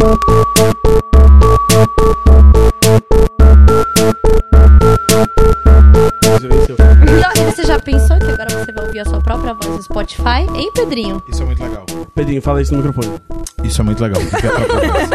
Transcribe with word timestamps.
E 0.00 0.04
Spotify? 10.08 10.46
Hein, 10.54 10.70
Pedrinho? 10.74 11.22
Isso 11.28 11.42
é 11.42 11.44
muito 11.44 11.62
legal. 11.62 11.84
Pedrinho, 12.14 12.40
fala 12.40 12.62
isso 12.62 12.74
no 12.74 12.82
microfone. 12.82 13.20
Isso 13.62 13.80
é 13.80 13.84
muito 13.84 14.02
legal. 14.02 14.20
Ouvir 14.22 14.36
a 14.36 14.50
própria 14.50 14.90
voz. 14.90 15.08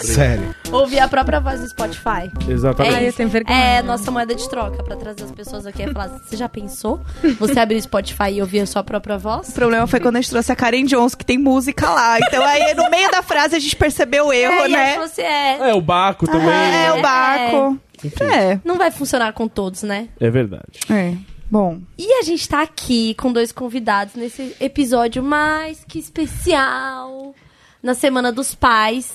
Sério. 0.02 0.54
Ouvir 0.72 0.98
a 1.00 1.08
própria 1.08 1.40
voz 1.40 1.60
no 1.60 1.68
Spotify. 1.68 2.32
Exatamente. 2.48 3.12
Tenho 3.12 3.28
vergonha. 3.28 3.58
É 3.58 3.82
nossa 3.82 4.10
moeda 4.10 4.34
de 4.34 4.48
troca 4.48 4.82
pra 4.82 4.96
trazer 4.96 5.24
as 5.24 5.30
pessoas 5.32 5.66
aqui 5.66 5.82
e 5.82 5.92
falar: 5.92 6.08
você 6.08 6.36
já 6.36 6.48
pensou? 6.48 7.00
Você 7.38 7.60
abrir 7.60 7.76
o 7.76 7.82
Spotify 7.82 8.32
e 8.32 8.40
ouvir 8.40 8.60
a 8.60 8.66
sua 8.66 8.82
própria 8.82 9.18
voz? 9.18 9.50
O 9.50 9.52
problema 9.52 9.86
foi 9.86 10.00
quando 10.00 10.16
a 10.16 10.20
gente 10.20 10.30
trouxe 10.30 10.50
a 10.50 10.56
Karen 10.56 10.84
Jones, 10.84 11.14
que 11.14 11.24
tem 11.24 11.36
música 11.36 11.90
lá. 11.90 12.18
Então 12.18 12.42
aí, 12.42 12.74
no 12.74 12.88
meio 12.90 13.10
da 13.10 13.22
frase, 13.22 13.56
a 13.56 13.58
gente 13.58 13.76
percebeu 13.76 14.28
o 14.28 14.32
erro, 14.32 14.52
é, 14.52 14.68
e 14.68 14.74
aí 14.76 14.96
né? 14.96 14.98
você 14.98 15.22
é. 15.22 15.70
É, 15.70 15.74
o 15.74 15.80
Baco 15.80 16.26
também. 16.26 16.48
É, 16.48 16.70
né? 16.70 16.92
o 16.94 17.02
barco. 17.02 17.78
Enfim, 18.04 18.24
É. 18.24 18.60
Não 18.64 18.78
vai 18.78 18.90
funcionar 18.90 19.32
com 19.32 19.46
todos, 19.46 19.82
né? 19.82 20.08
é 20.18 20.30
verdade. 20.30 20.80
É. 20.90 21.14
Bom. 21.52 21.82
E 21.98 22.14
a 22.14 22.22
gente 22.22 22.48
tá 22.48 22.62
aqui 22.62 23.12
com 23.16 23.30
dois 23.30 23.52
convidados 23.52 24.14
nesse 24.14 24.56
episódio 24.58 25.22
mais 25.22 25.84
que 25.86 25.98
especial. 25.98 27.34
Na 27.82 27.92
Semana 27.92 28.32
dos 28.32 28.54
Pais. 28.54 29.12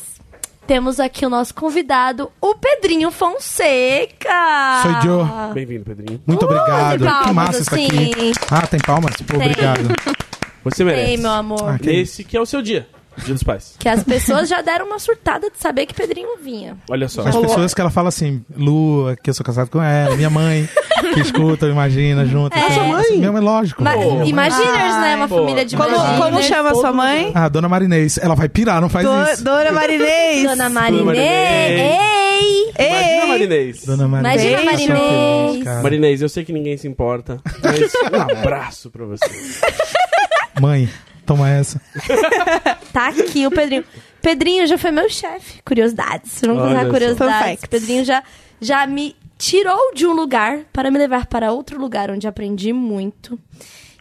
Temos 0.68 1.00
aqui 1.00 1.26
o 1.26 1.30
nosso 1.30 1.56
convidado, 1.56 2.30
o 2.42 2.54
Pedrinho 2.54 3.10
Fonseca. 3.10 4.82
Sou 4.84 5.02
Joe. 5.02 5.54
Bem-vindo, 5.54 5.86
Pedrinho. 5.86 6.22
Muito 6.28 6.44
Uh, 6.44 6.46
obrigado. 6.46 7.00
tem 7.00 7.08
que 7.08 7.14
palmas, 7.14 7.34
massa 7.34 7.62
isso 7.62 7.74
aqui. 7.74 7.86
assim. 8.14 8.32
Ah, 8.52 8.68
tem 8.68 8.80
palmas? 8.82 9.16
Pô, 9.18 9.38
Tem. 9.40 9.48
obrigado. 9.48 9.80
Você 10.64 10.84
merece. 10.84 11.12
Ei, 11.12 11.18
meu 11.18 11.32
amor. 11.32 11.70
Ah, 11.70 11.80
que- 11.80 11.90
Esse 11.90 12.24
que 12.24 12.36
é 12.38 12.42
o 12.42 12.46
seu 12.46 12.62
dia. 12.62 12.88
Dia 13.24 13.34
dos 13.34 13.44
pais. 13.44 13.76
Que 13.80 13.90
as 13.90 14.04
pessoas 14.04 14.48
já 14.48 14.62
deram 14.62 14.86
uma 14.86 15.00
surtada 15.00 15.50
de 15.50 15.58
saber 15.58 15.86
que 15.86 15.94
Pedrinho 15.94 16.38
vinha. 16.42 16.78
Olha 16.90 17.08
só. 17.10 17.28
As 17.28 17.36
pessoas 17.36 17.74
que 17.74 17.82
ela 17.82 17.90
fala 17.90 18.10
assim, 18.10 18.44
Lu, 18.56 19.16
que 19.24 19.30
eu 19.30 19.34
sou 19.34 19.44
casado 19.46 19.70
com 19.70 19.82
ela, 19.82 20.16
minha 20.16 20.30
mãe, 20.30 20.70
que 21.14 21.20
escuta, 21.22 21.66
imagina, 21.68 22.26
junto. 22.26 22.56
É. 22.56 22.62
assim, 22.62 22.74
Sua 22.76 22.84
mãe? 22.84 23.18
Minha 23.18 23.32
mãe, 23.32 23.42
lógico. 23.42 23.84
Ma 23.84 23.96
mãe- 23.96 24.30
Imaginers, 24.30 24.96
né? 25.02 25.16
Uma 25.16 25.28
Pô, 25.28 25.38
família 25.40 25.66
de 25.66 25.76
Como, 25.76 25.90
Imaginers. 25.90 26.18
como 26.24 26.44
chama 26.44 26.76
sua 26.76 26.94
mãe? 26.94 27.32
Ah, 27.34 27.50
dona 27.50 27.68
Marinês. 27.68 28.18
Ela 28.20 28.36
vai 28.36 28.48
pirar, 28.48 28.80
não 28.82 28.90
faz 28.90 29.06
Do- 29.06 29.32
isso. 29.32 29.44
Dona 29.44 29.72
Marinês. 29.72 30.44
Dona 30.44 30.70
Marinês. 30.70 31.06
Marinês. 31.06 31.80
Ei! 31.82 32.68
Imagina, 32.78 33.22
Ei. 33.24 33.28
Marinês. 33.28 33.86
Dona 33.86 34.08
Marinês. 34.08 34.44
Imagina, 34.62 34.94
Marinês. 34.94 35.64
cara. 35.64 35.82
Marinês, 35.82 36.22
eu 36.22 36.30
sei 36.30 36.46
que 36.46 36.54
ninguém 36.54 36.78
se 36.78 36.88
importa, 36.88 37.42
mas 37.64 37.92
um 38.14 38.38
abraço 38.40 38.92
pra 38.92 39.06
você. 39.06 39.26
Mãe, 40.62 40.90
toma 41.28 41.50
essa. 41.50 41.80
Tá 42.92 43.10
aqui 43.10 43.46
o 43.46 43.52
Pedrinho. 43.52 43.84
Pedrinho 44.22 44.66
já 44.66 44.76
foi 44.76 44.90
meu 44.90 45.08
chefe. 45.08 45.62
Curiosidades. 45.64 46.40
Vamos 46.42 46.64
Olha 46.64 46.80
contar 46.80 46.90
curiosidades. 46.90 47.66
Pedrinho 47.66 48.04
já, 48.04 48.24
já 48.60 48.88
me 48.88 49.16
tirou 49.38 49.94
de 49.94 50.08
um 50.08 50.14
lugar 50.14 50.62
para 50.74 50.90
me 50.90 50.98
levar 50.98 51.28
para 51.28 51.52
outro 51.52 51.80
lugar 51.80 52.10
onde 52.10 52.28
aprendi 52.28 52.74
muito. 52.74 53.38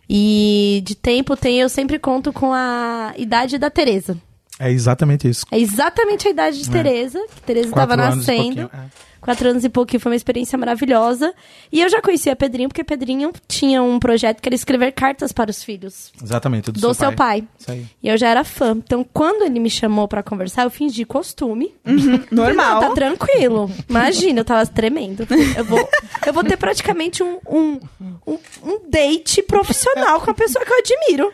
E 0.09 0.83
de 0.85 0.95
tempo 0.95 1.37
tem, 1.37 1.61
eu 1.61 1.69
sempre 1.69 1.99
conto 1.99 2.33
com 2.33 2.53
a 2.55 3.13
idade 3.19 3.59
da 3.59 3.69
Tereza. 3.69 4.17
É 4.59 4.71
exatamente 4.71 5.29
isso. 5.29 5.45
É 5.51 5.59
exatamente 5.59 6.27
a 6.27 6.31
idade 6.31 6.63
de 6.63 6.71
Tereza, 6.71 7.23
que 7.35 7.43
Tereza 7.43 7.69
estava 7.69 7.97
nascendo. 7.97 8.71
É. 8.73 8.87
Quatro 9.27 9.49
anos 9.49 9.65
e 9.65 9.69
pouquinho, 9.69 9.99
foi 9.99 10.13
uma 10.13 10.17
experiência 10.17 10.57
maravilhosa. 10.57 11.35
E 11.73 11.81
eu 11.81 11.89
já 11.89 12.01
conhecia 12.01 12.37
Pedrinho, 12.37 12.69
porque 12.69 12.85
Pedrinho 12.85 13.33
tinha 13.49 13.83
um 13.83 13.99
projeto 13.99 14.41
que 14.41 14.49
era 14.49 14.55
escrever 14.55 14.93
cartas 14.93 15.33
para 15.33 15.51
os 15.51 15.65
filhos 15.65 16.13
Exatamente, 16.23 16.71
do, 16.71 16.81
do 16.81 16.95
seu 16.95 17.13
pai. 17.13 17.43
Isso 17.59 17.73
aí. 17.73 17.85
E 18.01 18.07
eu 18.09 18.17
já 18.17 18.29
era 18.29 18.45
fã. 18.45 18.77
Então, 18.77 19.05
quando 19.13 19.43
ele 19.43 19.59
me 19.59 19.69
chamou 19.69 20.07
pra 20.07 20.23
conversar, 20.23 20.63
eu 20.63 20.71
fingi 20.71 21.05
costume. 21.05 21.75
Normal. 22.31 22.81
Não, 22.81 22.89
tá 22.89 22.95
tranquilo. 22.95 23.69
Imagina, 23.89 24.39
eu 24.39 24.45
tava 24.45 24.65
tremendo. 24.65 25.27
Eu 25.57 25.65
vou, 25.65 25.89
eu 26.25 26.33
vou 26.33 26.45
ter 26.45 26.57
praticamente 26.57 27.21
um, 27.21 27.41
um, 27.49 27.81
um, 28.25 28.39
um 28.63 28.81
date 28.89 29.43
profissional 29.43 30.21
com 30.21 30.31
a 30.31 30.34
pessoa 30.34 30.65
que 30.65 30.73
eu 30.73 30.79
admiro. 30.79 31.33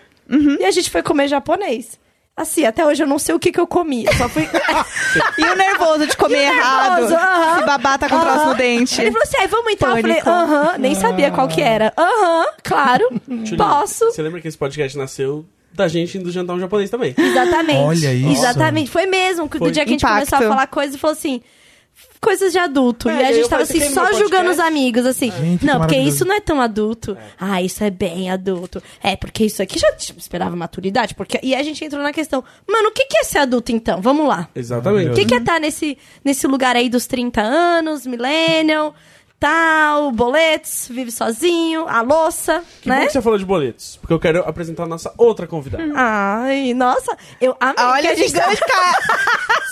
E 0.58 0.64
a 0.64 0.70
gente 0.70 0.88
foi 0.90 1.02
comer 1.02 1.28
japonês. 1.28 2.00
Assim, 2.34 2.64
até 2.64 2.86
hoje 2.86 3.02
eu 3.02 3.06
não 3.06 3.18
sei 3.18 3.34
o 3.34 3.38
que, 3.38 3.52
que 3.52 3.60
eu 3.60 3.66
comi. 3.66 4.04
Eu 4.06 4.14
só 4.14 4.28
fui. 4.28 4.48
E 5.38 5.42
o 5.44 5.54
nervoso 5.54 6.06
de 6.06 6.16
comer 6.16 6.38
errado. 6.44 7.00
nervoso, 7.02 7.14
aham. 7.14 7.58
Se 7.58 7.66
babá 7.66 7.98
tá 7.98 8.08
com 8.08 8.18
troço 8.18 8.38
Aham. 8.38 8.46
no 8.46 8.54
dente. 8.54 8.98
Ele 9.00 9.10
falou 9.10 9.22
assim: 9.24 9.36
aí 9.38 9.46
vamos 9.46 9.72
então. 9.72 9.90
Eu 9.90 10.00
falei: 10.00 10.22
Pânico. 10.22 10.30
aham, 10.30 10.78
nem 10.78 10.94
sabia 10.94 11.30
qual 11.30 11.46
que 11.48 11.60
era. 11.60 11.92
Aham, 11.96 12.46
claro, 12.62 13.08
posso. 13.58 14.06
Você 14.10 14.22
lembra 14.22 14.40
que 14.40 14.48
esse 14.48 14.56
podcast 14.56 14.96
nasceu 14.96 15.44
da 15.74 15.86
gente 15.88 16.16
indo 16.16 16.30
jantar 16.30 16.54
um 16.54 16.60
japonês 16.60 16.88
também? 16.88 17.14
Exatamente. 17.18 17.78
Olha 17.80 18.14
isso. 18.14 18.30
Exatamente. 18.42 18.90
Foi 18.90 19.04
mesmo. 19.04 19.46
Que 19.48 19.58
Foi. 19.58 19.68
do 19.68 19.72
dia 19.72 19.84
que 19.84 19.90
a 19.90 19.92
gente 19.92 20.00
Impacto. 20.02 20.30
começou 20.30 20.46
a 20.46 20.50
falar 20.54 20.66
coisas 20.68 20.94
e 20.94 20.98
falou 20.98 21.12
assim. 21.12 21.42
Coisas 22.20 22.52
de 22.52 22.58
adulto. 22.58 23.08
É, 23.08 23.22
e 23.22 23.24
a 23.26 23.32
gente 23.32 23.48
tava 23.48 23.62
assim, 23.62 23.80
"Você 23.80 23.86
quer 23.86 23.90
ir 23.90 23.94
só 23.94 24.06
julgando 24.12 24.50
os 24.50 24.56
podcast?" 24.56 24.62
amigos, 24.62 25.06
assim. 25.06 25.32
Gente, 25.32 25.60
que 25.60 25.66
não, 25.66 25.80
porque 25.80 25.96
isso 25.96 26.24
não 26.24 26.34
é 26.34 26.40
tão 26.40 26.60
adulto. 26.60 27.16
Ah, 27.38 27.60
isso 27.60 27.82
é 27.82 27.90
bem 27.90 28.30
adulto. 28.30 28.80
É, 29.02 29.16
porque 29.16 29.44
isso 29.44 29.60
aqui 29.60 29.78
já 29.78 29.90
tipo, 29.92 30.20
esperava 30.20 30.54
maturidade. 30.54 31.14
Porque... 31.16 31.40
E 31.42 31.54
a 31.54 31.62
gente 31.64 31.84
entrou 31.84 32.02
na 32.02 32.12
questão, 32.12 32.44
mano, 32.68 32.88
o 32.88 32.92
que, 32.92 33.06
que 33.06 33.18
é 33.18 33.24
ser 33.24 33.38
adulto 33.38 33.72
então? 33.72 34.00
Vamos 34.00 34.26
lá. 34.26 34.48
Exatamente. 34.54 35.10
O 35.10 35.14
que, 35.14 35.24
que 35.24 35.34
é 35.34 35.38
estar 35.38 35.58
nesse, 35.60 35.98
nesse 36.24 36.46
lugar 36.46 36.76
aí 36.76 36.88
dos 36.88 37.06
30 37.06 37.40
anos, 37.40 38.06
millennial, 38.06 38.94
tal, 39.42 40.12
boletos, 40.12 40.86
vive 40.88 41.10
sozinho, 41.10 41.88
a 41.88 42.00
louça, 42.00 42.62
Que 42.80 42.88
bom 42.88 42.94
né? 42.94 43.06
que 43.06 43.12
você 43.12 43.20
falou 43.20 43.36
de 43.36 43.44
boletos, 43.44 43.98
porque 44.00 44.14
eu 44.14 44.20
quero 44.20 44.38
apresentar 44.48 44.84
a 44.84 44.86
nossa 44.86 45.12
outra 45.18 45.48
convidada. 45.48 45.82
Ai, 45.96 46.72
nossa, 46.74 47.16
eu 47.40 47.56
amei. 47.58 47.74
que 47.74 47.82
Olha, 47.82 48.10
a 48.12 48.14
gente 48.14 48.32
tá- 48.32 48.40
cara. 48.44 48.98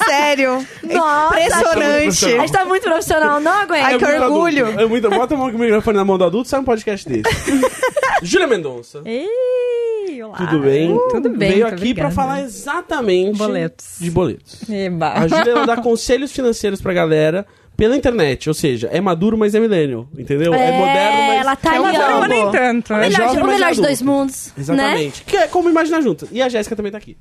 Sério. 0.06 0.66
Nossa, 0.82 1.38
Impressionante. 1.40 2.24
A 2.24 2.38
gente 2.40 2.52
tá 2.52 2.64
muito 2.64 2.82
profissional, 2.82 3.38
não 3.38 3.52
aguento. 3.52 3.84
Ai, 3.84 3.96
que 3.98 4.04
muito 4.04 4.22
orgulho. 4.24 4.64
adulto. 4.66 4.80
É 4.82 4.86
muito, 4.86 5.08
bota 5.10 5.34
a 5.34 5.38
mão 5.38 5.50
com 5.52 5.56
o 5.56 5.60
microfone 5.60 5.96
na 5.98 6.04
mão 6.04 6.18
do 6.18 6.24
adulto, 6.24 6.48
sai 6.48 6.58
um 6.58 6.64
podcast 6.64 7.08
desse. 7.08 7.30
Júlia 8.24 8.48
Mendonça. 8.48 9.02
Ei, 9.04 10.20
olá. 10.22 10.36
Tudo 10.36 10.58
bem? 10.60 10.98
Tudo 11.10 11.28
bem, 11.30 11.52
Veio 11.52 11.66
aqui 11.66 11.76
pra 11.94 12.08
obrigada. 12.08 12.10
falar 12.14 12.40
exatamente 12.42 13.38
Boletos. 13.38 13.86
de 14.00 14.10
boletos. 14.10 14.68
Eba. 14.68 15.12
A 15.12 15.28
Júlia 15.28 15.50
ela 15.52 15.66
dá 15.66 15.76
conselhos 15.76 16.32
financeiros 16.32 16.80
pra 16.80 16.92
galera 16.92 17.46
pela 17.80 17.96
internet, 17.96 18.46
ou 18.46 18.54
seja, 18.54 18.88
é 18.92 19.00
maduro, 19.00 19.38
mas 19.38 19.54
é 19.54 19.58
millennial, 19.60 20.06
entendeu? 20.18 20.52
É, 20.52 20.68
É, 20.68 20.78
moderno, 20.78 21.18
mas 21.28 21.40
ela 21.40 21.56
tá 21.56 21.74
é 21.74 21.78
forma- 21.78 21.92
Não, 21.92 22.28
nem 22.28 22.50
tanto. 22.52 22.92
O 22.92 22.96
né? 22.96 23.08
melhor, 23.08 23.28
jovem, 23.28 23.42
o 23.42 23.46
mas 23.46 23.54
melhor 23.54 23.72
de 23.72 23.80
dois 23.80 24.02
mundos, 24.02 24.46
né? 24.48 24.62
Exatamente. 24.62 25.24
Que 25.24 25.36
é 25.38 25.46
como 25.48 25.70
imaginar 25.70 26.02
junto. 26.02 26.28
E 26.30 26.42
a 26.42 26.48
Jéssica 26.50 26.76
também 26.76 26.92
tá 26.92 26.98
aqui. 26.98 27.16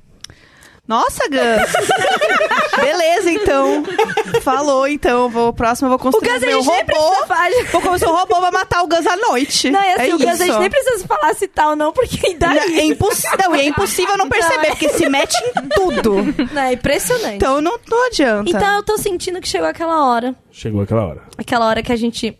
Nossa, 0.90 1.22
Gus. 1.28 1.72
Beleza, 2.82 3.30
então. 3.30 3.84
Falou, 4.42 4.88
então. 4.88 5.28
Vou, 5.28 5.52
próximo 5.52 5.86
eu 5.86 5.90
vou 5.90 5.98
O 5.98 6.02
construir 6.12 6.32
Gus 6.32 6.42
a 6.42 6.46
meu 6.46 6.62
robô. 6.62 7.14
Vou 7.70 7.80
construir 7.80 8.12
um 8.12 8.16
robô 8.16 8.40
pra 8.40 8.50
matar 8.50 8.82
o 8.82 8.88
Gus 8.88 9.06
à 9.06 9.16
noite. 9.16 9.70
Não, 9.70 9.80
e 9.80 9.92
assim, 9.92 10.10
é 10.10 10.14
o 10.16 10.18
Gus 10.18 10.26
a 10.26 10.32
isso. 10.34 10.46
gente 10.46 10.58
nem 10.58 10.68
precisa 10.70 11.06
falar 11.06 11.32
se 11.36 11.46
tal, 11.46 11.76
não, 11.76 11.92
porque 11.92 12.34
daí. 12.34 12.80
É 12.80 12.84
impossível, 12.86 13.38
não, 13.40 13.54
e 13.54 13.60
é 13.60 13.64
impossível 13.66 14.16
não 14.16 14.28
perceber, 14.28 14.66
porque 14.66 14.88
se 14.88 15.08
mete 15.08 15.36
em 15.36 15.68
tudo. 15.68 16.16
Não, 16.52 16.62
é 16.62 16.72
impressionante. 16.72 17.36
Então 17.36 17.60
não, 17.60 17.78
não 17.88 18.06
adianta. 18.08 18.50
Então 18.50 18.74
eu 18.74 18.82
tô 18.82 18.98
sentindo 18.98 19.40
que 19.40 19.46
chegou 19.46 19.68
aquela 19.68 20.10
hora. 20.10 20.34
Chegou 20.50 20.82
aquela 20.82 21.06
hora. 21.06 21.22
Aquela 21.38 21.68
hora 21.68 21.84
que 21.84 21.92
a 21.92 21.96
gente 21.96 22.36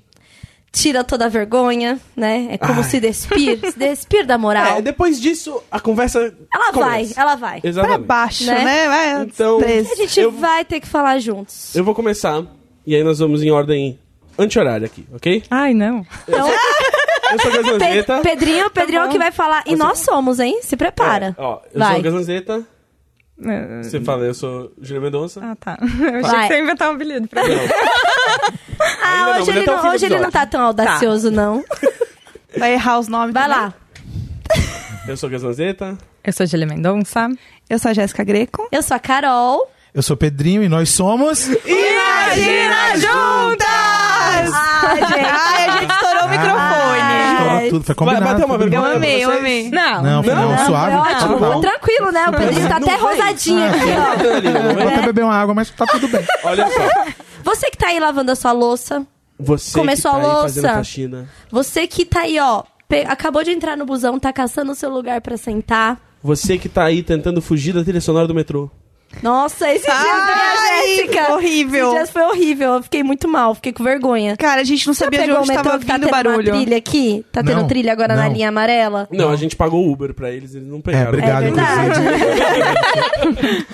tira 0.73 1.03
toda 1.03 1.27
a 1.27 1.29
vergonha, 1.29 1.99
né? 2.17 2.49
É 2.53 2.59
como 2.59 2.81
Ai. 2.81 2.85
se 2.85 3.01
despir, 3.01 3.59
se 3.73 3.79
despir 3.79 4.25
da 4.25 4.37
moral. 4.39 4.79
É, 4.79 4.83
depois 4.83 5.21
disso, 5.21 5.63
a 5.71 5.81
conversa. 5.81 6.33
Ela 6.55 6.71
vai, 6.73 7.01
começa. 7.03 7.21
ela 7.21 7.35
vai. 7.37 7.61
pra 7.61 7.69
Exatamente. 7.71 8.07
baixo, 8.07 8.47
Né? 8.47 8.65
né? 8.65 8.89
Vai, 8.89 9.23
Então-. 9.23 9.61
A 9.61 9.95
gente 9.97 10.21
Eu- 10.21 10.31
vai 10.31 10.65
ter 10.65 10.81
que 10.81 10.87
falar 10.87 11.19
juntos. 11.19 11.75
Eu 11.75 11.83
vou 11.85 11.95
começar, 11.95 12.43
e 12.87 12.95
aí 12.95 13.03
nós 13.03 13.19
vamos 13.19 13.43
em 13.43 13.51
ordem 13.51 13.99
anti-horária 14.39 14.87
aqui, 14.87 15.07
ok? 15.13 15.43
Ai, 15.51 15.75
não. 15.75 16.07
Então, 16.29 16.49
Eu 17.33 17.39
sou 17.41 17.51
Pe- 17.53 17.63
Gazanzeta. 17.63 18.21
Pedrinho, 18.23 18.71
Pedrinho 18.71 19.01
é 19.01 19.05
o 19.05 19.07
bom. 19.07 19.13
que 19.13 19.19
vai 19.19 19.31
falar. 19.31 19.63
E 19.67 19.77
nós 19.77 20.01
somos, 20.01 20.41
hein? 20.41 20.61
Se 20.63 20.77
prepara. 20.77 21.35
É, 21.39 21.41
ó, 21.43 21.61
eu 21.73 21.79
Vai. 21.79 21.95
sou 21.95 22.03
Gazanzeta. 22.03 22.67
Eh, 23.45 23.83
Você 23.83 24.01
fala, 24.01 24.25
eu 24.25 24.35
sou 24.35 24.73
Júlia 24.81 25.01
Mendonça. 25.01 25.41
Ah, 25.43 25.57
tá. 25.57 25.79
Eu 25.81 26.19
achei 26.19 26.21
Vai. 26.23 26.41
que 26.43 26.47
você 26.49 26.55
ia 26.55 26.61
inventar 26.63 26.91
um 26.91 26.95
apelido 26.95 27.29
pra 27.29 27.43
mim. 27.45 27.55
Ah, 29.03 29.17
não, 29.35 29.41
hoje, 29.43 29.51
ele 29.51 29.67
não, 29.67 29.89
hoje 29.91 30.07
ele 30.07 30.19
não 30.19 30.31
tá 30.31 30.47
tão 30.47 30.63
audacioso, 30.63 31.31
não. 31.31 31.63
Vai 32.57 32.73
errar 32.75 32.99
os 32.99 33.09
nomes. 33.09 33.35
Vai 33.35 33.43
também. 33.49 33.59
lá. 33.59 33.75
Eu 35.07 35.17
sou 35.17 35.29
Gazanzeta. 35.29 35.99
Eu 36.25 36.33
sou 36.33 36.47
Julia 36.47 36.67
Mendonça. 36.67 37.29
Eu 37.69 37.79
sou 37.79 37.91
a 37.91 37.95
Jéssica 37.95 38.25
Greco. 38.25 38.67
Eu 38.73 38.83
sou 38.83 38.97
a 38.97 39.01
Carol. 39.01 39.71
Eu 39.93 40.03
sou 40.03 40.17
Pedrinho 40.17 40.63
e 40.63 40.69
nós 40.69 40.89
somos. 40.91 41.47
Imagina 41.49 42.97
juntas! 42.97 43.67
Ai, 44.55 44.97
gente. 44.97 45.29
Ai, 45.29 45.69
a 45.69 45.71
gente 45.81 45.93
estourou 45.93 46.25
o 46.25 46.29
microfone. 46.29 46.70
Tudo, 47.69 47.85
foi 47.85 47.95
combinado. 47.95 48.25
Vai 48.25 48.33
bater 48.35 48.47
uma 48.47 48.57
bem. 48.59 48.67
Eu 48.67 48.71
vergonha 48.71 48.97
amei, 48.97 49.25
eu 49.25 49.31
amei. 49.31 49.71
Não. 49.71 50.03
Não, 50.03 50.23
foi 50.23 50.35
não, 50.35 50.49
Não, 50.51 50.67
suave. 50.67 50.97
foi 50.97 51.13
ótimo. 51.13 51.39
Foi 51.39 51.61
tranquilo, 51.61 52.13
né? 52.13 52.29
O 52.29 52.33
Pedrinho 52.33 52.69
tá 52.69 52.77
até 52.77 52.97
rosadinho 52.97 53.65
aqui, 53.69 53.79
ó. 53.79 54.75
Vou 54.75 54.89
até 54.89 55.03
beber 55.03 55.25
uma 55.25 55.35
água, 55.35 55.55
mas 55.55 55.71
tá 55.71 55.85
tudo 55.87 56.09
bem. 56.09 56.25
Olha 56.45 56.67
só. 56.71 57.13
Você 57.45 57.71
que 57.71 57.77
tá 57.77 57.89
aí 57.89 58.01
lavando 58.01 58.33
a 58.33 58.37
sua 58.37 58.53
louça, 58.53 59.05
Você 59.39 59.79
Começou 59.79 60.11
que 60.13 60.17
a 60.17 60.21
tá 60.21 60.29
aí 60.29 61.07
louça. 61.07 61.29
você 61.51 61.87
que 61.87 62.05
tá 62.05 62.21
aí, 62.21 62.39
ó, 62.39 62.63
acabou 63.09 63.43
de 63.43 63.51
entrar 63.51 63.77
no 63.77 63.85
busão, 63.85 64.19
tá 64.19 64.33
caçando 64.33 64.73
o 64.73 64.75
seu 64.75 64.91
lugar 64.91 65.21
pra 65.21 65.37
sentar. 65.37 65.99
Você 66.23 66.59
que 66.59 66.69
tá 66.69 66.85
aí 66.85 67.03
tentando 67.03 67.41
fugir 67.41 67.73
da 67.73 67.83
trilha 67.83 68.01
sonora 68.01 68.27
do 68.29 68.35
metrô. 68.35 68.71
Nossa, 69.23 69.69
esses 69.71 69.85
dias 69.85 69.99
foi 69.99 70.11
a 70.11 70.55
Ai, 70.57 70.87
Jéssica. 70.87 71.33
horrível. 71.35 71.81
Esses 71.87 71.95
dias 71.95 72.11
foi 72.11 72.23
horrível. 72.23 72.75
Eu 72.75 72.83
fiquei 72.83 73.03
muito 73.03 73.27
mal, 73.29 73.55
fiquei 73.55 73.73
com 73.73 73.83
vergonha. 73.85 74.37
Cara, 74.37 74.61
a 74.61 74.65
gente 74.65 74.87
não 74.87 74.95
sabia 74.95 75.25
de 75.25 75.33
onde 75.33 75.49
metrô 75.49 75.65
tava 75.65 75.79
que 75.81 75.85
tá 75.87 75.95
vindo 75.95 76.03
tendo 76.05 76.11
barulho. 76.13 76.53
uma 76.53 76.61
trilha 76.61 76.77
aqui? 76.77 77.25
Tá 77.33 77.43
tendo 77.43 77.61
Não, 77.61 77.67
trilha 77.69 77.93
agora 77.93 78.15
na 78.15 78.25
não. 78.27 78.33
linha 78.33 78.49
amarela? 78.49 79.09
Não, 79.11 79.31
a 79.31 79.37
gente 79.37 79.57
pagou 79.57 79.85
o 79.87 79.93
Uber 79.93 80.15
pra 80.15 80.31
eles, 80.31 80.55
eles 80.55 80.67
não 80.69 80.79
É, 80.79 80.83
pegaram. 80.83 81.09
obrigado, 81.09 81.43
É 81.43 81.51
verdade. 81.51 82.01
inclusive. 83.27 83.67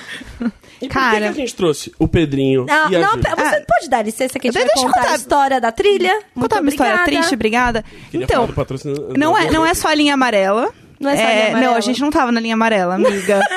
E 0.80 0.88
por 0.88 0.88
que 0.88 0.88
Cara. 0.88 1.18
que 1.20 1.24
a 1.26 1.32
gente 1.32 1.54
trouxe 1.54 1.92
o 1.98 2.06
Pedrinho 2.06 2.66
Não, 2.66 2.90
e 2.90 2.96
a 2.96 3.00
não, 3.00 3.10
Júlia? 3.12 3.34
você 3.36 3.60
pode 3.66 3.88
dar 3.88 4.02
licença 4.04 4.38
que 4.38 4.48
a 4.48 4.52
gente 4.52 4.60
Deixa 4.62 4.74
vai 4.74 4.84
eu 4.84 4.86
contar, 4.88 5.00
contar. 5.00 5.12
a 5.12 5.16
história 5.16 5.60
da 5.60 5.72
trilha? 5.72 6.12
Muito 6.34 6.50
Contar 6.50 6.60
uma 6.60 6.68
história 6.68 6.92
obrigada. 6.96 7.16
triste, 7.18 7.34
obrigada. 7.34 7.84
Queria 8.10 8.24
Então, 8.24 8.34
falar 8.36 8.46
do 8.48 8.52
patrocínio- 8.52 9.08
não 9.16 9.36
é, 9.36 9.50
não 9.50 9.64
é 9.64 9.72
só 9.74 9.88
a 9.88 9.94
linha 9.94 10.12
amarela. 10.14 10.68
Não 11.00 11.10
é 11.10 11.16
só 11.16 11.22
a 11.22 11.26
linha 11.26 11.48
amarela. 11.48 11.70
Não, 11.70 11.76
a 11.76 11.80
gente 11.80 12.00
não 12.00 12.10
tava 12.10 12.30
na 12.32 12.40
linha 12.40 12.54
amarela, 12.54 12.94
amiga. 12.94 13.40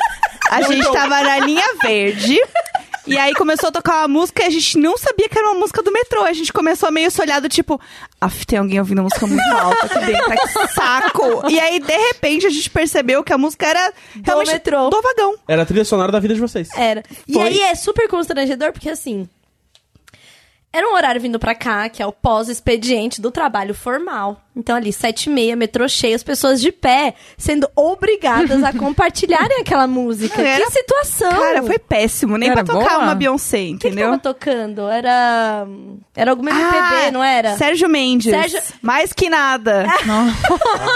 A 0.49 0.61
gente 0.61 0.79
então- 0.79 0.93
tava 0.93 1.21
na 1.21 1.39
linha 1.39 1.63
verde. 1.81 2.39
E 3.07 3.17
aí 3.17 3.33
começou 3.33 3.69
a 3.69 3.71
tocar 3.71 4.01
uma 4.01 4.07
música 4.07 4.43
e 4.43 4.45
a 4.45 4.49
gente 4.51 4.77
não 4.77 4.95
sabia 4.95 5.27
que 5.27 5.35
era 5.37 5.47
uma 5.49 5.59
música 5.59 5.81
do 5.81 5.91
metrô. 5.91 6.21
A 6.23 6.33
gente 6.33 6.53
começou 6.53 6.91
meio 6.91 7.09
se 7.09 7.19
olhado, 7.19 7.49
tipo, 7.49 7.81
af, 8.21 8.45
tem 8.45 8.59
alguém 8.59 8.77
ouvindo 8.77 9.01
música 9.01 9.25
muito 9.25 9.41
alta 9.51 9.85
aqui 9.87 10.05
dentro, 10.05 10.29
que 10.29 10.67
saco. 10.73 11.49
E 11.49 11.59
aí, 11.59 11.79
de 11.79 11.97
repente, 11.97 12.45
a 12.45 12.49
gente 12.51 12.69
percebeu 12.69 13.23
que 13.23 13.33
a 13.33 13.37
música 13.37 13.65
era 13.65 13.93
realmente 14.23 14.51
metrô. 14.51 14.89
do 14.91 15.01
vagão. 15.01 15.35
Era 15.47 15.63
a 15.63 15.65
trilha 15.65 15.85
sonora 15.85 16.11
da 16.11 16.19
vida 16.19 16.35
de 16.35 16.39
vocês. 16.39 16.69
Era. 16.75 17.03
E 17.27 17.33
Foi. 17.33 17.43
aí 17.47 17.59
é 17.61 17.73
super 17.73 18.07
constrangedor, 18.07 18.71
porque 18.73 18.89
assim. 18.89 19.27
Era 20.71 20.87
um 20.87 20.93
horário 20.93 21.19
vindo 21.19 21.39
pra 21.39 21.55
cá, 21.55 21.89
que 21.89 22.03
é 22.03 22.05
o 22.05 22.11
pós-expediente 22.11 23.19
do 23.19 23.31
trabalho 23.31 23.73
formal. 23.73 24.39
Então, 24.59 24.75
ali, 24.75 24.91
sete 24.93 25.25
e 25.25 25.29
meia, 25.33 25.55
metrô 25.55 25.87
cheio, 25.87 26.15
as 26.15 26.23
pessoas 26.23 26.61
de 26.61 26.71
pé, 26.71 27.13
sendo 27.37 27.69
obrigadas 27.75 28.63
a 28.63 28.71
compartilharem 28.77 29.59
aquela 29.61 29.87
música. 29.87 30.41
Era- 30.41 30.65
Que 30.65 30.71
situação! 30.71 31.31
Cara, 31.31 31.63
foi 31.63 31.79
péssimo. 31.79 32.37
Nem 32.37 32.49
Era 32.49 32.63
pra 32.63 32.73
tocar 32.73 32.89
boa? 32.95 33.03
uma 33.05 33.15
Beyoncé, 33.15 33.57
O 33.57 33.61
que, 33.61 33.67
que 33.67 33.87
entendeu? 33.87 34.05
tava 34.07 34.19
tocando? 34.19 34.87
Era. 34.89 35.65
Era 36.15 36.31
alguma 36.31 36.51
MPB, 36.51 37.11
não 37.11 37.23
era? 37.23 37.55
Sérgio 37.57 37.87
Mendes. 37.89 38.29
Sérgio- 38.29 38.59
Mais 38.81 39.13
que 39.13 39.29
nada. 39.29 39.85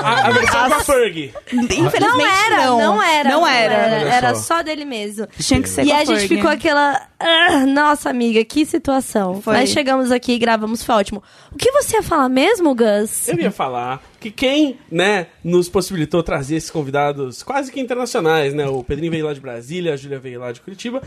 A, 0.03 0.27
a 0.27 0.31
versão 0.31 0.67
com 0.69 0.73
a 0.75 0.79
Ferg. 0.81 1.33
Infelizmente, 1.53 2.01
Não 2.01 2.21
era, 2.21 2.65
não. 2.65 2.77
não 2.79 3.01
era. 3.01 3.29
Não 3.29 3.47
era. 3.47 3.73
Olha 3.75 4.09
Era 4.13 4.35
só. 4.35 4.55
só 4.57 4.63
dele 4.63 4.85
mesmo. 4.85 5.27
Tinha 5.39 5.61
que 5.61 5.69
ser 5.69 5.85
E 5.85 5.89
com 5.89 5.95
a 5.95 6.05
gente 6.05 6.27
ficou 6.27 6.49
aquela. 6.49 7.01
"Ah, 7.19 7.65
nossa, 7.65 8.09
amiga, 8.09 8.43
que 8.43 8.65
situação. 8.65 9.41
Foi. 9.41 9.53
Mas 9.53 9.69
chegamos 9.69 10.11
aqui 10.11 10.33
e 10.33 10.37
gravamos, 10.39 10.83
foi 10.83 10.95
ótimo. 10.95 11.23
O 11.51 11.57
que 11.57 11.71
você 11.71 11.97
ia 11.97 12.03
falar 12.03 12.27
mesmo, 12.29 12.75
Gus? 12.75 13.27
Eu 13.29 13.39
ia 13.39 13.51
falar 13.53 14.03
que 14.19 14.29
quem, 14.31 14.77
né, 14.91 15.27
nos 15.43 15.69
possibilitou 15.69 16.21
trazer 16.21 16.55
esses 16.55 16.69
convidados 16.69 17.43
quase 17.43 17.71
que 17.71 17.79
internacionais, 17.79 18.53
né? 18.53 18.67
O 18.67 18.83
Pedrinho 18.83 19.11
veio 19.11 19.25
lá 19.25 19.33
de 19.33 19.39
Brasília, 19.39 19.93
a 19.93 19.97
Júlia 19.97 20.19
veio 20.19 20.39
lá 20.39 20.51
de 20.51 20.61
Curitiba, 20.61 21.01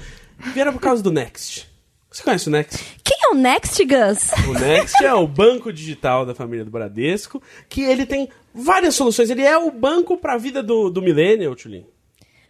vieram 0.55 0.73
por 0.73 0.81
causa 0.81 1.03
do 1.03 1.11
Next. 1.11 1.69
Você 2.11 2.23
conhece 2.23 2.49
o 2.49 2.51
Next? 2.51 2.83
Quem 3.05 3.19
é 3.25 3.29
o 3.29 3.35
Next, 3.35 3.85
Gus? 3.85 4.31
O 4.49 4.55
Next 4.55 5.05
é 5.05 5.13
o 5.13 5.27
banco 5.27 5.71
digital 5.71 6.25
da 6.25 6.35
família 6.35 6.65
do 6.65 6.71
Bradesco, 6.71 7.43
que 7.69 7.83
ele 7.83 8.07
tem 8.07 8.31
várias 8.55 8.95
soluções. 8.95 9.29
Ele 9.29 9.43
é 9.43 9.59
o 9.59 9.71
banco 9.71 10.17
pra 10.17 10.39
vida 10.39 10.63
do, 10.63 10.89
do 10.89 11.03
millennial, 11.03 11.55
Tulin. 11.55 11.85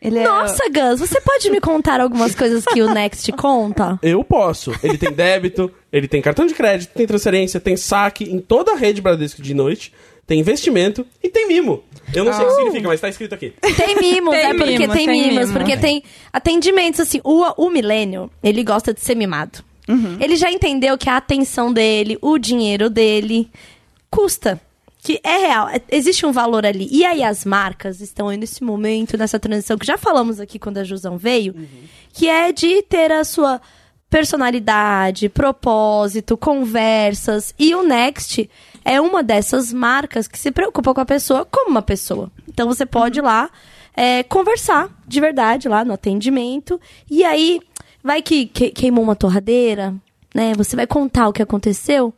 Ele 0.00 0.18
é... 0.18 0.24
Nossa, 0.24 0.62
Gus, 0.68 1.00
você 1.00 1.20
pode 1.20 1.50
me 1.50 1.60
contar 1.60 2.00
algumas 2.00 2.34
coisas 2.34 2.64
que 2.64 2.80
o 2.80 2.92
Next 2.92 3.32
conta? 3.32 3.98
Eu 4.02 4.22
posso. 4.22 4.72
Ele 4.82 4.96
tem 4.98 5.10
débito, 5.10 5.68
ele 5.98 6.08
tem 6.08 6.20
cartão 6.22 6.46
de 6.46 6.54
crédito, 6.54 6.92
tem 6.94 7.06
transferência, 7.06 7.58
tem 7.60 7.76
saque 7.76 8.24
em 8.24 8.38
toda 8.38 8.72
a 8.72 8.76
rede 8.76 9.00
Bradesco 9.00 9.40
de 9.42 9.54
noite, 9.54 9.92
tem 10.26 10.40
investimento 10.40 11.06
e 11.22 11.28
tem 11.28 11.46
mimo. 11.48 11.82
Eu 12.14 12.24
não 12.24 12.32
sei 12.32 12.44
o 12.44 12.48
que 12.48 12.54
significa, 12.56 12.88
mas 12.88 13.00
tá 13.00 13.08
escrito 13.08 13.34
aqui. 13.34 13.52
Tem 13.76 13.96
mimos, 13.96 14.34
Tem 14.34 14.44
é 14.44 14.54
porque 14.54 14.78
mimos, 14.78 14.94
tem, 14.96 15.06
tem 15.06 15.22
mimos, 15.22 15.34
mimos. 15.48 15.52
porque 15.52 15.76
tem 15.76 16.02
atendimentos, 16.32 17.00
assim, 17.00 17.20
o, 17.24 17.44
o 17.64 17.70
milênio, 17.70 18.30
ele 18.42 18.62
gosta 18.64 18.92
de 18.92 19.00
ser 19.00 19.14
mimado. 19.14 19.64
Ele 20.20 20.34
já 20.34 20.50
entendeu 20.50 20.98
que 20.98 21.08
a 21.08 21.16
atenção 21.16 21.72
dele, 21.72 22.18
o 22.20 22.38
dinheiro 22.38 22.90
dele, 22.90 23.48
custa. 24.10 24.60
Que 25.00 25.20
é 25.22 25.36
real, 25.46 25.68
é- 25.68 25.80
existe 25.92 26.26
um 26.26 26.32
valor 26.32 26.66
ali. 26.66 26.88
E 26.90 27.04
aí 27.04 27.22
as 27.22 27.44
marcas 27.44 28.00
estão 28.00 28.28
aí 28.28 28.36
nesse 28.36 28.64
momento, 28.64 29.16
nessa 29.16 29.38
transição, 29.38 29.78
que 29.78 29.86
já 29.86 29.96
falamos 29.96 30.40
aqui 30.40 30.58
quando 30.58 30.78
a 30.78 30.84
Jusão 30.84 31.16
veio, 31.16 31.54
que 32.12 32.28
é 32.28 32.50
de 32.50 32.82
ter 32.82 33.12
a 33.12 33.22
sua 33.22 33.60
personalidade, 34.20 35.28
propósito, 35.28 36.38
conversas. 36.38 37.54
E 37.58 37.74
o 37.74 37.82
Next 37.82 38.48
é 38.82 38.98
uma 38.98 39.22
dessas 39.22 39.72
marcas 39.74 40.26
que 40.26 40.38
se 40.38 40.50
preocupa 40.50 40.94
com 40.94 41.00
a 41.02 41.04
pessoa 41.04 41.44
como 41.44 41.70
uma 41.70 41.82
pessoa. 41.82 42.30
Então 42.48 42.66
você 42.66 42.86
pode 42.86 43.18
ir 43.18 43.22
lá 43.22 43.50
é, 43.94 44.22
conversar 44.22 44.88
de 45.06 45.20
verdade 45.20 45.68
lá 45.68 45.84
no 45.84 45.92
atendimento. 45.92 46.80
E 47.10 47.24
aí, 47.24 47.60
vai 48.02 48.22
que, 48.22 48.46
que- 48.46 48.70
queimou 48.70 49.04
uma 49.04 49.14
torradeira, 49.14 49.94
né? 50.34 50.54
Você 50.56 50.74
vai 50.76 50.86
contar 50.86 51.28
o 51.28 51.32
que 51.32 51.42
aconteceu. 51.42 52.14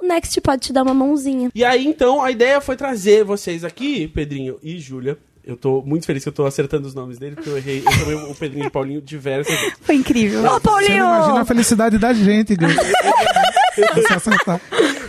O 0.00 0.06
Next 0.06 0.40
pode 0.40 0.62
te 0.62 0.72
dar 0.72 0.82
uma 0.84 0.94
mãozinha. 0.94 1.50
E 1.52 1.64
aí, 1.64 1.84
então, 1.86 2.22
a 2.22 2.30
ideia 2.30 2.60
foi 2.60 2.76
trazer 2.76 3.24
vocês 3.24 3.64
aqui, 3.64 4.06
Pedrinho 4.06 4.56
e 4.62 4.78
Júlia. 4.78 5.18
Eu 5.50 5.56
tô 5.56 5.82
muito 5.82 6.06
feliz 6.06 6.22
que 6.22 6.28
eu 6.28 6.32
tô 6.32 6.46
acertando 6.46 6.86
os 6.86 6.94
nomes 6.94 7.18
dele, 7.18 7.34
porque 7.34 7.50
eu 7.50 7.56
errei. 7.58 7.82
Eu 7.84 7.90
chamei 7.92 8.14
o 8.14 8.34
Pedrinho 8.36 8.64
de 8.66 8.70
Paulinho 8.70 9.00
diversas 9.02 9.52
vezes. 9.58 9.74
Foi 9.82 9.96
incrível. 9.96 10.40
Ô, 10.40 10.42
Você 10.44 10.50
não 10.52 10.60
Paulinho! 10.60 10.96
imagina 10.96 11.40
a 11.40 11.44
felicidade 11.44 11.98
da 11.98 12.12
gente, 12.12 12.54
Gus. 12.54 12.72
Você 13.94 14.12
acertar. 14.14 14.60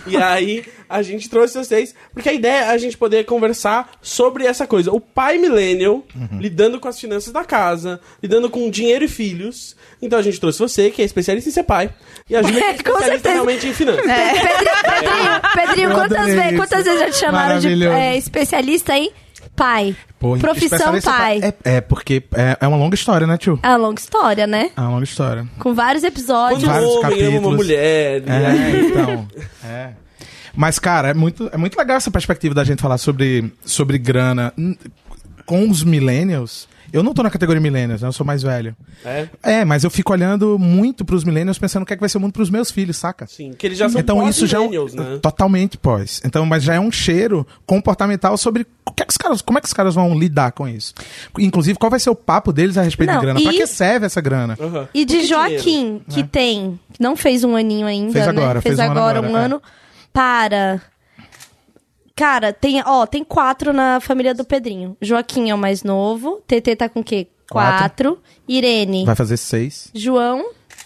E 0.07 0.15
aí, 0.17 0.63
a 0.89 1.01
gente 1.01 1.29
trouxe 1.29 1.57
vocês, 1.57 1.93
porque 2.13 2.29
a 2.29 2.33
ideia 2.33 2.63
é 2.65 2.69
a 2.69 2.77
gente 2.77 2.97
poder 2.97 3.25
conversar 3.25 3.91
sobre 4.01 4.45
essa 4.45 4.65
coisa. 4.65 4.91
O 4.91 4.99
pai 4.99 5.37
millennial 5.37 6.03
lidando 6.39 6.79
com 6.79 6.87
as 6.87 6.99
finanças 6.99 7.31
da 7.33 7.43
casa, 7.43 7.99
lidando 8.21 8.49
com 8.49 8.69
dinheiro 8.69 9.03
e 9.05 9.07
filhos. 9.07 9.75
Então 10.01 10.17
a 10.17 10.21
gente 10.21 10.39
trouxe 10.39 10.59
você, 10.59 10.89
que 10.89 11.01
é 11.01 11.05
especialista 11.05 11.49
em 11.49 11.53
ser 11.53 11.63
pai. 11.63 11.89
E 12.29 12.35
a 12.35 12.41
Júlia, 12.41 12.61
que 12.61 12.65
é 12.67 12.71
especialista 12.75 13.09
certeza. 13.11 13.33
realmente 13.33 13.67
em 13.67 13.73
finanças. 13.73 14.01
Pedrinho, 14.05 14.41
Pedrinho, 14.81 15.41
Pedrinho, 15.67 15.89
Eu 15.89 15.95
quantas, 15.95 16.17
adorei 16.17 16.35
ve- 16.35 16.47
isso. 16.47 16.55
quantas 16.57 16.83
vezes 16.85 16.99
já 16.99 17.09
te 17.11 17.17
chamaram 17.17 17.59
de 17.59 17.83
é, 17.87 18.17
especialista 18.17 18.97
em 18.97 19.11
pai? 19.61 19.95
Pô, 20.19 20.35
Profissão 20.37 20.99
pai. 21.01 21.39
É, 21.43 21.75
é, 21.75 21.81
porque 21.81 22.23
é, 22.33 22.57
é 22.59 22.67
uma 22.67 22.77
longa 22.77 22.95
história, 22.95 23.27
né, 23.27 23.37
tio? 23.37 23.59
É 23.61 23.67
uma 23.69 23.77
longa 23.77 23.99
história, 23.99 24.47
né? 24.47 24.71
É 24.75 24.81
uma 24.81 24.89
longa 24.89 25.03
história. 25.03 25.47
Com 25.59 25.75
vários 25.75 26.03
episódios. 26.03 26.63
Um 26.63 26.67
Vários 26.67 26.89
homem 26.89 27.01
ama 27.01 27.03
uma 27.03 27.29
capítulos. 27.29 27.55
mulher. 27.57 28.23
É, 28.27 28.79
então. 28.79 29.27
É. 29.63 29.89
Mas, 30.55 30.79
cara, 30.79 31.09
é 31.09 31.13
muito, 31.13 31.49
é 31.53 31.57
muito 31.57 31.77
legal 31.77 31.97
essa 31.97 32.09
perspectiva 32.09 32.55
da 32.55 32.63
gente 32.63 32.81
falar 32.81 32.97
sobre, 32.97 33.53
sobre 33.63 33.97
grana 33.99 34.51
com 35.45 35.69
os 35.69 35.83
millennials. 35.83 36.67
Eu 36.93 37.03
não 37.03 37.13
tô 37.13 37.23
na 37.23 37.29
categoria 37.29 37.61
millennials, 37.61 38.01
né? 38.01 38.07
Eu 38.07 38.11
sou 38.13 38.25
mais 38.25 38.43
velho. 38.43 38.75
É, 39.05 39.27
É, 39.41 39.65
mas 39.65 39.83
eu 39.83 39.89
fico 39.89 40.11
olhando 40.11 40.57
muito 40.59 41.03
pros 41.05 41.23
millennials 41.23 41.57
pensando 41.57 41.83
o 41.83 41.85
que 41.85 41.93
é 41.93 41.95
que 41.95 41.99
vai 42.01 42.09
ser 42.09 42.17
o 42.17 42.21
mundo 42.21 42.33
pros 42.33 42.49
meus 42.49 42.69
filhos, 42.71 42.97
saca? 42.97 43.25
sim. 43.27 43.53
Que 43.53 43.67
eles 43.67 43.77
já 43.77 43.87
são 43.89 43.99
então 44.01 44.27
isso 44.27 44.45
já 44.47 44.57
é 44.57 44.61
um, 44.61 44.69
né? 44.69 45.19
totalmente 45.21 45.77
pós. 45.77 46.21
Então, 46.25 46.45
mas 46.45 46.63
já 46.63 46.73
é 46.75 46.79
um 46.79 46.91
cheiro 46.91 47.45
comportamental 47.65 48.35
sobre 48.37 48.65
o 48.85 48.91
que 48.91 49.03
é 49.03 49.05
que 49.05 49.11
os 49.11 49.17
caras, 49.17 49.41
como 49.41 49.57
é 49.57 49.61
que 49.61 49.67
os 49.67 49.73
caras 49.73 49.95
vão 49.95 50.17
lidar 50.17 50.51
com 50.51 50.67
isso. 50.67 50.93
Inclusive, 51.39 51.77
qual 51.79 51.89
vai 51.89 51.99
ser 51.99 52.09
o 52.09 52.15
papo 52.15 52.51
deles 52.51 52.77
a 52.77 52.81
respeito 52.81 53.11
Não, 53.11 53.19
de 53.19 53.25
grana? 53.25 53.39
e- 53.39 53.43
Pra 53.43 53.53
que 53.53 53.67
serve 53.67 54.05
essa 54.05 54.19
grana? 54.21 54.57
Aham. 54.59 54.87
E 54.93 55.05
de 55.05 55.17
que 55.19 55.25
Joaquim, 55.27 56.01
que 56.09 56.23
tem, 56.23 56.79
que 56.93 57.01
não 57.01 57.15
fez 57.15 57.43
um 57.43 57.55
aninho 57.55 57.87
ainda, 57.87 58.11
Fez 58.11 58.25
né? 58.25 58.31
agora, 58.31 58.61
fez, 58.61 58.75
fez 58.75 58.79
um 58.79 58.91
ano 58.91 58.99
agora, 58.99 59.19
agora, 59.19 59.33
um 59.33 59.37
é. 59.37 59.45
ano, 59.45 59.61
para. 60.11 60.81
Cara, 62.21 62.53
tem, 62.53 62.83
ó, 62.85 63.07
tem 63.07 63.23
quatro 63.23 63.73
na 63.73 63.99
família 63.99 64.31
do 64.35 64.45
Pedrinho. 64.45 64.95
Joaquim 65.01 65.49
é 65.49 65.55
o 65.55 65.57
mais 65.57 65.81
novo. 65.83 66.39
TT 66.45 66.75
tá 66.75 66.87
com 66.87 66.99
o 66.99 67.03
quê? 67.03 67.25
Quatro. 67.49 67.79
Quatro. 67.79 68.19
Irene. 68.47 69.05
Vai 69.05 69.15
fazer 69.15 69.37
seis, 69.37 69.89
João. 69.91 70.45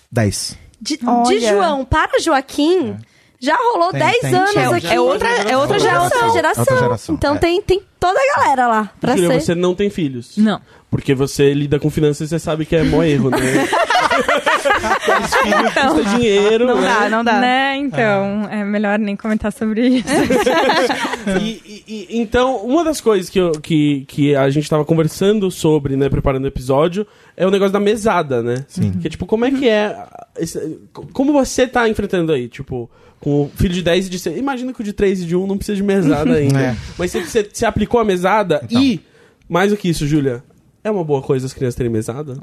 dez. 0.10 0.58
De, 0.80 0.98
de. 0.98 1.40
João 1.42 1.84
para 1.84 2.20
Joaquim, 2.22 2.96
já 3.38 3.58
rolou 3.58 3.92
Tem, 3.92 4.00
10 4.00 4.20
tem. 4.22 4.34
anos 4.36 4.56
É, 4.56 4.66
aqui. 4.78 4.88
É 4.88 5.00
outra, 5.02 5.28
é 5.28 5.58
outra 5.58 5.78
já 5.78 5.92
é 5.92 6.00
outra 6.00 6.18
geração. 6.20 6.34
geração. 6.34 6.62
Outra 6.64 6.78
geração, 6.80 7.16
Então 7.16 7.36
é. 7.36 7.38
tem, 7.38 7.62
tem 7.62 7.82
toda 8.00 8.18
a 8.18 8.38
galera 8.38 8.68
lá 8.68 8.92
pra 9.02 9.16
Júlia, 9.18 9.32
ser. 9.34 9.42
você 9.42 9.56
não 9.56 9.76
tem 9.76 9.90
filhos. 9.90 10.38
Não. 10.38 10.62
Porque 10.90 11.14
você 11.14 11.54
lida 11.54 11.78
com 11.80 11.90
finanças 11.90 12.28
e 12.28 12.30
você 12.30 12.40
sabe 12.40 12.66
que 12.66 12.76
é 12.78 12.84
mó 12.84 13.04
erro, 13.04 13.30
né? 13.30 13.38
Aqueles 15.12 15.36
filhos 15.36 15.74
custa 15.74 16.04
dinheiro, 16.18 16.68
Não 16.68 16.82
né? 16.82 16.88
dá, 16.88 17.10
não 17.10 17.24
dá. 17.24 17.40
Né? 17.40 17.78
Então, 17.78 18.48
é 18.50 18.64
melhor 18.64 18.98
nem 19.00 19.16
comentar 19.16 19.52
sobre 19.52 19.88
isso. 19.88 20.08
E, 21.42 21.62
e- 21.66 21.84
e- 21.88 22.22
então, 22.22 22.58
uma 22.58 22.84
das 22.84 23.02
coisas 23.02 23.30
que, 23.30 23.40
eu- 23.40 23.52
que, 23.54 24.06
que 24.08 24.36
a 24.36 24.48
gente 24.50 24.70
tava 24.70 24.86
conversando 24.86 25.50
sobre, 25.50 25.96
né, 25.98 26.08
preparando 26.08 26.44
o 26.46 26.48
episódio, 26.48 27.06
é 27.36 27.46
o 27.48 27.50
negócio 27.52 27.74
da 27.74 27.80
mesada, 27.80 28.44
né? 28.44 28.64
Sim. 28.68 28.92
Que 28.92 29.08
é 29.08 29.10
tipo, 29.10 29.26
como 29.26 29.44
é 29.44 29.50
que 29.52 29.68
é. 29.68 29.98
esse- 30.38 30.80
como 31.14 31.34
você 31.34 31.66
tá 31.66 31.90
enfrentando 31.90 32.32
aí? 32.32 32.48
Tipo, 32.48 32.90
com 33.20 33.44
o 33.44 33.52
filho 33.56 33.74
de 33.74 33.82
10 33.82 34.06
e 34.06 34.10
de 34.10 34.20
6. 34.20 34.38
Imagina 34.38 34.72
que 34.72 34.82
o 34.82 34.84
de 34.84 34.94
3 34.94 35.22
e 35.22 35.26
de 35.26 35.36
1 35.36 35.48
não 35.48 35.58
precisa 35.58 35.76
de 35.76 35.84
mesada 35.84 36.34
ainda. 36.38 36.60
É. 36.62 36.76
Mas 36.98 37.12
você, 37.12 37.22
você, 37.24 37.50
você 37.52 37.66
aplicou 37.66 38.00
a 38.00 38.06
mesada 38.06 38.62
Então. 38.64 38.80
e, 38.82 39.02
mais 39.50 39.72
do 39.72 39.78
que 39.78 39.90
isso, 39.90 40.06
Júlia, 40.06 40.44
é 40.84 40.92
uma 40.92 41.04
boa 41.04 41.24
coisa 41.24 41.48
as 41.48 41.54
crianças 41.54 41.76
terem 41.76 41.92
mesada? 41.92 42.38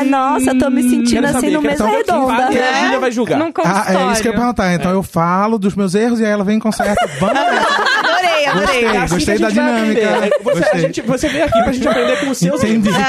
Ah, 0.00 0.04
nossa, 0.04 0.58
tô 0.58 0.70
me 0.70 0.82
sentindo 0.82 1.26
assim 1.26 1.50
no 1.50 1.62
mesa 1.62 1.86
redonda. 1.86 2.26
vai- 2.32 2.58
A 2.58 2.82
Júlia 2.84 3.00
vai 3.00 3.12
julgar. 3.12 3.38
Num 3.38 3.52
Ah, 3.64 3.86
é 3.88 4.12
isso 4.12 4.22
que 4.22 4.28
eu 4.28 4.32
ia 4.32 4.38
perguntar. 4.38 4.72
Então 4.74 4.90
eu 4.92 5.02
falo 5.02 5.58
dos 5.58 5.74
meus 5.74 5.94
erros 5.94 6.20
e 6.20 6.24
aí 6.24 6.30
ela 6.30 6.44
vem 6.44 6.58
e 6.58 6.60
conserta. 6.60 6.94
Vamos. 7.18 7.36
Adorei, 7.38 8.46
adorei. 8.46 8.64
Gostei, 8.64 8.84
É 8.84 8.98
assim 8.98 9.14
gostei 9.14 9.38
da 9.38 9.48
dinâmica. 9.50 10.00
É, 10.00 10.30
Você, 10.42 10.58
a 10.58 10.60
Gostei. 10.60 10.80
gente, 10.80 11.00
você 11.02 11.28
veio 11.28 11.44
aqui 11.44 11.62
pra 11.62 11.72
gente 11.72 11.88
aprender 11.88 12.20
com 12.20 12.30
os 12.30 12.38
seus 12.38 12.62
Entendi. 12.62 12.88
erros. 12.88 13.00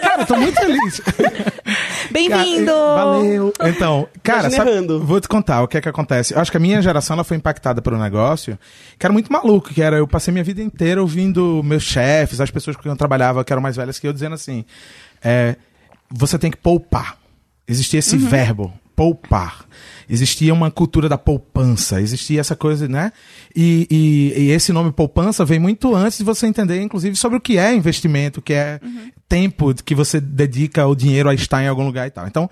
Cara, 0.00 0.20
eu 0.22 0.26
tô 0.26 0.36
muito 0.36 0.60
feliz. 0.60 1.00
Bem-vindo! 2.10 2.72
Valeu. 2.72 3.52
Então, 3.64 4.06
cara, 4.22 4.50
sabe, 4.50 4.70
vou 5.02 5.20
te 5.20 5.28
contar 5.28 5.62
o 5.62 5.68
que 5.68 5.78
é 5.78 5.80
que 5.80 5.88
acontece. 5.88 6.34
Eu 6.34 6.40
acho 6.40 6.50
que 6.50 6.56
a 6.56 6.60
minha 6.60 6.80
geração 6.80 7.14
ela 7.14 7.24
foi 7.24 7.36
impactada 7.36 7.80
por 7.82 7.92
um 7.94 7.98
negócio 7.98 8.58
que 8.98 9.04
era 9.06 9.12
muito 9.12 9.32
maluco, 9.32 9.70
que 9.72 9.82
era 9.82 9.96
eu 9.96 10.06
passei 10.06 10.30
minha 10.32 10.44
vida 10.44 10.62
inteira 10.62 11.00
ouvindo 11.00 11.60
meus 11.64 11.82
chefes, 11.82 12.40
as 12.40 12.50
pessoas 12.50 12.76
com 12.76 12.82
quem 12.82 12.92
eu 12.92 12.96
trabalhava, 12.96 13.42
que 13.44 13.52
eram 13.52 13.62
mais 13.62 13.76
velhas 13.76 13.98
que 13.98 14.06
eu, 14.06 14.12
dizendo 14.12 14.34
assim: 14.34 14.64
é, 15.22 15.56
você 16.16 16.38
tem 16.38 16.50
que 16.50 16.56
poupar. 16.56 17.18
Existia 17.66 17.98
esse 17.98 18.16
verbo, 18.16 18.72
poupar. 18.94 19.64
Existia 20.08 20.52
uma 20.52 20.70
cultura 20.70 21.08
da 21.08 21.16
poupança, 21.16 22.00
existia 22.00 22.40
essa 22.40 22.54
coisa, 22.54 22.86
né? 22.86 23.10
E, 23.56 23.86
e- 23.90 24.40
e 24.42 24.50
esse 24.50 24.72
nome 24.72 24.92
poupança 24.92 25.44
vem 25.44 25.58
muito 25.58 25.94
antes 25.94 26.18
de 26.18 26.24
você 26.24 26.46
entender, 26.46 26.80
inclusive, 26.82 27.16
sobre 27.16 27.38
o 27.38 27.40
que 27.40 27.56
é 27.58 27.74
investimento, 27.74 28.40
o 28.40 28.42
que 28.42 28.52
é 28.52 28.78
tempo 29.28 29.74
que 29.82 29.94
você 29.94 30.20
dedica 30.20 30.86
o 30.86 30.94
dinheiro 30.94 31.28
a 31.28 31.34
estar 31.34 31.62
em 31.62 31.68
algum 31.68 31.86
lugar 31.86 32.06
e 32.06 32.10
tal. 32.10 32.26
Então, 32.26 32.50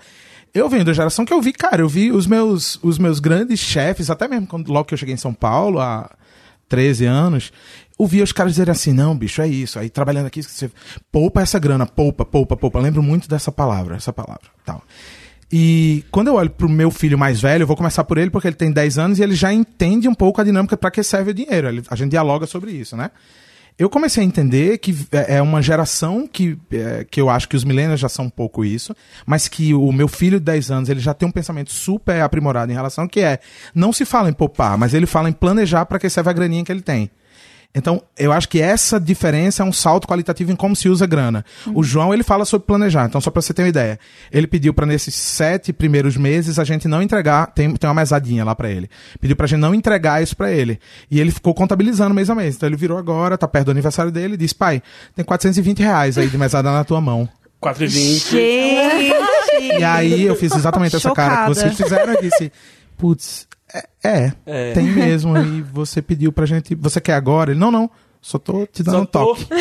eu 0.53 0.67
venho 0.67 0.83
da 0.83 0.93
geração 0.93 1.25
que 1.25 1.33
eu 1.33 1.41
vi, 1.41 1.53
cara, 1.53 1.81
eu 1.81 1.89
vi 1.89 2.11
os 2.11 2.25
meus, 2.27 2.79
os 2.83 2.97
meus 2.97 3.19
grandes 3.19 3.59
chefes, 3.59 4.09
até 4.09 4.27
mesmo 4.27 4.47
quando, 4.47 4.71
logo 4.71 4.85
que 4.85 4.93
eu 4.93 4.97
cheguei 4.97 5.13
em 5.13 5.17
São 5.17 5.33
Paulo, 5.33 5.79
há 5.79 6.09
13 6.67 7.05
anos, 7.05 7.51
ouvia 7.97 8.23
os 8.23 8.31
caras 8.31 8.53
dizerem 8.53 8.71
assim, 8.71 8.91
não, 8.93 9.15
bicho, 9.15 9.41
é 9.41 9.47
isso. 9.47 9.77
Aí 9.79 9.89
trabalhando 9.89 10.27
aqui, 10.27 10.41
você 10.41 10.69
poupa 11.11 11.41
essa 11.41 11.59
grana, 11.59 11.85
poupa, 11.85 12.25
poupa, 12.25 12.55
poupa. 12.57 12.79
Eu 12.79 12.83
lembro 12.83 13.03
muito 13.03 13.27
dessa 13.29 13.51
palavra, 13.51 13.95
essa 13.95 14.11
palavra, 14.13 14.47
tal. 14.65 14.81
E 15.51 16.03
quando 16.09 16.29
eu 16.29 16.33
olho 16.35 16.49
pro 16.49 16.67
meu 16.67 16.89
filho 16.89 17.17
mais 17.17 17.39
velho, 17.39 17.63
eu 17.63 17.67
vou 17.67 17.77
começar 17.77 18.03
por 18.03 18.17
ele 18.17 18.31
porque 18.31 18.47
ele 18.47 18.55
tem 18.55 18.71
10 18.71 18.97
anos 18.97 19.19
e 19.19 19.23
ele 19.23 19.35
já 19.35 19.53
entende 19.53 20.07
um 20.07 20.13
pouco 20.15 20.41
a 20.41 20.43
dinâmica 20.43 20.75
para 20.75 20.89
que 20.89 21.03
serve 21.03 21.29
o 21.31 21.33
dinheiro. 21.33 21.67
Ele- 21.67 21.83
a 21.89 21.95
gente 21.95 22.09
dialoga 22.09 22.47
sobre 22.47 22.71
isso, 22.71 22.97
né? 22.97 23.11
Eu 23.77 23.89
comecei 23.89 24.23
a 24.23 24.25
entender 24.25 24.77
que 24.77 24.95
é 25.11 25.37
é 25.37 25.41
uma 25.41 25.59
geração 25.61 26.27
que, 26.27 26.57
é, 26.71 27.05
que 27.09 27.19
eu 27.19 27.27
acho 27.29 27.49
que 27.49 27.55
os 27.55 27.63
millennials 27.63 27.99
já 27.99 28.07
são 28.09 28.25
um 28.25 28.29
pouco 28.29 28.63
isso, 28.63 28.95
mas 29.25 29.47
que 29.47 29.73
o 29.73 29.91
meu 29.91 30.07
filho 30.07 30.39
de 30.39 30.45
10 30.45 30.69
anos 30.71 30.89
ele 30.89 30.99
já 30.99 31.11
tem 31.13 31.27
um 31.27 31.31
pensamento 31.31 31.71
super 31.71 32.21
aprimorado 32.21 32.71
em 32.71 32.75
relação 32.75 33.07
que 33.07 33.19
é 33.19 33.39
não 33.73 33.91
se 33.91 34.05
fala 34.05 34.29
em 34.29 34.33
poupar, 34.33 34.77
mas 34.77 34.93
ele 34.93 35.07
fala 35.07 35.27
em 35.27 35.33
planejar 35.33 35.85
para 35.87 35.97
que 35.99 36.07
serve 36.09 36.29
a 36.29 36.33
graninha 36.33 36.63
que 36.63 36.71
ele 36.71 36.81
tem. 36.81 37.09
Então, 37.75 38.03
eu 38.17 38.31
acho 38.31 38.47
que 38.47 38.61
essa 38.61 38.99
diferença 38.99 39.63
é 39.63 39.65
um 39.65 39.73
salto 39.73 40.07
qualitativo 40.07 40.51
em 40.51 40.55
como 40.55 40.75
se 40.75 40.87
usa 40.87 41.07
grana. 41.07 41.43
O 41.73 41.83
João, 41.83 42.13
ele 42.13 42.21
fala 42.21 42.45
sobre 42.45 42.67
planejar. 42.67 43.05
Então, 43.05 43.19
só 43.19 43.31
para 43.31 43.41
você 43.41 43.51
ter 43.51 43.63
uma 43.63 43.69
ideia. 43.69 43.99
Ele 44.31 44.45
pediu 44.45 44.75
para 44.75 44.85
nesses 44.85 45.15
sete 45.15 45.73
primeiros 45.73 46.15
meses 46.15 46.59
a 46.59 46.63
gente 46.63 46.87
não 46.87 47.01
entregar, 47.01 47.47
tem, 47.47 47.73
tem 47.75 47.87
uma 47.89 47.95
mesadinha 47.95 48.45
lá 48.45 48.53
para 48.53 48.69
ele. 48.69 48.87
Pediu 49.19 49.35
pra 49.35 49.47
gente 49.47 49.59
não 49.59 49.73
entregar 49.73 50.21
isso 50.21 50.37
para 50.37 50.51
ele. 50.51 50.79
E 51.09 51.19
ele 51.19 51.31
ficou 51.31 51.53
contabilizando 51.55 52.13
mês 52.13 52.29
a 52.29 52.35
mês. 52.35 52.55
Então, 52.55 52.69
ele 52.69 52.75
virou 52.77 52.97
agora, 52.97 53.39
tá 53.39 53.47
perto 53.47 53.65
do 53.65 53.71
aniversário 53.71 54.11
dele 54.11 54.35
e 54.35 54.37
disse, 54.37 54.53
pai, 54.53 54.81
tem 55.15 55.25
420 55.25 55.79
reais 55.79 56.17
aí 56.17 56.27
de 56.27 56.37
mesada 56.37 56.71
na 56.71 56.83
tua 56.83 57.01
mão. 57.01 57.27
4,20. 57.59 57.87
Gente! 57.89 59.13
E 59.79 59.83
aí, 59.83 60.23
eu 60.23 60.35
fiz 60.35 60.53
exatamente 60.53 60.95
essa 60.95 61.11
cara 61.11 61.29
que 61.29 61.35
Chocada. 61.37 61.53
vocês 61.55 61.75
fizeram. 61.75 62.13
Eu 62.13 62.21
disse, 62.21 62.51
putz, 62.97 63.47
é, 63.73 63.85
é, 64.03 64.31
É. 64.45 64.73
tem 64.73 64.85
mesmo. 64.85 65.37
E 65.37 65.61
você 65.61 66.01
pediu 66.01 66.31
pra 66.31 66.45
gente, 66.45 66.75
você 66.75 67.01
quer 67.01 67.13
agora? 67.15 67.51
Ele, 67.51 67.59
não, 67.59 67.71
não. 67.71 67.89
Só 68.21 68.37
tô 68.37 68.65
te 68.65 68.81
dando 68.83 68.95
Só 68.95 69.01
um 69.01 69.05
tô- 69.05 69.25
toque. 69.35 69.47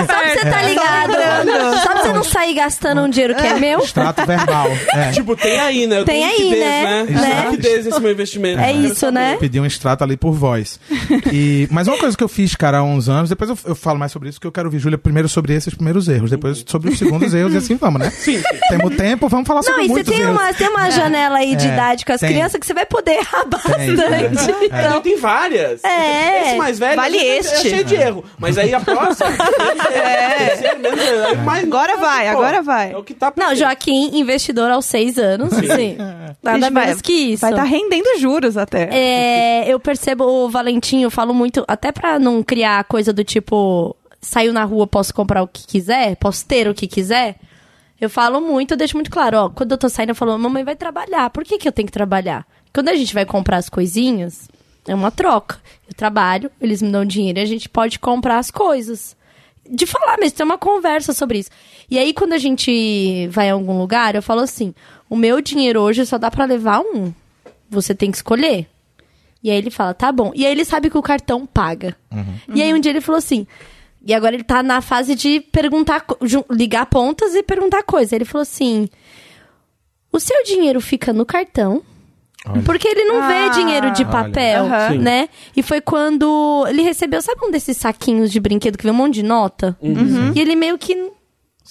Só 0.00 0.06
pra 0.06 0.28
você 0.30 0.50
tá 0.50 0.62
ligado. 0.62 1.12
Só 1.82 1.99
pra 2.02 2.10
você 2.10 2.16
não 2.16 2.24
sair 2.24 2.54
gastando 2.54 3.00
um 3.02 3.08
dinheiro 3.08 3.34
que 3.34 3.46
é 3.46 3.54
meu. 3.58 3.80
Extrato 3.80 4.24
verbal. 4.26 4.68
É. 4.94 5.10
Tipo, 5.20 5.36
tem 5.36 5.58
aí, 5.58 5.86
né? 5.86 6.00
Eu 6.00 6.04
Tem 6.04 6.24
aí, 6.24 6.36
liquidez, 6.38 6.60
né? 6.60 7.02
né? 7.04 7.20
Né? 7.20 7.34
Tem 7.42 7.50
liquidez 7.50 7.86
esse 7.86 8.00
meu 8.00 8.10
investimento. 8.12 8.60
É 8.60 8.70
Eu 8.70 8.74
quero 8.74 8.86
isso, 8.92 9.10
né? 9.10 9.36
Pedi 9.38 9.60
um 9.60 9.66
extrato 9.66 10.04
ali 10.04 10.16
por 10.16 10.32
voz. 10.32 10.78
E, 11.32 11.68
mas 11.70 11.86
uma 11.86 11.96
coisa 11.98 12.16
que 12.16 12.24
eu 12.24 12.28
fiz, 12.28 12.54
cara, 12.56 12.78
há 12.78 12.82
uns 12.82 13.08
anos, 13.08 13.28
depois 13.28 13.50
eu, 13.50 13.58
eu 13.66 13.74
falo 13.74 13.98
mais 13.98 14.10
sobre 14.10 14.28
isso, 14.28 14.38
porque 14.38 14.46
eu 14.46 14.52
quero 14.52 14.66
ouvir, 14.68 14.78
Júlia, 14.78 14.98
primeiro 14.98 15.28
sobre 15.28 15.54
esses 15.54 15.72
primeiros 15.74 16.08
erros, 16.08 16.30
depois 16.30 16.64
sobre 16.66 16.90
os 16.90 16.98
segundos 16.98 17.32
erros, 17.34 17.52
e 17.54 17.56
assim 17.58 17.76
vamos, 17.76 18.00
né? 18.00 18.10
Sim. 18.10 18.42
Temos 18.68 18.96
tempo, 18.96 19.28
vamos 19.28 19.46
falar 19.46 19.60
Não, 19.60 19.64
sobre 19.68 19.82
e 19.84 19.86
você 19.86 19.92
muitos 19.92 20.12
tem 20.12 20.22
erros. 20.22 20.36
uma, 20.40 20.52
tem 20.54 20.68
uma 20.68 20.90
janela 20.90 21.38
aí 21.38 21.54
de 21.54 21.68
É, 21.68 21.72
idade 21.72 22.04
com 22.04 22.12
as 22.12 22.20
tem. 22.20 22.30
crianças 22.30 22.58
que 22.60 22.66
você 22.66 22.74
vai 22.74 22.86
poder 22.86 23.12
errar 23.18 23.40
Tem, 23.42 23.48
bastante. 23.50 24.00
é. 24.00 24.80
É, 24.80 24.86
Então, 24.86 25.00
tem 25.02 25.16
várias. 25.16 25.84
É. 25.84 26.48
Esse 26.48 26.56
mais 26.58 26.78
velho 26.78 26.96
Vale 26.96 27.18
é, 27.18 27.38
este. 27.38 27.54
é 27.54 27.70
cheio 27.70 27.84
de 27.84 27.94
erro. 27.94 28.24
Mas 28.38 28.58
aí 28.58 28.74
a 28.74 28.80
próxima. 28.80 29.28
é. 29.92 30.78
menos, 30.78 31.00
é 31.00 31.34
mais 31.36 31.64
Agora 31.64 31.89
vai, 31.96 32.26
Pô, 32.26 32.38
agora 32.38 32.62
vai. 32.62 32.92
É 32.92 32.96
o 32.96 33.02
que 33.02 33.14
tá 33.14 33.32
não, 33.36 33.54
Joaquim, 33.54 34.18
investidor 34.18 34.70
aos 34.70 34.84
seis 34.84 35.18
anos, 35.18 35.52
assim, 35.52 35.96
nada 36.42 36.58
Gente, 36.66 36.72
vai- 36.72 36.96
que 36.96 37.12
isso. 37.12 37.40
Vai 37.40 37.50
estar 37.50 37.64
rendendo 37.64 38.18
juros 38.18 38.56
até. 38.56 38.88
É, 38.92 39.68
eu 39.68 39.78
percebo 39.80 40.24
o 40.24 40.48
Valentim, 40.48 41.02
eu 41.02 41.10
falo 41.10 41.32
muito, 41.34 41.64
até 41.68 41.92
pra 41.92 42.18
não 42.18 42.42
criar 42.42 42.84
coisa 42.84 43.12
do 43.12 43.24
tipo, 43.24 43.96
saiu 44.20 44.52
na 44.52 44.64
rua, 44.64 44.86
posso 44.86 45.14
comprar 45.14 45.42
o 45.42 45.48
que 45.48 45.66
quiser, 45.66 46.16
posso 46.16 46.44
ter 46.46 46.68
o 46.68 46.74
que 46.74 46.86
quiser. 46.86 47.36
Eu 48.00 48.08
falo 48.08 48.40
muito, 48.40 48.72
eu 48.72 48.76
deixo 48.78 48.96
muito 48.96 49.10
claro, 49.10 49.36
ó, 49.36 49.48
quando 49.50 49.72
eu 49.72 49.78
tô 49.78 49.88
saindo, 49.88 50.10
eu 50.10 50.14
falo, 50.14 50.38
mamãe 50.38 50.64
vai 50.64 50.74
trabalhar. 50.74 51.28
Por 51.30 51.44
que, 51.44 51.58
que 51.58 51.68
eu 51.68 51.72
tenho 51.72 51.86
que 51.86 51.92
trabalhar? 51.92 52.46
Quando 52.72 52.88
a 52.88 52.94
gente 52.94 53.12
vai 53.12 53.26
comprar 53.26 53.58
as 53.58 53.68
coisinhas, 53.68 54.48
é 54.88 54.94
uma 54.94 55.10
troca. 55.10 55.58
Eu 55.86 55.94
trabalho, 55.94 56.50
eles 56.60 56.80
me 56.80 56.90
dão 56.90 57.04
dinheiro 57.04 57.38
e 57.38 57.42
a 57.42 57.46
gente 57.46 57.68
pode 57.68 57.98
comprar 57.98 58.38
as 58.38 58.50
coisas. 58.50 59.14
De 59.70 59.86
falar 59.86 60.18
mesmo, 60.18 60.36
ter 60.36 60.42
uma 60.42 60.58
conversa 60.58 61.12
sobre 61.12 61.38
isso. 61.38 61.50
E 61.88 61.98
aí, 61.98 62.12
quando 62.12 62.32
a 62.32 62.38
gente 62.38 63.28
vai 63.28 63.46
em 63.46 63.50
algum 63.50 63.78
lugar, 63.78 64.14
eu 64.14 64.22
falo 64.22 64.40
assim: 64.40 64.74
o 65.08 65.16
meu 65.16 65.40
dinheiro 65.40 65.80
hoje 65.80 66.04
só 66.04 66.18
dá 66.18 66.30
pra 66.30 66.44
levar 66.44 66.80
um. 66.80 67.12
Você 67.68 67.94
tem 67.94 68.10
que 68.10 68.16
escolher. 68.16 68.66
E 69.42 69.50
aí 69.50 69.56
ele 69.56 69.70
fala, 69.70 69.94
tá 69.94 70.12
bom. 70.12 70.32
E 70.34 70.44
aí 70.44 70.52
ele 70.52 70.64
sabe 70.64 70.90
que 70.90 70.98
o 70.98 71.02
cartão 71.02 71.46
paga. 71.46 71.96
E 72.54 72.62
aí 72.62 72.74
um 72.74 72.80
dia 72.80 72.92
ele 72.92 73.00
falou 73.00 73.18
assim. 73.18 73.46
E 74.04 74.12
agora 74.14 74.34
ele 74.34 74.44
tá 74.44 74.62
na 74.62 74.80
fase 74.80 75.14
de 75.14 75.40
perguntar, 75.40 76.04
ligar 76.50 76.86
pontas 76.86 77.34
e 77.34 77.42
perguntar 77.42 77.82
coisa. 77.82 78.14
Ele 78.14 78.24
falou 78.24 78.42
assim: 78.42 78.88
o 80.12 80.18
seu 80.18 80.42
dinheiro 80.44 80.80
fica 80.80 81.12
no 81.12 81.24
cartão. 81.24 81.82
Olha. 82.46 82.62
Porque 82.62 82.88
ele 82.88 83.04
não 83.04 83.22
Ah, 83.22 83.28
vê 83.28 83.50
dinheiro 83.50 83.90
de 83.92 84.04
papel. 84.04 84.64
Sim. 84.90 84.98
né? 84.98 85.28
E 85.56 85.62
foi 85.62 85.80
quando 85.80 86.64
ele 86.68 86.82
recebeu, 86.82 87.20
sabe 87.20 87.44
um 87.44 87.50
desses 87.50 87.76
saquinhos 87.76 88.30
de 88.30 88.40
brinquedo 88.40 88.78
que 88.78 88.84
vem 88.84 88.92
um 88.92 88.96
monte 88.96 89.14
de 89.14 89.22
nota? 89.22 89.76
Uhum. 89.80 90.32
E 90.34 90.40
ele 90.40 90.56
meio 90.56 90.78
que 90.78 90.94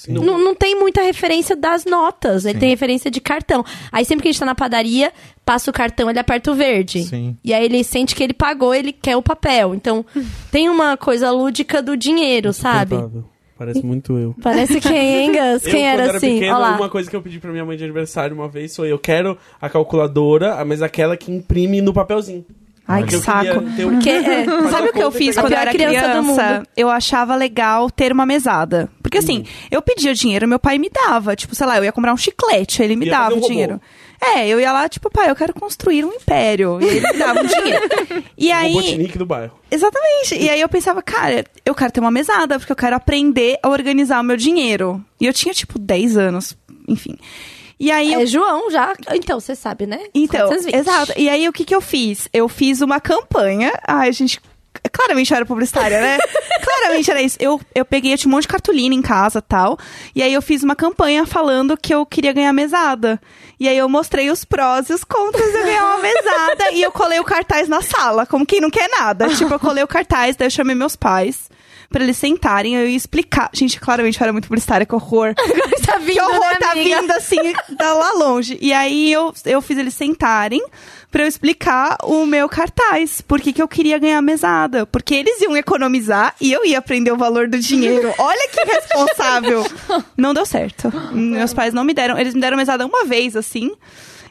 Não- 0.07 0.37
não, 0.37 0.55
tem 0.55 0.79
muita 0.79 1.01
referência 1.01 1.55
das 1.57 1.83
notas. 1.83 2.45
Ele 2.45 2.57
tem 2.57 2.69
referência 2.69 3.11
de 3.11 3.19
cartão. 3.19 3.65
Aí 3.91 4.05
sempre 4.05 4.21
que 4.23 4.29
a 4.29 4.31
gente 4.31 4.39
tá 4.39 4.45
na 4.45 4.55
padaria, 4.55 5.11
passa 5.43 5.69
o 5.69 5.73
cartão, 5.73 6.09
ele 6.09 6.19
aperta 6.19 6.49
o 6.51 6.55
verde. 6.55 7.03
Sim. 7.03 7.35
E 7.43 7.53
aí 7.53 7.65
ele 7.65 7.83
sente 7.83 8.15
que 8.15 8.23
ele 8.23 8.31
pagou, 8.33 8.73
ele 8.73 8.93
quer 8.93 9.17
o 9.17 9.21
papel. 9.21 9.75
Então, 9.75 10.05
tem 10.51 10.69
uma 10.69 10.95
coisa 10.95 11.29
lúdica 11.31 11.81
do 11.81 11.97
dinheiro, 11.97 12.53
sabe? 12.53 12.95
Insuportável. 12.95 13.29
Parece 13.59 13.85
muito 13.85 14.17
eu. 14.17 14.33
Parece 14.41 14.79
quem, 14.81 14.95
hein, 15.25 15.31
Gus? 15.33 15.63
Quem 15.63 15.81
eu, 15.83 15.87
era 15.89 16.03
quando 16.05 16.15
assim? 16.15 16.33
pequeno, 16.35 16.55
Olha 16.55 16.61
lá. 16.69 16.75
uma 16.77 16.89
coisa 16.89 17.09
que 17.09 17.15
eu 17.15 17.21
pedi 17.21 17.39
pra 17.39 17.51
minha 17.51 17.65
mãe 17.65 17.75
de 17.77 17.83
aniversário 17.83 18.33
uma 18.35 18.47
vez 18.47 18.73
foi: 18.75 18.91
eu 18.91 18.97
quero 18.97 19.37
a 19.61 19.69
calculadora, 19.69 20.63
mas 20.65 20.81
aquela 20.81 21.17
que 21.17 21.29
imprime 21.31 21.81
no 21.81 21.93
papelzinho. 21.93 22.45
Ai, 22.87 23.03
que 23.03 23.17
saco. 23.17 23.59
um- 23.59 23.91
Porque, 23.91 24.09
é, 24.09 24.45
Sabe 24.71 24.87
o 24.89 24.93
que 24.93 25.03
eu 25.03 25.11
fiz 25.11 25.35
quando 25.37 25.51
eu 25.51 25.59
era 25.59 25.69
criança 25.71 26.07
do 26.07 26.23
criança? 26.23 26.53
mundo. 26.55 26.67
Eu 26.75 26.89
achava 26.89 27.35
legal 27.35 27.91
ter 27.91 28.11
uma 28.11 28.25
mesada. 28.25 28.89
Porque 29.03 29.19
assim, 29.19 29.43
eu 29.69 29.79
pedia 29.79 30.11
dinheiro, 30.15 30.47
meu 30.47 30.57
pai 30.57 30.79
me 30.79 30.89
dava. 30.89 31.35
Tipo, 31.35 31.53
sei 31.53 31.67
lá, 31.67 31.77
eu 31.77 31.83
ia 31.83 31.91
comprar 31.91 32.13
um 32.13 32.17
chiclete, 32.17 32.81
ele 32.81 32.95
me 32.95 33.05
Ia 33.05 33.11
dava 33.11 33.35
um 33.35 33.37
o 33.37 33.41
robô. 33.41 33.79
É, 34.21 34.47
eu 34.47 34.59
ia 34.59 34.71
lá, 34.71 34.89
tipo, 34.89 35.09
pai, 35.09 35.29
eu 35.29 35.35
quero 35.35 35.53
construir 35.53 36.03
um 36.03 36.11
império. 36.13 36.79
E 36.81 36.85
ele 36.85 37.01
me 37.11 37.17
dava 37.17 37.41
o 37.41 37.47
dinheiro. 37.47 38.23
E 38.37 38.49
O 38.49 38.55
aí. 38.55 38.73
Robotnik 38.73 39.17
do 39.17 39.25
bairro. 39.25 39.53
Exatamente. 39.71 40.35
E 40.35 40.49
aí 40.49 40.59
eu 40.59 40.67
pensava, 40.69 41.01
cara, 41.01 41.45
eu 41.65 41.73
quero 41.73 41.91
ter 41.91 41.99
uma 41.99 42.11
mesada, 42.11 42.59
porque 42.59 42.71
eu 42.71 42.75
quero 42.75 42.95
aprender 42.95 43.57
a 43.63 43.69
organizar 43.69 44.19
o 44.19 44.23
meu 44.23 44.35
dinheiro. 44.35 45.03
E 45.21 45.25
eu 45.25 45.33
tinha, 45.33 45.53
tipo, 45.53 45.79
10 45.79 46.17
anos, 46.17 46.57
enfim. 46.87 47.17
E 47.79 47.89
aí 47.91 48.13
eu 48.13 48.19
é 48.21 48.25
João 48.25 48.69
já. 48.69 48.93
Então, 49.13 49.39
você 49.39 49.55
sabe, 49.55 49.85
né? 49.87 49.99
então, 50.13 50.47
420. 50.49 50.75
exato. 50.75 51.13
E 51.15 51.29
aí, 51.29 51.47
o 51.47 51.53
que 51.53 51.63
que 51.63 51.73
eu 51.73 51.79
fiz? 51.79 52.27
Eu 52.33 52.49
fiz 52.49 52.81
uma 52.81 52.99
campanha. 52.99 53.71
Ai, 53.87 54.11
gente. 54.11 54.41
Claramente 54.91 55.31
eu 55.31 55.37
era 55.37 55.45
publicitária, 55.45 55.99
né? 56.01 56.17
Claramente 56.63 57.09
era 57.11 57.21
isso. 57.21 57.37
Eu, 57.39 57.59
eu 57.73 57.85
peguei, 57.85 58.13
eu 58.13 58.17
tinha 58.17 58.29
um 58.29 58.35
monte 58.35 58.43
de 58.43 58.49
cartolina 58.49 58.93
em 58.93 59.01
casa 59.01 59.41
tal. 59.41 59.77
E 60.15 60.21
aí 60.21 60.33
eu 60.33 60.41
fiz 60.41 60.63
uma 60.63 60.75
campanha 60.75 61.25
falando 61.25 61.77
que 61.77 61.93
eu 61.93 62.05
queria 62.05 62.33
ganhar 62.33 62.53
mesada. 62.53 63.19
E 63.59 63.67
aí 63.67 63.77
eu 63.77 63.89
mostrei 63.89 64.29
os 64.29 64.45
prós 64.45 64.89
e 64.89 64.93
os 64.93 65.03
contras 65.03 65.51
de 65.51 65.57
eu 65.57 65.63
ganhar 65.63 65.85
uma 65.85 65.97
mesada. 66.03 66.71
e 66.71 66.81
eu 66.81 66.91
colei 66.91 67.19
o 67.19 67.23
cartaz 67.23 67.67
na 67.67 67.81
sala, 67.81 68.25
como 68.25 68.45
quem 68.45 68.61
não 68.61 68.69
quer 68.69 68.89
nada. 68.89 69.27
Tipo, 69.29 69.53
eu 69.53 69.59
colei 69.59 69.83
o 69.83 69.87
cartaz, 69.87 70.35
daí 70.35 70.47
eu 70.47 70.51
chamei 70.51 70.75
meus 70.75 70.95
pais. 70.95 71.49
Pra 71.89 72.03
eles 72.03 72.17
sentarem, 72.17 72.75
eu 72.75 72.87
ia 72.87 72.95
explicar. 72.95 73.49
Gente, 73.51 73.79
claramente 73.79 74.19
eu 74.19 74.23
era 74.23 74.31
muito 74.31 74.47
publicitária, 74.47 74.85
que 74.85 74.93
horror. 74.95 75.33
Tá 75.89 75.97
vindo, 75.97 76.13
Que 76.13 76.21
horror 76.21 76.39
né, 76.51 76.57
tá 76.59 76.71
amiga? 76.73 77.01
vindo 77.01 77.11
assim, 77.13 77.53
da 77.71 77.93
lá 77.95 78.11
longe. 78.13 78.59
E 78.61 78.71
aí 78.71 79.11
eu, 79.11 79.33
eu 79.43 79.59
fiz 79.59 79.75
eles 79.75 79.95
sentarem 79.95 80.63
pra 81.09 81.23
eu 81.23 81.27
explicar 81.27 81.97
o 82.03 82.27
meu 82.27 82.47
cartaz. 82.47 83.21
Por 83.21 83.41
que, 83.41 83.51
que 83.51 83.59
eu 83.59 83.67
queria 83.67 83.97
ganhar 83.97 84.21
mesada. 84.21 84.85
Porque 84.85 85.15
eles 85.15 85.41
iam 85.41 85.57
economizar 85.57 86.35
e 86.39 86.51
eu 86.51 86.63
ia 86.63 86.77
aprender 86.77 87.11
o 87.11 87.17
valor 87.17 87.47
do 87.47 87.57
dinheiro. 87.57 88.13
Olha 88.19 88.49
que 88.49 88.63
responsável. 88.65 89.65
Não 90.15 90.31
deu 90.31 90.45
certo. 90.45 90.91
Meus 91.11 91.55
pais 91.55 91.73
não 91.73 91.83
me 91.83 91.93
deram. 91.95 92.19
Eles 92.19 92.35
me 92.35 92.41
deram 92.41 92.55
mesada 92.55 92.85
uma 92.85 93.05
vez, 93.05 93.35
assim. 93.35 93.71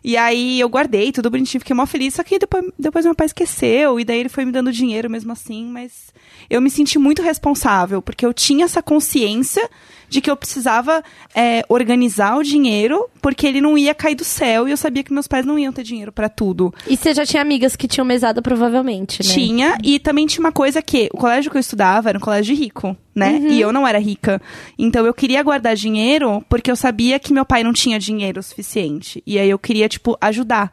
E 0.04 0.16
aí 0.16 0.60
eu 0.60 0.68
guardei 0.68 1.10
tudo 1.10 1.28
bonitinho, 1.28 1.60
fiquei 1.60 1.74
mó 1.74 1.86
feliz. 1.86 2.14
Só 2.14 2.22
que 2.22 2.38
depois, 2.38 2.64
depois 2.78 3.04
meu 3.04 3.16
pai 3.16 3.26
esqueceu. 3.26 3.98
E 3.98 4.04
daí 4.04 4.20
ele 4.20 4.28
foi 4.28 4.44
me 4.44 4.52
dando 4.52 4.70
dinheiro 4.70 5.10
mesmo 5.10 5.32
assim. 5.32 5.64
Mas 5.66 6.12
eu 6.50 6.60
me 6.60 6.70
senti 6.70 6.98
muito 6.98 7.22
responsável, 7.22 8.00
porque 8.00 8.24
eu 8.24 8.32
tinha 8.32 8.64
essa 8.64 8.82
consciência 8.82 9.68
de 10.08 10.20
que 10.20 10.30
eu 10.30 10.36
precisava 10.36 11.02
é, 11.34 11.62
organizar 11.68 12.36
o 12.36 12.42
dinheiro, 12.42 13.08
porque 13.20 13.46
ele 13.46 13.60
não 13.60 13.76
ia 13.76 13.94
cair 13.94 14.14
do 14.14 14.24
céu 14.24 14.66
e 14.66 14.70
eu 14.70 14.76
sabia 14.76 15.02
que 15.02 15.12
meus 15.12 15.28
pais 15.28 15.44
não 15.44 15.58
iam 15.58 15.72
ter 15.72 15.82
dinheiro 15.82 16.10
pra 16.10 16.28
tudo. 16.28 16.72
E 16.86 16.96
você 16.96 17.12
já 17.12 17.26
tinha 17.26 17.42
amigas 17.42 17.76
que 17.76 17.86
tinham 17.86 18.06
mesada, 18.06 18.40
provavelmente, 18.40 19.22
né? 19.22 19.34
Tinha, 19.34 19.78
e 19.84 19.98
também 19.98 20.26
tinha 20.26 20.42
uma 20.42 20.52
coisa 20.52 20.80
que 20.80 21.08
o 21.12 21.18
colégio 21.18 21.50
que 21.50 21.56
eu 21.56 21.60
estudava 21.60 22.08
era 22.08 22.16
um 22.18 22.22
colégio 22.22 22.56
rico, 22.56 22.96
né? 23.14 23.38
E 23.50 23.60
eu 23.60 23.72
não 23.72 23.86
era 23.86 23.98
rica. 23.98 24.40
Então 24.78 25.04
eu 25.04 25.12
queria 25.12 25.42
guardar 25.42 25.76
dinheiro 25.76 26.42
porque 26.48 26.70
eu 26.70 26.76
sabia 26.76 27.18
que 27.18 27.32
meu 27.32 27.44
pai 27.44 27.62
não 27.62 27.72
tinha 27.72 27.98
dinheiro 27.98 28.42
suficiente. 28.42 29.22
E 29.26 29.38
aí 29.38 29.50
eu 29.50 29.58
queria, 29.58 29.88
tipo, 29.88 30.16
ajudar. 30.20 30.72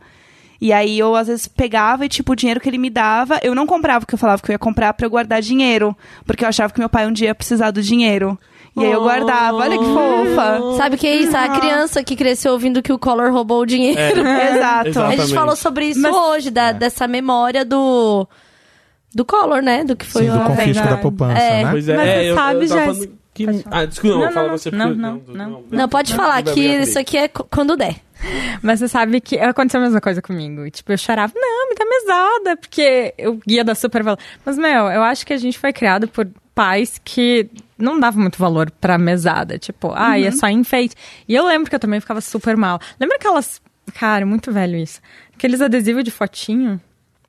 E 0.62 0.71
aí 0.71 0.97
eu, 0.97 1.15
às 1.15 1.27
vezes, 1.27 1.47
pegava 1.47 2.05
e, 2.05 2.09
tipo, 2.09 2.31
o 2.31 2.35
dinheiro 2.35 2.59
que 2.59 2.69
ele 2.69 2.77
me 2.77 2.89
dava, 2.89 3.39
eu 3.43 3.53
não 3.53 3.65
comprava 3.67 4.03
o 4.03 4.07
que 4.07 4.13
eu 4.15 4.19
falava 4.19 4.41
que 4.41 4.50
eu 4.50 4.53
ia 4.53 4.59
comprar 4.59 4.93
pra 4.93 5.05
eu 5.05 5.09
guardar 5.09 5.41
dinheiro. 5.41 5.95
Porque 6.25 6.43
eu 6.43 6.50
achava 6.50 6.71
que 6.74 6.79
meu 6.79 6.89
pai 6.89 7.05
um 7.07 7.12
dia 7.12 7.27
ia 7.27 7.35
precisar 7.35 7.71
do 7.71 7.81
dinheiro. 7.81 8.38
E 8.77 8.81
aí 8.83 8.91
eu 8.91 9.01
guardava. 9.03 9.55
Olha 9.57 9.77
que 9.77 9.85
fofa. 9.85 10.77
Sabe 10.77 10.95
o 10.95 10.97
que 11.00 11.07
é 11.07 11.15
isso? 11.17 11.35
A 11.38 11.47
criança 11.59 12.03
que 12.03 12.15
cresceu 12.15 12.51
ouvindo 12.53 12.81
que 12.81 12.91
o 12.91 13.00
Collor 13.00 13.31
roubou 13.31 13.62
o 13.62 13.65
dinheiro. 13.65 13.95
Exato. 14.19 14.19
Exato. 14.19 14.88
A 14.88 14.88
gente 14.88 14.93
Exatamente. 15.13 15.33
falou 15.33 15.55
sobre 15.55 15.85
isso 15.88 16.07
hoje, 16.07 16.51
da- 16.51 16.71
dessa 16.74 17.07
memória 17.07 17.63
do. 17.63 18.27
Do 19.13 19.24
Collor, 19.24 19.62
né? 19.62 19.85
Do 19.85 19.95
que 19.95 20.05
foi 20.05 20.24
Sim, 20.25 20.31
do 20.31 20.41
a- 20.41 20.45
confisco 20.45 20.88
da 20.88 20.97
poupança, 20.97 21.39
É. 21.41 21.63
né? 21.63 21.71
Pois 21.71 21.88
é, 21.88 21.95
Mas 21.95 22.07
é, 22.07 22.15
você 22.24 22.29
eu, 22.31 22.35
sabe, 22.35 22.63
eu 22.65 22.67
falando 22.69 23.09
que... 23.33 23.45
Ah, 23.71 23.85
desculpa, 23.85 24.15
não, 24.17 24.25
Não, 24.25 24.31
fala 24.33 24.47
não, 24.50 24.57
você. 24.57 24.71
não, 24.71 24.88
porque- 24.88 25.01
não, 25.38 25.50
não. 25.50 25.63
Não, 25.71 25.89
pode 25.89 26.13
falar 26.13 26.43
que 26.43 26.59
isso 26.59 27.00
aqui 27.00 27.17
é 27.17 27.27
quando 27.29 27.77
der. 27.77 27.95
Mas 28.62 28.79
você 28.79 28.88
sabe 28.88 29.22
que 29.22 29.38
aconteceu 29.38 29.79
a 29.79 29.84
mesma 29.84 30.01
coisa 30.01 30.22
comigo. 30.22 30.69
Tipo, 30.69 30.91
eu 30.91 30.98
chorava, 30.98 31.34
não, 31.36 31.69
me 31.69 31.75
dá 31.75 31.86
mesada, 31.86 32.57
porque 32.57 33.13
eu 33.17 33.39
ia 33.48 33.63
dar 33.63 33.75
super 33.75 34.03
valor. 34.03 34.19
Mas, 34.43 34.57
meu, 34.57 34.88
eu 34.88 35.03
acho 35.03 35.25
que 35.25 35.34
a 35.34 35.38
gente 35.38 35.60
foi 35.60 35.72
criado 35.72 36.07
por 36.07 36.27
pais 36.53 37.00
que 37.03 37.50
não 37.77 38.00
davam 38.00 38.22
muito 38.22 38.39
valor 38.39 38.72
pra 38.72 38.98
mesada. 38.98 39.60
Tipo, 39.60 39.91
ah, 39.95 40.19
é 40.19 40.31
só 40.31 40.48
enfeite. 40.48 40.95
E 41.27 41.36
eu 41.36 41.45
lembro 41.45 41.69
que 41.69 41.75
eu 41.75 41.79
também 41.79 42.00
ficava 42.00 42.22
super 42.22 42.55
mal. 42.55 42.79
Lembra 43.00 43.17
aquelas. 43.17 43.62
Cara, 43.93 44.25
muito 44.25 44.51
velho 44.51 44.77
isso. 44.77 45.01
Aqueles 45.36 45.62
adesivos 45.62 46.03
de 46.03 46.12
fotinho? 46.12 46.81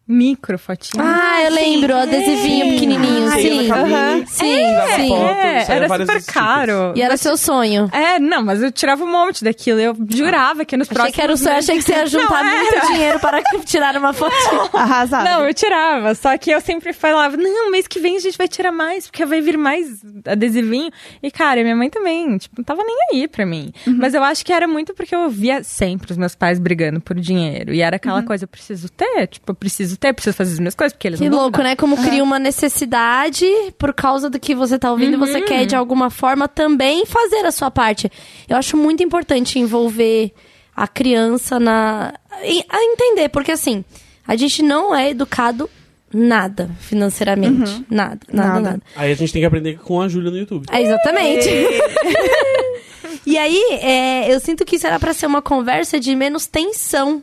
Micro 0.09 0.57
fotinho. 0.57 1.03
Ah, 1.05 1.43
eu 1.43 1.53
lembro, 1.53 1.93
o 1.93 1.97
adesivinho 1.97 2.73
pequenininho, 2.75 3.29
Sim, 3.33 3.41
sim. 3.41 4.27
Sim, 4.27 4.65
sim. 4.95 5.09
foto, 5.09 5.31
É, 5.31 5.65
saía 5.65 5.77
era 5.77 5.89
super 5.99 6.25
caro. 6.25 6.93
E 6.95 7.03
era 7.03 7.17
seu 7.17 7.37
sonho. 7.37 7.91
É, 7.93 8.19
não, 8.21 8.45
mas 8.45 8.63
eu 8.63 8.71
tirava 8.71 9.03
um 9.05 9.11
monte 9.11 9.43
daquilo. 9.43 9.81
Eu 9.81 9.97
jurava 10.09 10.65
que 10.65 10.77
nos 10.77 10.87
Achei 10.87 10.95
próximos 10.95 11.15
que 11.17 11.21
era 11.23 11.33
o 11.33 11.37
sonho, 11.37 11.57
achei 11.57 11.77
que 11.77 11.83
você 11.83 11.93
ia 11.93 12.07
juntar 12.07 12.45
Não, 12.45 12.57
muito 12.57 12.87
dinheiro 12.87 13.19
para 13.19 13.43
tirar 13.67 13.97
uma 13.97 14.13
fotinha. 14.13 14.71
Arrasada. 14.73 15.29
Não, 15.29 15.45
eu 15.45 15.53
tirava. 15.53 16.15
Só 16.15 16.39
que 16.39 16.51
eu 16.51 16.61
sempre 16.61 16.93
falava, 16.93 17.37
não, 17.37 17.71
mês 17.73 17.89
que 17.89 17.99
vem 17.99 18.17
a 18.17 18.21
gente 18.21 18.39
vai 18.39 18.47
tirar 18.47 18.71
mais, 18.71 19.07
porque 19.09 19.25
vai 19.27 19.41
vir 19.41 19.59
mais 19.59 20.03
adesivinho. 20.25 20.91
E, 21.21 21.31
cara, 21.33 21.63
minha 21.65 21.75
mãe 21.75 21.91
também, 21.91 22.39
tipo, 22.39 22.55
não 22.59 22.65
tava 22.65 22.85
nem 22.85 22.97
aí 23.13 23.27
pra 23.29 23.45
mim. 23.45 23.73
Mas 23.87 24.15
eu 24.15 24.23
acho 24.23 24.45
que 24.45 24.53
era 24.53 24.69
muito 24.69 24.95
porque 24.95 25.15
eu 25.15 25.29
via 25.29 25.65
sempre 25.65 26.13
os 26.13 26.17
meus 26.17 26.37
pais 26.37 26.61
brigando 26.61 27.01
por 27.01 27.19
dinheiro. 27.19 27.75
E 27.75 27.81
era 27.83 27.97
aquela 27.97 28.23
coisa, 28.23 28.45
eu 28.45 28.49
preciso 28.49 28.89
ter, 28.89 29.27
tipo, 29.27 29.51
eu 29.51 29.55
preciso 29.55 29.96
ter, 29.99 30.13
preciso 30.13 30.37
fazer 30.37 30.53
as 30.53 30.59
minhas 30.59 30.75
coisas, 30.75 30.93
porque 30.93 31.09
eles 31.09 31.21
Que 31.21 31.29
não 31.29 31.39
louco, 31.39 31.63
né? 31.63 31.75
Como 31.77 31.97
cria 31.97 32.23
uma 32.23 32.39
necessidade 32.39 33.47
por 33.79 33.93
causa 33.95 34.29
do 34.31 34.39
que 34.39 34.55
você 34.55 34.79
tá 34.79 34.91
ouvindo 34.91 35.15
e 35.15 35.17
você 35.17 35.41
quer, 35.43 35.67
de 35.67 35.75
alguma 35.77 36.11
forma, 36.11 36.47
também 36.49 37.05
fazer 37.07 37.45
a 37.47 37.51
sua 37.53 37.71
parte. 37.71 38.11
Eu 38.49 38.57
acho 38.57 38.77
muito 38.77 39.03
importante 39.03 39.59
envolver 39.59 40.33
a 40.75 40.87
criança 40.87 41.59
na. 41.59 42.15
em- 42.43 42.65
a 42.69 42.83
entender, 42.83 43.29
porque 43.31 43.53
assim, 43.53 43.85
a 44.27 44.37
gente 44.37 44.63
não 44.63 44.95
é 44.95 45.11
educado 45.11 45.69
nada 46.13 46.71
financeiramente. 46.81 47.85
Nada, 47.91 48.21
nada, 48.33 48.49
Nada. 48.49 48.61
nada. 48.61 48.83
Aí 48.95 49.11
a 49.13 49.15
gente 49.15 49.33
tem 49.33 49.43
que 49.43 49.47
aprender 49.47 49.79
com 49.79 50.01
a 50.01 50.09
Júlia 50.09 50.31
no 50.31 50.39
YouTube. 50.39 50.67
É, 50.71 50.81
exatamente. 50.83 51.49
e 53.27 53.37
aí, 53.37 53.61
é, 53.83 54.33
eu 54.33 54.39
sinto 54.41 54.65
que 54.65 54.77
isso 54.77 54.87
era 54.87 54.99
pra 55.01 55.13
ser 55.13 55.27
uma 55.27 55.43
conversa 55.43 55.99
de 55.99 56.15
menos 56.15 56.47
tensão 56.47 57.23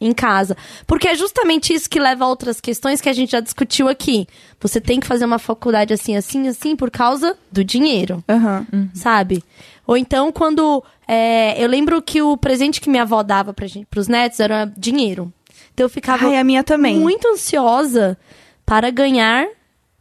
em 0.00 0.12
casa. 0.12 0.56
Porque 0.86 1.08
é 1.08 1.14
justamente 1.14 1.72
isso 1.72 1.88
que 1.90 1.98
leva 1.98 2.24
a 2.24 2.28
outras 2.28 2.60
questões 2.60 3.00
que 3.00 3.08
a 3.08 3.12
gente 3.12 3.32
já 3.32 3.40
discutiu 3.40 3.88
aqui. 3.88 4.26
Você 4.60 4.80
tem 4.80 5.00
que 5.00 5.06
fazer 5.06 5.24
uma 5.24 5.38
faculdade 5.38 5.92
assim, 5.92 6.16
assim, 6.16 6.48
assim, 6.48 6.76
por 6.76 6.90
causa 6.90 7.36
do 7.50 7.64
dinheiro. 7.64 8.22
Aham. 8.28 8.66
Sabe? 8.94 9.42
Ou 9.86 9.96
então, 9.96 10.30
quando. 10.30 10.82
é, 11.06 11.62
eu 11.62 11.68
lembro 11.68 12.00
que 12.02 12.20
o 12.20 12.36
presente 12.36 12.80
que 12.80 12.90
minha 12.90 13.02
avó 13.02 13.22
dava 13.22 13.52
pra 13.54 13.66
gente, 13.66 13.86
pros 13.86 14.06
netos 14.08 14.38
era 14.40 14.70
dinheiro. 14.76 15.32
Então 15.72 15.84
eu 15.86 15.90
ficava 15.90 16.26
Ai, 16.26 16.36
a 16.36 16.44
minha 16.44 16.62
também. 16.64 16.98
muito 16.98 17.26
ansiosa 17.28 18.18
para 18.66 18.90
ganhar 18.90 19.46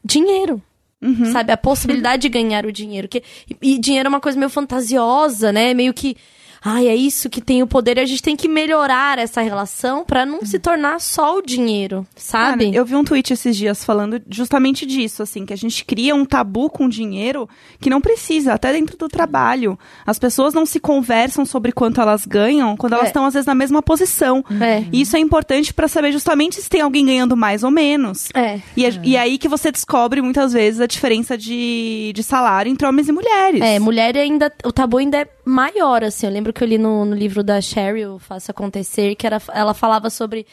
dinheiro. 0.03 0.61
Uhum. 1.01 1.31
Sabe? 1.31 1.51
A 1.51 1.57
possibilidade 1.57 2.23
de 2.23 2.29
ganhar 2.29 2.65
o 2.65 2.71
dinheiro. 2.71 3.07
Que, 3.07 3.21
e, 3.61 3.75
e 3.75 3.79
dinheiro 3.79 4.07
é 4.07 4.09
uma 4.09 4.19
coisa 4.19 4.37
meio 4.37 4.49
fantasiosa, 4.49 5.51
né? 5.51 5.73
Meio 5.73 5.93
que. 5.93 6.17
Ai, 6.69 6.87
é 6.87 6.95
isso 6.95 7.29
que 7.29 7.39
tem 7.39 7.63
o 7.63 7.67
poder. 7.67 7.97
E 7.97 8.01
a 8.01 8.05
gente 8.05 8.21
tem 8.21 8.35
que 8.35 8.47
melhorar 8.47 9.17
essa 9.19 9.41
relação 9.41 10.03
para 10.03 10.25
não 10.25 10.43
se 10.45 10.59
tornar 10.59 10.99
só 10.99 11.37
o 11.37 11.41
dinheiro, 11.41 12.05
sabe? 12.15 12.65
Cara, 12.65 12.75
eu 12.77 12.85
vi 12.85 12.95
um 12.95 13.03
tweet 13.03 13.31
esses 13.31 13.55
dias 13.55 13.85
falando 13.85 14.21
justamente 14.29 14.85
disso, 14.85 15.23
assim, 15.23 15.45
que 15.45 15.53
a 15.53 15.57
gente 15.57 15.85
cria 15.85 16.13
um 16.13 16.25
tabu 16.25 16.69
com 16.69 16.89
dinheiro 16.89 17.47
que 17.79 17.89
não 17.89 18.01
precisa, 18.01 18.53
até 18.53 18.73
dentro 18.73 18.97
do 18.97 19.07
trabalho. 19.07 19.79
As 20.05 20.19
pessoas 20.19 20.53
não 20.53 20.65
se 20.65 20.79
conversam 20.79 21.45
sobre 21.45 21.71
quanto 21.71 22.01
elas 22.01 22.25
ganham 22.25 22.75
quando 22.75 22.93
elas 22.93 23.05
É. 23.05 23.07
estão, 23.09 23.25
às 23.25 23.33
vezes, 23.33 23.47
na 23.47 23.55
mesma 23.55 23.81
posição. 23.81 24.43
É. 24.61 24.83
E 24.91 25.01
isso 25.01 25.15
é 25.15 25.19
importante 25.19 25.73
pra 25.73 25.87
saber 25.87 26.11
justamente 26.11 26.61
se 26.61 26.69
tem 26.69 26.81
alguém 26.81 27.05
ganhando 27.05 27.37
mais 27.37 27.63
ou 27.63 27.71
menos. 27.71 28.27
É. 28.33 28.59
E, 28.75 28.85
é- 28.85 28.99
e 29.03 29.15
é 29.15 29.19
aí 29.19 29.37
que 29.37 29.47
você 29.47 29.71
descobre, 29.71 30.21
muitas 30.21 30.51
vezes, 30.53 30.81
a 30.81 30.85
diferença 30.87 31.37
de, 31.37 32.11
de 32.13 32.23
salário 32.23 32.69
entre 32.71 32.85
homens 32.85 33.07
e 33.07 33.11
mulheres. 33.11 33.61
É, 33.61 33.79
mulher 33.79 34.17
ainda. 34.17 34.51
O 34.65 34.71
tabu 34.71 34.97
ainda 34.97 35.19
é 35.19 35.27
maior, 35.47 36.03
assim. 36.03 36.27
Eu 36.27 36.33
lembro 36.33 36.53
que 36.53 36.63
eu 36.63 36.67
li 36.67 36.77
no, 36.77 37.05
no 37.05 37.15
livro 37.15 37.43
da 37.43 37.59
Cheryl, 37.61 38.19
Faça 38.19 38.51
Acontecer, 38.51 39.15
que 39.15 39.25
era, 39.25 39.41
ela 39.53 39.73
falava 39.73 40.09
sobre 40.09 40.45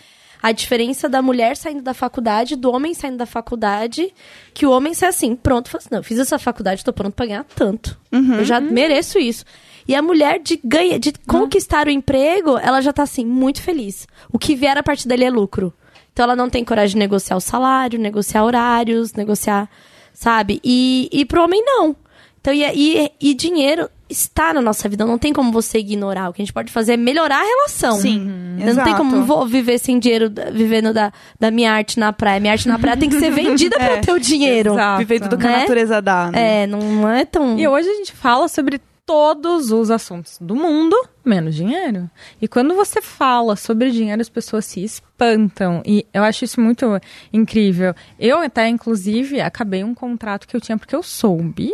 a 0.42 0.52
diferença 0.52 1.08
da 1.08 1.22
mulher 1.22 1.56
saindo 1.56 1.82
da 1.82 1.94
faculdade, 1.94 2.54
do 2.54 2.70
homem 2.70 2.92
saindo 2.92 3.16
da 3.16 3.24
faculdade, 3.24 4.12
que 4.52 4.66
o 4.66 4.70
homem 4.70 4.92
sai 4.92 5.08
assim, 5.08 5.34
pronto, 5.34 5.70
fala 5.70 5.80
assim, 5.80 5.88
não, 5.90 6.00
eu 6.00 6.04
fiz 6.04 6.18
essa 6.18 6.38
faculdade, 6.38 6.84
tô 6.84 6.92
pronto 6.92 7.14
pra 7.14 7.24
ganhar 7.24 7.44
tanto. 7.56 7.98
Eu 8.40 8.44
já 8.44 8.60
mereço 8.60 9.18
isso. 9.18 9.44
E 9.88 9.94
a 9.94 10.02
mulher 10.02 10.40
de 10.40 10.60
ganha, 10.62 10.98
de 10.98 11.12
conquistar 11.26 11.86
o 11.86 11.90
emprego, 11.90 12.58
ela 12.58 12.82
já 12.82 12.92
tá 12.92 13.02
assim, 13.02 13.24
muito 13.24 13.62
feliz. 13.62 14.06
O 14.30 14.38
que 14.38 14.54
vier 14.54 14.76
a 14.76 14.82
partir 14.82 15.08
dali 15.08 15.24
é 15.24 15.30
lucro. 15.30 15.72
Então 16.12 16.24
ela 16.24 16.36
não 16.36 16.50
tem 16.50 16.64
coragem 16.64 16.92
de 16.92 16.98
negociar 16.98 17.36
o 17.36 17.40
salário, 17.40 17.98
negociar 17.98 18.44
horários, 18.44 19.14
negociar, 19.14 19.68
sabe? 20.12 20.60
E, 20.62 21.08
e 21.10 21.24
pro 21.24 21.42
homem 21.42 21.62
não. 21.64 21.96
Então, 22.40 22.52
e, 22.52 22.62
e, 22.62 23.10
e 23.18 23.32
dinheiro 23.34 23.88
está 24.14 24.52
na 24.54 24.60
nossa 24.62 24.88
vida, 24.88 25.04
não 25.04 25.18
tem 25.18 25.32
como 25.32 25.50
você 25.52 25.78
ignorar. 25.78 26.28
O 26.28 26.32
que 26.32 26.40
a 26.40 26.44
gente 26.44 26.52
pode 26.54 26.72
fazer 26.72 26.94
é 26.94 26.96
melhorar 26.96 27.40
a 27.40 27.44
relação. 27.44 27.92
Sim, 28.00 28.56
Eu 28.60 28.74
não 28.74 28.84
tem 28.84 28.94
como 28.94 29.24
vou 29.24 29.46
viver 29.46 29.78
sem 29.78 29.98
dinheiro, 29.98 30.32
vivendo 30.52 30.92
da, 30.92 31.12
da 31.38 31.50
minha 31.50 31.72
arte 31.72 31.98
na 31.98 32.12
praia. 32.12 32.40
Minha 32.40 32.52
arte 32.52 32.68
na 32.68 32.78
praia 32.78 32.96
tem 32.96 33.08
que 33.10 33.18
ser 33.18 33.30
vendida 33.34 33.76
pra 33.76 33.96
eu 33.96 34.00
ter 34.00 34.12
o 34.12 34.18
dinheiro. 34.20 34.72
Exato. 34.72 34.98
Vivendo 34.98 35.28
do 35.28 35.36
que 35.38 35.46
a 35.46 35.50
Né? 35.50 35.58
natureza 35.60 36.00
dá, 36.02 36.30
né? 36.30 36.62
É, 36.62 36.66
não 36.66 37.08
é 37.08 37.24
tão. 37.24 37.58
E 37.58 37.66
hoje 37.68 37.88
a 37.88 37.94
gente 37.94 38.12
fala 38.12 38.48
sobre 38.48 38.80
todos 39.06 39.70
os 39.70 39.90
assuntos 39.90 40.38
do 40.40 40.56
mundo, 40.56 40.96
menos 41.22 41.54
dinheiro. 41.54 42.08
E 42.40 42.48
quando 42.48 42.74
você 42.74 43.02
fala 43.02 43.54
sobre 43.54 43.90
dinheiro, 43.90 44.22
as 44.22 44.30
pessoas 44.30 44.64
se 44.64 44.82
espantam. 44.82 45.82
E 45.84 46.06
eu 46.14 46.24
acho 46.24 46.44
isso 46.44 46.58
muito 46.60 46.86
incrível. 47.30 47.94
Eu 48.18 48.38
até, 48.38 48.66
inclusive, 48.68 49.40
acabei 49.42 49.84
um 49.84 49.94
contrato 49.94 50.48
que 50.48 50.56
eu 50.56 50.60
tinha 50.60 50.78
porque 50.78 50.96
eu 50.96 51.02
soube 51.02 51.70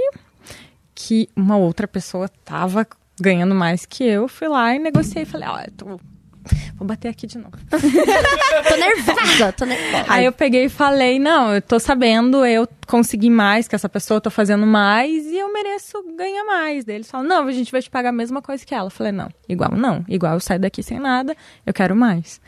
que 1.06 1.28
uma 1.34 1.56
outra 1.56 1.88
pessoa 1.88 2.28
tava 2.44 2.86
ganhando 3.20 3.54
mais 3.54 3.86
que 3.86 4.04
eu. 4.04 4.28
Fui 4.28 4.48
lá 4.48 4.74
e 4.74 4.78
negociei. 4.78 5.24
Falei, 5.24 5.48
ó, 5.48 5.60
eu 5.60 5.70
tô... 5.72 6.00
Vou 6.76 6.86
bater 6.86 7.08
aqui 7.08 7.26
de 7.26 7.38
novo. 7.38 7.52
Tô 7.70 8.76
nervosa, 8.76 9.52
tô 9.52 9.64
nervosa. 9.64 10.04
Aí 10.08 10.24
eu 10.24 10.32
peguei 10.32 10.64
e 10.64 10.68
falei, 10.68 11.18
não, 11.18 11.54
eu 11.54 11.62
tô 11.62 11.78
sabendo, 11.78 12.44
eu 12.44 12.68
consegui 12.86 13.30
mais 13.30 13.68
que 13.68 13.74
essa 13.74 13.88
pessoa, 13.88 14.16
eu 14.16 14.20
tô 14.20 14.30
fazendo 14.30 14.66
mais 14.66 15.26
e 15.26 15.36
eu 15.38 15.52
mereço 15.52 16.02
ganhar 16.16 16.44
mais. 16.44 16.84
Daí 16.84 16.96
eles 16.96 17.10
falam, 17.10 17.26
não, 17.26 17.46
a 17.46 17.52
gente 17.52 17.70
vai 17.70 17.80
te 17.80 17.90
pagar 17.90 18.10
a 18.10 18.12
mesma 18.12 18.42
coisa 18.42 18.64
que 18.64 18.74
ela. 18.74 18.86
Eu 18.86 18.90
falei, 18.90 19.12
não, 19.12 19.28
igual 19.48 19.72
não, 19.74 20.04
igual 20.08 20.34
eu 20.34 20.40
saio 20.40 20.60
daqui 20.60 20.82
sem 20.82 20.98
nada, 20.98 21.36
eu 21.66 21.72
quero 21.72 21.94
mais. 21.96 22.40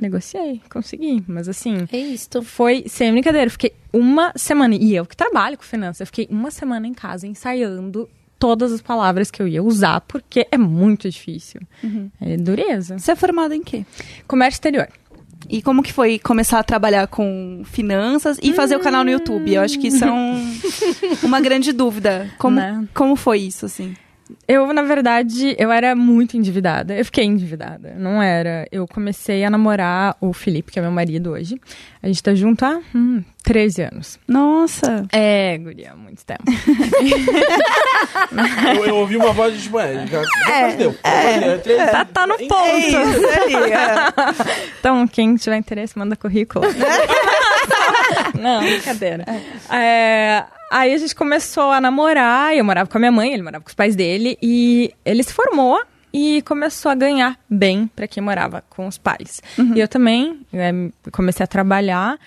Negociei, 0.00 0.60
consegui, 0.70 1.22
mas 1.26 1.48
assim... 1.48 1.86
É 1.92 1.98
isto. 1.98 2.42
Foi 2.42 2.84
sem 2.86 3.10
brincadeira, 3.12 3.46
eu 3.46 3.50
fiquei 3.50 3.72
uma 3.92 4.32
semana, 4.36 4.74
e 4.74 4.94
eu 4.94 5.04
que 5.04 5.16
trabalho 5.16 5.56
com 5.56 5.64
finanças, 5.64 6.00
eu 6.00 6.06
fiquei 6.06 6.28
uma 6.30 6.50
semana 6.50 6.86
em 6.86 6.94
casa 6.94 7.26
ensaiando 7.26 8.08
todas 8.40 8.72
as 8.72 8.80
palavras 8.80 9.30
que 9.30 9.40
eu 9.40 9.46
ia 9.46 9.62
usar, 9.62 10.00
porque 10.00 10.48
é 10.50 10.58
muito 10.58 11.08
difícil. 11.08 11.60
É 12.20 12.36
dureza. 12.36 12.98
Você 12.98 13.12
é 13.12 13.16
formada 13.16 13.54
em 13.54 13.62
quê? 13.62 13.84
Comércio 14.26 14.56
exterior. 14.56 14.88
E 15.48 15.62
como 15.62 15.82
que 15.82 15.92
foi 15.92 16.18
começar 16.18 16.58
a 16.58 16.62
trabalhar 16.64 17.06
com 17.06 17.62
finanças 17.64 18.38
e 18.42 18.52
fazer 18.52 18.76
o 18.76 18.80
canal 18.80 19.04
no 19.04 19.10
YouTube? 19.10 19.52
Eu 19.54 19.62
acho 19.62 19.78
que 19.78 19.88
isso 19.88 20.04
é 20.04 20.10
um- 20.10 20.54
uma 21.22 21.40
grande 21.40 21.72
dúvida. 21.72 22.30
Como, 22.38 22.56
Né? 22.56 22.86
como 22.94 23.14
foi 23.16 23.38
isso, 23.40 23.64
assim? 23.66 23.94
Eu, 24.46 24.72
na 24.72 24.82
verdade, 24.82 25.54
eu 25.58 25.70
era 25.70 25.94
muito 25.94 26.36
endividada. 26.36 26.94
Eu 26.96 27.04
fiquei 27.04 27.24
endividada. 27.24 27.94
Não 27.96 28.22
era. 28.22 28.66
Eu 28.70 28.86
comecei 28.86 29.44
a 29.44 29.50
namorar 29.50 30.16
o 30.20 30.32
Felipe, 30.32 30.72
que 30.72 30.78
é 30.78 30.82
meu 30.82 30.90
marido 30.90 31.30
hoje. 31.30 31.60
A 32.02 32.06
gente 32.06 32.22
tá 32.22 32.34
junto 32.34 32.64
há 32.64 32.80
hum, 32.94 33.22
13 33.42 33.82
anos. 33.82 34.18
Nossa. 34.26 35.04
É, 35.12 35.58
guria, 35.58 35.92
há 35.92 35.96
muito 35.96 36.24
tempo. 36.24 36.42
Eu, 38.76 38.84
eu 38.86 38.96
ouvi 38.96 39.16
uma 39.16 39.32
voz 39.32 39.54
de 39.54 39.62
tipo, 39.62 39.78
é, 39.78 40.06
já, 40.06 40.22
já 40.22 40.76
deu. 40.76 40.94
É, 41.02 41.86
tá, 41.88 42.04
tá 42.04 42.26
no 42.26 42.36
ponto. 42.38 42.54
É 42.54 42.78
isso 42.78 43.26
aí. 43.26 43.72
é. 43.72 44.70
Então, 44.78 45.06
quem 45.06 45.36
tiver 45.36 45.56
interesse, 45.56 45.98
manda 45.98 46.16
currículo. 46.16 46.64
Não, 48.40 48.60
brincadeira. 48.62 49.24
É, 49.70 50.44
aí 50.70 50.94
a 50.94 50.98
gente 50.98 51.14
começou 51.14 51.70
a 51.70 51.80
namorar, 51.80 52.54
eu 52.56 52.64
morava 52.64 52.88
com 52.88 52.96
a 52.96 53.00
minha 53.00 53.12
mãe, 53.12 53.32
ele 53.32 53.42
morava 53.42 53.64
com 53.64 53.68
os 53.68 53.74
pais 53.74 53.96
dele, 53.96 54.38
e 54.40 54.94
ele 55.04 55.22
se 55.22 55.34
formou 55.34 55.80
e 56.12 56.42
começou 56.42 56.90
a 56.90 56.94
ganhar 56.94 57.38
bem 57.48 57.88
para 57.94 58.06
quem 58.06 58.22
morava 58.22 58.64
com 58.70 58.86
os 58.86 58.96
pais. 58.98 59.42
E 59.74 59.80
eu 59.80 59.88
também 59.88 60.40
é, 60.52 60.70
comecei 61.12 61.44
a 61.44 61.46
trabalhar. 61.46 62.18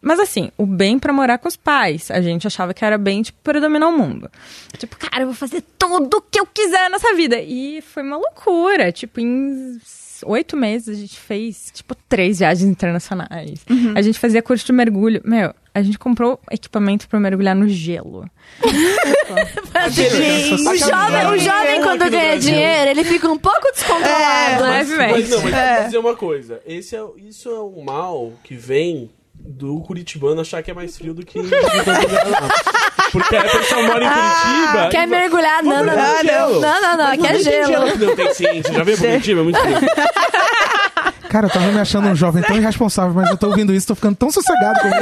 Mas 0.00 0.18
assim, 0.18 0.50
o 0.58 0.66
bem 0.66 0.98
pra 0.98 1.12
morar 1.12 1.38
com 1.38 1.46
os 1.46 1.54
pais. 1.54 2.10
A 2.10 2.20
gente 2.20 2.46
achava 2.46 2.74
que 2.74 2.84
era 2.84 2.98
bem, 2.98 3.22
tipo, 3.22 3.38
pra 3.42 3.60
dominar 3.60 3.88
o 3.88 3.96
mundo. 3.96 4.28
Tipo, 4.76 4.96
cara, 4.96 5.22
eu 5.22 5.28
vou 5.28 5.34
fazer 5.34 5.62
tudo 5.78 6.16
o 6.16 6.20
que 6.20 6.40
eu 6.40 6.46
quiser 6.46 6.90
nessa 6.90 7.14
vida. 7.14 7.40
E 7.40 7.80
foi 7.80 8.02
uma 8.02 8.16
loucura. 8.16 8.90
Tipo, 8.90 9.20
em 9.20 9.80
oito 10.24 10.56
meses 10.56 10.88
a 10.88 11.00
gente 11.00 11.18
fez, 11.18 11.70
tipo, 11.72 11.94
três 12.08 12.38
viagens 12.38 12.68
internacionais. 12.68 13.64
A 13.94 14.02
gente 14.02 14.18
fazia 14.18 14.42
curso 14.42 14.64
de 14.66 14.72
mergulho. 14.72 15.20
Meu, 15.24 15.54
a 15.74 15.82
gente 15.82 15.98
comprou 15.98 16.38
equipamento 16.50 17.08
pra 17.08 17.18
mergulhar 17.18 17.54
no 17.54 17.68
gelo. 17.68 18.28
Gente, 19.90 20.68
o 20.68 20.76
jovem, 20.76 21.26
o 21.26 21.38
jovem 21.38 21.82
quando 21.82 22.08
ganha 22.10 22.38
dinheiro, 22.38 22.90
ele 22.90 23.04
fica 23.04 23.28
um 23.28 23.38
pouco 23.38 23.72
descontrolado. 23.72 24.64
Mas, 24.64 24.88
levemente. 24.88 25.12
mas 25.12 25.30
não, 25.30 25.42
mas 25.42 25.52
eu 25.54 25.74
vou 25.74 25.84
dizer 25.84 25.98
uma 25.98 26.16
coisa. 26.16 26.60
Esse 26.66 26.96
é, 26.96 27.02
isso 27.16 27.48
é 27.48 27.60
um 27.60 27.82
mal 27.82 28.32
que 28.44 28.54
vem 28.54 29.10
do 29.44 29.80
curitibano 29.82 30.40
achar 30.40 30.62
que 30.62 30.70
é 30.70 30.74
mais 30.74 30.96
frio 30.96 31.14
do 31.14 31.24
que... 31.24 31.38
Porque 33.12 33.36
a 33.36 33.42
pessoa 33.42 33.82
mora 33.82 34.04
em 34.04 34.08
Curitiba... 34.08 34.88
Quer 34.90 35.04
e- 35.04 35.06
mergulhar? 35.10 35.62
Não, 35.62 35.84
não, 35.84 35.94
não. 35.94 36.22
gelo. 36.22 36.60
Não, 36.60 36.80
não, 36.80 36.96
não. 36.96 37.06
Aqui 37.08 37.26
é 37.26 37.38
gelo. 37.40 37.86
Não 37.98 38.16
tem 38.16 38.28
você 38.28 38.62
já 38.72 38.82
veio 38.82 38.96
pra 38.98 39.08
Curitiba? 39.08 39.40
É 39.40 39.44
muito 39.44 39.58
frio. 39.60 39.76
Cara, 41.28 41.46
eu 41.46 41.50
tava 41.50 41.66
me 41.72 41.80
achando 41.80 42.08
um 42.08 42.14
jovem 42.14 42.42
tão 42.42 42.56
irresponsável, 42.56 43.12
mas 43.14 43.30
eu 43.30 43.36
tô 43.38 43.46
ouvindo 43.48 43.72
isso, 43.74 43.86
tô 43.86 43.94
ficando 43.94 44.14
tão 44.16 44.30
sossegado 44.30 44.80
comigo. 44.80 45.00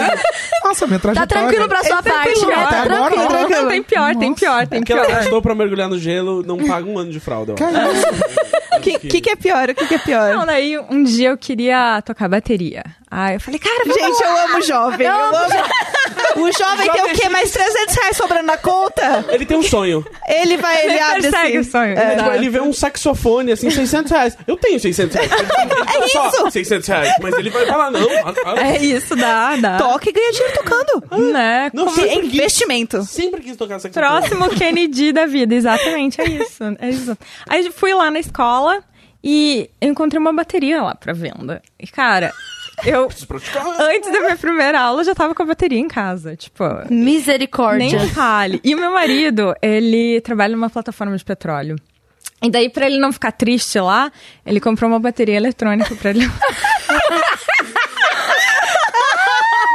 Nossa, 0.65 0.87
minha 0.87 0.99
Tá 1.01 1.13
trajetória... 1.27 1.27
tranquilo 1.49 1.69
pra 1.69 1.83
sua 1.85 2.03
parte, 2.03 2.47
né? 2.47 2.55
Até 2.55 2.77
Tá 2.77 2.83
agora, 2.83 3.11
tranquilo. 3.17 3.49
não. 3.51 3.63
Não, 3.63 3.69
tem 3.69 3.83
pior, 3.83 4.17
tem 4.17 4.35
pior, 4.35 4.67
tem 4.67 4.81
Aquela 4.83 5.07
pior. 5.07 5.17
que 5.19 5.25
estou 5.25 5.43
pra 5.43 5.55
mergulhar 5.57 5.89
no 5.89 5.99
gelo 5.99 6.43
não 6.45 6.59
paga 6.65 6.89
um 6.89 6.99
ano 6.99 7.11
de 7.11 7.19
fralda. 7.21 7.55
O 7.55 8.81
que, 8.81 8.99
que, 9.01 9.21
que 9.21 9.31
é 9.31 9.37
pior? 9.37 9.71
O 9.71 9.75
que, 9.75 9.87
que 9.87 9.95
é 9.95 9.99
pior? 9.99 10.35
Não, 10.35 10.47
daí 10.47 10.79
um 10.79 11.03
dia 11.03 11.31
eu 11.31 11.37
queria 11.39 12.01
tocar 12.03 12.29
bateria. 12.29 12.85
Aí 13.11 13.35
eu 13.35 13.41
falei, 13.41 13.59
cara, 13.59 13.85
Gente, 13.85 14.23
eu 14.23 14.37
amo 14.39 14.63
jovem. 14.63 15.07
Eu 15.07 15.13
amo. 15.15 15.37
O 16.37 16.53
jovem 16.53 16.89
tem 16.93 17.03
o 17.03 17.13
quê? 17.19 17.29
Mais 17.29 17.51
300 17.51 17.95
reais 17.97 18.17
sobrando 18.17 18.47
na 18.47 18.57
conta? 18.57 19.25
Ele 19.31 19.45
tem 19.45 19.57
um 19.57 19.63
sonho. 19.65 20.05
Ele 20.29 20.57
vai, 20.57 20.85
ele 20.85 20.93
Ele 20.93 21.01
abre 21.01 21.27
assim. 21.27 21.59
o 21.59 21.65
sonho. 21.65 21.99
É, 21.99 22.15
tipo, 22.17 22.31
ele 22.31 22.49
vê 22.49 22.61
um 22.61 22.73
saxofone, 22.73 23.51
assim, 23.53 23.69
600 23.69 24.13
reais. 24.13 24.39
Eu 24.47 24.57
tenho 24.57 24.79
600 24.79 25.17
reais. 25.17 25.31
É 25.33 26.09
só 26.09 26.29
isso. 26.29 26.51
600 26.53 26.89
reais. 26.89 27.15
Mas 27.21 27.35
ele 27.35 27.51
vai 27.51 27.67
falar, 27.67 27.91
não. 27.91 28.01
a- 28.01 28.53
a- 28.53 28.67
É 28.69 28.79
isso, 28.79 29.17
dá, 29.17 29.57
dá. 29.57 29.77
Toca 29.79 30.09
e 30.09 30.13
ganha 30.13 30.31
dinheiro 30.33 30.55
tocando. 30.55 31.33
Né? 31.33 31.71
Não, 31.75 31.87
Como- 31.87 31.97
sempre 31.97 32.13
É 32.17 32.21
quis- 32.23 32.35
investimento. 32.35 33.03
Sempre 33.03 33.41
quis 33.41 33.57
tocar 33.57 33.81
saxofone. 33.81 34.07
Próximo 34.07 34.51
Kennedy 34.51 35.13
da 35.13 35.27
vida, 35.27 35.53
exatamente, 35.55 36.21
é 36.21 36.25
isso. 36.29 36.63
É 36.79 36.89
isso. 36.91 37.19
Aí 37.49 37.67
eu 37.67 37.73
fui 37.73 37.93
lá 37.93 38.09
na 38.11 38.21
escola 38.21 38.83
e 39.23 39.69
eu 39.81 39.89
encontrei 39.91 40.19
uma 40.21 40.33
bateria 40.33 40.81
lá 40.83 40.95
pra 40.95 41.13
venda. 41.13 41.61
E, 41.79 41.87
cara, 41.89 42.33
eu. 42.85 43.09
Antes 43.79 44.13
da 44.13 44.21
minha 44.21 44.37
primeira 44.37 44.81
aula, 44.81 45.01
eu 45.01 45.05
já 45.05 45.15
tava 45.15 45.35
com 45.35 45.43
a 45.43 45.47
bateria 45.47 45.79
em 45.79 45.89
casa. 45.89 46.37
Tipo, 46.37 46.65
Misericórdia. 46.91 47.99
nem 47.99 48.09
fale. 48.11 48.61
E 48.65 48.75
o 48.75 48.79
meu 48.79 48.91
marido, 48.93 49.55
ele 49.63 50.21
trabalha 50.21 50.55
numa 50.57 50.71
plataforma 50.71 51.17
de 51.17 51.25
petróleo. 51.25 51.77
E 52.43 52.51
daí, 52.51 52.71
pra 52.71 52.87
ele 52.87 52.99
não 52.99 53.13
ficar 53.13 53.33
triste 53.33 53.79
lá, 53.79 54.11
ele 54.47 54.61
comprou 54.61 54.89
uma 54.91 54.99
bateria 54.99 55.37
eletrônica 55.37 55.95
pra 55.97 56.11
ele. 56.11 56.21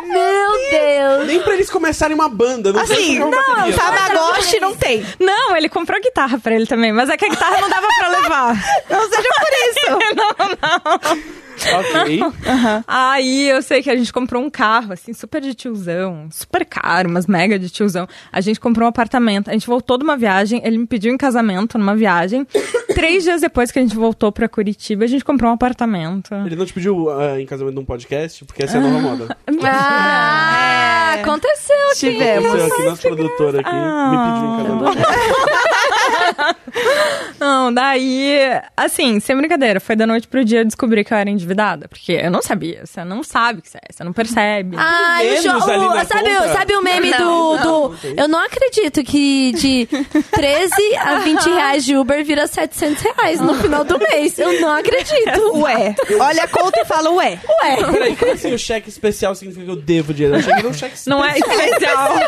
Meu 0.08 0.52
Deus. 0.72 1.28
Nem 1.28 1.40
pra 1.42 1.54
eles 1.54 1.70
começarem 1.70 2.16
uma 2.16 2.30
banda. 2.30 2.72
Não 2.72 2.82
Assim, 2.82 3.20
não, 3.20 3.30
bateria. 3.32 3.76
Tamagotchi 3.78 4.60
não 4.60 4.76
tem. 4.76 5.06
Não, 5.20 5.56
ele 5.56 5.70
comprou 5.70 6.00
guitarra 6.02 6.38
pra 6.40 6.56
ele 6.56 6.66
também, 6.66 6.92
mas 6.94 7.10
é 7.10 7.18
que 7.18 7.26
a 7.26 7.30
guitarra 7.30 7.62
não 7.62 7.70
dava 7.70 7.88
pra 8.00 8.08
levar. 8.10 8.56
Não 8.90 9.10
seja 9.10 9.30
por 9.40 9.52
isso. 9.70 11.36
Ok. 11.56 12.20
Aí 12.88 13.50
eu 13.50 13.62
sei 13.62 13.82
que 13.82 13.90
a 13.90 13.96
gente 13.96 14.12
comprou 14.12 14.44
um 14.44 14.50
carro, 14.50 14.94
assim, 14.94 15.14
super 15.14 15.42
de 15.42 15.54
tiozão, 15.54 16.28
super 16.32 16.66
caro, 16.66 17.10
mas 17.10 17.26
mega 17.28 17.58
de 17.58 17.70
tiozão. 17.70 18.08
A 18.32 18.42
gente 18.42 18.60
comprou 18.60 18.86
um 18.86 18.90
apartamento, 18.90 19.50
a 19.50 19.54
gente 19.54 19.68
voltou 19.68 19.98
de 19.98 20.04
uma 20.04 20.18
viagem, 20.18 20.62
ele 20.64 20.78
me 20.78 20.86
pediu 20.88 21.14
em 21.14 21.18
casamento 21.18 21.78
numa 21.78 21.96
viagem. 21.96 22.46
Três 22.94 23.24
dias 23.24 23.42
depois 23.42 23.72
que 23.72 23.80
a 23.80 23.82
gente 23.82 23.96
voltou 23.96 24.32
pra 24.32 24.48
Curitiba, 24.48 25.04
a 25.04 25.08
gente 25.08 25.24
comprou 25.26 25.50
um 25.52 25.54
apartamento. 25.54 26.34
Ele 26.46 26.56
não 26.56 26.66
te 26.66 26.74
pediu 26.74 27.10
ah, 27.12 27.40
em 27.40 27.46
casamento 27.46 27.76
num 27.76 27.86
podcast? 27.86 28.46
Porque 28.46 28.64
essa 28.64 28.78
é 28.78 28.80
a 28.80 28.84
nova 28.84 29.00
moda. 29.00 29.38
Ah, 29.68 31.16
É. 31.18 31.22
aconteceu 31.22 31.76
aqui. 31.92 32.00
Tivemos. 32.00 32.62
Aqui, 32.72 32.84
nosso 32.84 33.02
produtor 33.02 33.60
aqui, 33.60 33.76
me 33.76 34.18
pediu 34.18 34.46
em 34.46 34.58
casamento. 34.58 35.08
Não, 37.40 37.74
daí, 37.74 38.38
assim, 38.76 39.20
sem 39.20 39.36
brincadeira, 39.36 39.80
foi 39.80 39.96
da 39.96 40.06
noite 40.08 40.28
pro 40.28 40.44
dia 40.44 40.60
eu 40.62 40.66
descobri 40.66 41.04
que 41.04 41.14
eu 41.14 41.18
era 41.18 41.30
endividada. 41.30 41.88
Porque 41.88 42.14
eu 42.14 42.32
não 42.32 42.42
sabia, 42.42 42.86
você 42.86 43.04
não 43.04 43.24
sabe 43.24 43.60
o 43.60 43.62
que 43.62 43.70
você 43.70 43.78
é, 43.78 43.92
você 43.94 44.04
não 44.04 44.14
percebe. 44.14 44.76
Ah, 44.80 45.20
o 45.22 45.42
jo- 45.42 45.50
o- 45.58 46.06
sabe, 46.06 46.30
o- 46.38 46.54
sabe 46.54 46.76
o 46.76 46.82
meme 46.82 47.12
do, 47.14 47.58
do- 47.58 47.96
Eu 48.18 48.28
não 48.28 48.40
acredito 48.40 49.04
que 49.04 49.52
de 49.54 49.88
13 50.32 50.96
a 50.98 51.20
20 51.20 51.46
reais 51.50 51.86
de 51.86 51.96
Uber 51.96 52.24
vira 52.24 52.48
700 52.48 53.02
reais 53.04 53.40
no 53.42 53.54
final 53.56 53.84
do 53.84 53.98
mês. 54.00 54.38
Eu 54.40 54.60
não 54.62 54.72
acredito. 54.74 55.58
Ué. 55.62 55.96
Olha 56.20 56.44
a 56.44 56.48
conta 56.48 56.82
e 56.82 56.86
fala 56.86 57.10
ué. 57.12 57.40
Ué. 57.64 57.92
Peraí, 57.92 58.16
como 58.16 58.32
assim 58.32 58.54
o 58.54 58.60
cheque 58.60 58.90
especial 58.90 59.36
significa 59.36 59.66
que 59.66 59.72
eu 59.72 59.76
devo 59.76 60.14
dinheiro? 60.14 60.38
Eu 60.64 60.70
um 60.70 60.74
cheque 60.74 60.96
especial. 60.96 61.18
Não 61.20 61.26
é 61.26 61.38
especial. 61.38 62.20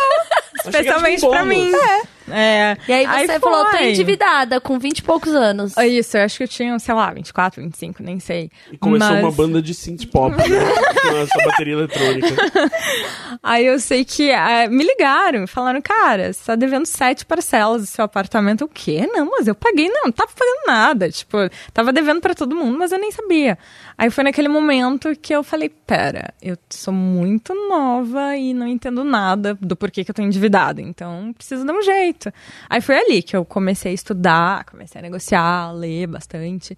Especialmente 0.66 1.16
tipo 1.16 1.28
um 1.28 1.32
pra 1.32 1.46
mim. 1.46 1.72
É. 1.74 2.16
E 2.28 2.92
aí 2.94 3.28
você 3.28 3.40
falou, 3.40 3.66
tô 3.66 3.78
endividada 3.78 4.60
com 4.60 4.78
20 4.78 5.00
e 5.00 5.04
poucos 5.04 5.34
anos. 5.34 5.78
É 5.78 5.88
Isso, 5.88 6.18
eu 6.18 6.24
acho 6.24 6.38
que 6.38 6.44
eu 6.44 6.48
tinha, 6.48 6.78
sei 6.80 6.94
lá, 6.94 7.12
24, 7.12 7.62
25, 7.62 8.04
nem 8.04 8.20
sei. 8.20 8.50
E 8.72 8.78
começou 8.78 9.10
Mas- 9.13 9.24
uma 9.24 9.32
banda 9.32 9.62
de 9.62 9.74
synth 9.74 10.06
pop, 10.12 10.36
né? 10.36 10.44
Com 11.02 11.18
essa 11.18 11.46
bateria 11.46 11.74
eletrônica. 11.74 12.28
Aí 13.42 13.66
eu 13.66 13.80
sei 13.80 14.04
que 14.04 14.32
ah, 14.32 14.68
me 14.70 14.84
ligaram 14.84 15.44
e 15.44 15.48
falaram, 15.48 15.82
cara, 15.82 16.34
você 16.34 16.40
tá 16.46 16.56
devendo 16.56 16.86
sete 16.86 17.26
parcelas 17.26 17.82
do 17.82 17.88
seu 17.88 18.04
apartamento. 18.06 18.66
O 18.66 18.68
quê? 18.68 19.08
Não, 19.12 19.30
mas 19.30 19.48
eu 19.48 19.56
paguei, 19.56 19.90
não, 19.90 20.04
não 20.06 20.12
tava 20.12 20.32
pagando 20.38 20.68
nada. 20.68 21.10
Tipo, 21.10 21.38
tava 21.74 21.94
devendo 21.94 22.20
pra 22.22 22.34
todo 22.34 22.56
mundo, 22.56 22.78
mas 22.78 22.92
eu 22.92 23.00
nem 23.00 23.12
sabia. 23.12 23.58
Aí 23.97 24.12
foi 24.12 24.23
naquele 24.23 24.47
momento 24.47 25.15
que 25.19 25.33
eu 25.33 25.43
falei, 25.43 25.69
pera, 25.69 26.31
eu 26.39 26.55
sou 26.69 26.93
muito 26.93 27.53
nova 27.67 28.36
e 28.38 28.53
não 28.53 28.67
entendo 28.67 29.03
nada 29.03 29.57
do 29.60 29.75
porquê 29.75 30.03
que 30.03 30.12
eu 30.12 30.15
tô 30.15 30.21
endividada, 30.21 30.79
então 30.81 31.33
preciso 31.36 31.65
dar 31.65 31.73
um 31.73 31.81
jeito. 31.81 32.31
Aí 32.69 32.79
foi 32.79 32.95
ali 32.95 33.23
que 33.23 33.36
eu 33.36 33.43
comecei 33.43 33.91
a 33.91 33.95
estudar, 33.95 34.65
comecei 34.65 34.99
a 34.99 35.01
negociar, 35.01 35.71
ler 35.71 36.05
bastante. 36.05 36.77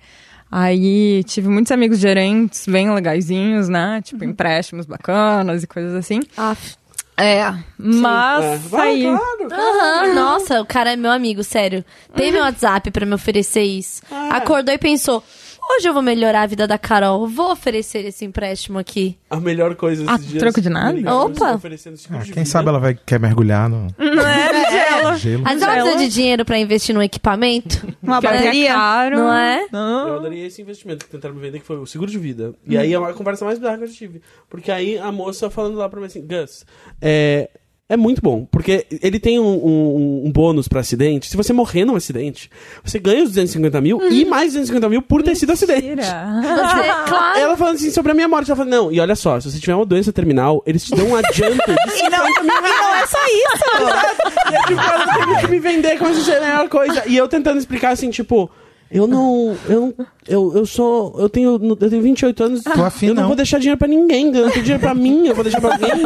Aí 0.49 1.23
tive 1.25 1.49
muitos 1.49 1.71
amigos 1.73 1.99
gerentes 1.99 2.65
bem 2.65 2.89
legaisinhos, 2.93 3.67
né? 3.67 4.01
Tipo, 4.01 4.23
empréstimos 4.23 4.85
bacanas 4.85 5.61
e 5.63 5.67
coisas 5.67 5.93
assim. 5.93 6.21
Aff. 6.37 6.75
É, 7.21 7.53
mas 7.77 8.45
É, 8.45 8.57
vai, 8.69 8.89
aí. 8.91 9.01
claro, 9.03 9.49
claro. 9.49 10.07
Aham, 10.07 10.15
nossa, 10.15 10.61
o 10.61 10.65
cara 10.65 10.93
é 10.93 10.95
meu 10.95 11.11
amigo, 11.11 11.43
sério. 11.43 11.83
Tem 12.15 12.31
meu 12.31 12.41
WhatsApp 12.43 12.89
pra 12.91 13.05
me 13.05 13.13
oferecer 13.13 13.61
isso. 13.61 14.01
Acordou 14.31 14.73
e 14.73 14.77
pensou: 14.77 15.21
hoje 15.69 15.87
eu 15.87 15.93
vou 15.93 16.01
melhorar 16.01 16.41
a 16.41 16.47
vida 16.47 16.67
da 16.67 16.77
Carol, 16.77 17.27
vou 17.27 17.51
oferecer 17.51 18.05
esse 18.05 18.25
empréstimo 18.25 18.77
aqui. 18.79 19.17
A 19.29 19.39
melhor 19.39 19.75
coisa 19.75 20.03
esses 20.03 20.13
Ah, 20.13 20.17
dias. 20.17 20.39
troco 20.41 20.59
de 20.61 20.69
nada? 20.69 20.91
ligaram, 20.91 21.25
Opa. 21.25 21.57
seguro 21.59 21.73
Ah, 21.73 22.23
de 22.23 22.31
quem 22.33 22.43
vida. 22.43 22.45
sabe 22.45 22.69
ela 22.69 22.79
vai, 22.79 22.93
quer 22.95 23.19
mergulhar 23.19 23.69
no 23.69 23.87
Não 23.97 24.27
é, 24.27 24.71
gelo. 24.71 25.17
gelo. 25.17 25.43
Mas 25.43 25.61
ela 25.61 25.73
precisa 25.73 25.97
de 25.97 26.07
dinheiro 26.09 26.43
pra 26.45 26.57
investir 26.57 26.93
num 26.95 27.01
equipamento? 27.01 27.87
Uma 28.01 28.17
é 28.17 28.21
bateria. 28.21 28.73
caro. 28.73 29.17
Não 29.17 29.33
é? 29.33 29.63
Eu 29.63 29.67
Não. 29.71 30.15
adorei 30.17 30.45
esse 30.45 30.61
investimento 30.61 31.05
que 31.05 31.11
tentaram 31.11 31.35
me 31.35 31.41
vender, 31.41 31.59
que 31.59 31.65
foi 31.65 31.77
o 31.77 31.85
seguro 31.85 32.09
de 32.09 32.17
vida. 32.17 32.53
E 32.65 32.77
aí 32.77 32.93
é 32.93 32.99
uma 32.99 33.13
conversa 33.13 33.45
mais 33.45 33.59
bizarra 33.59 33.77
que 33.77 33.83
eu 33.85 33.89
tive. 33.91 34.21
Porque 34.49 34.71
aí 34.71 34.97
a 34.97 35.11
moça 35.11 35.49
falando 35.49 35.75
lá 35.77 35.87
pra 35.87 35.99
mim 35.99 36.07
assim, 36.07 36.25
Gus, 36.25 36.65
é, 37.01 37.49
É 37.91 37.97
muito 37.97 38.21
bom, 38.21 38.45
porque 38.51 38.85
ele 39.01 39.19
tem 39.19 39.39
um, 39.39 39.43
um- 39.47 40.21
um 40.27 40.31
bônus 40.31 40.67
pra 40.67 40.81
acidente. 40.81 41.27
Se 41.27 41.35
você 41.35 41.51
morrer 41.51 41.85
num 41.85 41.95
acidente, 41.95 42.47
você 42.83 42.99
ganha 42.99 43.23
os 43.23 43.29
250 43.29 43.81
mil 43.81 43.99
e 44.11 44.25
mais 44.25 44.53
250 44.53 44.87
mil 44.89 45.01
por 45.01 45.23
ter 45.23 45.35
sido 45.35 45.51
acidente. 45.53 45.87
Mentira. 45.87 46.27
Você, 46.39 46.83
claro. 47.09 47.39
Ela 47.39 47.57
falando 47.57 47.75
assim 47.75 47.89
sobre 47.89 48.11
a 48.11 48.15
minha 48.15 48.27
morte. 48.27 48.51
Ela 48.51 48.55
falando, 48.57 48.71
não, 48.71 48.91
e 48.91 48.99
olha 48.99 49.15
só, 49.15 49.39
se 49.39 49.49
você 49.51 49.59
tiver 49.59 49.73
uma 49.73 49.87
doença 49.87 50.13
terminal, 50.13 50.61
eles 50.67 50.83
te 50.83 50.91
dão 50.95 51.07
um 51.07 51.15
adianto 51.15 51.57
de 51.65 51.91
50 51.97 52.43
mil 52.43 52.61
Não 52.61 52.95
é 52.95 53.07
só 53.07 53.17
isso. 53.25 54.51
E 54.51 54.55
é 54.55 54.59
tipo, 54.67 54.79
ela 54.81 55.13
teve 55.25 55.41
que 55.41 55.47
me 55.47 55.59
vender 55.59 55.97
como 55.97 56.13
se 56.13 56.19
fosse 56.19 56.31
a 56.35 56.39
melhor 56.41 56.69
coisa. 56.69 57.03
E 57.07 57.17
eu 57.17 57.27
tentando 57.27 57.57
explicar 57.57 57.89
assim, 57.91 58.11
tipo, 58.11 58.49
eu 58.91 59.07
não. 59.07 59.55
Eu, 59.67 59.93
eu, 60.27 60.51
eu 60.57 60.65
sou. 60.65 61.15
Eu 61.19 61.29
tenho, 61.29 61.59
eu 61.79 61.89
tenho 61.89 62.01
28 62.01 62.43
anos. 62.43 62.63
Tô 62.63 62.83
afim, 62.83 63.07
eu 63.07 63.13
não, 63.13 63.21
não. 63.23 63.27
vou 63.29 63.35
deixar 63.35 63.59
dinheiro 63.59 63.77
pra 63.77 63.87
ninguém. 63.87 64.27
Eu 64.35 64.45
não 64.45 64.51
tenho 64.51 64.63
dinheiro 64.63 64.79
pra 64.81 64.93
mim, 64.93 65.27
eu 65.27 65.35
vou 65.35 65.43
deixar 65.43 65.61
pra 65.61 65.73
alguém. 65.73 66.03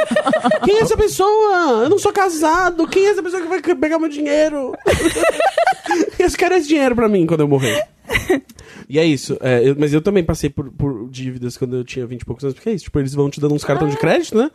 Quem 0.63 0.77
é 0.77 0.81
essa 0.81 0.97
pessoa? 0.97 1.83
Eu 1.83 1.89
não 1.89 1.99
sou 1.99 2.11
casado. 2.11 2.87
Quem 2.87 3.05
é 3.07 3.09
essa 3.11 3.23
pessoa 3.23 3.41
que 3.41 3.47
vai 3.47 3.61
pegar 3.75 3.99
meu 3.99 4.09
dinheiro? 4.09 4.73
Eles 6.19 6.35
querem 6.35 6.57
esse 6.57 6.67
dinheiro 6.67 6.95
pra 6.95 7.09
mim 7.09 7.25
quando 7.25 7.41
eu 7.41 7.47
morrer. 7.47 7.85
E 8.89 8.99
é 8.99 9.05
isso. 9.05 9.37
É, 9.41 9.67
eu- 9.67 9.75
mas 9.77 9.93
eu 9.93 10.01
também 10.01 10.23
passei 10.23 10.49
por, 10.49 10.71
por 10.71 11.09
dívidas 11.09 11.57
quando 11.57 11.75
eu 11.77 11.83
tinha 11.83 12.05
20 12.05 12.21
e 12.21 12.25
poucos 12.25 12.43
anos. 12.43 12.53
Porque 12.55 12.69
é 12.69 12.73
isso. 12.73 12.85
Tipo, 12.85 12.99
eles 12.99 13.13
vão 13.13 13.29
te 13.29 13.39
dando 13.39 13.53
uns 13.55 13.63
cartões 13.63 13.91
de 13.91 13.97
crédito, 13.97 14.37
né? 14.37 14.49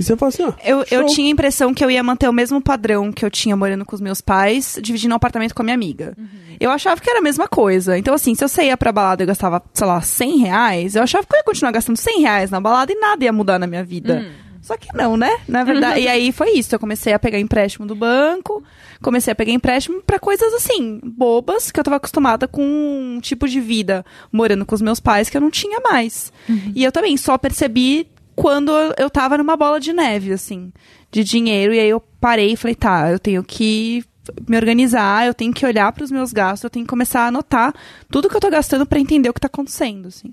E 0.00 0.02
você 0.02 0.16
fala 0.16 0.30
assim, 0.30 0.44
ó. 0.44 0.52
Eu, 0.64 0.82
eu 0.90 1.04
tinha 1.04 1.28
a 1.28 1.30
impressão 1.30 1.74
que 1.74 1.84
eu 1.84 1.90
ia 1.90 2.02
manter 2.02 2.26
o 2.26 2.32
mesmo 2.32 2.58
padrão 2.58 3.12
que 3.12 3.22
eu 3.22 3.30
tinha 3.30 3.54
morando 3.54 3.84
com 3.84 3.94
os 3.94 4.00
meus 4.00 4.22
pais, 4.22 4.78
dividindo 4.82 5.12
um 5.12 5.16
apartamento 5.16 5.54
com 5.54 5.60
a 5.60 5.64
minha 5.64 5.74
amiga. 5.74 6.16
Eu 6.58 6.70
achava 6.70 6.98
que 6.98 7.10
era 7.10 7.18
a 7.18 7.22
mesma 7.22 7.46
coisa. 7.46 7.98
Então, 7.98 8.14
assim, 8.14 8.34
se 8.34 8.42
eu 8.42 8.48
saía 8.48 8.78
pra 8.78 8.92
balada 8.92 9.22
e 9.22 9.24
eu 9.24 9.28
gastava, 9.28 9.62
sei 9.74 9.86
lá, 9.86 10.00
100 10.00 10.38
reais, 10.38 10.94
eu 10.96 11.02
achava 11.02 11.26
que 11.26 11.34
eu 11.34 11.38
ia 11.38 11.44
continuar 11.44 11.70
gastando 11.72 11.98
100 11.98 12.20
reais 12.22 12.50
na 12.50 12.58
balada 12.58 12.90
e 12.90 12.94
nada 12.94 13.22
ia 13.22 13.30
mudar 13.32 13.58
na 13.58 13.66
minha 13.66 13.84
vida. 13.84 14.26
Só 14.62 14.74
que 14.78 14.88
não, 14.96 15.18
né? 15.18 15.38
Na 15.46 15.64
verdade. 15.64 16.00
E 16.00 16.08
aí 16.08 16.32
foi 16.32 16.52
isso. 16.52 16.74
Eu 16.74 16.78
comecei 16.78 17.12
a 17.12 17.18
pegar 17.18 17.38
empréstimo 17.38 17.86
do 17.86 17.94
banco, 17.94 18.62
comecei 19.02 19.32
a 19.32 19.34
pegar 19.34 19.52
empréstimo 19.52 20.00
pra 20.00 20.18
coisas 20.18 20.54
assim, 20.54 20.98
bobas, 21.04 21.70
que 21.70 21.78
eu 21.78 21.84
tava 21.84 21.96
acostumada 21.96 22.48
com 22.48 22.62
um 22.62 23.20
tipo 23.20 23.46
de 23.46 23.60
vida 23.60 24.02
morando 24.32 24.64
com 24.64 24.74
os 24.74 24.80
meus 24.80 24.98
pais 24.98 25.28
que 25.28 25.36
eu 25.36 25.42
não 25.42 25.50
tinha 25.50 25.78
mais. 25.80 26.32
E 26.74 26.82
eu 26.84 26.90
também 26.90 27.18
só 27.18 27.36
percebi 27.36 28.06
quando 28.40 28.70
eu- 28.98 29.10
tava 29.10 29.36
numa 29.38 29.56
bola 29.56 29.78
de 29.80 29.92
neve, 29.92 30.32
assim, 30.32 30.72
de 31.10 31.22
dinheiro. 31.24 31.72
E 31.74 31.80
aí 31.80 31.88
eu 31.88 32.00
parei 32.20 32.52
e 32.52 32.56
falei, 32.56 32.74
tá, 32.74 33.10
eu 33.10 33.18
tenho 33.18 33.42
que 33.44 34.02
me 34.48 34.56
organizar, 34.56 35.26
eu 35.26 35.34
tenho 35.34 35.52
que 35.52 35.66
olhar 35.66 35.90
pros 35.92 36.10
meus 36.10 36.32
gastos, 36.32 36.64
eu 36.64 36.70
tenho 36.70 36.84
que 36.84 36.90
começar 36.90 37.22
a 37.22 37.26
anotar 37.28 37.74
tudo 38.10 38.28
que 38.28 38.36
eu 38.36 38.40
tô 38.40 38.48
gastando 38.50 38.86
pra 38.86 38.98
entender 39.00 39.28
o 39.28 39.34
que 39.34 39.40
tá 39.40 39.46
acontecendo, 39.46 40.08
assim. 40.08 40.32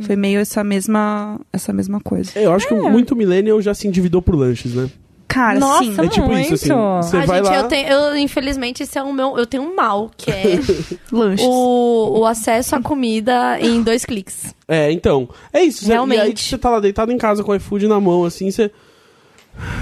Foi 0.00 0.16
meio 0.16 0.40
essa 0.40 0.64
mesma, 0.64 1.38
essa 1.52 1.72
mesma 1.72 2.00
coisa. 2.00 2.38
Eu 2.38 2.52
acho 2.54 2.66
que 2.66 2.74
muito 2.90 3.14
millennial 3.14 3.60
já 3.60 3.74
se 3.74 3.86
endividou 3.86 4.22
por 4.22 4.34
lanches, 4.34 4.72
né? 4.74 4.88
Cara, 5.32 5.58
Nossa, 5.58 5.84
sim. 5.84 5.94
É 5.98 6.08
tipo 6.08 6.32
isso, 6.36 6.54
assim. 6.54 6.72
Muito. 6.72 6.96
Você 7.06 7.16
Ah, 7.16 7.24
vai 7.26 7.38
gente, 7.38 7.48
lá. 7.48 7.56
eu 7.56 7.68
tenho, 7.68 7.88
eu, 7.88 8.16
infelizmente, 8.18 8.82
esse 8.82 8.98
é 8.98 9.02
o 9.02 9.12
meu. 9.12 9.38
Eu 9.38 9.46
tenho 9.46 9.62
um 9.62 9.74
mal, 9.74 10.10
que 10.16 10.30
é 10.30 10.42
Lanches. 11.10 11.46
o, 11.48 12.18
o 12.20 12.26
acesso 12.26 12.76
à 12.76 12.82
comida 12.82 13.58
em 13.60 13.82
dois 13.82 14.04
cliques. 14.04 14.54
É, 14.68 14.92
então. 14.92 15.28
É 15.52 15.62
isso. 15.62 15.84
Você, 15.84 15.92
Realmente. 15.92 16.18
E 16.18 16.22
aí 16.22 16.36
você 16.36 16.58
tá 16.58 16.68
lá 16.70 16.80
deitado 16.80 17.10
em 17.12 17.16
casa 17.18 17.42
com 17.42 17.52
o 17.52 17.54
iFood 17.54 17.88
na 17.88 17.98
mão, 17.98 18.24
assim, 18.24 18.50
você. 18.50 18.70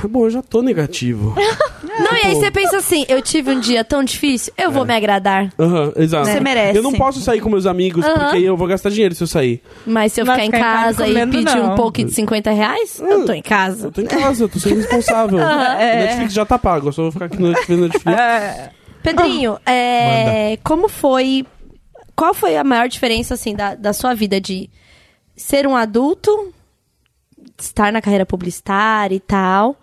Bom, 0.08 0.24
eu 0.24 0.30
já 0.30 0.42
tô 0.42 0.62
negativo. 0.62 1.34
Não, 2.00 2.16
e 2.16 2.26
aí 2.26 2.34
você 2.34 2.50
pensa 2.50 2.78
assim: 2.78 3.04
eu 3.08 3.20
tive 3.22 3.50
um 3.50 3.60
dia 3.60 3.84
tão 3.84 4.02
difícil, 4.02 4.52
eu 4.56 4.70
vou 4.70 4.84
me 4.84 4.94
agradar. 4.94 5.52
Aham, 5.58 5.92
exato. 5.96 6.26
Você 6.28 6.40
merece. 6.40 6.78
Eu 6.78 6.82
não 6.82 6.92
posso 6.92 7.20
sair 7.20 7.40
com 7.40 7.48
meus 7.48 7.66
amigos 7.66 8.04
Aham. 8.04 8.18
porque 8.18 8.38
eu 8.38 8.56
vou 8.56 8.66
gastar 8.66 8.90
dinheiro 8.90 9.14
se 9.14 9.22
eu 9.22 9.26
sair. 9.26 9.62
Mas 9.86 10.12
se 10.12 10.20
eu 10.20 10.24
Vai 10.24 10.36
ficar 10.36 10.44
em 10.46 10.50
ficar 10.50 10.58
em 10.58 10.62
casa 10.62 10.84
casa 10.84 11.06
e 11.06 11.12
comendo, 11.12 11.38
pedir 11.38 11.58
um 11.58 11.66
não. 11.68 11.74
pouco 11.74 12.04
de 12.04 12.12
50 12.12 12.50
reais, 12.50 13.00
eu 13.00 13.24
tô 13.26 13.32
em 13.32 13.38
Eu 13.38 13.42
casa. 13.42 13.90
tô 13.90 14.00
em 14.00 14.06
casa, 14.06 14.44
eu 14.44 14.48
tô 14.48 14.58
sendo 14.58 14.76
responsável. 14.76 15.38
Netflix 15.38 16.32
já 16.32 16.44
tá 16.46 16.58
pago, 16.58 16.88
eu 16.88 16.92
só 16.92 17.02
vou 17.02 17.12
ficar 17.12 17.26
aqui 17.26 17.40
no 17.40 17.48
Netflix. 17.48 17.80
Netflix. 17.80 18.18
É, 18.20 18.70
Pedrinho, 19.02 19.58
é, 19.66 20.58
como 20.64 20.88
foi. 20.88 21.46
Qual 22.16 22.34
foi 22.34 22.56
a 22.56 22.64
maior 22.64 22.88
diferença, 22.88 23.34
assim, 23.34 23.54
da, 23.54 23.74
da 23.74 23.92
sua 23.92 24.14
vida 24.14 24.40
de 24.40 24.68
ser 25.34 25.66
um 25.66 25.74
adulto, 25.74 26.52
estar 27.64 27.92
na 27.92 28.00
carreira 28.02 28.26
publicitária 28.26 29.14
e 29.14 29.20
tal, 29.20 29.76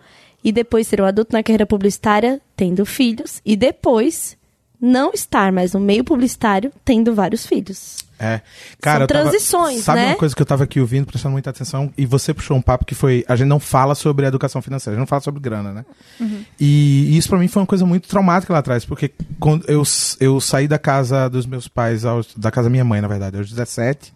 e 0.44 0.52
depois 0.52 0.88
ser 0.88 1.02
um 1.02 1.06
adulto 1.06 1.34
na 1.34 1.44
carreira 1.44 1.66
publicitária, 1.66 2.40
tendo 2.56 2.86
filhos, 2.86 3.42
e 3.46 3.56
depois 3.56 4.36
não 4.80 5.12
estar 5.12 5.52
mais 5.52 5.74
no 5.74 5.80
meio 5.80 6.04
publicitário, 6.04 6.72
tendo 6.86 7.14
vários 7.16 7.46
filhos? 7.46 7.98
É. 8.20 8.42
Cara, 8.82 9.04
eu 9.04 9.08
tava- 9.08 9.22
transições, 9.24 9.84
sabe 9.84 10.00
né? 10.02 10.08
uma 10.10 10.16
coisa 10.16 10.36
que 10.36 10.42
eu 10.42 10.46
tava 10.46 10.64
aqui 10.64 10.80
ouvindo, 10.80 11.06
prestando 11.06 11.34
muita 11.34 11.50
atenção, 11.52 11.92
e 11.98 12.06
você 12.06 12.34
puxou 12.34 12.56
um 12.58 12.62
papo 12.62 12.86
que 12.86 12.94
foi, 12.96 13.24
a 13.28 13.36
gente 13.36 13.48
não 13.48 13.60
fala 13.60 13.94
sobre 13.96 14.26
educação 14.26 14.62
financeira, 14.62 14.94
a 14.94 14.96
gente 14.96 15.02
não 15.02 15.08
fala 15.08 15.22
sobre 15.22 15.40
grana, 15.40 15.72
né? 15.72 15.86
E, 16.60 17.10
e 17.10 17.18
isso 17.18 17.30
pra 17.30 17.38
mim 17.40 17.48
foi 17.48 17.62
uma 17.62 17.68
coisa 17.68 17.86
muito 17.86 18.08
traumática 18.08 18.54
lá 18.54 18.60
atrás, 18.60 18.86
porque 18.86 19.12
quando 19.40 19.68
eu, 19.70 19.84
eu 20.20 20.40
saí 20.42 20.68
da 20.68 20.80
casa 20.80 21.28
dos 21.30 21.46
meus 21.46 21.68
pais, 21.68 22.06
aos- 22.06 22.34
da 22.36 22.50
casa 22.52 22.66
da 22.66 22.72
minha 22.72 22.86
mãe, 22.86 23.02
na 23.02 23.08
verdade, 23.08 23.38
aos 23.38 23.50
17, 23.50 24.14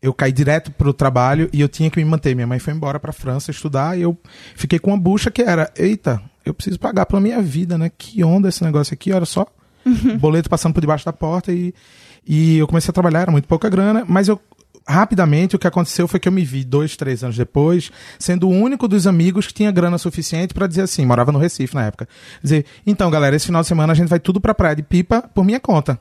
eu 0.00 0.14
caí 0.14 0.32
direto 0.32 0.70
pro 0.70 0.92
trabalho 0.92 1.48
e 1.52 1.60
eu 1.60 1.68
tinha 1.68 1.90
que 1.90 1.98
me 1.98 2.04
manter. 2.04 2.34
Minha 2.34 2.46
mãe 2.46 2.58
foi 2.58 2.72
embora 2.72 3.00
pra 3.00 3.12
França 3.12 3.50
estudar 3.50 3.98
e 3.98 4.02
eu 4.02 4.16
fiquei 4.54 4.78
com 4.78 4.90
uma 4.90 4.98
bucha 4.98 5.30
que 5.30 5.42
era, 5.42 5.70
eita, 5.76 6.22
eu 6.44 6.54
preciso 6.54 6.78
pagar 6.78 7.06
pela 7.06 7.20
minha 7.20 7.42
vida, 7.42 7.76
né? 7.76 7.90
Que 7.96 8.22
onda 8.24 8.48
esse 8.48 8.62
negócio 8.64 8.94
aqui, 8.94 9.12
olha 9.12 9.26
só. 9.26 9.46
Boleto 10.18 10.50
passando 10.50 10.74
por 10.74 10.80
debaixo 10.80 11.04
da 11.04 11.12
porta 11.12 11.52
e, 11.52 11.74
e 12.26 12.58
eu 12.58 12.66
comecei 12.66 12.90
a 12.90 12.92
trabalhar, 12.92 13.22
era 13.22 13.30
muito 13.30 13.48
pouca 13.48 13.68
grana, 13.68 14.04
mas 14.06 14.28
eu 14.28 14.40
rapidamente 14.86 15.54
o 15.54 15.58
que 15.58 15.66
aconteceu 15.66 16.08
foi 16.08 16.18
que 16.18 16.26
eu 16.26 16.32
me 16.32 16.44
vi 16.44 16.64
dois, 16.64 16.96
três 16.96 17.22
anos 17.22 17.36
depois, 17.36 17.90
sendo 18.18 18.48
o 18.48 18.50
único 18.50 18.88
dos 18.88 19.06
amigos 19.06 19.46
que 19.46 19.52
tinha 19.52 19.70
grana 19.70 19.98
suficiente 19.98 20.54
pra 20.54 20.66
dizer 20.66 20.82
assim, 20.82 21.04
morava 21.04 21.30
no 21.30 21.38
Recife 21.38 21.74
na 21.74 21.84
época, 21.84 22.08
dizer, 22.42 22.64
então 22.86 23.10
galera, 23.10 23.36
esse 23.36 23.46
final 23.46 23.60
de 23.60 23.68
semana 23.68 23.92
a 23.92 23.96
gente 23.96 24.08
vai 24.08 24.18
tudo 24.18 24.40
pra 24.40 24.54
praia 24.54 24.76
de 24.76 24.82
pipa 24.82 25.22
por 25.34 25.44
minha 25.44 25.60
conta. 25.60 26.00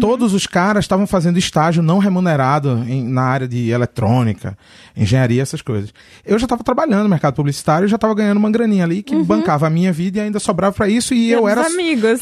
Todos 0.00 0.34
os 0.34 0.46
caras 0.46 0.84
estavam 0.84 1.06
fazendo 1.06 1.38
estágio 1.38 1.82
não 1.82 1.98
remunerado 1.98 2.84
em- 2.88 3.02
na 3.02 3.22
área 3.22 3.48
de 3.48 3.70
eletrônica, 3.70 4.56
engenharia, 4.96 5.42
essas 5.42 5.60
coisas. 5.62 5.92
Eu 6.24 6.38
já 6.38 6.44
estava 6.44 6.62
trabalhando 6.62 7.02
no 7.04 7.08
mercado 7.08 7.34
publicitário 7.34 7.86
e 7.86 7.88
já 7.88 7.96
estava 7.96 8.14
ganhando 8.14 8.38
uma 8.38 8.50
graninha 8.50 8.84
ali 8.84 9.02
que 9.02 9.16
bancava 9.16 9.66
a 9.66 9.70
minha 9.70 9.92
vida 9.92 10.18
e 10.18 10.20
ainda 10.22 10.38
sobrava 10.38 10.74
pra 10.74 10.88
isso 10.88 11.12
e 11.12 11.30
eu 11.32 11.44
os 11.44 11.50
era. 11.50 11.66
amigos. 11.66 12.20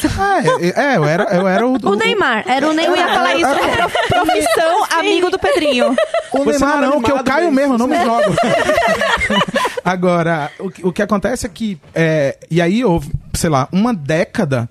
É, 0.61 0.93
é, 0.93 0.97
eu 0.97 1.05
era, 1.05 1.25
eu 1.25 1.47
era 1.47 1.67
o. 1.67 1.75
O 1.75 1.95
Neymar, 1.95 2.45
era 2.47 2.67
o 2.67 2.71
Eu 2.71 2.75
Neymar. 2.75 2.99
ia 2.99 3.09
falar 3.09 3.35
isso. 3.35 3.77
prof- 3.77 4.09
Profissão 4.09 4.85
amigo 4.99 5.31
do 5.31 5.39
Pedrinho. 5.39 5.95
O 6.33 6.39
Você 6.45 6.51
Neymar 6.59 6.81
não 6.81 6.93
era 6.95 7.01
que 7.03 7.13
eu 7.13 7.25
caio 7.25 7.53
mesmo, 7.53 7.75
eu 7.75 7.79
não 7.79 7.87
me 7.87 8.03
jogo. 8.03 8.35
Agora, 9.85 10.51
o, 10.59 10.71
que- 10.71 10.87
o 10.87 10.93
que 10.93 11.03
acontece 11.03 11.47
é 11.47 11.49
que. 11.49 11.79
é, 11.95 12.37
e 12.51 12.61
aí 12.61 12.85
houve, 12.85 13.11
sei 13.35 13.51
lá, 13.51 13.69
uma 13.71 13.95
década 13.95 14.69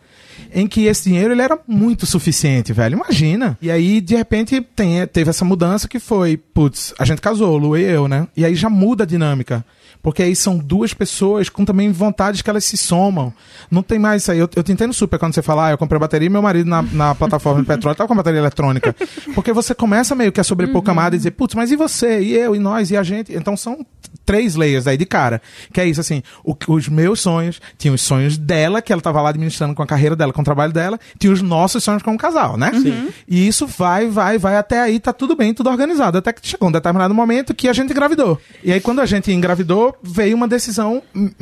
em 0.55 0.67
que 0.67 0.85
esse 0.85 1.09
dinheiro 1.09 1.33
ele 1.33 1.41
era 1.41 1.59
muito 1.67 2.05
suficiente, 2.05 2.71
velho. 2.71 2.95
Imagina. 2.95 3.57
E 3.61 3.69
aí, 3.69 3.99
de 3.99 4.15
repente, 4.15 4.61
tem, 4.61 5.05
teve 5.05 5.29
essa 5.29 5.43
mudança 5.43 5.85
que 5.85 5.99
foi, 5.99 6.37
putz, 6.37 6.93
a 6.97 7.03
gente 7.03 7.21
casou, 7.21 7.57
Lu 7.57 7.77
e 7.77 7.83
eu, 7.83 8.07
né? 8.07 8.25
E 8.37 8.45
aí 8.45 8.55
já 8.55 8.69
muda 8.69 9.03
a 9.03 9.07
dinâmica. 9.07 9.65
Porque 10.01 10.21
aí 10.21 10.35
são 10.35 10.57
duas 10.57 10.93
pessoas 10.93 11.49
com 11.49 11.65
também 11.65 11.91
vontades 11.91 12.41
que 12.41 12.49
elas 12.49 12.63
se 12.63 12.77
somam. 12.77 13.33
Não 13.71 13.81
tem 13.81 13.97
mais 13.97 14.21
isso 14.21 14.31
aí. 14.31 14.37
Eu, 14.37 14.47
eu 14.55 14.63
te 14.63 14.71
entendo 14.71 14.93
super 14.93 15.17
quando 15.17 15.33
você 15.33 15.41
fala, 15.41 15.67
ah, 15.67 15.71
eu 15.71 15.77
comprei 15.79 15.99
bateria 15.99 16.27
e 16.27 16.29
meu 16.29 16.43
marido 16.43 16.69
na, 16.69 16.83
na 16.83 17.15
plataforma 17.15 17.59
de 17.61 17.67
petróleo 17.67 17.97
tava 17.97 18.07
com 18.07 18.15
bateria 18.15 18.39
eletrônica. 18.39 18.95
Porque 19.33 19.51
você 19.51 19.73
começa 19.73 20.13
meio 20.13 20.31
que 20.31 20.39
a 20.39 20.43
sobrepor 20.43 20.83
camada 20.83 21.15
e 21.15 21.17
dizer, 21.17 21.31
putz, 21.31 21.55
mas 21.55 21.71
e 21.71 21.75
você? 21.75 22.21
E 22.21 22.33
eu? 22.33 22.55
E 22.55 22.59
nós? 22.59 22.91
E 22.91 22.97
a 22.97 23.01
gente? 23.01 23.33
Então 23.33 23.57
são 23.57 23.83
três 24.25 24.55
layers 24.55 24.87
aí 24.87 24.97
de 24.97 25.05
cara. 25.05 25.41
Que 25.73 25.81
é 25.81 25.85
isso, 25.87 25.99
assim, 26.01 26.21
o- 26.43 26.55
os 26.67 26.87
meus 26.87 27.19
sonhos, 27.21 27.59
tinha 27.77 27.93
os 27.93 28.01
sonhos 28.01 28.37
dela, 28.37 28.81
que 28.81 28.91
ela 28.93 29.01
tava 29.01 29.21
lá 29.21 29.29
administrando 29.29 29.73
com 29.75 29.83
a 29.83 29.87
carreira 29.87 30.15
dela, 30.15 30.31
com 30.31 30.41
o 30.41 30.45
trabalho 30.45 30.71
dela, 30.73 30.99
tinha 31.19 31.31
os 31.33 31.41
nossos 31.41 31.83
sonhos 31.83 32.03
como 32.03 32.17
casal, 32.17 32.57
né? 32.57 32.71
Sim. 32.73 33.09
E 33.27 33.47
isso 33.47 33.65
vai, 33.67 34.07
vai, 34.07 34.37
vai, 34.37 34.57
até 34.57 34.79
aí 34.81 34.99
tá 34.99 35.11
tudo 35.13 35.35
bem, 35.35 35.53
tudo 35.53 35.69
organizado. 35.69 36.17
Até 36.17 36.31
que 36.33 36.47
chegou 36.47 36.69
um 36.69 36.71
determinado 36.71 37.13
momento 37.13 37.53
que 37.53 37.67
a 37.67 37.73
gente 37.73 37.91
engravidou. 37.91 38.39
E 38.63 38.71
aí, 38.71 38.79
quando 38.81 39.01
a 39.01 39.05
gente 39.05 39.31
engravidou, 39.31 39.95
veio 40.03 40.35
uma 40.35 40.47
decisão 40.47 41.01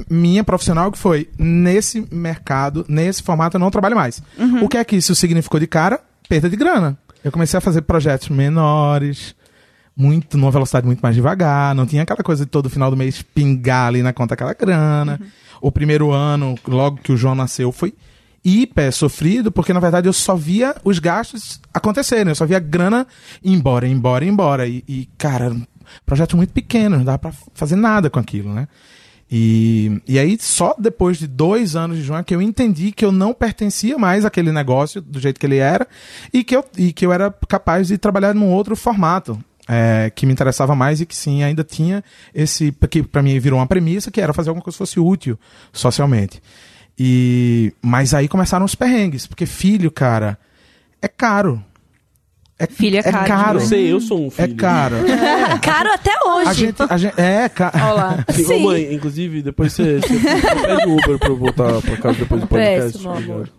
minha 0.10 0.44
profissional 0.44 0.92
que 0.92 0.98
foi: 0.98 1.28
nesse 1.38 2.06
mercado, 2.12 2.86
nesse 2.88 3.22
formato, 3.24 3.58
eu 3.58 3.60
não 3.60 3.72
trabalho 3.72 3.96
mais. 3.96 4.22
O 4.62 4.70
que 4.70 4.78
é 4.78 4.84
que 4.84 4.96
isso 4.96 5.14
significou 5.16 5.60
de 5.60 5.68
cara? 5.68 6.00
Perda 6.30 6.50
de 6.50 6.56
grana. 6.56 6.98
Eu 7.24 7.32
comecei 7.32 7.58
a 7.58 7.62
fazer 7.62 7.82
projetos 7.84 8.30
menores, 8.30 9.36
muito 9.96 10.38
numa 10.38 10.52
velocidade 10.52 10.86
muito 10.86 11.02
mais 11.02 11.16
devagar, 11.16 11.76
não 11.76 11.86
tinha 11.86 12.04
aquela 12.04 12.24
coisa 12.24 12.46
de 12.46 12.52
todo 12.52 12.70
final 12.70 12.90
do 12.90 12.98
mês 12.98 13.22
pingar 13.22 13.88
ali 13.88 14.02
na 14.02 14.14
conta 14.14 14.34
aquela 14.34 14.54
grana. 14.54 15.20
O 15.62 15.72
primeiro 15.72 16.12
ano, 16.12 16.56
logo 16.68 16.98
que 16.98 17.12
o 17.12 17.18
João 17.18 17.36
nasceu, 17.36 17.72
foi 17.72 17.94
hiper 18.44 18.92
sofrido, 18.92 19.52
porque 19.52 19.72
na 19.72 19.80
verdade 19.80 20.08
eu 20.08 20.14
só 20.14 20.36
via 20.36 20.76
os 20.84 21.00
gastos 21.00 21.62
acontecerem, 21.74 22.30
eu 22.32 22.36
só 22.36 22.46
via 22.46 22.58
a 22.58 22.60
grana 22.60 23.08
ir 23.42 23.54
embora, 23.54 23.88
ir 23.88 23.92
embora, 23.92 24.26
ir 24.26 24.30
embora. 24.30 24.68
E, 24.68 24.84
e, 24.88 25.10
cara, 25.18 25.52
um 25.52 25.66
projeto 26.06 26.36
muito 26.36 26.52
pequeno, 26.52 26.98
não 26.98 27.06
dava 27.06 27.20
pra 27.20 27.34
fazer 27.54 27.76
nada 27.76 28.10
com 28.10 28.20
aquilo, 28.20 28.54
né? 28.54 28.68
E, 29.32 30.02
e 30.08 30.20
aí, 30.20 30.38
só 30.40 30.76
depois 30.78 31.18
de 31.18 31.26
dois 31.26 31.76
anos 31.76 31.98
de 31.98 32.04
João, 32.04 32.20
é 32.20 32.24
que 32.24 32.36
eu 32.36 32.42
entendi 32.42 32.92
que 32.92 33.04
eu 33.04 33.12
não 33.12 33.34
pertencia 33.34 33.98
mais 33.98 34.26
àquele 34.26 34.52
negócio 34.52 35.02
do 35.02 35.20
jeito 35.20 35.40
que 35.40 35.46
ele 35.46 35.58
era 35.58 35.88
e 36.32 36.44
que 36.44 36.56
eu, 36.56 36.64
e 36.78 36.94
que 36.94 37.06
eu 37.06 37.12
era 37.12 37.32
capaz 37.48 37.88
de 37.88 37.98
trabalhar 37.98 38.36
num 38.36 38.52
outro 38.52 38.76
formato. 38.76 39.44
É, 39.68 40.12
que 40.14 40.26
me 40.26 40.34
interessava 40.34 40.76
mais 40.76 41.00
e 41.02 41.06
que 41.06 41.16
sim, 41.16 41.44
ainda 41.44 41.64
tinha 41.64 42.04
esse. 42.34 42.74
que 42.90 43.02
pra 43.04 43.22
mim 43.24 43.38
virou 43.40 43.60
uma 43.60 43.68
premissa, 43.68 44.12
que 44.12 44.20
era 44.22 44.34
fazer 44.34 44.50
alguma 44.50 44.64
coisa 44.64 44.76
que 44.76 44.80
fosse 44.80 45.00
útil 45.00 45.40
socialmente. 45.72 46.42
E. 47.00 47.74
Mas 47.82 48.14
aí 48.14 48.28
começaram 48.28 48.66
os 48.66 48.76
perrengues, 48.76 49.26
porque 49.26 49.46
filho, 49.46 49.90
cara, 49.92 50.38
é 51.02 51.08
caro. 51.08 51.64
É, 52.60 52.68
Filho 52.68 52.98
é 53.00 53.02
caro 53.02 53.28
caro. 53.28 53.60
Eu 53.60 53.66
sei, 53.66 53.92
eu 53.92 54.00
sou 54.00 54.22
um 54.22 54.28
É 54.28 54.46
filho. 54.46 54.56
caro. 54.56 54.96
É, 55.10 55.58
Caro 55.60 55.92
até 55.92 56.12
hoje. 56.28 56.50
a 56.50 56.54
gente, 56.54 56.76
a 56.88 56.98
gente, 56.98 57.20
é, 57.20 57.50
caro. 57.50 57.78
Olá. 57.92 58.26
Sim, 58.32 58.44
ô, 58.44 58.46
Sim. 58.48 58.64
mãe, 58.64 58.94
inclusive, 58.94 59.42
depois 59.42 59.74
você, 59.74 60.00
você 60.00 60.20
pede 60.20 60.88
o 60.88 60.94
Uber 60.94 61.18
pra 61.18 61.30
eu 61.30 61.36
voltar 61.38 61.82
pra 61.82 61.98
casa 61.98 62.20
depois 62.20 62.42
do 62.42 62.48
podcast. 62.48 62.92
Péssimo, 62.94 63.12
amor. 63.12 63.50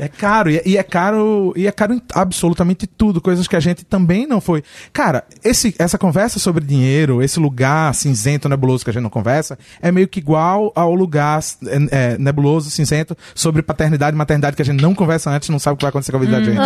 É 0.00 0.08
caro, 0.08 0.50
e, 0.50 0.62
e 0.64 0.76
é 0.76 0.82
caro, 0.82 1.52
e 1.56 1.66
é 1.66 1.72
caro 1.72 1.94
em 1.94 2.02
absolutamente 2.14 2.86
tudo, 2.86 3.20
coisas 3.20 3.46
que 3.46 3.54
a 3.54 3.60
gente 3.60 3.84
também 3.84 4.26
não 4.26 4.40
foi. 4.40 4.62
Cara, 4.92 5.24
esse, 5.44 5.74
essa 5.78 5.98
conversa 5.98 6.38
sobre 6.38 6.64
dinheiro, 6.64 7.22
esse 7.22 7.38
lugar 7.38 7.94
cinzento, 7.94 8.48
nebuloso 8.48 8.82
que 8.82 8.90
a 8.90 8.92
gente 8.92 9.02
não 9.02 9.10
conversa, 9.10 9.58
é 9.82 9.92
meio 9.92 10.08
que 10.08 10.18
igual 10.18 10.72
ao 10.74 10.94
lugar 10.94 11.40
é, 11.66 12.14
é, 12.14 12.18
nebuloso, 12.18 12.70
cinzento, 12.70 13.16
sobre 13.34 13.62
paternidade 13.62 14.14
e 14.14 14.18
maternidade 14.18 14.56
que 14.56 14.62
a 14.62 14.64
gente 14.64 14.80
não 14.80 14.94
conversa 14.94 15.30
antes, 15.30 15.48
não 15.50 15.58
sabe 15.58 15.74
o 15.74 15.76
que 15.76 15.84
vai 15.84 15.90
acontecer 15.90 16.12
com 16.12 16.18
a 16.18 16.20
vida 16.20 16.32
da 16.32 16.42
gente. 16.42 16.58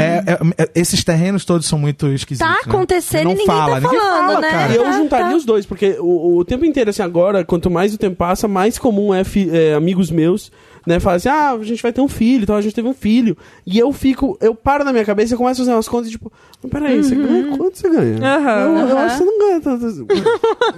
É, 0.00 0.24
é, 0.26 0.64
é, 0.64 0.70
esses 0.74 1.04
terrenos 1.04 1.44
todos 1.44 1.66
são 1.66 1.78
muito 1.78 2.08
esquisitos. 2.08 2.46
Tá 2.48 2.54
né? 2.54 2.60
acontecendo 2.66 3.24
não 3.24 3.30
e 3.32 3.34
ninguém 3.34 3.46
fala, 3.46 3.80
tá 3.80 3.80
ninguém 3.80 4.00
falando, 4.00 4.26
fala, 4.28 4.40
né? 4.40 4.50
cara. 4.50 4.72
E 4.72 4.76
eu 4.76 4.84
Tá, 4.90 4.92
juntaria 4.92 5.30
tá. 5.30 5.36
os 5.36 5.44
dois, 5.44 5.64
porque 5.66 5.96
o, 6.00 6.38
o 6.38 6.44
tempo 6.44 6.64
inteiro, 6.64 6.90
assim, 6.90 7.02
agora, 7.02 7.44
quanto 7.44 7.70
mais 7.70 7.94
o 7.94 7.98
tempo 7.98 8.16
passa, 8.16 8.48
mais 8.48 8.78
comum 8.78 9.14
é, 9.14 9.22
fi- 9.22 9.48
é, 9.50 9.74
amigos 9.74 10.10
meus, 10.10 10.50
né, 10.86 10.98
falar 11.00 11.16
assim, 11.16 11.28
ah, 11.28 11.52
a 11.52 11.64
gente 11.64 11.82
vai 11.82 11.92
ter 11.92 12.00
um 12.00 12.08
filho, 12.08 12.42
então 12.42 12.56
a 12.56 12.60
gente 12.60 12.74
teve 12.74 12.88
um 12.88 12.94
filho. 12.94 13.36
E 13.66 13.78
eu 13.78 13.92
fico, 13.92 14.36
eu 14.40 14.54
paro 14.54 14.84
na 14.84 14.92
minha 14.92 15.04
cabeça 15.04 15.34
e 15.34 15.36
começo 15.36 15.60
a 15.60 15.64
fazer 15.64 15.76
umas 15.76 15.88
contas, 15.88 16.08
e, 16.08 16.12
tipo, 16.12 16.32
mas 16.62 16.72
peraí, 16.72 17.02
você 17.02 17.14
ganha 17.14 17.46
quanto 17.56 17.78
você 17.78 17.88
ganha? 17.88 18.16
Aham, 18.18 18.60
eu, 18.60 18.76
eu 18.88 18.96
aham. 18.98 19.04
acho 19.06 19.18
que 19.18 19.24
você 19.24 19.30
não 19.30 19.38
ganha 19.38 19.60
tanto 19.60 19.86
assim. 19.86 20.06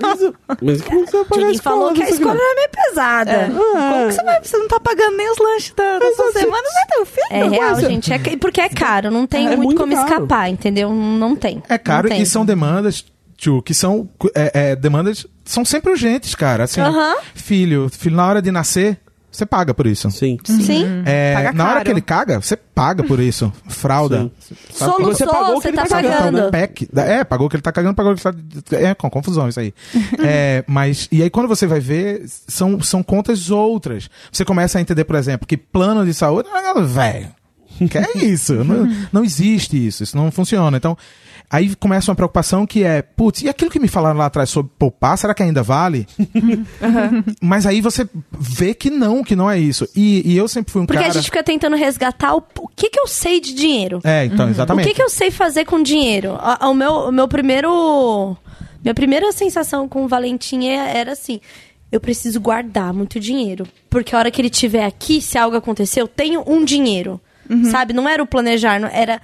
Mas, 0.00 0.32
mas 0.62 0.82
como 0.82 1.06
você 1.06 1.16
vai 1.16 1.24
pagar 1.24 1.34
a 1.34 1.38
Ninguém 1.38 1.52
escola? 1.54 1.76
falou 1.78 1.94
que 1.94 2.02
a 2.02 2.08
escola 2.10 2.34
era 2.40 2.54
meio 2.54 2.68
pesada. 2.70 3.50
Como 3.52 4.06
que 4.08 4.12
você 4.14 4.22
vai? 4.22 4.40
Você 4.44 4.56
não 4.56 4.68
tá 4.68 4.80
pagando 4.80 5.16
nem 5.16 5.30
os 5.30 5.38
lanches 5.38 5.72
da, 5.74 5.98
da 5.98 6.12
sua 6.12 6.32
semana, 6.32 6.62
né, 6.62 6.80
teu 6.94 7.06
filho? 7.06 7.26
É 7.30 7.48
real, 7.48 7.80
gente. 7.80 8.12
É, 8.12 8.18
porque 8.36 8.60
é 8.60 8.68
caro, 8.68 9.10
não 9.10 9.26
tem 9.26 9.46
É 9.46 9.56
muito, 9.56 9.62
muito 9.64 9.78
como 9.80 9.92
caro. 9.94 10.06
escapar, 10.08 10.48
entendeu? 10.48 10.90
Não 10.92 11.34
tem. 11.36 11.62
É 11.68 11.78
caro 11.78 12.08
tem. 12.08 12.20
e 12.22 12.26
são 12.26 12.44
demandas, 12.44 13.04
tio, 13.36 13.60
que 13.62 13.74
são 13.74 14.08
é, 14.34 14.70
é, 14.70 14.76
demandas 14.76 15.26
são 15.44 15.64
sempre 15.64 15.90
urgentes, 15.90 16.34
cara. 16.34 16.64
Assim, 16.64 16.80
Aham. 16.80 17.16
filho, 17.34 17.88
filho 17.90 18.16
na 18.16 18.26
hora 18.26 18.40
de 18.42 18.50
nascer, 18.52 18.98
você 19.32 19.46
paga 19.46 19.72
por 19.72 19.86
isso. 19.86 20.10
Sim. 20.10 20.38
Sim. 20.44 21.02
É, 21.06 21.34
Paga 21.34 21.52
na 21.52 21.70
hora 21.70 21.84
que 21.84 21.90
ele 21.90 22.02
caga, 22.02 22.38
você 22.38 22.54
paga 22.54 23.02
por 23.02 23.18
isso. 23.18 23.50
Fralda. 23.66 24.30
Soluçou, 24.70 25.06
você 25.06 25.26
pagou 25.26 25.56
o 25.56 25.60
que 25.60 25.62
você 25.62 25.68
ele 25.68 25.76
tá 25.78 25.82
tá 25.84 25.88
cagando, 25.88 26.16
pagando. 26.18 26.50
Pack. 26.50 26.88
É, 26.96 27.24
pagou 27.24 27.46
o 27.46 27.50
que 27.50 27.56
ele 27.56 27.62
tá 27.62 27.72
cagando, 27.72 27.94
pagou 27.94 28.12
o 28.12 28.14
que 28.14 28.28
ele 28.28 28.62
tá. 28.62 28.76
É, 28.76 28.94
com 28.94 29.08
confusão 29.08 29.48
isso 29.48 29.58
aí. 29.58 29.72
é, 30.22 30.62
mas, 30.66 31.08
e 31.10 31.22
aí 31.22 31.30
quando 31.30 31.48
você 31.48 31.66
vai 31.66 31.80
ver, 31.80 32.22
são, 32.26 32.80
são 32.82 33.02
contas 33.02 33.50
outras. 33.50 34.10
Você 34.30 34.44
começa 34.44 34.76
a 34.76 34.82
entender, 34.82 35.04
por 35.04 35.16
exemplo, 35.16 35.46
que 35.46 35.56
plano 35.56 36.04
de 36.04 36.12
saúde. 36.12 36.48
Ah, 36.52 36.78
velho. 36.80 37.30
Que 37.88 37.98
é 37.98 38.18
isso? 38.18 38.62
não, 38.62 38.86
não 39.10 39.24
existe 39.24 39.86
isso, 39.86 40.02
isso 40.02 40.16
não 40.16 40.30
funciona. 40.30 40.76
Então, 40.76 40.96
aí 41.52 41.76
começa 41.76 42.10
uma 42.10 42.16
preocupação 42.16 42.66
que 42.66 42.82
é, 42.82 43.02
putz, 43.02 43.42
e 43.42 43.48
aquilo 43.48 43.70
que 43.70 43.78
me 43.78 43.86
falaram 43.86 44.18
lá 44.18 44.26
atrás 44.26 44.48
sobre 44.50 44.72
poupar, 44.78 45.16
será 45.18 45.34
que 45.34 45.42
ainda 45.42 45.62
vale? 45.62 46.06
Mas 47.40 47.66
aí 47.66 47.80
você 47.80 48.08
vê 48.32 48.74
que 48.74 48.90
não, 48.90 49.22
que 49.22 49.36
não 49.36 49.50
é 49.50 49.58
isso. 49.58 49.86
E, 49.94 50.22
e 50.32 50.36
eu 50.36 50.48
sempre 50.48 50.72
fui 50.72 50.82
um 50.82 50.86
Porque 50.86 50.98
cara. 50.98 51.10
a 51.10 51.14
gente 51.14 51.24
fica 51.26 51.42
tentando 51.42 51.76
resgatar 51.76 52.34
o, 52.34 52.42
o 52.60 52.68
que 52.68 52.90
que 52.90 52.98
eu 52.98 53.06
sei 53.06 53.40
de 53.40 53.54
dinheiro. 53.54 54.00
É, 54.02 54.24
então, 54.24 54.46
O 54.46 54.50
exatamente. 54.50 54.88
que 54.88 54.94
que 54.94 55.02
eu 55.02 55.10
sei 55.10 55.30
fazer 55.30 55.64
com 55.64 55.82
dinheiro? 55.82 56.36
A- 56.40 56.68
O 56.68 56.74
meu, 56.74 56.92
o 57.08 57.12
meu 57.12 57.28
primeiro... 57.28 58.36
Minha 58.82 58.94
primeira 58.94 59.30
sensação 59.30 59.88
com 59.88 60.04
o 60.04 60.08
Valentim 60.08 60.66
é- 60.66 60.96
era 60.98 61.12
assim... 61.12 61.40
Eu 61.90 62.00
preciso 62.00 62.40
guardar 62.40 62.90
muito 62.94 63.20
dinheiro. 63.20 63.66
Porque 63.90 64.14
a 64.14 64.18
hora 64.18 64.30
que 64.30 64.40
ele 64.40 64.48
estiver 64.48 64.86
aqui, 64.86 65.20
se 65.20 65.36
algo 65.36 65.56
acontecer, 65.58 66.00
eu 66.00 66.08
tenho 66.08 66.42
um 66.46 66.64
dinheiro. 66.64 67.20
Sabe? 67.70 67.92
Não 67.92 68.08
era 68.08 68.22
o 68.22 68.26
planejar, 68.26 68.80
não, 68.80 68.88
era 68.88 69.20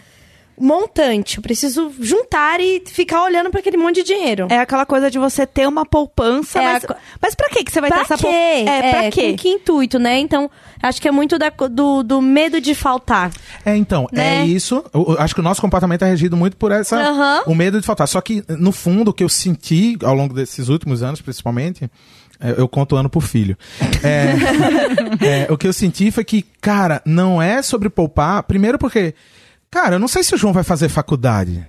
montante. 0.60 1.36
Eu 1.38 1.42
preciso 1.42 1.92
juntar 2.00 2.60
e 2.60 2.82
ficar 2.86 3.22
olhando 3.22 3.50
para 3.50 3.60
aquele 3.60 3.76
monte 3.76 3.96
de 3.96 4.02
dinheiro. 4.04 4.46
É 4.50 4.58
aquela 4.58 4.84
coisa 4.86 5.10
de 5.10 5.18
você 5.18 5.46
ter 5.46 5.66
uma 5.66 5.84
poupança, 5.86 6.58
É 6.60 6.62
mas, 6.72 6.84
a 6.84 6.96
mas 7.20 7.34
pra 7.34 7.48
que 7.48 7.64
que 7.64 7.72
você 7.72 7.80
vai 7.80 7.90
Pra 7.90 7.98
ter 7.98 8.04
essa 8.04 8.18
poupança? 8.18 8.36
É, 8.70 8.90
pra 8.90 9.10
quê? 9.10 9.30
Com 9.32 9.36
que 9.36 9.48
intuito, 9.48 9.98
né? 9.98 10.18
Então, 10.18 10.50
acho 10.82 11.00
que 11.00 11.08
é 11.08 11.10
muito 11.12 11.38
da- 11.38 11.50
do, 11.70 12.02
do 12.02 12.20
medo 12.20 12.60
de 12.60 12.74
faltar. 12.74 13.30
É, 13.64 13.76
então, 13.76 14.06
Né? 14.12 14.42
é 14.42 14.46
isso. 14.46 14.84
Eu, 14.92 15.06
eu 15.10 15.20
acho 15.20 15.34
que 15.34 15.40
o 15.40 15.44
nosso 15.44 15.60
comportamento 15.60 16.02
é 16.04 16.08
regido 16.08 16.36
muito 16.36 16.56
por 16.56 16.72
essa. 16.72 16.96
Aham. 16.96 17.42
O 17.46 17.54
medo 17.54 17.80
de 17.80 17.86
faltar. 17.86 18.06
Só 18.08 18.20
que, 18.20 18.44
no 18.48 18.72
fundo, 18.72 19.08
o 19.10 19.14
que 19.14 19.24
eu 19.24 19.28
senti 19.28 19.96
ao 20.02 20.14
longo 20.14 20.34
desses 20.34 20.68
últimos 20.68 21.02
anos, 21.02 21.20
principalmente. 21.20 21.90
é, 22.40 22.54
Eu 22.56 22.68
conto 22.68 22.96
ano 22.96 23.08
por 23.10 23.22
filho. 23.22 23.56
É, 24.02 25.46
é, 25.48 25.52
o 25.52 25.56
que 25.58 25.66
eu 25.66 25.72
senti 25.72 26.10
foi 26.10 26.24
que, 26.24 26.42
cara, 26.60 27.02
não 27.04 27.40
é 27.42 27.62
sobre 27.62 27.88
poupar. 27.88 28.42
Primeiro 28.44 28.78
porque, 28.78 29.14
cara, 29.70 29.96
eu 29.96 29.98
não 29.98 30.08
sei 30.08 30.22
se 30.22 30.34
o 30.34 30.38
João 30.38 30.52
vai 30.52 30.64
fazer 30.64 30.88
faculdade. 30.88 31.66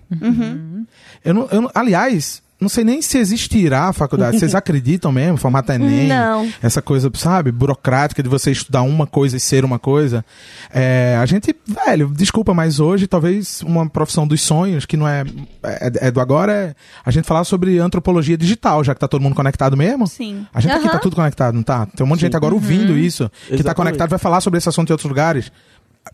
Eu 1.23 1.33
não, 1.33 1.47
eu 1.51 1.71
aliás, 1.73 2.41
não 2.59 2.67
sei 2.67 2.83
nem 2.83 3.01
se 3.01 3.17
existirá 3.17 3.85
a 3.85 3.93
faculdade. 3.93 4.37
Vocês 4.37 4.53
acreditam 4.55 5.11
mesmo? 5.11 5.37
Formato 5.37 5.71
Enem? 5.71 6.07
Não. 6.07 6.47
Essa 6.61 6.81
coisa, 6.81 7.09
sabe, 7.15 7.51
burocrática 7.51 8.21
de 8.21 8.27
você 8.27 8.51
estudar 8.51 8.81
uma 8.81 9.07
coisa 9.07 9.37
e 9.37 9.39
ser 9.39 9.63
uma 9.63 9.79
coisa. 9.79 10.25
É, 10.73 11.17
a 11.21 11.25
gente, 11.25 11.55
velho, 11.65 12.11
desculpa, 12.13 12.53
mas 12.53 12.79
hoje 12.81 13.07
talvez 13.07 13.61
uma 13.61 13.87
profissão 13.89 14.27
dos 14.27 14.41
sonhos, 14.41 14.85
que 14.85 14.97
não 14.97 15.07
é, 15.07 15.23
é, 15.63 16.07
é 16.07 16.11
do 16.11 16.19
agora, 16.19 16.51
é 16.51 16.75
a 17.05 17.11
gente 17.11 17.25
falar 17.25 17.45
sobre 17.45 17.79
antropologia 17.79 18.37
digital, 18.37 18.83
já 18.83 18.93
que 18.93 18.99
tá 18.99 19.07
todo 19.07 19.21
mundo 19.21 19.35
conectado 19.35 19.77
mesmo. 19.77 20.05
Sim. 20.05 20.45
A 20.53 20.59
gente 20.59 20.73
aqui 20.73 20.83
Aham. 20.83 20.93
tá 20.93 20.99
tudo 20.99 21.15
conectado, 21.15 21.55
não 21.55 21.63
tá? 21.63 21.85
Tem 21.85 22.05
um 22.05 22.09
monte 22.09 22.19
de 22.19 22.25
gente 22.25 22.35
agora 22.35 22.53
ouvindo 22.53 22.97
isso, 22.97 23.29
que 23.29 23.49
tá 23.49 23.53
Exatamente. 23.55 23.75
conectado, 23.75 24.09
vai 24.09 24.19
falar 24.19 24.41
sobre 24.41 24.57
esse 24.57 24.67
assunto 24.67 24.89
em 24.89 24.93
outros 24.93 25.07
lugares. 25.07 25.49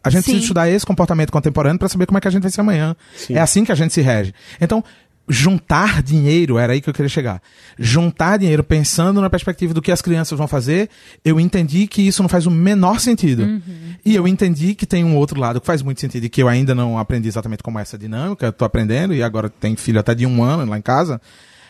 A 0.03 0.09
gente 0.09 0.23
Sim. 0.23 0.31
precisa 0.31 0.43
estudar 0.43 0.69
esse 0.69 0.85
comportamento 0.85 1.31
contemporâneo 1.31 1.79
para 1.79 1.89
saber 1.89 2.05
como 2.05 2.17
é 2.17 2.21
que 2.21 2.27
a 2.27 2.31
gente 2.31 2.43
vai 2.43 2.51
ser 2.51 2.61
amanhã. 2.61 2.95
Sim. 3.15 3.33
É 3.33 3.39
assim 3.39 3.63
que 3.63 3.71
a 3.71 3.75
gente 3.75 3.93
se 3.93 4.01
rege. 4.01 4.33
Então, 4.61 4.83
juntar 5.27 6.03
dinheiro, 6.03 6.57
era 6.57 6.73
aí 6.73 6.81
que 6.81 6.89
eu 6.89 6.93
queria 6.93 7.09
chegar. 7.09 7.41
Juntar 7.77 8.37
dinheiro 8.37 8.63
pensando 8.63 9.19
na 9.21 9.29
perspectiva 9.29 9.73
do 9.73 9.81
que 9.81 9.91
as 9.91 10.01
crianças 10.01 10.37
vão 10.37 10.47
fazer, 10.47 10.89
eu 11.23 11.39
entendi 11.39 11.87
que 11.87 12.01
isso 12.01 12.21
não 12.21 12.29
faz 12.29 12.45
o 12.45 12.51
menor 12.51 12.99
sentido. 12.99 13.61
E 14.05 14.15
eu 14.15 14.27
entendi 14.27 14.75
que 14.75 14.85
tem 14.85 15.03
um 15.03 15.15
outro 15.15 15.39
lado 15.39 15.59
que 15.59 15.65
faz 15.65 15.81
muito 15.81 15.99
sentido 15.99 16.25
e 16.25 16.29
que 16.29 16.41
eu 16.41 16.47
ainda 16.47 16.75
não 16.75 16.97
aprendi 16.97 17.27
exatamente 17.27 17.63
como 17.63 17.79
é 17.79 17.81
essa 17.81 17.97
dinâmica, 17.97 18.45
eu 18.45 18.53
tô 18.53 18.65
aprendendo 18.65 19.13
e 19.13 19.23
agora 19.23 19.49
tem 19.49 19.75
filho 19.75 19.99
até 19.99 20.13
de 20.13 20.25
um 20.25 20.43
ano 20.43 20.69
lá 20.69 20.77
em 20.77 20.81
casa, 20.81 21.19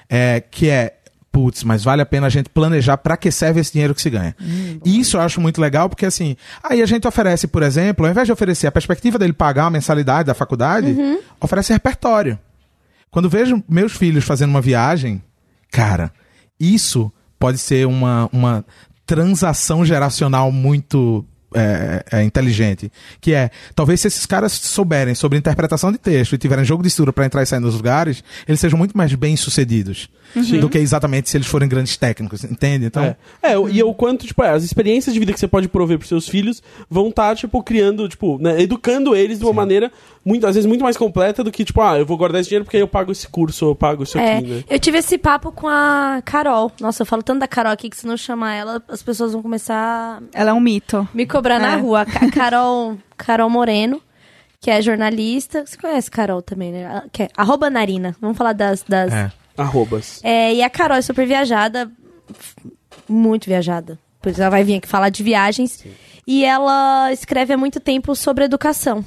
é, 0.09 0.41
que 0.41 0.69
é 0.69 0.97
putz, 1.35 1.65
mas 1.65 1.83
vale 1.83 2.01
a 2.01 2.05
pena 2.05 2.27
a 2.27 2.29
gente 2.29 2.47
planejar 2.47 2.95
para 2.95 3.17
que 3.17 3.29
serve 3.29 3.59
esse 3.59 3.73
dinheiro 3.73 3.93
que 3.93 4.01
se 4.01 4.09
ganha. 4.09 4.33
E 4.85 4.97
Isso 5.01 5.17
eu 5.17 5.21
acho 5.21 5.41
muito 5.41 5.59
legal, 5.59 5.89
porque 5.89 6.05
assim, 6.05 6.37
aí 6.63 6.81
a 6.81 6.85
gente 6.85 7.05
oferece, 7.05 7.45
por 7.45 7.61
exemplo, 7.61 8.05
ao 8.05 8.11
invés 8.11 8.25
de 8.25 8.31
oferecer 8.31 8.67
a 8.67 8.71
perspectiva 8.71 9.19
dele 9.19 9.33
pagar 9.33 9.65
a 9.65 9.69
mensalidade 9.69 10.27
da 10.27 10.33
faculdade, 10.33 10.95
oferece 11.41 11.73
repertório. 11.73 12.39
Quando 13.11 13.29
vejo 13.29 13.61
meus 13.67 13.91
filhos 13.91 14.23
fazendo 14.23 14.51
uma 14.51 14.61
viagem, 14.61 15.21
cara, 15.69 16.09
isso 16.57 17.11
pode 17.37 17.57
ser 17.57 17.85
uma, 17.85 18.29
uma 18.31 18.65
transação 19.05 19.83
geracional 19.83 20.53
muito 20.53 21.25
é, 21.55 22.03
é, 22.11 22.23
inteligente. 22.23 22.91
Que 23.21 23.33
é, 23.33 23.49
talvez 23.73 24.01
se 24.01 24.07
esses 24.07 24.25
caras 24.25 24.51
souberem 24.51 25.15
sobre 25.15 25.37
interpretação 25.37 25.91
de 25.91 25.97
texto 25.97 26.33
e 26.33 26.37
tiverem 26.37 26.65
jogo 26.65 26.83
de 26.83 26.89
estrutura 26.89 27.13
para 27.13 27.25
entrar 27.25 27.41
e 27.43 27.45
sair 27.45 27.59
nos 27.59 27.75
lugares, 27.75 28.23
eles 28.47 28.59
sejam 28.59 28.77
muito 28.77 28.95
mais 28.97 29.13
bem 29.15 29.35
sucedidos 29.35 30.09
do 30.59 30.67
que 30.69 30.77
exatamente 30.77 31.29
se 31.29 31.37
eles 31.37 31.47
forem 31.47 31.69
grandes 31.69 31.95
técnicos, 31.97 32.43
entende? 32.43 32.85
Então, 32.85 33.03
É. 33.03 33.15
É, 33.41 33.53
e 33.71 33.81
o 33.83 33.93
quanto, 33.93 34.25
tipo, 34.27 34.43
é, 34.43 34.49
as 34.49 34.63
experiências 34.63 35.13
de 35.13 35.19
vida 35.19 35.31
que 35.31 35.39
você 35.39 35.47
pode 35.47 35.67
prover 35.67 35.97
pros 35.97 36.09
seus 36.09 36.27
filhos 36.27 36.61
vão 36.89 37.07
estar, 37.09 37.35
tipo, 37.35 37.61
criando, 37.63 38.07
tipo, 38.09 38.37
né, 38.39 38.59
educando 38.61 39.15
eles 39.15 39.39
de 39.39 39.45
uma 39.45 39.53
maneira, 39.53 39.91
muito, 40.25 40.45
às 40.45 40.55
vezes, 40.55 40.65
muito 40.67 40.81
mais 40.83 40.97
completa 40.97 41.43
do 41.43 41.51
que, 41.51 41.63
tipo, 41.63 41.79
ah, 41.81 41.97
eu 41.97 42.05
vou 42.05 42.17
guardar 42.17 42.41
esse 42.41 42.49
dinheiro 42.49 42.65
porque 42.65 42.75
aí 42.77 42.81
eu 42.83 42.87
pago 42.87 43.11
esse 43.11 43.27
curso, 43.27 43.65
ou 43.65 43.71
eu 43.71 43.75
pago 43.75 44.03
isso 44.03 44.17
É, 44.17 44.37
aqui, 44.37 44.47
né? 44.47 44.63
eu 44.69 44.79
tive 44.79 44.97
esse 44.97 45.17
papo 45.17 45.51
com 45.51 45.67
a 45.67 46.21
Carol. 46.25 46.71
Nossa, 46.81 47.03
eu 47.03 47.05
falo 47.05 47.21
tanto 47.23 47.39
da 47.39 47.47
Carol 47.47 47.71
aqui 47.71 47.89
que 47.89 47.95
se 47.95 48.07
não 48.07 48.17
chamar 48.17 48.55
ela, 48.55 48.83
as 48.89 49.01
pessoas 49.03 49.31
vão 49.31 49.41
começar 49.41 50.21
Ela 50.33 50.49
é 50.49 50.53
um 50.53 50.59
mito. 50.59 51.07
me 51.13 51.25
cobrar 51.25 51.44
na 51.59 51.73
É. 51.73 51.75
rua. 51.77 52.01
A 52.01 52.05
Ca- 52.05 52.29
Carol, 52.33 52.97
Carol 53.17 53.49
Moreno, 53.49 54.01
que 54.61 54.69
é 54.71 54.81
jornalista. 54.81 55.65
Você 55.65 55.77
conhece 55.77 56.09
Carol 56.09 56.41
também, 56.41 56.71
né? 56.71 57.03
Que 57.11 57.23
é, 57.23 57.29
arroba 57.37 57.69
Narina. 57.69 58.15
Vamos 58.19 58.37
falar 58.37 58.53
das... 58.53 58.83
das... 58.83 59.11
é. 59.13 59.31
Arrobas. 59.57 60.19
É, 60.23 60.53
e 60.53 60.61
a 60.61 60.69
Carol 60.69 60.97
é 60.97 61.01
super 61.01 61.25
viajada, 61.25 61.89
muito 63.07 63.45
viajada. 63.45 63.97
Pois 64.21 64.39
ela 64.39 64.49
vai 64.49 64.63
vir 64.63 64.75
aqui 64.75 64.87
falar 64.87 65.09
de 65.09 65.23
viagens. 65.23 65.83
E 66.27 66.43
ela 66.43 67.11
escreve 67.13 67.53
há 67.53 67.57
muito 67.57 67.79
tempo 67.79 68.15
sobre 68.15 68.43
educação. 68.43 69.05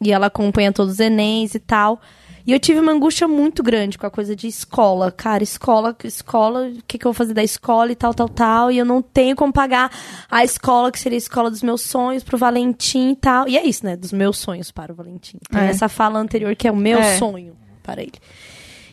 E 0.00 0.12
ela 0.12 0.26
acompanha 0.28 0.72
todos 0.72 0.94
os 0.94 1.00
Enems 1.00 1.54
e 1.54 1.58
tal. 1.58 2.00
E 2.46 2.52
eu 2.52 2.58
tive 2.58 2.80
uma 2.80 2.92
angústia 2.92 3.28
muito 3.28 3.62
grande 3.62 3.98
com 3.98 4.06
a 4.06 4.10
coisa 4.10 4.34
de 4.34 4.46
escola. 4.48 5.12
Cara, 5.12 5.42
escola, 5.42 5.94
escola, 6.04 6.68
o 6.68 6.82
que, 6.86 6.98
que 6.98 7.06
eu 7.06 7.12
vou 7.12 7.14
fazer 7.16 7.34
da 7.34 7.42
escola 7.42 7.92
e 7.92 7.94
tal, 7.94 8.14
tal, 8.14 8.28
tal. 8.28 8.70
E 8.70 8.78
eu 8.78 8.84
não 8.84 9.02
tenho 9.02 9.36
como 9.36 9.52
pagar 9.52 9.90
a 10.30 10.42
escola, 10.42 10.90
que 10.90 10.98
seria 10.98 11.16
a 11.16 11.18
escola 11.18 11.50
dos 11.50 11.62
meus 11.62 11.82
sonhos, 11.82 12.24
pro 12.24 12.38
Valentim 12.38 13.10
e 13.10 13.16
tal. 13.16 13.46
E 13.48 13.56
é 13.58 13.64
isso, 13.66 13.84
né? 13.84 13.96
Dos 13.96 14.12
meus 14.12 14.38
sonhos 14.38 14.70
para 14.70 14.92
o 14.92 14.94
Valentim. 14.94 15.38
Tem 15.50 15.60
É. 15.62 15.66
essa 15.66 15.88
fala 15.88 16.18
anterior 16.18 16.54
que 16.56 16.66
é 16.66 16.72
o 16.72 16.76
meu 16.76 16.98
É. 16.98 17.18
sonho 17.18 17.56
para 17.82 18.00
ele. 18.02 18.14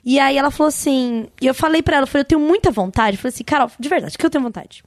E 0.04 0.20
aí 0.20 0.38
ela 0.38 0.52
falou 0.52 0.70
assim, 0.70 1.28
e 1.42 1.46
eu 1.48 1.54
falei 1.54 1.82
pra 1.82 1.98
ela, 1.98 2.04
eu 2.04 2.08
falei, 2.08 2.22
eu 2.22 2.28
tenho 2.28 2.42
muita 2.42 2.72
vontade. 2.72 3.18
Eu 3.18 3.22
falei 3.22 3.34
assim, 3.34 3.44
Carol, 3.44 3.70
de 3.80 3.90
verdade, 3.90 4.16
o 4.16 4.20
que 4.20 4.26
eu 4.26 4.30
tenho 4.30 4.44
vontade? 4.44 4.84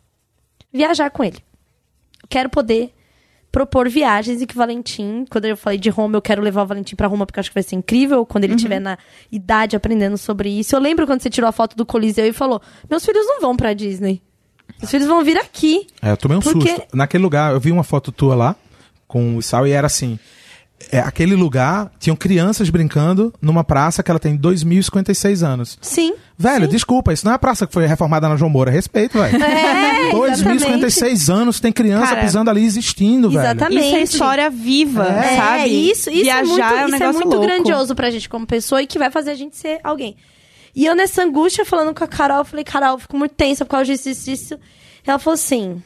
Viajar 0.72 1.10
com 1.10 1.22
ele. 1.24 1.38
Eu 2.22 2.28
quero 2.28 2.48
poder 2.48 2.94
propor 3.52 3.88
viagens 3.88 4.40
e 4.40 4.46
que 4.46 4.54
o 4.54 4.58
Valentim, 4.58 5.24
quando 5.28 5.44
eu 5.44 5.56
falei 5.56 5.78
de 5.78 5.90
Roma, 5.90 6.16
eu 6.16 6.22
quero 6.22 6.40
levar 6.42 6.62
o 6.62 6.66
Valentim 6.66 6.94
pra 6.94 7.06
Roma 7.08 7.26
porque 7.26 7.38
eu 7.38 7.40
acho 7.40 7.50
que 7.50 7.54
vai 7.54 7.62
ser 7.62 7.76
incrível 7.76 8.24
quando 8.24 8.44
ele 8.44 8.54
estiver 8.54 8.78
na 8.80 8.96
idade 9.30 9.74
aprendendo 9.76 10.16
sobre 10.16 10.48
isso. 10.48 10.74
Eu 10.76 10.80
lembro 10.80 11.06
quando 11.06 11.20
você 11.20 11.30
tirou 11.30 11.48
a 11.48 11.52
foto 11.52 11.76
do 11.76 11.84
Coliseu 11.84 12.26
e 12.26 12.32
falou: 12.32 12.60
"Meus 12.88 13.04
filhos 13.04 13.26
não 13.26 13.40
vão 13.40 13.56
pra 13.56 13.72
Disney. 13.72 14.22
Os 14.82 14.90
filhos 14.90 15.06
vão 15.08 15.24
vir 15.24 15.36
aqui". 15.36 15.86
É, 16.00 16.10
eu 16.12 16.16
tomei 16.16 16.36
um 16.38 16.40
Porque- 16.40 16.68
susto. 16.76 16.86
Naquele 16.94 17.22
lugar, 17.22 17.52
eu 17.52 17.60
vi 17.60 17.72
uma 17.72 17.82
foto 17.84 18.12
tua 18.12 18.34
lá, 18.34 18.56
com 19.08 19.36
o 19.36 19.42
Sal, 19.42 19.66
e 19.66 19.72
era 19.72 19.86
assim. 19.86 20.18
É, 20.90 20.98
aquele 20.98 21.34
lugar, 21.36 21.90
tinham 21.98 22.16
crianças 22.16 22.70
brincando 22.70 23.32
numa 23.40 23.62
praça 23.62 24.02
que 24.02 24.10
ela 24.10 24.18
tem 24.18 24.36
2.056 24.38 25.46
anos. 25.46 25.78
Sim. 25.80 26.14
Velho, 26.38 26.66
desculpa, 26.66 27.12
isso 27.12 27.24
não 27.26 27.32
é 27.32 27.34
a 27.34 27.38
praça 27.38 27.66
que 27.66 27.72
foi 27.72 27.86
reformada 27.86 28.28
na 28.28 28.34
João 28.36 28.50
Moura. 28.50 28.70
Respeito, 28.70 29.18
velho. 29.18 29.42
É, 29.44 30.10
2.056 30.14 31.32
anos, 31.32 31.60
tem 31.60 31.70
criança 31.70 32.08
Cara, 32.08 32.20
pisando 32.22 32.50
ali 32.50 32.64
existindo, 32.64 33.28
velho. 33.30 33.40
Exatamente. 33.42 33.86
Isso 33.86 33.96
é 33.96 34.02
história 34.02 34.50
viva, 34.50 35.06
É, 35.06 35.36
sabe? 35.36 35.68
isso, 35.90 36.10
isso 36.10 36.22
Viajar 36.24 36.40
é 36.40 36.44
muito, 36.46 36.60
é 36.62 36.64
um 36.64 36.86
isso 36.86 36.94
é 36.94 36.98
negócio 36.98 37.20
muito 37.20 37.34
louco. 37.36 37.46
grandioso 37.46 37.94
pra 37.94 38.10
gente 38.10 38.28
como 38.28 38.46
pessoa 38.46 38.82
e 38.82 38.86
que 38.86 38.98
vai 38.98 39.10
fazer 39.10 39.32
a 39.32 39.34
gente 39.34 39.56
ser 39.56 39.80
alguém. 39.84 40.16
E 40.74 40.86
eu 40.86 40.94
nessa 40.94 41.22
angústia, 41.22 41.64
falando 41.64 41.94
com 41.94 42.04
a 42.04 42.08
Carol, 42.08 42.38
eu 42.38 42.44
falei, 42.44 42.64
Carol, 42.64 42.92
eu 42.94 42.98
fico 42.98 43.18
muito 43.18 43.34
tensa 43.34 43.64
por 43.64 43.72
causa 43.72 43.84
disso, 43.86 44.08
disso, 44.08 44.24
disso. 44.30 44.58
Ela 45.06 45.18
falou 45.18 45.34
assim, 45.34 45.82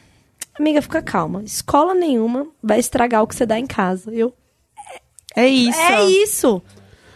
amiga, 0.58 0.80
fica 0.82 1.02
calma. 1.02 1.42
Escola 1.42 1.94
nenhuma 1.94 2.46
vai 2.62 2.78
estragar 2.78 3.22
o 3.22 3.26
que 3.26 3.34
você 3.34 3.44
dá 3.46 3.58
em 3.58 3.66
casa. 3.66 4.12
Eu, 4.12 4.32
É 5.36 5.46
isso. 5.46 5.80
é 5.80 6.04
isso. 6.04 6.62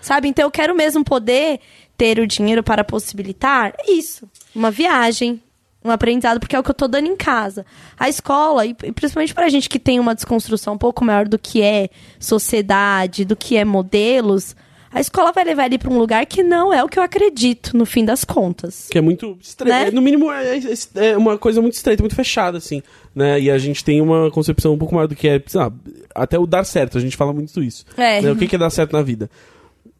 Sabe? 0.01 0.29
Então 0.29 0.45
eu 0.45 0.51
quero 0.51 0.75
mesmo 0.75 1.05
poder 1.05 1.61
ter 1.97 2.19
o 2.19 2.27
dinheiro 2.27 2.62
para 2.62 2.85
possibilitar 2.85 3.75
isso. 3.87 4.29
Uma 4.55 4.71
viagem, 4.71 5.43
um 5.85 5.91
aprendizado, 5.91 6.39
porque 6.41 6.55
é 6.55 6.59
o 6.59 6.62
que 6.62 6.71
eu 6.71 6.75
tô 6.75 6.89
dando 6.89 7.07
em 7.09 7.16
casa. 7.16 7.66
A 7.99 8.09
escola, 8.09 8.64
e 8.64 8.75
e 8.83 8.93
principalmente 8.93 9.35
pra 9.35 9.49
gente 9.49 9.69
que 9.69 9.79
tem 9.79 9.99
uma 9.99 10.14
desconstrução 10.14 10.75
um 10.75 10.79
pouco 10.79 11.05
maior 11.05 11.27
do 11.27 11.39
que 11.39 11.61
é 11.62 11.89
sociedade, 12.19 13.25
do 13.25 13.37
que 13.37 13.57
é 13.57 13.64
modelos, 13.64 14.55
a 14.93 15.01
escola 15.01 15.32
vai 15.32 15.45
levar 15.45 15.66
ele 15.66 15.78
pra 15.78 15.91
um 15.91 15.99
lugar 15.99 16.24
que 16.26 16.43
não 16.43 16.72
é 16.72 16.82
o 16.82 16.89
que 16.89 16.99
eu 16.99 17.03
acredito, 17.03 17.76
no 17.76 17.84
fim 17.84 18.05
das 18.05 18.24
contas. 18.24 18.89
Que 18.91 18.99
é 18.99 19.01
muito 19.01 19.36
estreito. 19.41 19.78
Né? 19.86 19.91
No 19.91 20.01
mínimo, 20.01 20.30
é, 20.32 20.59
é- 20.59 21.09
é 21.11 21.16
uma 21.16 21.36
coisa 21.39 21.61
muito 21.61 21.74
estreita, 21.74 22.03
muito 22.03 22.16
fechada, 22.16 22.59
assim. 22.59 22.82
Né? 23.14 23.41
E 23.41 23.51
a 23.51 23.59
gente 23.59 23.84
tem 23.84 24.01
uma 24.01 24.30
concepção 24.30 24.72
um 24.74 24.78
pouco 24.78 24.95
maior 24.95 25.07
do 25.07 25.14
que 25.14 25.28
é. 25.28 25.43
sei 25.47 25.61
lá, 25.61 25.72
até 26.14 26.39
o 26.39 26.47
dar 26.47 26.64
certo, 26.64 26.97
a 26.99 27.01
gente 27.01 27.16
fala 27.16 27.32
muito 27.32 27.62
isso. 27.62 27.84
É. 27.97 28.22
Né? 28.22 28.30
O 28.32 28.36
que 28.36 28.55
é 28.55 28.59
dar 28.59 28.70
certo 28.70 28.93
na 28.93 29.03
vida? 29.03 29.28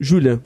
Júlia, 0.01 0.41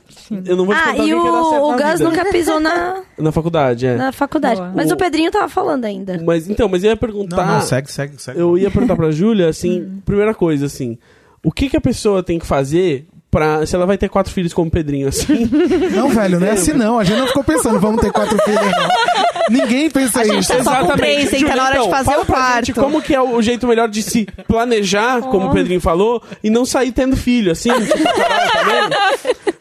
eu 0.46 0.56
não 0.56 0.64
vou 0.64 0.74
te 0.74 0.80
Ah, 0.80 0.90
contar 0.92 1.02
o 1.02 1.06
e 1.08 1.14
o, 1.14 1.20
que 1.22 1.28
é 1.28 1.32
certo 1.50 1.62
o 1.64 1.70
na 1.72 1.76
Gus 1.76 1.98
vida. 1.98 2.04
nunca 2.10 2.24
pisou 2.32 2.58
na, 2.58 3.02
Na 3.18 3.30
faculdade, 3.32 3.86
é. 3.86 3.96
na 3.96 4.10
faculdade. 4.10 4.56
Boa. 4.56 4.72
Mas 4.74 4.90
O- 4.90 4.94
o 4.94 4.96
Pedrinho 4.96 5.30
tava 5.30 5.46
falando 5.48 5.84
ainda. 5.84 6.18
Mas 6.24 6.48
então, 6.48 6.70
mas 6.70 6.82
eu 6.82 6.88
ia 6.88 6.94
Não, 6.94 6.98
perguntar. 6.98 7.46
não, 7.46 7.60
segue, 7.60 7.92
segue, 7.92 8.14
segue. 8.22 8.40
Eu 8.40 8.56
ia 8.56 8.70
perguntar 8.70 8.96
pra 8.96 9.10
Júlia, 9.10 9.48
assim, 9.50 10.00
primeira 10.06 10.34
coisa, 10.34 10.64
assim, 10.64 10.96
o 11.44 11.52
que 11.52 11.68
que 11.68 11.76
a 11.76 11.80
pessoa 11.82 12.22
tem 12.22 12.38
que 12.38 12.46
fazer 12.46 13.06
pra. 13.32 13.64
Se 13.66 13.74
ela 13.74 13.86
vai 13.86 13.96
ter 13.98 14.08
quatro 14.08 14.32
filhos 14.32 14.52
como 14.52 14.68
o 14.68 14.70
Pedrinho, 14.70 15.08
assim. 15.08 15.50
Não, 15.96 16.08
velho, 16.10 16.38
não 16.38 16.46
é 16.46 16.50
assim 16.50 16.72
não. 16.72 16.98
A 16.98 17.04
gente 17.04 17.18
não 17.18 17.26
ficou 17.26 17.42
pensando, 17.42 17.80
vamos 17.80 18.00
ter 18.00 18.12
quatro 18.12 18.38
filhos, 18.42 18.60
não. 18.60 18.88
Ninguém 19.50 19.90
pensa 19.90 20.24
gente 20.24 20.40
isso. 20.40 20.52
tá 20.56 20.62
só 20.62 20.84
com 20.86 20.96
três, 20.96 21.32
hein? 21.32 21.44
Tá 21.44 21.56
na 21.56 21.64
hora 21.64 21.72
de 21.72 21.78
então, 21.80 21.90
fazer 21.90 22.10
fala 22.10 22.22
o 22.22 22.26
pra 22.26 22.56
gente 22.56 22.72
quarto. 22.72 22.80
como 22.90 23.02
que 23.02 23.14
é 23.14 23.20
o 23.20 23.40
jeito 23.42 23.66
melhor 23.66 23.88
de 23.88 24.02
se 24.02 24.26
planejar, 24.46 25.20
como 25.22 25.48
o 25.48 25.52
Pedrinho 25.52 25.80
falou, 25.80 26.22
e 26.44 26.50
não 26.50 26.64
sair 26.64 26.92
tendo 26.92 27.16
filho, 27.16 27.50
assim, 27.52 27.70
tipo, 27.70 28.04
Carol, 28.04 28.50
tá 28.50 28.62
vendo? 28.64 29.54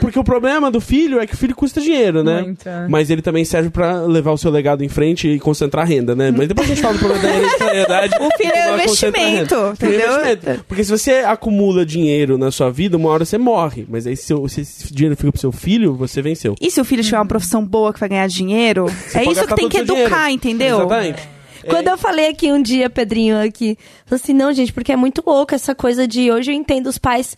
Porque, 0.00 0.18
o 0.18 0.24
problema 0.24 0.70
do 0.70 0.80
filho 0.80 1.20
é 1.20 1.26
que 1.26 1.34
o 1.34 1.36
filho 1.36 1.54
custa 1.54 1.80
dinheiro, 1.80 2.24
né? 2.24 2.42
Muito, 2.42 2.66
é. 2.66 2.88
Mas 2.88 3.10
ele 3.10 3.20
também 3.22 3.44
serve 3.44 3.70
pra 3.70 4.02
levar 4.02 4.32
o 4.32 4.38
seu 4.38 4.50
legado 4.50 4.82
em 4.82 4.88
frente 4.88 5.28
e 5.28 5.38
concentrar 5.38 5.86
renda, 5.86 6.14
né? 6.14 6.30
Mas 6.30 6.48
depois 6.48 6.70
a 6.70 6.74
gente 6.74 6.82
fala 6.82 6.94
do 6.94 7.00
problema 7.00 7.22
da 7.22 7.36
hereditariedade. 7.36 8.14
O 8.18 8.36
filho 8.36 8.52
é 8.54 8.70
um 8.70 8.74
investimento, 8.74 9.54
é 9.54 9.70
entendeu? 9.70 10.20
investimento. 10.20 10.64
Porque 10.66 10.84
se 10.84 10.90
você 10.90 11.10
acumula 11.16 11.84
dinheiro 11.84 12.38
na 12.38 12.50
sua 12.50 12.70
vida, 12.70 12.96
uma 12.96 13.10
hora 13.10 13.24
você 13.24 13.38
morre. 13.38 13.86
Mas 13.88 14.06
aí 14.06 14.16
se, 14.16 14.32
esse 14.32 14.92
dinheiro 14.92 15.16
fica 15.16 15.30
pro 15.30 15.40
seu 15.40 15.52
filho, 15.52 15.94
você 15.94 16.22
venceu. 16.22 16.54
E 16.60 16.70
se 16.70 16.80
o 16.80 16.84
filho 16.84 17.02
tiver 17.02 17.18
uma 17.18 17.26
profissão 17.26 17.64
boa 17.64 17.92
que 17.92 18.00
vai 18.00 18.08
ganhar 18.08 18.26
dinheiro? 18.26 18.86
é 19.14 19.24
pode 19.24 19.38
isso 19.38 19.46
que 19.46 19.54
tem 19.54 19.68
que 19.68 19.78
educar, 19.78 19.98
dinheiro. 19.98 20.32
entendeu? 20.32 20.76
Exatamente. 20.78 21.28
Quando 21.68 21.88
eu 21.88 21.96
falei 21.96 22.28
aqui 22.28 22.50
um 22.50 22.60
dia, 22.60 22.90
Pedrinho, 22.90 23.40
aqui, 23.40 23.78
falei 24.06 24.20
assim, 24.22 24.32
não, 24.32 24.52
gente, 24.52 24.72
porque 24.72 24.92
é 24.92 24.96
muito 24.96 25.22
louco 25.24 25.54
essa 25.54 25.74
coisa 25.74 26.06
de 26.08 26.30
hoje 26.30 26.50
eu 26.50 26.54
entendo 26.56 26.88
os 26.88 26.98
pais. 26.98 27.36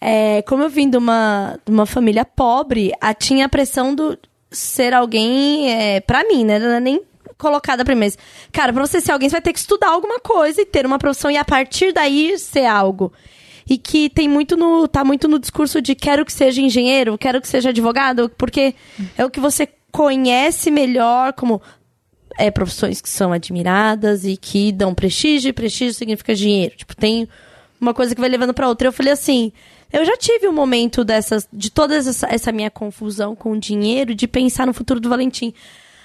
É, 0.00 0.42
como 0.42 0.62
eu 0.62 0.70
vim 0.70 0.88
de 0.88 0.96
uma, 0.96 1.58
de 1.64 1.70
uma 1.70 1.84
família 1.84 2.24
pobre, 2.24 2.92
a, 3.00 3.12
tinha 3.12 3.46
a 3.46 3.48
pressão 3.48 3.94
do 3.94 4.18
ser 4.50 4.94
alguém 4.94 5.70
é, 5.70 6.00
pra 6.00 6.24
mim, 6.24 6.44
né? 6.44 6.58
Não 6.58 6.68
é 6.68 6.80
nem 6.80 7.02
colocada 7.36 7.84
pra 7.84 7.94
mim. 7.94 8.00
Mas, 8.00 8.18
cara, 8.50 8.72
pra 8.72 8.86
você 8.86 9.00
ser 9.00 9.12
alguém, 9.12 9.28
você 9.28 9.34
vai 9.34 9.42
ter 9.42 9.52
que 9.52 9.58
estudar 9.58 9.88
alguma 9.88 10.18
coisa 10.18 10.60
e 10.60 10.66
ter 10.66 10.86
uma 10.86 10.98
profissão 10.98 11.30
e 11.30 11.36
a 11.36 11.44
partir 11.44 11.92
daí 11.92 12.38
ser 12.38 12.66
algo. 12.66 13.12
E 13.68 13.78
que 13.78 14.08
tem 14.08 14.28
muito 14.28 14.56
no. 14.56 14.88
tá 14.88 15.04
muito 15.04 15.28
no 15.28 15.38
discurso 15.38 15.80
de 15.80 15.94
quero 15.94 16.24
que 16.24 16.32
seja 16.32 16.60
engenheiro, 16.60 17.18
quero 17.18 17.40
que 17.40 17.46
seja 17.46 17.68
advogado, 17.68 18.30
porque 18.36 18.74
é 19.16 19.24
o 19.24 19.30
que 19.30 19.38
você 19.38 19.68
conhece 19.92 20.70
melhor 20.70 21.32
como 21.34 21.60
é, 22.38 22.50
profissões 22.50 23.00
que 23.00 23.08
são 23.08 23.32
admiradas 23.32 24.24
e 24.24 24.36
que 24.36 24.72
dão 24.72 24.94
prestígio, 24.94 25.50
e 25.50 25.52
prestígio 25.52 25.94
significa 25.94 26.34
dinheiro. 26.34 26.74
Tipo, 26.76 26.96
tem 26.96 27.28
uma 27.80 27.94
coisa 27.94 28.14
que 28.14 28.20
vai 28.20 28.30
levando 28.30 28.54
pra 28.54 28.68
outra. 28.68 28.88
Eu 28.88 28.92
falei 28.92 29.12
assim, 29.12 29.52
eu 29.92 30.04
já 30.04 30.16
tive 30.16 30.48
um 30.48 30.52
momento 30.52 31.04
dessas, 31.04 31.48
de 31.52 31.70
toda 31.70 31.96
essa, 31.96 32.26
essa 32.30 32.52
minha 32.52 32.70
confusão 32.70 33.34
com 33.34 33.52
o 33.52 33.58
dinheiro, 33.58 34.14
de 34.14 34.26
pensar 34.28 34.66
no 34.66 34.72
futuro 34.74 35.00
do 35.00 35.08
Valentim. 35.08 35.52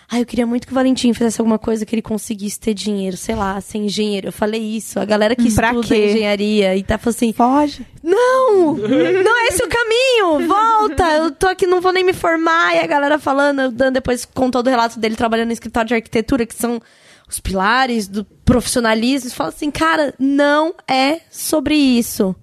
Ah, 0.08 0.20
eu 0.20 0.26
queria 0.26 0.46
muito 0.46 0.68
que 0.68 0.72
o 0.72 0.76
Valentim 0.76 1.12
fizesse 1.14 1.42
alguma 1.42 1.58
coisa 1.58 1.84
que 1.84 1.96
ele 1.96 2.02
conseguisse 2.02 2.60
ter 2.60 2.76
dinheiro, 2.76 3.18
sei 3.18 3.34
lá, 3.34 3.60
ser 3.60 3.80
engenheiro. 3.80 4.28
Eu 4.28 4.32
falei 4.32 4.62
isso. 4.62 5.00
A 5.00 5.06
galera 5.06 5.36
que 5.36 5.52
Pra 5.52 5.70
estuda 5.70 5.88
quê? 5.88 6.06
engenharia 6.12 6.76
e 6.76 6.84
tá 6.84 6.96
falando 7.00 7.16
assim, 7.16 7.34
Foge. 7.34 7.88
não! 8.04 8.76
Não 8.76 9.42
é 9.42 9.48
esse 9.48 9.64
o 9.64 9.68
caminho! 9.68 10.48
Volta! 10.48 11.04
Eu 11.18 11.32
tô 11.32 11.48
aqui, 11.48 11.66
não 11.66 11.82
vou 11.82 11.92
nem 11.92 12.04
me 12.04 12.14
formar. 12.14 12.76
E 12.76 12.80
a 12.82 12.86
galera 12.88 13.18
falando, 13.18 13.72
dando 13.72 13.96
depois 13.96 14.26
com 14.26 14.52
todo 14.52 14.68
o 14.68 14.70
relato 14.70 15.00
dele 15.00 15.16
trabalhando 15.16 15.48
no 15.48 15.54
escritório 15.54 15.88
de 15.88 15.96
arquitetura, 15.96 16.46
que 16.46 16.54
são 16.54 16.80
os 17.28 17.40
pilares 17.40 18.08
do 18.08 18.24
profissionalismo. 18.24 19.32
Fala 19.32 19.50
assim, 19.50 19.72
cara, 19.72 20.14
não 20.20 20.76
é 20.88 21.20
sobre 21.32 21.74
isso. 21.74 22.36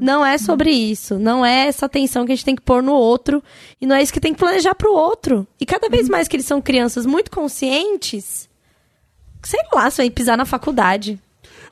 Não 0.00 0.24
é 0.24 0.38
sobre 0.38 0.70
isso. 0.70 1.18
Não 1.18 1.44
é 1.44 1.66
essa 1.66 1.86
atenção 1.86 2.24
que 2.24 2.32
a 2.32 2.34
gente 2.34 2.44
tem 2.44 2.56
que 2.56 2.62
pôr 2.62 2.82
no 2.82 2.92
outro. 2.92 3.42
E 3.80 3.86
não 3.86 3.96
é 3.96 4.02
isso 4.02 4.12
que 4.12 4.20
tem 4.20 4.32
que 4.32 4.38
planejar 4.38 4.74
pro 4.74 4.92
outro. 4.92 5.46
E 5.60 5.66
cada 5.66 5.88
vez 5.88 6.08
mais 6.08 6.26
que 6.28 6.36
eles 6.36 6.46
são 6.46 6.60
crianças 6.60 7.04
muito 7.06 7.30
conscientes, 7.30 8.48
sei 9.42 9.60
lá, 9.72 9.90
se 9.90 9.98
vai 9.98 10.10
pisar 10.10 10.36
na 10.36 10.44
faculdade. 10.44 11.18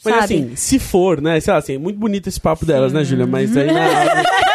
Mas 0.05 0.15
sabe? 0.15 0.25
assim, 0.25 0.57
se 0.57 0.79
for, 0.79 1.21
né? 1.21 1.39
Sei 1.41 1.53
lá, 1.53 1.59
assim, 1.59 1.75
é 1.75 1.79
muito 1.79 1.99
bonito 1.99 2.29
esse 2.29 2.41
papo 2.41 2.67
delas, 2.67 2.93
né, 2.93 3.05
Júlia? 3.05 3.27
Mas 3.27 3.57
aí 3.57 3.73
na- 3.73 3.83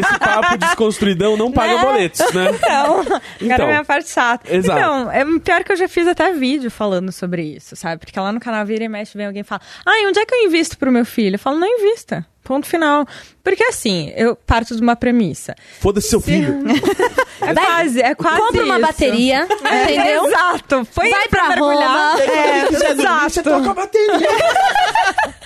esse 0.00 0.18
papo 0.18 0.56
desconstruidão 0.58 1.36
não 1.36 1.50
paga 1.52 1.78
boletos, 1.78 2.32
né? 2.32 2.50
Então, 2.62 3.00
Então. 3.02 3.48
cara, 3.48 3.64
a 3.64 3.66
minha 3.66 3.84
parte 3.84 4.08
chata. 4.10 4.54
Exato. 4.54 4.78
Então, 4.78 5.10
é 5.10 5.24
pior 5.40 5.64
que 5.64 5.72
eu 5.72 5.76
já 5.76 5.88
fiz 5.88 6.06
até 6.06 6.32
vídeo 6.32 6.70
falando 6.70 7.10
sobre 7.12 7.42
isso, 7.42 7.74
sabe? 7.76 7.98
Porque 8.04 8.18
lá 8.18 8.32
no 8.32 8.40
canal 8.40 8.64
Vira 8.66 8.84
e 8.84 8.88
Mexe 8.88 9.16
vem 9.16 9.26
alguém 9.26 9.40
e 9.42 9.44
fala: 9.44 9.60
Ai, 9.86 10.06
onde 10.06 10.18
é 10.20 10.26
que 10.26 10.34
eu 10.34 10.42
invisto 10.46 10.76
pro 10.78 10.90
meu 10.92 11.04
filho? 11.04 11.34
Eu 11.34 11.38
falo: 11.38 11.58
Não 11.58 11.66
invista. 11.66 12.24
Ponto 12.44 12.66
final. 12.66 13.06
Porque 13.44 13.62
assim, 13.62 14.12
eu 14.16 14.34
parto 14.34 14.74
de 14.74 14.82
uma 14.82 14.96
premissa. 14.96 15.54
Foda-se 15.80 16.08
seu 16.08 16.20
filho. 16.20 16.58
É 17.44 17.54
quase, 17.54 18.00
é 18.00 18.14
quase 18.14 18.36
Compra 18.38 18.64
uma 18.64 18.76
isso. 18.78 18.86
bateria, 18.86 19.42
entendeu? 19.50 20.26
Exato. 20.26 20.88
Põe 20.94 21.10
Vai 21.10 21.26
pra 21.26 21.48
mergulhar. 21.48 22.12
Roma. 22.12 22.20
É, 22.22 22.66
Você 22.70 22.86
exato. 22.86 23.42
toca 23.42 23.70
a 23.70 23.74
bateria. 23.74 24.28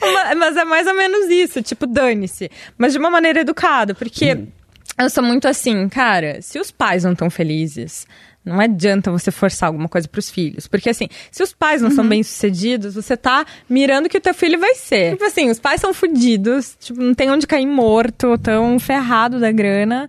Ma- 0.00 0.34
Mas 0.34 0.56
é 0.56 0.64
mais 0.64 0.86
ou 0.86 0.94
menos 0.94 1.28
isso, 1.30 1.62
tipo, 1.62 1.86
dane-se. 1.86 2.50
Mas 2.78 2.92
de 2.92 2.98
uma 2.98 3.10
maneira 3.10 3.40
educada, 3.40 3.94
porque 3.94 4.38
eu 4.98 5.10
sou 5.10 5.22
muito 5.22 5.46
assim, 5.48 5.88
cara, 5.88 6.40
se 6.42 6.58
os 6.58 6.70
pais 6.70 7.04
não 7.04 7.12
estão 7.12 7.28
felizes, 7.30 8.06
não 8.44 8.60
adianta 8.60 9.10
você 9.10 9.30
forçar 9.30 9.66
alguma 9.68 9.88
coisa 9.88 10.06
pros 10.08 10.30
filhos. 10.30 10.66
Porque 10.68 10.88
assim, 10.90 11.08
se 11.30 11.42
os 11.42 11.52
pais 11.52 11.82
não 11.82 11.90
são 11.90 12.06
bem-sucedidos, 12.08 12.94
você 12.94 13.16
tá 13.16 13.44
mirando 13.68 14.08
que 14.08 14.16
o 14.16 14.20
teu 14.20 14.32
filho 14.32 14.58
vai 14.58 14.74
ser. 14.76 15.12
Tipo 15.12 15.24
assim, 15.24 15.50
os 15.50 15.58
pais 15.58 15.80
são 15.80 15.92
fudidos, 15.92 16.76
tipo, 16.80 17.00
não 17.02 17.12
tem 17.14 17.30
onde 17.30 17.46
cair 17.46 17.66
morto, 17.66 18.38
tão 18.38 18.78
ferrado 18.78 19.40
da 19.40 19.50
grana. 19.50 20.08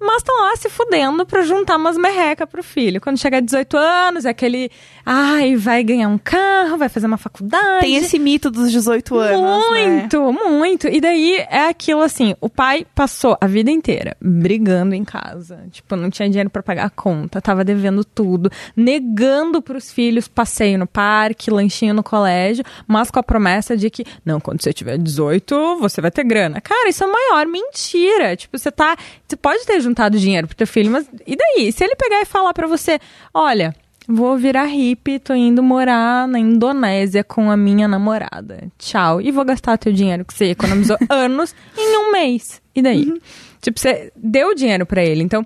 Mas 0.00 0.18
estão 0.18 0.40
lá 0.40 0.54
se 0.56 0.68
fudendo 0.68 1.26
pra 1.26 1.42
juntar 1.42 1.76
umas 1.76 1.96
merreca 1.96 2.46
pro 2.46 2.62
filho. 2.62 3.00
Quando 3.00 3.18
chegar 3.18 3.38
a 3.38 3.40
18 3.40 3.76
anos, 3.76 4.24
é 4.24 4.30
aquele. 4.30 4.70
Ai, 5.04 5.56
vai 5.56 5.82
ganhar 5.82 6.08
um 6.08 6.18
carro, 6.18 6.76
vai 6.76 6.88
fazer 6.88 7.06
uma 7.06 7.16
faculdade. 7.16 7.80
Tem 7.80 7.96
esse 7.96 8.18
mito 8.18 8.50
dos 8.50 8.70
18 8.70 9.16
anos, 9.16 9.70
né? 9.72 9.86
Muito, 10.00 10.32
muito. 10.32 10.88
E 10.88 11.00
daí 11.00 11.36
é 11.50 11.68
aquilo 11.68 12.02
assim: 12.02 12.34
o 12.40 12.48
pai 12.48 12.86
passou 12.94 13.36
a 13.40 13.46
vida 13.46 13.70
inteira 13.70 14.16
brigando 14.20 14.94
em 14.94 15.04
casa. 15.04 15.64
Tipo, 15.70 15.96
não 15.96 16.10
tinha 16.10 16.28
dinheiro 16.28 16.50
pra 16.50 16.62
pagar 16.62 16.86
a 16.86 16.90
conta, 16.90 17.40
tava 17.40 17.64
devendo 17.64 18.04
tudo, 18.04 18.50
negando 18.76 19.60
pros 19.60 19.90
filhos 19.90 20.28
passeio 20.28 20.78
no 20.78 20.86
parque, 20.86 21.50
lanchinho 21.50 21.94
no 21.94 22.02
colégio, 22.02 22.64
mas 22.86 23.10
com 23.10 23.18
a 23.18 23.22
promessa 23.22 23.76
de 23.76 23.90
que, 23.90 24.04
não, 24.24 24.38
quando 24.38 24.62
você 24.62 24.72
tiver 24.72 24.96
18, 24.98 25.78
você 25.80 26.00
vai 26.00 26.10
ter 26.10 26.24
grana. 26.24 26.60
Cara, 26.60 26.88
isso 26.88 27.02
é 27.02 27.06
a 27.06 27.10
maior 27.10 27.46
mentira. 27.46 28.36
Tipo, 28.36 28.56
você 28.58 28.70
tá. 28.70 28.96
Você 29.26 29.36
pode 29.36 29.64
ter 29.66 29.80
juntado 29.88 30.18
dinheiro 30.18 30.46
pro 30.46 30.56
teu 30.56 30.66
filho, 30.66 30.90
mas 30.90 31.08
e 31.26 31.36
daí? 31.36 31.72
Se 31.72 31.84
ele 31.84 31.96
pegar 31.96 32.20
e 32.20 32.24
falar 32.24 32.52
pra 32.52 32.66
você, 32.66 32.98
olha, 33.32 33.74
vou 34.06 34.38
virar 34.38 34.64
hippie, 34.64 35.18
tô 35.18 35.34
indo 35.34 35.62
morar 35.62 36.26
na 36.26 36.38
Indonésia 36.38 37.22
com 37.22 37.50
a 37.50 37.56
minha 37.56 37.86
namorada. 37.86 38.68
Tchau. 38.78 39.20
E 39.20 39.30
vou 39.30 39.44
gastar 39.44 39.76
teu 39.76 39.92
dinheiro 39.92 40.24
que 40.24 40.32
você 40.32 40.46
economizou 40.46 40.96
anos 41.10 41.54
em 41.76 41.98
um 41.98 42.12
mês. 42.12 42.62
E 42.74 42.80
daí? 42.80 43.12
Tipo, 43.60 43.78
você 43.78 44.12
deu 44.16 44.54
dinheiro 44.54 44.86
pra 44.86 45.04
ele. 45.04 45.22
Então, 45.22 45.44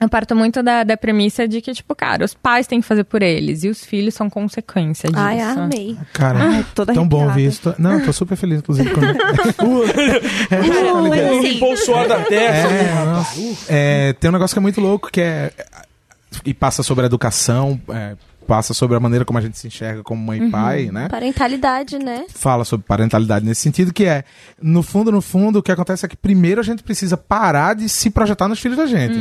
eu 0.00 0.08
parto 0.08 0.34
muito 0.34 0.62
da, 0.62 0.82
da 0.82 0.96
premissa 0.96 1.46
de 1.46 1.60
que, 1.60 1.72
tipo, 1.74 1.94
cara, 1.94 2.24
os 2.24 2.32
pais 2.32 2.66
têm 2.66 2.80
que 2.80 2.86
fazer 2.86 3.04
por 3.04 3.20
eles 3.22 3.64
e 3.64 3.68
os 3.68 3.84
filhos 3.84 4.14
são 4.14 4.30
consequência 4.30 5.10
disso. 5.10 5.20
Ai, 5.20 5.40
amei. 5.40 5.96
Cara, 6.14 6.38
Ai, 6.38 6.66
toda 6.74 6.94
tão 6.94 7.06
bom 7.06 7.18
arrepiada. 7.18 7.40
ouvir 7.40 7.48
isso. 7.48 7.74
Não, 7.78 7.92
eu 7.92 8.06
tô 8.06 8.12
super 8.12 8.34
feliz, 8.34 8.60
inclusive. 8.60 8.90
Com... 8.90 9.00
O 9.00 9.82
assim, 11.36 11.48
limpou 11.48 11.74
o 11.74 11.76
suor 11.76 12.08
da 12.08 12.20
testa. 12.20 12.72
É, 12.72 13.04
nossa. 13.04 13.40
É, 13.68 14.12
tem 14.14 14.30
um 14.30 14.32
negócio 14.32 14.54
que 14.54 14.58
é 14.58 14.62
muito 14.62 14.80
louco, 14.80 15.10
que 15.12 15.20
é. 15.20 15.52
E 16.46 16.54
passa 16.54 16.82
sobre 16.82 17.04
a 17.04 17.06
educação, 17.06 17.78
é, 17.90 18.14
passa 18.50 18.74
sobre 18.74 18.96
a 18.96 19.00
maneira 19.00 19.24
como 19.24 19.38
a 19.38 19.42
gente 19.42 19.56
se 19.56 19.68
enxerga 19.68 20.02
como 20.02 20.20
mãe 20.20 20.48
e 20.48 20.50
pai, 20.50 20.90
né? 20.90 21.08
Parentalidade, 21.08 22.00
né? 22.00 22.24
Fala 22.34 22.64
sobre 22.64 22.84
parentalidade 22.84 23.46
nesse 23.46 23.60
sentido, 23.60 23.92
que 23.92 24.06
é, 24.06 24.24
no 24.60 24.82
fundo, 24.82 25.12
no 25.12 25.22
fundo, 25.22 25.60
o 25.60 25.62
que 25.62 25.70
acontece 25.70 26.04
é 26.04 26.08
que 26.08 26.16
primeiro 26.16 26.60
a 26.60 26.64
gente 26.64 26.82
precisa 26.82 27.16
parar 27.16 27.76
de 27.76 27.88
se 27.88 28.10
projetar 28.10 28.48
nos 28.48 28.58
filhos 28.58 28.76
da 28.76 28.86
gente. 28.86 29.16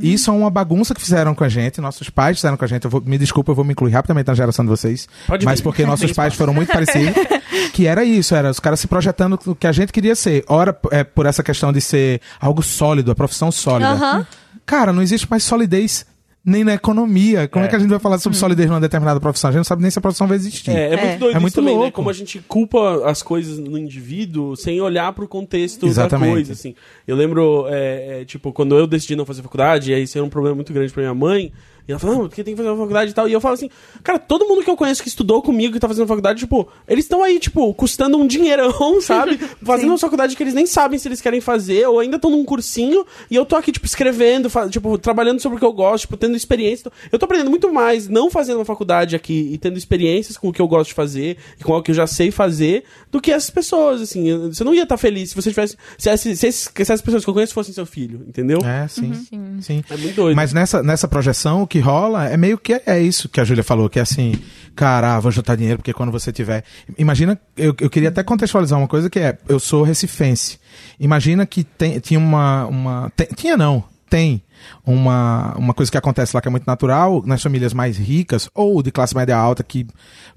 E 0.00 0.12
isso 0.12 0.30
é 0.30 0.32
uma 0.32 0.48
bagunça 0.48 0.94
que 0.94 1.00
fizeram 1.00 1.34
com 1.34 1.42
a 1.42 1.48
gente, 1.48 1.80
nossos 1.80 2.08
pais 2.08 2.36
fizeram 2.36 2.56
com 2.56 2.64
a 2.64 2.68
gente. 2.68 2.84
Eu 2.84 2.90
vou, 2.90 3.00
me 3.00 3.18
desculpa, 3.18 3.50
eu 3.50 3.56
vou 3.56 3.64
me 3.64 3.72
incluir 3.72 3.90
rapidamente 3.90 4.28
na 4.28 4.34
geração 4.34 4.64
de 4.64 4.68
vocês. 4.68 5.08
Pode 5.26 5.44
mas 5.44 5.58
vir. 5.58 5.64
porque 5.64 5.84
nossos 5.84 6.12
pais 6.14 6.32
foram 6.32 6.54
muito 6.54 6.72
parecidos. 6.72 7.14
que 7.74 7.88
era 7.88 8.04
isso, 8.04 8.32
era 8.32 8.48
os 8.48 8.60
caras 8.60 8.78
se 8.78 8.86
projetando 8.86 9.40
no 9.44 9.56
que 9.56 9.66
a 9.66 9.72
gente 9.72 9.92
queria 9.92 10.14
ser. 10.14 10.44
Ora, 10.46 10.78
é, 10.92 11.02
por 11.02 11.26
essa 11.26 11.42
questão 11.42 11.72
de 11.72 11.80
ser 11.80 12.20
algo 12.40 12.62
sólido, 12.62 13.10
a 13.10 13.14
profissão 13.16 13.50
sólida. 13.50 13.90
Aham. 13.90 14.26
Cara, 14.64 14.92
não 14.92 15.02
existe 15.02 15.28
mais 15.28 15.42
solidez 15.42 16.06
nem 16.44 16.64
na 16.64 16.74
economia. 16.74 17.46
Como 17.46 17.64
é, 17.64 17.68
É. 17.68 17.70
que 17.70 17.76
a 17.76 17.78
gente 17.78 17.88
vai 17.90 17.98
falar 17.98 18.18
sobre 18.18 18.36
solidez 18.36 18.68
numa 18.68 18.80
determinada 18.80 19.20
profissão? 19.20 19.48
A 19.48 19.52
gente 19.52 19.58
não 19.58 19.64
sabe 19.64 19.82
nem 19.82 19.90
se 19.90 19.98
a 19.98 20.02
profissão 20.02 20.26
vai 20.26 20.36
existir. 20.36 20.70
É, 20.70 20.74
é, 20.74 20.94
É. 20.94 21.06
muito 21.06 21.18
doido 21.20 21.36
É 21.36 21.38
muito 21.38 21.52
isso 21.52 21.60
também, 21.60 21.74
né? 21.74 21.80
louco. 21.80 21.92
Como 21.96 22.10
a 22.10 22.12
gente 22.12 22.38
culpa 22.48 23.08
as 23.08 23.22
coisas 23.22 23.58
no 23.58 23.78
indivíduo 23.78 24.56
sem 24.56 24.80
olhar 24.80 25.12
pro 25.12 25.28
contexto 25.28 25.86
Exatamente. 25.86 26.28
da 26.28 26.34
coisa, 26.34 26.52
assim. 26.52 26.74
Eu 27.06 27.14
lembro, 27.16 27.66
é, 27.68 28.22
é, 28.22 28.24
tipo, 28.24 28.52
quando 28.52 28.76
eu 28.76 28.86
decidi 28.86 29.14
não 29.14 29.24
fazer 29.24 29.42
faculdade, 29.42 29.92
e 29.92 29.94
aí 29.94 30.02
isso 30.02 30.18
era 30.18 30.24
um 30.24 30.30
problema 30.30 30.56
muito 30.56 30.72
grande 30.72 30.92
pra 30.92 31.02
minha 31.02 31.14
mãe, 31.14 31.52
e 31.86 31.92
ela 31.92 31.98
falou, 31.98 32.16
não, 32.16 32.28
porque 32.28 32.44
tem 32.44 32.54
que 32.54 32.58
fazer 32.58 32.68
uma 32.70 32.78
faculdade 32.78 33.10
e 33.10 33.14
tal. 33.14 33.28
E 33.28 33.32
eu 33.32 33.40
falo 33.40 33.54
assim, 33.54 33.68
cara, 34.02 34.18
todo 34.18 34.46
mundo 34.46 34.62
que 34.62 34.70
eu 34.70 34.76
conheço 34.76 35.02
que 35.02 35.08
estudou 35.08 35.42
comigo, 35.42 35.72
que 35.74 35.80
tá 35.80 35.88
fazendo 35.88 36.06
faculdade, 36.06 36.38
tipo, 36.40 36.68
eles 36.88 37.04
estão 37.04 37.22
aí, 37.22 37.38
tipo, 37.38 37.72
custando 37.74 38.16
um 38.16 38.26
dinheirão, 38.26 39.00
sabe? 39.02 39.38
Fazendo 39.62 39.88
uma 39.90 39.98
faculdade 39.98 40.36
que 40.36 40.42
eles 40.42 40.54
nem 40.54 40.66
sabem 40.66 40.98
se 40.98 41.08
eles 41.08 41.20
querem 41.20 41.40
fazer, 41.40 41.86
ou 41.88 41.98
ainda 42.00 42.16
estão 42.16 42.30
num 42.30 42.44
cursinho, 42.44 43.04
e 43.30 43.34
eu 43.36 43.44
tô 43.44 43.56
aqui, 43.56 43.72
tipo, 43.72 43.86
escrevendo, 43.86 44.48
tipo, 44.70 44.96
trabalhando 44.98 45.40
sobre 45.40 45.56
o 45.56 45.58
que 45.58 45.64
eu 45.64 45.72
gosto, 45.72 46.02
tipo, 46.02 46.16
tendo 46.16 46.36
experiência. 46.36 46.90
Eu 47.10 47.18
tô 47.18 47.24
aprendendo 47.24 47.50
muito 47.50 47.72
mais 47.72 48.08
não 48.08 48.30
fazendo 48.30 48.56
uma 48.58 48.64
faculdade 48.64 49.16
aqui 49.16 49.50
e 49.52 49.58
tendo 49.58 49.76
experiências 49.76 50.36
com 50.36 50.48
o 50.48 50.52
que 50.52 50.60
eu 50.62 50.68
gosto 50.68 50.88
de 50.90 50.94
fazer 50.94 51.36
e 51.58 51.64
com 51.64 51.72
o 51.72 51.82
que 51.82 51.90
eu 51.90 51.94
já 51.94 52.06
sei 52.06 52.30
fazer, 52.30 52.84
do 53.10 53.20
que 53.20 53.30
essas 53.32 53.50
pessoas, 53.50 54.00
assim. 54.00 54.48
Você 54.48 54.62
não 54.64 54.74
ia 54.74 54.84
estar 54.84 54.96
feliz 54.96 55.30
se 55.30 55.34
você 55.34 55.50
tivesse. 55.50 55.76
Se, 55.98 56.08
esses- 56.10 56.38
se, 56.38 56.46
essas 56.82 57.00
pessoas 57.02 57.24
que 57.24 57.30
eu 57.30 57.34
conheço 57.34 57.52
fossem 57.54 57.74
seu 57.74 57.86
filho, 57.86 58.24
entendeu? 58.28 58.58
É, 58.64 58.86
sim. 58.88 59.12
sim. 59.60 59.84
É 59.90 59.96
muito 59.96 60.14
doido. 60.16 60.36
Mas 60.36 60.52
nessa, 60.52 60.82
nessa 60.82 61.08
projeção, 61.08 61.62
o 61.62 61.66
que 61.72 61.80
rola 61.80 62.28
é 62.28 62.36
meio 62.36 62.58
que 62.58 62.82
é 62.84 63.00
isso 63.00 63.30
que 63.30 63.40
a 63.40 63.44
Júlia 63.44 63.64
falou, 63.64 63.88
que 63.88 63.98
é 63.98 64.02
assim, 64.02 64.34
cara, 64.76 65.16
ah, 65.16 65.20
vou 65.20 65.32
juntar 65.32 65.56
dinheiro 65.56 65.78
porque 65.78 65.94
quando 65.94 66.12
você 66.12 66.30
tiver. 66.30 66.64
Imagina, 66.98 67.40
eu, 67.56 67.74
eu 67.80 67.88
queria 67.88 68.10
até 68.10 68.22
contextualizar 68.22 68.78
uma 68.78 68.86
coisa 68.86 69.08
que 69.08 69.18
é, 69.18 69.38
eu 69.48 69.58
sou 69.58 69.82
recifense. 69.82 70.58
Imagina 71.00 71.46
que 71.46 71.64
tem, 71.64 71.98
tinha 71.98 72.20
uma. 72.20 72.66
uma 72.66 73.10
tem- 73.16 73.28
tinha 73.34 73.56
não, 73.56 73.82
tem 74.12 74.42
uma, 74.86 75.54
uma 75.56 75.72
coisa 75.72 75.90
que 75.90 75.96
acontece 75.96 76.36
lá 76.36 76.42
que 76.42 76.46
é 76.46 76.50
muito 76.50 76.66
natural 76.66 77.22
nas 77.24 77.42
famílias 77.42 77.72
mais 77.72 77.96
ricas 77.96 78.46
ou 78.54 78.82
de 78.82 78.92
classe 78.92 79.16
média 79.16 79.34
alta 79.34 79.62
que 79.62 79.86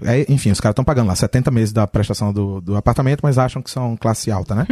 é, 0.02 0.26
enfim 0.32 0.50
os 0.50 0.62
caras 0.62 0.72
estão 0.72 0.86
pagando 0.86 1.08
lá 1.08 1.16
70 1.16 1.52
meses 1.52 1.74
da 1.74 1.86
prestação 1.86 2.32
do, 2.32 2.62
do 2.62 2.78
apartamento 2.78 3.20
mas 3.22 3.38
acham 3.38 3.62
que 3.62 3.70
são 3.70 3.98
classe 3.98 4.32
alta 4.32 4.56
né? 4.56 4.66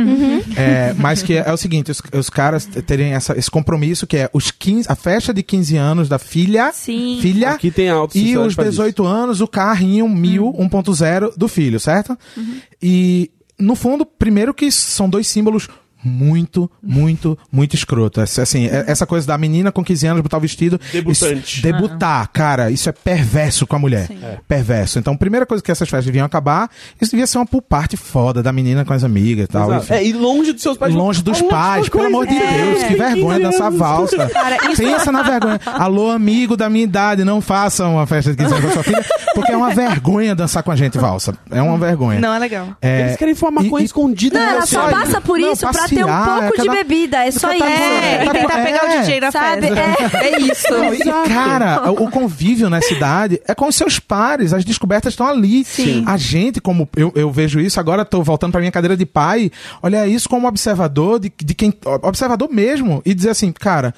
É, 0.56 0.94
mas 0.94 1.22
que 1.22 1.34
é, 1.34 1.44
é 1.46 1.52
o 1.52 1.58
seguinte 1.58 1.92
os, 1.92 2.02
os 2.14 2.30
caras 2.30 2.66
terem 2.66 3.14
essa, 3.14 3.38
esse 3.38 3.52
compromisso 3.52 4.08
que 4.08 4.16
é 4.16 4.30
os 4.32 4.52
15 4.52 4.90
a 4.90 4.96
festa 4.96 5.34
de 5.34 5.44
15 5.44 5.76
anos 5.76 6.08
da 6.08 6.18
filha 6.18 6.72
Sim. 6.72 7.20
filha 7.22 7.50
Aqui 7.50 7.72
tem 7.72 7.90
alto 7.90 8.18
e 8.18 8.38
os 8.38 8.56
18 8.56 9.06
anos, 9.06 9.42
o 9.42 9.48
carrinho 9.48 10.08
1000 10.08 10.54
1.0 10.54 11.34
do 11.36 11.48
filho, 11.48 11.80
certo? 11.80 12.18
E, 12.82 13.32
no 13.60 13.76
fundo, 13.76 14.06
primeiro 14.06 14.54
que 14.54 14.72
são 14.72 15.10
dois 15.10 15.28
símbolos 15.28 15.68
muito, 16.04 16.70
muito, 16.82 17.38
muito 17.52 17.76
escroto. 17.76 18.22
Essa- 18.22 18.44
Assim, 18.44 18.68
é- 18.68 18.84
essa 18.88 19.06
coisa 19.06 19.26
da 19.26 19.38
menina 19.38 19.72
com 19.72 19.84
15 19.84 20.06
anos 20.08 20.22
botar 20.22 20.38
o 20.38 20.42
vestido. 20.42 20.80
Debutante. 20.92 21.54
Isso- 21.56 21.62
debutar, 21.62 22.28
cara, 22.32 22.70
isso 22.72 22.90
é 22.90 22.92
perverso 22.92 23.66
com 23.66 23.76
a 23.76 23.80
mulher. 23.80 24.08
Perverso. 24.48 25.00
Então, 25.00 25.14
a 25.14 25.18
primeira 25.18 25.46
coisa 25.46 25.64
que 25.64 25.72
essas 25.72 25.88
festas 25.90 26.06
deviam 26.06 26.26
acabar, 26.26 26.70
isso 27.02 27.12
devia 27.12 27.26
ser 27.28 27.38
uma 27.38 27.46
pool 27.46 27.62
party 27.62 27.96
foda 27.98 28.44
da 28.44 28.52
menina 28.52 28.84
com 28.84 28.94
as 28.94 29.04
amigas 29.04 29.46
e 29.46 29.48
tal. 29.48 29.74
Enfim. 29.76 29.94
É, 29.94 30.04
e 30.06 30.14
longe 30.14 30.52
dos 30.54 30.62
seus 30.62 30.78
pais. 30.78 30.94
Longe 30.94 31.24
dos 31.24 31.40
Ah, 31.42 31.46
pais, 31.46 31.90
pelo 31.90 32.06
amor 32.06 32.28
de 32.28 32.36
coisa. 32.36 32.52
Deus, 32.54 32.84
que 32.84 32.94
É. 32.94 32.98
vergonha 32.98 33.40
15 33.40 33.52
dançar 33.52 33.72
valsa. 33.72 34.30
Cara, 34.30 34.72
isso- 34.72 34.84
Pensa 34.84 35.12
na 35.12 35.24
vergonha. 35.24 35.60
Alô, 35.66 36.10
amigo 36.12 36.58
da 36.58 36.70
minha 36.70 36.84
idade, 36.84 37.24
não 37.24 37.40
faça 37.42 37.88
uma 37.88 38.06
festa 38.06 38.32
de 38.32 38.38
15 38.38 38.54
anos 38.54 38.66
com 38.66 38.70
a 38.72 38.74
sua 38.74 38.84
filha, 38.84 39.06
porque 39.34 39.52
é 39.52 39.58
uma 39.58 39.74
vergonha 39.74 40.36
dançar 40.36 40.62
com 40.64 40.72
a 40.72 40.76
gente 40.76 40.98
valsa. 40.98 41.34
É 41.50 41.62
uma 41.62 41.78
vergonha. 41.78 42.20
Não 42.20 42.34
é 42.34 42.40
legal. 42.40 42.68
É, 42.82 43.02
Eles 43.02 43.16
querem 43.18 43.34
fumar 43.36 43.64
maconha 43.64 43.82
e- 43.84 43.86
escondida 43.86 44.38
Não, 44.40 44.46
ela 44.50 44.66
só 44.66 44.90
passa 44.90 45.22
por 45.22 45.40
Não, 45.40 45.52
isso 45.54 45.62
pra 45.62 45.88
ter 45.94 46.06
um 46.06 46.26
pouco 46.26 46.60
é 46.60 46.62
de 46.62 46.70
bebida. 46.70 47.26
É 47.26 47.32
só 47.32 47.52
isso. 47.54 47.64
É, 47.64 48.30
tentar 48.32 48.64
pegar 48.64 48.86
o 48.86 49.02
DJ 49.02 49.20
na 49.20 49.32
Sabe? 49.32 49.68
festa. 49.68 50.18
É. 50.18 50.28
É 50.34 50.40
isso. 50.42 50.72
Não, 51.06 51.26
e, 51.26 51.30
cara, 51.30 51.92
o 51.92 52.10
convívio 52.10 52.70
nessa 52.70 52.94
idade 52.94 53.42
é 53.48 53.54
com 53.54 53.68
os 53.68 53.76
seus 53.76 54.00
pares, 54.00 54.54
as 54.54 54.66
descobertas 54.66 55.14
estão 55.14 55.28
ali. 55.28 55.64
Sim. 55.64 56.04
A 56.08 56.18
gente, 56.18 56.60
como 56.62 56.88
eu, 56.96 57.12
eu 57.16 57.32
vejo 57.32 57.60
isso, 57.60 57.80
agora 57.80 58.06
tô 58.06 58.22
voltando 58.24 58.52
pra 58.52 58.60
minha 58.60 58.72
cadeira 58.72 58.98
de 58.98 59.06
pai, 59.06 59.52
olha 59.82 60.08
isso 60.08 60.28
como 60.30 60.48
observador 60.48 61.20
de, 61.20 61.32
de 61.44 61.54
quem. 61.54 61.74
Observador 62.02 62.50
mesmo, 62.52 63.02
e 63.06 63.14
dizer 63.14 63.30
assim, 63.30 63.52
cara. 63.52 63.94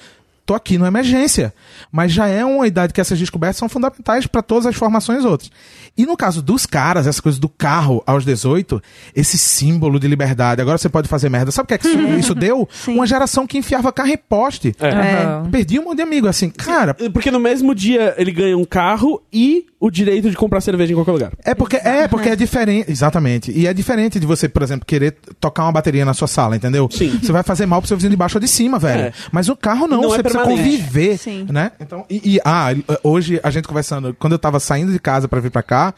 Tô 0.46 0.54
aqui 0.54 0.78
numa 0.78 0.86
emergência. 0.86 1.52
Mas 1.90 2.12
já 2.12 2.28
é 2.28 2.44
uma 2.44 2.66
idade 2.68 2.92
que 2.92 3.00
essas 3.00 3.18
descobertas 3.18 3.56
são 3.56 3.68
fundamentais 3.68 4.28
para 4.28 4.40
todas 4.40 4.64
as 4.64 4.76
formações 4.76 5.24
outras. 5.24 5.50
E 5.98 6.06
no 6.06 6.16
caso 6.16 6.40
dos 6.40 6.64
caras, 6.64 7.06
essa 7.06 7.20
coisa 7.20 7.40
do 7.40 7.48
carro 7.48 8.00
aos 8.06 8.24
18, 8.24 8.80
esse 9.14 9.36
símbolo 9.36 9.98
de 9.98 10.06
liberdade. 10.06 10.60
Agora 10.62 10.78
você 10.78 10.88
pode 10.88 11.08
fazer 11.08 11.28
merda. 11.28 11.50
Sabe 11.50 11.64
o 11.64 11.68
que 11.68 11.74
é 11.74 11.78
que 11.78 11.88
isso, 11.88 11.98
isso 12.16 12.34
deu? 12.34 12.68
Uma 12.86 13.06
geração 13.06 13.46
que 13.46 13.58
enfiava 13.58 13.92
carro 13.92 14.10
em 14.10 14.16
poste. 14.16 14.74
É. 14.78 14.88
Aham. 14.88 15.50
Perdi 15.50 15.80
um 15.80 15.84
monte 15.84 15.96
de 15.96 16.02
amigo, 16.02 16.28
assim, 16.28 16.48
cara. 16.48 16.94
Porque 16.94 17.30
no 17.30 17.40
mesmo 17.40 17.74
dia 17.74 18.14
ele 18.16 18.30
ganha 18.30 18.56
um 18.56 18.64
carro 18.64 19.20
e 19.32 19.66
o 19.80 19.90
direito 19.90 20.30
de 20.30 20.36
comprar 20.36 20.60
cerveja 20.60 20.92
em 20.92 20.96
qualquer 20.96 21.12
lugar. 21.12 21.32
É 21.44 21.54
porque 21.54 21.76
é, 21.76 22.08
porque 22.08 22.28
é 22.28 22.36
diferente. 22.36 22.90
Exatamente. 22.90 23.50
E 23.52 23.66
é 23.66 23.74
diferente 23.74 24.18
de 24.18 24.26
você, 24.26 24.48
por 24.48 24.62
exemplo, 24.62 24.86
querer 24.86 25.16
tocar 25.40 25.64
uma 25.64 25.72
bateria 25.72 26.04
na 26.04 26.14
sua 26.14 26.28
sala, 26.28 26.56
entendeu? 26.56 26.88
Sim. 26.90 27.18
Você 27.22 27.32
vai 27.32 27.42
fazer 27.42 27.66
mal 27.66 27.80
pro 27.80 27.88
seu 27.88 27.96
vizinho 27.96 28.10
de 28.10 28.16
baixo 28.16 28.36
ou 28.36 28.40
de 28.40 28.48
cima, 28.48 28.78
velho. 28.78 29.02
É. 29.02 29.12
Mas 29.30 29.48
o 29.48 29.56
carro 29.56 29.86
não, 29.86 30.02
Não 30.02 30.10
você 30.10 30.20
é 30.20 30.22
precisa 30.44 30.62
conviver. 30.62 31.18
Sim. 31.18 31.46
Né? 31.50 31.72
Então, 31.80 32.04
e, 32.10 32.36
e- 32.36 32.40
ah, 32.44 32.68
hoje 33.02 33.40
a 33.42 33.50
gente 33.50 33.66
conversando, 33.66 34.14
quando 34.18 34.34
eu 34.34 34.38
tava 34.38 34.60
saindo 34.60 34.92
de 34.92 34.98
casa 34.98 35.26
pra 35.28 35.40
vir 35.40 35.50
pra 35.50 35.62
cá. 35.62 35.94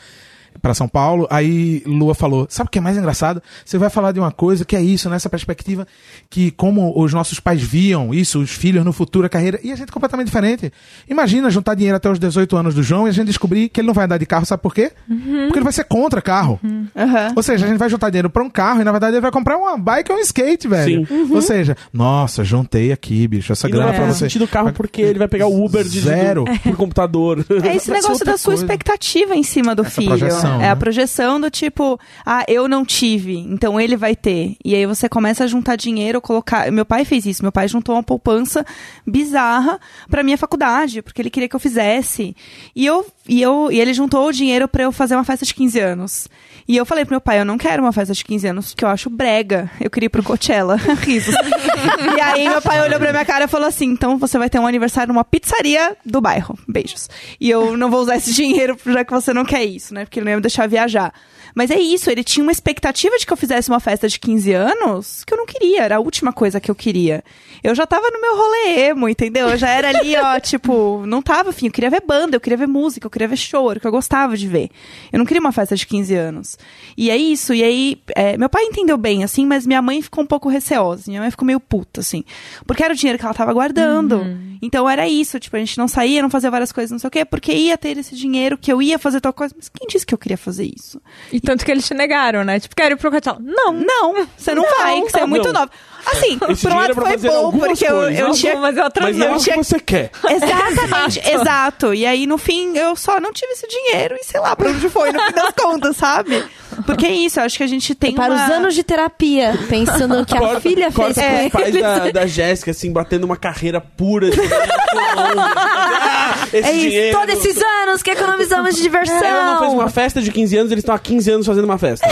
Pra 0.60 0.74
São 0.74 0.88
Paulo, 0.88 1.26
aí 1.30 1.82
Lua 1.86 2.14
falou: 2.14 2.46
Sabe 2.50 2.66
o 2.66 2.70
que 2.70 2.78
é 2.78 2.80
mais 2.80 2.96
engraçado? 2.96 3.40
Você 3.64 3.78
vai 3.78 3.88
falar 3.90 4.10
de 4.12 4.18
uma 4.18 4.32
coisa 4.32 4.64
que 4.64 4.74
é 4.74 4.82
isso, 4.82 5.08
nessa 5.08 5.28
perspectiva, 5.30 5.86
que 6.28 6.50
como 6.50 6.92
os 7.00 7.12
nossos 7.14 7.38
pais 7.38 7.62
viam 7.62 8.12
isso, 8.12 8.40
os 8.40 8.50
filhos 8.50 8.84
no 8.84 8.92
futuro, 8.92 9.26
a 9.26 9.28
carreira, 9.28 9.60
e 9.62 9.70
a 9.70 9.76
gente 9.76 9.88
é 9.90 9.92
completamente 9.92 10.26
diferente. 10.26 10.72
Imagina 11.08 11.48
juntar 11.48 11.74
dinheiro 11.74 11.96
até 11.96 12.10
os 12.10 12.18
18 12.18 12.56
anos 12.56 12.74
do 12.74 12.82
João 12.82 13.06
e 13.06 13.10
a 13.10 13.12
gente 13.12 13.28
descobrir 13.28 13.68
que 13.68 13.80
ele 13.80 13.86
não 13.86 13.94
vai 13.94 14.04
andar 14.06 14.18
de 14.18 14.26
carro, 14.26 14.44
sabe 14.46 14.60
por 14.62 14.74
quê? 14.74 14.90
Porque 15.06 15.58
ele 15.58 15.64
vai 15.64 15.72
ser 15.72 15.84
contra 15.84 16.20
carro. 16.20 16.58
Aham. 16.96 17.32
Ou 17.36 17.42
seja, 17.42 17.64
a 17.64 17.68
gente 17.68 17.78
vai 17.78 17.88
juntar 17.88 18.10
dinheiro 18.10 18.28
pra 18.30 18.42
um 18.42 18.50
carro 18.50 18.80
e 18.80 18.84
na 18.84 18.90
verdade 18.90 19.14
ele 19.14 19.20
vai 19.20 19.30
comprar 19.30 19.56
uma 19.56 19.78
bike 19.78 20.10
ou 20.10 20.18
um 20.18 20.20
skate, 20.20 20.66
velho. 20.66 21.06
Sim. 21.06 21.28
Ou 21.32 21.40
seja, 21.42 21.76
nossa, 21.92 22.42
juntei 22.42 22.90
aqui, 22.90 23.28
bicho, 23.28 23.52
essa 23.52 23.68
E 23.68 23.70
grana 23.70 23.92
pra 23.92 24.00
fazer 24.00 24.12
você. 24.12 24.18
sentido 24.24 24.44
o 24.44 24.48
carro 24.48 24.72
porque 24.72 25.00
ele 25.02 25.18
vai 25.20 25.28
pegar 25.28 25.46
o 25.46 25.64
Uber 25.64 25.84
de 25.84 26.00
Zero. 26.00 26.44
por 26.64 26.76
computador. 26.76 27.44
É 27.62 27.76
esse 27.76 27.90
negócio 27.92 28.24
da 28.24 28.36
sua 28.36 28.50
coisa. 28.54 28.64
expectativa 28.64 29.36
em 29.36 29.42
cima 29.42 29.74
do 29.74 29.84
filho. 29.84 30.08
projeção, 30.08 30.47
é 30.56 30.58
né? 30.58 30.70
a 30.70 30.76
projeção 30.76 31.40
do 31.40 31.50
tipo, 31.50 31.98
ah, 32.24 32.44
eu 32.48 32.68
não 32.68 32.84
tive, 32.84 33.36
então 33.36 33.80
ele 33.80 33.96
vai 33.96 34.14
ter. 34.14 34.56
E 34.64 34.74
aí 34.74 34.86
você 34.86 35.08
começa 35.08 35.44
a 35.44 35.46
juntar 35.46 35.76
dinheiro, 35.76 36.20
colocar. 36.20 36.70
Meu 36.70 36.84
pai 36.84 37.04
fez 37.04 37.26
isso, 37.26 37.42
meu 37.42 37.52
pai 37.52 37.68
juntou 37.68 37.94
uma 37.94 38.02
poupança 38.02 38.64
bizarra 39.06 39.78
pra 40.10 40.22
minha 40.22 40.38
faculdade, 40.38 41.02
porque 41.02 41.22
ele 41.22 41.30
queria 41.30 41.48
que 41.48 41.56
eu 41.56 41.60
fizesse. 41.60 42.34
E 42.74 42.84
eu 42.86 43.06
e 43.28 43.42
eu 43.42 43.70
e 43.70 43.78
ele 43.78 43.92
juntou 43.92 44.26
o 44.26 44.32
dinheiro 44.32 44.66
pra 44.66 44.84
eu 44.84 44.92
fazer 44.92 45.14
uma 45.14 45.24
festa 45.24 45.44
de 45.44 45.54
15 45.54 45.78
anos. 45.80 46.28
E 46.68 46.76
eu 46.76 46.84
falei 46.84 47.02
pro 47.04 47.14
meu 47.14 47.20
pai, 47.20 47.40
eu 47.40 47.46
não 47.46 47.56
quero 47.56 47.82
uma 47.82 47.92
festa 47.94 48.12
de 48.12 48.22
15 48.22 48.46
anos, 48.48 48.68
porque 48.68 48.84
eu 48.84 48.90
acho 48.90 49.08
brega. 49.08 49.70
Eu 49.80 49.88
queria 49.88 50.06
ir 50.06 50.10
pro 50.10 50.22
Coachella. 50.22 50.76
Risos. 51.00 51.34
e 51.34 52.20
aí 52.20 52.46
meu 52.46 52.60
pai 52.60 52.82
olhou 52.82 52.98
pra 53.00 53.10
minha 53.10 53.24
cara 53.24 53.46
e 53.46 53.48
falou 53.48 53.66
assim: 53.66 53.86
então 53.86 54.18
você 54.18 54.36
vai 54.36 54.50
ter 54.50 54.58
um 54.58 54.66
aniversário 54.66 55.12
numa 55.12 55.24
pizzaria 55.24 55.96
do 56.04 56.20
bairro. 56.20 56.58
Beijos. 56.68 57.08
E 57.40 57.48
eu 57.48 57.74
não 57.76 57.90
vou 57.90 58.02
usar 58.02 58.16
esse 58.16 58.34
dinheiro 58.34 58.76
já 58.84 59.02
que 59.02 59.10
você 59.10 59.32
não 59.32 59.46
quer 59.46 59.64
isso, 59.64 59.94
né? 59.94 60.04
Porque 60.04 60.20
não 60.20 60.27
ia 60.30 60.36
me 60.36 60.42
deixar 60.42 60.68
viajar. 60.68 61.12
Mas 61.54 61.70
é 61.70 61.78
isso, 61.78 62.10
ele 62.10 62.22
tinha 62.22 62.42
uma 62.42 62.52
expectativa 62.52 63.16
de 63.18 63.26
que 63.26 63.32
eu 63.32 63.36
fizesse 63.36 63.68
uma 63.68 63.80
festa 63.80 64.08
de 64.08 64.18
15 64.18 64.52
anos 64.52 65.24
que 65.24 65.32
eu 65.32 65.38
não 65.38 65.46
queria, 65.46 65.82
era 65.82 65.96
a 65.96 66.00
última 66.00 66.32
coisa 66.32 66.60
que 66.60 66.70
eu 66.70 66.74
queria. 66.74 67.22
Eu 67.62 67.74
já 67.74 67.86
tava 67.86 68.08
no 68.10 68.20
meu 68.20 68.36
rolê 68.36 68.88
emo, 68.88 69.08
entendeu? 69.08 69.48
Eu 69.48 69.56
já 69.56 69.68
era 69.70 69.88
ali, 69.88 70.16
ó, 70.16 70.38
tipo, 70.40 71.04
não 71.06 71.20
tava 71.20 71.50
afim, 71.50 71.66
eu 71.66 71.72
queria 71.72 71.90
ver 71.90 72.02
banda, 72.06 72.36
eu 72.36 72.40
queria 72.40 72.56
ver 72.56 72.68
música, 72.68 73.06
eu 73.06 73.10
queria 73.10 73.28
ver 73.28 73.36
show, 73.36 73.70
era 73.70 73.78
o 73.78 73.80
que 73.80 73.86
eu 73.86 73.90
gostava 73.90 74.36
de 74.36 74.46
ver. 74.46 74.70
Eu 75.12 75.18
não 75.18 75.26
queria 75.26 75.40
uma 75.40 75.52
festa 75.52 75.74
de 75.74 75.86
15 75.86 76.14
anos. 76.14 76.58
E 76.96 77.10
é 77.10 77.16
isso, 77.16 77.52
e 77.52 77.62
aí, 77.62 78.00
é, 78.14 78.36
meu 78.36 78.48
pai 78.48 78.64
entendeu 78.64 78.96
bem, 78.96 79.24
assim, 79.24 79.44
mas 79.44 79.66
minha 79.66 79.82
mãe 79.82 80.00
ficou 80.02 80.22
um 80.22 80.26
pouco 80.26 80.48
receosa, 80.48 81.04
minha 81.08 81.20
mãe 81.20 81.30
ficou 81.30 81.46
meio 81.46 81.60
puta, 81.60 82.00
assim, 82.00 82.24
porque 82.66 82.82
era 82.82 82.92
o 82.92 82.96
dinheiro 82.96 83.18
que 83.18 83.24
ela 83.24 83.34
tava 83.34 83.52
guardando. 83.52 84.24
Então 84.60 84.88
era 84.88 85.08
isso, 85.08 85.38
tipo, 85.38 85.56
a 85.56 85.58
gente 85.58 85.78
não 85.78 85.86
saía, 85.86 86.22
não 86.22 86.30
fazia 86.30 86.50
várias 86.50 86.72
coisas, 86.72 86.90
não 86.90 86.98
sei 86.98 87.08
o 87.08 87.10
quê, 87.10 87.24
porque 87.24 87.52
ia 87.52 87.78
ter 87.78 87.96
esse 87.96 88.14
dinheiro 88.14 88.58
que 88.58 88.72
eu 88.72 88.82
ia 88.82 88.98
fazer 88.98 89.20
tal 89.20 89.32
coisa, 89.32 89.54
mas 89.56 89.68
quem 89.68 89.86
disse 89.86 90.04
que 90.04 90.12
eu 90.12 90.18
queria 90.18 90.36
fazer 90.36 90.64
isso? 90.64 91.00
E 91.32 91.37
tanto 91.40 91.64
que 91.64 91.70
eles 91.70 91.86
te 91.86 91.94
negaram, 91.94 92.44
né? 92.44 92.60
Tipo, 92.60 92.74
quero 92.76 92.94
ir 92.94 92.98
pro 92.98 93.10
Coachella. 93.10 93.38
Não. 93.40 93.72
Não, 93.72 94.26
você 94.36 94.54
não, 94.54 94.62
vai, 94.62 95.00
que 95.02 95.10
você 95.10 95.20
é 95.20 95.26
muito 95.26 95.46
Não. 95.52 95.60
nova. 95.60 95.70
Assim, 96.06 96.38
Esse 96.48 96.62
por 96.62 96.72
um 96.72 96.76
lado 96.76 96.90
é 96.90 96.94
pra 96.94 97.04
foi 97.04 97.16
bom, 97.18 97.50
porque 97.52 97.84
eu, 97.86 98.02
eu 98.10 98.24
coisas. 98.26 98.38
tinha 98.40 98.56
Mas 98.56 98.76
outras 98.78 99.06
Mas 99.08 99.16
não. 99.16 99.26
é 99.26 99.30
o 99.30 99.36
que 99.38 99.44
tinha- 99.44 99.56
você 99.56 99.80
quer. 99.80 100.10
Exatamente, 100.28 101.20
exato. 101.28 101.92
E 101.94 102.06
aí, 102.06 102.26
no 102.26 102.38
fim, 102.38 102.76
eu 102.76 102.96
só 102.96 103.20
não 103.20 103.32
tive 103.32 103.52
esse 103.52 103.66
dinheiro 103.68 104.16
e 104.20 104.24
sei 104.24 104.40
lá 104.40 104.54
pra 104.56 104.70
onde 104.70 104.88
foi, 104.88 105.12
no 105.12 105.20
fim 105.20 105.32
das 105.32 105.50
contas, 105.54 105.96
sabe? 105.96 106.42
Porque 106.86 107.06
é 107.06 107.12
isso, 107.12 107.40
eu 107.40 107.44
acho 107.44 107.56
que 107.56 107.64
a 107.64 107.66
gente 107.66 107.94
tem 107.94 108.14
Para 108.14 108.32
uma... 108.32 108.44
os 108.46 108.50
anos 108.52 108.74
de 108.74 108.82
terapia, 108.84 109.58
pensando 109.68 110.24
que 110.24 110.36
a 110.36 110.38
Corta- 110.40 110.60
filha 110.60 110.90
fez 110.92 110.94
corta 110.94 111.22
com 111.22 111.46
os 111.46 111.52
pais 111.52 111.74
da, 111.74 112.10
da 112.12 112.26
Jéssica, 112.26 112.70
assim, 112.70 112.92
batendo 112.92 113.24
uma 113.24 113.36
carreira 113.36 113.80
pura. 113.80 114.30
De... 114.30 114.38
ah, 114.40 116.34
esse 116.52 116.68
É 116.68 116.72
isso, 116.72 116.80
dinheiro. 116.88 117.18
todos 117.18 117.34
esses 117.44 117.62
anos 117.82 118.02
que 118.02 118.10
economizamos 118.10 118.76
de 118.76 118.82
diversão. 118.82 119.16
Ela 119.16 119.52
não 119.52 119.58
fez 119.60 119.72
uma 119.72 119.88
festa 119.90 120.20
de 120.22 120.30
15 120.30 120.56
anos, 120.56 120.72
eles 120.72 120.82
estão 120.82 120.94
há 120.94 120.98
15 120.98 121.30
anos 121.30 121.46
fazendo 121.46 121.64
uma 121.64 121.78
festa. 121.78 122.06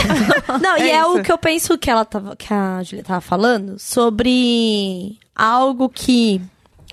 Não, 0.61 0.77
e 0.77 0.89
É 0.89 0.95
é 0.95 0.99
isso. 1.01 1.17
o 1.17 1.23
que 1.23 1.31
eu 1.31 1.37
penso 1.37 1.77
que 1.77 1.89
ela 1.89 2.03
tava, 2.05 2.35
que 2.35 2.53
a 2.53 2.81
Julia 2.83 3.03
tava 3.03 3.21
falando 3.21 3.76
sobre 3.77 5.17
algo 5.35 5.89
que 5.89 6.41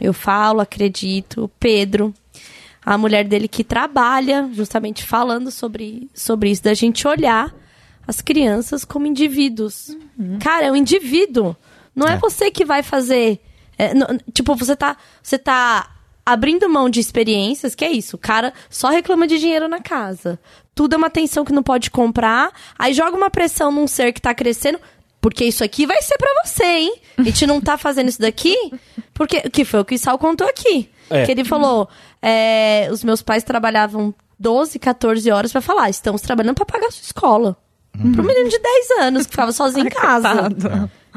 eu 0.00 0.12
falo, 0.12 0.60
acredito, 0.60 1.50
Pedro, 1.58 2.12
a 2.84 2.98
mulher 2.98 3.24
dele 3.26 3.48
que 3.48 3.64
trabalha 3.64 4.48
justamente 4.52 5.04
falando 5.04 5.50
sobre, 5.50 6.08
sobre 6.14 6.50
isso, 6.50 6.62
da 6.62 6.74
gente 6.74 7.06
olhar 7.08 7.54
as 8.06 8.20
crianças 8.20 8.84
como 8.84 9.06
indivíduos. 9.06 9.96
Cara, 10.40 10.66
é 10.66 10.72
um 10.72 10.76
indivíduo. 10.76 11.56
Não 11.94 12.06
é, 12.06 12.14
É. 12.14 12.18
você 12.18 12.50
que 12.50 12.64
vai 12.64 12.82
fazer. 12.82 13.40
é, 13.78 13.92
não- 13.94 14.06
tipo, 14.32 14.54
você 14.54 14.76
tá, 14.76 14.96
você 15.22 15.36
tá 15.36 15.90
abrindo 16.24 16.68
mão 16.68 16.88
de 16.88 17.00
experiências, 17.00 17.74
que 17.74 17.84
é 17.84 17.90
isso. 17.90 18.14
O 18.16 18.18
cara 18.18 18.52
só 18.70 18.88
reclama 18.88 19.26
de 19.26 19.38
dinheiro 19.38 19.68
na 19.68 19.80
casa. 19.80 20.38
Tudo 20.74 20.94
é 20.94 20.96
uma 20.96 21.08
atenção 21.08 21.44
que 21.44 21.52
não 21.52 21.62
pode 21.62 21.90
comprar. 21.90 22.52
Aí 22.78 22.92
joga 22.94 23.16
uma 23.16 23.30
pressão 23.30 23.72
num 23.72 23.86
ser 23.88 24.12
que 24.12 24.20
tá 24.22 24.32
crescendo. 24.34 24.78
Porque 25.24 25.46
isso 25.46 25.64
aqui 25.64 25.86
vai 25.86 26.02
ser 26.02 26.18
pra 26.18 26.28
você, 26.44 26.64
hein? 26.64 26.94
A 27.16 27.22
gente 27.22 27.46
não 27.46 27.58
tá 27.58 27.78
fazendo 27.78 28.10
isso 28.10 28.20
daqui. 28.20 28.54
Porque, 29.14 29.40
que 29.48 29.64
foi 29.64 29.80
o 29.80 29.84
que 29.84 29.94
o 29.94 29.98
Sal 29.98 30.18
contou 30.18 30.46
aqui. 30.46 30.86
É. 31.08 31.24
Que 31.24 31.32
ele 31.32 31.44
falou: 31.44 31.88
é, 32.20 32.90
os 32.92 33.02
meus 33.02 33.22
pais 33.22 33.42
trabalhavam 33.42 34.14
12, 34.38 34.78
14 34.78 35.30
horas 35.30 35.50
pra 35.50 35.62
falar, 35.62 35.88
estamos 35.88 36.20
trabalhando 36.20 36.56
pra 36.56 36.66
pagar 36.66 36.88
a 36.88 36.90
sua 36.90 37.00
escola. 37.00 37.56
Pra 37.92 38.22
um 38.22 38.26
menino 38.26 38.50
de 38.50 38.58
10 38.58 38.90
anos 39.00 39.24
que 39.24 39.30
ficava 39.30 39.50
sozinho 39.50 39.86
em 39.86 39.90
casa. 39.90 40.50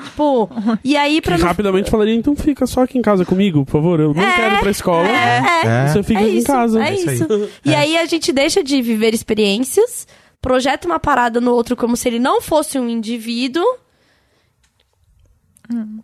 Tipo, 0.02 0.50
e 0.86 0.96
aí 0.96 1.20
pra 1.20 1.36
Que 1.36 1.42
não 1.42 1.48
rapidamente 1.50 1.92
falaria, 1.92 2.16
então 2.16 2.34
fica 2.34 2.66
só 2.66 2.84
aqui 2.84 2.98
em 2.98 3.02
casa 3.02 3.26
comigo, 3.26 3.66
por 3.66 3.74
favor. 3.74 4.00
Eu 4.00 4.14
não 4.14 4.24
É, 4.24 4.36
quero 4.38 4.56
ir 4.56 4.60
pra 4.62 4.72
escola. 4.72 5.06
É, 5.10 5.42
é. 5.66 5.88
Você 5.90 6.04
fica 6.04 6.22
é 6.22 6.24
aqui 6.24 6.32
em 6.32 6.38
isso, 6.38 6.48
casa. 6.48 6.86
É 6.86 6.96
isso. 6.96 7.50
E 7.66 7.76
aí 7.76 7.98
a 7.98 8.06
gente 8.06 8.32
deixa 8.32 8.64
de 8.64 8.82
viver 8.82 9.14
experiências, 9.14 10.08
projeta 10.40 10.88
uma 10.88 10.98
parada 11.00 11.42
no 11.42 11.52
outro 11.52 11.76
como 11.76 11.98
se 11.98 12.08
ele 12.08 12.20
não 12.20 12.40
fosse 12.40 12.80
um 12.80 12.88
indivíduo. 12.88 13.66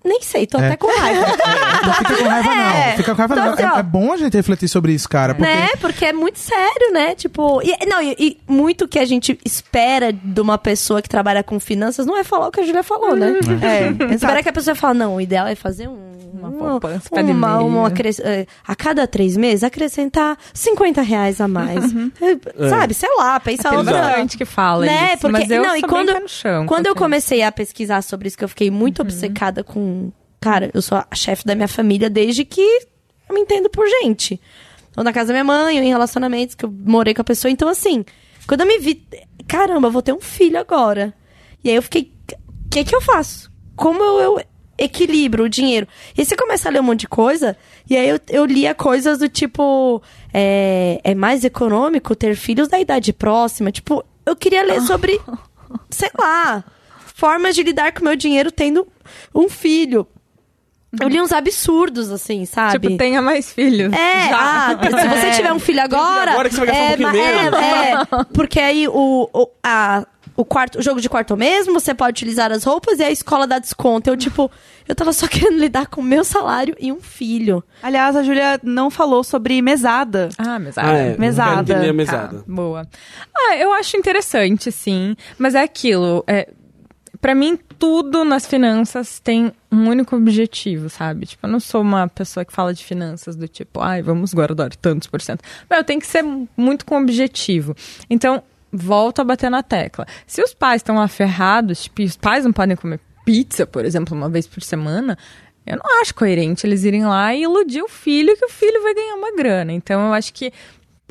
Nem 0.04 0.22
sei, 0.22 0.46
tô 0.46 0.58
É. 0.60 0.68
até 0.68 0.78
com 0.78 0.88
raiva. 0.88 1.26
Não 1.86 1.94
fica 1.94 2.16
com 2.18 2.28
raiva, 2.30 2.56
não. 2.56 2.98
Fica 2.98 3.12
com 3.16 3.18
raiva, 3.18 3.34
Então, 3.34 3.46
não. 3.46 3.54
assim. 3.54 3.64
É, 3.64 3.80
é 3.80 3.84
bom 3.84 4.12
a 4.14 4.18
gente 4.18 4.34
refletir 4.36 4.68
sobre 4.68 4.94
isso, 4.94 5.08
cara. 5.08 5.34
Porque 5.36 5.50
Né? 5.50 5.68
Porque 5.80 6.06
é 6.06 6.14
muito 6.14 6.38
sério, 6.40 6.92
né? 6.94 7.16
Tipo, 7.16 7.62
e, 7.64 7.86
não, 7.86 8.02
e, 8.02 8.16
e 8.20 8.38
muito 8.48 8.88
que 8.88 9.00
a 9.00 9.06
gente 9.06 9.38
espera 9.46 10.12
de 10.12 10.42
uma 10.42 10.58
pessoa 10.58 11.02
que 11.02 11.10
trabalha 11.10 11.44
com 11.44 11.60
finanças 11.60 12.06
não 12.06 12.18
é 12.18 12.24
falar 12.24 12.48
o 12.48 12.52
que 12.52 12.60
a 12.62 12.64
Julia 12.66 12.84
falou, 12.84 13.16
né? 13.16 13.34
É, 13.62 13.88
Espera 13.92 14.14
exato. 14.14 14.44
que 14.44 14.50
a 14.50 14.54
pessoa 14.54 14.76
fale, 14.76 15.00
não, 15.00 15.16
o 15.16 15.22
ideal 15.22 15.48
é 15.48 15.56
fazer 15.56 15.88
um, 15.88 16.14
Uma 16.34 16.50
uma, 16.50 16.70
poupança 16.80 17.08
uma, 17.12 17.24
meia. 17.24 17.60
uma 17.66 17.88
acres- 17.88 18.20
eh, 18.20 18.46
a 18.68 18.76
cada 18.76 19.08
três 19.08 19.38
meses 19.38 19.64
acrescentar 19.64 20.38
50 20.54 21.02
reais 21.02 21.40
a 21.40 21.48
mais. 21.48 21.84
Eh, 22.22 22.70
Sabe, 22.70 22.94
sei 22.94 23.10
lá, 23.18 23.40
pensa 23.40 23.70
Tem 23.70 23.78
outra. 23.78 23.94
bastante 24.02 24.38
que 24.38 24.46
fala 24.46 24.86
Né? 24.86 25.10
isso, 25.14 25.20
Porque, 25.22 25.32
mas 25.40 25.50
eu 25.50 25.64
não, 25.64 25.76
e 25.78 25.82
quando, 25.82 26.14
no 26.20 26.28
chão 26.28 26.66
quando 26.66 26.88
eu 26.88 26.96
comecei 26.96 27.42
a 27.44 27.52
pesquisar 27.52 28.02
sobre 28.02 28.28
isso, 28.28 28.38
que 28.38 28.44
eu 28.44 28.50
fiquei 28.50 28.70
muito 28.70 29.02
obcecada 29.02 29.53
com. 29.62 30.10
Cara, 30.40 30.72
eu 30.74 30.82
sou 30.82 30.98
a 30.98 31.16
chefe 31.16 31.46
da 31.46 31.54
minha 31.54 31.68
família 31.68 32.10
desde 32.10 32.46
que 32.46 32.62
eu 33.30 33.36
me 33.36 33.42
entendo 33.42 33.70
por 33.70 33.86
gente. 33.88 34.40
Ou 34.96 35.04
na 35.04 35.12
casa 35.12 35.28
da 35.28 35.34
minha 35.34 35.44
mãe, 35.44 35.78
ou 35.78 35.84
em 35.84 35.90
relacionamentos 35.90 36.56
que 36.56 36.64
eu 36.64 36.72
morei 36.72 37.14
com 37.14 37.22
a 37.22 37.26
pessoa. 37.26 37.52
Então, 37.52 37.68
assim, 37.68 38.06
quando 38.48 38.62
eu 38.62 38.68
me 38.68 38.78
vi. 38.80 39.06
Caramba, 39.48 39.88
eu 39.88 39.92
vou 39.92 40.02
ter 40.02 40.14
um 40.14 40.22
filho 40.22 40.60
agora. 40.60 41.14
E 41.64 41.70
aí 41.70 41.76
eu 41.76 41.82
fiquei. 41.82 42.14
O 42.66 42.70
que 42.70 42.84
que 42.84 42.96
eu 42.96 43.02
faço? 43.02 43.52
Como 43.76 44.02
eu, 44.02 44.20
eu 44.20 44.42
equilibro 44.78 45.44
o 45.44 45.50
dinheiro? 45.50 45.88
E 46.18 46.22
aí 46.22 46.26
você 46.26 46.36
começa 46.36 46.70
a 46.70 46.72
ler 46.72 46.80
um 46.80 46.84
monte 46.84 47.02
de 47.02 47.08
coisa, 47.08 47.56
e 47.90 47.96
aí 47.96 48.10
eu, 48.10 48.20
eu 48.30 48.46
lia 48.46 48.74
coisas 48.74 49.20
do 49.20 49.30
tipo. 49.30 50.02
É, 50.34 51.00
é 51.04 51.16
mais 51.16 51.44
econômico 51.44 52.16
ter 52.16 52.36
filhos 52.36 52.68
da 52.68 52.80
idade 52.80 53.14
próxima. 53.14 53.72
Tipo, 53.72 54.04
eu 54.26 54.36
queria 54.36 54.64
ler 54.64 54.82
sobre. 54.88 55.20
sei 55.90 56.10
lá. 56.18 56.64
Formas 57.14 57.56
de 57.56 57.64
lidar 57.64 57.92
com 57.94 58.02
o 58.02 58.04
meu 58.06 58.16
dinheiro 58.16 58.52
tendo 58.52 58.88
um 59.34 59.48
filho. 59.48 60.08
Eu 61.02 61.08
li 61.08 61.20
uns 61.20 61.32
absurdos, 61.32 62.12
assim, 62.12 62.46
sabe? 62.46 62.80
Tipo, 62.80 62.98
tenha 62.98 63.20
mais 63.22 63.52
filhos. 63.52 63.92
É, 63.94 64.30
Já. 64.30 64.38
ah, 64.70 64.80
se 65.02 65.08
você 65.08 65.32
tiver 65.32 65.52
um 65.52 65.58
filho 65.60 65.82
agora. 65.84 66.32
agora 66.34 66.50
que 66.50 66.56
você 66.56 66.66
vai 66.66 66.68
gastar 66.68 67.06
um 67.06 67.10
é, 67.10 67.12
menos. 67.12 67.60
é, 67.60 67.92
é, 67.92 68.24
porque 68.34 68.60
aí 68.60 68.88
o, 68.88 69.28
o, 69.34 69.48
a, 69.64 70.06
o, 70.36 70.46
quarto, 70.46 70.78
o 70.78 70.82
jogo 70.84 71.02
de 71.02 71.10
quarto 71.10 71.36
mesmo, 71.36 71.74
você 71.74 71.96
pode 71.96 72.12
utilizar 72.12 72.52
as 72.52 72.64
roupas 72.64 73.00
e 73.00 73.04
a 73.04 73.10
escola 73.10 73.48
dá 73.48 73.58
desconto. 73.58 74.08
Eu, 74.08 74.16
tipo, 74.16 74.52
eu 74.88 74.94
tava 74.94 75.12
só 75.14 75.26
querendo 75.30 75.58
lidar 75.58 75.88
com 75.88 76.00
o 76.00 76.04
meu 76.04 76.24
salário 76.24 76.76
e 76.80 76.92
um 76.92 77.02
filho. 77.02 77.64
Aliás, 77.82 78.16
a 78.16 78.22
Júlia 78.22 78.60
não 78.62 78.92
falou 78.92 79.24
sobre 79.24 79.64
mesada. 79.64 80.30
Ah, 80.38 80.60
mesada. 80.60 80.88
Ah, 80.92 80.98
é. 80.98 81.18
Mesada. 81.18 81.62
Eu 81.62 81.66
quero 81.66 81.80
entender 81.80 82.04
a 82.04 82.06
Tá, 82.06 82.18
mesada. 82.22 82.44
boa. 82.48 82.88
Ah, 83.36 83.58
eu 83.58 83.74
acho 83.74 83.98
interessante, 83.98 84.72
sim. 84.72 85.16
Mas 85.40 85.56
é 85.56 85.64
aquilo. 85.64 86.24
É, 86.28 86.48
para 87.24 87.34
mim, 87.34 87.58
tudo 87.80 88.26
nas 88.26 88.46
finanças 88.46 89.18
tem 89.18 89.54
um 89.72 89.88
único 89.88 90.14
objetivo, 90.14 90.90
sabe? 90.90 91.26
Tipo, 91.26 91.48
eu 91.48 91.52
não 91.54 91.60
sou 91.62 91.80
uma 91.80 92.06
pessoa 92.06 92.44
que 92.44 92.52
fala 92.52 92.74
de 92.74 92.84
finanças 92.84 93.38
do 93.38 93.48
tipo, 93.48 93.80
ai, 93.80 94.02
vamos 94.02 94.34
guardar 94.34 94.76
tantos 94.76 95.08
por 95.08 95.22
cento. 95.22 95.42
Eu 95.70 95.86
tenho 95.86 96.02
que 96.02 96.06
ser 96.06 96.22
muito 96.58 96.86
com 96.86 97.02
objetivo. 97.02 97.74
Então, 98.10 98.44
volto 98.70 99.22
a 99.22 99.24
bater 99.24 99.50
na 99.50 99.64
tecla. 99.64 100.06
Se 100.28 100.44
os 100.44 100.54
pais 100.54 100.82
estão 100.82 101.00
aferrados, 101.00 101.84
tipo, 101.84 102.04
os 102.04 102.18
pais 102.18 102.44
não 102.44 102.52
podem 102.52 102.76
comer 102.76 103.00
pizza, 103.24 103.66
por 103.66 103.86
exemplo, 103.86 104.18
uma 104.18 104.28
vez 104.28 104.46
por 104.46 104.62
semana, 104.62 105.18
eu 105.66 105.78
não 105.78 106.02
acho 106.02 106.14
coerente 106.14 106.68
eles 106.68 106.84
irem 106.84 107.06
lá 107.06 107.34
e 107.34 107.44
iludir 107.44 107.82
o 107.82 107.88
filho 107.88 108.36
que 108.36 108.44
o 108.44 108.50
filho 108.50 108.84
vai 108.84 108.94
ganhar 108.94 109.16
uma 109.16 109.34
grana. 109.34 109.72
Então, 109.72 110.08
eu 110.08 110.14
acho 110.14 110.34
que 110.34 110.52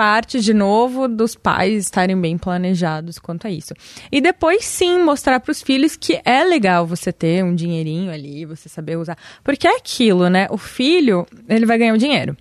parte 0.03 0.41
de 0.41 0.53
novo 0.53 1.07
dos 1.07 1.37
pais 1.37 1.85
estarem 1.85 2.21
bem 2.21 2.37
planejados 2.37 3.21
quanto 3.21 3.47
a 3.47 3.51
isso. 3.53 3.73
E 4.11 4.21
depois 4.21 4.65
sim 4.65 4.99
mostrar 4.99 5.39
para 5.39 5.53
os 5.53 5.63
filhos 5.63 5.95
que 5.95 6.21
é 6.25 6.43
legal 6.43 6.85
você 6.85 7.13
ter 7.13 7.45
um 7.45 7.55
dinheirinho 7.55 8.11
ali, 8.11 8.45
você 8.45 8.69
saber 8.69 8.99
usar, 8.99 9.17
porque 9.45 9.65
é 9.65 9.77
aquilo, 9.77 10.29
né? 10.29 10.49
O 10.51 10.59
filho, 10.59 11.25
ele 11.49 11.65
vai 11.65 11.79
ganhar 11.79 11.95
o 11.95 11.99
dinheiro. 11.99 12.37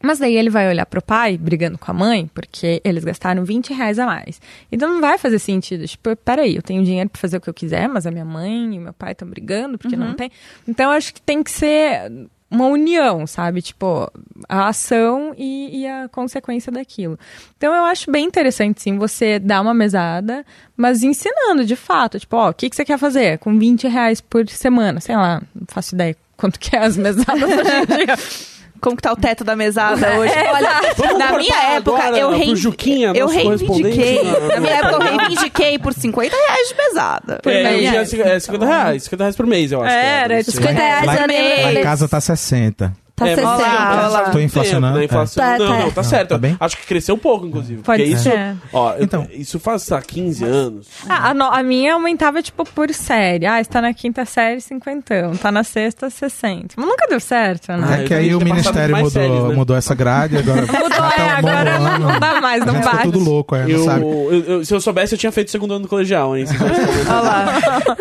Mas 0.00 0.20
daí 0.20 0.36
ele 0.36 0.48
vai 0.48 0.68
olhar 0.68 0.86
pro 0.86 1.02
pai 1.02 1.36
brigando 1.36 1.76
com 1.76 1.90
a 1.90 1.94
mãe, 1.94 2.30
porque 2.32 2.80
eles 2.84 3.02
gastaram 3.02 3.44
20 3.44 3.74
reais 3.74 3.98
a 3.98 4.06
mais. 4.06 4.40
Então 4.70 4.88
não 4.88 5.00
vai 5.00 5.18
fazer 5.18 5.40
sentido. 5.40 5.84
Tipo, 5.84 6.14
peraí, 6.14 6.54
eu 6.54 6.62
tenho 6.62 6.84
dinheiro 6.84 7.10
pra 7.10 7.20
fazer 7.20 7.38
o 7.38 7.40
que 7.40 7.50
eu 7.50 7.54
quiser, 7.54 7.88
mas 7.88 8.06
a 8.06 8.12
minha 8.12 8.24
mãe 8.24 8.76
e 8.76 8.78
meu 8.78 8.92
pai 8.92 9.10
estão 9.10 9.26
brigando 9.26 9.76
porque 9.76 9.96
não 9.96 10.14
tem. 10.14 10.30
Então 10.68 10.92
acho 10.92 11.12
que 11.12 11.20
tem 11.20 11.42
que 11.42 11.50
ser 11.50 12.12
uma 12.52 12.66
união, 12.66 13.26
sabe? 13.26 13.62
Tipo, 13.62 14.10
a 14.48 14.68
ação 14.68 15.34
e, 15.36 15.80
e 15.80 15.86
a 15.86 16.08
consequência 16.08 16.70
daquilo. 16.70 17.18
Então 17.56 17.74
eu 17.74 17.84
acho 17.84 18.10
bem 18.10 18.26
interessante, 18.26 18.82
sim, 18.82 18.98
você 18.98 19.38
dar 19.38 19.62
uma 19.62 19.72
mesada, 19.72 20.44
mas 20.76 21.02
ensinando 21.02 21.64
de 21.64 21.74
fato. 21.74 22.20
Tipo, 22.20 22.36
ó, 22.36 22.50
o 22.50 22.54
que, 22.54 22.68
que 22.68 22.76
você 22.76 22.84
quer 22.84 22.98
fazer 22.98 23.38
com 23.38 23.58
20 23.58 23.88
reais 23.88 24.20
por 24.20 24.46
semana? 24.48 25.00
Sei 25.00 25.16
lá, 25.16 25.42
não 25.54 25.66
faço 25.66 25.94
ideia 25.94 26.14
quanto 26.36 26.60
que 26.60 26.76
é 26.76 26.80
as 26.80 26.96
mesadas 26.96 27.42
hoje 27.42 27.70
em 27.70 27.86
dia. 27.86 28.51
Como 28.82 28.96
que 28.96 29.02
tá 29.02 29.12
o 29.12 29.16
teto 29.16 29.44
da 29.44 29.54
mesada 29.54 30.18
hoje? 30.18 30.34
Olha, 30.52 30.70
Vamos 30.96 31.18
na 31.18 31.38
minha 31.38 31.56
época, 31.76 32.02
agora 32.02 32.18
eu, 32.18 32.28
pro 32.30 32.36
rein- 32.38 32.56
Juquinha, 32.56 33.12
eu 33.14 33.26
nosso 33.26 33.38
reivindiquei. 33.38 34.18
correspondente. 34.18 34.48
Na 34.54 34.60
minha 34.60 34.72
época, 34.74 34.92
eu 34.92 35.16
reivindiquei 35.18 35.78
por 35.78 35.94
50 35.94 36.36
reais 36.36 36.68
de 36.68 36.74
mesada. 36.74 37.40
É, 37.46 37.62
mês. 37.62 37.76
hoje 37.88 37.96
é 37.96 38.04
50 38.04 38.28
é 38.28 38.40
50 38.40 38.66
reais. 38.66 39.02
50 39.04 39.22
reais 39.24 39.36
por 39.36 39.46
mês, 39.46 39.70
eu 39.72 39.82
acho. 39.82 39.90
que 39.94 40.00
Era, 40.04 40.34
é. 40.34 40.38
tipo, 40.40 40.50
50 40.52 40.72
reais 40.80 41.06
Lá, 41.06 41.16
eu 41.16 41.26
nem 41.28 41.62
lá 41.62 41.72
em 41.74 41.82
casa 41.82 42.08
tá 42.08 42.20
60. 42.20 42.92
Tá 43.14 43.28
É, 43.28 43.36
mas 43.36 43.44
60. 43.44 43.56
sim, 43.56 43.70
mas 43.76 43.98
Olha 43.98 44.08
lá. 44.08 44.18
faz 44.20 44.32
Tô 44.32 44.40
inflacionando, 44.40 44.98
tempo, 45.00 45.14
né? 45.14 45.20
É. 45.20 45.26
Não, 45.26 45.26
Tá, 45.46 45.58
não, 45.58 45.84
tá. 45.88 45.90
tá 45.96 46.02
certo. 46.02 46.28
Tá 46.30 46.38
bem? 46.38 46.56
Acho 46.58 46.76
que 46.78 46.86
cresceu 46.86 47.14
um 47.14 47.18
pouco, 47.18 47.46
inclusive. 47.46 47.82
Pode 47.82 48.02
porque 48.04 48.18
ser. 48.18 48.30
isso, 48.54 48.58
ó, 48.72 48.92
eu- 48.94 49.04
Então. 49.04 49.26
isso 49.32 49.60
faz, 49.60 49.84
tá, 49.86 50.00
15 50.00 50.44
anos. 50.44 50.88
Ah, 51.08 51.28
a, 51.30 51.34
no- 51.34 51.44
a 51.44 51.62
minha 51.62 51.92
aumentava, 51.94 52.42
tipo, 52.42 52.64
por 52.64 52.90
série. 52.94 53.44
Ah, 53.46 53.60
está 53.60 53.82
na 53.82 53.92
quinta 53.92 54.24
série, 54.24 54.60
cinquentão. 54.60 55.36
Tá 55.36 55.52
na 55.52 55.62
sexta, 55.62 56.08
60. 56.08 56.74
Mas 56.76 56.86
nunca 56.86 57.06
deu 57.06 57.20
certo, 57.20 57.70
né? 57.72 58.02
É 58.02 58.04
que 58.06 58.14
aí 58.14 58.34
o 58.34 58.40
ministério 58.40 58.96
mudou, 58.96 59.10
séries, 59.10 59.42
né? 59.44 59.54
mudou 59.54 59.76
essa 59.76 59.94
grade 59.94 60.36
agora. 60.38 60.62
Mudou, 60.82 61.04
até 61.04 61.22
é, 61.22 61.30
agora 61.30 61.78
não, 61.78 61.86
ano, 61.86 62.08
não 62.12 62.18
dá 62.20 62.40
mais, 62.40 62.64
não 62.64 62.80
bate. 62.80 63.02
tudo 63.02 63.18
louco, 63.18 63.54
é, 63.54 63.62
não 63.64 63.68
Eu, 63.70 63.84
sabe. 63.84 64.00
eu- 64.02 64.44
eu- 64.46 64.64
se 64.64 64.74
eu 64.74 64.80
soubesse, 64.80 65.14
eu 65.14 65.18
tinha 65.18 65.30
feito 65.32 65.50
segundo 65.50 65.74
ano 65.74 65.82
do 65.82 65.88
colegial, 65.88 66.36
hein? 66.36 66.46
Olha 67.08 67.20
lá. 67.20 67.46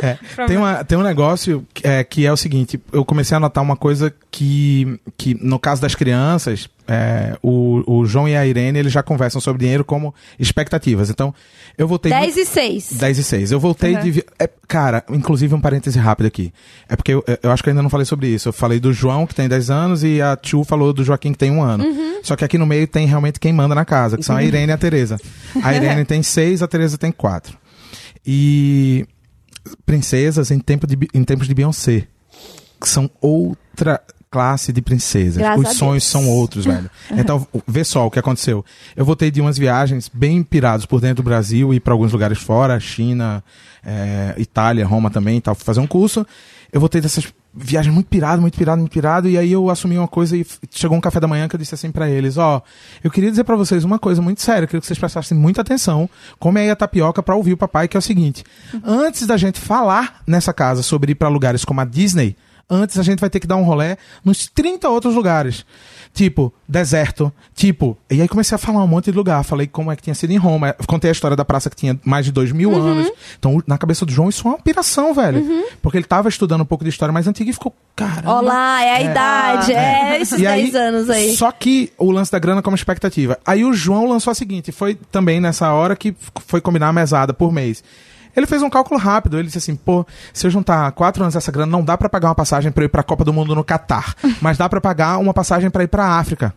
É, 0.01 0.17
tem, 0.47 0.57
uma, 0.57 0.83
tem 0.83 0.97
um 0.97 1.01
negócio 1.03 1.65
que 1.73 1.85
é, 1.87 2.03
que 2.03 2.25
é 2.25 2.31
o 2.31 2.37
seguinte, 2.37 2.79
eu 2.93 3.03
comecei 3.03 3.35
a 3.35 3.39
notar 3.39 3.63
uma 3.63 3.75
coisa 3.75 4.13
que, 4.29 4.99
que 5.17 5.33
no 5.43 5.57
caso 5.59 5.81
das 5.81 5.95
crianças, 5.95 6.69
é, 6.87 7.35
o, 7.41 7.83
o 7.99 8.05
João 8.05 8.27
e 8.27 8.35
a 8.35 8.45
Irene, 8.45 8.77
eles 8.79 8.91
já 8.93 9.01
conversam 9.01 9.41
sobre 9.41 9.61
dinheiro 9.61 9.83
como 9.83 10.13
expectativas. 10.39 11.09
Então, 11.09 11.33
eu 11.77 11.87
voltei... 11.87 12.11
10 12.11 12.37
e 12.37 12.45
6. 12.45 12.93
10 12.93 13.17
e 13.17 13.23
6. 13.23 13.51
Eu 13.51 13.59
voltei 13.59 13.95
Uhum. 13.95 14.01
de. 14.11 14.23
é, 14.39 14.47
cara, 14.67 15.03
inclusive 15.09 15.53
um 15.55 15.59
parêntese 15.61 15.97
rápido 15.97 16.27
aqui. 16.27 16.53
É 16.87 16.95
porque 16.95 17.13
eu, 17.13 17.23
eu 17.41 17.51
acho 17.51 17.63
que 17.63 17.69
eu 17.69 17.71
ainda 17.71 17.81
não 17.81 17.89
falei 17.89 18.05
sobre 18.05 18.27
isso. 18.27 18.49
Eu 18.49 18.53
falei 18.53 18.79
do 18.79 18.93
João, 18.93 19.25
que 19.25 19.33
tem 19.33 19.47
10 19.49 19.69
anos, 19.71 20.03
e 20.03 20.21
a 20.21 20.35
Tio 20.37 20.63
falou 20.63 20.93
do 20.93 21.03
Joaquim, 21.03 21.31
que 21.31 21.37
tem 21.39 21.51
um 21.51 21.63
ano. 21.63 21.83
Só 22.23 22.35
que 22.35 22.45
aqui 22.45 22.57
no 22.57 22.65
meio 22.67 22.87
tem 22.87 23.07
realmente 23.07 23.39
quem 23.39 23.51
manda 23.53 23.73
na 23.73 23.85
casa, 23.85 24.17
que 24.17 24.23
são 24.23 24.35
a 24.35 24.43
Irene 24.43 24.71
e 24.71 24.73
a 24.73 24.77
Tereza. 24.77 25.17
A 25.63 25.73
Irene 25.73 26.05
tem 26.05 26.21
6, 26.21 26.61
a 26.61 26.67
Tereza 26.67 26.97
tem 26.97 27.11
4. 27.11 27.57
E. 28.25 29.05
Princesas 29.85 30.49
em, 30.51 30.59
tempo 30.59 30.87
de, 30.87 30.97
em 31.13 31.23
tempos 31.23 31.47
de 31.47 31.53
Beyoncé. 31.53 32.07
Que 32.79 32.89
são 32.89 33.09
outra 33.21 34.01
classe 34.31 34.71
de 34.71 34.81
princesas. 34.81 35.37
Graças 35.37 35.65
a 35.65 35.69
Os 35.69 35.77
sonhos 35.77 36.03
são 36.05 36.27
outros, 36.27 36.65
velho. 36.65 36.89
Então, 37.11 37.45
vê 37.67 37.83
só 37.83 38.07
o 38.07 38.11
que 38.11 38.17
aconteceu. 38.17 38.63
Eu 38.95 39.03
voltei 39.03 39.29
de 39.29 39.41
umas 39.41 39.57
viagens 39.57 40.09
bem 40.11 40.41
pirados 40.41 40.85
por 40.85 41.01
dentro 41.01 41.17
do 41.17 41.23
Brasil 41.23 41.73
e 41.73 41.79
para 41.79 41.93
alguns 41.93 42.13
lugares 42.13 42.39
fora, 42.39 42.79
China, 42.79 43.43
eh, 43.85 44.33
Itália, 44.37 44.87
Roma 44.87 45.11
também 45.11 45.37
e 45.37 45.41
tal, 45.41 45.53
fui 45.53 45.65
fazer 45.65 45.81
um 45.81 45.87
curso. 45.87 46.25
Eu 46.71 46.79
voltei 46.79 47.01
dessas 47.01 47.27
viagens 47.53 47.93
muito 47.93 48.07
pirado, 48.07 48.41
muito 48.41 48.57
pirado, 48.57 48.79
muito 48.79 48.93
pirado, 48.93 49.27
e 49.27 49.37
aí 49.37 49.51
eu 49.51 49.69
assumi 49.69 49.97
uma 49.97 50.07
coisa 50.07 50.37
e 50.37 50.45
chegou 50.69 50.97
um 50.97 51.01
café 51.01 51.19
da 51.19 51.27
manhã 51.27 51.49
que 51.49 51.55
eu 51.55 51.59
disse 51.59 51.75
assim 51.75 51.91
pra 51.91 52.09
eles, 52.09 52.37
ó, 52.37 52.61
eu 53.03 53.11
queria 53.11 53.29
dizer 53.29 53.43
pra 53.43 53.57
vocês 53.57 53.83
uma 53.83 53.99
coisa 53.99 54.21
muito 54.21 54.41
séria, 54.41 54.63
eu 54.63 54.67
queria 54.69 54.79
que 54.79 54.87
vocês 54.87 54.97
prestassem 54.97 55.37
muita 55.37 55.59
atenção, 55.59 56.09
come 56.39 56.61
aí 56.61 56.69
a 56.69 56.75
tapioca 56.77 57.21
pra 57.21 57.35
ouvir 57.35 57.51
o 57.51 57.57
papai, 57.57 57.89
que 57.89 57.97
é 57.97 57.99
o 57.99 58.01
seguinte, 58.01 58.45
antes 58.85 59.27
da 59.27 59.35
gente 59.35 59.59
falar 59.59 60.21
nessa 60.25 60.53
casa 60.53 60.81
sobre 60.81 61.11
ir 61.11 61.15
pra 61.15 61.27
lugares 61.27 61.65
como 61.65 61.81
a 61.81 61.85
Disney, 61.85 62.37
antes 62.71 62.97
a 62.97 63.03
gente 63.03 63.19
vai 63.19 63.29
ter 63.29 63.41
que 63.41 63.45
dar 63.45 63.57
um 63.57 63.63
rolê 63.63 63.97
nos 64.23 64.47
30 64.47 64.87
outros 64.87 65.13
lugares. 65.13 65.65
Tipo, 66.13 66.53
deserto, 66.67 67.31
tipo. 67.55 67.97
E 68.09 68.21
aí 68.21 68.27
comecei 68.27 68.55
a 68.55 68.57
falar 68.57 68.83
um 68.83 68.87
monte 68.87 69.11
de 69.11 69.17
lugar. 69.17 69.43
Falei 69.43 69.65
como 69.65 69.91
é 69.91 69.95
que 69.95 70.01
tinha 70.01 70.13
sido 70.13 70.31
em 70.31 70.37
Roma. 70.37 70.75
Contei 70.85 71.09
a 71.09 71.11
história 71.13 71.37
da 71.37 71.45
praça 71.45 71.69
que 71.69 71.75
tinha 71.75 71.97
mais 72.03 72.25
de 72.25 72.31
dois 72.33 72.51
mil 72.51 72.75
anos. 72.75 73.11
Então, 73.39 73.61
na 73.65 73.77
cabeça 73.77 74.05
do 74.05 74.11
João, 74.11 74.27
isso 74.27 74.45
é 74.45 74.51
uma 74.51 74.59
piração, 74.59 75.13
velho. 75.13 75.65
Porque 75.81 75.97
ele 75.97 76.05
tava 76.05 76.27
estudando 76.27 76.61
um 76.61 76.65
pouco 76.65 76.83
de 76.83 76.89
história 76.89 77.13
mais 77.13 77.27
antiga 77.27 77.49
e 77.49 77.53
ficou, 77.53 77.73
caramba. 77.95 78.39
Olá, 78.39 78.83
é 78.83 78.95
a 78.95 79.01
idade, 79.01 79.73
é, 79.73 80.21
esses 80.21 80.37
E 80.37 80.43
10 80.43 80.75
anos 80.75 81.09
aí. 81.09 81.35
Só 81.37 81.49
que 81.51 81.93
o 81.97 82.11
lance 82.11 82.31
da 82.31 82.39
grana 82.39 82.61
como 82.61 82.75
expectativa. 82.75 83.39
Aí 83.45 83.63
o 83.63 83.73
João 83.73 84.05
lançou 84.05 84.31
a 84.31 84.35
seguinte, 84.35 84.71
foi 84.71 84.95
também 84.95 85.39
nessa 85.39 85.71
hora 85.71 85.95
que 85.95 86.13
foi 86.45 86.59
combinar 86.59 86.89
a 86.89 86.93
mesada 86.93 87.33
por 87.33 87.53
mês. 87.53 87.83
Ele 88.35 88.45
fez 88.45 88.61
um 88.61 88.69
cálculo 88.69 88.99
rápido, 88.99 89.37
ele 89.37 89.45
disse 89.47 89.57
assim, 89.57 89.75
pô, 89.75 90.05
se 90.33 90.45
eu 90.47 90.51
juntar 90.51 90.91
quatro 90.93 91.23
anos 91.23 91.35
essa 91.35 91.51
grana, 91.51 91.71
não 91.71 91.83
dá 91.83 91.97
pra 91.97 92.09
pagar 92.09 92.29
uma 92.29 92.35
passagem 92.35 92.71
pra 92.71 92.83
eu 92.83 92.85
ir 92.85 92.89
pra 92.89 93.03
Copa 93.03 93.23
do 93.25 93.33
Mundo 93.33 93.53
no 93.55 93.63
Catar, 93.63 94.15
mas 94.41 94.57
dá 94.57 94.67
pra 94.69 94.79
pagar 94.81 95.17
uma 95.17 95.33
passagem 95.33 95.69
pra 95.69 95.83
ir 95.83 95.87
pra 95.87 96.05
África. 96.17 96.53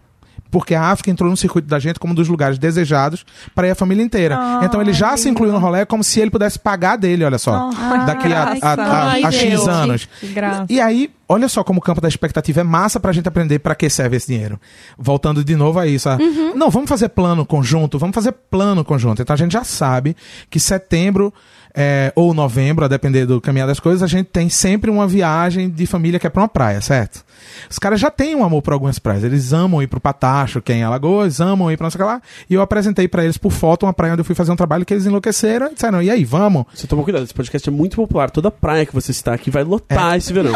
Porque 0.50 0.72
a 0.72 0.82
África 0.84 1.10
entrou 1.10 1.28
no 1.28 1.36
circuito 1.36 1.66
da 1.66 1.80
gente 1.80 1.98
como 1.98 2.12
um 2.12 2.14
dos 2.14 2.28
lugares 2.28 2.58
desejados 2.58 3.26
pra 3.56 3.66
ir 3.66 3.72
a 3.72 3.74
família 3.74 4.04
inteira. 4.04 4.38
então 4.62 4.80
ele 4.80 4.92
já 4.92 5.16
se 5.16 5.28
incluiu 5.28 5.52
no 5.52 5.58
rolê 5.58 5.84
como 5.84 6.04
se 6.04 6.20
ele 6.20 6.30
pudesse 6.30 6.60
pagar 6.60 6.94
dele, 6.96 7.24
olha 7.24 7.38
só. 7.38 7.70
daqui 8.06 8.32
a, 8.32 8.54
a, 8.62 8.74
a- 8.74 9.12
a 9.14 9.32
X 9.32 9.66
anos. 9.66 10.08
Que 10.20 10.28
graça. 10.28 10.66
E 10.68 10.80
aí, 10.80 11.10
olha 11.28 11.48
só 11.48 11.62
como 11.64 11.78
o 11.78 11.82
campo 11.82 12.00
da 12.00 12.08
expectativa 12.08 12.60
é 12.60 12.64
massa 12.64 12.98
pra 13.00 13.12
gente 13.12 13.28
aprender 13.28 13.58
pra 13.58 13.74
que 13.74 13.88
serve 13.90 14.16
esse 14.16 14.26
dinheiro. 14.32 14.60
Voltando 14.98 15.44
de 15.44 15.56
novo 15.56 15.78
a 15.78 15.86
isso. 15.86 16.08
a- 16.08 16.18
Não, 16.54 16.70
vamos 16.70 16.88
fazer 16.88 17.08
plano 17.10 17.44
conjunto, 17.46 17.98
vamos 17.98 18.14
fazer 18.14 18.32
plano 18.32 18.84
conjunto. 18.84 19.20
Então 19.22 19.34
a 19.34 19.36
gente 19.36 19.52
já 19.52 19.64
sabe 19.64 20.16
que 20.50 20.58
setembro 20.60 21.32
é, 21.76 22.12
ou 22.14 22.32
novembro, 22.32 22.84
a 22.84 22.88
depender 22.88 23.26
do 23.26 23.40
caminhar 23.40 23.66
das 23.66 23.80
coisas, 23.80 24.00
a 24.00 24.06
gente 24.06 24.26
tem 24.28 24.48
sempre 24.48 24.88
uma 24.88 25.08
viagem 25.08 25.68
de 25.68 25.86
família 25.86 26.20
que 26.20 26.26
é 26.26 26.30
pra 26.30 26.42
uma 26.42 26.46
praia, 26.48 26.80
certo? 26.80 27.24
Os 27.68 27.80
caras 27.80 27.98
já 27.98 28.12
têm 28.12 28.32
um 28.36 28.44
amor 28.44 28.62
por 28.62 28.72
algumas 28.72 29.00
praias. 29.00 29.24
Eles 29.24 29.52
amam 29.52 29.82
ir 29.82 29.88
pro 29.88 29.98
Patacho, 30.00 30.62
que 30.62 30.72
é 30.72 30.76
em 30.76 30.84
Alagoas, 30.84 31.40
amam 31.40 31.72
ir 31.72 31.76
pra 31.76 31.86
não 31.86 31.90
sei 31.90 32.00
o 32.00 32.04
que 32.04 32.10
lá. 32.12 32.22
E 32.48 32.54
eu 32.54 32.62
apresentei 32.62 33.08
pra 33.08 33.24
eles 33.24 33.36
por 33.36 33.50
foto 33.50 33.86
uma 33.86 33.92
praia 33.92 34.12
onde 34.12 34.20
eu 34.20 34.24
fui 34.24 34.36
fazer 34.36 34.52
um 34.52 34.56
trabalho 34.56 34.84
que 34.84 34.94
eles 34.94 35.04
enlouqueceram 35.04 35.66
e 35.66 35.74
disseram, 35.74 36.00
e 36.00 36.10
aí, 36.10 36.24
vamos? 36.24 36.64
Você 36.72 36.86
toma 36.86 37.02
cuidado, 37.02 37.24
esse 37.24 37.34
podcast 37.34 37.68
é 37.68 37.72
muito 37.72 37.96
popular. 37.96 38.30
Toda 38.30 38.52
praia 38.52 38.86
que 38.86 38.94
você 38.94 39.10
está 39.10 39.34
aqui 39.34 39.50
vai 39.50 39.64
lotar 39.64 40.16
esse 40.16 40.32
verão. 40.32 40.52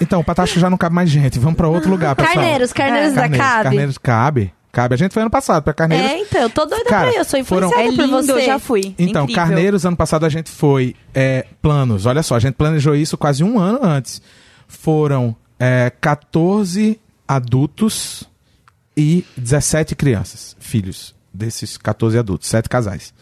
Então, 0.00 0.20
o 0.20 0.24
Patacho 0.24 0.60
já 0.60 0.68
não 0.68 0.76
cabe 0.76 0.94
mais 0.94 1.08
gente, 1.08 1.38
vamos 1.38 1.56
pra 1.56 1.68
outro 1.68 1.90
lugar, 1.90 2.14
pessoal. 2.14 2.34
Carneiros, 2.34 2.72
carneiros 2.72 3.14
da 3.14 3.22
Carneiros, 3.22 3.38
Cabe. 3.46 3.62
Carneiros 3.64 3.98
cabe. 3.98 4.54
Cabe. 4.72 4.94
A 4.94 4.98
gente 4.98 5.12
foi 5.12 5.22
ano 5.22 5.30
passado 5.30 5.62
pra 5.62 5.72
Carneiros. 5.72 6.06
É, 6.10 6.18
então, 6.18 6.42
eu 6.42 6.50
tô 6.50 6.66
doida 6.66 6.84
Cara, 6.84 7.04
pra 7.06 7.12
ir. 7.14 7.16
Eu 7.16 7.24
sou 7.24 7.42
foram- 7.46 7.68
influenciada 7.68 7.94
É 7.94 7.96
por 7.96 8.04
lindo, 8.04 8.22
você. 8.26 8.32
eu 8.32 8.40
já 8.44 8.58
fui. 8.58 8.94
Então, 8.98 9.22
Incrível. 9.24 9.34
Carneiros, 9.42 9.86
ano 9.86 9.96
passado 9.96 10.26
a 10.26 10.28
gente 10.28 10.50
foi 10.50 10.94
é, 11.14 11.46
planos. 11.62 12.04
Olha 12.04 12.22
só, 12.22 12.34
a 12.34 12.38
gente 12.38 12.54
planejou 12.56 12.94
isso 12.94 13.16
quase 13.16 13.42
um 13.42 13.58
ano 13.58 13.78
antes. 13.82 14.20
Foram 14.68 15.34
é, 15.58 15.90
14 15.98 17.00
adultos 17.26 18.24
e 18.94 19.24
17 19.36 19.94
crianças, 19.94 20.54
filhos 20.60 21.14
desses 21.32 21.76
14 21.78 22.18
adultos, 22.18 22.48
sete 22.48 22.68
casais. 22.68 23.14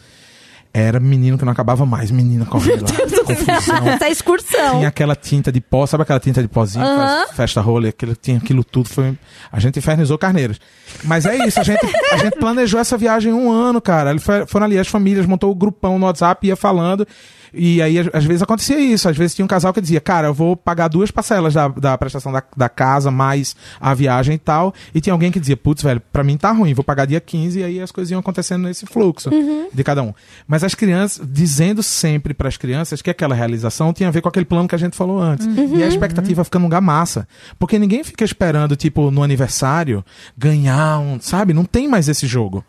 Era 0.77 0.99
menino 0.99 1.37
que 1.37 1.45
não 1.45 1.53
acabava 1.53 1.85
mais, 1.85 2.11
menina 2.11 2.45
correndo 2.45 2.81
lá, 2.83 3.23
confusão. 3.23 3.87
Essa 3.87 4.09
excursão. 4.11 4.79
Tinha 4.79 4.89
aquela 4.89 5.15
tinta 5.15 5.49
de 5.49 5.61
pó, 5.61 5.85
sabe 5.85 6.03
aquela 6.03 6.19
tinta 6.19 6.41
de 6.41 6.49
pozinho, 6.49 6.85
faz 6.85 7.31
festa 7.31 7.61
roller, 7.61 7.91
aquilo, 7.91 8.13
tinha 8.13 8.37
aquilo 8.39 8.61
tudo, 8.61 8.89
foi, 8.89 9.17
a 9.49 9.57
gente 9.57 9.79
infernizou 9.79 10.17
Carneiros. 10.17 10.59
Mas 11.05 11.25
é 11.25 11.47
isso, 11.47 11.61
a 11.61 11.63
gente, 11.63 11.79
a 12.11 12.17
gente 12.17 12.37
planejou 12.37 12.77
essa 12.77 12.97
viagem 12.97 13.31
um 13.31 13.49
ano, 13.49 13.79
cara. 13.79 14.13
Foram 14.47 14.65
ali 14.65 14.77
as 14.77 14.89
famílias, 14.89 15.25
montou 15.25 15.49
o 15.49 15.55
grupão 15.55 15.97
no 15.97 16.07
WhatsApp, 16.07 16.45
ia 16.45 16.57
falando, 16.57 17.07
e 17.55 17.81
aí 17.81 17.97
às- 17.99 18.23
vezes 18.25 18.41
acontecia 18.41 18.79
isso, 18.79 19.07
às 19.09 19.17
vezes 19.17 19.35
tinha 19.35 19.45
um 19.45 19.47
casal 19.47 19.73
que 19.73 19.81
dizia, 19.81 19.99
cara, 20.01 20.27
eu 20.27 20.33
vou 20.33 20.55
pagar 20.55 20.87
duas 20.87 21.11
parcelas 21.11 21.53
da, 21.53 21.67
da 21.67 21.97
prestação 21.97 22.31
da, 22.31 22.43
da 22.55 22.69
casa, 22.69 23.09
mais 23.11 23.55
a 23.79 23.93
viagem 23.93 24.35
e 24.35 24.37
tal, 24.39 24.73
e 24.93 25.01
tinha 25.01 25.13
alguém 25.13 25.31
que 25.31 25.39
dizia, 25.39 25.55
putz, 25.57 25.81
velho, 25.83 26.01
pra 26.11 26.23
mim 26.23 26.37
tá 26.37 26.51
ruim, 26.51 26.73
vou 26.73 26.83
pagar 26.83 27.05
dia 27.05 27.19
15, 27.21 27.59
e 27.59 27.63
aí 27.63 27.79
as 27.81 27.91
coisas 27.91 28.11
iam 28.11 28.19
acontecendo 28.19 28.63
nesse 28.63 28.85
fluxo 28.85 29.29
de 29.73 29.83
cada 29.83 30.03
um. 30.03 30.13
Mas 30.47 30.63
as 30.63 30.75
crianças, 30.75 31.25
dizendo 31.29 31.81
sempre 31.83 32.33
pras 32.33 32.57
crianças 32.57 33.01
que 33.01 33.09
aquela 33.09 33.35
realização 33.35 33.93
tinha 33.93 34.09
a 34.09 34.11
ver 34.11 34.21
com 34.21 34.29
aquele 34.29 34.45
plano 34.45 34.67
que 34.67 34.75
a 34.75 34.77
gente 34.79 34.95
falou 34.95 35.21
antes. 35.21 35.45
E 35.77 35.83
a 35.83 35.87
expectativa 35.87 36.43
fica 36.43 36.59
num 36.59 36.65
lugar 36.65 36.81
massa. 36.81 37.27
Porque 37.59 37.77
ninguém 37.79 38.03
fica 38.03 38.23
esperando, 38.25 38.75
tipo, 38.75 39.11
no 39.11 39.23
aniversário, 39.23 40.03
ganhar 40.37 40.99
um. 40.99 41.19
Sabe? 41.19 41.53
Não 41.53 41.63
tem 41.65 41.87
mais 41.87 42.07
esse 42.07 42.27
jogo. 42.27 42.63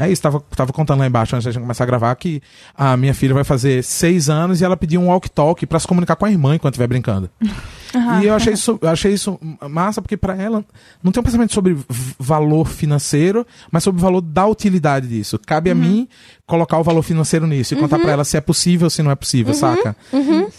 É 0.00 0.10
isso, 0.10 0.22
tava, 0.22 0.40
tava 0.56 0.72
contando 0.72 1.00
lá 1.00 1.06
embaixo 1.06 1.36
antes 1.36 1.44
da 1.44 1.52
gente 1.52 1.60
começar 1.60 1.84
a 1.84 1.86
gravar 1.86 2.14
que 2.14 2.42
a 2.74 2.96
minha 2.96 3.12
filha 3.12 3.34
vai 3.34 3.44
fazer 3.44 3.84
seis 3.84 4.30
anos 4.30 4.62
e 4.62 4.64
ela 4.64 4.74
pediu 4.74 4.98
um 4.98 5.08
walk-talk 5.08 5.66
pra 5.66 5.78
se 5.78 5.86
comunicar 5.86 6.16
com 6.16 6.24
a 6.24 6.30
irmã 6.30 6.54
enquanto 6.54 6.74
estiver 6.74 6.86
brincando. 6.86 7.28
E 8.22 8.26
eu 8.26 8.34
achei 8.34 8.52
isso, 8.52 8.78
eu 8.80 8.88
achei 8.88 9.12
isso 9.12 9.38
massa, 9.68 10.00
porque 10.02 10.16
pra 10.16 10.34
ela 10.36 10.64
não 11.02 11.10
tem 11.12 11.20
um 11.20 11.24
pensamento 11.24 11.52
sobre 11.52 11.76
valor 12.18 12.66
financeiro, 12.68 13.46
mas 13.70 13.82
sobre 13.82 14.00
o 14.00 14.02
valor 14.02 14.20
da 14.20 14.46
utilidade 14.46 15.08
disso. 15.08 15.38
Cabe 15.46 15.70
a 15.70 15.74
mim 15.74 16.08
colocar 16.46 16.78
o 16.78 16.82
valor 16.82 17.02
financeiro 17.02 17.46
nisso 17.46 17.74
e 17.74 17.76
contar 17.76 17.98
pra 18.00 18.10
ela 18.10 18.24
se 18.24 18.36
é 18.36 18.40
possível 18.40 18.86
ou 18.86 18.90
se 18.90 19.02
não 19.02 19.10
é 19.10 19.14
possível, 19.14 19.54
saca? 19.54 19.94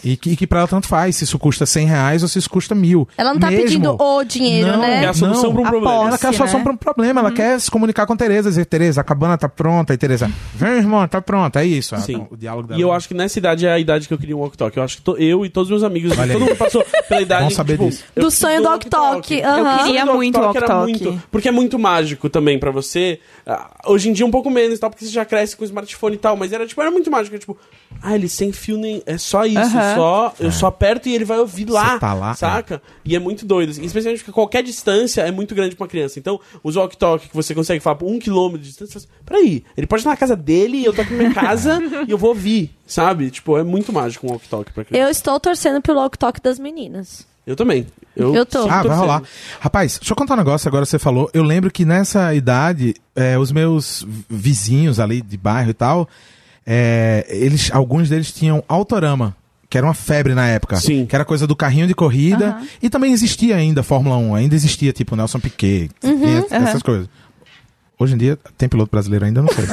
E 0.02 0.16
que, 0.16 0.30
e 0.30 0.36
que 0.36 0.46
pra 0.46 0.60
ela 0.60 0.68
tanto 0.68 0.86
faz, 0.88 1.16
se 1.16 1.24
isso 1.24 1.38
custa 1.38 1.66
100 1.66 1.86
reais 1.86 2.22
ou 2.22 2.28
se 2.28 2.38
isso 2.38 2.48
custa 2.48 2.74
mil. 2.74 3.06
Ela 3.16 3.34
não 3.34 3.40
tá 3.40 3.50
Mesmo. 3.50 3.64
pedindo 3.64 3.96
o 4.02 4.24
dinheiro, 4.24 4.68
Não, 4.72 4.80
né? 4.80 5.04
É 5.04 5.08
a 5.08 5.12
solução 5.14 5.52
Não. 5.52 5.52
para 5.52 5.60
um 5.60 5.64
problema. 5.70 5.90
Aposta. 5.92 6.08
Ela 6.08 6.18
quer 6.18 6.28
a 6.28 6.32
solução 6.32 6.58
né? 6.60 6.64
para 6.64 6.72
um 6.72 6.76
problema, 6.76 7.20
ela 7.20 7.30
quer 7.32 7.60
se 7.60 7.70
comunicar 7.70 8.06
com 8.06 8.14
a 8.14 8.16
Tereza, 8.16 8.48
dizer, 8.48 8.64
Tereza, 8.64 9.00
a 9.00 9.04
cabana 9.04 9.36
tá 9.36 9.48
pronta, 9.48 9.92
e 9.92 9.98
Tereza, 9.98 10.30
vem 10.54 10.72
irmão, 10.78 11.06
tá 11.06 11.20
pronta, 11.20 11.60
é 11.62 11.66
isso. 11.66 11.94
Sim. 11.98 12.26
O 12.30 12.36
diálogo 12.36 12.68
dela. 12.68 12.80
E 12.80 12.82
eu 12.82 12.90
acho 12.92 13.06
que 13.06 13.14
nessa 13.14 13.38
idade 13.38 13.66
é 13.66 13.72
a 13.72 13.78
idade 13.78 14.08
que 14.08 14.14
eu 14.14 14.18
queria 14.18 14.36
um 14.36 14.40
walk-talk. 14.40 14.74
Eu 14.76 14.82
acho 14.82 14.96
que 14.96 15.02
to- 15.02 15.16
eu 15.18 15.44
e 15.44 15.50
todos 15.50 15.66
os 15.68 15.70
meus 15.70 15.82
amigos, 15.82 16.16
Olha 16.18 16.32
todo 16.32 16.42
mundo 16.46 16.56
passou 16.56 16.84
pela 17.08 17.20
idade 17.22 17.44
Bom 17.44 17.50
saber 17.50 17.72
tipo, 17.74 17.88
disso. 17.88 18.04
eu 18.14 18.22
Do 18.24 18.30
sonho 18.30 18.60
do 18.62 18.68
walk-talk. 18.68 19.14
walk-talk, 19.14 19.34
Eu 19.40 19.48
aham. 19.66 19.84
Queria 19.84 20.04
o 20.04 20.14
muito 20.14 20.38
walk-talk. 20.40 20.82
muito- 20.82 21.22
Porque 21.30 21.48
é 21.48 21.52
muito 21.52 21.78
mágico 21.78 22.28
também 22.28 22.58
pra 22.58 22.70
você. 22.70 23.18
Ah, 23.46 23.70
Hoje 23.86 24.08
em 24.08 24.12
dia 24.12 24.24
um 24.24 24.30
pouco 24.30 24.48
menos, 24.50 24.78
tal, 24.78 24.90
porque 24.90 25.04
você 25.04 25.10
já 25.10 25.24
cresce 25.24 25.56
com 25.56 25.64
smartphone 25.64 26.14
e 26.14 26.18
tal, 26.18 26.36
mas 26.36 26.52
era 26.52 26.66
tipo, 26.66 26.80
era 26.80 26.90
muito 26.90 27.10
mágico, 27.10 27.36
tipo, 27.38 27.56
ah, 28.00 28.14
ele 28.14 28.28
sem 28.28 28.52
fio 28.52 28.76
nem 28.76 29.02
é 29.06 29.18
só 29.18 29.44
isso, 29.44 29.70
só 29.96 30.32
eu 30.38 30.52
só 30.52 30.66
aperto 30.68 31.08
e 31.08 31.14
ele 31.14 31.24
vai 31.24 31.38
ouvir 31.38 31.68
lá, 31.68 31.94
Você 31.94 31.98
tá 32.00 32.14
lá, 32.14 32.34
saca? 32.34 32.80
E 33.04 33.16
é 33.16 33.18
muito 33.18 33.44
doido, 33.44 33.70
assim, 33.70 33.82
especialmente 33.84 34.20
porque 34.20 34.32
qualquer 34.32 34.62
distância 34.62 35.22
é 35.22 35.30
muito 35.32 35.54
grande 35.54 35.74
pra 35.74 35.82
uma 35.84 35.88
criança. 35.88 36.18
Então, 36.18 36.38
os 36.62 36.76
walk-talk 36.76 37.28
que 37.28 37.34
você 37.34 37.54
consegue 37.54 37.80
falar 37.80 37.96
por 37.96 38.06
um 38.08 38.18
quilômetro 38.18 38.60
de 38.62 38.68
distância, 38.68 39.00
você 39.00 39.06
fala, 39.06 39.20
peraí, 39.26 39.64
ele 39.76 39.86
pode 39.86 40.00
estar 40.00 40.10
na 40.10 40.16
casa 40.16 40.36
dele 40.36 40.78
e 40.78 40.84
eu 40.84 40.92
tô 40.92 41.02
aqui 41.02 41.12
na 41.12 41.18
minha 41.18 41.34
casa 41.34 41.80
e 42.06 42.10
eu 42.10 42.18
vou 42.18 42.30
ouvir, 42.30 42.70
sabe? 42.86 43.30
Tipo, 43.30 43.58
é 43.58 43.62
muito 43.62 43.92
mágico 43.92 44.26
um 44.26 44.30
walk-talk 44.30 44.72
pra 44.72 44.84
criança. 44.84 45.06
Eu 45.06 45.10
estou 45.10 45.38
torcendo 45.40 45.80
pelo 45.80 45.98
walk 46.00 46.18
talk 46.18 46.40
das 46.40 46.58
meninas. 46.58 47.26
Eu 47.46 47.56
também. 47.56 47.86
Eu 48.14 48.46
tô. 48.46 48.62
sigo 48.62 48.74
Ah, 48.74 48.82
vai 48.82 48.96
rolar. 48.96 49.22
Rapaz, 49.58 49.98
deixa 49.98 50.12
eu 50.12 50.16
contar 50.16 50.34
um 50.34 50.38
negócio, 50.38 50.68
agora 50.68 50.84
você 50.84 50.98
falou. 50.98 51.30
Eu 51.32 51.42
lembro 51.42 51.70
que 51.70 51.84
nessa 51.84 52.34
idade, 52.34 52.94
é, 53.16 53.38
os 53.38 53.50
meus 53.50 54.06
vizinhos 54.28 55.00
ali 55.00 55.20
de 55.22 55.36
bairro 55.36 55.70
e 55.70 55.74
tal, 55.74 56.08
é, 56.66 57.26
eles, 57.28 57.70
alguns 57.72 58.08
deles 58.08 58.32
tinham 58.32 58.62
autorama. 58.68 59.34
Que 59.68 59.78
era 59.78 59.86
uma 59.86 59.94
febre 59.94 60.34
na 60.34 60.46
época. 60.46 60.76
Sim. 60.76 61.06
Que 61.06 61.14
era 61.14 61.24
coisa 61.24 61.46
do 61.46 61.56
carrinho 61.56 61.86
de 61.86 61.94
corrida. 61.94 62.60
E 62.82 62.90
também 62.90 63.10
existia 63.10 63.56
ainda 63.56 63.80
a 63.80 63.82
Fórmula 63.82 64.18
1. 64.18 64.34
Ainda 64.34 64.54
existia, 64.54 64.92
tipo, 64.92 65.16
Nelson 65.16 65.40
Piquet. 65.40 65.90
e 66.02 66.54
essas 66.54 66.82
coisas. 66.82 67.08
Hoje 68.02 68.14
em 68.14 68.18
dia, 68.18 68.38
tem 68.58 68.68
piloto 68.68 68.90
brasileiro 68.90 69.24
ainda? 69.24 69.40
Não 69.42 69.48
sei. 69.48 69.64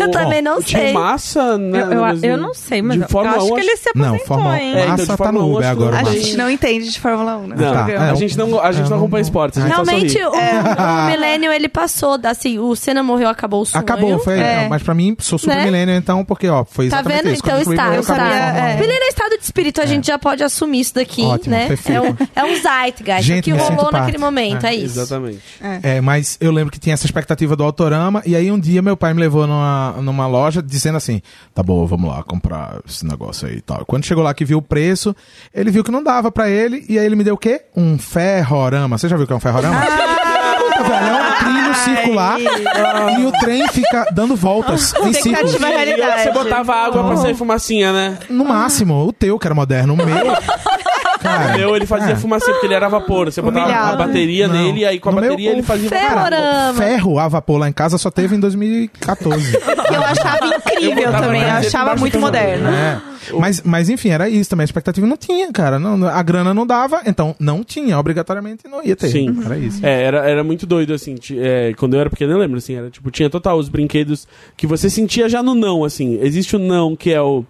Eu 0.00 0.10
também 0.10 0.40
não 0.42 0.60
sei. 0.62 0.92
Massa, 0.92 1.58
né? 1.58 1.82
Eu, 1.82 1.92
eu, 1.92 2.18
eu 2.32 2.36
não 2.36 2.54
sei, 2.54 2.80
mas 2.82 2.96
de 2.96 3.02
eu 3.04 3.08
Fórmula 3.08 3.36
acho 3.36 3.52
1, 3.52 3.54
que 3.54 3.60
ele 3.60 3.76
se 3.76 3.90
Não, 3.94 4.04
aposentou, 4.06 4.26
Fórmula 4.26 4.58
hein? 4.60 4.74
É, 4.74 4.80
então, 4.82 4.88
Massa 4.96 5.16
tá 5.16 5.32
no 5.32 5.40
1, 5.40 5.44
Uber 5.52 5.56
acho 5.56 5.76
que 5.76 5.82
agora. 5.82 5.96
A 5.98 6.02
não 6.02 6.10
mas- 6.12 6.22
gente 6.22 6.36
não 6.36 6.50
entende 6.50 6.90
de 6.90 7.00
Fórmula 7.00 7.36
1, 7.38 7.46
né? 7.48 7.56
Não, 7.58 7.72
Tá, 7.72 7.90
é, 7.90 7.96
a 7.96 8.14
gente 8.14 8.38
não, 8.38 8.60
a 8.60 8.72
gente 8.72 8.88
não 8.90 8.96
acompanha 8.96 9.22
esportes, 9.22 9.62
Realmente, 9.62 10.18
o, 10.18 10.30
o 10.30 11.06
Millennium, 11.10 11.52
ele 11.52 11.68
passou, 11.68 12.18
assim, 12.24 12.58
o 12.58 12.74
Senna 12.74 13.02
morreu, 13.02 13.28
acabou 13.28 13.62
o 13.62 13.64
sonho. 13.66 13.82
Acabou, 13.82 14.18
foi. 14.18 14.38
É. 14.38 14.62
não, 14.62 14.68
mas 14.70 14.82
pra 14.82 14.94
mim, 14.94 15.16
sou 15.20 15.38
super 15.38 15.56
Né? 15.56 15.64
milênio, 15.64 15.94
então, 15.94 16.24
porque, 16.24 16.48
ó, 16.48 16.64
foi 16.64 16.88
Tá 16.88 16.96
exatamente 16.98 17.22
vendo? 17.24 17.32
isso. 17.34 17.42
Então 17.44 17.58
Quando 17.62 17.72
está, 17.72 17.96
está. 17.98 18.14
acabei 18.14 18.38
a 18.38 18.42
Fórmula 18.46 18.74
1. 18.74 18.78
Millennium 18.80 19.04
é 19.04 19.08
estado 19.08 19.36
de 19.38 19.44
espírito, 19.44 19.80
a 19.80 19.86
gente 19.86 20.06
já 20.06 20.18
pode 20.18 20.42
assumir 20.42 20.80
isso 20.80 20.94
daqui, 20.94 21.22
Ótimo, 21.22 21.54
né? 21.54 21.68
É 21.86 22.00
um, 22.00 22.16
é 22.34 22.44
um 22.44 22.56
zeitgeist, 22.62 23.22
Gente, 23.26 23.52
o 23.52 23.56
que 23.56 23.62
rolou 23.62 23.90
naquele 23.92 24.18
momento, 24.18 24.64
é, 24.66 24.70
É, 24.70 24.74
isso. 24.74 24.98
Exatamente. 24.98 25.40
É, 25.82 26.00
mas 26.00 26.36
eu 26.40 26.50
lembro 26.52 26.72
que 26.72 26.78
tinha 26.78 26.94
essa 26.94 27.04
expectativa 27.06 27.56
do 27.56 27.64
Autorama, 27.66 28.22
e 28.24 28.34
aí 28.34 28.50
um 28.50 28.58
dia 28.58 28.80
meu 28.80 28.96
pai 28.96 29.12
me 29.12 29.20
levou 29.20 29.46
numa, 29.46 29.94
numa 30.02 30.26
loja 30.26 30.62
dizendo 30.62 30.96
assim: 30.96 31.20
tá 31.54 31.62
bom, 31.62 31.86
vamos 31.86 32.10
lá 32.10 32.22
comprar 32.22 32.78
esse 32.88 33.04
negócio 33.06 33.46
aí 33.48 33.56
e 33.56 33.60
tal. 33.60 33.84
Quando 33.84 34.04
chegou 34.04 34.22
lá 34.24 34.32
que 34.32 34.44
viu 34.44 34.58
o 34.58 34.62
preço, 34.62 35.14
ele 35.54 35.70
viu 35.70 35.84
que 35.84 35.90
não 35.90 36.02
dava 36.02 36.30
pra 36.30 36.48
ele, 36.48 36.84
e 36.88 36.98
aí 36.98 37.04
ele 37.06 37.16
me 37.16 37.24
deu 37.24 37.34
o 37.34 37.38
quê? 37.38 37.62
Um 37.76 37.98
ferrorama. 37.98 38.96
Você 38.98 39.08
já 39.08 39.16
viu 39.16 39.24
o 39.24 39.26
que 39.26 39.32
é 39.32 39.36
um 39.36 39.40
ferrorama? 39.40 39.80
Puta, 39.80 40.82
velho, 40.88 41.06
é 41.06 41.22
um 41.22 41.38
trilho 41.38 41.74
circular 41.74 42.38
e 42.40 43.24
o 43.26 43.32
trem 43.32 43.68
fica 43.68 44.06
dando 44.12 44.34
voltas 44.36 44.94
em 45.04 45.12
círculos. 45.12 45.52
Você 45.52 46.30
botava 46.32 46.74
água 46.74 47.04
pra 47.04 47.16
sair 47.16 47.34
fumacinha, 47.34 47.92
né? 47.92 48.18
No 48.28 48.44
máximo, 48.44 49.06
o 49.06 49.12
teu 49.12 49.38
que 49.38 49.46
era 49.46 49.54
moderno, 49.54 49.94
o 49.94 49.96
meu. 49.96 50.06
O 51.26 51.38
Cara, 51.38 51.56
meu, 51.58 51.76
ele 51.76 51.86
fazia 51.86 52.16
fumacinha, 52.16 52.52
porque 52.52 52.66
ele 52.66 52.74
era 52.74 52.88
vapor. 52.88 53.26
Você 53.30 53.42
botava 53.42 53.64
a 53.64 53.68
Humilhado. 53.68 53.98
bateria 53.98 54.48
Não. 54.48 54.54
nele, 54.54 54.80
e 54.80 54.84
aí 54.84 54.98
com 55.00 55.08
a 55.08 55.12
No 55.12 55.20
meu, 55.20 55.30
bateria 55.30 55.50
ele 55.52 55.60
o 55.60 55.64
fazia 55.64 55.88
ferro- 55.88 56.74
ferro 56.76 57.18
a 57.18 57.28
vapor 57.28 57.58
lá 57.58 57.68
em 57.68 57.72
casa 57.72 57.98
só 57.98 58.10
teve 58.10 58.36
em 58.36 58.40
2014. 58.40 59.56
Eu 59.92 60.02
achava 60.02 60.46
incrível 60.46 61.04
Eu 61.04 61.12
também. 61.12 61.42
Eu 61.42 61.48
achava 61.48 61.96
muito 61.96 62.18
moderno. 62.18 62.68
É. 62.68 63.00
Mas, 63.38 63.60
mas 63.62 63.88
enfim, 63.90 64.10
era 64.10 64.28
isso 64.28 64.48
também. 64.50 64.62
A 64.62 64.66
expectativa 64.66 65.06
não 65.06 65.16
tinha, 65.16 65.50
cara. 65.52 65.78
Não, 65.78 66.06
a 66.06 66.22
grana 66.22 66.52
não 66.54 66.66
dava, 66.66 67.02
então 67.06 67.34
não 67.40 67.64
tinha. 67.64 67.98
Obrigatoriamente 67.98 68.68
não 68.68 68.84
ia 68.84 68.94
ter. 68.94 69.08
Sim. 69.08 69.40
Era 69.44 69.58
isso. 69.58 69.84
É, 69.84 70.02
era, 70.02 70.18
era 70.28 70.44
muito 70.44 70.66
doido, 70.66 70.92
assim. 70.94 71.16
é, 71.38 71.72
quando 71.76 71.94
eu 71.94 72.00
era 72.00 72.10
pequeno, 72.10 72.32
eu 72.32 72.38
lembro, 72.38 72.58
assim. 72.58 72.76
Era, 72.76 72.90
tipo, 72.90 73.10
tinha 73.10 73.28
total 73.30 73.58
os 73.58 73.68
brinquedos 73.68 74.28
que 74.56 74.66
você 74.66 74.88
sentia 74.90 75.28
já 75.28 75.42
no 75.42 75.54
não, 75.54 75.84
assim. 75.84 76.18
Existe 76.22 76.54
o 76.56 76.58
não, 76.58 76.94
que 76.94 77.12
é 77.12 77.20
o... 77.20 77.44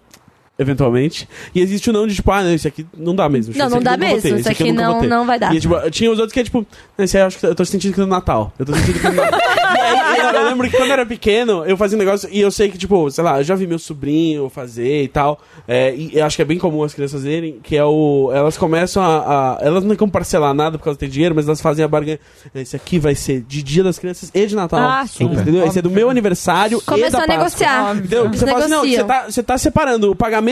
Eventualmente. 0.59 1.27
E 1.53 1.61
existe 1.61 1.89
o 1.89 1.93
não 1.93 2.07
de 2.07 2.15
tipo, 2.15 2.31
ah, 2.31 2.43
não, 2.43 2.53
esse 2.53 2.67
aqui 2.67 2.85
não 2.97 3.15
dá 3.15 3.29
mesmo. 3.29 3.53
Não, 3.55 3.69
não 3.69 3.79
dá 3.81 3.95
mesmo, 3.95 4.37
isso 4.37 4.49
aqui 4.49 4.71
não- 4.71 5.01
não 5.03 5.25
vai 5.25 5.37
dar. 5.39 5.53
E 5.55 5.59
tipo, 5.59 5.75
tinha 5.91 6.11
os 6.11 6.17
outros 6.17 6.33
que 6.33 6.39
é 6.39 6.43
tipo, 6.43 6.65
esse 6.97 7.15
aí 7.17 7.23
eu 7.23 7.27
acho 7.27 7.37
que 7.39 7.45
eu 7.45 7.53
tô 7.55 7.63
sentindo 7.63 7.93
que 7.93 7.99
é 8.01 8.03
no 8.03 8.09
Natal. 8.09 8.51
Eu 8.57 8.65
tô 8.65 8.73
sentindo 8.73 8.99
que 8.99 9.05
é 9.07 9.09
no 9.11 9.15
Natal. 9.17 9.39
e 9.77 9.79
aí, 9.79 10.19
eu, 10.19 10.25
eu 10.41 10.45
lembro 10.49 10.69
que 10.69 10.75
quando 10.75 10.87
eu 10.89 10.93
era 10.93 11.05
pequeno, 11.05 11.63
eu 11.65 11.77
fazia 11.77 11.95
um 11.95 11.99
negócio 11.99 12.27
e 12.31 12.39
eu 12.41 12.49
sei 12.49 12.69
que, 12.69 12.77
tipo, 12.77 13.09
sei 13.11 13.23
lá, 13.23 13.39
eu 13.39 13.43
já 13.43 13.53
vi 13.55 13.67
meu 13.67 13.77
sobrinho 13.77 14.49
fazer 14.49 15.03
e 15.03 15.07
tal. 15.07 15.39
é, 15.67 15.93
e 15.95 16.17
eu 16.17 16.25
acho 16.25 16.35
que 16.35 16.41
é 16.41 16.45
bem 16.45 16.57
comum 16.57 16.81
as 16.83 16.93
crianças 16.93 17.21
fazerem, 17.21 17.59
que 17.61 17.75
é 17.77 17.85
o. 17.85 18.31
Elas 18.33 18.57
começam 18.57 19.03
a. 19.03 19.17
a- 19.17 19.57
elas 19.61 19.83
não 19.83 19.95
como 19.95 20.11
parcelar 20.11 20.53
nada 20.53 20.77
por 20.79 20.83
causa 20.85 20.97
tem 20.99 21.07
dinheiro, 21.09 21.35
mas 21.35 21.45
elas 21.45 21.61
fazem 21.61 21.85
a 21.85 21.87
barganha. 21.87 22.19
Esse 22.55 22.75
aqui 22.75 22.97
vai 22.97 23.13
ser 23.15 23.41
de 23.41 23.61
Dia 23.61 23.83
das 23.83 23.99
Crianças 23.99 24.31
e 24.33 24.45
de 24.45 24.55
Natal. 24.55 24.79
Ah, 24.79 25.05
sim. 25.05 25.25
Entendeu? 25.25 25.65
Esse 25.67 25.79
é 25.79 25.81
do 25.81 25.91
meu 25.91 26.09
aniversário. 26.09 26.79
e 26.79 26.81
Começou 26.81 27.19
da 27.19 27.23
a 27.23 27.27
negociar. 27.27 27.95
Entendeu? 27.95 28.27
Você 28.29 28.45
fala 28.47 28.59
assim, 28.65 28.69
não, 28.73 28.81
você 28.83 29.03
tá, 29.03 29.25
você 29.29 29.43
tá 29.43 29.57
separando 29.57 30.11
o 30.11 30.15
pagamento, 30.15 30.46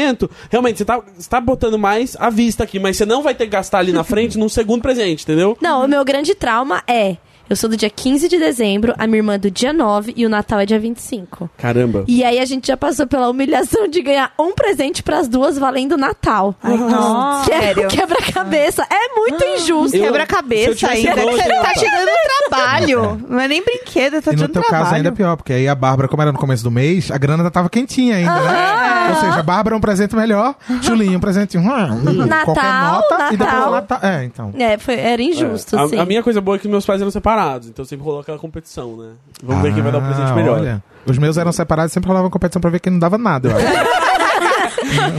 realmente, 0.49 0.77
você 0.77 0.85
tá, 0.85 1.01
você 1.15 1.29
tá 1.29 1.39
botando 1.39 1.77
mais 1.77 2.15
à 2.19 2.29
vista 2.29 2.63
aqui, 2.63 2.79
mas 2.79 2.97
você 2.97 3.05
não 3.05 3.21
vai 3.21 3.33
ter 3.33 3.45
que 3.45 3.51
gastar 3.51 3.79
ali 3.79 3.91
na 3.91 4.03
frente 4.03 4.37
num 4.37 4.49
segundo 4.49 4.81
presente, 4.81 5.23
entendeu? 5.23 5.57
Não, 5.61 5.85
o 5.85 5.87
meu 5.87 6.03
grande 6.03 6.35
trauma 6.35 6.83
é... 6.87 7.17
Eu 7.47 7.55
sou 7.55 7.69
do 7.69 7.77
dia 7.77 7.91
15 7.91 8.27
de 8.27 8.39
dezembro, 8.39 8.93
a 8.97 9.05
minha 9.05 9.19
irmã 9.19 9.35
é 9.35 9.37
do 9.37 9.51
dia 9.51 9.71
9 9.71 10.13
e 10.17 10.25
o 10.25 10.29
Natal 10.29 10.59
é 10.61 10.65
dia 10.65 10.79
25. 10.79 11.47
Caramba. 11.57 12.03
E 12.07 12.23
aí 12.23 12.39
a 12.39 12.45
gente 12.45 12.67
já 12.67 12.75
passou 12.75 13.05
pela 13.05 13.29
humilhação 13.29 13.87
de 13.87 14.01
ganhar 14.01 14.31
um 14.39 14.53
presente 14.55 15.03
pras 15.03 15.27
duas 15.27 15.55
valendo 15.55 15.95
Natal. 15.95 16.55
Ai, 16.63 16.75
Nossa. 16.75 17.45
Que 17.47 17.53
é 17.55 17.61
sério. 17.61 17.87
quebra-cabeça. 17.87 18.83
É 18.89 19.15
muito 19.15 19.43
injusto. 19.45 19.91
Se 19.91 19.97
eu 19.97 20.05
Quebra-cabeça 20.05 20.87
ainda. 20.89 21.13
tá 21.13 21.25
ia 21.25 21.73
te 21.73 21.91
dando 21.91 22.09
trabalho. 22.49 23.21
Não 23.29 23.39
é 23.39 23.47
nem 23.47 23.63
brinquedo, 23.63 24.21
tá 24.23 24.31
e 24.31 24.35
te 24.35 24.41
no 24.41 24.47
teu 24.47 24.61
trabalho. 24.63 24.83
caso 24.83 24.95
ainda 24.95 25.09
é 25.09 25.11
pior, 25.11 25.35
porque 25.35 25.53
aí 25.53 25.67
a 25.67 25.75
Bárbara, 25.75 26.07
como 26.07 26.21
era 26.23 26.31
no 26.31 26.39
começo 26.39 26.63
do 26.63 26.71
mês, 26.71 27.11
a 27.11 27.17
grana 27.19 27.43
ainda 27.43 27.51
tava 27.51 27.69
quentinha 27.69 28.15
ainda, 28.15 28.33
né? 28.33 29.09
Ou 29.09 29.15
seja, 29.17 29.39
a 29.39 29.43
Bárbara 29.43 29.75
é 29.75 29.77
um 29.77 29.81
presente 29.81 30.15
melhor, 30.15 30.55
Julinho 30.81 31.17
um 31.17 31.21
presente. 31.21 31.57
Hum, 31.59 31.61
hum, 31.61 32.25
Natal, 32.25 32.45
qualquer 32.45 32.73
nota 32.73 33.27
e 33.33 33.37
depois 33.37 33.53
Natal. 33.53 33.67
o 33.69 33.71
Natal. 33.75 33.99
É, 34.01 34.23
então. 34.23 34.51
É, 34.57 34.77
foi, 34.79 34.95
era 34.95 35.21
injusto, 35.21 35.75
É, 35.77 35.81
assim. 35.83 35.97
a, 35.97 36.01
a 36.01 36.05
minha 36.07 36.23
coisa 36.23 36.41
boa 36.41 36.57
é 36.57 36.59
que 36.59 36.67
meus 36.67 36.83
pais 36.85 36.99
eram 37.01 37.11
separados, 37.11 37.34
então 37.69 37.83
sempre 37.85 38.03
rolou 38.05 38.21
aquela 38.21 38.37
competição, 38.39 38.95
né? 38.97 39.13
Vamos 39.43 39.63
ver 39.63 39.73
quem 39.73 39.81
vai 39.83 39.91
dar 39.91 39.97
o 39.99 40.01
presente 40.01 40.31
Ah, 40.31 40.35
melhor. 40.35 40.59
Olha, 40.59 40.83
os 41.05 41.17
meus 41.17 41.37
eram 41.37 41.51
separados, 41.51 41.91
sempre 41.91 42.07
rolava 42.07 42.25
uma 42.25 42.31
competição 42.31 42.59
pra 42.61 42.69
ver 42.69 42.79
quem 42.79 42.91
não 42.91 42.99
dava 42.99 43.17
nada, 43.17 43.49
eu 43.49 43.55
acho. 43.57 43.65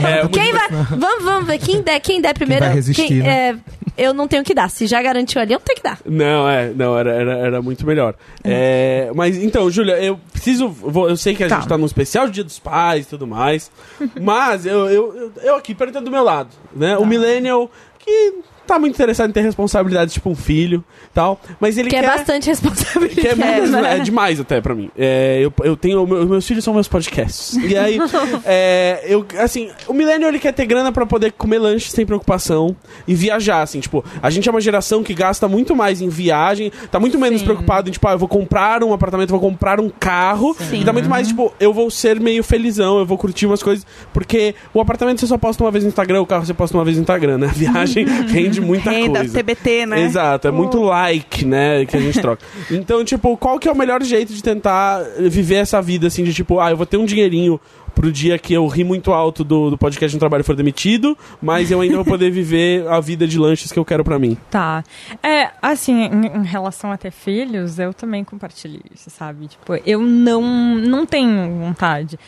É, 0.05 0.27
Quem 0.27 0.53
vai. 0.53 0.69
Vamos, 0.69 1.23
vamos 1.23 1.47
ver. 1.47 1.57
Quem 1.59 1.81
der, 1.81 1.99
quem 1.99 2.21
der 2.21 2.33
primeiro. 2.33 2.63
vai 2.65 2.73
resistir, 2.73 3.07
quem- 3.07 3.17
né? 3.19 3.49
é, 3.49 3.55
eu 3.97 4.13
não 4.13 4.27
tenho 4.27 4.43
que 4.43 4.53
dar. 4.53 4.69
Se 4.69 4.85
já 4.87 5.01
garantiu 5.01 5.41
ali, 5.41 5.53
eu 5.53 5.57
não 5.59 5.65
tenho 5.65 5.77
que 5.77 5.83
dar. 5.83 5.99
Não, 6.05 6.47
é, 6.47 6.71
não, 6.73 6.97
era, 6.97 7.11
era, 7.13 7.37
era 7.37 7.61
muito 7.61 7.85
melhor. 7.85 8.13
É, 8.43 9.11
mas 9.15 9.35
então, 9.37 9.69
Júlia, 9.69 9.93
eu 10.01 10.19
preciso. 10.31 10.69
vou- 10.69 11.09
eu 11.09 11.17
sei 11.17 11.35
que 11.35 11.43
a 11.43 11.49
Tá. 11.49 11.55
gente 11.57 11.67
tá 11.67 11.77
num 11.77 11.85
especial 11.85 12.27
de 12.27 12.33
Dia 12.33 12.43
dos 12.43 12.59
Pais 12.59 13.05
e 13.05 13.09
tudo 13.09 13.27
mais. 13.27 13.71
mas 14.21 14.65
eu, 14.65 14.87
eu, 14.89 15.15
eu, 15.15 15.31
eu 15.43 15.55
aqui 15.55 15.73
perguntando 15.75 16.05
do 16.05 16.11
meu 16.11 16.23
lado, 16.23 16.49
né? 16.73 16.97
O 16.97 17.05
Millennial 17.05 17.69
que 17.99 18.33
tá 18.67 18.79
muito 18.79 18.93
interessado 18.93 19.29
em 19.29 19.33
ter 19.33 19.41
responsabilidade, 19.41 20.11
tipo 20.13 20.29
um 20.29 20.35
filho 20.35 20.83
tal. 21.13 21.39
Mas 21.59 21.77
ele 21.77 21.89
Que 21.89 21.95
é 21.95 22.01
quer. 22.01 22.07
bastante 22.17 22.47
responsabilidade. 22.47 23.21
Que 23.21 23.27
é, 23.27 23.35
muito, 23.35 23.71
né? 23.71 23.97
é 23.97 23.99
demais 23.99 24.39
até 24.39 24.61
pra 24.61 24.75
mim. 24.75 24.89
É, 24.97 25.39
eu, 25.41 25.51
eu 25.63 25.75
tenho. 25.75 26.05
meu- 26.05 26.25
meus 26.27 26.45
filhos 26.45 26.63
são 26.63 26.73
meus 26.73 26.87
podcasts. 26.87 27.55
E 27.57 27.75
aí, 27.77 27.99
é, 28.45 29.03
eu, 29.07 29.25
assim, 29.39 29.69
o 29.87 29.93
millennial 29.93 30.29
ele 30.29 30.39
quer 30.39 30.53
ter 30.53 30.65
grana 30.65 30.91
pra 30.91 31.05
poder 31.05 31.31
comer 31.31 31.59
lanche 31.59 31.89
sem 31.89 32.05
preocupação 32.05 32.75
e 33.07 33.15
viajar, 33.15 33.61
assim, 33.61 33.79
tipo, 33.79 34.03
a 34.21 34.29
gente 34.29 34.47
é 34.47 34.51
uma 34.51 34.61
geração 34.61 35.03
que 35.03 35.13
gasta 35.13 35.47
muito 35.47 35.75
mais 35.75 36.01
em 36.01 36.09
viagem, 36.09 36.71
tá 36.91 36.99
muito 36.99 37.17
menos 37.19 37.39
Sim. 37.39 37.45
preocupado 37.45 37.89
em, 37.89 37.91
tipo, 37.91 38.07
ah, 38.07 38.11
eu 38.13 38.19
vou 38.19 38.27
comprar 38.27 38.83
um 38.83 38.93
apartamento, 38.93 39.29
vou 39.29 39.39
comprar 39.39 39.79
um 39.79 39.89
carro. 39.89 40.55
Sim. 40.69 40.81
E 40.81 40.85
tá 40.85 40.91
muito 40.93 41.09
mais, 41.09 41.27
tipo, 41.27 41.53
eu 41.59 41.73
vou 41.73 41.89
ser 41.89 42.19
meio 42.19 42.43
felizão, 42.43 42.99
eu 42.99 43.05
vou 43.05 43.17
curtir 43.17 43.45
umas 43.45 43.63
coisas. 43.63 43.85
Porque 44.13 44.53
o 44.73 44.81
apartamento 44.81 45.19
você 45.19 45.27
só 45.27 45.37
posta 45.37 45.63
uma 45.63 45.71
vez 45.71 45.83
no 45.83 45.89
Instagram, 45.89 46.21
o 46.21 46.25
carro 46.25 46.45
você 46.45 46.53
posta 46.53 46.77
uma 46.77 46.83
vez 46.83 46.97
no 46.97 47.03
Instagram, 47.03 47.37
né? 47.37 47.47
A 47.47 47.51
viagem 47.53 48.05
rende 48.27 48.56
muita 48.61 48.91
Renda, 48.91 49.19
coisa. 49.19 49.33
TBT, 49.33 49.85
né? 49.85 50.01
Exato, 50.01 50.47
é 50.47 50.51
muito 50.51 50.81
like, 50.81 51.45
né, 51.45 51.85
que 51.85 51.95
a 51.95 51.99
gente 51.99 52.19
troca. 52.21 52.43
Então, 52.71 53.03
tipo, 53.03 53.35
qual 53.37 53.59
que 53.59 53.67
é 53.67 53.71
o 53.71 53.75
melhor 53.75 54.03
jeito 54.03 54.33
de 54.33 54.41
tentar 54.41 55.01
viver 55.19 55.55
essa 55.55 55.81
vida, 55.81 56.07
assim, 56.07 56.23
de 56.23 56.33
tipo, 56.33 56.59
ah, 56.59 56.71
eu 56.71 56.77
vou 56.77 56.85
ter 56.85 56.97
um 56.97 57.05
dinheirinho 57.05 57.59
pro 57.97 58.11
dia 58.11 58.37
que 58.37 58.53
eu 58.53 58.67
ri 58.67 58.83
muito 58.83 59.11
alto 59.11 59.43
do, 59.43 59.71
do 59.71 59.77
podcast 59.77 60.15
no 60.15 60.19
trabalho 60.19 60.43
for 60.43 60.55
demitido, 60.55 61.17
mas 61.41 61.71
eu 61.71 61.81
ainda 61.81 61.95
vou 61.95 62.05
poder 62.05 62.29
viver 62.29 62.87
a 62.87 62.99
vida 62.99 63.27
de 63.27 63.39
lanches 63.39 63.71
que 63.71 63.79
eu 63.79 63.83
quero 63.83 64.03
pra 64.03 64.19
mim. 64.19 64.37
Tá. 64.51 64.83
É, 65.23 65.49
assim, 65.61 66.03
em, 66.03 66.27
em 66.27 66.43
relação 66.43 66.91
a 66.91 66.97
ter 66.97 67.09
filhos, 67.11 67.79
eu 67.79 67.93
também 67.95 68.23
compartilho 68.23 68.79
isso, 68.93 69.09
sabe? 69.09 69.47
Tipo, 69.47 69.73
eu 69.83 69.99
não, 69.99 70.41
não 70.75 71.05
tenho 71.07 71.49
vontade. 71.59 72.19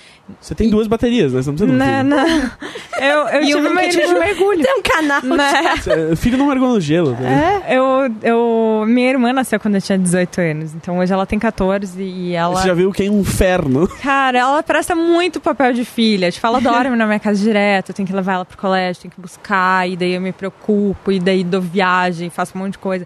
Você 0.41 0.53
tem 0.55 0.70
duas 0.70 0.88
baterias, 0.88 1.34
né? 1.34 1.41
Você 1.43 1.49
não 1.51 1.55
precisa 1.57 1.72
de 1.72 1.76
um 1.76 1.78
Né, 1.78 2.03
filho. 2.03 2.15
né? 2.15 2.51
Eu, 2.99 3.20
eu 3.28 3.41
E 3.43 3.45
tive 3.91 4.07
um 4.07 4.13
de 4.13 4.20
mergulho. 4.20 4.61
Tem 4.63 4.78
um 4.78 4.82
canal. 4.82 5.22
Né? 5.24 5.76
Você- 5.78 6.15
Filho 6.17 6.38
não 6.38 6.47
mergulha 6.47 6.74
no 6.74 6.82
gelo. 6.82 7.11
Né? 7.11 7.63
É, 7.67 7.78
eu, 7.78 7.84
eu... 8.24 8.86
Minha 8.88 9.09
irmã 9.09 9.32
nasceu 9.34 9.59
quando 9.59 9.76
eu 9.76 9.82
tinha 9.82 9.97
18 9.97 10.41
anos, 10.41 10.74
então 10.74 10.97
hoje 10.99 11.11
ela 11.13 11.26
tem 11.26 11.38
14 11.39 12.01
e 12.01 12.34
ela... 12.34 12.55
Você 12.61 12.67
já 12.67 12.74
viu 12.74 12.91
que 12.91 13.03
é 13.03 13.09
um 13.09 13.22
inferno. 13.22 13.88
Cara, 14.01 14.39
ela 14.39 14.63
presta 14.63 14.95
muito 14.95 15.39
papel 15.39 15.59
de 15.74 15.84
filha. 15.86 16.32
Tipo, 16.32 16.47
ela 16.47 16.60
dorme 16.62 16.95
na 16.95 17.05
minha 17.05 17.20
casa 17.20 17.41
direto, 17.41 17.89
eu 17.89 17.95
tenho 17.95 18.07
que 18.07 18.14
levar 18.14 18.34
ela 18.34 18.45
pro 18.45 18.57
colégio, 18.57 19.01
tenho 19.03 19.14
que 19.14 19.22
buscar, 19.22 19.88
e 19.88 19.95
daí 19.97 20.14
eu 20.14 20.22
me 20.22 20.32
preocupo, 20.32 21.12
e 21.12 21.20
daí 21.20 21.43
dou 21.43 21.62
viagem, 21.62 22.30
faço 22.30 22.57
um 22.57 22.62
monte 22.62 22.74
de 22.74 22.80
coisa. 22.80 23.05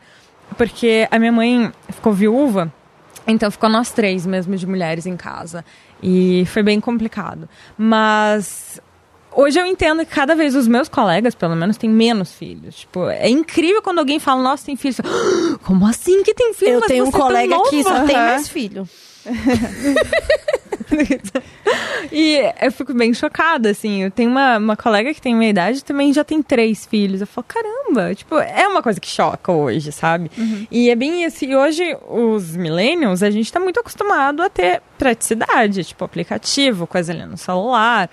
Porque 0.58 1.08
a 1.10 1.18
minha 1.20 1.32
mãe 1.32 1.72
ficou 1.89 2.14
viúva, 2.14 2.72
então 3.26 3.49
ficou 3.49 3.70
nós 3.70 3.91
três 3.91 4.26
mesmo 4.26 4.56
de 4.56 4.68
mulheres 4.68 5.06
em 5.06 5.18
casa. 5.18 5.66
E 6.01 6.45
foi 6.47 6.62
bem 6.62 6.80
complicado. 6.80 7.47
Mas 7.78 8.80
hoje 9.32 9.60
eu 9.60 9.66
entendo 9.66 10.06
que 10.06 10.12
cada 10.14 10.36
vez 10.36 10.54
os 10.56 10.68
meus 10.68 10.88
colegas, 10.89 11.34
pelo 11.34 11.56
menos, 11.56 11.78
têm 11.78 11.89
menos 11.89 12.34
filhos. 12.34 12.76
Tipo, 12.82 13.08
é 13.10 13.30
incrível 13.30 13.82
quando 13.82 13.99
alguém 13.99 14.20
fala, 14.20 14.43
nossa, 14.43 14.66
tem 14.66 14.76
filho. 14.76 14.95
"Ah, 15.04 15.58
Como 15.64 15.88
assim 15.88 16.22
que 16.24 16.34
tem 16.34 16.54
filho? 16.54 16.74
Eu 16.74 16.80
Mas 16.82 16.88
tenho 16.89 17.06
um 17.06 17.12
tão 17.12 17.20
colega 17.22 17.56
que 17.70 17.84
nova." 17.84 17.99
só 17.99 18.06
tem 18.06 18.16
mais 18.16 18.47
filho. 18.49 18.88
e 22.11 22.39
eu 22.61 22.71
fico 22.71 22.93
bem 22.93 23.13
chocada, 23.13 23.69
assim. 23.69 24.03
Eu 24.03 24.11
tenho 24.11 24.30
uma, 24.30 24.57
uma 24.57 24.76
colega 24.76 25.13
que 25.13 25.21
tem 25.21 25.36
minha 25.36 25.49
idade 25.49 25.80
e 25.80 25.84
também 25.84 26.13
já 26.13 26.24
tem 26.24 26.41
três 26.41 26.86
filhos. 26.86 27.21
Eu 27.21 27.28
falo, 27.28 27.45
caramba, 27.47 28.15
tipo, 28.15 28.38
é 28.38 28.67
uma 28.67 28.82
coisa 28.82 28.99
que 28.99 29.07
choca 29.07 29.51
hoje, 29.51 29.91
sabe? 29.91 30.32
E 30.69 30.89
é 30.89 30.95
bem 30.95 31.24
isso. 31.24 31.45
E 31.45 31.55
hoje, 31.55 31.97
os 32.07 32.55
millennials, 32.55 33.24
a 33.24 33.30
gente 33.30 33.51
tá 33.51 33.59
muito 33.59 33.80
acostumado 33.80 34.41
a 34.41 34.49
ter 34.49 34.82
praticidade, 34.97 35.84
tipo, 35.84 36.03
aplicativo, 36.03 36.88
coisa 36.88 37.13
ali 37.13 37.26
no 37.26 37.38
celular. 37.38 38.09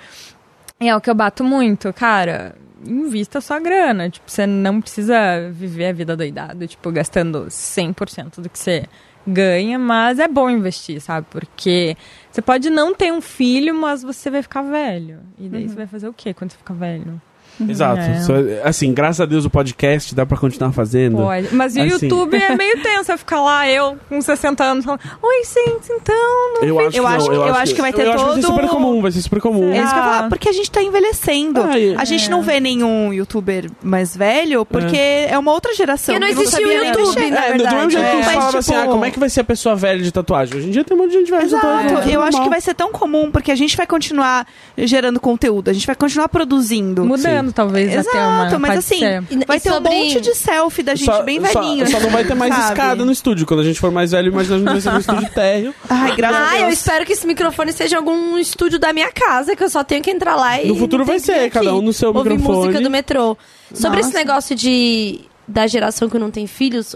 E 0.81 0.89
é 0.89 0.97
o 0.97 1.01
que 1.01 1.11
eu 1.11 1.15
bato 1.15 1.45
muito, 1.45 1.93
cara. 1.93 2.55
Invista 2.87 3.39
a 3.39 3.43
sua 3.43 3.61
grana. 3.61 4.09
Tipo, 4.09 4.31
você 4.31 4.47
não 4.47 4.81
precisa 4.81 5.51
viver 5.51 5.89
a 5.89 5.93
vida 5.93 6.17
doidada, 6.17 6.67
tipo, 6.67 6.91
gastando 6.91 7.47
100% 7.47 8.41
do 8.41 8.49
que 8.49 8.59
você 8.59 8.85
ganha, 9.27 9.79
mas 9.79 10.19
é 10.19 10.27
bom 10.27 10.49
investir, 10.51 11.01
sabe? 11.01 11.27
Porque 11.31 11.97
você 12.31 12.43
pode 12.43 12.71
não 12.71 12.95
ter 12.95 13.13
um 13.13 13.21
filho, 13.21 13.75
mas 13.75 14.03
você 14.03 14.31
vai 14.31 14.43
ficar 14.43 14.63
velho. 14.63 15.21
E 15.39 15.49
daí 15.49 15.69
você 15.69 15.75
vai 15.75 15.87
fazer 15.87 16.09
o 16.09 16.13
quê 16.13 16.33
quando 16.35 16.51
você 16.53 16.59
ficar 16.59 16.75
velho? 16.75 17.21
Exato. 17.69 18.01
É. 18.01 18.21
Só- 18.21 18.33
assim, 18.65 18.93
graças 18.93 19.21
a 19.21 19.27
Deus 19.27 19.45
o 19.45 19.51
podcast 19.51 20.15
dá 20.15 20.25
pra 20.25 20.37
continuar 20.39 20.73
fazendo. 20.73 21.17
Pode. 21.19 21.55
Mas 21.55 21.75
o 21.77 21.81
Assim. 21.81 21.89
YouTube 21.89 22.37
é 22.37 22.55
meio 22.57 22.81
tenso. 22.83 23.11
Eu 23.13 23.19
ficar 23.19 23.41
lá, 23.41 23.69
eu 23.69 23.99
com 24.09 24.21
60 24.21 24.63
anos, 24.65 24.85
falando, 24.85 25.01
oi, 25.23 25.43
gente, 25.45 25.93
então. 25.93 26.15
Não 26.61 26.65
Eu 26.69 26.79
acho, 26.79 26.97
Eu 26.97 27.03
que 27.05 27.09
acho 27.09 27.19
não, 27.27 27.43
que- 27.43 27.49
eu 27.49 27.55
acho 27.55 27.75
que 27.75 27.81
vai 27.81 27.93
ter 27.93 28.07
eu 28.07 28.13
acho 28.13 28.19
que 28.19 28.25
vai 28.31 28.35
ser 28.41 28.47
todo- 28.47 28.57
super 28.57 28.69
comum, 28.69 29.03
vai 29.03 29.11
ser 29.13 29.23
super 29.23 29.41
comum. 29.41 29.73
É 29.73 29.79
isso 29.79 29.93
que 29.93 29.99
eu 29.99 30.03
Ah. 30.03 30.05
falar, 30.15 30.29
porque 30.29 30.49
a 30.49 30.53
gente 30.53 30.71
tá 30.71 30.83
envelhecendo. 30.83 31.61
E- 31.77 31.95
a 31.97 32.05
gente 32.05 32.31
não 32.31 32.43
vê 32.43 32.61
nenhum 32.61 33.13
youtuber 33.13 33.71
mais 33.83 34.17
velho, 34.17 34.65
porque 34.65 34.97
é, 34.97 35.37
uma 35.39 35.53
outra 35.53 35.75
geração. 35.75 36.15
Porque 36.15 36.27
não 36.27 36.35
que 36.35 36.43
existia 36.43 36.67
o 36.67 36.71
YouTube, 36.73 37.15
mexer. 37.21 37.31
na 37.31 37.45
É, 37.47 37.53
do 37.53 37.59
mesmo 37.65 37.71
verdade. 37.71 37.93
jeito 37.93 38.05
que 38.11 38.11
É. 38.11 38.17
Mas, 38.25 38.35
falavam 38.35 38.59
assim, 38.59 38.73
tipo- 38.73 38.85
ah, 38.85 38.87
como 38.93 39.05
é 39.05 39.11
que 39.11 39.19
vai 39.19 39.29
ser 39.31 39.41
a 39.41 39.45
pessoa 39.45 39.75
velha 39.77 40.03
de 40.03 40.13
tatuagem? 40.13 40.57
Hoje 40.57 40.69
em 40.69 40.71
dia 40.71 40.85
tem 40.85 40.97
um 40.97 41.01
monte 41.01 41.11
de 41.13 41.19
gente 41.19 41.31
velha 41.31 41.45
de 41.47 41.51
tatuagem. 41.53 41.87
Exato, 41.93 42.09
é 42.09 42.13
eu 42.17 42.23
acho 42.23 42.43
que 42.43 42.49
vai 42.49 42.61
ser 42.61 42.75
tão 42.75 42.93
comum, 42.93 43.31
porque 43.31 43.51
a 43.51 43.55
gente 43.57 43.77
vai 43.77 43.87
continuar 43.87 44.47
gerando 44.77 45.19
conteúdo, 45.21 45.69
a 45.69 45.73
gente 45.73 45.87
vai 45.87 45.97
continuar 45.97 46.29
produzindo. 46.29 47.05
Mudando, 47.05 47.50
talvez, 47.53 47.97
até 47.97 48.19
uma. 48.19 48.43
Exato, 48.47 48.61
mas 48.61 48.69
pode 48.71 48.79
assim, 48.79 48.99
ser. 48.99 49.21
Vai 49.47 49.57
e 49.57 49.61
ter 49.61 49.71
sobre- 49.71 49.93
um 49.95 49.99
monte 50.05 50.21
de 50.21 50.35
selfie 50.35 50.83
da 50.83 50.95
gente 50.95 51.05
Só- 51.07 51.23
bem 51.23 51.41
só- 51.45 51.61
velhinho. 51.61 51.91
Só, 51.91 52.01
não 52.01 52.11
vai 52.11 52.25
ter 52.25 52.35
mais 52.35 52.55
sabe? 52.55 52.67
escada 52.69 53.05
no 53.05 53.13
estúdio. 53.13 53.47
Quando 53.47 53.61
a 53.61 53.65
gente 53.65 53.79
for 53.81 53.91
mais 53.91 54.11
velho, 54.13 54.29
imagina 54.29 54.57
a 54.57 54.59
gente 54.59 54.69
vai 54.73 54.81
ser 54.81 54.91
no 54.93 55.01
estúdio 55.01 55.31
térreo. 55.35 55.75
Ai, 55.89 56.17
graças 56.17 56.37
a 56.41 56.45
Ah, 56.47 56.51
Deus. 56.51 56.63
eu 56.63 56.69
espero 56.71 57.07
que 57.07 57.13
esse 57.13 57.27
microfone 57.27 57.73
seja 57.73 57.97
algum 57.97 58.37
estúdio 58.39 58.79
da 58.79 58.93
minha 58.93 59.11
casa, 59.13 59.55
que 59.57 59.63
eu 59.65 59.71
só 59.71 59.83
tenho 59.85 60.03
que 60.03 60.11
entrar 60.11 60.37
lá 60.37 60.61
e. 60.61 60.69
No 60.69 60.77
futuro 60.77 61.05
vai 61.05 61.19
ser, 61.19 61.51
cada 61.51 61.75
um 61.75 61.83
no 61.83 61.93
seu 61.93 62.09
ouvir 62.15 62.31
microfone. 62.31 62.59
música 62.67 62.81
do 62.81 62.91
metrô. 62.91 63.37
Sobre 63.75 64.01
esse 64.01 64.13
negócio 64.15 64.55
de 64.57 65.21
da 65.47 65.67
geração 65.67 66.09
que 66.09 66.19
não 66.19 66.31
tem 66.31 66.47
filhos, 66.47 66.95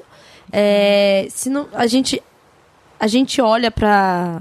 é, 0.52 1.26
se 1.30 1.48
não, 1.50 1.66
a 1.72 1.86
gente 1.86 2.22
a 3.00 3.06
gente 3.06 3.40
olha 3.40 3.70
pra. 3.70 4.40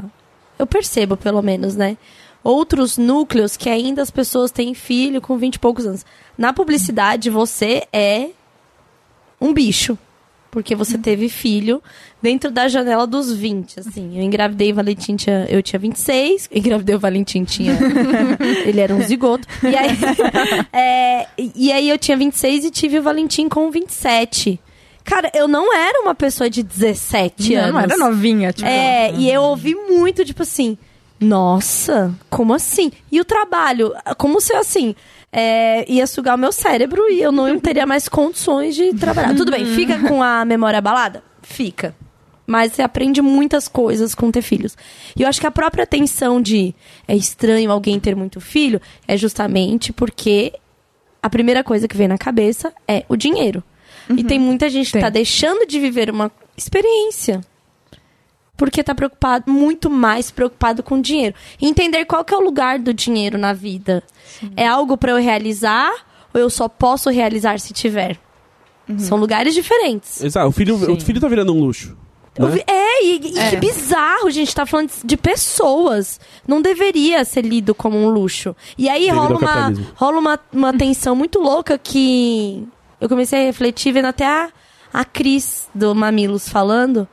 eu 0.59 0.67
percebo 0.67 1.17
pelo 1.17 1.41
menos, 1.41 1.75
né? 1.75 1.97
Outros 2.43 2.97
núcleos 2.97 3.55
que 3.55 3.69
ainda 3.69 4.01
as 4.01 4.11
pessoas 4.11 4.51
têm 4.51 4.73
filho 4.73 5.21
com 5.21 5.37
20 5.37 5.55
e 5.55 5.59
poucos 5.59 5.85
anos. 5.85 6.05
Na 6.37 6.51
publicidade 6.51 7.29
você 7.29 7.87
é 7.91 8.29
um 9.39 9.53
bicho. 9.53 9.97
Porque 10.51 10.75
você 10.75 10.99
teve 10.99 11.29
filho 11.29 11.81
dentro 12.21 12.51
da 12.51 12.67
janela 12.67 13.07
dos 13.07 13.33
20, 13.33 13.79
assim. 13.79 14.15
Eu 14.15 14.21
engravidei 14.21 14.71
o 14.71 14.75
Valentim, 14.75 15.15
tinha, 15.15 15.47
eu 15.49 15.63
tinha 15.63 15.79
26. 15.79 16.47
Eu 16.51 16.59
engravidei 16.59 16.95
o 16.95 16.99
Valentim, 16.99 17.43
tinha... 17.43 17.73
ele 18.63 18.79
era 18.79 18.93
um 18.93 19.01
zigoto. 19.01 19.47
E 19.63 19.75
aí, 19.75 19.97
é, 20.71 21.27
e 21.55 21.71
aí 21.71 21.89
eu 21.89 21.97
tinha 21.97 22.15
26 22.15 22.65
e 22.65 22.69
tive 22.69 22.99
o 22.99 23.01
Valentim 23.01 23.49
com 23.49 23.71
27. 23.71 24.59
Cara, 25.03 25.31
eu 25.33 25.47
não 25.47 25.73
era 25.75 26.01
uma 26.01 26.13
pessoa 26.13 26.47
de 26.49 26.61
17 26.61 27.55
Não, 27.55 27.61
anos. 27.61 27.73
não 27.73 27.79
era 27.81 27.97
novinha, 27.97 28.53
tipo. 28.53 28.69
É, 28.69 29.11
e 29.15 29.31
eu 29.31 29.41
ouvi 29.41 29.73
muito, 29.73 30.23
tipo 30.23 30.43
assim, 30.43 30.77
nossa, 31.23 32.13
como 32.29 32.53
assim? 32.53 32.91
E 33.11 33.19
o 33.19 33.25
trabalho, 33.25 33.93
como 34.17 34.39
se 34.41 34.53
eu, 34.53 34.59
assim, 34.59 34.95
é, 35.31 35.89
ia 35.91 36.05
sugar 36.05 36.35
o 36.35 36.37
meu 36.37 36.51
cérebro 36.51 37.09
e 37.09 37.21
eu 37.21 37.31
não 37.31 37.57
teria 37.59 37.85
mais 37.85 38.07
condições 38.07 38.75
de 38.75 38.93
trabalhar. 38.93 39.35
Tudo 39.35 39.51
bem, 39.51 39.65
fica 39.65 39.99
com 40.07 40.21
a 40.21 40.45
memória 40.45 40.77
abalada? 40.77 41.23
Fica. 41.41 41.95
Mas 42.45 42.73
você 42.73 42.81
aprende 42.81 43.21
muitas 43.21 43.67
coisas 43.67 44.13
com 44.13 44.29
ter 44.29 44.41
filhos. 44.41 44.77
E 45.15 45.21
eu 45.21 45.27
acho 45.29 45.39
que 45.39 45.47
a 45.47 45.51
própria 45.51 45.87
tensão 45.87 46.41
de 46.41 46.75
é 47.07 47.15
estranho 47.15 47.71
alguém 47.71 47.99
ter 47.99 48.15
muito 48.15 48.41
filho 48.41 48.81
é 49.07 49.15
justamente 49.15 49.93
porque 49.93 50.53
a 51.21 51.29
primeira 51.29 51.63
coisa 51.63 51.87
que 51.87 51.95
vem 51.95 52.07
na 52.07 52.17
cabeça 52.17 52.73
é 52.85 53.05
o 53.07 53.15
dinheiro. 53.15 53.63
E 54.09 54.23
tem 54.23 54.37
muita 54.37 54.69
gente 54.69 54.87
que 54.87 54.93
Tem. 54.93 55.01
tá 55.01 55.09
deixando 55.09 55.65
de 55.65 55.79
viver 55.79 56.09
uma 56.09 56.29
experiência. 56.57 57.41
Porque 58.55 58.83
tá 58.83 58.93
preocupado, 58.93 59.51
muito 59.51 59.89
mais 59.89 60.29
preocupado 60.29 60.83
com 60.83 61.01
dinheiro. 61.01 61.35
E 61.59 61.67
entender 61.67 62.05
qual 62.05 62.23
que 62.23 62.33
é 62.33 62.37
o 62.37 62.41
lugar 62.41 62.77
do 62.79 62.93
dinheiro 62.93 63.37
na 63.37 63.51
vida. 63.53 64.03
É 64.55 64.67
algo 64.67 64.95
pra 64.97 65.11
eu 65.11 65.17
realizar 65.17 65.91
ou 66.33 66.39
eu 66.39 66.49
só 66.49 66.67
posso 66.67 67.09
realizar 67.09 67.59
se 67.59 67.73
tiver? 67.73 68.17
São 68.97 69.17
lugares 69.17 69.53
diferentes. 69.53 70.21
Exato, 70.21 70.47
o 70.47 70.51
filho, 70.51 70.77
Sim. 70.77 70.91
o 70.91 70.99
filho 70.99 71.19
tá 71.21 71.27
virando 71.27 71.53
um 71.53 71.59
luxo. 71.59 71.97
Né? 72.37 72.47
vi- 72.49 72.63
é, 72.67 73.05
e, 73.05 73.15
e 73.15 73.49
que 73.49 73.55
bizarro, 73.57 74.29
gente. 74.29 74.53
Tá 74.53 74.65
falando 74.65 74.91
de 75.03 75.15
pessoas. 75.17 76.19
Não 76.47 76.61
deveria 76.61 77.23
ser 77.23 77.45
lido 77.45 77.73
como 77.73 77.97
um 77.97 78.09
luxo. 78.09 78.55
E 78.77 78.89
aí 78.89 79.05
Devido 79.05 79.17
rola 79.19 79.37
uma, 79.39 79.73
rola 79.95 80.19
uma, 80.19 80.39
uma 80.51 80.73
tensão 80.77 81.15
muito 81.15 81.39
louca 81.39 81.77
que 81.77 82.67
eu 82.99 83.07
comecei 83.07 83.41
a 83.41 83.45
refletir 83.45 83.93
vendo 83.93 84.05
até 84.05 84.25
a, 84.25 84.49
a 84.93 85.05
Cris 85.05 85.67
do 85.73 85.93
Mamilos 85.95 86.49
falando, 86.49 87.07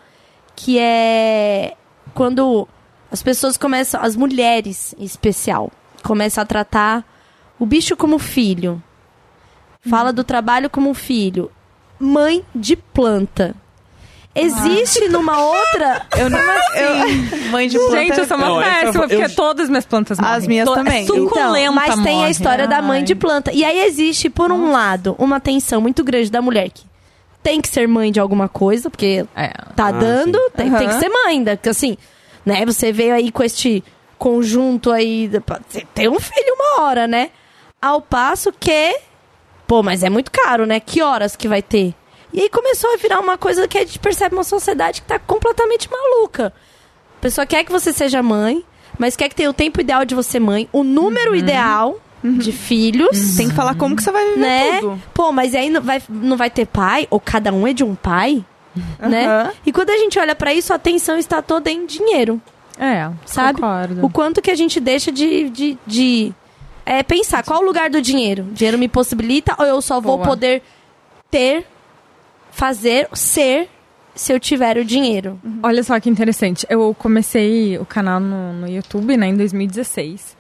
que 0.63 0.79
é 0.79 1.75
quando 2.15 2.69
as 3.11 3.23
pessoas 3.23 3.57
começam, 3.57 4.01
as 4.03 4.15
mulheres 4.15 4.95
em 4.99 5.05
especial, 5.05 5.71
começam 6.03 6.43
a 6.43 6.47
tratar 6.47 7.05
o 7.59 7.65
bicho 7.65 7.97
como 7.97 8.19
filho. 8.19 8.83
Fala 9.89 10.13
do 10.13 10.23
trabalho 10.23 10.69
como 10.69 10.93
filho. 10.93 11.51
Mãe 11.99 12.45
de 12.55 12.77
planta. 12.77 13.55
Existe 14.35 15.09
numa 15.09 15.41
outra. 15.43 16.07
Eu 16.17 16.29
não. 16.31 16.39
Eu, 16.39 17.51
mãe 17.51 17.67
de 17.69 17.77
planta. 17.79 17.97
Gente, 17.97 18.19
eu 18.19 18.27
sou 18.27 18.37
uma 18.37 18.47
Não, 18.49 18.59
péssima, 18.63 19.05
eu- 19.05 19.09
porque 19.09 19.29
todas 19.31 19.65
as 19.65 19.71
minhas 19.71 19.87
plantas 19.87 20.19
morrem. 20.21 20.35
As 20.37 20.47
minhas 20.47 20.69
também. 20.71 21.03
É 21.03 21.07
suculenta 21.07 21.59
Então, 21.61 21.73
mas 21.75 22.01
tem 22.03 22.25
a 22.25 22.31
história 22.31 22.69
da 22.69 22.81
mãe 22.81 22.99
Ai. 23.01 23.05
de 23.05 23.15
planta. 23.15 23.51
E 23.53 23.65
aí 23.65 23.81
existe, 23.87 24.31
por 24.31 24.53
um 24.53 24.71
lado, 24.71 25.17
uma 25.19 25.41
tensão 25.41 25.81
muito 25.81 26.05
grande 26.05 26.31
da 26.31 26.41
mulher 26.41 26.71
que 26.71 26.85
tem 27.43 27.61
que 27.61 27.69
ser 27.69 27.87
mãe 27.89 28.11
de 28.13 28.21
alguma 28.21 28.49
coisa, 28.49 28.91
porque 28.91 29.25
É. 29.35 29.49
tá 29.75 29.89
Ah, 29.89 29.93
dando, 29.93 30.39
sim. 30.39 30.51
tem, 30.57 30.71
tem 30.73 30.89
que 30.89 30.95
ser 30.99 31.09
mãe 31.09 31.27
ainda. 31.29 31.57
Porque 31.57 31.69
assim, 31.71 31.97
né, 32.45 32.65
você 32.67 32.93
veio 32.93 33.15
aí 33.15 33.31
com 33.33 33.43
este 33.43 33.83
conjunto 34.19 34.91
aí, 34.91 35.31
tem 35.95 36.09
um 36.09 36.21
filho 36.21 36.55
uma 36.55 36.83
hora, 36.85 37.07
né? 37.07 37.31
Ao 37.81 38.01
passo 38.03 38.53
que, 38.53 38.95
pô, 39.67 39.83
mas 39.83 40.03
é 40.03 40.11
muito 40.11 40.31
caro, 40.31 40.67
né? 40.67 40.79
Que 40.81 41.01
horas 41.03 41.35
que 41.37 41.49
vai 41.49 41.63
ter? 41.63 41.95
E 42.33 42.43
aí 42.43 42.49
começou 42.51 42.93
a 42.93 42.97
virar 42.97 43.19
uma 43.19 43.39
coisa 43.39 43.67
que 43.67 43.79
a 43.79 43.81
gente 43.81 43.99
percebe 43.99 44.35
uma 44.35 44.45
sociedade 44.45 45.01
que 45.01 45.09
tá 45.09 45.19
completamente 45.19 45.89
maluca. 45.91 46.53
A 47.19 47.21
pessoa 47.21 47.47
quer 47.47 47.65
que 47.65 47.73
você 47.73 47.93
seja 47.93 48.23
mãe, 48.23 48.65
mas 48.99 49.17
quer 49.17 49.29
que 49.31 49.35
tenha 49.35 49.51
o 49.51 49.55
tempo 49.55 49.81
ideal 49.81 50.05
de 50.05 50.15
você 50.15 50.39
mãe, 50.39 50.69
o 50.73 50.85
número 50.85 51.35
ideal 51.35 51.99
de 52.23 52.53
filhos. 52.53 53.37
Tem 53.37 53.49
que 53.49 53.55
falar 53.55 53.75
como 53.75 53.97
que 53.97 54.03
você 54.03 54.11
vai 54.13 54.25
viver 54.35 54.41
Né? 54.41 54.81
tudo. 54.81 55.03
Pô, 55.15 55.33
mas 55.33 55.55
aí 55.55 55.71
não 55.71 55.81
vai, 55.81 56.03
não 56.09 56.37
vai 56.37 56.51
ter 56.51 56.67
pai? 56.67 57.07
Ou 57.11 57.19
cada 57.21 57.53
um 57.53 57.67
é 57.67 57.73
de 57.73 57.83
um 57.85 57.95
pai? 57.95 58.45
Né? 58.99 59.27
Aham. 59.27 59.53
E 59.67 59.73
quando 59.73 59.91
a 59.91 59.97
gente 59.97 60.19
olha 60.19 60.35
pra 60.35 60.55
isso, 60.55 60.73
a 60.73 60.77
atenção 60.77 61.17
está 61.19 61.43
toda 61.43 61.71
em 61.71 61.87
dinheiro. 61.87 62.41
É, 62.79 63.11
Sabe? 63.27 63.61
Concordo. 63.61 64.05
O 64.07 64.09
quanto 64.11 64.41
que 64.41 64.51
a 64.51 64.55
gente 64.55 64.79
deixa 64.81 65.11
de, 65.13 65.51
de, 65.51 65.79
de 65.87 66.33
é, 66.87 67.03
pensar 67.03 67.43
qual 67.43 67.61
o 67.61 67.65
lugar 67.65 67.91
do 67.91 68.01
dinheiro? 68.01 68.45
O 68.45 68.53
dinheiro 68.55 68.79
me 68.79 68.89
possibilita 68.89 69.55
ou 69.59 69.67
eu 69.67 69.83
só 69.83 70.01
vou 70.01 70.17
Boa. 70.17 70.29
poder 70.29 70.63
ter, 71.31 71.67
fazer, 72.53 73.09
ser 73.13 73.69
se 74.15 74.33
eu 74.33 74.41
tiver 74.41 74.77
o 74.79 74.85
dinheiro? 74.85 75.39
Olha 75.63 75.83
só 75.83 75.99
que 76.01 76.09
interessante. 76.09 76.67
Eu 76.71 76.95
comecei 76.99 77.77
o 77.79 77.85
canal 77.85 78.19
no, 78.21 78.53
no 78.53 78.69
YouTube, 78.69 79.17
né, 79.17 79.27
em 79.29 79.37
2016. 79.37 80.37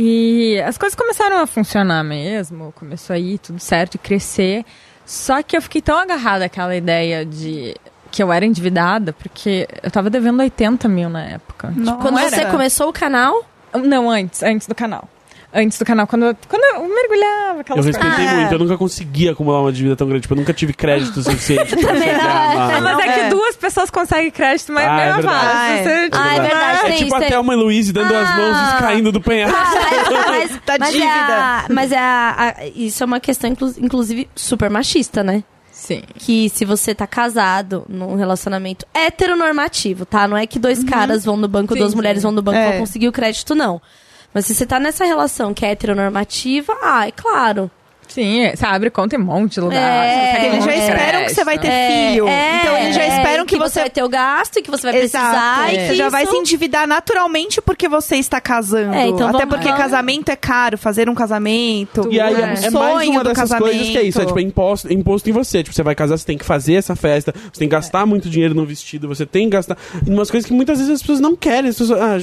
E 0.00 0.60
as 0.60 0.78
coisas 0.78 0.94
começaram 0.96 1.40
a 1.40 1.46
funcionar 1.46 2.04
mesmo, 2.04 2.72
começou 2.76 3.14
a 3.14 3.18
ir 3.18 3.38
tudo 3.38 3.58
certo 3.58 3.96
e 3.96 3.98
crescer. 3.98 4.64
Só 5.04 5.42
que 5.42 5.56
eu 5.56 5.60
fiquei 5.62 5.82
tão 5.82 5.98
agarrada 5.98 6.44
àquela 6.44 6.76
ideia 6.76 7.26
de 7.26 7.74
que 8.08 8.22
eu 8.22 8.32
era 8.32 8.46
endividada, 8.46 9.12
porque 9.12 9.66
eu 9.82 9.90
tava 9.90 10.08
devendo 10.08 10.38
80 10.38 10.88
mil 10.88 11.08
na 11.08 11.24
época. 11.24 11.72
Não 11.74 11.98
Quando 11.98 12.16
era. 12.16 12.30
você 12.30 12.46
começou 12.46 12.88
o 12.88 12.92
canal, 12.92 13.44
Não, 13.74 14.08
antes, 14.08 14.40
antes 14.42 14.68
do 14.68 14.74
canal. 14.74 15.08
Antes 15.52 15.78
do 15.78 15.84
canal, 15.86 16.06
quando 16.06 16.26
eu, 16.26 16.36
quando 16.46 16.62
eu 16.62 16.88
mergulhava, 16.94 17.54
Eu 17.54 17.60
aquelas 17.60 17.84
coisas. 17.86 17.96
respeitei 18.02 18.26
Ah, 18.26 18.32
é. 18.32 18.36
muito, 18.40 18.52
eu 18.52 18.58
nunca 18.58 18.76
consegui 18.76 19.28
acumular 19.30 19.62
uma 19.62 19.72
dívida 19.72 19.96
tão 19.96 20.06
grande. 20.06 20.22
Tipo, 20.22 20.34
eu 20.34 20.38
nunca 20.38 20.52
tive 20.52 20.74
crédito 20.74 21.22
suficiente 21.22 21.74
pra 21.74 21.88
Também 21.88 22.02
chegar 22.02 22.54
não. 22.54 22.70
É, 22.70 22.80
mas 22.82 22.98
é 22.98 23.02
que 23.14 23.20
É. 23.20 23.28
duas 23.30 23.56
pessoas 23.56 23.88
conseguem 23.88 24.30
crédito, 24.30 24.72
mas 24.74 24.84
Ah, 24.86 25.00
é 25.00 25.08
é 25.08 25.12
verdade. 25.14 25.36
Ah, 25.38 25.82
Você, 25.82 25.88
é. 25.90 26.04
tipo, 26.04 26.16
Ah, 26.18 26.34
é 26.36 26.40
verdade. 26.40 26.78
É 26.78 26.82
tem 26.82 26.92
tipo 26.98 27.06
isso, 27.06 27.16
a 27.16 27.20
Thelma 27.28 27.54
e 27.54 27.56
Luiz 27.56 27.90
dando 27.92 28.14
as 28.14 28.36
mãos 28.36 28.56
Ah. 28.56 28.74
e 28.76 28.78
caindo 28.82 29.10
do 29.10 29.20
penhasco. 29.22 29.56
Ah, 29.56 30.24
mas, 30.28 30.50
Da 30.66 30.76
mas 30.78 30.88
é 30.88 30.92
dívida. 30.92 31.34
a- 31.34 31.64
mas 31.70 31.92
é 31.92 31.98
a- 31.98 32.34
a- 32.58 32.66
isso 32.76 33.02
é 33.02 33.06
uma 33.06 33.18
questão, 33.20 33.48
inclu- 33.50 33.74
inclusive, 33.78 34.28
super 34.36 34.68
machista, 34.68 35.24
né? 35.24 35.42
Sim. 35.72 36.02
que 36.18 36.50
se 36.50 36.64
você 36.64 36.92
tá 36.92 37.06
casado 37.06 37.86
num 37.88 38.16
relacionamento 38.16 38.84
heteronormativo, 38.92 40.04
tá? 40.04 40.26
Não 40.26 40.36
é 40.36 40.44
que 40.46 40.58
dois 40.58 40.82
caras 40.82 41.24
vão 41.24 41.36
no 41.36 41.46
banco, 41.46 41.72
Sim, 41.72 41.78
duas 41.78 41.92
sim. 41.92 41.96
mulheres 41.96 42.22
vão 42.22 42.32
no 42.32 42.42
banco 42.42 42.58
É. 42.58 42.70
pra 42.70 42.78
conseguir 42.80 43.06
o 43.08 43.12
crédito, 43.12 43.54
não. 43.54 43.80
Mas 44.32 44.46
se 44.46 44.54
você 44.54 44.66
tá 44.66 44.78
nessa 44.78 45.04
relação 45.04 45.54
que 45.54 45.64
é 45.64 45.70
heteronormativa, 45.70 46.76
ah, 46.82 47.06
é 47.06 47.10
claro. 47.10 47.70
Sim, 48.08 48.40
é, 48.40 48.56
você 48.56 48.64
abre 48.66 48.90
conta 48.90 49.16
em 49.16 49.18
um 49.18 49.24
monte 49.24 49.54
de 49.54 49.60
lugar. 49.60 49.78
É, 49.78 50.40
você 50.40 50.46
Eles 50.46 50.64
já 50.64 50.76
esperam 50.76 51.24
que 51.24 51.34
você 51.34 51.44
vai 51.44 51.58
ter 51.58 51.66
crédito. 51.68 52.10
filho. 52.12 52.28
É, 52.28 52.60
então 52.60 52.78
eles 52.78 52.94
já 52.96 53.02
é, 53.02 53.16
esperam 53.16 53.46
que, 53.46 53.56
você 53.56 53.80
vai 53.80 53.90
ter 53.90 54.02
o 54.02 54.08
gasto 54.08 54.58
e 54.58 54.62
que 54.62 54.70
você 54.70 54.82
vai 54.82 54.92
precisar. 54.92 55.28
Exato. 55.30 55.70
E 55.72 55.74
Você 55.80 55.88
que 55.88 55.94
já 55.94 56.08
vai 56.08 56.26
se 56.26 56.36
endividar 56.36 56.86
naturalmente 56.86 57.60
porque 57.60 57.88
você 57.88 58.16
está 58.16 58.40
casando. 58.40 58.94
É, 58.94 59.06
então 59.08 59.28
Até 59.28 59.38
vamos- 59.38 59.54
porque 59.54 59.66
vamos- 59.68 59.80
casamento 59.82 60.28
é 60.30 60.36
caro, 60.36 60.78
fazer 60.78 61.08
um 61.08 61.14
casamento. 61.14 62.08
E 62.10 62.20
aí 62.20 62.34
é 62.34 62.38
um 62.38 62.48
é, 62.50 62.56
sonho 62.56 62.72
mais 62.94 63.08
uma 63.08 63.18
do 63.22 63.28
dessas 63.28 63.42
casamento. 63.50 63.64
coisas 63.64 63.88
que 63.88 63.98
é 63.98 64.02
isso, 64.02 64.20
é 64.20 64.26
tipo 64.26 64.38
é 64.38 64.42
imposto, 64.42 64.92
imposto 64.92 65.28
em 65.28 65.32
você. 65.32 65.62
Tipo, 65.62 65.74
você 65.74 65.82
vai 65.82 65.94
casar, 65.94 66.16
você 66.18 66.26
tem 66.26 66.38
que 66.38 66.44
fazer 66.44 66.74
essa 66.74 66.96
festa, 66.96 67.32
você 67.34 67.58
tem 67.60 67.68
que 67.68 67.74
gastar 67.74 68.06
muito 68.06 68.28
dinheiro 68.28 68.54
no 68.54 68.64
vestido, 68.64 69.08
você 69.08 69.26
tem 69.26 69.44
que 69.44 69.50
gastar. 69.56 69.76
E 70.06 70.10
umas 70.10 70.30
coisas 70.30 70.46
que 70.48 70.54
muitas 70.54 70.78
vezes 70.78 70.92
as 70.94 71.00
pessoas 71.00 71.20
não 71.20 71.36
querem. 71.36 71.70
As 71.70 71.76
pessoas, 71.78 72.00
ah, 72.00 72.14
a 72.14 72.18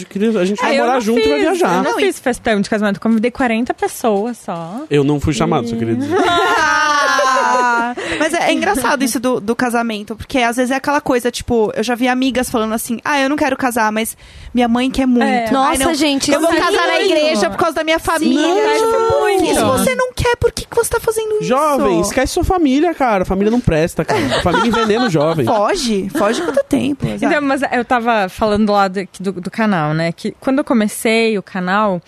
gente 0.45 0.61
vai 0.61 0.75
É, 0.75 0.79
eu 0.79 0.85
morar 0.85 0.99
junto 0.99 1.19
e 1.19 1.23
vai 1.27 1.33
fiz, 1.39 1.41
viajar. 1.41 1.77
Eu 1.77 1.83
não 1.83 1.91
Não, 1.91 1.99
fiz 1.99 2.19
festão 2.19 2.59
de 2.61 2.69
casamento, 2.69 2.99
convidei 2.99 3.31
40 3.31 3.73
pessoas 3.73 4.37
só. 4.37 4.81
Eu 4.89 5.03
não 5.03 5.19
fui 5.19 5.33
chamado, 5.33 5.67
só 5.75 5.79
queria 5.79 5.95
dizer. 5.95 6.15
Ah, 6.27 7.93
mas 8.19 8.33
é, 8.33 8.49
é 8.49 8.53
engraçado 8.53 9.03
isso 9.03 9.19
do, 9.19 9.39
do 9.39 9.55
casamento, 9.55 10.15
porque 10.15 10.39
às 10.39 10.55
vezes 10.57 10.71
é 10.71 10.75
aquela 10.75 11.01
coisa, 11.01 11.31
tipo, 11.31 11.71
eu 11.75 11.83
já 11.83 11.95
vi 11.95 12.07
amigas 12.07 12.49
falando 12.49 12.73
assim, 12.73 12.99
ah, 13.03 13.19
eu 13.19 13.29
não 13.29 13.35
quero 13.35 13.57
casar, 13.57 13.91
mas 13.91 14.17
minha 14.53 14.67
mãe 14.67 14.89
quer 14.89 15.05
muito. 15.05 15.25
É. 15.25 15.45
Ai, 15.45 15.51
Nossa, 15.51 15.85
não, 15.85 15.93
gente, 15.93 16.31
Eu 16.31 16.41
vou 16.41 16.51
sim. 16.51 16.57
casar 16.57 16.87
na 16.87 17.01
igreja 17.01 17.49
por 17.49 17.57
causa 17.57 17.75
da 17.75 17.83
minha 17.83 17.99
família. 17.99 18.47
Não, 18.47 18.75
Tipo, 18.75 19.19
muito. 19.19 19.45
se 19.55 19.63
você 19.63 19.95
não 19.95 20.13
quer, 20.13 20.35
por 20.37 20.51
que, 20.51 20.65
que 20.65 20.75
você 20.75 20.89
tá 20.89 20.99
fazendo 20.99 21.35
isso? 21.35 21.45
Jovem, 21.45 22.01
esquece 22.01 22.33
sua 22.33 22.43
família, 22.43 22.93
cara. 22.93 23.23
A 23.23 23.25
família 23.25 23.51
não 23.51 23.59
presta, 23.59 24.03
cara. 24.05 24.37
A 24.37 24.41
família 24.41 24.67
envenena 24.67 25.05
o 25.05 25.09
jovem. 25.09 25.45
Foge, 25.45 26.09
foge 26.09 26.41
quanto 26.41 26.63
tempo. 26.65 27.05
Então, 27.07 27.41
mas 27.41 27.61
eu 27.71 27.83
tava 27.85 28.29
falando 28.29 28.71
lá 28.71 28.87
do, 28.87 29.07
do, 29.19 29.31
do 29.33 29.51
canal, 29.51 29.93
né? 29.93 30.11
Que 30.11 30.31
quando 30.39 30.59
eu 30.59 30.63
comecei 30.63 31.37
o 31.37 31.43
canal, 31.43 32.01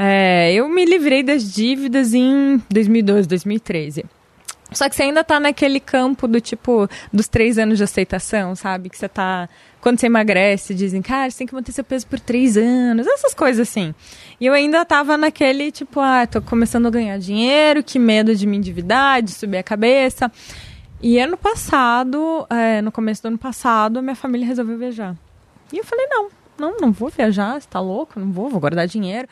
é, 0.00 0.52
eu 0.52 0.68
me 0.68 0.84
livrei 0.84 1.24
das 1.24 1.52
dívidas 1.52 2.14
em 2.14 2.62
2012, 2.70 3.26
2013. 3.26 4.04
Só 4.70 4.88
que 4.88 4.94
você 4.94 5.02
ainda 5.02 5.24
tá 5.24 5.40
naquele 5.40 5.80
campo 5.80 6.28
do 6.28 6.40
tipo, 6.40 6.88
dos 7.12 7.26
três 7.26 7.58
anos 7.58 7.78
de 7.78 7.84
aceitação, 7.84 8.54
sabe? 8.54 8.90
Que 8.90 8.96
você 8.96 9.08
tá. 9.08 9.48
Quando 9.80 9.98
você 9.98 10.06
emagrece, 10.06 10.72
dizem, 10.72 11.02
cara, 11.02 11.28
você 11.28 11.38
tem 11.38 11.46
que 11.48 11.54
manter 11.54 11.72
seu 11.72 11.82
peso 11.82 12.06
por 12.06 12.20
três 12.20 12.56
anos, 12.56 13.08
essas 13.08 13.34
coisas 13.34 13.68
assim. 13.68 13.92
E 14.40 14.46
eu 14.46 14.52
ainda 14.52 14.84
tava 14.84 15.16
naquele, 15.16 15.72
tipo, 15.72 15.98
ah, 15.98 16.26
tô 16.26 16.40
começando 16.42 16.86
a 16.86 16.90
ganhar 16.90 17.18
dinheiro, 17.18 17.82
que 17.82 17.98
medo 17.98 18.36
de 18.36 18.46
me 18.46 18.56
endividar, 18.56 19.20
de 19.20 19.32
subir 19.32 19.56
a 19.56 19.62
cabeça. 19.64 20.30
E 21.02 21.18
ano 21.18 21.36
passado, 21.36 22.46
é, 22.50 22.80
no 22.82 22.92
começo 22.92 23.22
do 23.22 23.28
ano 23.28 23.38
passado, 23.38 24.00
minha 24.00 24.16
família 24.16 24.46
resolveu 24.46 24.78
viajar. 24.78 25.16
E 25.72 25.78
eu 25.78 25.84
falei, 25.84 26.06
não, 26.08 26.28
não, 26.58 26.76
não 26.78 26.92
vou 26.92 27.08
viajar, 27.08 27.60
você 27.60 27.68
tá 27.68 27.80
louco? 27.80 28.18
Não 28.18 28.32
vou, 28.32 28.48
vou 28.50 28.60
guardar 28.60 28.86
dinheiro. 28.86 29.28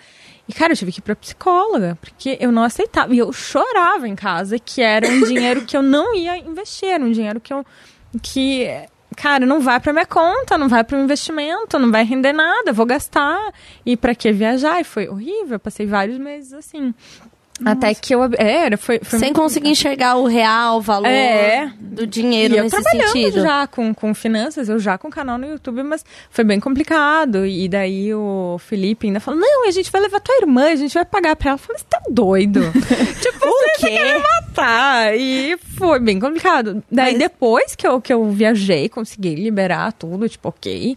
E, 0.48 0.52
cara, 0.52 0.72
eu 0.72 0.76
tive 0.76 0.92
que 0.92 1.00
ir 1.00 1.02
pra 1.02 1.16
psicóloga, 1.16 1.98
porque 2.00 2.36
eu 2.40 2.52
não 2.52 2.62
aceitava. 2.62 3.14
E 3.14 3.18
eu 3.18 3.32
chorava 3.32 4.06
em 4.06 4.14
casa 4.14 4.58
que 4.58 4.80
era 4.80 5.06
um 5.08 5.22
dinheiro 5.24 5.64
que 5.66 5.76
eu 5.76 5.82
não 5.82 6.14
ia 6.14 6.36
investir, 6.38 6.88
era 6.88 7.04
um 7.04 7.10
dinheiro 7.10 7.40
que 7.40 7.52
eu. 7.52 7.64
que, 8.22 8.68
cara, 9.16 9.44
não 9.44 9.60
vai 9.60 9.80
pra 9.80 9.92
minha 9.92 10.06
conta, 10.06 10.56
não 10.56 10.68
vai 10.68 10.84
pro 10.84 10.98
investimento, 10.98 11.78
não 11.78 11.90
vai 11.90 12.04
render 12.04 12.32
nada, 12.32 12.72
vou 12.72 12.86
gastar. 12.86 13.52
E 13.84 13.96
pra 13.96 14.14
que 14.14 14.30
viajar? 14.32 14.80
E 14.80 14.84
foi 14.84 15.08
horrível, 15.08 15.54
eu 15.54 15.60
passei 15.60 15.86
vários 15.86 16.18
meses 16.18 16.52
assim. 16.52 16.94
Até 17.64 17.94
que 17.94 18.14
eu. 18.14 18.22
É, 18.36 18.66
era, 18.66 18.76
foi, 18.76 19.00
foi 19.02 19.18
Sem 19.18 19.32
conseguir 19.32 19.70
enxergar 19.70 20.16
o 20.16 20.26
real 20.26 20.80
valor 20.80 21.06
É. 21.08 21.72
do 21.80 22.06
dinheiro 22.06 22.54
e 22.54 22.58
eu 22.58 22.64
nesse 22.64 22.76
trabalhando 22.80 23.12
sentido. 23.12 23.40
já 23.42 23.66
com, 23.66 23.94
com 23.94 24.12
finanças, 24.14 24.68
eu 24.68 24.78
já 24.78 24.98
com 24.98 25.08
canal 25.08 25.38
no 25.38 25.46
YouTube, 25.46 25.82
mas 25.82 26.04
foi 26.30 26.44
bem 26.44 26.60
complicado. 26.60 27.46
E 27.46 27.66
daí 27.66 28.12
o 28.14 28.58
Felipe 28.58 29.06
ainda 29.06 29.20
falou: 29.20 29.40
Não, 29.40 29.66
a 29.66 29.70
gente 29.70 29.90
vai 29.90 30.02
levar 30.02 30.20
tua 30.20 30.36
irmã, 30.36 30.66
a 30.70 30.76
gente 30.76 30.92
vai 30.92 31.04
pagar 31.06 31.34
pra 31.34 31.50
ela. 31.52 31.54
Eu 31.54 31.62
falei: 31.62 31.78
Você 31.78 31.86
tá 31.88 32.02
doido? 32.10 32.60
tipo, 33.22 33.46
O 33.46 33.50
você 33.50 33.70
quer 33.88 34.14
me 34.18 34.22
matar. 34.22 35.16
E 35.16 35.56
foi 35.78 35.98
bem 35.98 36.20
complicado. 36.20 36.82
Daí 36.92 37.12
Mas- 37.12 37.18
depois 37.18 37.74
que 37.74 37.86
eu, 37.86 38.00
que 38.02 38.12
eu 38.12 38.30
viajei, 38.30 38.88
consegui 38.90 39.34
liberar 39.34 39.92
tudo, 39.94 40.28
tipo, 40.28 40.48
ok. 40.50 40.94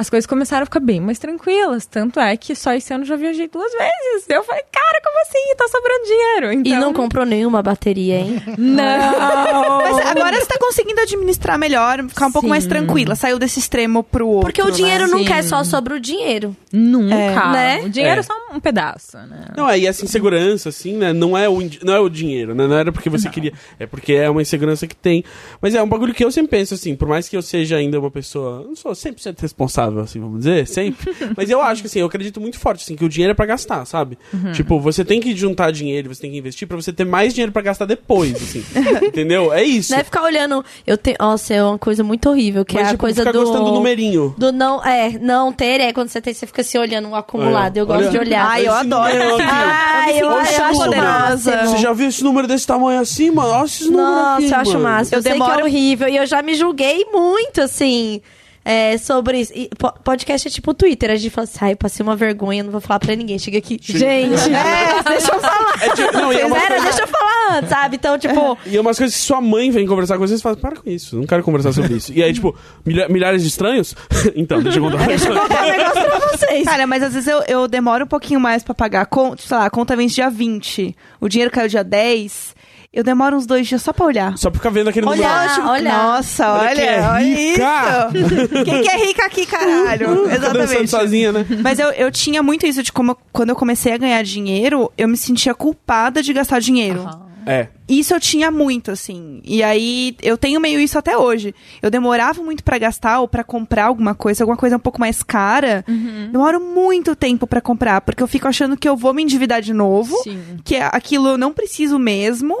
As 0.00 0.08
coisas 0.08 0.26
começaram 0.26 0.62
a 0.62 0.64
ficar 0.64 0.80
bem 0.80 0.98
mais 0.98 1.18
tranquilas. 1.18 1.84
Tanto 1.84 2.18
é 2.18 2.34
que 2.34 2.54
só 2.54 2.72
esse 2.72 2.90
ano 2.90 3.02
eu 3.02 3.08
já 3.08 3.16
viajei 3.16 3.46
duas 3.46 3.70
vezes. 3.70 4.24
Eu 4.30 4.42
falei, 4.42 4.62
cara, 4.72 4.98
como 5.04 5.20
assim? 5.20 5.54
Tá 5.58 5.68
sobrando 5.68 6.04
dinheiro. 6.04 6.52
E 6.52 6.56
Então, 6.56 6.80
não 6.80 6.94
comprou 6.94 7.26
nenhuma 7.26 7.62
bateria, 7.62 8.18
hein? 8.18 8.42
Não! 8.56 9.82
Mas 9.82 10.06
agora 10.06 10.40
você 10.40 10.46
tá 10.46 10.56
conseguindo 10.58 11.02
administrar 11.02 11.58
melhor, 11.58 12.02
ficar 12.08 12.28
um 12.28 12.32
pouco 12.32 12.48
mais 12.48 12.62
Sim. 12.62 12.70
tranquila. 12.70 13.14
Saiu 13.14 13.38
desse 13.38 13.58
extremo 13.58 14.02
pro 14.02 14.26
outro. 14.26 14.46
Porque 14.46 14.62
o 14.62 14.68
né? 14.68 14.70
dinheiro 14.70 15.06
Sim. 15.06 15.12
nunca 15.16 15.34
é 15.34 15.42
só 15.42 15.62
sobre 15.64 15.92
o 15.92 16.00
dinheiro. 16.00 16.56
Nunca. 16.72 17.14
É, 17.14 17.52
né? 17.52 17.82
O 17.84 17.90
dinheiro 17.90 18.16
é. 18.16 18.20
É. 18.20 18.22
só 18.22 18.32
um 18.54 18.58
pedaço, 18.58 19.18
né? 19.18 19.48
Não, 19.54 19.66
aí 19.66 19.84
essa 19.86 20.02
insegurança, 20.02 20.70
assim, 20.70 20.96
né? 20.96 21.12
Não 21.12 21.36
é 21.36 21.46
o, 21.46 21.58
não 21.82 21.92
é 21.92 22.00
o 22.00 22.08
dinheiro, 22.08 22.54
né? 22.54 22.66
Não 22.66 22.76
era 22.76 22.90
porque 22.90 23.10
você 23.10 23.28
queria. 23.28 23.52
É 23.78 23.84
porque 23.86 24.14
é 24.14 24.30
uma 24.30 24.40
insegurança 24.40 24.86
que 24.86 24.96
tem. 24.96 25.22
Mas 25.60 25.74
é 25.74 25.82
um 25.82 25.88
bagulho 25.88 26.14
que 26.14 26.24
eu 26.24 26.32
sempre 26.32 26.52
penso, 26.52 26.72
assim, 26.72 26.96
por 26.96 27.06
mais 27.06 27.28
que 27.28 27.36
eu 27.36 27.42
seja 27.42 27.76
ainda 27.76 28.00
uma 28.00 28.10
pessoa. 28.10 28.64
Não 28.66 28.74
sou 28.74 28.92
100% 28.92 29.38
responsável, 29.40 29.89
assim, 29.98 30.20
vamos 30.20 30.38
dizer, 30.38 30.66
sempre. 30.66 31.12
mas 31.36 31.50
eu 31.50 31.60
acho 31.60 31.82
que, 31.82 31.86
assim, 31.86 32.00
eu 32.00 32.06
acredito 32.06 32.40
muito 32.40 32.58
forte, 32.58 32.82
assim, 32.82 32.94
que 32.96 33.04
o 33.04 33.08
dinheiro 33.08 33.32
é 33.32 33.34
pra 33.34 33.46
gastar, 33.46 33.84
sabe? 33.84 34.18
Tipo, 34.52 34.78
você 34.80 35.04
tem 35.04 35.20
que 35.20 35.34
juntar 35.34 35.70
dinheiro, 35.70 36.14
você 36.14 36.20
tem 36.22 36.30
que 36.30 36.38
investir 36.38 36.66
pra 36.68 36.76
você 36.76 36.92
ter 36.92 37.04
mais 37.04 37.32
dinheiro 37.34 37.52
pra 37.52 37.62
gastar 37.62 37.84
depois, 37.84 38.34
assim. 38.36 38.64
entendeu? 39.06 39.52
É 39.52 39.62
isso. 39.62 39.92
Não 39.92 39.98
é 39.98 40.04
ficar 40.04 40.22
olhando. 40.22 40.64
Eu 40.86 40.96
tenho. 40.96 41.16
Nossa, 41.20 41.54
é 41.54 41.62
uma 41.62 41.78
coisa 41.78 42.02
muito 42.04 42.28
horrível, 42.28 42.64
que 42.64 42.74
mas, 42.74 42.84
é 42.84 42.86
a 42.86 42.90
tipo, 42.92 43.00
coisa 43.00 43.20
ficar 43.22 43.32
do. 43.32 43.40
gostando 43.40 43.64
do 43.66 43.72
numerinho. 43.72 44.34
Do 44.38 44.52
não, 44.52 44.82
é, 44.84 45.18
não 45.18 45.52
ter, 45.52 45.80
é 45.80 45.92
quando 45.92 46.08
você 46.08 46.20
tem, 46.20 46.32
você 46.34 46.46
fica 46.46 46.62
se 46.62 46.78
olhando 46.78 47.08
o 47.08 47.14
acumulado. 47.14 47.76
Eu 47.76 47.86
gosto 47.86 48.02
olha. 48.02 48.10
de 48.10 48.18
olhar. 48.18 48.46
Ai, 48.46 48.66
eu 48.66 48.72
adoro. 48.72 49.12
número 49.12 49.34
aqui. 49.34 49.44
Ai, 49.50 50.12
eu, 50.20 50.26
Eu 50.26 50.30
me 50.30 50.38
eu 50.40 50.44
sinto 50.46 50.62
acho 50.62 50.78
poderosa. 50.80 51.66
Você 51.66 51.76
já 51.78 51.92
viu 51.92 52.08
esse 52.08 52.22
número 52.24 52.46
desse 52.46 52.66
tamanho 52.66 53.00
assim, 53.00 53.30
mano? 53.30 53.48
Olha 53.50 53.64
esses 53.64 53.86
números 53.86 54.10
Nossa, 54.10 54.34
aqui, 54.36 54.50
eu 54.52 54.58
acho 54.58 54.72
mano. 54.72 54.84
máximo. 54.84 55.14
Eu, 55.14 55.18
Eu 55.18 55.22
sei 55.22 55.32
que 55.32 55.38
demoro- 55.38 55.60
é 55.60 55.64
horrível. 55.64 56.08
E 56.08 56.16
eu 56.16 56.26
já 56.26 56.42
me 56.42 56.54
julguei 56.54 57.04
muito, 57.12 57.60
assim, 57.60 58.20
é, 58.64 58.98
sobre 58.98 59.40
isso. 59.40 59.52
E 59.54 59.68
po- 59.78 59.92
podcast 60.04 60.46
é 60.48 60.50
tipo 60.50 60.74
Twitter. 60.74 61.10
A 61.10 61.16
gente 61.16 61.30
fala 61.30 61.44
assim, 61.44 61.58
ai, 61.62 61.72
eu 61.72 61.76
passei 61.76 62.02
uma 62.04 62.14
vergonha, 62.16 62.62
não 62.62 62.70
vou 62.70 62.80
falar 62.80 63.00
pra 63.00 63.14
ninguém. 63.16 63.38
Chega 63.38 63.58
aqui. 63.58 63.78
Gente, 63.80 64.34
é, 64.54 65.02
deixa 65.08 65.32
eu 65.34 65.40
falar. 65.40 65.74
É 65.82 65.94
de- 65.94 66.02
não, 66.12 66.30
é 66.32 66.34
Vocês 66.34 66.52
eram, 66.52 66.66
coisa- 66.68 66.82
deixa 66.84 67.02
eu 67.02 67.06
falar 67.08 67.56
antes, 67.58 67.70
sabe? 67.70 67.96
Então, 67.96 68.18
tipo... 68.18 68.58
E 68.66 68.76
é 68.76 68.80
umas 68.80 68.98
coisas 68.98 69.16
que 69.16 69.22
sua 69.22 69.40
mãe 69.40 69.70
vem 69.70 69.86
conversar 69.86 70.18
com 70.18 70.26
vocês 70.26 70.40
e 70.40 70.42
fala, 70.42 70.56
para 70.56 70.76
com 70.76 70.88
isso, 70.90 71.16
não 71.16 71.26
quero 71.26 71.42
conversar 71.42 71.72
sobre 71.72 71.94
isso. 71.94 72.12
E 72.12 72.22
aí, 72.22 72.32
tipo, 72.32 72.56
milha- 72.84 73.08
milhares 73.08 73.42
de 73.42 73.48
estranhos? 73.48 73.94
então, 74.36 74.62
deixa 74.62 74.78
eu 74.78 74.82
contar. 74.84 75.06
Deixa 75.08 75.28
eu 75.28 75.40
contar 75.40 75.62
um 75.64 75.70
negócio 75.70 75.92
pra 76.04 76.18
vocês. 76.36 76.64
Cara, 76.64 76.86
mas 76.86 77.02
às 77.02 77.12
vezes 77.14 77.28
eu, 77.28 77.42
eu 77.48 77.66
demoro 77.68 78.04
um 78.04 78.08
pouquinho 78.08 78.38
mais 78.38 78.62
pra 78.62 78.74
pagar. 78.74 79.08
Sei 79.38 79.56
lá, 79.56 79.64
a 79.66 79.70
conta 79.70 79.96
vence 79.96 80.14
dia 80.14 80.30
20. 80.30 80.94
O 81.20 81.28
dinheiro 81.28 81.50
caiu 81.50 81.68
dia 81.68 81.82
10. 81.82 82.54
Eu 82.92 83.04
demoro 83.04 83.36
uns 83.36 83.46
dois 83.46 83.68
dias 83.68 83.80
só 83.82 83.92
pra 83.92 84.04
olhar. 84.04 84.36
Só 84.36 84.50
pra 84.50 84.58
ficar 84.58 84.70
vendo 84.70 84.88
aquele 84.90 85.06
número. 85.06 85.22
Olhar, 85.22 85.54
Tipo, 85.54 85.68
olhar. 85.68 86.02
Nossa, 86.02 86.52
Olha 86.54 86.70
olha, 86.70 86.74
quem 86.74 86.88
é 86.88 87.08
olha 87.08 87.40
isso. 87.52 88.64
Quem 88.64 88.82
que 88.82 88.88
é 88.88 88.96
rica 89.06 89.26
aqui, 89.26 89.46
caralho? 89.46 90.26
Tá 90.28 90.34
Exatamente. 90.34 90.90
sozinha, 90.90 91.30
né? 91.32 91.46
Mas 91.62 91.78
eu, 91.78 91.90
eu 91.92 92.10
tinha 92.10 92.42
muito 92.42 92.66
isso 92.66 92.82
de 92.82 92.90
como 92.90 93.16
quando 93.32 93.50
eu 93.50 93.56
comecei 93.56 93.92
a 93.92 93.96
ganhar 93.96 94.22
dinheiro, 94.24 94.90
eu 94.98 95.06
me 95.06 95.16
sentia 95.16 95.54
culpada 95.54 96.20
de 96.20 96.32
gastar 96.32 96.60
dinheiro. 96.60 97.08
É. 97.50 97.68
Isso 97.88 98.14
eu 98.14 98.20
tinha 98.20 98.50
muito, 98.50 98.90
assim. 98.90 99.40
E 99.44 99.62
aí 99.62 100.16
eu 100.22 100.38
tenho 100.38 100.60
meio 100.60 100.78
isso 100.78 100.96
até 100.96 101.16
hoje. 101.16 101.52
Eu 101.82 101.90
demorava 101.90 102.40
muito 102.42 102.62
pra 102.62 102.78
gastar 102.78 103.20
ou 103.20 103.26
pra 103.26 103.42
comprar 103.42 103.86
alguma 103.86 104.14
coisa, 104.14 104.44
alguma 104.44 104.56
coisa 104.56 104.76
um 104.76 104.80
pouco 104.80 105.00
mais 105.00 105.22
cara. 105.22 105.84
Demoro 106.30 106.60
muito 106.60 107.16
tempo 107.16 107.46
pra 107.46 107.60
comprar, 107.60 108.00
porque 108.02 108.22
eu 108.22 108.28
fico 108.28 108.46
achando 108.46 108.76
que 108.76 108.88
eu 108.88 108.96
vou 108.96 109.12
me 109.12 109.22
endividar 109.22 109.60
de 109.60 109.72
novo, 109.72 110.16
Sim. 110.22 110.40
que 110.64 110.76
é- 110.76 110.88
aquilo 110.92 111.28
eu 111.30 111.38
não 111.38 111.52
preciso 111.52 111.98
mesmo. 111.98 112.56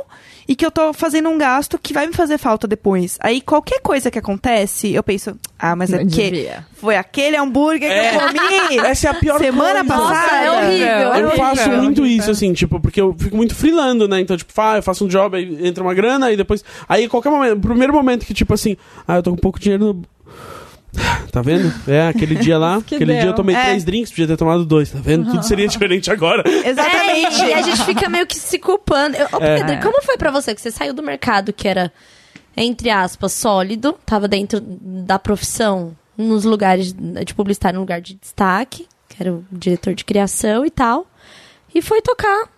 E 0.50 0.56
que 0.56 0.66
eu 0.66 0.70
tô 0.72 0.92
fazendo 0.92 1.28
um 1.28 1.38
gasto 1.38 1.78
que 1.80 1.92
vai 1.92 2.08
me 2.08 2.12
fazer 2.12 2.36
falta 2.36 2.66
depois. 2.66 3.16
Aí 3.20 3.40
qualquer 3.40 3.80
coisa 3.80 4.10
que 4.10 4.18
acontece, 4.18 4.92
eu 4.92 5.00
penso, 5.00 5.38
ah, 5.56 5.76
mas 5.76 5.92
é 5.92 5.98
Não 5.98 6.06
porque 6.06 6.24
devia. 6.28 6.66
foi 6.72 6.96
aquele 6.96 7.36
hambúrguer 7.36 7.88
É. 7.88 8.10
que 8.10 8.16
eu 8.16 8.20
comi. 8.20 8.78
Essa 8.84 9.06
é 9.06 9.10
a 9.12 9.14
pior 9.14 9.38
Semana 9.38 9.84
coisa. 9.84 9.94
Nossa, 9.96 10.12
passada. 10.12 10.44
é 10.44 10.50
horrível. 10.50 10.86
é 10.88 11.04
Eu 11.04 11.08
horrível. 11.28 11.30
faço 11.36 11.70
muito 11.70 12.04
isso, 12.04 12.32
assim, 12.32 12.52
tipo, 12.52 12.80
porque 12.80 13.00
eu 13.00 13.14
fico 13.16 13.36
muito 13.36 13.54
freelando, 13.54 14.08
né? 14.08 14.20
Então, 14.20 14.36
tipo, 14.36 14.52
ah, 14.60 14.76
eu 14.78 14.82
faço 14.82 15.04
um 15.04 15.08
job, 15.08 15.36
aí 15.36 15.66
entra 15.68 15.84
uma 15.84 15.94
grana, 15.94 16.26
aí 16.26 16.36
depois. 16.36 16.64
Aí, 16.88 17.08
qualquer 17.08 17.30
momento, 17.30 17.56
o 17.56 17.60
primeiro 17.60 17.92
momento 17.92 18.26
que, 18.26 18.34
tipo 18.34 18.52
assim, 18.52 18.76
ah, 19.06 19.16
eu 19.18 19.22
tô 19.22 19.30
com 19.30 19.36
pouco 19.36 19.60
dinheiro 19.60 19.84
no. 19.84 20.02
Tá 21.30 21.40
vendo? 21.42 21.72
É, 21.88 22.08
aquele 22.08 22.34
dia 22.34 22.58
lá, 22.58 22.80
Que 22.86 22.96
aquele 22.96 23.12
deu. 23.12 23.20
dia 23.22 23.30
eu 23.30 23.34
tomei 23.34 23.54
É. 23.54 23.64
três 23.66 23.84
drinks, 23.84 24.10
podia 24.10 24.26
ter 24.26 24.36
tomado 24.36 24.64
dois, 24.64 24.90
tá 24.90 24.98
vendo? 25.00 25.30
Tudo 25.30 25.42
seria 25.44 25.68
diferente 25.68 26.10
agora. 26.10 26.42
Exatamente. 26.46 27.42
É, 27.42 27.48
e 27.50 27.54
a 27.54 27.62
gente 27.62 27.84
fica 27.84 28.08
meio 28.08 28.26
que 28.26 28.36
se 28.36 28.58
culpando. 28.58 29.16
Eu, 29.16 29.26
ô, 29.32 29.42
É. 29.42 29.62
Pedro, 29.62 29.82
como 29.82 30.02
foi 30.02 30.16
pra 30.16 30.30
você 30.30 30.54
que 30.54 30.60
você 30.60 30.70
saiu 30.70 30.92
do 30.92 31.02
mercado 31.02 31.52
que 31.52 31.68
era, 31.68 31.92
entre 32.56 32.90
aspas, 32.90 33.32
sólido, 33.32 33.92
tava 34.04 34.26
dentro 34.26 34.60
da 34.60 35.18
profissão, 35.18 35.96
nos 36.18 36.44
lugares 36.44 36.92
de 36.92 37.32
publicitário, 37.34 37.76
num 37.76 37.82
lugar 37.82 38.00
de 38.00 38.14
destaque, 38.14 38.86
que 39.08 39.16
era 39.22 39.32
o 39.32 39.44
diretor 39.52 39.94
de 39.94 40.04
criação 40.04 40.66
e 40.66 40.70
tal, 40.70 41.06
e 41.74 41.80
foi 41.80 42.02
tocar 42.02 42.48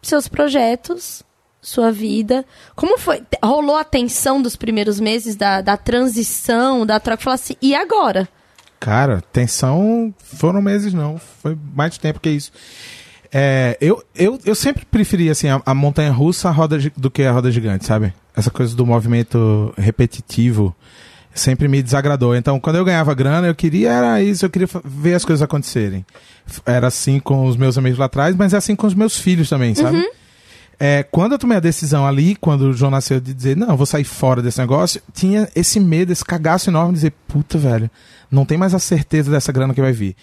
seus 0.00 0.28
projetos 0.28 1.22
sua 1.68 1.92
vida. 1.92 2.44
Como 2.74 2.98
foi? 2.98 3.22
Rolou 3.42 3.76
a 3.76 3.84
tensão 3.84 4.40
dos 4.40 4.56
primeiros 4.56 4.98
meses 4.98 5.36
da, 5.36 5.60
da 5.60 5.76
transição, 5.76 6.84
da 6.84 6.98
troca? 6.98 7.22
Falar 7.22 7.34
assim, 7.34 7.54
e 7.60 7.74
agora? 7.74 8.28
Cara, 8.80 9.22
tensão 9.32 10.14
foram 10.18 10.62
meses 10.62 10.94
não, 10.94 11.18
foi 11.42 11.56
mais 11.74 11.98
tempo 11.98 12.20
que 12.20 12.30
isso. 12.30 12.52
É, 13.30 13.76
eu, 13.80 14.02
eu, 14.14 14.38
eu 14.44 14.54
sempre 14.54 14.86
preferi 14.86 15.28
assim, 15.28 15.48
a, 15.48 15.60
a 15.66 15.74
montanha 15.74 16.10
russa 16.10 16.48
a 16.48 16.52
roda, 16.52 16.78
do 16.96 17.10
que 17.10 17.22
a 17.22 17.32
roda 17.32 17.50
gigante, 17.50 17.84
sabe? 17.84 18.14
Essa 18.34 18.50
coisa 18.50 18.74
do 18.74 18.86
movimento 18.86 19.74
repetitivo 19.76 20.74
sempre 21.34 21.68
me 21.68 21.82
desagradou. 21.82 22.34
Então, 22.34 22.58
quando 22.58 22.76
eu 22.76 22.84
ganhava 22.84 23.14
grana, 23.14 23.46
eu 23.46 23.54
queria 23.54 23.90
era 23.90 24.22
isso, 24.22 24.46
eu 24.46 24.50
queria 24.50 24.68
ver 24.84 25.14
as 25.14 25.24
coisas 25.24 25.42
acontecerem. 25.42 26.06
Era 26.64 26.86
assim 26.86 27.20
com 27.20 27.46
os 27.46 27.56
meus 27.56 27.76
amigos 27.76 27.98
lá 27.98 28.06
atrás, 28.06 28.34
mas 28.34 28.54
é 28.54 28.56
assim 28.56 28.74
com 28.74 28.86
os 28.86 28.94
meus 28.94 29.18
filhos 29.18 29.48
também, 29.50 29.74
sabe? 29.74 30.08
É, 30.80 31.02
quando 31.02 31.32
eu 31.32 31.38
tomei 31.38 31.56
a 31.56 31.60
decisão 31.60 32.06
ali, 32.06 32.36
quando 32.36 32.62
o 32.62 32.72
João 32.72 32.90
nasceu, 32.90 33.20
de 33.20 33.34
dizer, 33.34 33.56
não, 33.56 33.70
eu 33.70 33.76
vou 33.76 33.86
sair 33.86 34.04
fora 34.04 34.40
desse 34.40 34.58
negócio, 34.58 35.02
tinha 35.12 35.48
esse 35.54 35.80
medo, 35.80 36.12
esse 36.12 36.24
cagaço 36.24 36.70
enorme 36.70 36.92
de 36.92 36.96
dizer, 36.96 37.12
puta, 37.26 37.58
velho, 37.58 37.90
não 38.30 38.44
tem 38.44 38.56
mais 38.56 38.74
a 38.74 38.78
certeza 38.78 39.30
dessa 39.30 39.50
grana 39.50 39.74
que 39.74 39.80
vai 39.80 39.92
vir. 39.92 40.14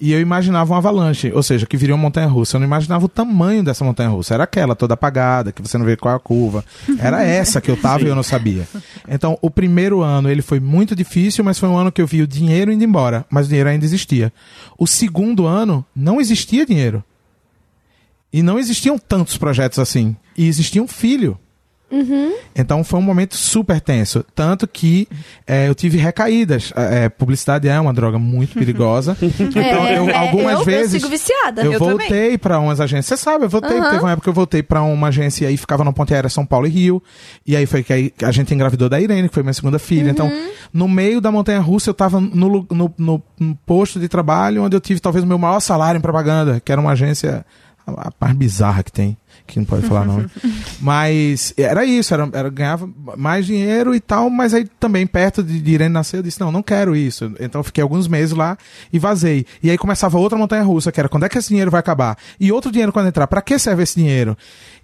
E 0.00 0.12
eu 0.12 0.20
imaginava 0.20 0.72
uma 0.72 0.78
avalanche, 0.78 1.30
ou 1.32 1.44
seja, 1.44 1.64
que 1.64 1.76
viria 1.76 1.94
uma 1.94 2.02
montanha 2.02 2.26
russa. 2.26 2.56
Eu 2.56 2.60
não 2.60 2.66
imaginava 2.66 3.04
o 3.04 3.08
tamanho 3.08 3.62
dessa 3.62 3.84
montanha 3.84 4.08
russa. 4.08 4.34
Era 4.34 4.42
aquela 4.42 4.74
toda 4.74 4.94
apagada, 4.94 5.52
que 5.52 5.62
você 5.62 5.78
não 5.78 5.84
vê 5.84 5.96
qual 5.96 6.12
é 6.12 6.16
a 6.16 6.18
curva. 6.18 6.64
Era 6.98 7.22
essa 7.24 7.60
que 7.60 7.70
eu 7.70 7.76
tava 7.76 8.02
e 8.02 8.08
eu 8.08 8.16
não 8.16 8.22
sabia. 8.24 8.66
Então, 9.08 9.38
o 9.40 9.48
primeiro 9.48 10.02
ano 10.02 10.28
ele 10.28 10.42
foi 10.42 10.58
muito 10.58 10.96
difícil, 10.96 11.44
mas 11.44 11.56
foi 11.56 11.68
um 11.68 11.78
ano 11.78 11.92
que 11.92 12.02
eu 12.02 12.06
vi 12.06 12.20
o 12.20 12.26
dinheiro 12.26 12.72
indo 12.72 12.82
embora, 12.82 13.24
mas 13.30 13.46
o 13.46 13.48
dinheiro 13.48 13.68
ainda 13.68 13.84
existia. 13.84 14.32
O 14.76 14.88
segundo 14.88 15.46
ano, 15.46 15.84
não 15.94 16.20
existia 16.20 16.66
dinheiro. 16.66 17.04
E 18.32 18.42
não 18.42 18.58
existiam 18.58 18.98
tantos 18.98 19.36
projetos 19.36 19.78
assim. 19.78 20.16
E 20.36 20.48
existia 20.48 20.82
um 20.82 20.88
filho. 20.88 21.38
Então 22.56 22.82
foi 22.82 22.98
um 22.98 23.02
momento 23.02 23.36
super 23.36 23.78
tenso. 23.78 24.24
Tanto 24.34 24.66
que 24.66 25.06
é, 25.46 25.68
eu 25.68 25.74
tive 25.74 25.98
recaídas. 25.98 26.72
É, 26.74 27.08
publicidade 27.10 27.68
é 27.68 27.78
uma 27.78 27.92
droga 27.92 28.18
muito 28.18 28.54
perigosa. 28.58 29.14
Então 29.22 29.86
eu, 29.88 30.08
é, 30.08 30.16
algumas 30.16 30.60
eu, 30.60 30.64
vezes. 30.64 31.02
Eu 31.02 31.08
viciada. 31.10 31.62
Eu, 31.62 31.72
Eu 31.74 31.78
voltei 31.78 32.38
pra 32.38 32.58
umas 32.58 32.80
agências. 32.80 33.06
Você 33.18 33.22
sabe, 33.22 33.44
eu 33.44 33.48
voltei. 33.50 33.78
Aham. 33.78 33.90
Teve 33.90 34.02
uma 34.02 34.12
época 34.12 34.24
que 34.24 34.28
eu 34.30 34.32
voltei 34.34 34.62
pra 34.62 34.82
uma 34.82 35.08
agência 35.08 35.50
e 35.50 35.56
ficava 35.58 35.84
na 35.84 35.92
Ponte 35.92 36.14
Aérea 36.14 36.30
São 36.30 36.46
Paulo 36.46 36.66
e 36.66 36.70
Rio. 36.70 37.02
E 37.46 37.54
aí 37.54 37.66
foi 37.66 37.82
que 37.82 37.92
aí 37.92 38.12
a 38.22 38.32
gente 38.32 38.54
engravidou 38.54 38.88
da 38.88 38.98
Irene, 38.98 39.28
que 39.28 39.34
foi 39.34 39.42
minha 39.42 39.52
segunda 39.52 39.78
filha. 39.78 40.10
Então, 40.10 40.28
Uhum. 40.28 40.50
no 40.72 40.88
meio 40.88 41.20
da 41.20 41.30
Montanha 41.30 41.60
Russa, 41.60 41.90
eu 41.90 41.94
tava 41.94 42.20
no, 42.20 42.66
no, 42.70 42.94
no- 42.96 43.22
no 43.38 43.54
posto 43.66 44.00
de 44.00 44.08
trabalho 44.08 44.62
onde 44.62 44.74
eu 44.74 44.80
tive 44.80 44.98
talvez 45.00 45.24
o 45.24 45.28
meu 45.28 45.36
maior 45.38 45.60
salário 45.60 45.98
em 45.98 46.02
propaganda, 46.02 46.58
que 46.64 46.72
era 46.72 46.80
uma 46.80 46.92
agência 46.92 47.44
a 47.86 48.08
a 48.08 48.12
mais 48.20 48.36
bizarra 48.36 48.82
que 48.82 48.92
tem. 48.92 49.16
Que 49.46 49.58
não 49.58 49.66
pode 49.66 49.86
falar 49.86 50.04
nome. 50.04 50.26
Mas 50.80 51.52
era 51.56 51.84
isso, 51.84 52.14
era, 52.14 52.28
era 52.32 52.48
ganhava 52.48 52.88
mais 53.16 53.44
dinheiro 53.44 53.94
e 53.94 54.00
tal, 54.00 54.30
mas 54.30 54.54
aí 54.54 54.66
também 54.78 55.06
perto 55.06 55.42
de, 55.42 55.60
de 55.60 55.70
Irene 55.72 55.92
nascer, 55.92 56.18
eu 56.18 56.22
disse, 56.22 56.40
não, 56.40 56.52
não 56.52 56.62
quero 56.62 56.94
isso. 56.94 57.32
Então 57.40 57.60
eu 57.60 57.64
fiquei 57.64 57.82
alguns 57.82 58.06
meses 58.06 58.34
lá 58.34 58.56
e 58.92 58.98
vazei. 58.98 59.44
E 59.62 59.70
aí 59.70 59.78
começava 59.78 60.18
outra 60.18 60.38
montanha 60.38 60.62
russa, 60.62 60.92
que 60.92 61.00
era 61.00 61.08
quando 61.08 61.24
é 61.24 61.28
que 61.28 61.38
esse 61.38 61.48
dinheiro 61.48 61.70
vai 61.70 61.80
acabar? 61.80 62.16
E 62.38 62.52
outro 62.52 62.70
dinheiro 62.70 62.92
quando 62.92 63.08
entrar, 63.08 63.26
pra 63.26 63.42
que 63.42 63.58
serve 63.58 63.82
esse 63.82 63.96
dinheiro? 63.96 64.36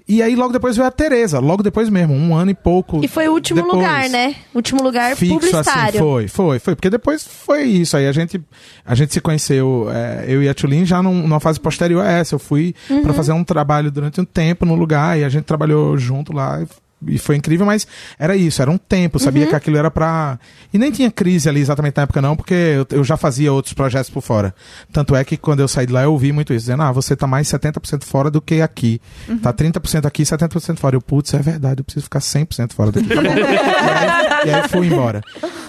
E 0.08 0.22
aí 0.22 0.34
logo 0.34 0.52
depois 0.54 0.74
veio 0.74 0.88
a 0.88 0.90
Tereza, 0.90 1.38
logo 1.38 1.62
depois 1.62 1.90
mesmo, 1.90 2.14
um 2.14 2.34
ano 2.34 2.50
e 2.50 2.54
pouco. 2.54 3.04
E 3.04 3.08
foi 3.08 3.28
o 3.28 3.32
último 3.32 3.60
depois. 3.62 3.74
lugar, 3.76 4.08
né? 4.08 4.34
Último 4.54 4.82
lugar 4.82 5.14
Fixo, 5.14 5.34
publicitário. 5.34 5.88
assim, 5.90 5.98
foi, 5.98 6.28
foi, 6.28 6.58
foi. 6.58 6.74
Porque 6.74 6.88
depois 6.88 7.26
foi 7.26 7.64
isso. 7.64 7.94
Aí 7.96 8.06
a 8.06 8.12
gente, 8.12 8.40
a 8.86 8.94
gente 8.94 9.12
se 9.12 9.20
conheceu, 9.20 9.88
é, 9.92 10.24
eu 10.26 10.42
e 10.42 10.48
a 10.48 10.54
Tulin, 10.54 10.86
já 10.86 11.02
num- 11.02 11.22
numa 11.22 11.40
fase 11.40 11.60
posterior 11.60 12.02
a 12.02 12.10
essa. 12.10 12.34
Eu 12.34 12.38
fui 12.38 12.74
Uhum. 12.88 13.02
pra 13.02 13.12
fazer 13.12 13.32
um 13.32 13.44
trabalho 13.44 13.90
durante 13.90 14.18
um 14.20 14.24
tempo 14.24 14.64
no 14.64 14.74
lugar 14.74 15.18
e 15.18 15.24
a 15.24 15.28
gente 15.28 15.44
trabalhou 15.44 15.96
junto 15.98 16.32
lá. 16.32 16.62
e- 16.62 16.66
E 17.06 17.16
foi 17.18 17.36
incrível, 17.36 17.64
mas 17.64 17.86
era 18.18 18.34
isso, 18.34 18.60
era 18.60 18.70
um 18.70 18.76
tempo, 18.78 19.18
sabia 19.18 19.44
Uhum. 19.44 19.50
que 19.50 19.54
aquilo 19.54 19.76
era 19.76 19.90
pra. 19.90 20.38
E 20.72 20.78
nem 20.78 20.90
tinha 20.90 21.10
crise 21.10 21.48
ali 21.48 21.60
exatamente 21.60 21.96
na 21.96 22.02
época, 22.02 22.20
não, 22.20 22.34
porque 22.34 22.54
eu, 22.54 22.86
eu 22.90 23.04
já 23.04 23.16
fazia 23.16 23.52
outros 23.52 23.72
projetos 23.72 24.10
por 24.10 24.20
fora. 24.22 24.52
Tanto 24.92 25.14
é 25.14 25.22
que 25.24 25.36
quando 25.36 25.60
eu 25.60 25.68
saí 25.68 25.86
de 25.86 25.92
lá, 25.92 26.02
eu 26.02 26.12
ouvi 26.12 26.32
muito 26.32 26.52
isso, 26.52 26.64
dizendo, 26.64 26.82
ah, 26.82 26.90
você 26.90 27.14
tá 27.14 27.26
mais 27.26 27.46
70% 27.48 28.02
fora 28.04 28.30
do 28.30 28.40
que 28.40 28.60
aqui. 28.60 29.00
Uhum. 29.28 29.38
Tá 29.38 29.52
30% 29.52 30.06
aqui, 30.06 30.22
70% 30.24 30.78
fora. 30.78 30.96
Eu, 30.96 31.00
putz, 31.00 31.32
é 31.34 31.38
verdade, 31.38 31.80
eu 31.80 31.84
preciso 31.84 32.04
ficar 32.04 32.18
100% 32.20 32.72
fora 32.72 32.90
daqui. 32.90 33.08
Tá 33.08 33.14
e, 33.22 33.28
aí, 33.28 34.48
e 34.48 34.54
aí 34.54 34.68
fui 34.68 34.86
embora. 34.88 35.20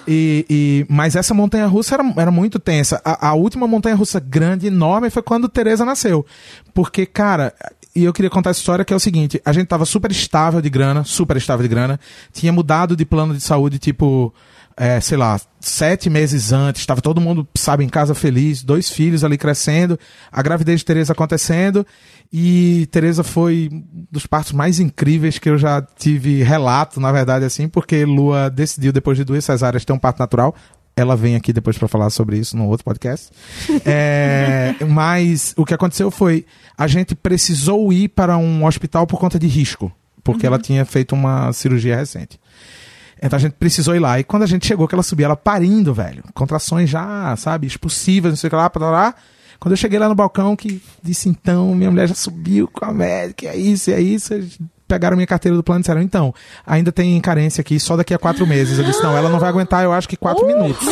E, 0.07 0.45
e- 0.49 0.85
mas 0.89 1.15
essa 1.15 1.33
montanha 1.33 1.67
russa 1.67 1.95
era, 1.95 2.03
era 2.17 2.31
muito 2.31 2.57
tensa. 2.59 2.99
A, 3.05 3.27
a 3.29 3.33
última 3.35 3.67
montanha 3.67 3.95
russa 3.95 4.19
grande, 4.19 4.67
enorme, 4.67 5.09
foi 5.09 5.21
quando 5.21 5.47
Tereza 5.47 5.85
nasceu. 5.85 6.25
Porque, 6.73 7.05
cara, 7.05 7.53
e 7.95 8.03
eu 8.03 8.13
queria 8.13 8.29
contar 8.29 8.51
essa 8.51 8.59
história 8.59 8.85
que 8.85 8.93
é 8.93 8.95
o 8.95 8.99
seguinte: 8.99 9.41
a 9.43 9.51
gente 9.51 9.67
tava 9.67 9.85
super 9.85 10.09
estável 10.11 10.61
de 10.61 10.69
grana, 10.69 11.03
super 11.19 11.37
estável 11.37 11.63
de 11.63 11.69
grana, 11.69 11.99
tinha 12.31 12.51
mudado 12.53 12.95
de 12.95 13.05
plano 13.05 13.33
de 13.33 13.41
saúde, 13.41 13.77
tipo. 13.77 14.33
é, 14.81 15.01
sei 15.01 15.17
lá, 15.17 15.37
sete 15.59 16.09
meses 16.09 16.53
antes, 16.53 16.81
estava 16.81 17.01
todo 17.01 17.19
mundo, 17.19 17.45
sabe, 17.53 17.83
em 17.83 17.89
casa 17.89 18.15
feliz, 18.15 18.63
dois 18.63 18.89
filhos 18.89 19.25
ali 19.25 19.37
crescendo, 19.37 19.99
a 20.31 20.41
gravidez 20.41 20.79
de 20.79 20.85
Tereza 20.85 21.11
acontecendo, 21.11 21.85
e 22.31 22.87
Tereza 22.89 23.21
foi 23.21 23.69
um 23.69 23.83
dos 24.09 24.25
partos 24.25 24.53
mais 24.53 24.79
incríveis 24.79 25.37
que 25.37 25.49
eu 25.49 25.57
já 25.57 25.81
tive 25.81 26.43
relato, 26.43 26.97
na 27.01 27.11
verdade, 27.11 27.43
assim, 27.43 27.67
porque 27.67 28.05
Lua 28.05 28.49
decidiu, 28.49 28.93
depois 28.93 29.17
de 29.17 29.25
duas 29.25 29.43
cesáreas, 29.43 29.83
ter 29.83 29.91
um 29.91 29.99
parto 29.99 30.19
natural. 30.19 30.55
Ela 30.95 31.15
vem 31.15 31.35
aqui 31.35 31.51
depois 31.53 31.77
para 31.77 31.87
falar 31.87 32.09
sobre 32.09 32.37
isso 32.37 32.55
num 32.57 32.67
outro 32.67 32.85
podcast. 32.85 33.31
É, 33.85 34.75
mas 34.87 35.53
o 35.57 35.65
que 35.65 35.73
aconteceu 35.73 36.11
foi 36.11 36.45
a 36.77 36.87
gente 36.87 37.15
precisou 37.15 37.91
ir 37.91 38.09
para 38.09 38.37
um 38.37 38.65
hospital 38.65 39.05
por 39.07 39.19
conta 39.19 39.39
de 39.39 39.47
risco, 39.47 39.91
porque 40.33 40.45
ela 40.45 40.59
tinha 40.59 40.85
feito 40.85 41.13
uma 41.13 41.51
cirurgia 41.53 41.95
recente. 41.95 42.39
Então 43.21 43.37
a 43.37 43.39
gente 43.39 43.53
precisou 43.53 43.95
ir 43.95 43.99
lá. 43.99 44.19
E 44.19 44.23
quando 44.23 44.43
a 44.43 44.47
gente 44.47 44.65
chegou, 44.65 44.87
que 44.87 44.95
ela 44.95 45.03
subia, 45.03 45.25
ela 45.25 45.35
parindo, 45.35 45.93
velho. 45.93 46.23
Contrações 46.33 46.89
já, 46.89 47.35
sabe, 47.35 47.67
expulsivas, 47.67 48.31
não 48.31 48.37
sei 48.37 48.47
o 48.47 48.51
que 48.51 48.55
lá, 48.55 48.69
para 48.69 48.89
lá. 48.89 49.15
Quando 49.59 49.73
eu 49.73 49.77
cheguei 49.77 49.99
lá 49.99 50.07
no 50.07 50.15
balcão, 50.15 50.55
que 50.55 50.81
disse, 51.03 51.27
então, 51.27 51.75
minha 51.75 51.91
mulher 51.91 52.07
já 52.07 52.15
subiu 52.15 52.67
com 52.67 52.85
a 52.85 52.93
médica, 52.93 53.47
é 53.47 53.57
isso, 53.57 53.91
é 53.91 53.99
isso. 53.99 54.33
Pegaram 54.87 55.17
minha 55.17 55.27
carteira 55.27 55.55
do 55.57 55.61
plano 55.61 55.81
e 55.81 55.83
disseram, 55.83 56.01
então, 56.01 56.33
ainda 56.65 56.93
tem 56.93 57.19
carência 57.19 57.59
aqui 57.59 57.77
só 57.77 57.97
daqui 57.97 58.13
a 58.13 58.17
quatro 58.17 58.47
meses. 58.47 58.79
Eu 58.79 58.85
disse, 58.85 59.03
não, 59.03 59.17
ela 59.17 59.29
não 59.29 59.37
vai 59.37 59.49
aguentar, 59.49 59.83
eu 59.83 59.91
acho 59.91 60.07
que 60.07 60.15
quatro 60.15 60.47
minutos. 60.47 60.87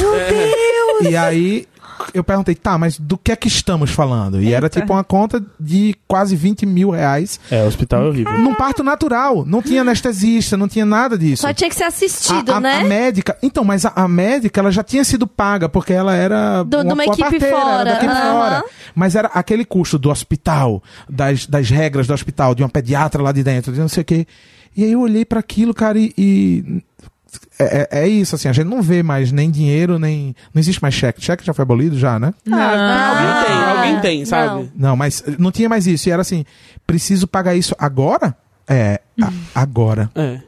E 1.10 1.16
aí 1.16 1.66
eu 2.14 2.24
perguntei, 2.24 2.56
tá, 2.56 2.78
mas 2.78 2.98
do 3.00 3.18
que 3.18 3.32
é 3.32 3.36
que 3.36 3.48
estamos 3.48 3.92
falando? 3.92 4.42
E 4.42 4.54
era 4.54 4.70
tipo 4.70 4.94
uma 4.94 5.04
conta 5.04 5.44
de 5.60 5.96
quase 6.08 6.36
20 6.36 6.66
mil 6.66 6.92
reais 6.92 7.40
É, 7.52 7.64
o 7.64 7.68
hospital 7.68 8.04
é 8.04 8.08
horrível. 8.08 8.38
num 8.38 8.54
parto 8.56 8.84
natural. 8.84 9.46
Não 9.46 9.62
tinha 9.62 9.82
anestesista, 9.82 10.56
não 10.58 10.68
tinha 10.68 10.86
nada 10.86 11.18
disso. 11.18 11.42
Só 11.44 11.54
tinha 11.54 11.70
que 11.70 11.76
ser 11.76 11.84
assistido, 11.86 12.52
a, 12.52 12.58
a- 12.58 12.60
né? 12.62 12.76
a 12.78 12.84
médica. 12.84 13.38
Então, 13.42 13.64
mas 13.64 13.86
a, 13.86 13.94
a 13.96 14.08
médica 14.08 14.60
ela 14.60 14.72
já 14.72 14.84
tinha 14.84 15.04
sido 15.04 15.26
paga, 15.28 15.68
porque 15.70 15.94
ela 15.94 16.14
era. 16.16 16.64
Do- 16.64 16.84
de 16.84 16.94
uma 16.94 17.04
equipe 17.06 17.22
parteira, 17.22 17.48
era 17.48 17.60
fora. 17.62 17.84
da 17.86 17.92
equipe 17.98 18.12
Aham. 18.14 18.32
fora. 18.32 18.64
Mas 18.96 19.16
era 19.16 19.28
aquele 19.30 19.66
custo 19.66 19.98
do 19.98 20.10
hospital, 20.10 20.82
das, 21.10 21.46
das 21.46 21.70
regras 21.70 22.08
do 22.08 22.14
hospital, 22.14 22.56
de 22.56 22.64
uma 22.64 22.70
pediatra 22.70 23.22
lá 23.22 23.32
de 23.32 23.44
dentro, 23.44 23.72
de 23.74 23.80
não 23.80 23.88
sei 23.90 24.02
o 24.02 24.06
quê. 24.06 24.26
E 24.76 24.84
aí 24.84 24.92
eu 24.92 25.02
olhei 25.02 25.26
para 25.26 25.40
aquilo, 25.40 25.74
cara, 25.74 25.98
e. 26.00 26.14
e 26.18 26.84
é, 27.60 27.88
é- 27.92 28.00
é 28.04 28.08
isso, 28.08 28.36
assim, 28.36 28.48
a 28.48 28.54
gente 28.54 28.68
não 28.68 28.82
vê 28.82 29.02
mais 29.04 29.32
nem 29.32 29.50
dinheiro, 29.52 29.98
nem. 30.00 30.36
Não 30.54 30.60
existe 30.60 30.82
mais 30.82 30.94
cheque. 30.94 31.24
Cheque 31.24 31.46
já 31.46 31.54
foi 31.54 31.64
abolido, 31.64 31.98
já, 31.98 32.20
né? 32.20 32.34
Alguém 32.46 32.56
tem, 33.46 33.56
Ah, 33.56 33.74
alguém 33.78 34.00
tem, 34.02 34.26
sabe? 34.26 34.70
não. 34.76 34.90
Não, 34.90 34.96
mas 34.98 35.24
não 35.38 35.52
tinha 35.52 35.70
mais 35.70 35.88
isso. 35.88 36.08
E 36.08 36.12
era 36.12 36.22
assim: 36.22 36.46
preciso 36.86 37.28
pagar 37.28 37.56
isso 37.56 37.76
agora? 37.80 38.36
É, 38.68 39.00
a- 39.22 39.32
agora. 39.56 40.10
É. 40.16 40.40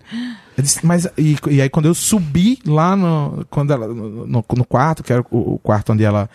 Disse, 0.58 0.86
mas 0.86 1.08
e, 1.18 1.38
e 1.50 1.62
aí 1.62 1.70
quando 1.70 1.86
eu 1.86 1.94
subi 1.94 2.60
lá 2.66 2.94
no 2.94 3.46
quando 3.50 3.72
ela, 3.72 3.88
no, 3.88 4.28
no- 4.28 4.46
no 4.58 4.66
quarto 4.66 5.02
que 5.02 5.14
era 5.14 5.22
o, 5.32 5.54
o 5.54 5.60
quarto 5.60 5.94
onde 5.94 6.04
ela 6.04 6.30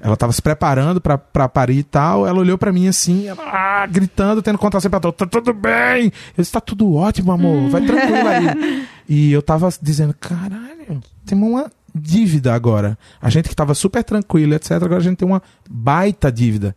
ela 0.00 0.16
tava 0.16 0.32
se 0.32 0.40
preparando 0.40 1.00
pra, 1.00 1.18
pra 1.18 1.48
parir 1.48 1.78
e 1.78 1.82
tal 1.82 2.26
ela 2.26 2.38
olhou 2.38 2.56
pra 2.56 2.72
mim 2.72 2.88
assim 2.88 3.26
ela, 3.26 3.42
ah, 3.42 3.86
gritando 3.86 4.42
tendo 4.42 4.58
contração 4.58 4.90
pra 4.90 5.00
tá 5.00 5.26
tudo 5.26 5.52
bem? 5.52 6.06
Eu 6.36 6.42
disse 6.42 6.52
tá 6.52 6.60
tudo 6.60 6.94
ótimo 6.94 7.32
amor 7.32 7.68
vai 7.70 7.84
tranquilo 7.84 8.28
aí. 8.28 8.88
E 9.10 9.32
eu 9.32 9.40
tava 9.40 9.70
dizendo 9.80 10.14
caralho 10.20 11.00
tem 11.24 11.38
uma 11.38 11.72
dívida 11.94 12.52
agora. 12.52 12.98
A 13.22 13.30
gente 13.30 13.48
que 13.48 13.56
tava 13.56 13.74
super 13.74 14.04
tranquilo 14.04 14.54
etc 14.54 14.72
agora 14.72 14.98
a 14.98 15.00
gente 15.00 15.16
tem 15.16 15.26
uma 15.26 15.42
baita 15.68 16.30
dívida. 16.30 16.76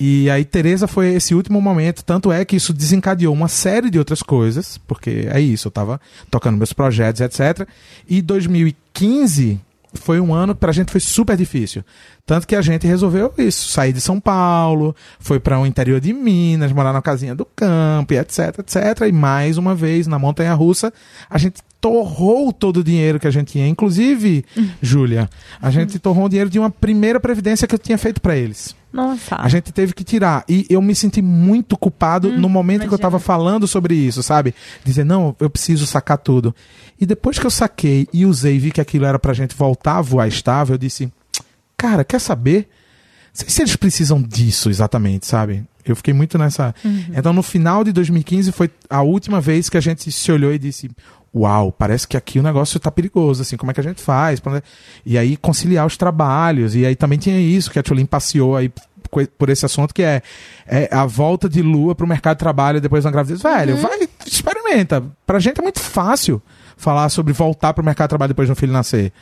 E 0.00 0.30
aí 0.30 0.44
Tereza 0.44 0.86
foi 0.86 1.08
esse 1.14 1.34
último 1.34 1.60
momento, 1.60 2.04
tanto 2.04 2.30
é 2.30 2.44
que 2.44 2.54
isso 2.54 2.72
desencadeou 2.72 3.34
uma 3.34 3.48
série 3.48 3.90
de 3.90 3.98
outras 3.98 4.22
coisas, 4.22 4.78
porque 4.78 5.26
é 5.28 5.40
isso, 5.40 5.66
eu 5.66 5.72
tava 5.72 6.00
tocando 6.30 6.56
meus 6.56 6.72
projetos, 6.72 7.20
etc. 7.20 7.68
E 8.08 8.22
2015 8.22 9.60
foi 9.94 10.20
um 10.20 10.34
ano 10.34 10.54
que 10.54 10.60
pra 10.60 10.72
gente 10.72 10.90
foi 10.90 11.00
super 11.00 11.36
difícil. 11.36 11.84
Tanto 12.26 12.46
que 12.46 12.54
a 12.54 12.60
gente 12.60 12.86
resolveu 12.86 13.32
isso, 13.38 13.68
sair 13.68 13.92
de 13.92 14.00
São 14.00 14.20
Paulo, 14.20 14.94
foi 15.18 15.40
para 15.40 15.58
o 15.58 15.66
interior 15.66 16.00
de 16.00 16.12
Minas, 16.12 16.72
morar 16.72 16.92
na 16.92 17.00
casinha 17.00 17.34
do 17.34 17.44
campo, 17.44 18.12
e 18.12 18.18
etc, 18.18 18.58
etc. 18.58 18.76
E 19.08 19.12
mais 19.12 19.56
uma 19.56 19.74
vez, 19.74 20.06
na 20.06 20.18
Montanha 20.18 20.52
Russa, 20.52 20.92
a 21.30 21.38
gente 21.38 21.62
torrou 21.80 22.52
todo 22.52 22.78
o 22.78 22.84
dinheiro 22.84 23.20
que 23.20 23.26
a 23.26 23.30
gente 23.30 23.52
tinha. 23.52 23.68
Inclusive, 23.68 24.44
Júlia, 24.82 25.28
a 25.60 25.70
gente 25.70 25.98
torrou 25.98 26.26
o 26.26 26.28
dinheiro 26.28 26.50
de 26.50 26.58
uma 26.58 26.70
primeira 26.70 27.20
previdência 27.20 27.66
que 27.66 27.74
eu 27.74 27.78
tinha 27.78 27.98
feito 27.98 28.20
para 28.20 28.36
eles. 28.36 28.76
Nossa. 28.92 29.36
A 29.36 29.48
gente 29.48 29.70
teve 29.70 29.92
que 29.92 30.02
tirar. 30.02 30.44
E 30.48 30.66
eu 30.70 30.80
me 30.80 30.94
senti 30.94 31.20
muito 31.20 31.76
culpado 31.76 32.32
no 32.32 32.48
momento 32.48 32.80
que 32.80 32.86
eu 32.86 32.88
imagina. 32.88 33.02
tava 33.02 33.18
falando 33.18 33.66
sobre 33.68 33.94
isso, 33.94 34.22
sabe? 34.22 34.54
Dizer, 34.82 35.04
não, 35.04 35.36
eu 35.38 35.50
preciso 35.50 35.86
sacar 35.86 36.18
tudo. 36.18 36.54
E 36.98 37.04
depois 37.04 37.38
que 37.38 37.46
eu 37.46 37.50
saquei 37.50 38.08
e 38.12 38.24
usei 38.24 38.56
e 38.56 38.58
vi 38.58 38.70
que 38.72 38.80
aquilo 38.80 39.04
era 39.04 39.18
pra 39.18 39.34
gente 39.34 39.54
voltar 39.54 39.98
a 39.98 40.02
voar 40.02 40.26
estável, 40.26 40.74
eu 40.74 40.78
disse, 40.78 41.12
cara, 41.76 42.02
quer 42.02 42.20
saber? 42.20 42.68
Sei 43.32 43.48
se 43.48 43.62
eles 43.62 43.76
precisam 43.76 44.20
disso 44.20 44.70
exatamente, 44.70 45.26
sabe? 45.26 45.64
Eu 45.84 45.96
fiquei 45.96 46.12
muito 46.12 46.36
nessa. 46.36 46.74
Então, 47.16 47.32
no 47.32 47.42
final 47.42 47.82
de 47.82 47.92
2015 47.92 48.52
foi 48.52 48.70
a 48.90 49.02
última 49.02 49.40
vez 49.40 49.68
que 49.68 49.76
a 49.76 49.80
gente 49.80 50.10
se 50.10 50.32
olhou 50.32 50.52
e 50.52 50.58
disse: 50.58 50.90
Uau, 51.34 51.70
parece 51.70 52.08
que 52.08 52.16
aqui 52.16 52.38
o 52.38 52.42
negócio 52.42 52.80
tá 52.80 52.90
perigoso, 52.90 53.42
assim, 53.42 53.56
como 53.56 53.70
é 53.70 53.74
que 53.74 53.80
a 53.80 53.84
gente 53.84 54.00
faz? 54.00 54.40
E 55.04 55.18
aí 55.18 55.36
conciliar 55.36 55.86
os 55.86 55.96
trabalhos. 55.96 56.74
E 56.74 56.86
aí 56.86 56.96
também 56.96 57.18
tinha 57.18 57.38
isso 57.38 57.70
que 57.70 57.78
a 57.78 57.82
Tulin 57.82 58.06
passeou 58.06 58.56
aí 58.56 58.72
por 59.38 59.48
esse 59.48 59.64
assunto, 59.64 59.94
que 59.94 60.02
é, 60.02 60.22
é 60.66 60.88
a 60.92 61.06
volta 61.06 61.48
de 61.48 61.62
lua 61.62 61.94
pro 61.94 62.06
mercado 62.06 62.36
de 62.36 62.40
trabalho 62.40 62.80
depois 62.80 63.04
da 63.04 63.10
gravidez. 63.10 63.42
Velho, 63.42 63.76
vai, 63.76 64.08
experimenta. 64.26 65.02
Pra 65.26 65.38
gente 65.38 65.58
é 65.58 65.62
muito 65.62 65.80
fácil 65.80 66.42
falar 66.76 67.08
sobre 67.08 67.32
voltar 67.32 67.72
pro 67.74 67.84
mercado 67.84 68.06
de 68.06 68.10
trabalho 68.10 68.28
depois 68.28 68.48
do 68.48 68.56
filho 68.56 68.72
nascer. 68.72 69.12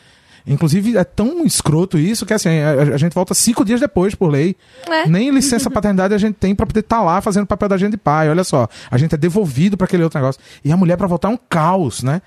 Inclusive, 0.47 0.97
é 0.97 1.03
tão 1.03 1.45
escroto 1.45 1.99
isso 1.99 2.25
que 2.25 2.33
assim, 2.33 2.61
a, 2.61 2.95
a 2.95 2.97
gente 2.97 3.13
volta 3.13 3.35
cinco 3.35 3.65
dias 3.65 3.81
depois, 3.81 4.15
por 4.15 4.31
lei. 4.31 4.57
É. 4.89 5.09
Nem 5.09 5.31
licença 5.31 5.69
paternidade 5.69 6.15
a 6.15 6.19
gente 6.19 6.35
tem 6.37 6.55
pra 6.55 6.65
poder 6.65 6.81
estar 6.81 7.03
lá 7.03 7.21
fazendo 7.21 7.45
o 7.45 7.47
papel 7.47 7.69
da 7.69 7.77
gente 7.77 7.93
de 7.93 7.97
pai. 7.97 8.31
Olha 8.31 8.45
só, 8.45 8.69
a 8.91 8.97
gente 8.97 9.15
é 9.15 9.19
devolvido 9.19 9.77
pra 9.77 9.87
aquele 9.87 10.05
outro 10.05 10.19
negócio. 10.19 10.41
E 10.65 10.71
a 10.71 10.77
mulher 10.77 10.97
pra 10.97 11.07
voltar 11.07 11.29
é 11.29 11.33
um 11.33 11.39
caos, 11.49 12.03
né? 12.03 12.23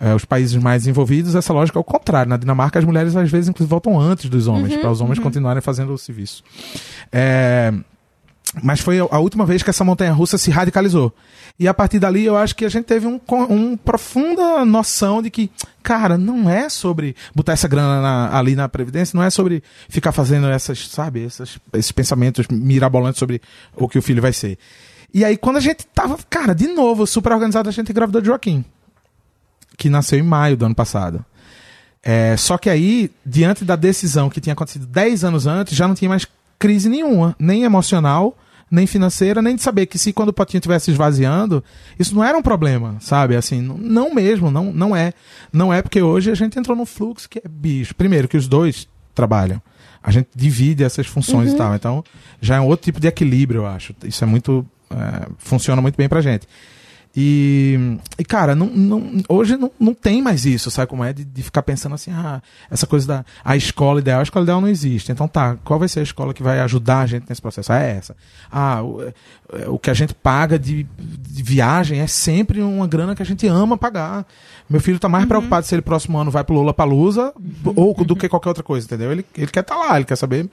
É, 0.00 0.14
os 0.14 0.24
países 0.24 0.56
mais 0.56 0.86
envolvidos, 0.86 1.34
essa 1.34 1.52
lógica 1.52 1.78
é 1.78 1.80
o 1.80 1.84
contrário. 1.84 2.30
Na 2.30 2.38
Dinamarca, 2.38 2.78
as 2.78 2.84
mulheres 2.86 3.14
às 3.14 3.30
vezes 3.30 3.50
inclusive 3.50 3.68
voltam 3.68 4.00
antes 4.00 4.30
dos 4.30 4.46
homens, 4.46 4.74
para 4.76 4.90
os 4.90 5.02
homens 5.02 5.18
continuarem 5.18 5.60
fazendo 5.60 5.92
o 5.92 5.98
serviço. 5.98 6.42
É, 7.12 7.70
mas 8.62 8.80
foi 8.80 8.98
a 8.98 9.18
última 9.18 9.46
vez 9.46 9.62
que 9.62 9.70
essa 9.70 9.84
montanha 9.84 10.12
russa 10.12 10.36
se 10.36 10.50
radicalizou. 10.50 11.14
E 11.58 11.68
a 11.68 11.74
partir 11.74 11.98
dali 11.98 12.24
eu 12.24 12.36
acho 12.36 12.56
que 12.56 12.64
a 12.64 12.68
gente 12.68 12.84
teve 12.84 13.06
um, 13.06 13.20
um 13.48 13.76
profunda 13.76 14.64
noção 14.64 15.22
de 15.22 15.30
que, 15.30 15.50
cara, 15.82 16.16
não 16.18 16.48
é 16.50 16.68
sobre 16.68 17.14
botar 17.34 17.52
essa 17.52 17.68
grana 17.68 18.00
na- 18.00 18.36
ali 18.36 18.56
na 18.56 18.68
Previdência, 18.68 19.16
não 19.16 19.22
é 19.22 19.30
sobre 19.30 19.62
ficar 19.88 20.10
fazendo 20.10 20.48
essas, 20.48 20.88
sabe, 20.88 21.24
essas, 21.24 21.58
esses 21.74 21.92
pensamentos 21.92 22.46
mirabolantes 22.48 23.18
sobre 23.18 23.40
o 23.76 23.88
que 23.88 23.98
o 23.98 24.02
filho 24.02 24.22
vai 24.22 24.32
ser. 24.32 24.58
E 25.12 25.24
aí, 25.24 25.36
quando 25.36 25.56
a 25.58 25.60
gente 25.60 25.86
tava, 25.86 26.16
cara, 26.28 26.54
de 26.54 26.68
novo, 26.68 27.06
super 27.06 27.32
organizado, 27.32 27.68
a 27.68 27.72
gente 27.72 27.90
engravidou 27.90 28.20
de 28.20 28.28
Joaquim, 28.28 28.64
que 29.76 29.88
nasceu 29.90 30.18
em 30.18 30.22
maio 30.22 30.56
do 30.56 30.64
ano 30.66 30.74
passado. 30.74 31.24
É, 32.02 32.36
só 32.36 32.56
que 32.56 32.70
aí, 32.70 33.10
diante 33.26 33.64
da 33.64 33.76
decisão 33.76 34.30
que 34.30 34.40
tinha 34.40 34.54
acontecido 34.54 34.86
10 34.86 35.24
anos 35.24 35.46
antes, 35.46 35.76
já 35.76 35.86
não 35.86 35.94
tinha 35.94 36.08
mais 36.08 36.26
crise 36.58 36.88
nenhuma, 36.88 37.34
nem 37.38 37.64
emocional, 37.64 38.36
nem 38.70 38.86
financeira, 38.86 39.42
nem 39.42 39.56
de 39.56 39.62
saber 39.62 39.86
que 39.86 39.98
se 39.98 40.12
quando 40.12 40.28
o 40.28 40.32
potinho 40.32 40.58
estivesse 40.58 40.90
esvaziando, 40.90 41.62
isso 41.98 42.14
não 42.14 42.22
era 42.22 42.38
um 42.38 42.42
problema, 42.42 42.96
sabe? 43.00 43.34
Assim, 43.34 43.60
não, 43.60 44.14
mesmo, 44.14 44.50
não, 44.50 44.72
não 44.72 44.94
é. 44.94 45.12
Não 45.52 45.72
é 45.72 45.82
porque 45.82 46.00
hoje 46.00 46.30
a 46.30 46.34
gente 46.34 46.58
entrou 46.58 46.76
num 46.76 46.86
fluxo 46.86 47.28
que 47.28 47.38
é 47.38 47.48
bicho. 47.48 47.94
Primeiro, 47.94 48.28
que 48.28 48.36
os 48.36 48.46
dois 48.46 48.88
trabalham. 49.14 49.60
A 50.02 50.10
gente 50.10 50.28
divide 50.34 50.84
essas 50.84 51.06
funções 51.06 51.52
e 51.52 51.56
tal. 51.56 51.74
Então, 51.74 52.04
já 52.40 52.56
é 52.56 52.60
um 52.60 52.66
outro 52.66 52.84
tipo 52.84 53.00
de 53.00 53.08
equilíbrio, 53.08 53.62
eu 53.62 53.66
acho. 53.66 53.94
Isso 54.04 54.22
é 54.24 54.26
muito. 54.26 54.64
é, 54.90 55.28
funciona 55.38 55.82
muito 55.82 55.96
bem 55.96 56.08
pra 56.08 56.20
gente. 56.20 56.46
E, 57.16 57.98
e 58.18 58.24
cara, 58.24 58.54
não, 58.54 58.66
não- 58.66 59.12
hoje 59.28 59.56
não, 59.56 59.70
não 59.80 59.92
tem 59.92 60.22
mais 60.22 60.44
isso, 60.46 60.70
sabe 60.70 60.86
como 60.88 61.02
é? 61.02 61.12
De, 61.12 61.24
de 61.24 61.42
ficar 61.42 61.62
pensando 61.62 61.94
assim, 61.94 62.12
ah, 62.12 62.40
essa 62.70 62.86
coisa 62.86 63.06
da 63.06 63.24
a 63.44 63.56
escola 63.56 63.98
ideal, 63.98 64.20
a 64.20 64.22
escola 64.22 64.44
ideal 64.44 64.60
não 64.60 64.68
existe. 64.68 65.10
Então 65.10 65.26
tá, 65.26 65.56
qual 65.64 65.78
vai 65.78 65.88
ser 65.88 66.00
a 66.00 66.02
escola 66.04 66.32
que 66.32 66.42
vai 66.42 66.60
ajudar 66.60 67.00
a 67.00 67.06
gente 67.06 67.26
nesse 67.28 67.42
processo? 67.42 67.72
Ah, 67.72 67.80
é 67.82 67.96
essa. 67.96 68.16
Ah, 68.50 68.82
o, 68.82 69.02
é, 69.02 69.68
o 69.68 69.76
que 69.78 69.90
a 69.90 69.94
gente 69.94 70.14
paga 70.14 70.56
de, 70.56 70.86
de 70.98 71.42
viagem 71.42 71.98
é 71.98 72.06
sempre 72.06 72.62
uma 72.62 72.86
grana 72.86 73.14
que 73.16 73.22
a 73.22 73.26
gente 73.26 73.44
ama 73.48 73.76
pagar. 73.76 74.24
Meu 74.68 74.80
filho 74.80 75.00
tá 75.00 75.08
mais 75.08 75.24
preocupado 75.26 75.66
se 75.66 75.74
ele 75.74 75.82
próximo 75.82 76.16
ano 76.16 76.30
vai 76.30 76.44
pro 76.44 76.54
Lula 76.54 76.72
Palusa 76.72 77.32
ou 77.74 77.92
do 78.04 78.14
que 78.14 78.28
qualquer 78.28 78.50
outra 78.50 78.62
coisa, 78.62 78.86
entendeu? 78.86 79.10
Ele, 79.10 79.26
ele 79.36 79.48
quer 79.50 79.60
estar 79.60 79.74
lá, 79.76 79.96
ele 79.96 80.04
quer 80.04 80.16
saber. 80.16 80.48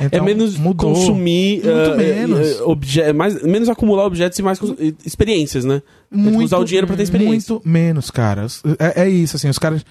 É 0.00 0.06
Então, 0.06 0.24
menos 0.24 0.56
mudou. 0.56 0.92
consumir. 0.94 1.62
Muito 1.64 1.68
ah, 1.92 1.96
menos. 1.96 2.48
eh, 2.48 2.62
obje- 2.62 3.12
mais, 3.12 3.42
menos 3.42 3.68
acumular 3.68 4.04
objetos 4.06 4.38
e 4.38 4.42
mais 4.42 4.58
experiências, 5.04 5.64
né? 5.64 5.82
É 6.12 6.16
tipo 6.16 6.42
usar 6.42 6.58
o 6.58 6.64
dinheiro 6.64 6.86
pra 6.86 6.96
ter 6.96 7.02
experiência. 7.02 7.52
Muito 7.54 7.68
menos, 7.68 8.10
cara. 8.10 8.46
É, 8.78 9.02
é 9.02 9.08
isso, 9.08 9.36
assim, 9.36 9.48
os 9.48 9.58
caras 9.58 9.84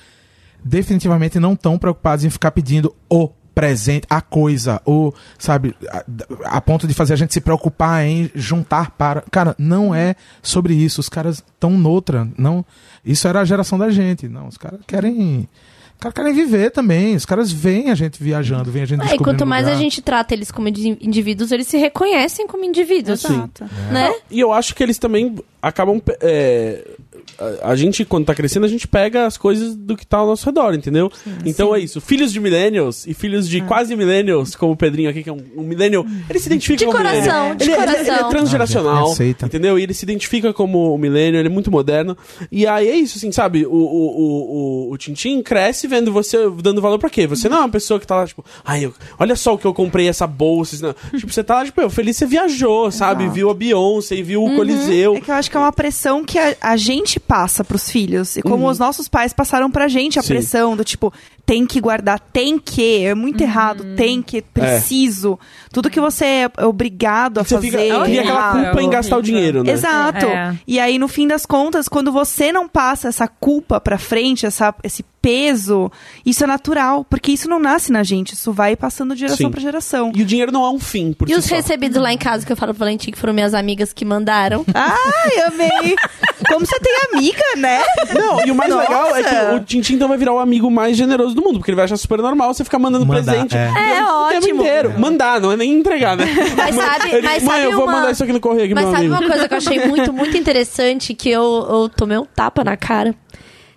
definitivamente 0.64 1.40
não 1.40 1.54
estão 1.54 1.78
preocupados 1.78 2.24
em 2.26 2.30
ficar 2.30 2.52
pedindo 2.52 2.94
o 3.10 3.30
presente, 3.54 4.06
a 4.10 4.22
coisa, 4.22 4.82
o, 4.86 5.12
sabe, 5.38 5.76
a, 5.90 6.06
a 6.58 6.62
ponto 6.62 6.88
de 6.88 6.94
fazer 6.94 7.14
a 7.14 7.18
gente 7.18 7.34
se 7.34 7.42
preocupar 7.42 8.06
em 8.06 8.30
juntar 8.34 8.92
para. 8.92 9.24
Cara, 9.30 9.56
não 9.58 9.94
é 9.94 10.16
sobre 10.42 10.74
isso. 10.74 11.02
Os 11.02 11.10
caras 11.10 11.38
estão 11.54 11.72
noutra. 11.72 12.28
Não, 12.38 12.66
isso 13.06 13.28
era 13.28 13.42
a 13.42 13.46
geração 13.46 13.78
da 13.78 13.90
gente. 13.90 14.28
Não, 14.28 14.48
os 14.48 14.58
caras 14.58 14.80
querem. 14.88 15.48
Os 16.02 16.04
caras 16.14 16.16
querem 16.16 16.34
viver 16.34 16.72
também. 16.72 17.16
Os 17.16 17.26
caras 17.28 17.52
veem 17.52 17.92
a 17.92 17.96
gente 17.96 18.22
viajando, 18.24 18.72
veem 18.72 18.82
a 18.82 18.88
gente 18.88 19.08
É, 19.08 19.14
e 19.14 19.18
quanto 19.20 19.46
mais 19.46 19.68
a 19.68 19.70
lugar. 19.70 19.84
gente 19.84 20.02
trata 20.02 20.34
eles 20.34 20.50
como 20.50 20.68
indi- 20.68 20.98
indivíduos, 21.00 21.52
eles 21.52 21.68
se 21.68 21.78
reconhecem 21.78 22.48
como 22.48 22.66
indivíduos. 22.66 23.24
Exato. 23.24 23.66
Né? 23.92 24.12
E 24.32 24.40
eu 24.40 24.52
acho 24.52 24.74
que 24.74 24.82
eles 24.82 24.98
também 24.98 25.36
acabam. 25.62 26.02
é, 26.20 26.84
a, 27.62 27.70
a 27.72 27.76
gente, 27.76 28.06
quando 28.06 28.26
tá 28.26 28.36
crescendo, 28.36 28.66
a 28.66 28.70
gente 28.70 28.88
pega 28.88 29.26
as 29.26 29.38
coisas 29.38 29.76
do 29.76 29.96
que 29.98 30.06
tá 30.06 30.18
ao 30.18 30.28
nosso 30.28 30.46
redor, 30.46 30.74
entendeu? 30.74 31.12
então 31.46 31.74
é 31.76 31.80
isso. 31.80 32.00
Filhos 32.02 32.32
de 32.32 32.40
millennials 32.40 33.06
e 33.08 33.14
filhos 33.14 33.48
Ah. 33.48 33.50
de 33.50 33.62
quase 33.62 33.96
millennials, 33.96 34.56
como 34.56 34.74
o 34.74 34.76
Pedrinho 34.78 35.10
aqui, 35.10 35.24
que 35.24 35.30
é 35.30 35.34
um, 35.34 35.42
um 35.58 35.64
millennial, 35.64 36.06
ele 36.30 36.40
se 36.40 36.48
identifica 36.48 36.78
De 36.80 36.86
como 36.86 36.98
coração, 36.98 37.22
millennial. 37.50 37.56
de 37.56 37.64
ele, 37.64 37.72
é- 37.72 37.76
ele 37.76 37.82
é- 37.84 37.86
coração. 37.86 38.16
Ele 38.16 38.24
é 38.26 38.30
transgeracional, 38.30 39.14
Ah, 39.20 39.46
entendeu? 39.46 39.80
E 39.80 39.84
ele 39.84 39.94
se 39.94 40.04
identifica 40.06 40.54
como 40.54 40.98
millennial, 40.98 41.40
ele 41.42 41.50
é 41.50 41.52
muito 41.52 41.72
moderno. 41.72 42.18
E 42.52 42.66
aí 42.68 42.88
é 42.88 42.96
isso, 42.96 43.18
assim, 43.18 43.32
sabe? 43.32 43.66
O, 43.66 43.72
o, 43.72 43.76
o, 43.76 44.88
o, 44.90 44.94
o 44.94 44.98
Tintin 44.98 45.42
cresce 45.42 45.88
vendo 45.88 46.12
você, 46.12 46.38
dando 46.62 46.82
valor 46.82 47.00
pra 47.00 47.10
quê? 47.10 47.26
Você 47.28 47.48
não 47.50 47.58
é 47.58 47.60
uma 47.62 47.70
pessoa 47.70 48.00
que 48.00 48.08
tá 48.08 48.16
lá, 48.16 48.28
tipo, 48.28 48.44
ai, 48.64 48.86
eu- 48.86 48.94
olha 49.20 49.36
só 49.36 49.54
o 49.54 49.58
que 49.58 49.66
eu 49.66 49.74
comprei, 49.74 50.08
essa 50.08 50.28
bolsa. 50.28 50.78
Não. 50.86 50.94
tipo, 51.20 51.32
você 51.32 51.44
tá 51.44 51.56
lá, 51.56 51.66
tipo, 51.66 51.82
eu, 51.82 51.90
feliz 51.90 52.18
você 52.18 52.26
viajou, 52.26 52.92
sabe? 52.92 53.24
Exato. 53.24 53.36
Viu 53.36 53.50
a 53.50 53.54
Beyoncé, 53.54 54.16
e 54.16 54.24
viu 54.24 54.42
Uhum. 54.44 54.54
o 54.54 54.56
Coliseu. 54.58 55.16
É 55.16 55.22
que 55.22 55.32
eu 55.32 55.36
acho 55.36 55.50
que 55.52 55.58
é 55.58 55.60
uma 55.60 55.72
pressão 55.72 56.24
que 56.24 56.38
a, 56.38 56.56
a 56.62 56.78
gente 56.78 57.20
passa 57.32 57.64
pros 57.64 57.90
filhos. 57.90 58.36
E 58.36 58.42
como 58.42 58.68
os 58.68 58.78
nossos 58.78 59.08
pais 59.08 59.32
passaram 59.32 59.72
pra 59.72 59.88
gente 59.88 60.20
a 60.20 60.22
Sim. 60.22 60.28
pressão 60.34 60.76
do 60.76 60.84
tipo, 60.84 61.14
tem 61.46 61.66
que 61.66 61.80
guardar, 61.80 62.20
tem 62.20 62.60
que, 62.60 63.06
é 63.06 63.16
muito 63.16 63.40
errado, 63.42 63.96
tem 63.96 64.22
que, 64.22 64.42
preciso. 64.42 65.40
Tudo 65.72 65.90
que 65.90 66.02
você 66.02 66.26
é 66.26 66.66
obrigado 66.66 67.40
a 67.40 67.46
Você 67.46 67.56
fazer. 67.56 67.72
fica, 67.72 67.82
é 67.82 68.04
cria 68.04 68.22
aquela 68.22 68.38
errado. 68.38 68.64
culpa 68.66 68.84
em 68.84 68.90
gastar 68.90 69.18
o 69.18 69.22
dinheiro, 69.22 69.64
né? 69.64 69.72
Exato. 69.72 70.26
É. 70.26 70.60
E 70.68 70.78
aí, 70.78 71.00
no 71.00 71.08
fim 71.08 71.26
das 71.26 71.46
contas, 71.46 71.88
quando 71.88 72.12
você 72.12 72.52
não 72.52 72.68
passa 72.68 73.08
essa 73.08 73.30
culpa 73.30 73.80
pra 73.80 73.98
frente, 73.98 74.46
essa, 74.46 74.76
esse 74.84 75.02
peso, 75.22 75.92
isso 76.26 76.44
é 76.44 76.48
natural, 76.48 77.06
porque 77.08 77.32
isso 77.32 77.48
não 77.48 77.60
nasce 77.60 77.92
na 77.92 78.02
gente, 78.04 78.34
isso 78.34 78.52
vai 78.52 78.76
passando 78.76 79.14
de 79.14 79.20
geração 79.22 79.52
pra 79.52 79.62
geração. 79.62 80.12
E 80.16 80.22
o 80.22 80.26
dinheiro 80.26 80.52
não 80.52 80.66
é 80.66 80.70
um 80.72 80.80
fim, 80.80 81.14
por 81.14 81.30
E 81.30 81.34
si 81.34 81.38
os 81.40 81.46
só. 81.46 81.56
recebidos 81.56 82.02
lá 82.02 82.12
em 82.12 82.18
casa 82.18 82.46
que 82.46 82.52
eu 82.52 82.56
falo 82.58 82.74
pro 82.74 82.80
Valentim, 82.80 83.12
que 83.12 83.18
foram 83.18 83.34
minhas 83.34 83.54
amigas 83.54 83.94
que 83.94 84.04
mandaram. 84.04 84.66
Ai, 84.74 85.42
amei! 85.48 85.96
Como 86.50 86.66
você 86.66 86.80
tem 86.80 86.94
amiga, 87.14 87.44
né? 87.58 87.82
Não, 88.14 88.46
e 88.46 88.52
o 88.52 88.56
mais 88.56 88.70
Nossa! 88.74 88.84
legal 88.88 89.16
é 89.16 89.24
que 89.24 89.56
o 89.56 89.60
Tintin 89.64 89.94
então 89.96 90.08
vai 90.08 90.18
virar 90.18 90.34
o 90.34 90.40
amigo 90.40 90.70
mais 90.72 90.98
generoso 90.98 91.36
do 91.36 91.42
mundo, 91.44 91.60
porque 91.60 91.70
ele 91.72 91.76
vai 91.76 91.86
achar 91.86 91.98
super 91.98 92.18
normal 92.18 92.54
você 92.54 92.64
ficar 92.64 92.80
mandando 92.80 93.06
Mandar, 93.06 93.24
presente 93.24 93.56
é. 93.56 93.72
o 93.72 93.78
É, 93.78 93.96
tempo 93.96 94.12
ótimo. 94.46 94.62
inteiro. 94.62 95.00
Mandar, 95.00 95.40
não 95.40 95.52
é 95.52 95.58
nem 95.58 95.72
entregar, 95.74 96.18
né? 96.18 96.26
Mas 96.58 96.76
sabe- 96.76 97.10
Ele, 97.12 97.22
mas 97.28 97.44
Mãe, 97.44 97.56
sabe 97.62 97.72
eu 97.72 97.78
vou 97.78 97.84
uma- 97.86 97.94
mandar 97.94 98.12
isso 98.12 98.24
aqui 98.24 98.34
no 98.34 98.40
correio 98.40 98.66
aqui, 98.66 98.74
Mas 98.74 98.86
meu 98.86 98.92
sabe 98.94 99.06
amigo. 99.06 99.22
uma 99.22 99.30
coisa 99.30 99.48
que 99.48 99.54
eu 99.54 99.58
achei 99.58 99.88
muito, 99.88 100.12
muito 100.14 100.36
interessante? 100.38 101.14
Que 101.14 101.30
eu, 101.30 101.68
eu 101.70 101.90
tomei 101.90 102.18
um 102.18 102.26
tapa 102.26 102.64
na 102.64 102.76
cara. 102.76 103.14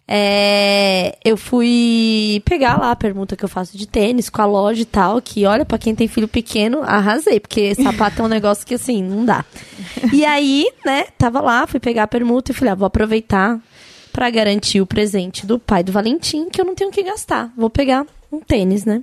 É, 0.06 1.16
eu 1.24 1.36
fui 1.36 2.42
pegar 2.44 2.78
lá 2.78 2.90
a 2.90 2.96
pergunta 2.96 3.34
que 3.34 3.44
eu 3.44 3.48
faço 3.48 3.76
de 3.76 3.86
tênis 3.86 4.28
com 4.28 4.42
a 4.42 4.46
loja 4.46 4.82
e 4.82 4.84
tal, 4.84 5.20
que 5.20 5.46
olha, 5.46 5.64
pra 5.64 5.78
quem 5.78 5.94
tem 5.94 6.06
filho 6.06 6.28
pequeno, 6.28 6.82
arrasei, 6.82 7.40
porque 7.40 7.74
sapato 7.74 8.20
é 8.20 8.24
um 8.24 8.28
negócio 8.28 8.66
que 8.66 8.74
assim, 8.74 9.02
não 9.02 9.24
dá. 9.24 9.44
E 10.12 10.24
aí, 10.24 10.70
né, 10.84 11.04
tava 11.16 11.40
lá, 11.40 11.66
fui 11.66 11.80
pegar 11.80 12.02
a 12.02 12.08
permuta 12.08 12.52
e 12.52 12.54
falei, 12.54 12.72
ah, 12.72 12.76
vou 12.76 12.86
aproveitar 12.86 13.58
pra 14.12 14.30
garantir 14.30 14.80
o 14.80 14.86
presente 14.86 15.46
do 15.46 15.58
pai 15.58 15.82
do 15.82 15.90
Valentim, 15.90 16.48
que 16.50 16.60
eu 16.60 16.64
não 16.64 16.74
tenho 16.74 16.90
que 16.90 17.02
gastar. 17.02 17.52
Vou 17.56 17.70
pegar 17.70 18.06
um 18.30 18.40
tênis, 18.40 18.84
né? 18.84 19.02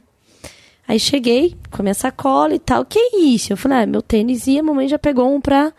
Aí 0.88 1.00
cheguei 1.00 1.56
com 1.70 1.82
a 1.82 1.84
minha 1.84 1.94
sacola 1.94 2.54
e 2.54 2.60
tal. 2.60 2.86
Que 2.86 3.00
isso? 3.18 3.52
Eu 3.52 3.58
falei, 3.58 3.80
ah, 3.80 3.86
meu 3.86 4.02
tênis 4.02 4.48
e 4.48 4.60
a 4.60 4.64
mamãe 4.64 4.88
já 4.88 5.00
pegou 5.00 5.34
um 5.34 5.42
pra 5.42 5.74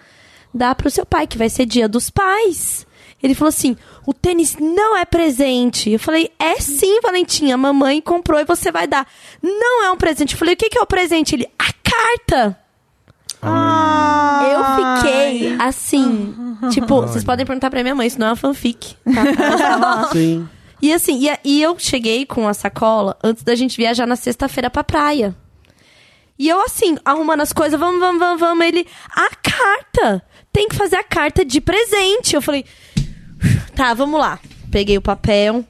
dar 0.52 0.74
pro 0.74 0.90
seu 0.90 1.06
pai, 1.06 1.26
que 1.26 1.38
vai 1.38 1.48
ser 1.48 1.64
dia 1.64 1.88
dos 1.88 2.10
pais. 2.10 2.86
Ele 3.22 3.34
falou 3.34 3.48
assim: 3.48 3.76
o 4.06 4.12
tênis 4.12 4.56
não 4.58 4.96
é 4.96 5.04
presente. 5.04 5.90
Eu 5.90 5.98
falei, 5.98 6.30
é 6.38 6.56
sim, 6.56 7.00
Valentim. 7.00 7.52
A 7.52 7.56
mamãe 7.56 8.00
comprou 8.00 8.40
e 8.40 8.44
você 8.44 8.72
vai 8.72 8.86
dar. 8.86 9.06
Não 9.40 9.84
é 9.84 9.90
um 9.90 9.96
presente. 9.96 10.32
Eu 10.32 10.38
falei, 10.38 10.54
o 10.54 10.56
que, 10.56 10.68
que 10.68 10.78
é 10.78 10.82
o 10.82 10.86
presente? 10.86 11.34
Ele, 11.34 11.46
a 11.58 11.72
carta. 11.72 12.58
Ah. 13.40 14.40
Eu 14.52 15.02
fiquei 15.02 15.56
assim. 15.58 16.34
tipo, 16.70 17.02
vocês 17.02 17.24
podem 17.24 17.44
perguntar 17.44 17.70
pra 17.70 17.82
minha 17.82 17.94
mãe, 17.94 18.06
isso 18.06 18.18
não 18.18 18.28
é 18.28 18.30
uma 18.30 18.36
fanfic. 18.36 18.96
Tá? 19.04 20.10
Sim. 20.12 20.48
E 20.80 20.92
assim, 20.92 21.28
e, 21.28 21.38
e 21.44 21.62
eu 21.62 21.76
cheguei 21.78 22.26
com 22.26 22.48
a 22.48 22.54
sacola 22.54 23.16
antes 23.22 23.44
da 23.44 23.54
gente 23.54 23.76
viajar 23.76 24.06
na 24.06 24.16
sexta-feira 24.16 24.68
pra 24.68 24.82
praia. 24.82 25.34
E 26.38 26.48
eu, 26.48 26.60
assim, 26.60 26.96
arrumando 27.04 27.40
as 27.40 27.52
coisas, 27.52 27.78
vamos, 27.78 28.00
vamos, 28.00 28.18
vamos, 28.18 28.40
vamos. 28.40 28.66
Ele, 28.66 28.86
a 29.10 29.28
carta! 29.36 30.24
Tem 30.52 30.68
que 30.68 30.74
fazer 30.74 30.96
a 30.96 31.04
carta 31.04 31.44
de 31.44 31.60
presente. 31.60 32.34
Eu 32.34 32.42
falei, 32.42 32.64
tá, 33.74 33.94
vamos 33.94 34.20
lá. 34.20 34.38
Peguei 34.70 34.96
o 34.96 35.02
papel, 35.02 35.64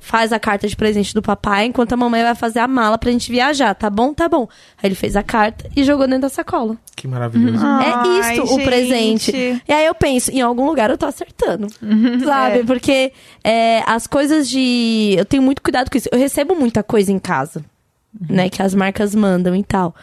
faz 0.00 0.32
a 0.32 0.38
carta 0.40 0.66
de 0.66 0.74
presente 0.74 1.14
do 1.14 1.22
papai, 1.22 1.66
enquanto 1.66 1.92
a 1.92 1.96
mamãe 1.96 2.22
vai 2.22 2.34
fazer 2.34 2.58
a 2.58 2.66
mala 2.66 2.98
pra 2.98 3.12
gente 3.12 3.30
viajar, 3.30 3.74
tá 3.74 3.88
bom? 3.90 4.12
Tá 4.14 4.28
bom. 4.28 4.48
Aí 4.82 4.88
ele 4.88 4.94
fez 4.94 5.14
a 5.14 5.22
carta 5.22 5.68
e 5.76 5.84
jogou 5.84 6.06
dentro 6.06 6.22
da 6.22 6.28
sacola. 6.28 6.76
Que 6.96 7.06
maravilhoso. 7.06 7.64
É 7.64 7.92
Ai, 7.92 8.20
isto 8.32 8.42
o 8.42 8.46
gente. 8.58 8.64
presente. 8.64 9.62
E 9.68 9.72
aí 9.72 9.86
eu 9.86 9.94
penso, 9.94 10.30
em 10.30 10.40
algum 10.40 10.66
lugar 10.66 10.90
eu 10.90 10.98
tô 10.98 11.06
acertando. 11.06 11.66
Sabe? 12.24 12.58
É. 12.60 12.64
Porque 12.64 13.12
é, 13.44 13.82
as 13.86 14.06
coisas 14.06 14.48
de. 14.48 15.14
Eu 15.16 15.24
tenho 15.24 15.42
muito 15.42 15.62
cuidado 15.62 15.90
com 15.90 15.96
isso. 15.96 16.08
Eu 16.10 16.18
recebo 16.18 16.54
muita 16.54 16.82
coisa 16.82 17.12
em 17.12 17.18
casa, 17.18 17.64
né? 18.28 18.48
Que 18.48 18.62
as 18.62 18.74
marcas 18.74 19.14
mandam 19.14 19.54
e 19.54 19.62
tal. 19.62 19.94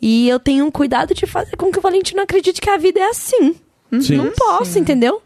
E 0.00 0.28
eu 0.28 0.38
tenho 0.38 0.66
um 0.66 0.70
cuidado 0.70 1.14
de 1.14 1.26
fazer 1.26 1.56
com 1.56 1.72
que 1.72 1.78
o 1.78 1.82
Valentino 1.82 2.20
acredite 2.20 2.60
que 2.60 2.68
a 2.68 2.76
vida 2.76 3.00
é 3.00 3.08
assim. 3.08 3.54
Sim. 4.00 4.16
Não 4.16 4.30
posso, 4.32 4.78
entendeu? 4.78 5.22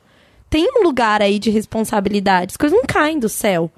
Tem 0.50 0.66
um 0.76 0.82
lugar 0.82 1.22
aí 1.22 1.38
de 1.38 1.50
responsabilidade. 1.50 2.52
As 2.52 2.56
coisas 2.56 2.76
não 2.76 2.86
caem 2.86 3.18
do 3.18 3.28
céu. 3.28 3.70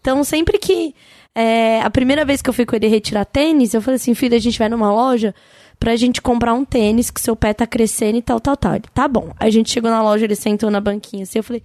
Então, 0.00 0.22
sempre 0.24 0.58
que. 0.58 0.94
é, 1.34 1.80
a 1.82 1.90
primeira 1.90 2.24
vez 2.24 2.40
que 2.40 2.48
eu 2.48 2.54
fui 2.54 2.64
com 2.64 2.76
ele 2.76 2.86
retirar 2.88 3.24
tênis, 3.24 3.74
eu 3.74 3.82
falei 3.82 3.96
assim: 3.96 4.14
filho, 4.14 4.34
a 4.34 4.40
gente 4.40 4.58
vai 4.58 4.68
numa 4.68 4.92
loja 4.92 5.34
pra 5.78 5.94
gente 5.96 6.22
comprar 6.22 6.54
um 6.54 6.64
tênis 6.64 7.10
que 7.10 7.20
seu 7.20 7.36
pé 7.36 7.52
tá 7.52 7.66
crescendo 7.66 8.18
e 8.18 8.22
tal, 8.22 8.40
tal, 8.40 8.56
tal. 8.56 8.74
Ele, 8.74 8.84
tá 8.94 9.06
bom. 9.06 9.32
A 9.38 9.50
gente 9.50 9.70
chegou 9.70 9.90
na 9.90 10.02
loja, 10.02 10.24
ele 10.24 10.36
sentou 10.36 10.70
na 10.70 10.80
banquinha 10.80 11.24
assim. 11.24 11.38
Eu 11.38 11.44
falei: 11.44 11.62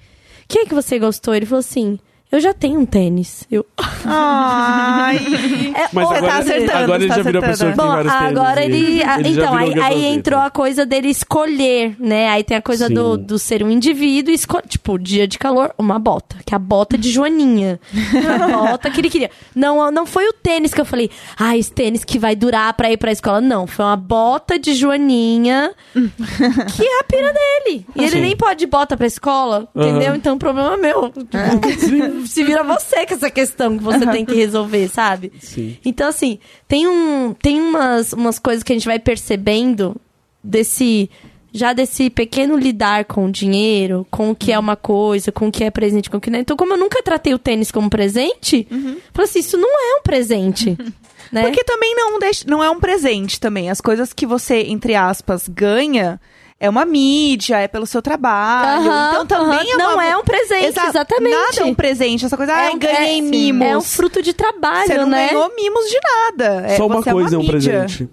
quem 0.48 0.64
é 0.64 0.66
que 0.66 0.74
você 0.74 1.00
gostou? 1.00 1.34
Ele 1.34 1.46
falou 1.46 1.60
assim: 1.60 2.00
eu 2.32 2.40
já 2.40 2.54
tenho 2.54 2.80
um 2.80 2.86
tênis. 2.86 3.46
Eu. 3.52 3.66
Ai. 4.06 5.20
É, 5.74 5.88
Mas 5.94 6.06
agora, 6.06 6.28
tá 6.28 6.38
acertando, 6.38 6.84
agora 6.84 7.02
ele 7.04 7.08
tá 7.10 7.16
já 7.16 7.24
virou 7.24 7.42
a 7.44 7.48
pessoa 7.48 7.70
acertando. 7.72 7.72
que 7.72 7.78
tem 7.78 7.88
Bom, 7.88 7.94
vários 7.94 8.14
tênis. 8.14 8.38
agora 8.38 8.62
e 8.62 8.66
ele. 8.66 9.00
já 9.00 9.22
então, 9.22 9.56
aí, 9.56 9.80
aí 9.80 10.06
entrou 10.06 10.40
a 10.40 10.50
coisa 10.50 10.86
dele 10.86 11.08
escolher, 11.08 11.96
né? 11.98 12.30
Aí 12.30 12.44
tem 12.44 12.58
a 12.58 12.62
coisa 12.62 12.88
Sim. 12.88 12.94
do, 12.94 13.18
do 13.18 13.40
ser 13.40 13.64
um 13.64 13.70
indivíduo 13.72 14.32
e 14.32 14.36
escolher. 14.36 14.68
Tipo, 14.68 15.00
dia 15.00 15.28
de 15.28 15.40
calor, 15.40 15.74
uma 15.78 15.98
bota. 15.98 16.36
Que 16.46 16.54
é 16.54 16.58
a 16.58 16.60
bota 16.60 16.98
de 16.98 17.10
Joaninha. 17.10 17.80
a 17.94 18.48
bota 18.70 18.90
que 18.90 19.00
ele 19.00 19.10
queria. 19.10 19.32
Não, 19.56 19.90
não 19.92 20.06
foi 20.06 20.28
o 20.28 20.34
tênis 20.34 20.74
que 20.74 20.82
eu 20.82 20.86
falei, 20.86 21.10
ah, 21.40 21.58
esse 21.58 21.72
tênis 21.72 22.04
que 22.04 22.20
vai 22.20 22.36
durar 22.36 22.74
pra 22.74 22.92
ir 22.92 22.98
pra 22.98 23.12
escola. 23.12 23.40
Não, 23.40 23.66
foi 23.66 23.86
uma 23.86 23.98
bota 23.98 24.60
de 24.60 24.74
Joaninha 24.74 25.72
que 25.94 26.84
é 26.84 27.00
a 27.00 27.04
pira 27.04 27.34
dele. 27.34 27.86
E 27.96 28.02
ele 28.04 28.10
Sim. 28.12 28.22
nem 28.22 28.36
pode 28.36 28.64
ir 28.64 28.66
de 28.66 28.68
bota 28.68 28.96
pra 28.98 29.08
escola, 29.08 29.68
entendeu? 29.76 30.10
Aham. 30.10 30.18
Então 30.18 30.36
o 30.36 30.40
problema 30.40 30.74
é 30.74 30.78
meu. 30.78 31.10
Tipo, 31.10 32.21
se 32.28 32.44
vira 32.44 32.64
você 32.64 33.06
com 33.06 33.14
essa 33.14 33.30
questão 33.30 33.78
que 33.78 33.84
você 33.84 34.06
tem 34.08 34.26
que 34.26 34.36
resolver, 34.36 34.88
sabe? 34.88 35.32
Sim. 35.40 35.78
Então, 35.84 36.08
assim, 36.08 36.40
tem, 36.68 36.88
um, 36.88 37.34
tem 37.34 37.60
umas, 37.60 38.14
umas 38.14 38.40
coisas 38.40 38.64
que 38.64 38.72
a 38.72 38.76
gente 38.76 38.88
vai 38.88 39.00
percebendo 39.00 39.96
desse. 40.44 41.10
Já 41.54 41.74
desse 41.74 42.10
pequeno 42.10 42.58
lidar 42.58 43.04
com 43.04 43.26
o 43.26 43.32
dinheiro, 43.32 44.08
com 44.10 44.32
o 44.32 44.36
que 44.36 44.54
é 44.54 44.58
uma 44.58 44.78
coisa, 44.78 45.34
com 45.34 45.50
o 45.50 45.52
que 45.52 45.66
é 45.66 45.70
presente, 45.70 46.10
com 46.10 46.16
o 46.16 46.22
que 46.22 46.30
não 46.30 46.40
é. 46.40 46.42
Então, 46.42 46.56
como 46.56 46.74
eu 46.74 46.78
nunca 46.78 47.04
tratei 47.04 47.34
o 47.34 47.38
tênis 47.38 47.70
como 47.70 47.90
presente, 47.90 48.66
eu 48.72 48.80
falei 49.12 49.30
assim, 49.30 49.40
isso 49.40 49.58
não 49.58 49.68
é 49.68 50.00
um 50.00 50.02
presente. 50.02 50.78
né? 51.30 51.42
Porque 51.42 51.62
também 51.66 51.94
não, 51.94 52.18
deixa, 52.20 52.46
não 52.48 52.64
é 52.64 52.70
um 52.70 52.80
presente 52.80 53.38
também. 53.38 53.70
As 53.70 53.82
coisas 53.82 54.14
que 54.14 54.26
você, 54.26 54.62
entre 54.62 54.96
aspas, 54.96 55.50
ganha 55.50 56.22
é 56.62 56.70
uma 56.70 56.86
mídia, 56.86 57.58
é 57.58 57.68
pelo 57.68 57.88
seu 57.88 58.02
trabalho. 58.04 58.84
Então 58.86 59.26
também 59.26 59.58
aham. 59.60 59.68
é 59.72 59.76
uma... 59.76 59.94
Não 59.94 60.02
é 60.02 60.16
um 60.18 60.24
presente, 60.24 60.66
Exa- 60.68 60.88
exatamente. 60.90 61.34
Nada 61.36 61.62
é 61.62 61.64
um 61.66 61.74
presente. 61.74 62.24
Essa 62.26 62.38
coisa, 62.38 62.54
ai, 62.54 62.72
um- 62.74 62.78
ganhei 62.78 63.18
é, 63.18 63.22
mimos. 63.22 63.68
É 63.68 63.78
um 63.78 63.82
fruto 63.82 64.22
de 64.22 64.32
trabalho, 64.32 64.86
Você 64.88 64.98
não 64.98 65.08
né? 65.10 65.30
ganhou 65.30 65.52
mimos 65.56 65.86
de 65.90 65.98
nada. 66.04 66.62
É, 66.68 66.78
Só 66.78 66.86
uma 66.86 67.02
você 67.02 67.10
é 67.10 67.14
coisa 67.14 67.36
é 67.36 67.38
um 67.40 67.42
mídia. 67.42 67.52
presente. 67.82 68.10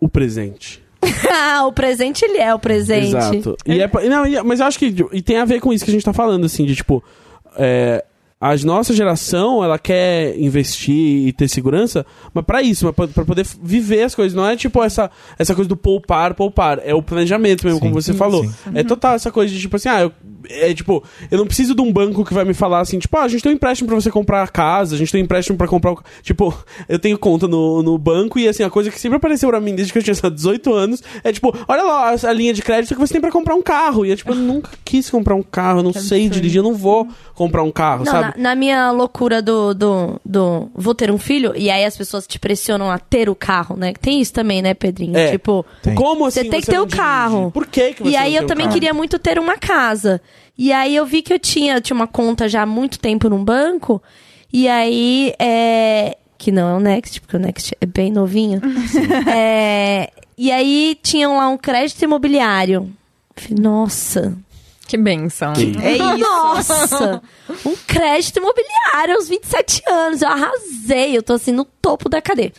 O 0.00 0.08
presente. 0.08 0.80
ah, 1.28 1.64
o 1.66 1.72
presente, 1.72 2.24
ele 2.24 2.38
é 2.38 2.54
o 2.54 2.58
presente. 2.58 3.08
Exato. 3.08 3.56
E 3.66 3.80
é, 3.82 3.90
não, 4.08 4.24
e- 4.24 4.40
mas 4.44 4.60
eu 4.60 4.66
acho 4.66 4.78
que 4.78 4.94
e 5.12 5.20
tem 5.20 5.38
a 5.38 5.44
ver 5.44 5.60
com 5.60 5.72
isso 5.72 5.84
que 5.84 5.90
a 5.90 5.94
gente 5.94 6.04
tá 6.04 6.12
falando, 6.12 6.46
assim, 6.46 6.64
de 6.64 6.76
tipo. 6.76 7.02
É, 7.56 8.04
a 8.40 8.54
nossa 8.58 8.94
geração, 8.94 9.64
ela 9.64 9.78
quer 9.78 10.38
investir 10.38 11.26
e 11.26 11.32
ter 11.32 11.48
segurança, 11.48 12.06
mas 12.32 12.44
pra 12.44 12.62
isso, 12.62 12.84
mas 12.86 12.94
pra, 12.94 13.08
pra 13.08 13.24
poder 13.24 13.44
viver 13.62 14.04
as 14.04 14.14
coisas. 14.14 14.34
Não 14.34 14.46
é 14.46 14.54
tipo 14.56 14.82
essa, 14.82 15.10
essa 15.36 15.54
coisa 15.56 15.68
do 15.68 15.76
poupar, 15.76 16.34
poupar. 16.34 16.80
É 16.84 16.94
o 16.94 17.02
planejamento 17.02 17.64
mesmo, 17.64 17.80
Sim, 17.80 17.86
como 17.86 18.00
você 18.00 18.12
sim, 18.12 18.18
falou. 18.18 18.44
sim. 18.44 18.52
É 18.74 18.84
total 18.84 19.14
essa 19.14 19.32
coisa 19.32 19.52
de 19.52 19.60
tipo 19.60 19.74
assim, 19.74 19.88
ah, 19.88 20.02
eu, 20.02 20.12
é 20.50 20.72
tipo, 20.72 21.02
eu 21.30 21.38
não 21.38 21.46
preciso 21.46 21.74
de 21.74 21.82
um 21.82 21.92
banco 21.92 22.24
que 22.24 22.32
vai 22.32 22.44
me 22.44 22.54
falar 22.54 22.78
assim, 22.80 22.98
tipo, 23.00 23.16
ah, 23.16 23.22
a 23.22 23.28
gente 23.28 23.42
tem 23.42 23.50
um 23.50 23.54
empréstimo 23.56 23.88
pra 23.88 23.96
você 24.00 24.10
comprar 24.10 24.42
a 24.44 24.46
casa, 24.48 24.94
a 24.94 24.98
gente 24.98 25.10
tem 25.10 25.20
um 25.20 25.24
empréstimo 25.24 25.58
pra 25.58 25.66
comprar 25.66 25.92
o. 25.92 25.98
Tipo, 26.22 26.56
eu 26.88 26.98
tenho 26.98 27.18
conta 27.18 27.48
no, 27.48 27.82
no 27.82 27.98
banco 27.98 28.38
e 28.38 28.46
assim, 28.46 28.62
a 28.62 28.70
coisa 28.70 28.88
que 28.88 29.00
sempre 29.00 29.16
apareceu 29.16 29.48
pra 29.48 29.60
mim 29.60 29.74
desde 29.74 29.92
que 29.92 29.98
eu 29.98 30.02
tinha 30.02 30.14
só 30.14 30.30
18 30.30 30.72
anos 30.72 31.02
é 31.24 31.32
tipo, 31.32 31.52
olha 31.66 31.82
lá 31.82 32.10
a, 32.14 32.28
a 32.28 32.32
linha 32.32 32.54
de 32.54 32.62
crédito 32.62 32.94
que 32.94 33.00
você 33.00 33.14
tem 33.14 33.20
pra 33.20 33.32
comprar 33.32 33.56
um 33.56 33.62
carro. 33.62 34.06
E 34.06 34.12
é 34.12 34.16
tipo, 34.16 34.30
eu 34.30 34.36
nunca 34.36 34.70
quis 34.84 35.10
comprar 35.10 35.34
um 35.34 35.42
carro, 35.42 35.80
eu 35.80 35.82
não 35.82 35.92
sei 35.92 36.28
dirigir, 36.28 36.58
eu 36.58 36.62
não 36.62 36.74
vou 36.74 37.08
comprar 37.34 37.62
um 37.64 37.70
carro, 37.72 38.04
Não, 38.04 38.12
sabe? 38.12 38.27
Na, 38.36 38.50
na 38.50 38.54
minha 38.54 38.90
loucura 38.90 39.40
do, 39.40 39.74
do, 39.74 40.20
do 40.24 40.70
vou 40.74 40.94
ter 40.94 41.10
um 41.10 41.18
filho, 41.18 41.52
e 41.56 41.70
aí 41.70 41.84
as 41.84 41.96
pessoas 41.96 42.26
te 42.26 42.38
pressionam 42.38 42.90
a 42.90 42.98
ter 42.98 43.28
o 43.28 43.34
carro, 43.34 43.76
né? 43.76 43.92
Tem 44.00 44.20
isso 44.20 44.32
também, 44.32 44.62
né, 44.62 44.74
Pedrinho? 44.74 45.16
É. 45.16 45.30
Tipo, 45.32 45.64
Tem. 45.82 45.94
Como 45.94 46.26
assim? 46.26 46.42
Você 46.42 46.48
tem 46.48 46.60
que 46.60 46.66
ter 46.66 46.78
o 46.78 46.86
dirige? 46.86 46.96
carro. 46.96 47.50
Por 47.50 47.66
que, 47.66 47.94
que 47.94 48.02
você 48.02 48.10
e 48.10 48.16
aí 48.16 48.34
eu 48.34 48.46
também 48.46 48.66
carro? 48.66 48.74
queria 48.74 48.94
muito 48.94 49.18
ter 49.18 49.38
uma 49.38 49.56
casa. 49.56 50.20
E 50.56 50.72
aí 50.72 50.94
eu 50.94 51.06
vi 51.06 51.22
que 51.22 51.32
eu 51.32 51.38
tinha, 51.38 51.76
eu 51.76 51.80
tinha 51.80 51.94
uma 51.94 52.06
conta 52.06 52.48
já 52.48 52.62
há 52.62 52.66
muito 52.66 52.98
tempo 52.98 53.28
num 53.28 53.44
banco, 53.44 54.02
e 54.52 54.68
aí 54.68 55.32
é. 55.38 56.16
Que 56.36 56.52
não 56.52 56.68
é 56.68 56.74
o 56.74 56.80
Next, 56.80 57.20
porque 57.20 57.36
o 57.36 57.40
Next 57.40 57.76
é 57.80 57.86
bem 57.86 58.12
novinho. 58.12 58.60
É, 59.34 60.10
e 60.36 60.52
aí 60.52 60.96
tinham 61.02 61.36
lá 61.36 61.48
um 61.48 61.56
crédito 61.58 62.00
imobiliário. 62.02 62.88
Falei, 63.34 63.60
Nossa, 63.60 64.36
Que 64.88 64.96
benção. 64.96 65.52
Que- 65.52 65.76
É 65.82 65.92
isso. 65.96 66.18
nossa! 66.18 67.22
Um 67.64 67.76
crédito 67.86 68.38
imobiliário 68.38 69.14
aos 69.16 69.28
27 69.28 69.82
anos. 69.88 70.22
Eu 70.22 70.28
arrasei. 70.28 71.16
Eu 71.16 71.22
tô 71.22 71.34
assim 71.34 71.52
no 71.52 71.64
topo 71.64 72.08
da 72.08 72.20
cadeia. 72.20 72.52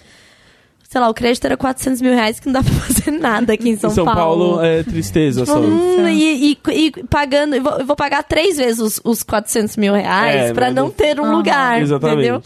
Sei 0.87 0.99
lá, 1.01 1.07
o 1.09 1.13
crédito 1.13 1.45
era 1.45 1.55
400 1.57 2.01
mil 2.01 2.13
reais 2.13 2.39
que 2.39 2.47
não 2.47 2.53
dá 2.53 2.61
pra 2.63 2.71
fazer 2.73 3.11
nada 3.11 3.53
aqui 3.53 3.69
em 3.69 3.77
São, 3.77 3.91
Em 3.91 3.93
São 3.93 4.05
Paulo, 4.05 4.59
é 4.63 4.81
tristeza 4.83 5.45
só. 5.45 5.59
Hum, 5.59 6.07
e, 6.07 6.53
e- 6.53 6.57
e 6.87 6.91
pagando, 7.07 7.55
eu 7.55 7.61
vou, 7.61 7.73
eu 7.79 7.85
vou 7.85 7.95
pagar 7.95 8.23
três 8.23 8.57
vezes 8.57 8.79
os, 8.79 9.01
os 9.03 9.21
400 9.23 9.75
mil 9.77 9.93
reais 9.93 10.49
É, 10.49 10.53
pra 10.53 10.71
não- 10.71 10.85
não 10.85 10.91
ter 10.91 11.19
um 11.19 11.25
Aham. 11.25 11.35
lugar, 11.35 11.81
Exatamente. 11.81 12.19
entendeu? 12.21 12.41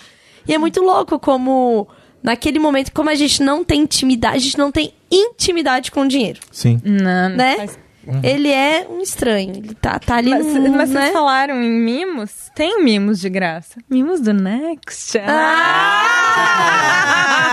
E 0.46 0.54
é 0.54 0.58
muito 0.58 0.82
louco 0.82 1.18
como, 1.20 1.88
naquele 2.22 2.60
momento, 2.60 2.92
como 2.92 3.10
a 3.10 3.16
gente 3.16 3.42
não 3.42 3.64
tem 3.64 3.80
intimidade, 3.82 4.36
a 4.36 4.40
gente 4.40 4.58
não 4.58 4.72
tem 4.74 4.94
intimidade 5.10 5.90
com 5.90 6.02
o 6.02 6.08
dinheiro, 6.08 6.42
Sim. 6.52 6.82
Não, 6.84 7.30
não 7.30 7.38
né? 7.38 7.56
faz- 7.56 7.80
Ele 8.22 8.50
é 8.50 8.86
um 8.90 9.00
estranho, 9.02 9.52
ele 9.56 9.74
tá, 9.76 9.98
tá 9.98 10.16
ali 10.16 10.32
Mas, 10.32 10.46
no, 10.46 10.72
mas 10.72 10.90
né? 10.90 11.02
vocês 11.02 11.14
falaram 11.14 11.62
em 11.62 11.70
mimos? 11.70 12.52
Tem 12.54 12.84
mimos 12.84 13.20
de 13.20 13.30
graça. 13.30 13.80
Mimos 13.90 14.20
do 14.20 14.34
Next. 14.34 15.18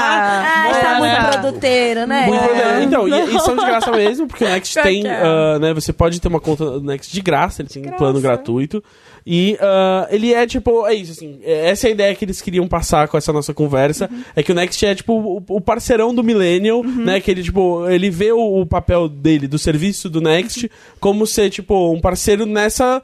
Ah, 0.02 0.70
está 0.72 0.98
muito 0.98 1.14
Bora. 1.14 1.39
produteiro, 1.39 2.06
né? 2.06 2.27
Muito 2.27 2.43
problema. 2.43 2.82
Então, 2.82 3.09
e, 3.09 3.36
e 3.36 3.40
são 3.40 3.56
de 3.56 3.64
graça 3.66 3.93
mesmo, 3.93 4.27
porque 4.27 4.44
o 4.44 4.48
Next 4.48 4.82
tem, 4.82 5.06
é. 5.06 5.22
ah, 5.22 5.59
né, 5.60 5.72
você 5.72 5.93
pode 5.93 6.20
ter 6.20 6.28
uma 6.28 6.40
conta 6.40 6.64
do 6.64 6.82
Next 6.82 7.12
de 7.12 7.20
graça, 7.20 7.62
ele 7.62 7.68
tem 7.68 7.86
um 7.86 7.97
plano 7.97 8.20
gratuito. 8.20 8.82
E 9.26 9.56
ah, 9.60 10.09
ele 10.10 10.32
é 10.32 10.47
tipo, 10.47 10.86
é 10.86 10.94
isso, 10.94 11.12
assim, 11.12 11.40
é- 11.42 11.70
essa 11.70 11.86
é 11.86 11.88
a 11.88 11.92
ideia 11.92 12.14
que 12.14 12.24
eles 12.24 12.40
queriam 12.40 12.66
passar 12.66 13.06
com 13.09 13.16
essa 13.18 13.32
nossa 13.32 13.52
conversa, 13.55 14.09
Uhum. 14.10 14.22
é 14.34 14.42
que 14.42 14.51
o 14.52 14.55
Next 14.55 14.84
é 14.86 14.94
tipo 14.94 15.12
o, 15.12 15.42
o 15.48 15.60
parceirão 15.60 16.14
do 16.14 16.24
Millennial, 16.24 16.82
né, 16.82 17.20
que 17.20 17.30
ele 17.30 17.42
tipo, 17.42 17.86
ele 17.88 18.09
vê 18.10 18.32
o, 18.32 18.60
o 18.62 18.66
papel 18.66 19.09
dele, 19.09 19.47
do 19.47 19.59
serviço 19.59 20.09
do 20.09 20.20
Next, 20.20 20.64
Uhum. 20.66 20.70
como 20.98 21.26
ser 21.26 21.51
tipo 21.51 21.92
um 21.92 22.01
parceiro 22.01 22.47
nessa... 22.47 23.02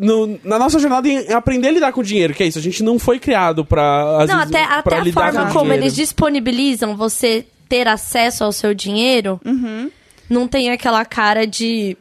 no- 0.00 0.38
na 0.44 0.58
nossa 0.58 0.78
jornada 0.78 1.08
em 1.08 1.32
aprender 1.32 1.68
a 1.68 1.72
lidar 1.72 1.92
com 1.92 2.00
o 2.00 2.04
dinheiro, 2.04 2.32
que 2.34 2.42
é 2.42 2.46
isso, 2.46 2.58
a 2.58 2.62
gente 2.62 2.82
não 2.84 2.98
foi 2.98 3.18
criado 3.18 3.64
pra, 3.64 4.22
às 4.22 4.28
Não, 4.28 4.38
vezes, 4.38 4.54
até, 4.54 4.66
pra 4.66 4.78
até 4.78 4.96
a 4.96 5.00
lidar 5.04 5.32
forma 5.32 5.46
como 5.52 5.64
dinheiro. 5.64 5.82
eles 5.84 5.94
disponibilizam 5.96 6.96
você 6.96 7.44
ter 7.68 7.88
acesso 7.88 8.44
ao 8.44 8.52
seu 8.52 8.72
dinheiro 8.72 9.40
Uhum. 9.44 9.90
não 10.30 10.46
tem 10.46 10.70
aquela 10.70 11.04
cara 11.04 11.44
de. 11.46 11.96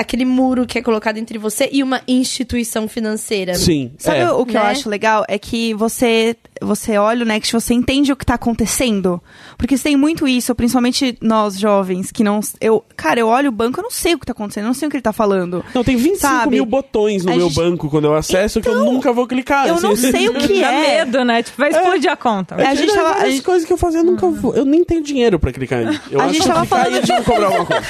Aquele 0.00 0.24
muro 0.24 0.66
que 0.66 0.78
é 0.78 0.82
colocado 0.82 1.16
entre 1.18 1.38
você 1.38 1.68
e 1.72 1.82
uma 1.82 2.00
instituição 2.08 2.88
financeira. 2.88 3.54
Sim. 3.54 3.92
Sabe 3.98 4.18
é. 4.20 4.30
o 4.30 4.44
que 4.44 4.56
eu 4.56 4.62
Né? 4.62 4.66
acho 4.70 4.88
legal? 4.88 5.24
É 5.28 5.38
que 5.38 5.74
você 5.74 6.36
você 6.62 6.98
olha 6.98 7.22
o 7.24 7.26
Next, 7.26 7.50
você 7.54 7.72
entende 7.72 8.12
o 8.12 8.16
que 8.16 8.24
tá 8.26 8.34
acontecendo. 8.34 9.18
Porque 9.56 9.78
tem 9.78 9.96
muito 9.96 10.28
isso, 10.28 10.54
principalmente 10.54 11.16
nós 11.22 11.58
jovens, 11.58 12.12
que 12.12 12.22
não. 12.22 12.40
Eu, 12.60 12.84
cara, 12.94 13.18
eu 13.18 13.28
olho 13.28 13.48
o 13.48 13.52
banco, 13.52 13.78
eu 13.80 13.82
não 13.82 13.90
sei 13.90 14.12
o 14.14 14.18
que 14.18 14.26
tá 14.26 14.32
acontecendo, 14.32 14.64
eu 14.64 14.68
não 14.68 14.74
sei 14.74 14.86
o 14.86 14.90
que 14.90 14.96
ele 14.98 15.02
tá 15.02 15.12
falando. 15.12 15.64
Não, 15.74 15.82
tem 15.82 15.96
25 15.96 16.20
Sabe? 16.20 16.50
mil 16.56 16.66
botões 16.66 17.24
no 17.24 17.32
A 17.32 17.36
meu 17.36 17.46
gente- 17.48 17.56
banco 17.56 17.88
quando 17.88 18.04
eu 18.04 18.14
acesso 18.14 18.60
que 18.60 18.68
eu 18.68 18.74
Então, 18.74 18.92
nunca 18.92 19.10
vou 19.10 19.26
clicar. 19.26 19.68
eu 19.68 19.74
assim. 19.76 19.82
não 19.86 19.96
sei 19.96 20.28
o 20.28 20.34
que 20.38 20.60
Dá 20.60 20.70
é. 20.72 20.98
medo, 21.04 21.24
né? 21.24 21.42
Tipo, 21.42 21.56
vai 21.58 21.70
explodir 21.70 22.10
a 22.10 22.16
conta. 22.16 22.56
É, 22.56 22.66
a 22.66 22.74
gente 22.74 22.92
tava- 22.92 23.08
a 23.08 23.12
várias 23.14 23.34
gente- 23.36 23.42
coisas 23.44 23.66
que 23.66 23.72
eu 23.72 23.78
fazia, 23.78 24.00
eu 24.00 24.04
nunca 24.04 24.28
vou. 24.28 24.54
Eu 24.54 24.66
nem 24.66 24.84
tenho 24.84 25.02
dinheiro 25.02 25.38
pra 25.38 25.52
clicar. 25.52 25.80
Eu 26.10 26.20
A 26.20 26.24
acho 26.24 26.34
gente 26.34 26.42
que 26.42 26.48
tava 26.48 26.66
falando 26.66 26.96
e 26.96 27.06
vão 27.06 27.22
cobrar 27.24 27.46
alguma 27.46 27.64
coisa. 27.66 27.82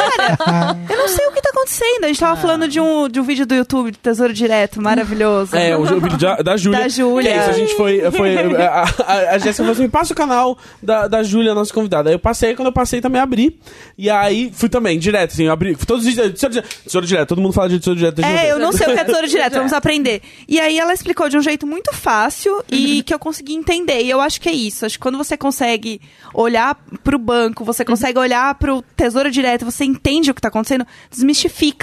Eu 0.90 0.96
não 0.96 1.08
sei 1.08 1.26
o 1.26 1.32
que 1.32 1.42
tá 1.42 1.50
acontecendo. 1.50 1.99
A 2.04 2.08
gente 2.08 2.20
tava 2.20 2.40
falando 2.40 2.68
de 2.68 2.80
um, 2.80 3.08
de 3.08 3.20
um 3.20 3.22
vídeo 3.22 3.46
do 3.46 3.54
YouTube, 3.54 3.90
de 3.90 3.98
Tesouro 3.98 4.32
Direto, 4.32 4.80
maravilhoso. 4.80 5.54
É, 5.54 5.76
o 5.76 5.84
vídeo 6.00 6.18
da, 6.18 6.36
da 6.36 6.56
Júlia. 6.58 6.80
Da 6.80 6.88
Júlia. 6.88 7.30
É 7.30 7.38
isso, 7.38 7.50
a 7.50 7.52
gente 7.52 7.74
foi. 7.76 8.10
foi 8.10 8.36
a 8.56 8.84
a, 9.06 9.34
a 9.34 9.38
Jéssica 9.38 9.54
falou 9.54 9.72
assim: 9.72 9.82
me 9.82 9.88
passa 9.88 10.12
o 10.12 10.16
canal 10.16 10.58
da, 10.82 11.08
da 11.08 11.22
Júlia, 11.22 11.54
nossa 11.54 11.72
convidada. 11.72 12.10
Aí 12.10 12.14
eu 12.14 12.18
passei, 12.18 12.54
quando 12.54 12.66
eu 12.66 12.72
passei 12.72 13.00
também 13.00 13.20
abri. 13.20 13.58
E 13.96 14.08
aí 14.08 14.50
fui 14.52 14.68
também, 14.68 14.98
direto, 14.98 15.32
assim, 15.32 15.44
eu 15.44 15.52
abri. 15.52 15.76
Todos 15.76 16.04
os 16.06 16.14
vídeos. 16.14 16.32
Tesouro 16.32 16.52
direto, 16.52 16.84
tesouro 16.84 17.06
direto, 17.06 17.28
todo 17.28 17.40
mundo 17.40 17.52
fala 17.52 17.68
de 17.68 17.78
tesouro 17.78 17.98
direto. 17.98 18.24
É, 18.24 18.50
eu 18.50 18.58
não 18.58 18.72
sei 18.72 18.86
o 18.86 18.92
que 18.92 19.00
é 19.00 19.04
tesouro 19.04 19.28
direto, 19.28 19.54
vamos 19.54 19.72
aprender. 19.72 20.22
E 20.48 20.60
aí 20.60 20.78
ela 20.78 20.92
explicou 20.92 21.28
de 21.28 21.36
um 21.36 21.42
jeito 21.42 21.66
muito 21.66 21.92
fácil 21.92 22.62
e 22.70 23.02
que 23.02 23.12
eu 23.12 23.18
consegui 23.18 23.54
entender. 23.54 24.02
E 24.02 24.10
eu 24.10 24.20
acho 24.20 24.40
que 24.40 24.48
é 24.48 24.52
isso. 24.52 24.86
Acho 24.86 24.96
que 24.96 25.02
quando 25.02 25.18
você 25.18 25.36
consegue 25.36 26.00
olhar 26.32 26.76
pro 27.02 27.18
banco, 27.18 27.64
você 27.64 27.84
consegue 27.84 28.18
olhar 28.18 28.54
pro 28.54 28.82
tesouro 28.96 29.30
direto, 29.30 29.64
você 29.64 29.84
entende 29.84 30.30
o 30.30 30.34
que 30.34 30.40
tá 30.40 30.48
acontecendo, 30.48 30.86
desmistifica. 31.10 31.79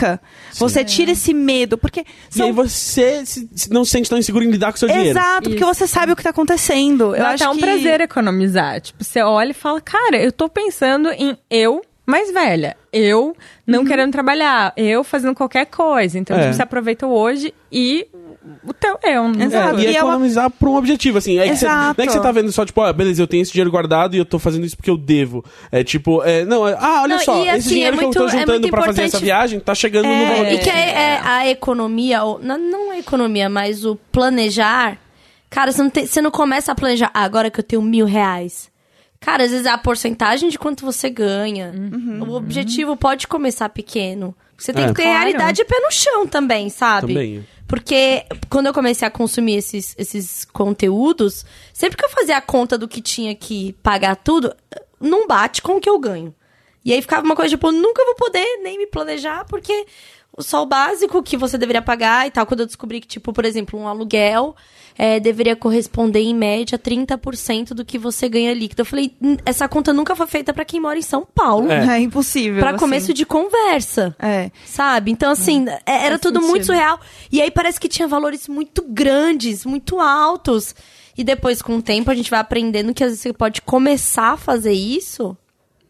Você 0.54 0.84
tira 0.86 1.12
esse 1.12 1.34
medo. 1.34 1.78
Porque 1.78 2.02
E 2.02 2.04
aí 2.42 2.48
são. 2.50 2.54
você 2.54 3.26
se- 3.26 3.50
se 3.56 3.70
não 3.72 3.84
se 3.86 3.92
sente 3.92 4.10
tão 4.10 4.18
inseguro 4.18 4.44
em 4.44 4.50
lidar 4.52 4.72
com 4.72 4.76
o 4.76 4.80
seu 4.80 4.88
dinheiro. 4.88 5.10
Exato, 5.10 5.50
porque 5.50 5.64
Isso. 5.64 5.74
você 5.74 5.88
sabe 5.88 6.12
o 6.12 6.16
que 6.16 6.24
tá 6.24 6.30
acontecendo. 6.32 7.16
Eu 7.16 7.22
Dá 7.24 7.30
acho 7.30 7.44
até 7.44 7.50
um 7.52 7.56
que... 7.56 7.62
prazer 7.62 8.02
economizar. 8.02 8.82
Tipo, 8.82 9.04
você 9.04 9.22
olha 9.22 9.52
e 9.52 9.54
fala, 9.54 9.80
cara, 9.82 10.18
eu 10.22 10.32
tô 10.32 10.48
pensando 10.50 11.10
em 11.10 11.38
eu 11.50 11.82
mais 12.08 12.32
velha. 12.32 12.76
Eu 12.92 13.36
não 13.66 13.86
querendo 13.86 14.12
trabalhar. 14.12 14.74
Eu 14.78 15.04
fazendo 15.04 15.36
qualquer 15.36 15.66
coisa. 15.66 16.18
Então, 16.18 16.36
É. 16.38 16.42
tipo, 16.44 16.54
você 16.56 16.64
aproveita 16.64 17.06
hoje 17.06 17.54
e 17.72 18.08
o 18.66 18.74
teu 18.74 18.98
eu. 19.04 19.28
Né? 19.28 19.44
Exato. 19.46 19.78
É, 19.78 19.82
e 19.82 19.84
E 19.84 19.88
é 19.88 20.00
economizar 20.00 20.50
por 20.50 20.70
um 20.70 20.76
objetivo, 20.78 21.18
assim. 21.18 21.38
É 21.38 21.50
que 21.50 21.56
você, 21.58 21.66
não 21.68 21.74
Exato. 21.74 22.02
é 22.02 22.06
que 22.08 22.14
você 22.14 22.20
tá 22.22 22.32
vendo 22.32 22.50
só, 22.52 22.66
tipo, 22.66 22.80
ah, 22.82 22.94
beleza, 22.94 23.22
eu 23.22 23.28
tenho 23.28 23.42
esse 23.44 23.52
dinheiro 23.52 23.70
guardado 23.70 24.16
e 24.16 24.20
eu 24.20 24.26
tô 24.26 24.40
fazendo 24.40 24.66
isso 24.66 24.78
porque 24.78 24.90
eu 24.90 24.98
devo. 24.98 25.44
É 25.70 25.84
tipo, 25.84 26.24
é, 26.24 26.46
não, 26.46 26.66
é, 26.66 26.78
ah, 26.80 27.02
olha 27.04 27.18
Não, 27.18 27.24
só, 27.24 27.38
e, 27.44 27.50
esse 27.50 27.58
assim, 27.58 27.70
dinheiro 27.70 27.96
é 27.98 28.00
que 28.00 28.06
eu 28.06 28.10
tô 28.12 28.20
muito- 28.22 28.36
é 28.36 28.40
juntando 28.40 28.60
muito 28.62 28.70
pra 28.72 28.82
fazer 28.86 29.02
essa 29.02 29.18
importante- 29.18 29.26
viagem 29.26 29.60
tá 29.60 29.76
chegando 29.76 30.06
no 30.08 30.14
É. 30.14 30.26
valor. 30.38 30.52
E 30.54 30.58
que 30.60 30.70
é, 30.70 30.90
é 30.92 31.20
a 31.24 31.48
economia, 31.50 32.24
ou, 32.24 32.40
não, 32.40 32.58
não 32.58 32.92
a 32.92 32.98
economia, 32.98 33.50
mas 33.50 33.84
o 33.86 33.98
planejar. 34.12 34.98
Cara, 35.50 35.72
você 35.72 35.82
não, 35.84 35.90
tem- 35.90 36.06
você 36.06 36.22
não 36.22 36.32
começa 36.32 36.72
a 36.72 36.76
planejar, 36.76 37.12
ah, 37.14 37.24
agora 37.24 37.52
que 37.52 37.60
eu 37.60 37.64
tenho 37.64 37.82
mil 37.82 38.06
reais. 38.06 38.70
Cara, 39.20 39.44
às 39.44 39.52
vezes 39.52 39.66
é 39.66 39.70
a 39.70 39.78
porcentagem 39.78 40.50
de 40.50 40.58
quanto 40.60 40.86
você 40.86 41.10
ganha. 41.10 41.74
O 42.28 42.34
objetivo 42.34 42.96
pode 42.96 43.28
começar 43.28 43.68
pequeno. 43.70 44.36
Você 44.58 44.72
tem 44.74 44.86
É. 44.86 44.88
que 44.88 44.94
ter 44.96 45.04
Claro. 45.04 45.18
realidade 45.20 45.62
e 45.62 45.66
pé 45.66 45.80
no 45.80 45.92
chão 45.92 46.26
também, 46.28 46.70
sabe? 46.70 47.08
Também. 47.14 47.48
Porque 47.68 48.26
quando 48.50 48.68
eu 48.68 48.74
comecei 48.74 49.08
a 49.08 49.12
consumir 49.12 49.56
esses, 49.56 49.94
esses 49.98 50.46
conteúdos, 50.46 51.46
sempre 51.74 51.98
que 51.98 52.06
eu 52.06 52.10
fazia 52.10 52.38
a 52.38 52.42
conta 52.42 52.78
do 52.78 52.88
que 52.88 53.02
tinha 53.02 53.36
que 53.36 53.74
pagar 53.84 54.16
tudo, 54.16 54.56
não 55.00 55.28
bate 55.28 55.62
com 55.62 55.74
o 55.74 55.82
que 55.82 55.90
eu 55.90 56.00
ganho. 56.00 56.34
E 56.86 56.94
aí 56.94 57.02
ficava 57.02 57.26
uma 57.26 57.36
coisa 57.36 57.50
tipo, 57.50 57.72
nunca 57.72 58.06
vou 58.06 58.16
poder 58.16 58.46
nem 58.64 58.78
me 58.78 58.88
planejar, 58.88 59.46
porque 59.46 59.86
só 60.40 60.64
o 60.64 60.66
básico 60.66 61.22
que 61.22 61.36
você 61.36 61.58
deveria 61.58 61.82
pagar 61.82 62.26
e 62.26 62.32
tal. 62.32 62.46
Quando 62.46 62.62
eu 62.62 62.66
descobri 62.66 63.02
que, 63.02 63.08
tipo, 63.08 63.34
por 63.34 63.44
exemplo, 63.44 63.78
um 63.78 63.88
aluguel 63.88 64.56
é, 64.98 65.20
deveria 65.20 65.56
corresponder 65.56 66.22
em 66.22 66.34
média 66.34 66.78
30% 66.80 67.70
do 67.74 67.86
que 67.86 67.98
você 67.98 68.28
ganha 68.28 68.54
líquido. 68.54 68.82
Eu 68.82 68.86
falei, 68.86 69.14
"Hum, 69.22 69.38
essa 69.46 69.68
conta 69.68 69.94
nunca 69.94 70.16
foi 70.16 70.28
feita 70.28 70.54
pra 70.54 70.66
quem 70.66 70.80
mora 70.80 70.98
em 70.98 71.02
São 71.04 71.26
Paulo. 71.36 71.72
É. 71.72 71.98
É 71.98 72.00
impossível. 72.00 72.60
Pra 72.60 72.72
assim. 72.72 72.80
começo 72.80 73.14
de 73.14 73.26
conversa. 73.26 74.16
É. 74.20 74.50
Sabe? 74.66 75.12
Então, 75.12 75.32
assim, 75.32 75.66
é- 75.86 76.06
era 76.06 76.10
faz 76.10 76.22
tudo 76.22 76.40
muito 76.42 76.66
sentido. 76.66 76.66
surreal. 76.68 77.00
E 77.32 77.42
aí 77.42 77.52
parece 77.52 77.80
que 77.80 77.88
tinha 77.88 78.08
valores 78.08 78.48
muito 78.48 78.84
grandes, 78.88 79.66
muito 79.66 80.00
altos. 80.00 80.74
E 81.18 81.24
depois, 81.24 81.62
com 81.62 81.78
o 81.78 81.82
tempo, 81.82 82.12
a 82.12 82.16
gente 82.16 82.30
vai 82.30 82.40
aprendendo 82.40 82.94
que 82.94 83.04
às 83.04 83.10
vezes 83.10 83.22
você 83.22 83.34
pode 83.34 83.62
começar 83.62 84.34
a 84.34 84.38
fazer 84.38 84.74
isso 84.74 85.36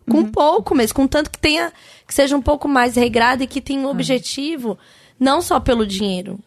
com 0.09 0.23
pouco 0.23 0.73
mesmo, 0.73 0.95
com 0.95 1.05
tanto 1.05 1.29
que 1.29 1.37
tenha 1.37 1.71
que 2.07 2.13
seja 2.13 2.37
um 2.37 2.41
pouco 2.41 2.65
mais 2.69 2.95
regrado 2.95 3.43
e 3.43 3.47
que 3.47 3.59
tenha 3.59 3.81
um 3.81 3.89
objetivo, 3.89 4.77
não 5.19 5.41
só 5.41 5.59
pelo 5.59 5.85
dinheiro. 5.85 6.39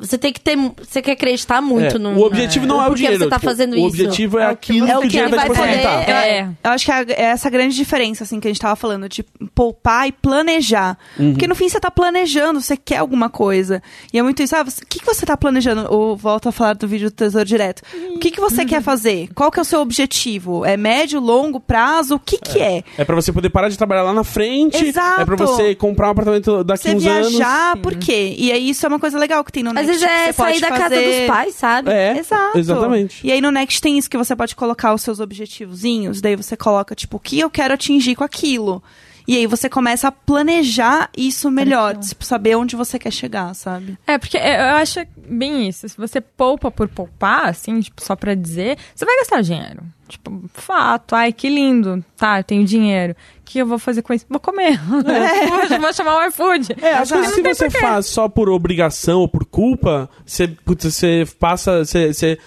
Você 0.00 0.16
tem 0.16 0.32
que 0.32 0.40
ter. 0.40 0.56
Você 0.56 1.02
quer 1.02 1.12
acreditar 1.12 1.60
muito 1.60 1.96
É, 1.96 1.98
no. 1.98 2.10
o 2.16 2.22
objetivo 2.24 2.64
não 2.66 2.80
é 2.82 2.88
o 2.88 2.94
dinheiro. 2.94 3.18
você 3.18 3.28
tá 3.28 3.36
tipo, 3.36 3.46
fazendo 3.50 3.72
o 3.72 3.76
isso. 3.76 3.86
objetivo 3.88 4.38
é, 4.38 4.44
É 4.44 4.46
o 4.52 4.56
que 4.56 4.72
aquilo 4.72 4.86
é 4.88 4.96
o 4.96 5.00
que 5.00 5.06
o 5.06 5.08
que 5.08 5.08
dinheiro 5.08 5.28
ele 5.30 5.36
vai 5.36 5.44
te 5.46 5.48
vai 5.48 5.56
possibilitar. 5.58 5.98
poder- 6.04 6.12
É. 6.12 6.48
Eu 6.62 6.70
acho 6.70 6.84
que 6.84 6.92
é 6.92 7.00
é 7.10 7.22
essa 7.24 7.50
grande 7.50 7.74
diferença, 7.74 8.22
assim, 8.24 8.38
que 8.38 8.46
a 8.46 8.50
gente 8.50 8.60
tava 8.60 8.76
falando, 8.76 9.08
de 9.08 9.24
poupar 9.54 10.06
e 10.08 10.12
planejar. 10.12 10.96
Uhum. 11.18 11.32
Porque 11.32 11.46
no 11.48 11.54
fim 11.54 11.68
você 11.68 11.80
tá 11.80 11.90
planejando, 11.90 12.60
você 12.60 12.76
quer 12.76 12.98
alguma 12.98 13.28
coisa. 13.28 13.82
E 14.12 14.18
é 14.18 14.22
muito 14.22 14.42
isso, 14.42 14.54
ah, 14.54 14.62
você- 14.62 14.82
o 14.82 14.86
que, 14.86 15.00
que 15.00 15.06
você 15.06 15.26
tá 15.26 15.36
planejando? 15.36 15.86
Ou 15.92 16.16
volto 16.16 16.48
a 16.48 16.52
falar 16.52 16.74
do 16.74 16.86
vídeo 16.86 17.10
do 17.10 17.14
Tesouro 17.14 17.44
Direto. 17.44 17.82
O 18.14 18.18
que, 18.18 18.30
que 18.30 18.40
você 18.40 18.62
Uhum. 18.62 18.66
quer 18.68 18.82
fazer? 18.82 19.28
Qual 19.34 19.50
que 19.50 19.58
é 19.58 19.62
o 19.62 19.64
seu 19.64 19.80
objetivo? 19.80 20.64
É 20.64 20.76
médio, 20.76 21.18
longo 21.20 21.58
prazo? 21.58 22.14
O 22.14 22.18
que 22.20 22.38
que 22.38 22.60
é? 22.60 22.84
É 22.96 23.04
pra 23.04 23.16
você 23.16 23.32
poder 23.32 23.50
parar 23.50 23.68
de 23.68 23.76
trabalhar 23.76 24.02
lá 24.04 24.12
na 24.12 24.24
frente. 24.24 24.84
Exato. 24.84 25.22
É 25.22 25.24
pra 25.24 25.36
você 25.36 25.74
comprar 25.74 26.08
um 26.08 26.10
apartamento 26.10 26.62
daqui 26.62 26.82
Você 26.84 26.94
uns 26.94 27.06
anos. 27.06 27.28
viajar, 27.30 27.76
por 27.78 27.96
quê? 27.96 28.34
E 28.38 28.52
aí 28.52 28.70
isso 28.70 28.84
é 28.86 28.88
uma 28.88 28.98
coisa 29.00 29.18
legal 29.18 29.42
que 29.44 29.50
tem 29.52 29.62
no 29.62 29.79
Às 29.80 29.86
vezes 29.86 30.02
é 30.02 30.32
sair 30.32 30.60
da 30.60 30.68
casa 30.68 30.82
fazer- 30.82 31.18
dos 31.20 31.26
pais, 31.26 31.54
sabe? 31.54 31.90
É, 31.90 32.18
Exato. 32.18 32.58
exatamente. 32.58 33.26
E 33.26 33.32
aí 33.32 33.40
no 33.40 33.50
Next 33.50 33.80
tem 33.80 33.98
isso 33.98 34.08
que 34.08 34.16
você 34.16 34.34
pode 34.36 34.54
colocar 34.56 34.92
os 34.94 35.02
seus 35.02 35.20
objetivozinhos, 35.20 36.20
daí 36.20 36.36
você 36.36 36.56
coloca, 36.56 36.94
tipo, 36.94 37.16
o 37.16 37.20
que 37.20 37.38
eu 37.38 37.50
quero 37.50 37.74
atingir 37.74 38.14
com 38.14 38.24
aquilo. 38.24 38.82
E 39.30 39.36
aí 39.36 39.46
você 39.46 39.68
começa 39.68 40.08
a 40.08 40.10
planejar 40.10 41.08
isso 41.16 41.52
melhor, 41.52 41.96
tipo, 41.96 42.24
saber 42.24 42.56
onde 42.56 42.74
você 42.74 42.98
quer 42.98 43.12
chegar, 43.12 43.54
sabe? 43.54 43.96
É, 44.04 44.18
porque 44.18 44.36
eu 44.36 44.40
eu 44.42 44.74
acho 44.74 45.06
bem 45.16 45.68
isso. 45.68 45.88
Se 45.88 45.96
você 45.96 46.20
poupa 46.20 46.68
por 46.68 46.88
poupar, 46.88 47.46
assim, 47.48 47.78
tipo, 47.78 48.02
só 48.02 48.16
pra 48.16 48.34
dizer, 48.34 48.76
você 48.92 49.04
vai 49.04 49.16
gastar 49.18 49.40
dinheiro. 49.42 49.84
Tipo, 50.08 50.50
fato, 50.52 51.14
ai, 51.14 51.32
que 51.32 51.48
lindo. 51.48 52.04
Tá, 52.16 52.40
eu 52.40 52.44
tenho 52.44 52.64
dinheiro. 52.64 53.12
O 53.12 53.44
que 53.44 53.60
eu 53.60 53.66
vou 53.66 53.78
fazer 53.78 54.02
com 54.02 54.12
isso? 54.12 54.26
Vou 54.28 54.40
comer. 54.40 54.80
vou, 54.84 55.78
vou 55.80 55.92
chamar 55.94 56.18
o 56.18 56.28
iFood. 56.28 56.74
É, 56.82 56.94
acho 56.94 57.14
que 57.14 57.28
se 57.28 57.40
você 57.42 57.70
faz 57.70 58.06
só 58.06 58.28
por 58.28 58.48
obrigação 58.48 59.20
ou 59.20 59.28
por 59.28 59.44
culpa, 59.44 60.10
você, 60.26 60.48
putz, 60.48 60.92
você 60.92 61.24
passa. 61.38 61.84
Você, 61.84 62.12
você- 62.12 62.38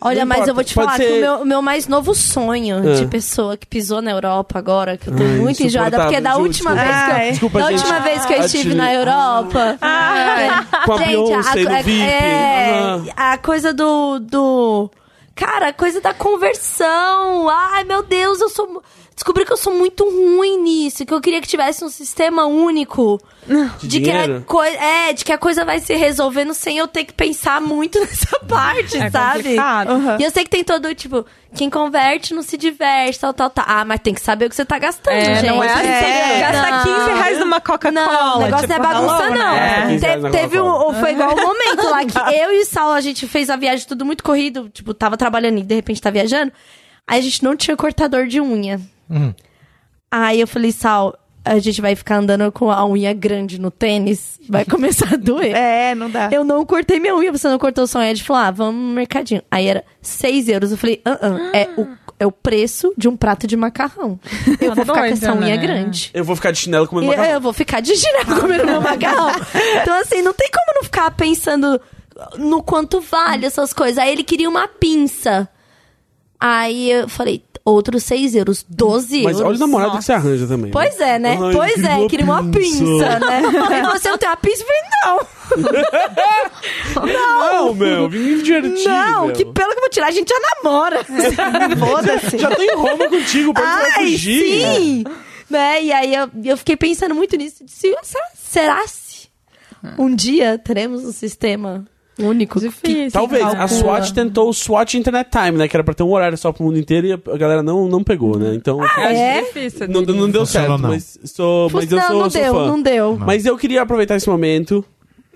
Olha, 0.00 0.24
mas 0.24 0.48
eu 0.48 0.54
vou 0.54 0.64
te 0.64 0.72
falar 0.72 0.96
ser- 0.96 1.06
que 1.06 1.12
o 1.12 1.20
meu, 1.20 1.44
meu 1.44 1.60
mais 1.62 1.86
novo 1.86 2.14
sonho 2.14 2.78
Ah. 2.78 2.94
de 2.94 3.06
pessoa 3.06 3.54
que 3.56 3.66
pisou 3.66 4.00
na 4.00 4.12
Europa 4.12 4.58
agora, 4.58 4.96
que 4.96 5.08
eu 5.08 5.14
tô 5.16 5.22
Ai, 5.22 5.28
muito 5.36 5.62
enjoada, 5.62 5.98
porque 6.00 6.16
é 6.16 6.20
da 6.22 6.30
insuportável, 6.30 6.42
última 6.42 6.74
vez 6.74 7.04
que 7.04 7.10
eu. 7.26 7.30
Desculpa, 7.32 7.58
da 7.58 7.70
gente. 7.70 7.78
última 7.80 8.00
vez 8.00 8.24
que 8.24 8.32
eu 8.32 8.40
estive 8.44 8.70
Ti- 8.70 8.74
na 8.76 8.94
Europa. 8.94 9.78
Com 10.86 10.92
a 10.92 10.96
Gente, 10.98 11.08
Beyoncé 11.08 11.60
a, 11.60 11.82
VIP. 11.82 12.00
é, 12.00 12.70
aham. 12.78 13.04
a 13.16 13.38
coisa 13.38 13.72
do, 13.74 14.18
do. 14.20 14.90
Cara, 15.34 15.68
a 15.68 15.72
coisa 15.72 16.00
da 16.00 16.14
conversão. 16.14 17.48
Ai, 17.50 17.84
meu 17.84 18.02
Deus, 18.02 18.40
eu 18.40 18.48
sou. 18.48 18.82
Descobri 19.14 19.44
que 19.44 19.52
eu 19.52 19.56
sou 19.56 19.72
muito 19.72 20.02
ruim 20.04 20.60
nisso, 20.60 21.06
que 21.06 21.14
eu 21.14 21.20
queria 21.20 21.40
que 21.40 21.46
tivesse 21.46 21.84
um 21.84 21.88
sistema 21.88 22.46
único. 22.46 23.20
De 23.80 24.00
que 24.00 24.10
a 24.10 24.22
dinheiro? 24.24 24.44
coi- 24.44 24.74
é, 24.74 25.12
de 25.12 25.24
que 25.24 25.32
a 25.32 25.38
coisa 25.38 25.64
vai 25.64 25.78
se 25.78 25.94
resolvendo 25.94 26.52
sem 26.52 26.78
eu 26.78 26.88
ter 26.88 27.04
que 27.04 27.12
pensar 27.12 27.60
muito 27.60 28.00
nessa 28.00 28.40
parte, 28.40 28.96
É 28.96 29.08
sabe? 29.10 29.42
complicado. 29.44 29.90
Aham. 29.90 30.16
E 30.18 30.24
eu 30.24 30.30
sei 30.32 30.42
que 30.42 30.50
tem 30.50 30.64
todo, 30.64 30.92
tipo, 30.96 31.24
quem 31.54 31.70
converte 31.70 32.34
não 32.34 32.42
se 32.42 32.56
diverte, 32.56 33.20
tal, 33.20 33.32
tal, 33.32 33.50
tal. 33.50 33.64
Ah, 33.68 33.84
mas 33.84 34.00
tem 34.00 34.12
que 34.14 34.20
saber 34.20 34.46
o 34.46 34.48
que 34.48 34.56
você 34.56 34.64
tá 34.64 34.80
gastando, 34.80 35.14
É, 35.14 35.34
gente. 35.36 35.46
não 35.46 35.62
é 35.62 35.72
assim. 35.72 35.86
É. 35.86 36.40
Gasta 36.40 36.70
Não. 36.70 36.82
15 37.06 37.10
reais 37.12 37.38
numa 37.38 37.60
Coca-Cola. 37.60 37.92
Não, 37.92 38.36
o 38.38 38.42
negócio 38.42 38.66
tipo, 38.66 38.82
não 38.82 38.90
é 38.90 38.94
bagunça, 38.94 39.24
hello, 39.26 39.34
não. 39.38 39.54
né? 39.54 39.86
15 39.90 40.00
Te- 40.06 40.30
teve 40.32 40.60
um, 40.60 40.94
foi 40.94 41.12
igual 41.12 41.32
um 41.38 41.40
momento 41.40 41.88
lá 41.88 42.04
que 42.04 42.18
eu 42.34 42.52
e 42.52 42.62
o 42.62 42.66
Saulo, 42.66 42.94
a 42.94 43.00
gente 43.00 43.28
fez 43.28 43.48
a 43.48 43.54
viagem 43.54 43.86
tudo 43.86 44.04
muito 44.04 44.24
corrido, 44.24 44.68
tipo, 44.70 44.92
tava 44.92 45.16
trabalhando 45.16 45.58
e 45.58 45.62
de 45.62 45.74
repente 45.76 46.02
tá 46.02 46.10
viajando. 46.10 46.50
Aí 47.06 47.20
a 47.20 47.22
gente 47.22 47.44
não 47.44 47.54
tinha 47.54 47.76
cortador 47.76 48.26
de 48.26 48.40
unha. 48.40 48.80
Aí 50.10 50.40
eu 50.40 50.46
falei, 50.46 50.70
Sal, 50.72 51.18
a 51.44 51.58
gente 51.58 51.80
vai 51.80 51.94
ficar 51.94 52.16
andando 52.16 52.50
com 52.50 52.70
a 52.70 52.86
unha 52.86 53.12
grande 53.12 53.60
no 53.60 53.70
tênis, 53.70 54.40
vai 54.48 54.64
começar 54.64 55.12
a 55.14 55.16
doer. 55.16 55.54
É, 55.64 55.94
não 55.94 56.10
dá. 56.10 56.30
Eu 56.32 56.42
não 56.42 56.64
cortei 56.64 56.98
minha 56.98 57.14
unha, 57.14 57.30
você 57.30 57.48
não 57.48 57.58
cortou 57.58 57.86
sua 57.86 58.00
unha. 58.00 58.10
Ele 58.10 58.20
falou, 58.20 58.42
ah, 58.42 58.50
vamos 58.50 58.74
no 58.74 58.94
mercadinho. 58.94 59.42
Aí 59.50 59.66
era 59.66 59.84
6 60.00 60.48
euros. 60.48 60.72
Eu 60.72 60.78
falei, 60.78 61.00
ah, 61.04 61.18
ah, 61.20 61.56
é 61.56 61.68
o, 61.76 61.88
é 62.18 62.26
o 62.26 62.32
preço 62.32 62.92
de 62.96 63.08
um 63.08 63.16
prato 63.16 63.46
de 63.46 63.56
macarrão. 63.56 64.18
Eu 64.60 64.74
vou 64.74 64.84
ficar 64.84 64.94
com 64.94 65.04
essa 65.04 65.34
unha 65.34 65.56
né? 65.56 65.56
grande. 65.56 66.10
Eu 66.14 66.24
vou 66.24 66.34
ficar 66.34 66.50
de 66.50 66.58
chinelo 66.58 66.88
comendo 66.88 67.06
macarrão. 67.06 67.30
eu 67.30 67.40
vou 67.40 67.52
ficar 67.52 67.80
de 67.80 67.96
chinelo 67.96 68.40
comendo 68.40 68.66
meu 68.66 68.80
macarrão. 68.80 69.30
Então, 69.82 70.00
assim, 70.00 70.22
não 70.22 70.32
tem 70.32 70.50
como 70.50 70.74
não 70.76 70.84
ficar 70.84 71.10
pensando 71.10 71.80
no 72.38 72.62
quanto 72.62 73.00
vale 73.00 73.44
essas 73.44 73.72
coisas. 73.72 73.98
Aí 73.98 74.10
ele 74.10 74.24
queria 74.24 74.48
uma 74.48 74.66
pinça. 74.66 75.48
Aí 76.40 76.90
eu 76.90 77.08
falei, 77.08 77.42
outros 77.64 78.04
6 78.04 78.34
euros. 78.34 78.64
12 78.68 79.22
Mas 79.22 79.38
euros. 79.38 79.48
olha 79.48 79.56
o 79.56 79.60
namorado 79.60 79.98
que 79.98 80.04
você 80.04 80.12
arranja 80.12 80.46
também. 80.46 80.70
Pois 80.70 81.00
é, 81.00 81.18
né? 81.18 81.38
Ai, 81.40 81.52
pois 81.52 81.82
é, 81.82 82.06
queria 82.08 82.24
uma 82.26 82.42
pinça. 82.44 82.84
pinça, 82.84 83.18
né? 83.20 83.42
E 83.74 83.98
você 83.98 84.10
não 84.10 84.18
tem 84.18 84.28
uma 84.28 84.36
pinça? 84.36 84.64
Falei, 84.64 84.82
não. 85.04 85.26
Não, 87.06 87.74
meu, 87.74 88.08
vim 88.08 88.18
me 88.36 88.42
divertir. 88.42 88.88
Não, 88.88 89.26
meu. 89.26 89.34
que 89.34 89.44
pelo 89.44 89.70
que 89.70 89.76
eu 89.76 89.80
vou 89.80 89.90
tirar, 89.90 90.08
a 90.08 90.10
gente 90.10 90.28
já 90.28 90.40
namora. 90.62 91.04
Foda-se. 91.78 92.38
Já 92.38 92.50
tô 92.50 92.62
em 92.62 92.74
Roma 92.74 93.08
contigo, 93.08 93.52
pra 93.54 93.62
você 93.62 93.90
Ai, 93.96 94.10
fugir? 94.10 94.42
sim! 94.42 95.04
Né? 95.48 95.84
E 95.84 95.92
aí 95.92 96.14
eu, 96.14 96.30
eu 96.44 96.56
fiquei 96.56 96.76
pensando 96.76 97.14
muito 97.14 97.36
nisso. 97.36 97.64
Disse, 97.64 97.94
será, 98.02 98.22
será 98.34 98.86
se 98.86 99.28
um 99.98 100.14
dia 100.14 100.58
teremos 100.58 101.04
um 101.04 101.12
sistema 101.12 101.84
único? 102.18 102.60
que- 102.60 102.68
Difícil. 102.68 103.10
Talvez. 103.12 103.42
A 103.44 103.50
calcula. 103.56 103.68
SWAT 103.68 104.12
tentou 104.12 104.48
o 104.48 104.52
SWAT 104.52 104.94
Internet 104.94 105.30
Time, 105.30 105.52
né? 105.58 105.66
Que 105.68 105.76
era 105.76 105.82
pra 105.84 105.94
ter 105.94 106.02
um 106.02 106.12
horário 106.12 106.36
só 106.38 106.52
pro 106.52 106.64
mundo 106.64 106.78
inteiro 106.78 107.06
e 107.06 107.12
a 107.12 107.18
a 107.32 107.36
galera 107.36 107.62
não, 107.62 107.88
não 107.88 108.02
pegou, 108.04 108.38
né? 108.38 108.54
Então. 108.54 108.80
Acho 108.82 109.00
É? 109.00 109.42
difícil. 109.42 109.88
Não, 109.88 110.02
não 110.02 110.30
deu 110.30 110.46
certo, 110.46 110.78
não. 110.78 110.90
mas, 110.90 111.18
sou, 111.24 111.68
mas 111.70 111.90
eu 111.90 111.98
não, 111.98 112.06
sou, 112.06 112.18
não 112.20 112.30
sou 112.30 112.40
deu, 112.42 112.54
fã. 112.54 112.66
não 112.66 112.82
deu. 112.82 113.16
Mas 113.18 113.44
eu 113.46 113.56
queria 113.56 113.82
aproveitar 113.82 114.16
esse 114.16 114.28
momento, 114.28 114.84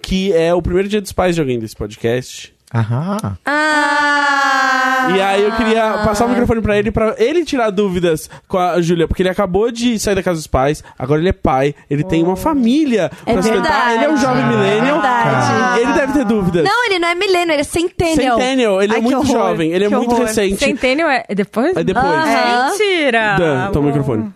que 0.02 0.32
é 0.32 0.54
o 0.54 0.62
primeiro 0.62 0.88
dia 0.88 1.00
dos 1.00 1.12
pais 1.12 1.34
de 1.34 1.40
alguém 1.40 1.58
desse 1.58 1.74
podcast. 1.76 2.54
Aham. 2.74 3.16
Ah! 3.46 5.08
E 5.16 5.22
aí 5.22 5.42
eu 5.42 5.52
queria 5.52 6.02
passar 6.04 6.26
o 6.26 6.28
microfone 6.28 6.60
pra 6.60 6.76
ele, 6.78 6.90
pra 6.90 7.14
ele 7.16 7.42
tirar 7.44 7.70
dúvidas 7.70 8.28
com 8.46 8.58
a 8.58 8.78
Júlia, 8.82 9.08
porque 9.08 9.22
ele 9.22 9.30
acabou 9.30 9.70
de 9.72 9.98
sair 9.98 10.14
da 10.14 10.22
casa 10.22 10.36
dos 10.36 10.46
pais, 10.46 10.84
agora 10.98 11.18
ele 11.18 11.30
é 11.30 11.32
pai, 11.32 11.74
ele 11.88 12.04
tem 12.04 12.22
uma 12.22 12.36
família 12.36 13.10
É 13.24 13.32
pra 13.32 13.40
sustentar, 13.42 13.62
verdade. 13.62 13.94
ele 13.94 14.04
é 14.04 14.08
um 14.10 14.16
jovem 14.18 14.42
É 14.42 14.46
millennial, 14.48 15.00
verdade. 15.00 15.80
ele 15.80 15.92
deve 15.94 16.12
ter 16.12 16.24
dúvidas. 16.26 16.64
Não, 16.64 16.84
ele 16.86 16.98
não 16.98 17.08
é 17.08 17.14
milênio, 17.14 17.52
ele 17.54 17.60
é 17.62 17.64
centennial. 17.64 18.38
Centennial, 18.38 18.82
ele 18.82 18.92
é 18.92 18.96
Ai, 18.96 19.02
que 19.02 19.08
muito 19.14 19.18
horror, 19.32 19.48
jovem, 19.48 19.72
ele 19.72 19.84
é 19.84 19.88
que 19.88 19.96
muito 19.96 20.12
horror. 20.12 20.26
recente. 20.26 20.56
Centênio 20.58 21.06
é 21.08 21.24
depois? 21.34 21.74
É 21.74 21.82
depois. 21.82 22.04
Aham. 22.06 22.70
Mentira! 22.70 23.36
Dan, 23.38 23.70
toma 23.72 23.84
o 23.86 23.88
microfone. 23.88 24.30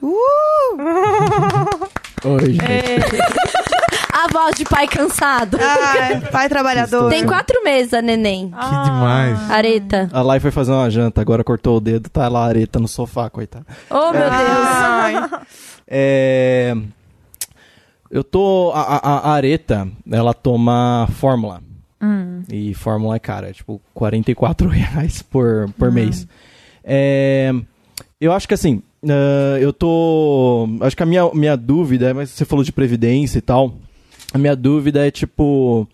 Oi, 2.24 2.52
gente. 2.52 2.62
A 4.12 4.28
voz 4.30 4.54
de 4.56 4.64
pai 4.64 4.86
cansado. 4.86 5.56
Ai, 5.60 6.20
pai 6.20 6.48
trabalhador. 6.48 7.08
Tem 7.08 7.24
quatro 7.26 7.64
meses 7.64 7.94
a 7.94 8.02
neném. 8.02 8.50
Que 8.50 8.84
demais. 8.84 9.50
Areta. 9.50 10.10
A 10.12 10.20
Lai 10.22 10.38
foi 10.38 10.50
fazer 10.50 10.70
uma 10.72 10.90
janta, 10.90 11.20
agora 11.20 11.42
cortou 11.42 11.78
o 11.78 11.80
dedo, 11.80 12.10
tá 12.10 12.28
lá 12.28 12.44
a 12.44 12.48
areta 12.48 12.78
no 12.78 12.86
sofá, 12.86 13.30
coitada. 13.30 13.64
Oh, 13.90 14.12
meu 14.12 14.20
Deus. 14.20 14.30
Ai. 14.30 15.14
É... 15.88 16.76
Eu 18.10 18.22
tô. 18.22 18.70
A, 18.74 18.80
a- 18.96 19.30
a 19.30 19.32
areta, 19.32 19.88
ela 20.10 20.34
toma 20.34 21.08
fórmula. 21.12 21.60
E 22.52 22.74
fórmula 22.74 23.14
é 23.14 23.18
cara, 23.20 23.48
é 23.48 23.52
tipo 23.52 23.80
44 23.94 24.66
reais 24.68 25.22
por, 25.22 25.70
por 25.78 25.90
mês. 25.92 26.26
É, 26.84 27.52
Eu 28.20 28.32
acho 28.32 28.46
que 28.48 28.54
assim, 28.54 28.82
ah, 29.08 29.56
eu 29.60 29.72
tô. 29.72 30.68
Acho 30.80 30.96
que 30.96 31.02
a 31.02 31.06
minha, 31.06 31.30
minha 31.32 31.56
dúvida, 31.56 32.10
é, 32.10 32.12
mas 32.12 32.30
você 32.30 32.44
falou 32.44 32.64
de 32.64 32.72
previdência 32.72 33.38
e 33.38 33.42
tal. 33.42 33.74
A 34.32 34.38
minha 34.38 34.56
dúvida 34.56 35.06
é 35.06 35.10
tipo. 35.10 35.86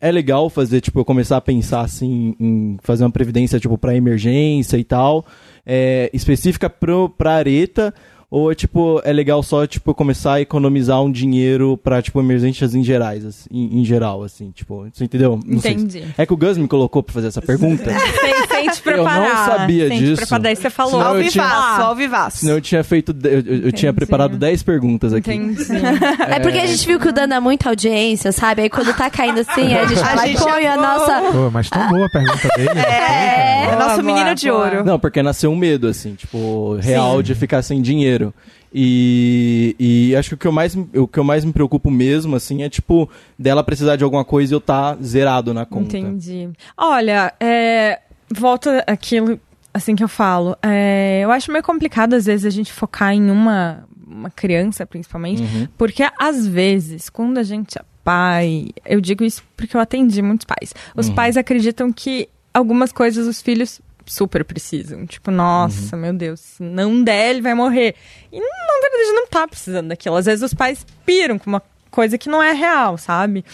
É 0.00 0.10
legal 0.10 0.50
fazer, 0.50 0.82
tipo, 0.82 1.00
eu 1.00 1.04
começar 1.04 1.38
a 1.38 1.40
pensar 1.40 1.80
assim 1.80 2.34
em 2.38 2.76
fazer 2.82 3.04
uma 3.04 3.10
previdência, 3.10 3.58
tipo, 3.58 3.78
pra 3.78 3.96
emergência 3.96 4.76
e 4.76 4.84
tal, 4.84 5.24
é, 5.64 6.10
específica 6.12 6.68
pro, 6.68 7.08
pra 7.08 7.36
areta, 7.36 7.94
ou 8.36 8.50
é 8.50 8.54
tipo, 8.54 9.00
é 9.04 9.12
legal 9.12 9.42
só, 9.42 9.64
tipo, 9.66 9.94
começar 9.94 10.34
a 10.34 10.40
economizar 10.40 11.00
um 11.00 11.10
dinheiro 11.12 11.76
pra, 11.76 12.02
tipo, 12.02 12.18
emergências 12.18 12.74
em 12.74 12.82
gerais, 12.82 13.24
assim, 13.24 13.48
em, 13.50 13.80
em 13.80 13.84
geral, 13.84 14.24
assim, 14.24 14.50
tipo, 14.50 14.86
você 14.92 15.04
entendeu? 15.04 15.38
Não 15.46 15.60
sei. 15.60 15.72
Entendi. 15.74 16.04
É 16.18 16.26
que 16.26 16.32
o 16.32 16.36
Gus 16.36 16.58
me 16.58 16.66
colocou 16.66 17.00
pra 17.02 17.12
fazer 17.14 17.28
essa 17.28 17.40
pergunta. 17.40 17.84
Sem, 17.92 18.46
sem 18.48 18.70
te 18.70 18.82
Eu 18.90 18.96
não 18.96 19.04
preparar. 19.04 19.46
sabia 19.58 19.88
sem 19.88 19.98
te 19.98 20.04
disso. 20.04 20.16
preparar. 20.16 20.42
Daí 20.42 20.56
você 20.56 20.68
falou. 20.70 21.00
Ao 21.00 21.16
eu 21.20 21.28
tinha- 21.30 21.44
vivaço, 21.44 21.82
ao 21.82 21.94
vivaço. 21.94 22.38
Senão 22.38 22.54
eu 22.54 22.60
tinha 22.60 22.82
feito. 22.82 23.12
de- 23.12 23.28
Eu, 23.28 23.40
eu- 23.40 23.62
eu 23.66 23.72
tinha 23.72 23.92
preparado 23.92 24.36
10 24.36 24.62
perguntas 24.64 25.12
aqui. 25.12 25.32
Entendi. 25.32 25.64
É 26.28 26.40
porque 26.40 26.58
a 26.58 26.66
gente 26.66 26.84
viu 26.86 26.98
que 26.98 27.08
o 27.08 27.12
Dan 27.12 27.28
dá 27.28 27.40
muita 27.40 27.68
audiência, 27.68 28.32
sabe? 28.32 28.62
Aí 28.62 28.68
quando 28.70 28.92
tá 28.96 29.08
caindo 29.10 29.40
assim, 29.40 29.74
a 29.74 29.84
gente 29.84 30.00
A 30.02 30.14
vai 30.16 30.28
e 30.30 30.32
gente 30.32 30.42
põe 30.42 30.66
a 30.66 30.76
nossa. 30.76 31.20
Pô, 31.32 31.50
mas 31.50 31.70
tão 31.70 31.88
boa 31.88 32.06
a 32.06 32.10
pergunta 32.10 32.48
dele. 32.56 32.80
É, 32.80 33.66
Boa, 33.66 33.76
nosso 33.84 34.02
boa, 34.02 34.14
menino 34.14 34.34
de 34.34 34.48
boa. 34.50 34.64
ouro. 34.64 34.84
Não, 34.84 34.98
porque 34.98 35.22
nasceu 35.22 35.50
um 35.52 35.56
medo, 35.56 35.86
assim, 35.86 36.14
tipo, 36.14 36.76
real 36.80 37.22
de 37.22 37.34
ficar 37.34 37.62
sem 37.62 37.80
dinheiro. 37.80 38.23
E, 38.72 39.76
e 39.78 40.16
acho 40.16 40.30
que 40.30 40.34
o 40.34 40.38
que, 40.38 40.46
eu 40.46 40.52
mais, 40.52 40.74
o 40.76 41.06
que 41.06 41.18
eu 41.18 41.24
mais 41.24 41.44
me 41.44 41.52
preocupo 41.52 41.90
mesmo, 41.90 42.34
assim, 42.36 42.62
é, 42.62 42.68
tipo, 42.68 43.08
dela 43.38 43.62
precisar 43.62 43.96
de 43.96 44.02
alguma 44.04 44.24
coisa 44.24 44.52
e 44.52 44.56
eu 44.56 44.60
tá 44.60 44.96
zerado 45.02 45.54
na 45.54 45.64
conta. 45.64 45.96
Entendi. 45.96 46.50
Olha, 46.76 47.32
é, 47.38 48.00
volta 48.32 48.82
aquilo 48.86 49.38
assim 49.72 49.94
que 49.94 50.02
eu 50.02 50.08
falo. 50.08 50.56
É, 50.62 51.20
eu 51.22 51.30
acho 51.30 51.50
meio 51.52 51.62
complicado, 51.64 52.14
às 52.14 52.26
vezes, 52.26 52.44
a 52.46 52.50
gente 52.50 52.72
focar 52.72 53.12
em 53.12 53.30
uma, 53.30 53.84
uma 54.06 54.30
criança, 54.30 54.84
principalmente, 54.84 55.42
Uhum. 55.42 55.68
porque 55.78 56.04
às 56.18 56.46
vezes, 56.46 57.08
quando 57.08 57.38
a 57.38 57.42
gente 57.44 57.78
é 57.78 57.82
pai, 58.04 58.68
eu 58.84 59.00
digo 59.00 59.24
isso 59.24 59.42
porque 59.56 59.76
eu 59.76 59.80
atendi 59.80 60.20
muitos 60.20 60.44
pais. 60.44 60.74
Os 60.96 61.08
Uhum. 61.08 61.14
pais 61.14 61.36
acreditam 61.36 61.90
que 61.92 62.28
algumas 62.52 62.92
coisas 62.92 63.26
os 63.26 63.40
filhos 63.40 63.80
super 64.06 64.44
precisam. 64.44 65.06
Tipo, 65.06 65.30
nossa, 65.30 65.96
meu 65.96 66.12
Deus, 66.12 66.40
se 66.40 66.62
não 66.62 67.02
der, 67.02 67.30
ele 67.30 67.42
vai 67.42 67.54
morrer. 67.54 67.94
E 68.32 68.38
na 68.38 68.80
verdade 68.82 69.12
não 69.12 69.26
tá 69.26 69.46
precisando 69.48 69.88
daquilo. 69.88 70.16
Às 70.16 70.26
vezes 70.26 70.42
os 70.42 70.54
pais 70.54 70.86
piram 71.04 71.38
com 71.38 71.50
uma 71.50 71.62
coisa 71.90 72.18
que 72.18 72.28
não 72.28 72.42
é 72.42 72.52
real, 72.52 72.98
sabe? 72.98 73.44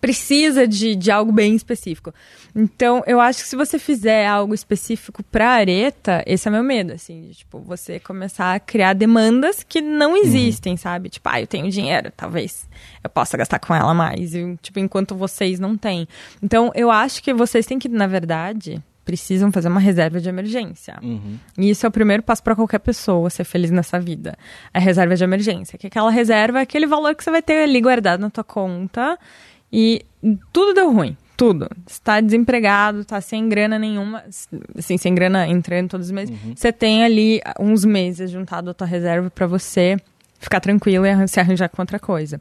precisa 0.00 0.66
de, 0.66 0.94
de 0.94 1.10
algo 1.10 1.32
bem 1.32 1.54
específico. 1.54 2.12
Então, 2.54 3.02
eu 3.06 3.20
acho 3.20 3.42
que 3.42 3.48
se 3.48 3.56
você 3.56 3.78
fizer 3.78 4.26
algo 4.26 4.54
específico 4.54 5.22
pra 5.22 5.50
areta, 5.50 6.22
esse 6.26 6.48
é 6.48 6.50
meu 6.50 6.62
medo, 6.62 6.92
assim, 6.92 7.22
de, 7.22 7.34
tipo, 7.34 7.58
você 7.60 8.00
começar 8.00 8.54
a 8.54 8.60
criar 8.60 8.94
demandas 8.94 9.62
que 9.62 9.80
não 9.80 10.16
existem, 10.16 10.76
sabe? 10.76 11.08
Tipo, 11.08 11.28
ah, 11.28 11.40
eu 11.40 11.46
tenho 11.46 11.70
dinheiro, 11.70 12.12
talvez 12.16 12.66
eu 13.04 13.10
possa 13.10 13.36
gastar 13.36 13.58
com 13.58 13.74
ela 13.74 13.92
mais, 13.92 14.34
e, 14.34 14.56
tipo, 14.62 14.78
enquanto 14.78 15.14
vocês 15.14 15.60
não 15.60 15.76
têm. 15.76 16.08
Então, 16.42 16.72
eu 16.74 16.90
acho 16.90 17.22
que 17.22 17.34
vocês 17.34 17.66
têm 17.66 17.78
que, 17.78 17.88
na 17.88 18.06
verdade, 18.06 18.82
precisam 19.06 19.52
fazer 19.52 19.68
uma 19.68 19.78
reserva 19.78 20.20
de 20.20 20.28
emergência. 20.28 20.98
Uhum. 21.00 21.38
E 21.56 21.70
isso 21.70 21.86
é 21.86 21.88
o 21.88 21.92
primeiro 21.92 22.24
passo 22.24 22.42
para 22.42 22.56
qualquer 22.56 22.80
pessoa 22.80 23.30
ser 23.30 23.44
feliz 23.44 23.70
nessa 23.70 24.00
vida. 24.00 24.36
A 24.74 24.80
reserva 24.80 25.14
de 25.14 25.22
emergência. 25.22 25.78
Que 25.78 25.86
aquela 25.86 26.10
reserva 26.10 26.58
é 26.58 26.62
aquele 26.62 26.88
valor 26.88 27.14
que 27.14 27.22
você 27.22 27.30
vai 27.30 27.40
ter 27.40 27.62
ali 27.62 27.80
guardado 27.80 28.20
na 28.20 28.28
tua 28.28 28.42
conta 28.42 29.16
e 29.72 30.04
tudo 30.52 30.74
deu 30.74 30.92
ruim. 30.92 31.16
Tudo. 31.36 31.68
Você 31.86 32.00
tá 32.02 32.20
desempregado, 32.20 33.04
tá 33.04 33.20
sem 33.20 33.48
grana 33.48 33.78
nenhuma, 33.78 34.24
assim, 34.76 34.98
sem 34.98 35.14
grana 35.14 35.46
entrando 35.46 35.90
todos 35.90 36.06
os 36.06 36.12
meses. 36.12 36.36
Você 36.56 36.72
tem 36.72 37.04
ali 37.04 37.40
uns 37.60 37.84
meses 37.84 38.28
juntado 38.30 38.70
a 38.70 38.74
tua 38.74 38.88
reserva 38.88 39.30
para 39.30 39.46
você 39.46 39.96
ficar 40.40 40.58
tranquilo 40.58 41.06
e 41.06 41.28
se 41.28 41.38
arranjar 41.38 41.68
com 41.68 41.80
outra 41.80 42.00
coisa. 42.00 42.40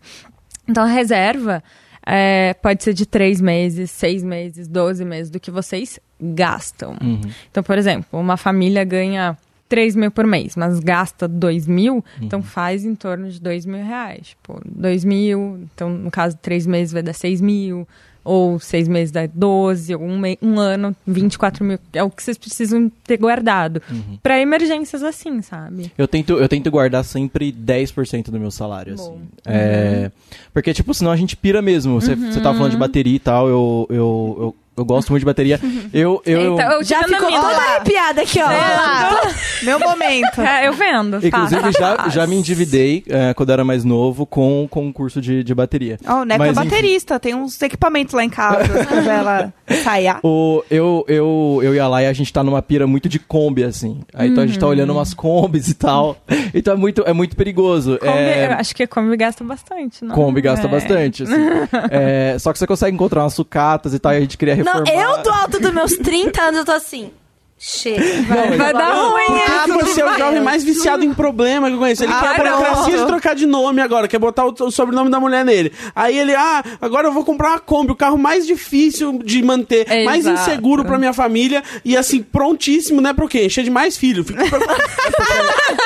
Então 0.67 0.83
a 0.83 0.87
reserva 0.87 1.63
é, 2.03 2.55
pode 2.55 2.83
ser 2.83 2.93
de 2.93 3.05
três 3.05 3.39
meses, 3.39 3.91
seis 3.91 4.23
meses, 4.23 4.67
12 4.67 5.05
meses 5.05 5.29
do 5.29 5.39
que 5.39 5.51
vocês 5.51 5.99
gastam. 6.21 6.95
Uhum. 7.01 7.21
Então, 7.51 7.63
por 7.63 7.77
exemplo, 7.77 8.19
uma 8.19 8.37
família 8.37 8.83
ganha 8.83 9.37
3 9.67 9.95
mil 9.95 10.11
por 10.11 10.25
mês, 10.25 10.55
mas 10.55 10.79
gasta 10.79 11.27
2 11.27 11.67
mil, 11.67 12.03
então 12.21 12.41
faz 12.43 12.85
em 12.85 12.93
torno 12.95 13.29
de 13.29 13.41
2 13.41 13.65
mil 13.65 13.83
reais. 13.83 14.27
Tipo, 14.29 14.61
2 14.65 15.03
mil, 15.03 15.59
então 15.73 15.89
no 15.89 16.11
caso, 16.11 16.37
3 16.41 16.65
meses 16.67 16.93
vai 16.93 17.01
dar 17.01 17.13
6 17.13 17.41
mil, 17.41 17.87
ou 18.23 18.59
6 18.59 18.87
meses 18.87 19.11
dá 19.11 19.27
12, 19.27 19.93
ou 19.95 20.01
um, 20.01 20.17
me- 20.19 20.37
um 20.41 20.59
ano, 20.59 20.95
24 21.05 21.63
mil. 21.63 21.77
É 21.93 22.03
o 22.03 22.09
que 22.09 22.23
vocês 22.23 22.37
precisam 22.37 22.91
ter 23.05 23.17
guardado. 23.17 23.81
Pra 24.23 24.39
emergências 24.39 25.03
assim, 25.03 25.41
sabe? 25.43 25.91
Eu 25.97 26.07
tento, 26.07 26.33
eu 26.33 26.47
tento 26.49 26.71
guardar 26.71 27.03
sempre 27.03 27.51
10% 27.51 28.31
do 28.31 28.39
meu 28.39 28.49
salário, 28.51 28.95
Bom. 28.95 29.03
assim. 29.03 29.21
É, 29.45 30.11
Porque, 30.53 30.73
tipo, 30.73 30.91
senão 30.93 31.11
a 31.11 31.15
gente 31.15 31.35
pira 31.37 31.61
mesmo. 31.61 31.99
Você, 32.01 32.15
você 32.15 32.39
tava 32.41 32.55
falando 32.57 32.71
de 32.71 32.77
bateria 32.77 33.15
e 33.15 33.19
tal, 33.19 33.47
eu, 33.47 33.87
eu, 33.91 33.95
eu, 34.39 34.55
eu 34.77 34.85
gosto 34.85 35.09
muito 35.09 35.21
de 35.21 35.25
bateria. 35.25 35.59
Eu, 35.93 36.21
eu, 36.25 36.53
Então, 36.55 36.71
eu 36.73 36.83
Já 36.83 37.03
ficou 37.03 37.29
toda 37.29 37.55
arrepiada 37.55 38.21
aqui, 38.21 38.41
ó. 38.41 38.47
Lá, 38.47 39.21
meu 39.63 39.79
momento. 39.79 40.41
É, 40.45 40.67
eu 40.67 40.73
vendo. 40.73 41.25
Inclusive, 41.25 41.61
faz, 41.61 41.75
já, 41.75 42.09
já 42.09 42.27
me 42.27 42.35
endividei 42.35 43.03
é, 43.07 43.33
quando 43.33 43.51
era 43.51 43.63
mais 43.63 43.83
novo 43.83 44.25
com, 44.25 44.67
com 44.69 44.85
um 44.85 44.91
curso 44.93 45.19
de, 45.19 45.43
de 45.43 45.55
bateria. 45.55 45.97
Ó, 46.05 46.21
o 46.21 46.25
Neco 46.25 46.43
é 46.43 46.47
Mas, 46.47 46.57
enfim. 46.57 46.69
baterista, 46.69 47.19
tem 47.19 47.33
uns 47.33 47.59
equipamentos 47.61 48.13
lá 48.13 48.23
em 48.23 48.29
casa, 48.29 48.63
quiser 48.85 49.19
ela 49.19 49.53
ensaiar. 49.69 50.19
O, 50.23 50.63
eu, 50.69 51.03
eu, 51.07 51.59
eu 51.63 51.73
e 51.73 51.79
a 51.79 51.87
Laia, 51.87 52.09
a 52.09 52.13
gente 52.13 52.31
tá 52.31 52.43
numa 52.43 52.61
pira 52.61 52.85
muito 52.85 53.09
de 53.09 53.17
Kombi, 53.17 53.63
assim. 53.63 54.01
Aí, 54.13 54.29
Então 54.29 54.43
a 54.43 54.47
gente 54.47 54.59
tá 54.59 54.67
olhando 54.67 54.91
umas 54.93 55.13
Kombis 55.13 55.67
e 55.69 55.73
tal. 55.73 56.17
Então 56.53 56.73
é 56.73 56.77
muito, 56.77 57.03
é 57.05 57.13
muito 57.13 57.35
perigoso. 57.35 57.97
Kombi, 57.97 58.11
é... 58.11 58.47
eu 58.47 58.55
Acho 58.55 58.75
que 58.75 58.83
a 58.83 58.87
Kombi 58.87 59.17
gasta 59.17 59.43
bastante, 59.43 60.03
não? 60.05 60.13
Kombi 60.13 60.41
gasta 60.41 60.67
É. 60.67 60.69
bastante, 60.69 61.23
assim. 61.23 61.33
É, 61.89 62.37
só 62.39 62.51
que 62.53 62.59
você 62.59 62.67
consegue 62.67 62.93
encontrar 62.93 63.23
umas 63.23 63.33
sucatas 63.33 63.93
e 63.93 63.99
tal, 63.99 64.13
e 64.13 64.17
a 64.17 64.21
gente 64.21 64.37
queria 64.37 64.53
Não, 64.65 64.83
eu 64.85 65.23
do 65.23 65.29
alto 65.29 65.59
dos 65.59 65.71
meus 65.73 65.93
30 65.97 66.41
anos, 66.41 66.59
eu 66.59 66.65
tô 66.65 66.71
assim. 66.71 67.11
Chega. 67.57 68.03
Vai, 68.27 68.57
vai 68.57 68.73
dar 68.73 68.91
ruim, 68.93 69.25
que 69.27 69.63
que 69.79 69.85
você 69.85 70.01
é 70.01 70.05
o 70.05 70.17
jovem 70.17 70.41
mais 70.41 70.61
viciado 70.61 71.05
em 71.05 71.13
problema 71.13 71.69
que 71.69 71.75
eu 71.75 71.79
conheço? 71.79 72.03
Ele 72.03 72.11
Ah, 72.11 72.19
quer 72.19 72.27
a 72.47 72.57
burocracia 72.57 72.97
de 72.97 73.05
trocar 73.07 73.33
de 73.33 73.45
nome 73.45 73.81
agora, 73.81 74.09
quer 74.09 74.19
botar 74.19 74.45
o, 74.45 74.53
o 74.59 74.69
sobrenome 74.69 75.09
da 75.09 75.21
mulher 75.21 75.45
nele. 75.45 75.71
Aí 75.95 76.19
ele, 76.19 76.35
ah, 76.35 76.61
agora 76.81 77.07
eu 77.07 77.13
vou 77.13 77.23
comprar 77.23 77.51
uma 77.51 77.59
Kombi, 77.59 77.93
o 77.93 77.95
carro 77.95 78.17
mais 78.17 78.45
difícil 78.45 79.19
de 79.23 79.41
manter, 79.41 79.89
É, 79.89 80.03
mais 80.03 80.25
exato. 80.25 80.41
inseguro 80.49 80.83
pra 80.83 80.99
minha 80.99 81.13
família 81.13 81.63
e 81.85 81.95
assim, 81.95 82.21
prontíssimo, 82.21 82.99
né, 82.99 83.13
pro 83.13 83.25
quê? 83.27 83.45
Encher 83.45 83.63
de 83.63 83.71
mais 83.71 83.95
filho. 83.95 84.25
Fico. 84.25 84.37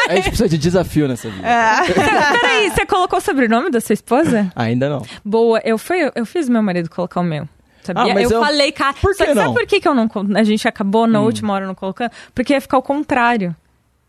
A 0.10 0.16
gente 0.16 0.24
precisa 0.30 0.50
de 0.50 0.58
desafio 0.58 1.08
nessa 1.08 1.30
vida. 1.30 1.48
É. 1.48 1.84
Peraí, 2.42 2.70
você 2.72 2.84
colocou 2.88 3.20
o 3.20 3.22
sobrenome 3.22 3.70
da 3.70 3.80
sua 3.80 3.94
esposa? 3.94 4.52
Ainda 4.56 4.90
não. 4.90 5.06
Boa, 5.24 5.62
eu, 5.64 5.78
fui, 5.78 5.98
eu 6.16 6.26
fiz 6.26 6.50
meu 6.50 6.64
marido 6.64 6.90
colocar 6.90 7.20
o 7.20 7.24
meu. 7.24 7.48
Sabia? 7.94 8.12
Ah, 8.12 8.16
mas 8.16 8.30
eu, 8.30 8.38
eu- 8.38 8.44
falei, 8.46 8.72
cara. 8.72 8.94
Por 8.94 9.16
que 9.16 9.34
sabe 9.34 9.54
por 9.54 9.66
que, 9.66 9.80
que 9.80 9.88
eu 9.88 9.94
não, 9.94 10.10
a 10.36 10.44
gente 10.44 10.68
acabou 10.68 11.08
na 11.08 11.20
última 11.22 11.54
hora 11.54 11.66
não 11.66 11.76
colocando? 11.76 12.12
Porque 12.36 12.54
ia 12.54 12.62
ficar 12.62 12.78
o 12.78 12.82
contrário. 12.82 13.56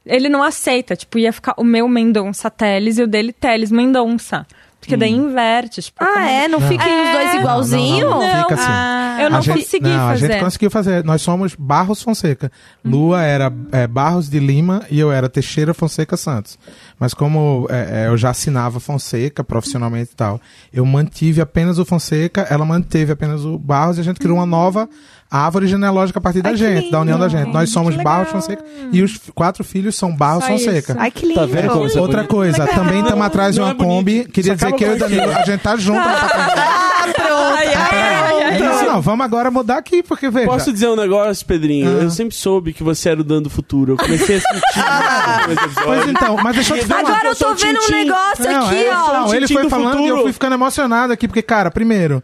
Ele 0.05 0.28
não 0.28 0.43
aceita, 0.43 0.97
tipo, 0.97 1.19
ia 1.19 1.32
ficar 1.32 1.55
o 1.57 1.65
meu 1.65 1.86
Mendonça 1.89 2.51
Teles 2.51 2.98
e 2.98 3.02
o 3.02 3.07
dele 3.07 3.32
Teles 3.32 3.70
Mendonça. 3.70 4.47
Porque 4.81 4.97
daí 4.97 5.12
inverte, 5.12 5.82
tipo. 5.82 6.02
Ah, 6.02 6.27
é? 6.27 6.48
Não 6.48 6.59
fiquem 6.61 7.02
os 7.02 7.12
dois 7.12 7.35
igualzinho? 7.35 8.09
Não, 8.09 8.19
não, 8.19 8.27
não, 8.27 8.35
Não, 8.35 8.43
fica 8.43 8.55
assim. 8.55 8.65
ah, 8.66 9.19
eu 9.20 9.31
não 9.31 9.39
a 9.39 9.40
gente, 9.43 9.59
consegui 9.59 9.89
não, 9.89 10.09
fazer. 10.09 10.27
a 10.27 10.28
gente 10.31 10.40
conseguiu 10.40 10.70
fazer. 10.70 11.05
Nós 11.05 11.23
somos 11.23 11.55
Barros 11.55 12.02
Fonseca. 12.02 12.51
Lua 12.82 13.23
era 13.23 13.52
é, 13.73 13.86
Barros 13.86 14.31
de 14.31 14.40
Lima 14.40 14.82
e 14.90 14.98
eu 14.98 15.12
era 15.12 15.28
Teixeira 15.28 15.74
Fonseca 15.74 16.16
Santos. 16.16 16.59
Mas 16.98 17.12
como 17.12 17.66
é, 17.69 18.05
é, 18.05 18.09
eu 18.09 18.16
já 18.16 18.31
assinava 18.31 18.81
Fonseca 18.81 19.44
profissionalmente 19.44 20.12
e 20.12 20.16
tal, 20.16 20.40
eu 20.73 20.85
mantive 20.86 21.43
apenas 21.43 21.78
o 21.78 21.85
Fonseca, 21.85 22.47
ela 22.51 22.65
manteve 22.65 23.12
apenas 23.12 23.44
o 23.44 23.59
Barros 23.59 23.98
e 23.98 24.01
a 24.01 24.05
gente 24.05 24.19
criou 24.19 24.39
uma 24.39 24.47
nova 24.47 24.89
árvore 25.31 25.66
genealógica 25.69 26.19
a 26.19 26.23
partir 26.23 26.43
da 26.43 26.48
Ai, 26.51 26.55
que 26.57 26.61
gente, 26.61 26.90
da 26.90 27.01
união 27.01 27.19
da 27.19 27.28
gente. 27.28 27.52
Nós 27.52 27.70
somos 27.70 27.94
Barros 27.97 28.27
legal. 28.27 28.43
Fonseca 28.43 28.65
e 28.93 29.02
os 29.02 29.20
quatro 29.35 29.62
filhos 29.62 29.94
são 29.94 30.15
Barros 30.15 30.44
Só 30.44 30.51
Fonseca. 30.51 30.97
Ai, 30.98 31.11
que 31.11 31.24
lindo. 31.27 31.39
Tá 31.40 31.47
vendo 31.47 31.69
como 31.69 31.86
é 31.89 32.01
Outra 32.01 32.24
coisa, 32.24 32.66
também 32.66 33.01
estamos 33.01 33.24
atrás 33.24 33.55
de 33.55 33.61
uma 33.61 33.70
é. 33.70 33.74
Kombi. 33.74 34.24
Queria 34.24 34.59
Só 34.59 34.66
dizer 34.66 34.77
que 34.77 34.85
eu 34.85 34.97
e 34.97 34.98
Danilo, 34.98 35.31
a 35.31 35.44
gente 35.44 35.61
tá 35.61 35.77
junto. 35.77 36.01
nessa 36.01 36.28
Kombi. 36.28 36.61
Ah, 37.01 37.12
pronto. 37.15 37.32
Ai, 37.57 37.66
ai, 37.73 38.43
ai, 38.43 38.59
Não, 38.59 38.82
não, 38.85 39.01
vamos 39.01 39.24
agora 39.24 39.51
mudar 39.51 39.78
aqui, 39.78 40.02
porque 40.02 40.28
veja. 40.28 40.47
Posso 40.47 40.70
dizer 40.70 40.86
um 40.89 40.94
negócio, 40.97 41.47
Pedrinho? 41.47 41.89
Ah. 41.89 42.02
Eu 42.02 42.11
sempre 42.11 42.35
soube 42.36 42.74
que 42.74 42.82
você 42.82 43.09
era 43.09 43.23
o 43.23 43.24
Dan 43.24 43.40
do 43.40 43.48
futuro. 43.48 43.94
Eu 43.94 43.97
comecei 43.97 44.36
a 44.36 44.40
sentir. 44.40 45.70
Pois 45.82 46.07
então, 46.09 46.36
mas 46.43 46.55
deixa 46.57 46.77
eu 46.77 46.81
te 46.81 46.86
falar. 46.86 47.01
Agora 47.01 47.28
eu 47.28 47.35
tô 47.36 47.55
vendo 47.55 47.78
um 47.81 47.90
negócio 47.90 48.44
Não, 48.44 48.66
aqui, 48.66 48.85
é, 48.85 48.94
ó. 48.94 49.12
não, 49.12 49.35
ele 49.35 49.48
foi 49.48 49.62
do 49.62 49.70
falando 49.70 50.01
e 50.01 50.02
eu 50.02 50.09
futuro. 50.09 50.23
fui 50.24 50.32
ficando 50.35 50.55
emocionado 50.55 51.12
aqui, 51.12 51.27
porque, 51.27 51.43
cara, 51.43 51.70
primeiro. 51.70 52.23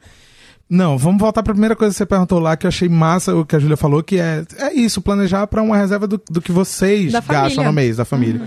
Não, 0.69 0.99
vamos 0.99 1.21
voltar 1.21 1.43
pra 1.43 1.53
primeira 1.55 1.77
coisa 1.77 1.93
que 1.95 1.99
você 1.99 2.07
perguntou 2.07 2.41
lá, 2.41 2.57
que 2.57 2.67
eu 2.67 2.69
achei 2.69 2.89
massa 2.89 3.35
o 3.35 3.45
que 3.47 3.55
a 3.55 3.59
Júlia 3.59 3.77
falou, 3.77 4.03
que 4.03 4.19
é, 4.19 4.45
é 4.59 4.73
isso, 4.75 5.01
planejar 5.01 5.47
pra 5.47 5.63
uma 5.63 5.77
reserva 5.77 6.07
do, 6.09 6.21
do 6.29 6.41
que 6.43 6.51
vocês 6.51 7.13
Da 7.13 7.21
gastam 7.21 7.41
família. 7.51 7.65
no 7.67 7.73
mês, 7.73 7.97
da 7.99 8.05
família. 8.05 8.41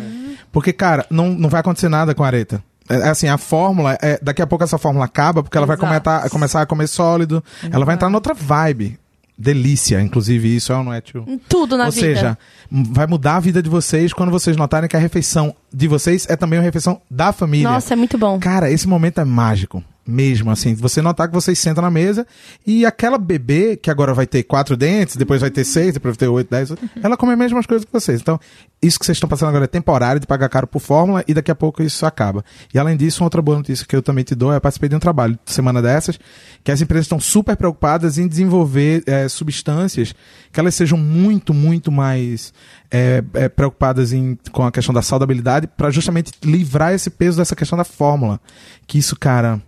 Porque, 0.52 0.74
cara, 0.74 1.06
não, 1.10 1.30
não 1.30 1.48
vai 1.50 1.62
acontecer 1.62 1.88
nada 1.88 2.14
com 2.14 2.24
a 2.24 2.28
areta. 2.28 2.62
É, 2.90 2.96
é 2.96 3.10
assim, 3.10 3.28
a 3.30 3.38
fórmula, 3.38 3.98
é, 4.02 4.20
daqui 4.22 4.42
a 4.42 4.48
pouco 4.48 4.64
essa 4.66 4.78
fórmula 4.78 5.06
acaba, 5.06 5.42
porque 5.44 5.56
ela 5.58 5.66
vai 5.68 5.78
Exato. 5.78 5.88
começar, 5.94 6.30
começar 6.30 6.62
a 6.62 6.66
comer 6.66 6.88
sólido, 6.88 7.42
ela 7.72 7.86
vai 7.86 7.96
entrar 7.96 8.10
noutra 8.10 8.34
vibe. 8.34 9.00
Delícia, 9.42 10.02
inclusive, 10.02 10.54
isso 10.54 10.74
é 10.74 10.76
ou 10.78 10.84
não 10.84 10.94
é, 10.94 11.00
tio? 11.00 11.26
Tudo 11.48 11.78
na 11.78 11.86
Ou 11.86 11.92
vida. 11.94 12.06
seja, 12.08 12.38
m- 12.70 12.86
vai 12.92 13.08
mudar 13.08 13.38
a 13.38 13.40
vida 13.40 13.64
de 13.64 13.70
vocês 13.70 14.12
quando 14.12 14.30
vocês 14.32 14.58
notarem 14.58 14.90
que 14.90 14.98
a 14.98 15.00
refeição 15.00 15.56
de 15.74 15.88
vocês 15.88 16.28
é 16.30 16.36
também 16.36 16.60
uma 16.60 16.66
refeição 16.66 17.00
da 17.10 17.32
família. 17.32 17.70
Nossa, 17.70 17.94
é 17.94 17.96
muito 17.96 18.18
bom. 18.18 18.38
Cara, 18.38 18.70
esse 18.70 18.86
momento 18.86 19.22
é 19.22 19.24
mágico. 19.24 19.82
Mesmo, 20.10 20.50
assim. 20.50 20.74
Você 20.74 21.02
notar 21.02 21.28
que 21.28 21.34
vocês 21.34 21.60
sentam 21.60 21.84
na 21.84 21.92
mesa 21.92 22.26
e 22.66 22.86
aquela 22.86 23.18
bebê, 23.18 23.78
que 23.78 23.92
agora 23.92 24.14
vai 24.14 24.26
ter 24.26 24.44
quatro 24.44 24.76
dentes, 24.76 25.16
depois 25.16 25.40
vai 25.40 25.52
ter 25.52 25.64
seis, 25.64 25.94
depois 25.94 26.16
vai 26.16 26.20
ter 26.20 26.28
oito, 26.28 26.50
dez, 26.50 26.74
ela 27.04 27.16
come 27.16 27.34
as 27.34 27.38
mesmas 27.38 27.66
coisas 27.66 27.86
que 27.86 27.92
vocês. 27.94 28.20
Então, 28.20 28.40
isso 28.82 28.98
que 28.98 29.06
vocês 29.06 29.18
estão 29.18 29.30
passando 29.30 29.50
agora 29.50 29.66
é 29.66 29.68
temporário 29.68 30.20
de 30.20 30.26
pagar 30.26 30.50
caro 30.50 30.66
por 30.66 30.80
fórmula 30.80 31.24
e 31.28 31.34
daqui 31.34 31.52
a 31.52 31.56
pouco 31.56 31.84
isso 31.84 32.06
acaba. 32.06 32.44
E 32.74 32.80
além 32.80 32.98
disso, 32.98 33.22
uma 33.22 33.28
outra 33.28 33.42
boa 33.42 33.58
notícia 33.58 33.86
que 33.86 33.96
eu 33.96 34.02
também 34.02 34.24
te 34.24 34.34
dou 34.34 34.52
é 34.52 34.56
eu 34.56 34.62
participei 34.62 34.90
de 34.90 34.96
um 34.96 35.00
trabalho 35.00 35.38
semana 35.46 35.82
dessas, 35.82 36.20
que 36.64 36.72
as 36.72 36.82
empresas 36.82 37.06
estão 37.06 37.20
super 37.20 37.56
preocupadas 37.56 38.18
em 38.18 38.28
desenvolver 38.28 39.04
eh, 39.06 39.28
substâncias 39.28 40.16
que 40.52 40.60
elas 40.60 40.76
sejam 40.76 40.98
muito, 40.98 41.54
muito 41.54 41.92
mais 41.92 42.54
eh, 42.90 43.24
eh, 43.34 43.50
preocupadas 43.50 44.14
em, 44.14 44.38
com 44.52 44.64
a 44.64 44.72
questão 44.72 44.94
da 44.94 45.02
saudabilidade 45.02 45.68
para 45.68 45.92
justamente 45.92 46.32
livrar 46.44 46.94
esse 46.94 47.10
peso 47.10 47.38
dessa 47.38 47.56
questão 47.56 47.78
da 47.78 47.84
fórmula. 47.84 48.40
Que 48.88 48.98
isso, 48.98 49.16
cara. 49.16 49.62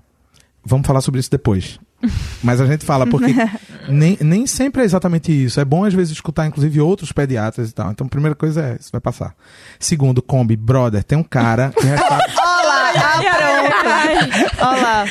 Vamos 0.63 0.85
falar 0.85 1.01
sobre 1.01 1.19
isso 1.19 1.31
depois. 1.31 1.79
Mas 2.43 2.59
a 2.59 2.65
gente 2.65 2.83
fala, 2.85 3.05
porque 3.05 3.33
nem, 3.87 4.17
nem 4.21 4.47
sempre 4.47 4.81
é 4.81 4.85
exatamente 4.85 5.31
isso. 5.31 5.59
É 5.59 5.65
bom, 5.65 5.83
às 5.85 5.93
vezes, 5.93 6.13
escutar, 6.13 6.45
inclusive, 6.47 6.81
outros 6.81 7.11
pediatras 7.11 7.69
e 7.69 7.73
tal. 7.73 7.91
Então, 7.91 8.07
a 8.07 8.09
primeira 8.09 8.35
coisa 8.35 8.61
é, 8.61 8.77
isso 8.79 8.89
vai 8.91 9.01
passar. 9.01 9.35
Segundo, 9.79 10.21
Kombi, 10.21 10.55
brother, 10.55 11.03
tem 11.03 11.17
um 11.17 11.23
cara 11.23 11.71
que 11.77 11.85
resta- 11.85 12.25
Olá, 12.37 12.91
ah, 12.95 13.19
pronto. 13.21 14.57
Olá. 14.61 15.05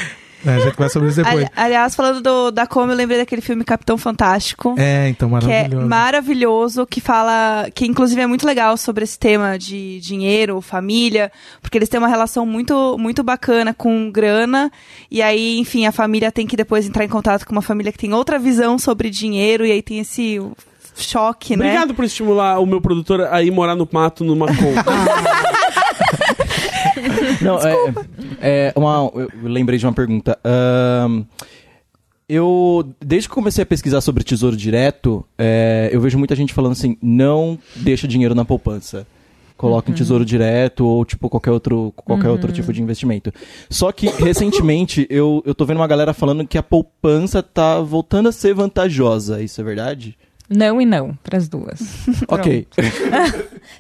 É, 0.45 0.51
a 0.57 0.59
gente 0.61 0.77
vai 0.77 0.89
sobre 0.89 1.09
isso 1.09 1.23
depois. 1.23 1.37
Ali- 1.45 1.51
aliás, 1.57 1.95
falando 1.95 2.21
do, 2.21 2.51
da 2.51 2.67
Como, 2.67 2.93
eu 2.93 2.97
lembrei 2.97 3.19
daquele 3.19 3.43
filme 3.43 3.65
Capitão 3.65 3.99
Fantástico. 3.99 4.75
É, 4.79 5.09
então, 5.09 5.29
Que 5.29 5.35
é 5.35 5.39
maravilhoso. 5.63 5.87
maravilhoso, 5.87 6.87
que 6.87 7.01
fala, 7.01 7.69
que 7.75 7.87
inclusive 7.87 8.21
é 8.21 8.27
muito 8.27 8.47
legal 8.47 8.77
sobre 8.77 9.05
esse 9.05 9.19
tema 9.19 9.59
de 9.59 10.01
dinheiro, 10.01 10.61
família, 10.61 11.31
porque 11.61 11.77
eles 11.79 11.89
têm 11.89 11.99
uma 11.99 12.09
relação 12.09 12.47
muito, 12.47 12.97
muito 12.99 13.23
bacana 13.23 13.75
com 13.75 14.11
grana, 14.11 14.71
e 15.11 15.21
aí, 15.23 15.59
enfim, 15.59 15.87
a 15.87 15.93
família 15.93 16.33
tem 16.33 16.47
que 16.47 16.57
depois 16.57 16.87
entrar 16.87 17.05
em 17.05 17.09
contato 17.09 17.45
com 17.47 17.53
uma 17.53 17.63
família 17.63 17.93
que 17.93 17.99
tem 17.99 18.13
outra 18.15 18.39
visão 18.39 18.79
sobre 18.79 19.11
dinheiro, 19.11 19.65
e 19.67 19.73
aí 19.73 19.83
tem 19.83 19.99
esse 20.01 20.41
choque, 20.97 21.57
né? 21.57 21.65
Obrigado 21.67 21.95
por 21.95 22.05
estimular 22.05 22.59
o 22.59 22.67
meu 22.67 22.81
produtor 22.81 23.23
a 23.23 23.43
ir 23.43 23.51
morar 23.51 23.75
no 23.77 23.89
mato 23.91 24.25
numa 24.25 24.47
Kombi. 24.47 24.61
Não, 27.43 27.59
é, 27.59 27.93
é 28.41 28.73
uma, 28.77 29.11
eu 29.15 29.29
lembrei 29.43 29.79
de 29.79 29.87
uma 29.87 29.93
pergunta. 29.93 30.39
Ahn, 30.45 31.25
eu, 32.29 32.89
desde 33.05 33.29
que 33.29 33.35
comecei 33.35 33.63
a 33.63 33.67
pesquisar 33.67 34.01
sobre 34.01 34.23
tesouro 34.23 34.57
direto, 34.57 35.25
é, 35.37 35.91
eu 35.93 36.01
vejo 36.01 36.17
muita 36.17 36.37
gente 36.37 36.55
falando 36.55 36.73
assim: 36.73 36.97
não 37.03 37.59
deixa 37.75 38.07
dinheiro 38.07 38.35
na 38.35 38.45
poupança. 38.45 39.07
Coloca 39.57 39.91
em 39.91 39.95
tesouro 39.95 40.25
direto 40.25 40.87
ou 40.87 41.05
tipo 41.05 41.29
qualquer 41.29 41.51
outro, 41.51 41.93
qualquer 41.95 42.31
outro 42.31 42.51
tipo 42.51 42.73
de 42.73 42.81
investimento. 42.81 43.31
Só 43.69 43.93
que 43.93 44.07
recentemente 44.09 45.07
eu, 45.11 45.43
eu 45.45 45.55
tô 45.55 45.67
vendo 45.67 45.77
uma 45.77 45.87
galera 45.87 46.15
falando 46.15 46.47
que 46.47 46.57
a 46.57 46.63
poupança 46.63 47.43
tá 47.43 47.79
voltando 47.79 48.31
a 48.31 48.33
ser 48.33 48.55
vantajosa. 48.55 49.43
Isso 49.43 49.61
é 49.61 49.65
verdade? 49.65 50.17
Não 50.53 50.81
e 50.81 50.85
não, 50.87 51.15
pras 51.23 51.49
duas. 51.49 51.81
Ok. 52.29 52.67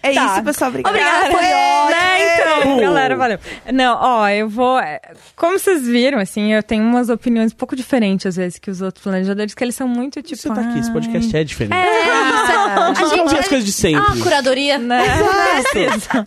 É 0.02 0.12
Tá. 0.14 0.26
isso, 0.34 0.44
pessoal. 0.44 0.70
Obrigada. 0.70 0.96
Obrigada, 0.96 1.30
foi 1.32 1.42
Né, 1.42 2.34
então, 2.62 2.76
galera, 2.78 3.16
valeu. 3.16 3.38
Não, 3.72 3.98
ó, 4.00 4.28
eu 4.28 4.48
vou. 4.48 4.78
é, 4.78 5.00
Como 5.36 5.58
vocês 5.58 5.86
viram, 5.86 6.18
assim, 6.18 6.52
eu 6.54 6.62
tenho 6.62 6.84
umas 6.84 7.08
opiniões 7.10 7.52
um 7.52 7.56
pouco 7.56 7.74
diferentes, 7.74 8.24
às 8.26 8.36
vezes, 8.36 8.58
que 8.58 8.70
os 8.70 8.80
outros 8.80 9.02
planejadores, 9.02 9.52
que 9.52 9.64
eles 9.64 9.74
são 9.74 9.88
muito 9.88 10.22
tipo. 10.22 10.40
Você 10.40 10.48
tá 10.48 10.60
aqui, 10.60 10.78
esse 10.78 10.90
podcast 10.92 11.36
é 11.36 11.44
diferente. 11.44 11.74
É, 11.74 12.04
isso. 12.06 12.52
A 12.52 12.94
gente 13.08 13.16
não 13.16 13.28
vê 13.28 13.38
as 13.38 13.48
coisas 13.48 13.64
de 13.66 13.70
Ah, 13.96 14.02
sempre. 14.04 14.22
curadoria. 14.22 14.78
Né? 14.78 15.02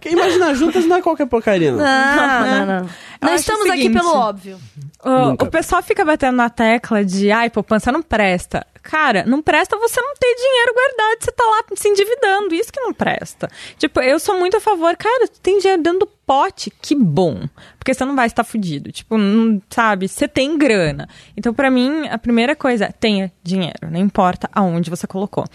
Quem 0.02 0.14
imagina 0.14 0.54
juntas 0.56 0.86
não 0.86 0.98
é 0.98 1.02
qualquer 1.02 1.26
porcaria, 1.28 1.72
não. 1.72 1.80
Não, 1.80 1.86
não, 1.86 2.66
não. 2.82 2.90
Não 3.22 3.30
acho 3.30 3.40
estamos 3.40 3.66
o 3.66 3.72
aqui 3.72 3.84
seguinte. 3.84 3.98
pelo 3.98 4.14
óbvio. 4.16 4.58
O, 5.04 5.44
o 5.44 5.48
pessoal 5.50 5.82
fica 5.82 6.04
batendo 6.04 6.36
na 6.36 6.50
tecla 6.50 7.04
de 7.06 7.32
ai, 7.32 7.50
poupança 7.50 7.92
não 7.92 8.02
presta. 8.02 8.66
Cara, 8.84 9.24
não 9.26 9.42
presta 9.42 9.78
você 9.78 10.00
não 10.02 10.14
ter 10.14 10.36
dinheiro 10.36 10.74
guardado, 10.74 11.24
você 11.24 11.32
tá 11.32 11.44
lá 11.46 11.64
se 11.74 11.88
endividando, 11.88 12.54
isso 12.54 12.72
que 12.72 12.82
não 12.82 12.94
presta. 12.94 13.50
Tipo, 13.78 14.02
eu 14.02 14.20
sou 14.20 14.38
muito 14.38 14.58
a 14.58 14.60
favor, 14.60 14.96
cara, 14.98 15.28
tu 15.30 15.40
tem 15.40 15.58
dinheiro 15.58 15.82
dentro 15.82 16.00
do 16.00 16.08
pote, 16.28 16.70
que 16.82 16.94
bom. 16.94 17.48
Porque 17.80 17.94
você 17.94 18.04
não 18.04 18.16
vai 18.16 18.28
estar 18.28 18.44
fudido. 18.44 18.92
Tipo, 18.92 19.18
não, 19.18 19.62
sabe, 19.70 20.10
você 20.10 20.28
tem 20.28 20.58
grana. 20.58 21.08
Então, 21.36 21.54
pra 21.54 21.72
mim, 21.72 22.08
a 22.10 22.18
primeira 22.18 22.58
coisa 22.58 22.86
é 22.86 22.92
tenha 22.92 23.32
dinheiro, 23.42 23.90
não 23.90 24.00
importa 24.00 24.50
aonde 24.54 24.90
você 24.90 25.08
colocou. 25.08 25.46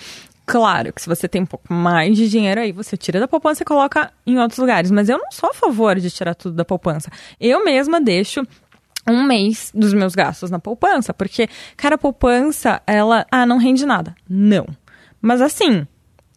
Claro 0.46 0.94
que 0.94 1.02
se 1.02 1.08
você 1.08 1.28
tem 1.28 1.42
um 1.42 1.46
pouco 1.46 1.70
mais 1.70 2.16
de 2.16 2.26
dinheiro 2.30 2.62
aí, 2.62 2.72
você 2.72 2.96
tira 2.96 3.20
da 3.20 3.28
poupança 3.28 3.62
e 3.62 3.66
coloca 3.66 4.10
em 4.26 4.38
outros 4.38 4.58
lugares. 4.58 4.90
Mas 4.90 5.10
eu 5.10 5.18
não 5.18 5.30
sou 5.30 5.50
a 5.50 5.52
favor 5.52 6.00
de 6.00 6.10
tirar 6.10 6.34
tudo 6.34 6.56
da 6.56 6.64
poupança. 6.64 7.10
Eu 7.38 7.62
mesma 7.62 8.00
deixo 8.00 8.42
um 9.06 9.22
mês 9.24 9.70
dos 9.74 9.92
meus 9.94 10.14
gastos 10.14 10.50
na 10.50 10.58
poupança, 10.58 11.14
porque, 11.14 11.48
cara, 11.76 11.94
a 11.94 11.98
poupança, 11.98 12.80
ela, 12.86 13.26
ah, 13.30 13.46
não 13.46 13.58
rende 13.58 13.86
nada. 13.86 14.14
Não. 14.28 14.66
Mas 15.20 15.40
assim, 15.40 15.86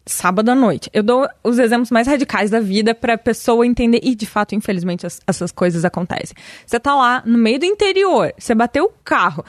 sábado 0.06 0.48
à 0.50 0.54
noite, 0.54 0.90
eu 0.92 1.02
dou 1.02 1.28
os 1.44 1.58
exemplos 1.58 1.90
mais 1.90 2.06
radicais 2.06 2.50
da 2.50 2.60
vida 2.60 2.94
pra 2.94 3.16
pessoa 3.18 3.66
entender, 3.66 4.00
e 4.02 4.14
de 4.14 4.26
fato, 4.26 4.54
infelizmente, 4.54 5.06
as- 5.06 5.20
essas 5.26 5.52
coisas 5.52 5.84
acontecem. 5.84 6.34
Você 6.66 6.80
tá 6.80 6.94
lá 6.94 7.22
no 7.26 7.38
meio 7.38 7.58
do 7.58 7.66
interior, 7.66 8.32
você 8.38 8.54
bateu 8.54 8.84
o 8.84 8.92
carro, 9.04 9.44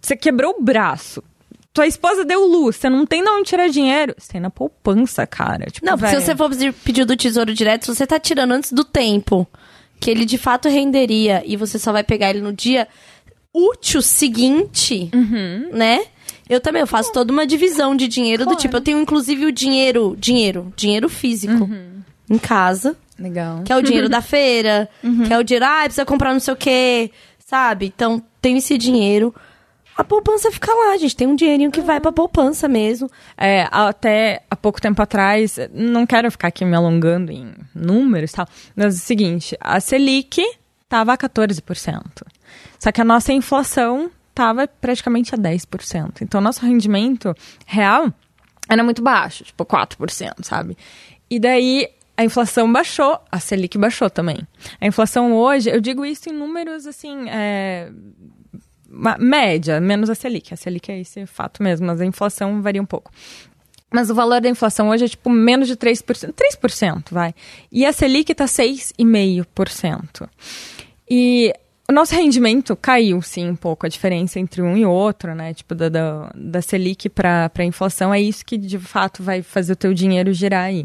você 0.00 0.16
quebrou 0.16 0.56
o 0.58 0.62
braço. 0.62 1.22
Tua 1.72 1.86
esposa 1.86 2.24
deu 2.24 2.40
luz, 2.46 2.76
você 2.76 2.88
não 2.88 3.04
tem 3.04 3.22
de 3.22 3.28
onde 3.28 3.50
tirar 3.50 3.68
dinheiro. 3.68 4.14
Você 4.16 4.32
tem 4.32 4.40
na 4.40 4.48
poupança, 4.48 5.26
cara. 5.26 5.66
Tipo, 5.66 5.84
Não, 5.84 5.98
porque 5.98 6.14
se 6.16 6.22
você 6.22 6.34
for 6.34 6.48
pedir 6.82 7.04
do 7.04 7.14
tesouro 7.14 7.52
direto, 7.52 7.94
você 7.94 8.06
tá 8.06 8.18
tirando 8.18 8.52
antes 8.52 8.72
do 8.72 8.82
tempo 8.82 9.46
que 9.98 10.10
ele 10.10 10.24
de 10.24 10.38
fato 10.38 10.68
renderia 10.68 11.42
e 11.46 11.56
você 11.56 11.78
só 11.78 11.92
vai 11.92 12.04
pegar 12.04 12.30
ele 12.30 12.40
no 12.40 12.52
dia 12.52 12.86
útil 13.52 14.02
seguinte, 14.02 15.10
né? 15.72 16.04
Eu 16.48 16.60
também, 16.60 16.80
eu 16.80 16.86
faço 16.86 17.10
toda 17.12 17.32
uma 17.32 17.46
divisão 17.46 17.96
de 17.96 18.06
dinheiro 18.06 18.44
do 18.46 18.54
tipo, 18.54 18.76
eu 18.76 18.80
tenho 18.80 19.00
inclusive 19.00 19.46
o 19.46 19.52
dinheiro, 19.52 20.16
dinheiro, 20.18 20.72
dinheiro 20.76 21.08
físico 21.08 21.68
em 22.30 22.38
casa, 22.38 22.96
Legal. 23.18 23.62
que 23.64 23.72
é 23.72 23.76
o 23.76 23.82
dinheiro 23.82 24.08
da 24.08 24.20
feira, 24.22 24.88
que 25.26 25.32
é 25.32 25.38
o 25.38 25.42
dinheiro, 25.42 25.64
ah, 25.64 25.80
precisa 25.84 26.04
comprar 26.04 26.32
não 26.32 26.40
sei 26.40 26.54
o 26.54 26.56
quê, 26.56 27.10
sabe? 27.38 27.92
Então, 27.94 28.22
tem 28.40 28.58
esse 28.58 28.76
dinheiro. 28.78 29.34
A 29.96 30.04
poupança 30.04 30.50
fica 30.50 30.72
lá, 30.72 30.96
gente. 30.98 31.16
Tem 31.16 31.26
um 31.26 31.34
dinheirinho 31.34 31.70
que 31.70 31.80
vai 31.80 32.00
pra 32.00 32.12
poupança 32.12 32.68
mesmo. 32.68 33.10
É, 33.36 33.66
até 33.70 34.42
há 34.50 34.54
pouco 34.54 34.80
tempo 34.80 35.00
atrás, 35.00 35.58
não 35.72 36.06
quero 36.06 36.30
ficar 36.30 36.48
aqui 36.48 36.64
me 36.64 36.76
alongando 36.76 37.32
em 37.32 37.54
números 37.74 38.30
e 38.30 38.34
tal, 38.34 38.48
mas 38.74 38.84
é 38.84 38.88
o 38.88 38.92
seguinte, 38.92 39.56
a 39.58 39.80
Selic 39.80 40.42
estava 40.82 41.12
a 41.12 41.18
14%. 41.18 42.02
Só 42.78 42.92
que 42.92 43.00
a 43.00 43.04
nossa 43.04 43.32
inflação 43.32 44.10
estava 44.28 44.68
praticamente 44.68 45.34
a 45.34 45.38
10%. 45.38 46.20
Então, 46.20 46.40
nosso 46.42 46.64
rendimento 46.64 47.34
real 47.64 48.12
era 48.68 48.84
muito 48.84 49.02
baixo, 49.02 49.44
tipo 49.44 49.64
4%, 49.64 50.44
sabe? 50.44 50.76
E 51.30 51.40
daí 51.40 51.88
a 52.16 52.24
inflação 52.24 52.70
baixou, 52.70 53.18
a 53.30 53.38
Selic 53.38 53.78
baixou 53.78 54.10
também. 54.10 54.38
A 54.80 54.86
inflação 54.86 55.34
hoje, 55.34 55.70
eu 55.70 55.80
digo 55.80 56.04
isso 56.04 56.28
em 56.28 56.32
números 56.32 56.86
assim, 56.86 57.28
é, 57.28 57.90
média, 59.18 59.80
menos 59.80 60.08
a 60.10 60.14
Selic. 60.14 60.52
A 60.52 60.56
Selic 60.56 60.90
é 60.90 61.00
esse 61.00 61.26
fato 61.26 61.62
mesmo, 61.62 61.86
mas 61.86 62.00
a 62.00 62.06
inflação 62.06 62.62
varia 62.62 62.80
um 62.82 62.86
pouco. 62.86 63.10
Mas 63.90 64.10
o 64.10 64.14
valor 64.14 64.40
da 64.40 64.48
inflação 64.48 64.88
hoje 64.88 65.04
é 65.04 65.08
tipo 65.08 65.30
menos 65.30 65.68
de 65.68 65.76
3%. 65.76 66.32
3%, 66.32 67.04
vai. 67.10 67.34
E 67.70 67.86
a 67.86 67.92
Selic 67.92 68.34
tá 68.34 68.46
6,5%. 68.46 70.28
E 71.08 71.52
o 71.88 71.92
nosso 71.92 72.14
rendimento 72.14 72.74
caiu, 72.74 73.22
sim, 73.22 73.48
um 73.48 73.56
pouco. 73.56 73.86
A 73.86 73.88
diferença 73.88 74.40
entre 74.40 74.60
um 74.60 74.76
e 74.76 74.84
outro, 74.84 75.34
né? 75.34 75.54
Tipo, 75.54 75.74
da, 75.74 75.88
da, 75.88 76.32
da 76.34 76.60
Selic 76.60 77.08
para 77.08 77.50
a 77.56 77.64
inflação. 77.64 78.12
É 78.12 78.20
isso 78.20 78.44
que, 78.44 78.58
de 78.58 78.78
fato, 78.78 79.22
vai 79.22 79.40
fazer 79.40 79.72
o 79.74 79.76
teu 79.76 79.94
dinheiro 79.94 80.32
girar 80.32 80.64
aí. 80.64 80.84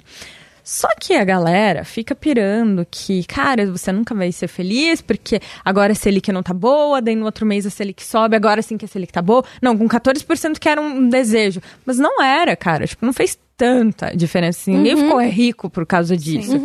Só 0.64 0.88
que 1.00 1.14
a 1.14 1.24
galera 1.24 1.84
fica 1.84 2.14
pirando 2.16 2.86
que, 2.90 3.24
cara, 3.26 3.66
você 3.72 3.92
nunca 3.92 4.14
vai 4.14 4.32
ser 4.32 4.48
feliz 4.48 5.02
porque 5.02 5.40
agora 5.64 5.94
a 5.94 5.96
Selic 5.96 6.32
não 6.32 6.44
tá 6.44 6.54
boa, 6.54 7.02
daí 7.02 7.16
no 7.16 7.26
outro 7.26 7.46
mês 7.46 7.66
a 7.66 7.70
Selic 7.70 8.04
sobe, 8.04 8.36
agora 8.36 8.62
sim 8.62 8.78
que 8.78 8.86
a 8.86 8.88
Selic 8.88 9.12
tá 9.12 9.22
boa. 9.22 9.44
Não, 9.62 9.78
com 9.78 9.88
14% 9.88 10.60
que 10.60 10.70
era 10.70 10.82
um 10.82 11.10
desejo. 11.10 11.62
Mas 11.86 11.98
não 11.98 12.22
era, 12.22 12.56
cara. 12.56 12.86
Tipo, 12.86 13.06
não 13.06 13.14
fez 13.14 13.38
tanta 13.58 14.16
diferença 14.16 14.62
assim. 14.62 14.76
Ninguém 14.76 14.98
ficou 14.98 15.20
rico 15.22 15.70
por 15.70 15.86
causa 15.86 16.16
disso. 16.16 16.60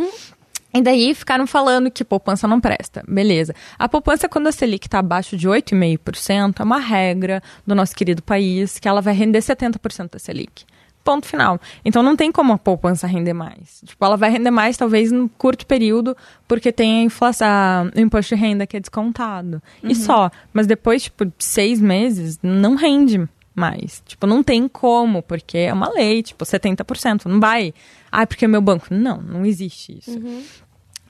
E 0.74 0.82
daí 0.82 1.14
ficaram 1.14 1.46
falando 1.46 1.90
que 1.90 2.04
poupança 2.04 2.46
não 2.46 2.60
presta. 2.60 3.02
Beleza. 3.08 3.54
A 3.78 3.88
poupança, 3.88 4.28
quando 4.28 4.48
a 4.48 4.52
Selic 4.52 4.86
está 4.86 4.98
abaixo 4.98 5.34
de 5.34 5.48
8,5%, 5.48 6.60
é 6.60 6.62
uma 6.62 6.78
regra 6.78 7.42
do 7.66 7.74
nosso 7.74 7.94
querido 7.94 8.22
país 8.22 8.78
que 8.78 8.86
ela 8.86 9.00
vai 9.00 9.14
render 9.14 9.38
70% 9.38 10.10
da 10.10 10.18
Selic. 10.18 10.66
Ponto 11.06 11.24
final. 11.24 11.60
Então 11.84 12.02
não 12.02 12.16
tem 12.16 12.32
como 12.32 12.52
a 12.52 12.58
poupança 12.58 13.06
render 13.06 13.32
mais. 13.32 13.80
Tipo, 13.84 14.04
ela 14.04 14.16
vai 14.16 14.28
render 14.28 14.50
mais, 14.50 14.76
talvez, 14.76 15.12
no 15.12 15.28
curto 15.28 15.64
período, 15.64 16.16
porque 16.48 16.72
tem 16.72 16.98
a 16.98 17.02
inflação, 17.04 17.92
o 17.94 18.00
imposto 18.00 18.34
de 18.34 18.40
renda 18.40 18.66
que 18.66 18.76
é 18.76 18.80
descontado. 18.80 19.62
E 19.84 19.94
só. 19.94 20.28
Mas 20.52 20.66
depois, 20.66 21.04
tipo, 21.04 21.32
seis 21.38 21.80
meses, 21.80 22.40
não 22.42 22.74
rende 22.74 23.24
mais. 23.54 24.02
Tipo, 24.04 24.26
não 24.26 24.42
tem 24.42 24.66
como, 24.66 25.22
porque 25.22 25.58
é 25.58 25.72
uma 25.72 25.88
lei, 25.88 26.24
tipo, 26.24 26.44
70%. 26.44 27.26
Não 27.26 27.38
vai. 27.38 27.72
Ah, 28.10 28.26
porque 28.26 28.44
é 28.44 28.48
meu 28.48 28.60
banco. 28.60 28.88
Não, 28.90 29.22
não 29.22 29.46
existe 29.46 29.96
isso. 29.98 30.18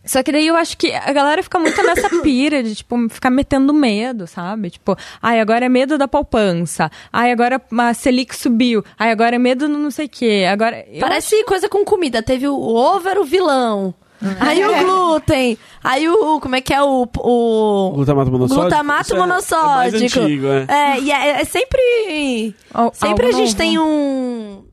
Só 0.06 0.22
que 0.22 0.32
daí 0.32 0.46
eu 0.46 0.56
acho 0.56 0.76
que 0.78 0.92
a 0.92 1.12
galera 1.12 1.42
fica 1.42 1.58
muito 1.58 1.82
nessa 1.82 2.08
pira 2.22 2.62
de, 2.62 2.74
tipo, 2.74 2.96
ficar 3.08 3.30
metendo 3.30 3.74
medo, 3.74 4.26
sabe? 4.26 4.70
Tipo, 4.70 4.96
ai, 5.20 5.40
agora 5.40 5.66
é 5.66 5.68
medo 5.68 5.98
da 5.98 6.06
poupança. 6.08 6.90
Ai, 7.12 7.32
agora 7.32 7.60
a 7.78 7.94
Selic 7.94 8.34
subiu. 8.34 8.84
Ai, 8.98 9.10
agora 9.10 9.36
é 9.36 9.38
medo 9.38 9.68
do 9.68 9.76
não 9.78 9.90
sei 9.90 10.06
o 10.06 10.08
quê. 10.08 10.46
Agora. 10.50 10.84
Parece 11.00 11.42
coisa 11.44 11.68
com 11.68 11.84
comida. 11.84 12.22
Teve 12.22 12.46
o 12.48 12.56
ovo 12.58 13.08
era 13.08 13.20
o 13.20 13.24
vilão. 13.24 13.94
Aí 14.40 14.64
o 14.64 14.78
glúten. 14.82 15.58
Aí 15.84 16.08
o. 16.08 16.40
Como 16.40 16.56
é 16.56 16.60
que 16.62 16.72
é 16.72 16.82
o. 16.82 17.06
o... 17.18 17.90
Glutamato 17.94 18.30
monossódico? 18.30 18.62
Glutamato 18.62 19.12
é- 19.12 19.16
é 19.16 19.18
mais 19.18 19.50
monossódico. 19.52 20.20
antigo, 20.20 20.46
é. 20.46 20.66
É, 20.68 21.00
e 21.00 21.12
é, 21.12 21.40
é 21.42 21.44
sempre. 21.44 22.54
Al- 22.72 22.92
Sempre 22.94 23.26
a 23.26 23.32
gente 23.32 23.44
novo. 23.48 23.56
tem 23.56 23.78
um. 23.78 24.64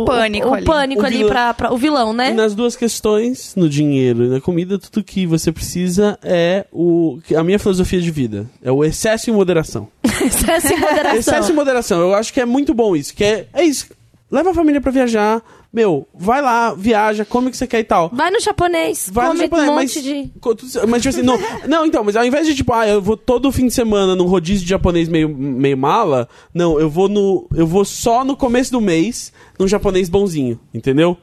Um 0.00 0.04
pânico 0.04 0.48
o, 0.48 0.54
ali. 0.54 0.64
pânico 0.64 1.02
O 1.02 1.06
ali 1.06 1.16
vilão. 1.18 1.30
pra, 1.30 1.54
pra- 1.54 1.72
o 1.72 1.76
vilão, 1.76 2.12
E 2.12 2.16
né? 2.16 2.30
nas 2.32 2.54
duas 2.54 2.74
questões, 2.76 3.54
no 3.56 3.68
dinheiro 3.68 4.24
e 4.24 4.28
na 4.28 4.40
comida, 4.40 4.78
tudo 4.78 5.04
que 5.04 5.26
você 5.26 5.52
precisa 5.52 6.18
é 6.22 6.66
o 6.72 7.18
a 7.36 7.42
minha 7.44 7.58
filosofia 7.58 8.00
de 8.00 8.10
vida. 8.10 8.46
É 8.62 8.70
o 8.72 8.84
excesso 8.84 9.30
e 9.30 9.32
moderação. 9.34 9.88
Excesso 10.04 10.72
e 10.72 10.76
moderação. 10.76 11.16
Excesso 11.18 11.50
e 11.50 11.54
moderação. 11.54 12.00
Eu 12.00 12.14
acho 12.14 12.32
que 12.32 12.40
é 12.40 12.46
muito 12.46 12.74
bom 12.74 12.94
isso. 12.96 13.14
Que 13.14 13.24
é, 13.24 13.46
é 13.52 13.62
isso. 13.64 13.86
Leva 14.30 14.50
a 14.50 14.54
família 14.54 14.80
pra 14.80 14.90
viajar. 14.90 15.42
Meu, 15.74 16.06
vai 16.14 16.42
lá, 16.42 16.74
viaja, 16.74 17.24
come 17.24 17.48
o 17.48 17.50
que 17.50 17.56
você 17.56 17.66
quer 17.66 17.80
e 17.80 17.84
tal. 17.84 18.10
Vai 18.12 18.30
no 18.30 18.38
japonês, 18.38 19.08
Vai 19.10 19.26
come 19.26 19.38
no 19.38 19.44
japonês, 19.44 19.68
um 19.70 19.74
mas, 19.74 19.94
monte 19.96 20.02
de. 20.02 20.30
co- 20.38 20.54
tu- 20.54 20.66
mas 20.86 21.00
tipo 21.00 21.08
assim, 21.16 21.22
não, 21.22 21.38
não, 21.66 21.86
então, 21.86 22.04
mas 22.04 22.14
ao 22.14 22.26
invés 22.26 22.46
de 22.46 22.54
tipo, 22.54 22.74
ah, 22.74 22.86
eu 22.86 23.00
vou 23.00 23.16
todo 23.16 23.50
fim 23.50 23.66
de 23.68 23.72
semana 23.72 24.14
num 24.14 24.26
rodízio 24.26 24.64
de 24.64 24.68
japonês 24.68 25.08
meio, 25.08 25.30
meio 25.30 25.78
mala, 25.78 26.28
não, 26.52 26.78
eu 26.78 26.90
vou 26.90 27.08
no, 27.08 27.48
eu 27.54 27.66
vou 27.66 27.86
só 27.86 28.22
no 28.22 28.36
começo 28.36 28.70
do 28.70 28.82
mês 28.82 29.32
num 29.62 29.68
japonês 29.68 30.08
bonzinho, 30.08 30.58
entendeu? 30.74 31.16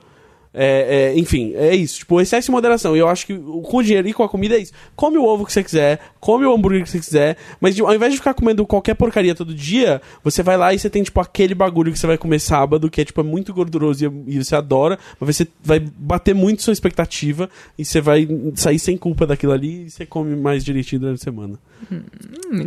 É, 0.52 1.12
é, 1.14 1.20
enfim, 1.20 1.54
é 1.56 1.76
isso. 1.76 2.00
Tipo, 2.00 2.20
excesso 2.20 2.50
e 2.50 2.52
moderação. 2.52 2.96
E 2.96 3.00
eu 3.00 3.08
acho 3.08 3.26
que 3.28 3.34
o- 3.34 3.62
com 3.62 3.78
o 3.78 3.84
dinheiro 3.84 4.08
e 4.08 4.14
com 4.14 4.24
a 4.24 4.30
comida 4.30 4.56
é 4.56 4.60
isso. 4.60 4.74
Come 4.96 5.16
o 5.18 5.24
ovo 5.24 5.46
que 5.46 5.54
você 5.54 5.64
quiser, 5.64 6.00
come 6.20 6.44
o 6.44 6.52
hambúrguer 6.54 6.84
que 6.84 6.90
você 6.90 7.00
quiser, 7.00 7.38
mas 7.62 7.76
tipo, 7.76 7.88
ao 7.88 7.94
invés 7.94 8.12
de 8.14 8.18
ficar 8.18 8.34
comendo 8.34 8.66
qualquer 8.66 8.96
porcaria 8.96 9.36
todo 9.36 9.54
dia, 9.54 10.02
você 10.24 10.42
vai 10.42 10.58
lá 10.58 10.74
e 10.74 10.80
você 10.80 10.90
tem, 10.90 11.04
tipo, 11.04 11.20
aquele 11.22 11.54
bagulho 11.54 11.92
que 11.94 12.00
você 12.00 12.08
vai 12.08 12.18
comer 12.18 12.40
sábado, 12.40 12.90
que 12.90 13.00
é, 13.00 13.06
tipo, 13.06 13.22
é 13.22 13.24
muito 13.24 13.54
gorduroso 13.54 14.04
e, 14.04 14.36
e 14.38 14.44
você 14.44 14.56
adora, 14.56 14.98
mas 15.20 15.36
você 15.38 15.48
vai 15.64 15.80
bater 15.80 16.34
muito 16.34 16.64
sua 16.64 16.74
expectativa 16.74 17.48
e 17.78 17.86
você 17.86 18.02
vai 18.02 18.28
sair 18.56 18.80
sem 18.80 18.98
culpa 18.98 19.28
daquilo 19.28 19.52
ali 19.54 19.86
e 19.86 19.90
você 19.92 20.04
come 20.06 20.36
mais 20.36 20.66
direitinho 20.66 21.02
durante 21.02 21.20
a 21.22 21.24
semana. 21.24 21.60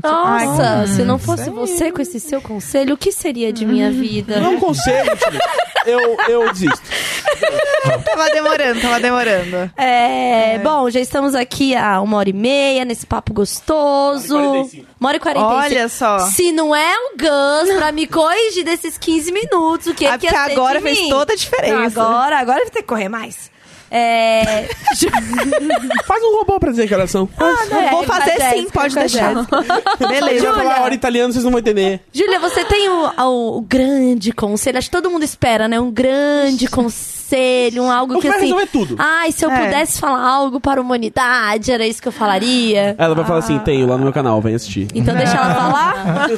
Nossa, 0.02 0.86
se 0.86 1.02
não 1.04 1.18
fosse 1.18 1.50
você 1.50 1.90
com 1.90 2.00
esse 2.00 2.20
seu 2.20 2.40
conselho, 2.40 2.94
o 2.94 2.96
que 2.98 3.10
seria 3.10 3.52
de 3.52 3.66
minha 3.66 3.90
vida? 3.90 4.38
Não 4.40 4.52
é 4.52 4.56
um 4.56 4.60
conselho, 4.60 5.10
tio. 5.16 5.40
eu, 5.86 6.16
eu 6.28 6.52
desisto. 6.52 6.80
Tava 8.04 8.30
demorando, 8.30 8.80
tava 8.80 9.00
demorando. 9.00 9.70
É, 9.76 10.58
bom, 10.58 10.88
já 10.90 11.00
estamos 11.00 11.34
aqui 11.34 11.74
há 11.74 12.00
uma 12.00 12.16
hora 12.18 12.28
e 12.28 12.32
meia 12.32 12.84
nesse 12.84 13.06
papo 13.06 13.32
gostoso. 13.32 14.36
Uma 14.36 14.48
hora 14.48 14.56
e 14.58 14.60
45. 14.70 14.86
Uma 15.00 15.08
hora 15.08 15.20
quarenta 15.20 15.40
e 15.40 15.48
cinco. 15.50 15.64
Olha 15.64 15.88
só. 15.88 16.18
Se 16.30 16.52
não 16.52 16.74
é 16.74 16.94
o 16.96 17.16
Gus 17.16 17.74
pra 17.76 17.92
me 17.92 18.06
corrigir 18.06 18.64
desses 18.64 18.96
15 18.98 19.32
minutos, 19.32 19.86
o 19.88 19.94
que, 19.94 20.06
Ah, 20.06 20.18
que 20.18 20.26
porque 20.26 20.34
ia 20.34 20.52
agora 20.52 20.78
de 20.78 20.84
fez 20.84 20.98
mim? 21.00 21.08
toda 21.08 21.32
a 21.32 21.36
diferença. 21.36 22.02
Não, 22.02 22.10
agora, 22.12 22.38
agora 22.38 22.58
vai 22.60 22.70
ter 22.70 22.82
que 22.82 22.88
correr 22.88 23.08
mais. 23.08 23.50
É... 23.94 24.68
Faz 26.06 26.22
um 26.24 26.36
robô 26.38 26.58
pra 26.58 26.70
dizer 26.70 26.88
que 26.88 26.94
oração. 26.94 27.26
Faz. 27.26 27.68
não, 27.68 27.78
é, 27.82 27.90
Vou 27.90 28.04
fazer 28.04 28.30
sim, 28.32 28.38
Jéssica, 28.38 28.70
pode 28.72 28.94
deixar. 28.94 29.34
Beleza. 30.00 30.50
vai 30.52 30.64
falar 30.64 30.80
hora 30.82 30.94
italiano, 30.94 31.30
vocês 31.32 31.44
não 31.44 31.50
vão 31.50 31.60
entender. 31.60 32.00
Júlia, 32.10 32.40
você 32.40 32.64
tem 32.64 32.88
o, 32.88 33.10
o- 33.22 33.58
o 33.58 33.60
grande 33.60 34.32
conselho, 34.32 34.78
acho 34.78 34.88
que 34.88 34.96
todo 34.96 35.10
mundo 35.10 35.24
espera, 35.24 35.68
né? 35.68 35.78
Um 35.78 35.90
grande 35.90 36.68
conselho, 36.68 37.82
um 37.82 37.90
algo 37.92 38.16
O 38.16 38.20
que 38.20 38.28
assim. 38.28 38.40
resolver 38.46 38.66
tudo. 38.68 38.96
Ai, 38.98 39.30
se 39.30 39.44
eu 39.44 39.50
É. 39.50 39.64
pudesse 39.66 40.00
falar 40.00 40.26
algo 40.26 40.58
para 40.58 40.80
a 40.80 40.82
humanidade, 40.82 41.70
era 41.70 41.86
isso 41.86 42.00
que 42.00 42.08
eu 42.08 42.12
falaria. 42.12 42.94
Ela 42.98 43.14
vai 43.14 43.24
falar 43.26 43.40
assim: 43.40 43.58
tenho 43.58 43.86
lá 43.86 43.98
no 43.98 44.04
meu 44.04 44.12
canal, 44.12 44.40
vem 44.40 44.54
assistir. 44.54 44.88
Então 44.94 45.14
deixa 45.14 45.36
ela 45.36 45.52
falar. 45.54 46.28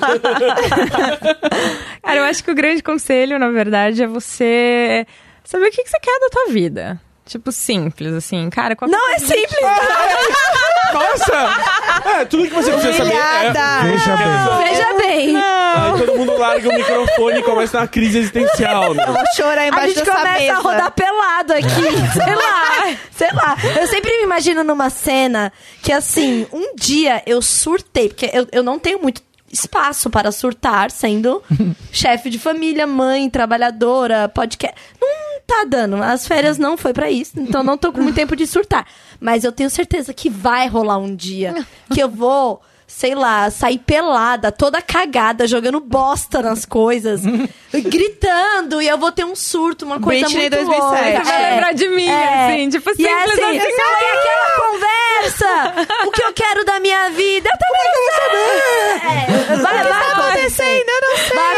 Cara, 2.02 2.16
eu 2.18 2.24
acho 2.24 2.42
que 2.42 2.50
o 2.50 2.54
grande 2.54 2.82
conselho, 2.82 3.38
na 3.38 3.50
verdade, 3.50 4.02
é 4.02 4.06
você 4.06 5.06
saber 5.44 5.66
o 5.66 5.70
que, 5.70 5.82
que 5.84 5.88
você 5.90 5.98
quer 6.00 6.18
da 6.20 6.28
tua 6.30 6.52
vida. 6.52 7.00
Tipo, 7.26 7.50
simples, 7.50 8.12
assim. 8.12 8.50
Cara, 8.50 8.76
qual 8.76 8.90
Não 8.90 9.10
é 9.12 9.18
simples. 9.18 9.48
Nossa! 10.92 12.10
É, 12.20 12.24
tudo 12.26 12.44
que 12.46 12.54
você 12.54 12.70
precisa 12.70 12.92
saber. 12.92 13.14
É... 13.14 13.52
Veja 13.82 14.16
bem. 14.16 14.68
Veja 14.68 14.94
bem. 14.98 15.36
Aí 15.36 15.98
todo 16.06 16.18
mundo 16.18 16.36
larga 16.38 16.68
o 16.68 16.74
microfone 16.74 17.38
e 17.40 17.42
começa 17.42 17.78
uma 17.78 17.88
crise 17.88 18.18
existencial. 18.18 18.94
Né? 18.94 19.02
Eu 19.02 19.12
vou 19.12 19.22
chorar 19.34 19.62
A 19.62 19.66
embaixo 19.68 19.88
gente 19.88 20.04
dessa 20.04 20.12
começa 20.18 20.38
mesa. 20.38 20.52
a 20.52 20.58
rodar 20.58 20.90
pelado 20.92 21.52
aqui. 21.54 21.66
sei 22.12 22.34
lá. 22.34 22.96
Sei 23.10 23.32
lá. 23.32 23.56
Eu 23.80 23.86
sempre 23.88 24.16
me 24.18 24.22
imagino 24.24 24.62
numa 24.62 24.90
cena 24.90 25.52
que, 25.82 25.92
assim, 25.92 26.46
um 26.52 26.76
dia 26.76 27.22
eu 27.26 27.40
surtei, 27.40 28.08
porque 28.08 28.30
eu, 28.32 28.46
eu 28.52 28.62
não 28.62 28.78
tenho 28.78 29.00
muito 29.00 29.22
espaço 29.54 30.10
para 30.10 30.30
surtar 30.32 30.90
sendo 30.90 31.42
chefe 31.92 32.28
de 32.28 32.38
família, 32.38 32.86
mãe, 32.86 33.30
trabalhadora, 33.30 34.28
podcast. 34.28 34.76
Não 35.00 35.40
tá 35.46 35.64
dando. 35.66 35.96
As 36.02 36.26
férias 36.26 36.58
não 36.58 36.76
foi 36.76 36.92
pra 36.92 37.10
isso, 37.10 37.38
então 37.38 37.62
não 37.62 37.78
tô 37.78 37.92
com 37.92 38.02
muito 38.02 38.16
tempo 38.16 38.34
de 38.36 38.46
surtar. 38.46 38.86
Mas 39.20 39.44
eu 39.44 39.52
tenho 39.52 39.70
certeza 39.70 40.12
que 40.12 40.28
vai 40.28 40.66
rolar 40.68 40.98
um 40.98 41.14
dia 41.14 41.54
que 41.92 42.00
eu 42.00 42.08
vou 42.08 42.60
sei 42.96 43.12
lá, 43.12 43.50
sair 43.50 43.78
pelada, 43.78 44.52
toda 44.52 44.80
cagada, 44.80 45.48
jogando 45.48 45.80
bosta 45.80 46.40
nas 46.40 46.64
coisas, 46.64 47.22
gritando, 47.74 48.80
e 48.80 48.86
eu 48.86 48.96
vou 48.96 49.10
ter 49.10 49.24
um 49.24 49.34
surto, 49.34 49.84
uma 49.84 49.98
coisa 49.98 50.26
Britney 50.26 50.48
muito 50.48 50.70
2007. 50.70 50.80
louca. 50.80 51.24
Você 51.24 51.32
vai 51.32 51.50
lembrar 51.50 51.74
de 51.74 51.88
mim, 51.88 52.08
assim, 52.08 52.68
tipo, 52.68 52.90
e 52.90 53.06
é 53.06 53.26
simples 53.26 53.38
assim, 53.44 53.58
assim. 53.58 53.76
sabe 53.76 54.04
aquela 54.18 54.70
conversa? 54.70 56.06
o 56.06 56.10
que 56.12 56.22
eu 56.22 56.32
quero 56.32 56.64
da 56.64 56.78
minha 56.78 57.10
vida? 57.10 57.50
Eu 57.52 57.58
também 57.58 57.84
não 57.84 58.00
vou 58.00 58.12
saber. 58.22 59.52
É, 59.52 59.56
vai, 59.56 59.82
vai 59.82 59.94
Tá 59.94 60.12
acontecendo, 60.12 60.88
eu 60.88 61.00
não 61.00 61.16
sei. 61.16 61.36
Vai 61.36 61.54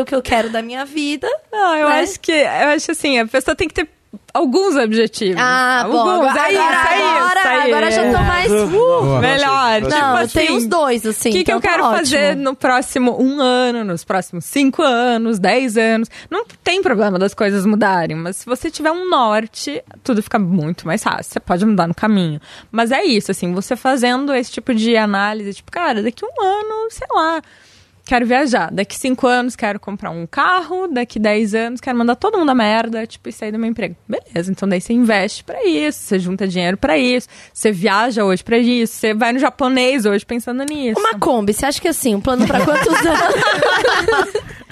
o 0.00 0.04
que 0.04 0.14
eu 0.14 0.22
quero 0.22 0.50
da 0.50 0.62
minha 0.62 0.84
vida. 0.84 1.28
Não, 1.52 1.74
eu 1.76 1.88
né? 1.88 2.00
acho 2.00 2.20
que 2.20 2.32
eu 2.32 2.68
acho 2.74 2.90
assim, 2.90 3.18
a 3.18 3.26
pessoa 3.26 3.54
tem 3.54 3.68
que 3.68 3.74
ter 3.74 3.88
alguns 4.36 4.76
objetivos. 4.76 5.40
Ah, 5.40 5.86
bom, 5.90 5.98
alguns, 5.98 6.28
agora, 6.28 6.48
é 6.48 6.52
isso, 6.52 6.62
agora, 6.62 6.90
é 6.90 6.96
isso, 6.96 7.16
agora, 7.16 7.40
é 7.40 7.62
agora 7.62 7.90
já 7.90 8.06
isso. 8.06 8.16
tô 8.16 8.22
mais... 8.24 8.52
Uh. 8.52 9.20
Melhor. 9.20 9.80
Não, 9.80 9.88
tipo 9.88 10.02
assim, 10.02 10.38
tenho 10.38 10.56
os 10.56 10.66
dois, 10.66 11.06
assim. 11.06 11.28
O 11.30 11.32
que, 11.32 11.44
que 11.44 11.50
então 11.52 11.56
eu 11.56 11.60
quero 11.60 11.82
tá 11.82 11.90
fazer 11.90 12.30
ótimo. 12.30 12.42
no 12.42 12.54
próximo 12.54 13.22
um 13.22 13.40
ano, 13.40 13.84
nos 13.84 14.04
próximos 14.04 14.44
cinco 14.44 14.82
anos, 14.82 15.38
dez 15.38 15.76
anos? 15.76 16.08
Não 16.30 16.44
tem 16.62 16.82
problema 16.82 17.18
das 17.18 17.34
coisas 17.34 17.64
mudarem, 17.64 18.16
mas 18.16 18.36
se 18.36 18.46
você 18.46 18.70
tiver 18.70 18.90
um 18.90 19.08
norte, 19.08 19.82
tudo 20.02 20.22
fica 20.22 20.38
muito 20.38 20.86
mais 20.86 21.02
fácil. 21.02 21.32
Você 21.32 21.40
pode 21.40 21.64
mudar 21.64 21.86
no 21.86 21.94
caminho. 21.94 22.40
Mas 22.70 22.92
é 22.92 23.04
isso, 23.04 23.30
assim, 23.30 23.52
você 23.52 23.74
fazendo 23.76 24.34
esse 24.34 24.52
tipo 24.52 24.74
de 24.74 24.96
análise, 24.96 25.54
tipo, 25.54 25.70
cara, 25.70 26.02
daqui 26.02 26.24
um 26.24 26.44
ano, 26.44 26.90
sei 26.90 27.06
lá. 27.10 27.42
Quero 28.06 28.24
viajar. 28.24 28.72
Daqui 28.72 28.96
cinco 28.96 29.26
anos 29.26 29.56
quero 29.56 29.80
comprar 29.80 30.10
um 30.10 30.26
carro. 30.28 30.86
Daqui 30.86 31.18
dez 31.18 31.56
anos 31.56 31.80
quero 31.80 31.98
mandar 31.98 32.14
todo 32.14 32.38
mundo 32.38 32.50
a 32.50 32.54
merda, 32.54 33.04
tipo, 33.04 33.28
e 33.28 33.32
sair 33.32 33.50
do 33.50 33.58
meu 33.58 33.68
emprego. 33.68 33.96
Beleza, 34.08 34.52
então 34.52 34.68
daí 34.68 34.80
você 34.80 34.92
investe 34.92 35.42
pra 35.42 35.64
isso, 35.66 35.98
você 35.98 36.18
junta 36.20 36.46
dinheiro 36.46 36.76
pra 36.76 36.96
isso, 36.96 37.26
você 37.52 37.72
viaja 37.72 38.24
hoje 38.24 38.44
pra 38.44 38.58
isso, 38.58 38.94
você 38.94 39.12
vai 39.12 39.32
no 39.32 39.40
japonês 39.40 40.06
hoje 40.06 40.24
pensando 40.24 40.64
nisso. 40.64 41.00
Uma 41.00 41.18
Kombi, 41.18 41.52
você 41.52 41.66
acha 41.66 41.80
que 41.80 41.88
assim, 41.88 42.14
um 42.14 42.20
plano 42.20 42.46
pra 42.46 42.64
quantos 42.64 42.86
anos? 43.04 44.32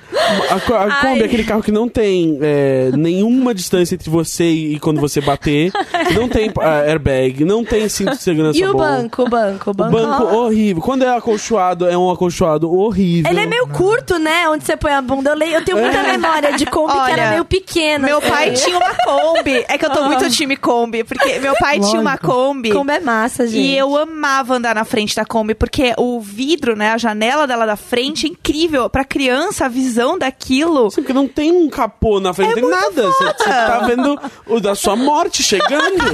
A, 0.50 0.54
a 0.84 1.00
Kombi 1.02 1.22
é 1.22 1.24
aquele 1.24 1.44
carro 1.44 1.62
que 1.62 1.72
não 1.72 1.88
tem 1.88 2.38
é, 2.40 2.90
nenhuma 2.96 3.54
distância 3.54 3.94
entre 3.94 4.08
você 4.10 4.44
e 4.44 4.78
quando 4.78 5.00
você 5.00 5.20
bater. 5.20 5.72
não 6.14 6.28
tem 6.28 6.50
ah, 6.60 6.80
airbag, 6.80 7.44
não 7.44 7.64
tem 7.64 7.88
cinto 7.88 8.12
de 8.12 8.22
segurança 8.22 8.58
E 8.58 8.64
o 8.64 8.72
bom. 8.72 8.78
banco, 8.78 9.22
o 9.22 9.28
banco, 9.28 9.70
o 9.70 9.70
O 9.70 9.74
banco. 9.74 9.92
banco 9.92 10.24
ó. 10.24 10.44
horrível. 10.44 10.82
Quando 10.82 11.04
é 11.04 11.16
acolchoado, 11.16 11.88
é 11.88 11.96
um 11.96 12.10
acolchoado 12.10 12.72
horrível. 12.72 13.30
Ele 13.30 13.40
é 13.40 13.46
meio 13.46 13.66
curto, 13.68 14.18
né? 14.18 14.48
Onde 14.48 14.64
você 14.64 14.76
põe 14.76 14.92
a 14.92 15.02
bunda. 15.02 15.30
Eu, 15.30 15.36
leio, 15.36 15.54
eu 15.54 15.64
tenho 15.64 15.78
muita 15.78 15.98
É. 15.98 16.12
memória 16.12 16.52
de 16.56 16.66
Kombi 16.66 16.92
que 16.92 16.98
Olha, 16.98 17.12
era 17.12 17.30
meio 17.30 17.44
pequena. 17.44 18.06
Meu 18.06 18.18
assim. 18.18 18.28
pai 18.30 18.50
tinha 18.52 18.76
uma 18.76 18.94
Kombi. 18.94 19.64
É 19.68 19.78
que 19.78 19.84
eu 19.86 19.90
tô 19.90 20.04
muito 20.04 20.28
time 20.30 20.56
Kombi, 20.56 21.04
porque 21.04 21.38
meu 21.38 21.54
pai 21.56 21.80
tinha 21.80 22.00
uma. 22.00 22.18
Kombi. 22.18 22.70
Kombi 22.72 22.92
é 22.92 23.00
massa, 23.00 23.46
gente. 23.46 23.60
E 23.60 23.76
eu 23.76 23.96
amava 23.96 24.54
andar 24.56 24.74
na 24.74 24.84
frente 24.84 25.14
da 25.16 25.24
Kombi, 25.24 25.54
porque 25.54 25.94
o 25.98 26.20
vidro, 26.20 26.76
né, 26.76 26.90
a 26.90 26.98
janela 26.98 27.46
dela 27.46 27.64
da 27.66 27.76
frente 27.76 28.26
é 28.26 28.30
incrível. 28.30 28.88
Pra 28.90 29.04
criança, 29.04 29.64
a 29.66 29.68
visão 29.68 30.03
daquilo. 30.18 30.90
Sim, 30.90 31.02
porque 31.02 31.12
não 31.12 31.26
tem 31.26 31.50
um 31.52 31.68
capô 31.68 32.20
na 32.20 32.32
frente, 32.34 32.60
não 32.60 32.68
tem 32.68 32.68
nada. 32.70 33.02
Você 33.10 33.24
você 33.24 33.44
tá 33.44 33.80
vendo 33.86 34.20
o 34.46 34.60
da 34.60 34.74
sua 34.74 34.94
morte 34.96 35.42
chegando. 35.42 36.04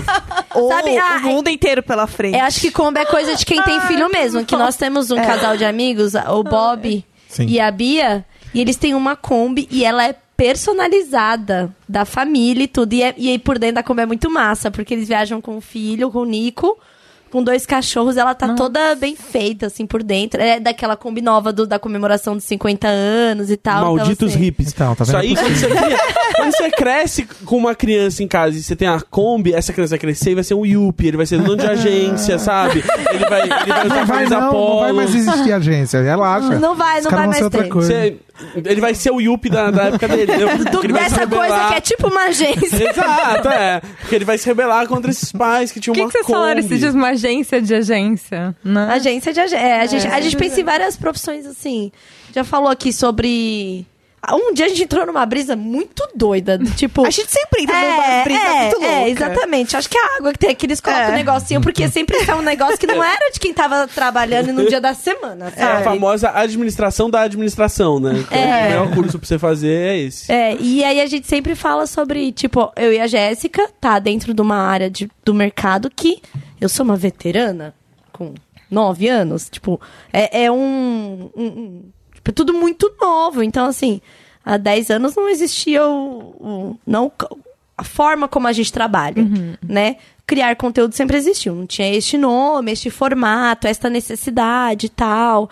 O, 0.55 0.69
Sabe, 0.69 0.97
ah, 0.99 1.17
o 1.19 1.21
mundo 1.23 1.49
inteiro 1.49 1.83
pela 1.83 2.07
frente. 2.07 2.37
Eu 2.39 2.45
acho 2.45 2.61
que 2.61 2.71
Kombi 2.71 3.01
é 3.01 3.05
coisa 3.05 3.35
de 3.37 3.45
quem 3.45 3.61
tem 3.63 3.81
filho 3.83 4.09
mesmo. 4.11 4.45
Que 4.45 4.57
nós 4.57 4.77
temos 4.77 5.11
um 5.11 5.17
casal 5.17 5.57
de 5.57 5.65
amigos, 5.65 6.15
o 6.15 6.43
Bob 6.43 7.05
Sim. 7.29 7.47
e 7.47 7.61
a 7.61 7.71
Bia, 7.71 8.25
e 8.55 8.61
eles 8.61 8.77
têm 8.77 8.95
uma 8.95 9.15
Kombi 9.17 9.69
e 9.71 9.85
ela 9.85 10.05
é 10.07 10.15
personalizada 10.37 11.75
da 11.89 12.05
família 12.05 12.65
e 12.65 12.69
tudo. 12.69 12.93
E, 12.93 13.03
é- 13.03 13.15
e 13.17 13.29
aí 13.31 13.39
por 13.39 13.59
dentro 13.59 13.77
da 13.77 13.83
Kombi 13.83 14.03
é 14.03 14.07
muito 14.07 14.31
massa, 14.31 14.71
porque 14.71 14.95
eles 14.95 15.09
viajam 15.09 15.41
com 15.41 15.57
o 15.57 15.61
filho, 15.61 16.11
com 16.11 16.21
o 16.21 16.25
Nico. 16.25 16.79
Com 17.31 17.43
dois 17.43 17.65
cachorros, 17.65 18.17
ela 18.17 18.35
tá 18.35 18.55
toda 18.55 18.95
bem 18.97 19.15
feita, 19.15 19.67
assim, 19.67 19.87
por 19.87 20.03
dentro. 20.03 20.41
É 20.41 20.59
daquela 20.59 20.97
Kombi 20.97 21.21
nova 21.21 21.53
do- 21.53 21.67
da 21.67 21.79
comemoração 21.79 22.35
dos 22.35 22.45
50 22.45 22.89
anos 22.89 23.51
e 23.51 23.57
tal. 23.57 23.83
então, 23.95 23.97
Malditos 23.97 24.31
assim, 24.33 24.39
hippies. 24.41 24.73
Então, 24.73 24.95
tá 24.97 25.05
Isso 25.05 25.13
vendo? 25.13 25.21
aí, 25.23 25.35
quando 25.37 25.55
você, 25.57 25.69
quando 26.37 26.53
você 26.57 26.71
cresce 26.71 27.29
com 27.45 27.57
uma 27.57 27.75
criança 27.75 28.23
em 28.23 28.29
casa 28.29 28.57
e 28.59 28.63
você 28.63 28.75
tem 28.75 28.89
a 28.89 29.01
Kombi, 29.01 29.55
essa 29.55 29.73
criança 29.73 29.91
vai 29.91 29.99
crescer 29.99 30.33
e 30.33 30.35
vai 30.35 30.45
ser 30.45 30.55
um 30.55 30.67
Yuppie, 30.67 31.09
ele 31.09 31.17
vai 31.17 31.27
ser 31.27 31.39
dono 31.41 31.57
de 31.57 31.67
agência, 31.71 32.39
sabe? 32.39 32.83
Ele 33.13 33.25
vai, 33.27 33.43
ele 33.43 33.51
vai 33.73 33.87
usar 33.87 33.99
Não 34.01 34.07
vai, 34.07 34.27
não, 34.27 34.41
não 34.53 34.81
vai 34.81 34.93
mais 34.93 35.15
existir 35.15 35.53
agência, 35.53 36.03
relaxa. 36.03 36.59
Não 36.59 36.75
vai, 36.75 37.01
não 37.01 37.11
vai 37.11 37.27
mais 37.29 37.43
outra 37.43 37.63
ter. 37.63 37.69
coisa. 37.69 37.89
Você- 37.93 38.17
ele 38.55 38.81
vai 38.81 38.95
ser 38.95 39.11
o 39.11 39.21
Yuppie 39.21 39.51
da, 39.51 39.71
da 39.71 39.85
época 39.85 40.09
dele. 40.09 40.23
entendeu? 40.33 40.49
do- 40.71 40.85
ele 40.85 40.93
dessa 40.93 41.27
coisa 41.27 41.69
que 41.69 41.75
é 41.75 41.81
tipo 41.81 42.09
uma 42.09 42.25
agência. 42.25 42.91
Exato, 42.91 43.49
é. 43.49 43.81
Porque 44.01 44.15
ele 44.15 44.25
vai 44.25 44.39
se 44.39 44.47
rebelar 44.47 44.87
contra 44.87 45.11
esses 45.11 45.31
pais 45.33 45.71
que 45.73 45.81
tinham 45.81 45.95
que, 45.95 46.01
uma 46.01 46.09
que 46.09 46.13
vocês 46.19 46.27
falaram 46.27 46.57
Kombi. 46.63 46.67
esses 46.67 46.81
dias? 46.81 46.95
Uma 46.95 47.09
agência 47.11 47.61
de 47.63 47.75
agência, 47.75 48.55
né? 48.65 48.89
Agência 48.93 49.33
de 49.33 49.41
agência. 49.41 49.65
É, 49.65 49.81
a, 49.81 49.87
gente, 49.87 50.07
a 50.07 50.21
gente 50.21 50.37
pensa 50.37 50.61
em 50.61 50.65
várias 50.65 50.97
profissões 50.97 51.47
assim. 51.47 51.91
Já 52.35 52.45
falou 52.45 52.69
aqui 52.69 52.93
sobre. 52.93 53.87
Um 54.33 54.53
dia 54.53 54.67
a 54.67 54.69
gente 54.69 54.83
entrou 54.83 55.07
numa 55.07 55.25
brisa 55.25 55.57
muito 55.57 56.07
doida. 56.15 56.59
do 56.59 56.71
Tipo. 56.73 57.05
A 57.09 57.11
gente 57.11 57.31
sempre 57.33 57.63
entra 57.63 57.75
numa 57.75 58.05
é, 58.07 58.25
brisa 58.25 58.41
é, 58.41 58.61
muito 58.63 58.75
louca. 58.81 58.87
é, 58.93 59.09
exatamente. 59.09 59.77
Acho 59.77 59.89
que 59.89 59.97
a 59.99 60.17
água 60.19 60.33
que 60.33 60.39
tem 60.39 60.51
aqui, 60.51 60.67
eles 60.67 60.81
colocam 60.81 61.07
É. 61.07 61.09
um 61.11 61.15
negocinho, 61.15 61.61
porque 61.63 61.89
sempre 61.89 62.17
é 62.29 62.35
um 62.35 62.43
negócio 62.43 62.77
que 62.79 62.87
não 62.87 63.03
era 63.03 63.31
de 63.33 63.41
quem 63.41 63.55
tava 63.55 63.89
trabalhando 63.89 64.53
no 64.53 64.69
dia 64.69 64.81
da 64.81 64.93
semana, 64.95 65.53
É 65.57 65.63
a 65.63 65.67
sabe? 65.73 65.85
famosa 65.85 66.31
administração 66.35 67.09
da 67.09 67.23
administração, 67.23 67.99
né? 67.99 68.25
Que 68.29 68.35
É. 68.35 68.47
O 68.47 68.63
melhor 68.69 68.95
curso 68.95 69.19
pra 69.19 69.27
você 69.27 69.39
fazer 69.39 69.71
é 69.73 69.99
esse. 69.99 70.31
É, 70.31 70.55
e 70.61 70.85
aí 70.85 71.01
a 71.01 71.07
gente 71.07 71.27
sempre 71.27 71.55
fala 71.55 71.87
sobre, 71.87 72.31
tipo, 72.31 72.71
eu 72.77 72.93
e 72.93 73.01
a 73.01 73.07
Jéssica, 73.07 73.69
tá 73.81 73.99
dentro 73.99 74.35
de 74.35 74.43
uma 74.43 74.57
área 74.57 74.91
de, 74.91 75.11
do 75.25 75.33
mercado 75.33 75.91
que 75.91 76.21
eu 76.61 76.69
sou 76.69 76.85
uma 76.85 76.97
veterana 76.97 77.75
com 78.13 78.35
nove 78.71 79.09
anos. 79.09 79.49
Tipo, 79.51 79.81
é, 80.13 80.45
é 80.45 80.53
um, 80.53 81.31
um- 81.35 81.43
um- 81.47 81.85
Tipo, 82.21 82.31
é 82.31 82.33
tudo 82.33 82.55
muito 82.55 82.93
novo. 83.01 83.43
Então, 83.43 83.67
assim, 83.67 84.01
há 84.45 84.57
dez 84.57 84.91
anos 84.91 85.15
não 85.17 85.29
existia 85.29 85.85
o. 85.87 86.19
o- 86.39 86.79
não, 86.87 87.11
a 87.77 87.83
forma 87.85 88.29
como 88.29 88.47
a 88.47 88.53
gente 88.53 88.73
trabalha, 88.73 89.23
né? 89.67 89.97
Criar 90.27 90.55
conteúdo 90.57 90.95
sempre 90.95 91.17
existiu. 91.17 91.55
Não 91.55 91.67
tinha 91.67 91.93
este 91.95 92.19
nome, 92.19 92.73
este 92.73 92.91
formato, 92.91 93.67
esta 93.67 93.89
necessidade 93.89 94.87
e 94.87 94.91
tal. 94.91 95.49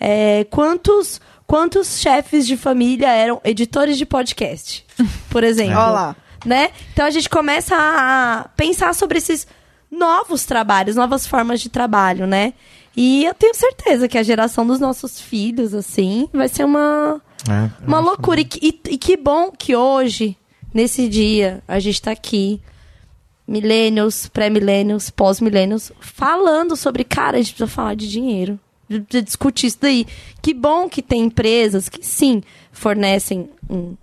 É, 0.00 0.44
quantos, 0.50 1.20
quantos 1.46 1.98
chefes 2.00 2.46
de 2.46 2.56
família 2.56 3.10
eram 3.12 3.40
editores 3.44 3.96
de 3.96 4.04
podcast, 4.04 4.84
por 5.30 5.44
exemplo? 5.44 5.74
Ó 5.78 5.90
lá. 5.90 6.16
Né? 6.44 6.70
Então 6.92 7.06
a 7.06 7.10
gente 7.10 7.28
começa 7.30 7.74
a 7.76 8.48
pensar 8.56 8.94
sobre 8.94 9.18
esses 9.18 9.46
novos 9.90 10.44
trabalhos, 10.44 10.94
novas 10.96 11.26
formas 11.26 11.60
de 11.60 11.68
trabalho, 11.68 12.26
né? 12.26 12.52
E 13.00 13.24
eu 13.24 13.32
tenho 13.34 13.54
certeza 13.54 14.08
que 14.08 14.18
a 14.18 14.22
geração 14.24 14.66
dos 14.66 14.80
nossos 14.80 15.20
filhos, 15.20 15.72
assim, 15.72 16.28
vai 16.32 16.48
ser 16.48 16.64
uma, 16.64 17.20
É, 17.48 17.70
uma 17.86 18.00
loucura. 18.00 18.40
E, 18.40 18.44
que- 18.44 18.58
e- 18.66 18.94
e 18.94 18.98
que 18.98 19.16
bom 19.16 19.52
que 19.52 19.76
hoje, 19.76 20.36
nesse 20.74 21.08
dia, 21.08 21.62
a 21.68 21.78
gente 21.78 22.02
tá 22.02 22.10
aqui, 22.10 22.60
millennials, 23.46 24.26
pré-millennials, 24.28 25.10
pós-millennials, 25.10 25.92
falando 26.00 26.76
sobre, 26.76 27.04
cara, 27.04 27.36
a 27.36 27.40
gente 27.40 27.52
precisa 27.54 27.66
falar 27.70 27.94
de 27.94 28.08
dinheiro. 28.08 28.58
De, 28.88 29.00
de 29.00 29.22
discutir 29.22 29.66
isso 29.68 29.78
daí. 29.80 30.06
Que 30.42 30.52
bom 30.54 30.88
que 30.88 31.02
tem 31.02 31.22
empresas 31.22 31.88
que 31.88 32.04
sim 32.04 32.42
fornecem 32.72 33.48
um, 33.68 33.94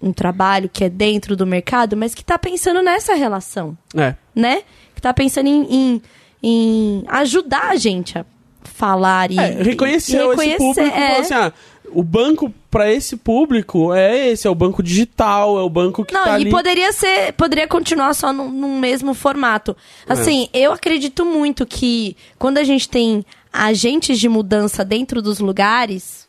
um 0.00 0.12
trabalho 0.12 0.68
que 0.68 0.84
é 0.84 0.88
dentro 0.88 1.36
do 1.36 1.46
mercado, 1.46 1.96
mas 1.96 2.12
que 2.14 2.24
tá 2.24 2.36
pensando 2.38 2.82
nessa 2.82 3.14
relação 3.14 3.78
É. 3.96 4.14
né? 4.34 4.62
Que 4.94 5.00
tá 5.00 5.14
pensando 5.14 5.46
em, 5.46 5.62
em, 5.74 6.02
em 6.42 7.04
ajudar 7.08 7.70
a 7.70 7.76
gente 7.76 8.18
a 8.18 8.26
falar 8.72 9.30
e, 9.30 9.38
É, 9.38 9.62
reconheceu 9.62 10.26
e 10.26 10.30
reconhecer, 10.30 10.54
esse 10.54 10.58
público 10.58 10.96
e 10.96 11.00
é. 11.00 11.06
falou 11.08 11.20
assim: 11.20 11.34
ah, 11.34 11.52
o 11.94 12.02
banco 12.02 12.52
pra 12.70 12.90
esse 12.90 13.16
público 13.16 13.92
é 13.92 14.28
esse, 14.30 14.46
é 14.46 14.50
o 14.50 14.54
banco 14.54 14.82
digital, 14.82 15.58
é 15.58 15.62
o 15.62 15.68
banco 15.68 16.04
que 16.04 16.14
Não, 16.14 16.24
tá 16.24 16.38
e 16.38 16.42
ali. 16.42 16.50
poderia 16.50 16.92
ser, 16.92 17.32
poderia 17.34 17.68
continuar 17.68 18.14
só 18.14 18.32
num, 18.32 18.50
num 18.50 18.78
mesmo 18.78 19.12
formato. 19.14 19.76
É. 20.08 20.12
Assim, 20.12 20.48
eu 20.52 20.72
acredito 20.72 21.24
muito 21.24 21.66
que 21.66 22.16
quando 22.38 22.58
a 22.58 22.64
gente 22.64 22.88
tem 22.88 23.24
agentes 23.52 24.18
de 24.18 24.28
mudança 24.28 24.84
dentro 24.84 25.20
dos 25.20 25.38
lugares, 25.38 26.26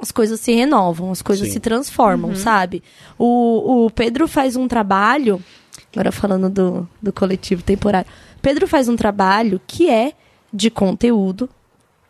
as 0.00 0.12
coisas 0.12 0.38
se 0.40 0.52
renovam, 0.52 1.10
as 1.10 1.22
coisas 1.22 1.46
Sim. 1.48 1.54
se 1.54 1.60
transformam, 1.60 2.36
sabe? 2.36 2.82
O, 3.18 3.86
o 3.86 3.90
Pedro 3.90 4.28
faz 4.28 4.56
um 4.56 4.68
trabalho, 4.68 5.42
agora 5.92 6.12
falando 6.12 6.50
do, 6.50 6.88
do 7.00 7.12
coletivo 7.12 7.62
temporário, 7.62 8.08
Pedro 8.42 8.68
faz 8.68 8.88
um 8.88 8.96
trabalho 8.96 9.60
que 9.66 9.88
é 9.88 10.12
de 10.52 10.70
conteúdo, 10.70 11.48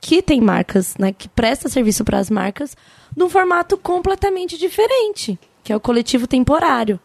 que 0.01 0.23
tem 0.23 0.41
marcas, 0.41 0.97
né, 0.99 1.13
que 1.13 1.29
presta 1.29 1.69
serviço 1.69 2.05
para 2.05 2.19
as 2.19 2.31
marcas, 2.31 2.77
num 3.17 3.29
formato 3.29 3.77
completamente 3.77 4.57
diferente, 4.59 5.39
que 5.65 5.73
é 5.73 5.77
o 5.77 5.81
coletivo 5.81 6.27
temporário, 6.27 7.01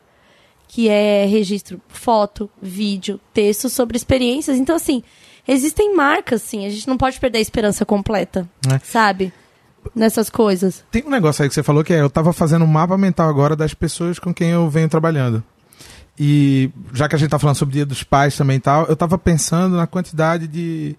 que 0.68 0.90
é 0.90 1.26
registro 1.26 1.82
foto, 1.88 2.50
vídeo, 2.62 3.20
texto 3.34 3.70
sobre 3.70 3.98
experiências. 3.98 4.58
Então 4.58 4.76
assim, 4.76 5.04
existem 5.48 5.96
marcas, 5.96 6.42
sim, 6.42 6.66
a 6.66 6.70
gente 6.70 6.88
não 6.88 6.98
pode 6.98 7.20
perder 7.20 7.40
a 7.40 7.42
esperança 7.42 7.86
completa, 7.86 8.48
É. 8.72 8.80
sabe? 8.80 9.34
Nessas 9.94 10.30
coisas. 10.30 10.84
Tem 10.90 11.04
um 11.06 11.10
negócio 11.10 11.44
aí 11.44 11.50
que 11.50 11.54
você 11.56 11.62
falou 11.62 11.84
que 11.84 11.94
é, 11.94 12.00
eu 12.00 12.10
tava 12.10 12.32
fazendo 12.32 12.64
um 12.64 12.68
mapa 12.68 12.98
mental 12.98 13.28
agora 13.28 13.54
das 13.54 13.74
pessoas 13.74 14.18
com 14.18 14.34
quem 14.34 14.52
eu 14.52 14.70
venho 14.70 14.88
trabalhando. 14.88 15.44
E 16.18 16.70
já 16.94 17.10
que 17.10 17.16
a 17.16 17.18
gente 17.18 17.30
tá 17.32 17.40
falando 17.40 17.56
sobre 17.58 17.74
o 17.74 17.76
Dia 17.78 17.86
dos 17.86 18.04
Pais 18.04 18.38
também 18.38 18.58
e 18.58 18.60
tal, 18.62 18.86
eu 18.86 18.96
tava 18.96 19.18
pensando 19.18 19.76
na 19.76 19.86
quantidade 19.88 20.48
de 20.48 20.96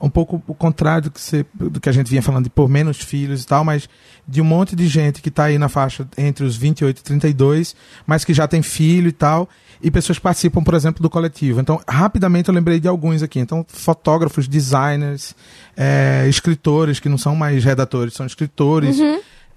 um 0.00 0.10
pouco 0.10 0.42
o 0.46 0.54
contrário 0.54 1.04
do 1.04 1.10
que, 1.10 1.20
você, 1.20 1.44
do 1.54 1.80
que 1.80 1.88
a 1.88 1.92
gente 1.92 2.08
vinha 2.08 2.22
falando 2.22 2.44
de 2.44 2.50
por 2.50 2.68
menos 2.68 2.98
filhos 2.98 3.42
e 3.42 3.46
tal, 3.46 3.64
mas 3.64 3.88
de 4.26 4.40
um 4.40 4.44
monte 4.44 4.76
de 4.76 4.86
gente 4.86 5.20
que 5.22 5.30
tá 5.30 5.44
aí 5.44 5.58
na 5.58 5.68
faixa 5.68 6.06
entre 6.16 6.44
os 6.44 6.56
28 6.56 6.98
e 6.98 7.02
32, 7.02 7.74
mas 8.06 8.24
que 8.24 8.34
já 8.34 8.46
tem 8.46 8.62
filho 8.62 9.08
e 9.08 9.12
tal, 9.12 9.48
e 9.82 9.90
pessoas 9.90 10.18
que 10.18 10.22
participam, 10.22 10.62
por 10.62 10.74
exemplo, 10.74 11.02
do 11.02 11.08
coletivo. 11.10 11.60
Então, 11.60 11.80
rapidamente 11.88 12.48
eu 12.48 12.54
lembrei 12.54 12.80
de 12.80 12.88
alguns 12.88 13.22
aqui. 13.22 13.38
Então, 13.38 13.64
fotógrafos, 13.68 14.48
designers, 14.48 15.34
é, 15.76 16.26
escritores, 16.28 17.00
que 17.00 17.08
não 17.08 17.18
são 17.18 17.34
mais 17.34 17.64
redatores, 17.64 18.14
são 18.14 18.26
escritores. 18.26 18.98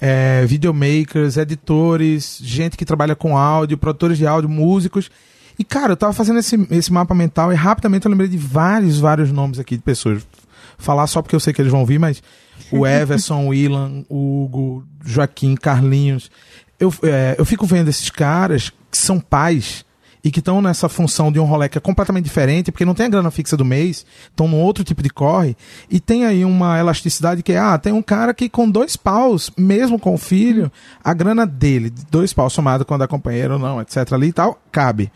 é, 0.02 0.44
videomakers, 0.48 1.38
editores, 1.38 2.40
gente 2.42 2.76
que 2.76 2.84
trabalha 2.84 3.16
com 3.16 3.38
áudio, 3.38 3.78
produtores 3.78 4.18
de 4.18 4.26
áudio, 4.26 4.50
músicos. 4.50 5.12
E, 5.58 5.64
cara, 5.64 5.94
eu 5.94 5.98
tava 5.98 6.14
fazendo 6.14 6.40
esse, 6.40 6.56
esse 6.72 6.92
mapa 6.92 7.14
mental 7.14 7.52
e 7.52 7.56
rapidamente 7.56 8.06
eu 8.06 8.12
lembrei 8.12 8.30
de 8.30 8.38
vários, 8.38 9.00
vários 9.00 9.32
nomes 9.32 9.60
aqui 9.60 9.76
de 9.78 9.84
pessoas. 9.84 10.26
Falar 10.78 11.06
só 11.08 11.22
porque 11.22 11.36
eu 11.36 11.40
sei 11.40 11.54
que 11.54 11.62
eles 11.62 11.72
vão 11.72 11.86
vir, 11.86 12.00
mas 12.00 12.22
o 12.72 12.86
Everson, 12.88 13.48
o 13.48 13.54
Ilan, 13.54 14.04
o 14.10 14.44
Hugo, 14.44 14.86
Joaquim, 15.06 15.56
Carlinhos. 15.56 16.32
Eu, 16.80 16.94
é, 17.04 17.36
eu 17.38 17.46
fico 17.46 17.66
vendo 17.66 17.90
esses 17.90 18.10
caras 18.10 18.72
que 18.90 18.98
são 18.98 19.20
pais 19.20 19.86
e 20.24 20.30
que 20.30 20.40
estão 20.40 20.62
nessa 20.62 20.88
função 20.88 21.32
de 21.32 21.40
um 21.40 21.46
rolê 21.46 21.68
que 21.68 21.78
é 21.78 21.82
completamente 21.82 22.26
diferente, 22.26 22.72
porque 22.72 22.86
não 22.86 22.94
tem 22.94 23.08
a 23.08 23.10
grana 23.10 23.32
fixa 23.32 23.58
do 23.58 23.66
mês, 23.66 24.06
estão 24.30 24.48
num 24.48 24.62
outro 24.62 24.84
tipo 24.84 25.02
de 25.02 25.10
corre, 25.10 25.56
e 25.90 26.00
tem 26.00 26.26
aí 26.26 26.46
uma 26.46 26.80
elasticidade 26.80 27.42
que 27.42 27.54
é, 27.54 27.58
ah, 27.58 27.78
tem 27.78 27.94
um 27.94 28.02
cara 28.02 28.34
que 28.34 28.48
com 28.48 28.70
dois 28.70 28.96
paus, 28.96 29.52
mesmo 29.58 30.00
com 30.00 30.14
o 30.14 30.18
filho, 30.18 30.72
a 31.04 31.14
grana 31.14 31.46
dele, 31.46 31.92
dois 32.10 32.34
paus 32.34 32.54
somado 32.54 32.86
quando 32.86 33.04
é 33.04 33.08
companheiro 33.08 33.54
ou 33.54 33.60
não, 33.60 33.82
etc. 33.82 34.14
ali 34.14 34.28
e 34.28 34.34
tal, 34.34 34.62
cabe. 34.72 35.12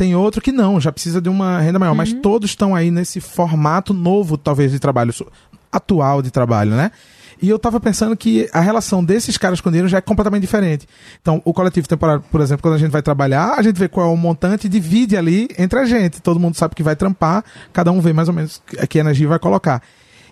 Tem 0.00 0.16
outro 0.16 0.40
que 0.40 0.50
não, 0.50 0.80
já 0.80 0.90
precisa 0.90 1.20
de 1.20 1.28
uma 1.28 1.60
renda 1.60 1.78
maior, 1.78 1.94
mas 1.94 2.10
todos 2.10 2.48
estão 2.48 2.74
aí 2.74 2.90
nesse 2.90 3.20
formato 3.20 3.92
novo, 3.92 4.38
talvez, 4.38 4.72
de 4.72 4.78
trabalho, 4.78 5.12
atual 5.70 6.22
de 6.22 6.30
trabalho, 6.30 6.70
né? 6.70 6.90
E 7.42 7.50
eu 7.50 7.58
tava 7.58 7.78
pensando 7.78 8.16
que 8.16 8.48
a 8.50 8.60
relação 8.60 9.04
desses 9.04 9.36
caras 9.36 9.60
com 9.60 9.68
dinheiro 9.68 9.88
já 9.90 9.98
é 9.98 10.00
completamente 10.00 10.40
diferente. 10.40 10.88
Então, 11.20 11.42
o 11.44 11.52
coletivo 11.52 11.86
temporário, 11.86 12.24
por 12.30 12.40
exemplo, 12.40 12.62
quando 12.62 12.76
a 12.76 12.78
gente 12.78 12.90
vai 12.90 13.02
trabalhar, 13.02 13.56
a 13.58 13.62
gente 13.62 13.78
vê 13.78 13.88
qual 13.88 14.08
é 14.08 14.10
o 14.10 14.16
montante 14.16 14.68
e 14.68 14.70
divide 14.70 15.18
ali 15.18 15.50
entre 15.58 15.78
a 15.78 15.84
gente. 15.84 16.22
Todo 16.22 16.40
mundo 16.40 16.54
sabe 16.54 16.74
que 16.74 16.82
vai 16.82 16.96
trampar, 16.96 17.44
cada 17.70 17.92
um 17.92 18.00
vê 18.00 18.14
mais 18.14 18.26
ou 18.26 18.32
menos 18.32 18.62
que 18.88 18.98
energia 18.98 19.28
vai 19.28 19.38
colocar. 19.38 19.82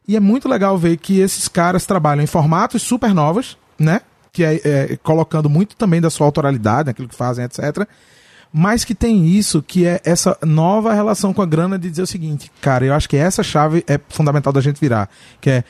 E 0.08 0.16
é 0.16 0.20
muito 0.20 0.48
legal 0.48 0.78
ver 0.78 0.96
que 0.96 1.20
esses 1.20 1.46
caras 1.46 1.84
trabalham 1.84 2.24
em 2.24 2.26
formatos 2.26 2.80
super 2.80 3.12
novos, 3.12 3.58
né? 3.78 4.00
Que 4.32 4.44
é, 4.44 4.60
é 4.64 4.96
colocando 5.02 5.50
muito 5.50 5.76
também 5.76 6.00
da 6.00 6.08
sua 6.08 6.26
autoralidade, 6.26 6.86
naquilo 6.86 7.06
que 7.06 7.14
fazem, 7.14 7.44
etc. 7.44 7.86
Mas 8.52 8.84
que 8.84 8.94
tem 8.94 9.26
isso, 9.26 9.62
que 9.62 9.86
é 9.86 10.00
essa 10.04 10.36
nova 10.42 10.94
relação 10.94 11.34
com 11.34 11.42
a 11.42 11.46
grana 11.46 11.78
de 11.78 11.90
dizer 11.90 12.02
o 12.02 12.06
seguinte, 12.06 12.50
cara, 12.60 12.84
eu 12.84 12.94
acho 12.94 13.08
que 13.08 13.16
essa 13.16 13.42
chave 13.42 13.84
é 13.86 14.00
fundamental 14.08 14.52
da 14.52 14.60
gente 14.60 14.80
virar. 14.80 15.08
Que 15.40 15.50
é 15.50 15.64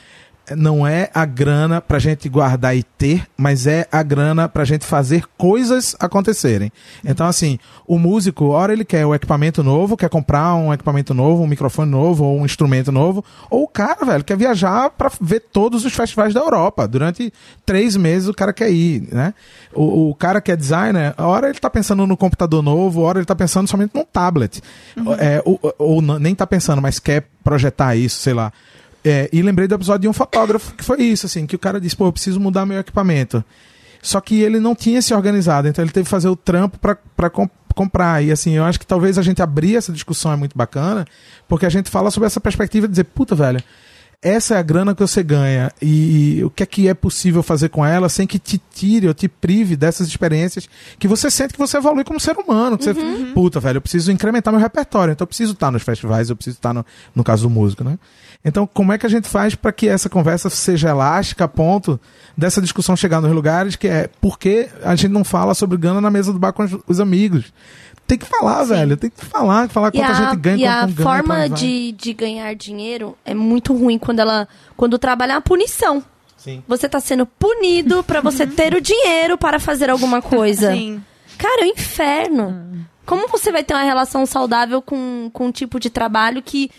não 0.55 0.85
é 0.85 1.09
a 1.13 1.25
grana 1.25 1.81
pra 1.81 1.99
gente 1.99 2.27
guardar 2.29 2.75
e 2.75 2.83
ter, 2.83 3.25
mas 3.37 3.67
é 3.67 3.87
a 3.91 4.03
grana 4.03 4.47
pra 4.47 4.65
gente 4.65 4.85
fazer 4.85 5.23
coisas 5.37 5.95
acontecerem. 5.99 6.71
Então, 7.03 7.27
assim, 7.27 7.59
o 7.87 7.97
músico, 7.97 8.47
hora 8.49 8.73
ele 8.73 8.85
quer 8.85 9.05
o 9.05 9.13
equipamento 9.13 9.63
novo, 9.63 9.97
quer 9.97 10.09
comprar 10.09 10.55
um 10.55 10.73
equipamento 10.73 11.13
novo, 11.13 11.43
um 11.43 11.47
microfone 11.47 11.89
novo, 11.89 12.23
ou 12.23 12.39
um 12.39 12.45
instrumento 12.45 12.91
novo, 12.91 13.23
ou 13.49 13.63
o 13.63 13.67
cara, 13.67 14.05
velho, 14.05 14.23
quer 14.23 14.37
viajar 14.37 14.89
pra 14.91 15.11
ver 15.21 15.41
todos 15.51 15.85
os 15.85 15.93
festivais 15.93 16.33
da 16.33 16.39
Europa. 16.39 16.87
Durante 16.87 17.33
três 17.65 17.95
meses 17.95 18.27
o 18.27 18.33
cara 18.33 18.53
quer 18.53 18.71
ir, 18.71 19.07
né? 19.11 19.33
O, 19.73 20.09
o 20.09 20.15
cara 20.15 20.41
que 20.41 20.51
é 20.51 20.55
designer, 20.55 21.13
hora 21.17 21.49
ele 21.49 21.59
tá 21.59 21.69
pensando 21.69 22.05
no 22.05 22.17
computador 22.17 22.61
novo, 22.61 23.01
hora 23.01 23.19
ele 23.19 23.25
tá 23.25 23.35
pensando 23.35 23.67
somente 23.67 23.91
num 23.93 24.05
tablet. 24.05 24.61
Uhum. 24.97 25.13
É, 25.13 25.41
ou, 25.45 25.59
ou 25.77 26.01
nem 26.01 26.33
tá 26.35 26.45
pensando, 26.45 26.81
mas 26.81 26.99
quer 26.99 27.27
projetar 27.43 27.95
isso, 27.95 28.19
sei 28.21 28.33
lá. 28.33 28.51
É, 29.03 29.29
e 29.31 29.41
lembrei 29.41 29.67
do 29.67 29.75
episódio 29.75 30.01
de 30.01 30.07
um 30.07 30.13
fotógrafo 30.13 30.73
que 30.73 30.83
foi 30.83 31.01
isso, 31.01 31.25
assim, 31.25 31.45
que 31.45 31.55
o 31.55 31.59
cara 31.59 31.79
disse, 31.79 31.95
pô, 31.95 32.05
eu 32.07 32.11
preciso 32.11 32.39
mudar 32.39 32.65
meu 32.65 32.79
equipamento. 32.79 33.43
Só 34.01 34.21
que 34.21 34.41
ele 34.41 34.59
não 34.59 34.75
tinha 34.75 35.01
se 35.01 35.13
organizado, 35.13 35.67
então 35.67 35.83
ele 35.83 35.91
teve 35.91 36.05
que 36.05 36.09
fazer 36.09 36.29
o 36.29 36.35
trampo 36.35 36.77
para 36.79 37.29
comp 37.29 37.51
comprar. 37.75 38.21
E 38.23 38.31
assim, 38.31 38.51
eu 38.51 38.65
acho 38.65 38.79
que 38.79 38.85
talvez 38.85 39.17
a 39.17 39.21
gente 39.21 39.41
abrir 39.41 39.77
essa 39.77 39.93
discussão 39.93 40.33
é 40.33 40.35
muito 40.35 40.57
bacana, 40.57 41.05
porque 41.47 41.65
a 41.65 41.69
gente 41.69 41.89
fala 41.89 42.11
sobre 42.11 42.27
essa 42.27 42.39
perspectiva 42.39 42.87
de 42.87 42.91
dizer, 42.91 43.05
puta, 43.05 43.35
velho, 43.35 43.63
essa 44.21 44.55
é 44.55 44.57
a 44.57 44.61
grana 44.61 44.93
que 44.93 44.99
você 44.99 45.23
ganha 45.23 45.71
e, 45.81 46.39
e, 46.39 46.43
o 46.43 46.49
que 46.49 46.61
é 46.61 46.65
que 46.65 46.87
é 46.89 46.93
possível 46.93 47.41
fazer 47.41 47.69
com 47.69 47.85
ela 47.85 48.09
sem 48.09 48.27
que 48.27 48.37
te 48.37 48.57
tire 48.57 49.07
ou 49.07 49.13
te 49.13 49.29
prive 49.29 49.77
dessas 49.77 50.09
experiências 50.09 50.67
que 50.97 51.07
você 51.07 51.31
sente 51.31 51.53
que 51.53 51.59
você 51.59 51.77
evolui 51.77 52.03
como 52.03 52.19
ser 52.19 52.37
humano. 52.37 52.77
Que 52.77 52.89
uhum. 52.89 52.93
você, 52.93 53.33
puta, 53.33 53.59
velho, 53.61 53.77
eu 53.77 53.81
preciso 53.81 54.11
incrementar 54.11 54.53
meu 54.53 54.61
repertório, 54.61 55.13
então 55.13 55.23
eu 55.23 55.27
preciso 55.27 55.53
estar 55.53 55.71
nos 55.71 55.83
festivais, 55.83 56.29
eu 56.29 56.35
preciso 56.35 56.57
estar 56.57 56.73
no, 56.73 56.85
no 57.15 57.23
caso 57.23 57.43
do 57.43 57.49
músico, 57.49 57.81
né? 57.81 57.97
Então, 58.43 58.67
como 58.67 58.91
é 58.91 58.97
que 58.97 59.05
a 59.05 59.09
gente 59.09 59.27
faz 59.27 59.55
para 59.55 59.71
que 59.71 59.87
essa 59.87 60.09
conversa 60.09 60.49
seja 60.49 60.89
elástica 60.89 61.45
a 61.45 61.47
ponto 61.47 61.99
dessa 62.37 62.61
discussão 62.61 62.95
chegar 62.95 63.21
nos 63.21 63.31
lugares 63.31 63.75
que 63.75 63.87
é 63.87 64.09
por 64.19 64.37
que 64.39 64.69
a 64.83 64.95
gente 64.95 65.11
não 65.11 65.23
fala 65.23 65.53
sobre 65.53 65.77
grana 65.77 65.99
na 66.01 66.09
mesa 66.09 66.33
do 66.33 66.39
bar 66.39 66.51
com 66.51 66.63
os, 66.63 66.77
os 66.87 66.99
amigos? 66.99 67.53
Tem 68.09 68.17
que 68.17 68.25
falar, 68.25 68.65
Sim. 68.65 68.73
velho. 68.73 68.97
Tem 68.97 69.09
que 69.11 69.23
falar, 69.23 69.69
falar 69.69 69.91
quanto 69.91 70.03
a, 70.03 70.09
a, 70.09 70.13
gente 70.13 70.39
ganha. 70.41 70.57
E 70.57 70.65
a 70.65 70.87
forma 70.87 71.47
de, 71.47 71.91
de 71.91 72.11
ganhar 72.11 72.55
dinheiro 72.55 73.15
é 73.23 73.35
muito 73.35 73.71
ruim 73.71 73.99
quando 73.99 74.17
ela. 74.17 74.47
Quando 74.75 74.97
trabalha 74.97 75.35
a 75.35 75.41
punição. 75.41 76.03
Sim. 76.35 76.63
Você 76.67 76.87
está 76.87 76.99
sendo 76.99 77.27
punido 77.27 78.03
para 78.03 78.19
você 78.19 78.47
ter 78.47 78.73
o 78.73 78.81
dinheiro 78.81 79.37
para 79.37 79.59
fazer 79.59 79.91
alguma 79.91 80.23
coisa. 80.23 80.73
Sim. 80.73 81.03
Cara, 81.37 81.61
é 81.61 81.65
um 81.65 81.69
inferno. 81.69 82.87
Como 83.05 83.27
você 83.27 83.51
vai 83.51 83.63
ter 83.63 83.75
uma 83.75 83.83
relação 83.83 84.25
saudável 84.25 84.81
com, 84.81 85.29
com 85.31 85.47
um 85.47 85.51
tipo 85.51 85.79
de 85.79 85.91
trabalho 85.91 86.41
que 86.41 86.71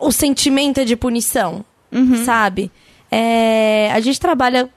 o 0.00 0.10
sentimento 0.10 0.80
é 0.80 0.84
de 0.84 0.96
punição, 0.96 1.64
uhum. 1.92 2.24
sabe? 2.24 2.70
É, 3.10 3.90
a 3.92 4.00
gente 4.00 4.20
trabalha, 4.20 4.68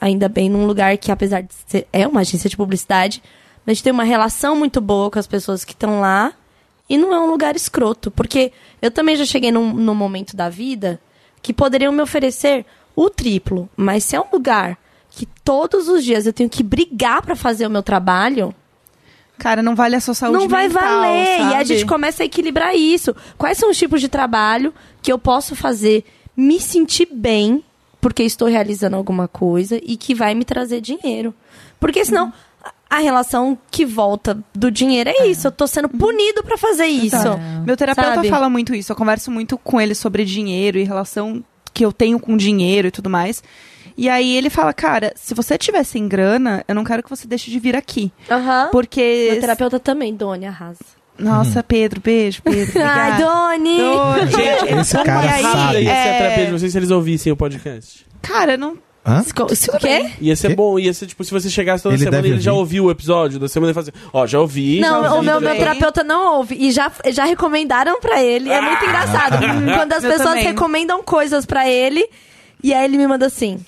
ainda 0.00 0.28
bem, 0.28 0.48
num 0.48 0.66
lugar 0.66 0.96
que, 0.98 1.10
apesar 1.10 1.42
de 1.42 1.52
ser 1.66 1.86
é 1.92 2.06
uma 2.06 2.20
agência 2.20 2.48
de 2.48 2.56
publicidade, 2.56 3.22
a 3.66 3.70
gente 3.70 3.82
tem 3.82 3.92
uma 3.92 4.04
relação 4.04 4.56
muito 4.56 4.80
boa 4.80 5.10
com 5.10 5.18
as 5.18 5.26
pessoas 5.26 5.64
que 5.64 5.72
estão 5.72 6.00
lá 6.00 6.32
e 6.88 6.98
não 6.98 7.14
é 7.14 7.20
um 7.20 7.30
lugar 7.30 7.54
escroto. 7.54 8.10
Porque 8.10 8.52
eu 8.80 8.90
também 8.90 9.16
já 9.16 9.24
cheguei 9.24 9.52
num, 9.52 9.72
num 9.72 9.94
momento 9.94 10.36
da 10.36 10.48
vida 10.48 11.00
que 11.42 11.52
poderiam 11.52 11.92
me 11.92 12.02
oferecer 12.02 12.66
o 12.96 13.08
triplo, 13.08 13.68
mas 13.76 14.04
se 14.04 14.16
é 14.16 14.20
um 14.20 14.26
lugar 14.32 14.78
que 15.10 15.26
todos 15.44 15.88
os 15.88 16.04
dias 16.04 16.26
eu 16.26 16.32
tenho 16.32 16.50
que 16.50 16.62
brigar 16.62 17.22
para 17.22 17.34
fazer 17.34 17.66
o 17.66 17.70
meu 17.70 17.82
trabalho, 17.82 18.54
Cara, 19.40 19.62
não 19.62 19.74
vale 19.74 19.96
a 19.96 20.00
sua 20.00 20.12
saúde 20.12 20.38
Não 20.38 20.48
vai 20.48 20.68
mental, 20.68 20.82
valer. 20.82 21.38
Sabe? 21.38 21.50
E 21.50 21.56
a 21.56 21.64
gente 21.64 21.86
começa 21.86 22.22
a 22.22 22.26
equilibrar 22.26 22.76
isso. 22.76 23.16
Quais 23.38 23.56
são 23.56 23.70
os 23.70 23.78
tipos 23.78 23.98
de 23.98 24.06
trabalho 24.06 24.72
que 25.00 25.10
eu 25.10 25.18
posso 25.18 25.56
fazer 25.56 26.04
me 26.36 26.60
sentir 26.60 27.08
bem, 27.10 27.64
porque 28.02 28.22
estou 28.22 28.46
realizando 28.46 28.96
alguma 28.96 29.26
coisa 29.26 29.80
e 29.82 29.96
que 29.96 30.14
vai 30.14 30.34
me 30.34 30.44
trazer 30.44 30.82
dinheiro? 30.82 31.34
Porque 31.80 32.04
senão. 32.04 32.26
Uhum. 32.26 32.32
A 32.90 32.98
relação 32.98 33.56
que 33.70 33.86
volta 33.86 34.36
do 34.52 34.68
dinheiro 34.68 35.08
é, 35.08 35.12
é. 35.12 35.26
isso. 35.28 35.46
Eu 35.46 35.52
tô 35.52 35.66
sendo 35.66 35.88
uhum. 35.92 35.98
punido 35.98 36.42
para 36.42 36.58
fazer 36.58 36.86
isso. 36.86 37.16
É. 37.16 37.62
Meu 37.64 37.76
terapeuta 37.76 38.16
Sabe? 38.16 38.28
fala 38.28 38.50
muito 38.50 38.74
isso. 38.74 38.90
Eu 38.90 38.96
converso 38.96 39.30
muito 39.30 39.56
com 39.56 39.80
ele 39.80 39.94
sobre 39.94 40.24
dinheiro 40.24 40.76
e 40.76 40.82
relação 40.82 41.44
que 41.72 41.84
eu 41.84 41.92
tenho 41.92 42.18
com 42.18 42.36
dinheiro 42.36 42.88
e 42.88 42.90
tudo 42.90 43.08
mais. 43.08 43.42
E 43.96 44.08
aí 44.08 44.36
ele 44.36 44.50
fala, 44.50 44.72
cara, 44.72 45.12
se 45.14 45.34
você 45.34 45.56
tiver 45.56 45.84
sem 45.84 46.08
grana, 46.08 46.64
eu 46.66 46.74
não 46.74 46.84
quero 46.84 47.02
que 47.02 47.10
você 47.10 47.28
deixe 47.28 47.50
de 47.50 47.58
vir 47.60 47.76
aqui. 47.76 48.12
Aham. 48.28 48.70
Porque. 48.72 49.28
Meu 49.32 49.40
terapeuta 49.40 49.78
também, 49.78 50.14
Doni, 50.14 50.46
arrasa. 50.46 50.80
Nossa, 51.18 51.58
uhum. 51.58 51.64
Pedro, 51.68 52.00
beijo, 52.00 52.42
Pedro. 52.42 52.80
Ai, 52.82 53.22
Doni! 53.22 53.76
Doni. 53.76 54.30
Gente, 54.32 54.74
esse 54.80 55.04
cara 55.04 55.32
aí, 55.32 55.42
sabe. 55.42 55.82
Ia 55.82 55.94
ser 55.94 56.08
a 56.08 56.18
terapia, 56.18 56.50
não 56.50 56.58
sei 56.58 56.70
se 56.70 56.78
eles 56.78 56.90
ouvissem 56.90 57.30
o 57.30 57.36
podcast. 57.36 58.06
Cara, 58.22 58.56
não. 58.56 58.78
Hã? 59.04 59.24
O 59.40 59.78
quê? 59.78 60.10
Ia 60.20 60.36
ser 60.36 60.54
bom, 60.54 60.78
ia 60.78 60.92
ser 60.92 61.06
tipo, 61.06 61.24
se 61.24 61.30
você 61.30 61.48
chegasse 61.48 61.82
toda 61.82 61.94
ele 61.94 62.04
semana 62.04 62.26
e 62.26 62.30
ele 62.32 62.40
já 62.40 62.52
ouviu 62.52 62.84
o 62.84 62.90
episódio 62.90 63.38
da 63.38 63.48
semana 63.48 63.70
e 63.70 63.74
fazer, 63.74 63.94
ó, 64.12 64.26
já 64.26 64.38
ouvi. 64.38 64.78
Não, 64.78 65.02
já 65.02 65.14
ouvi, 65.14 65.18
o 65.18 65.22
meu, 65.22 65.40
meu 65.40 65.56
terapeuta 65.56 66.04
não 66.04 66.36
ouve. 66.36 66.54
E 66.58 66.70
já, 66.70 66.92
já 67.10 67.24
recomendaram 67.24 67.98
pra 67.98 68.22
ele. 68.22 68.50
É 68.50 68.60
muito 68.60 68.84
ah! 68.84 68.88
engraçado. 68.88 69.38
Quando 69.74 69.92
as 69.94 70.02
pessoas 70.02 70.28
também. 70.28 70.44
recomendam 70.44 71.02
coisas 71.02 71.46
pra 71.46 71.68
ele, 71.68 72.06
e 72.62 72.74
aí 72.74 72.84
ele 72.84 72.98
me 72.98 73.06
manda 73.06 73.24
assim. 73.24 73.58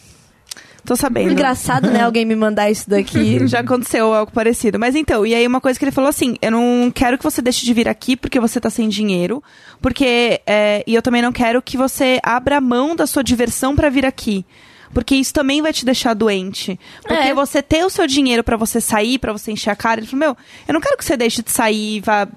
Tô 0.85 0.97
sabendo. 0.97 1.31
Engraçado, 1.31 1.91
né? 1.91 2.03
Alguém 2.03 2.27
me 2.27 2.37
mandar 2.37 2.71
isso 2.71 2.91
daqui. 2.91 3.41
Já 3.49 3.61
aconteceu 3.61 4.13
algo 4.13 4.33
parecido. 4.33 4.79
Mas 4.79 4.95
então, 4.95 5.25
e 5.25 5.35
aí 5.35 5.47
uma 5.47 5.61
coisa 5.61 5.79
que 5.79 5.85
ele 5.85 5.93
falou 5.93 6.11
assim: 6.11 6.37
eu 6.43 6.51
não 6.51 6.93
quero 6.95 7.17
que 7.17 7.25
você 7.25 7.41
deixe 7.41 7.65
de 7.65 7.73
vir 7.73 7.89
aqui 7.89 8.17
porque 8.17 8.39
você 8.39 8.61
tá 8.61 8.69
sem 8.69 8.89
dinheiro. 8.89 9.43
Porque. 9.81 10.43
É, 10.47 10.85
e 10.87 10.95
eu 10.95 11.01
também 11.01 11.23
não 11.23 11.33
quero 11.33 11.63
que 11.63 11.79
você 11.79 12.19
abra 12.23 12.61
mão 12.61 12.95
da 12.95 13.07
sua 13.07 13.23
diversão 13.23 13.75
para 13.75 13.89
vir 13.89 14.05
aqui 14.05 14.45
porque 14.93 15.15
isso 15.15 15.33
também 15.33 15.63
vai 15.63 15.73
te 15.73 15.85
deixar 15.85 16.15
doente. 16.15 16.79
Porque 17.03 17.15
é. 17.29 17.35
você 17.35 17.63
ter 17.63 17.85
o 17.85 17.91
seu 17.91 18.07
dinheiro 18.07 18.45
para 18.45 18.57
você 18.57 18.81
sair, 18.81 19.19
para 19.19 19.33
você 19.33 19.53
encher 19.53 19.71
a 19.71 19.77
cara, 19.77 20.01
ele 20.01 20.07
falou: 20.07 20.27
"Meu, 20.27 20.37
eu 20.67 20.75
não 20.75 20.81
quero 20.81 20.97
que 20.97 21.05
você 21.05 21.17
deixe 21.17 21.43
de 21.43 21.51
sair 21.51 21.97
e 21.97 22.01
vá 22.01 22.29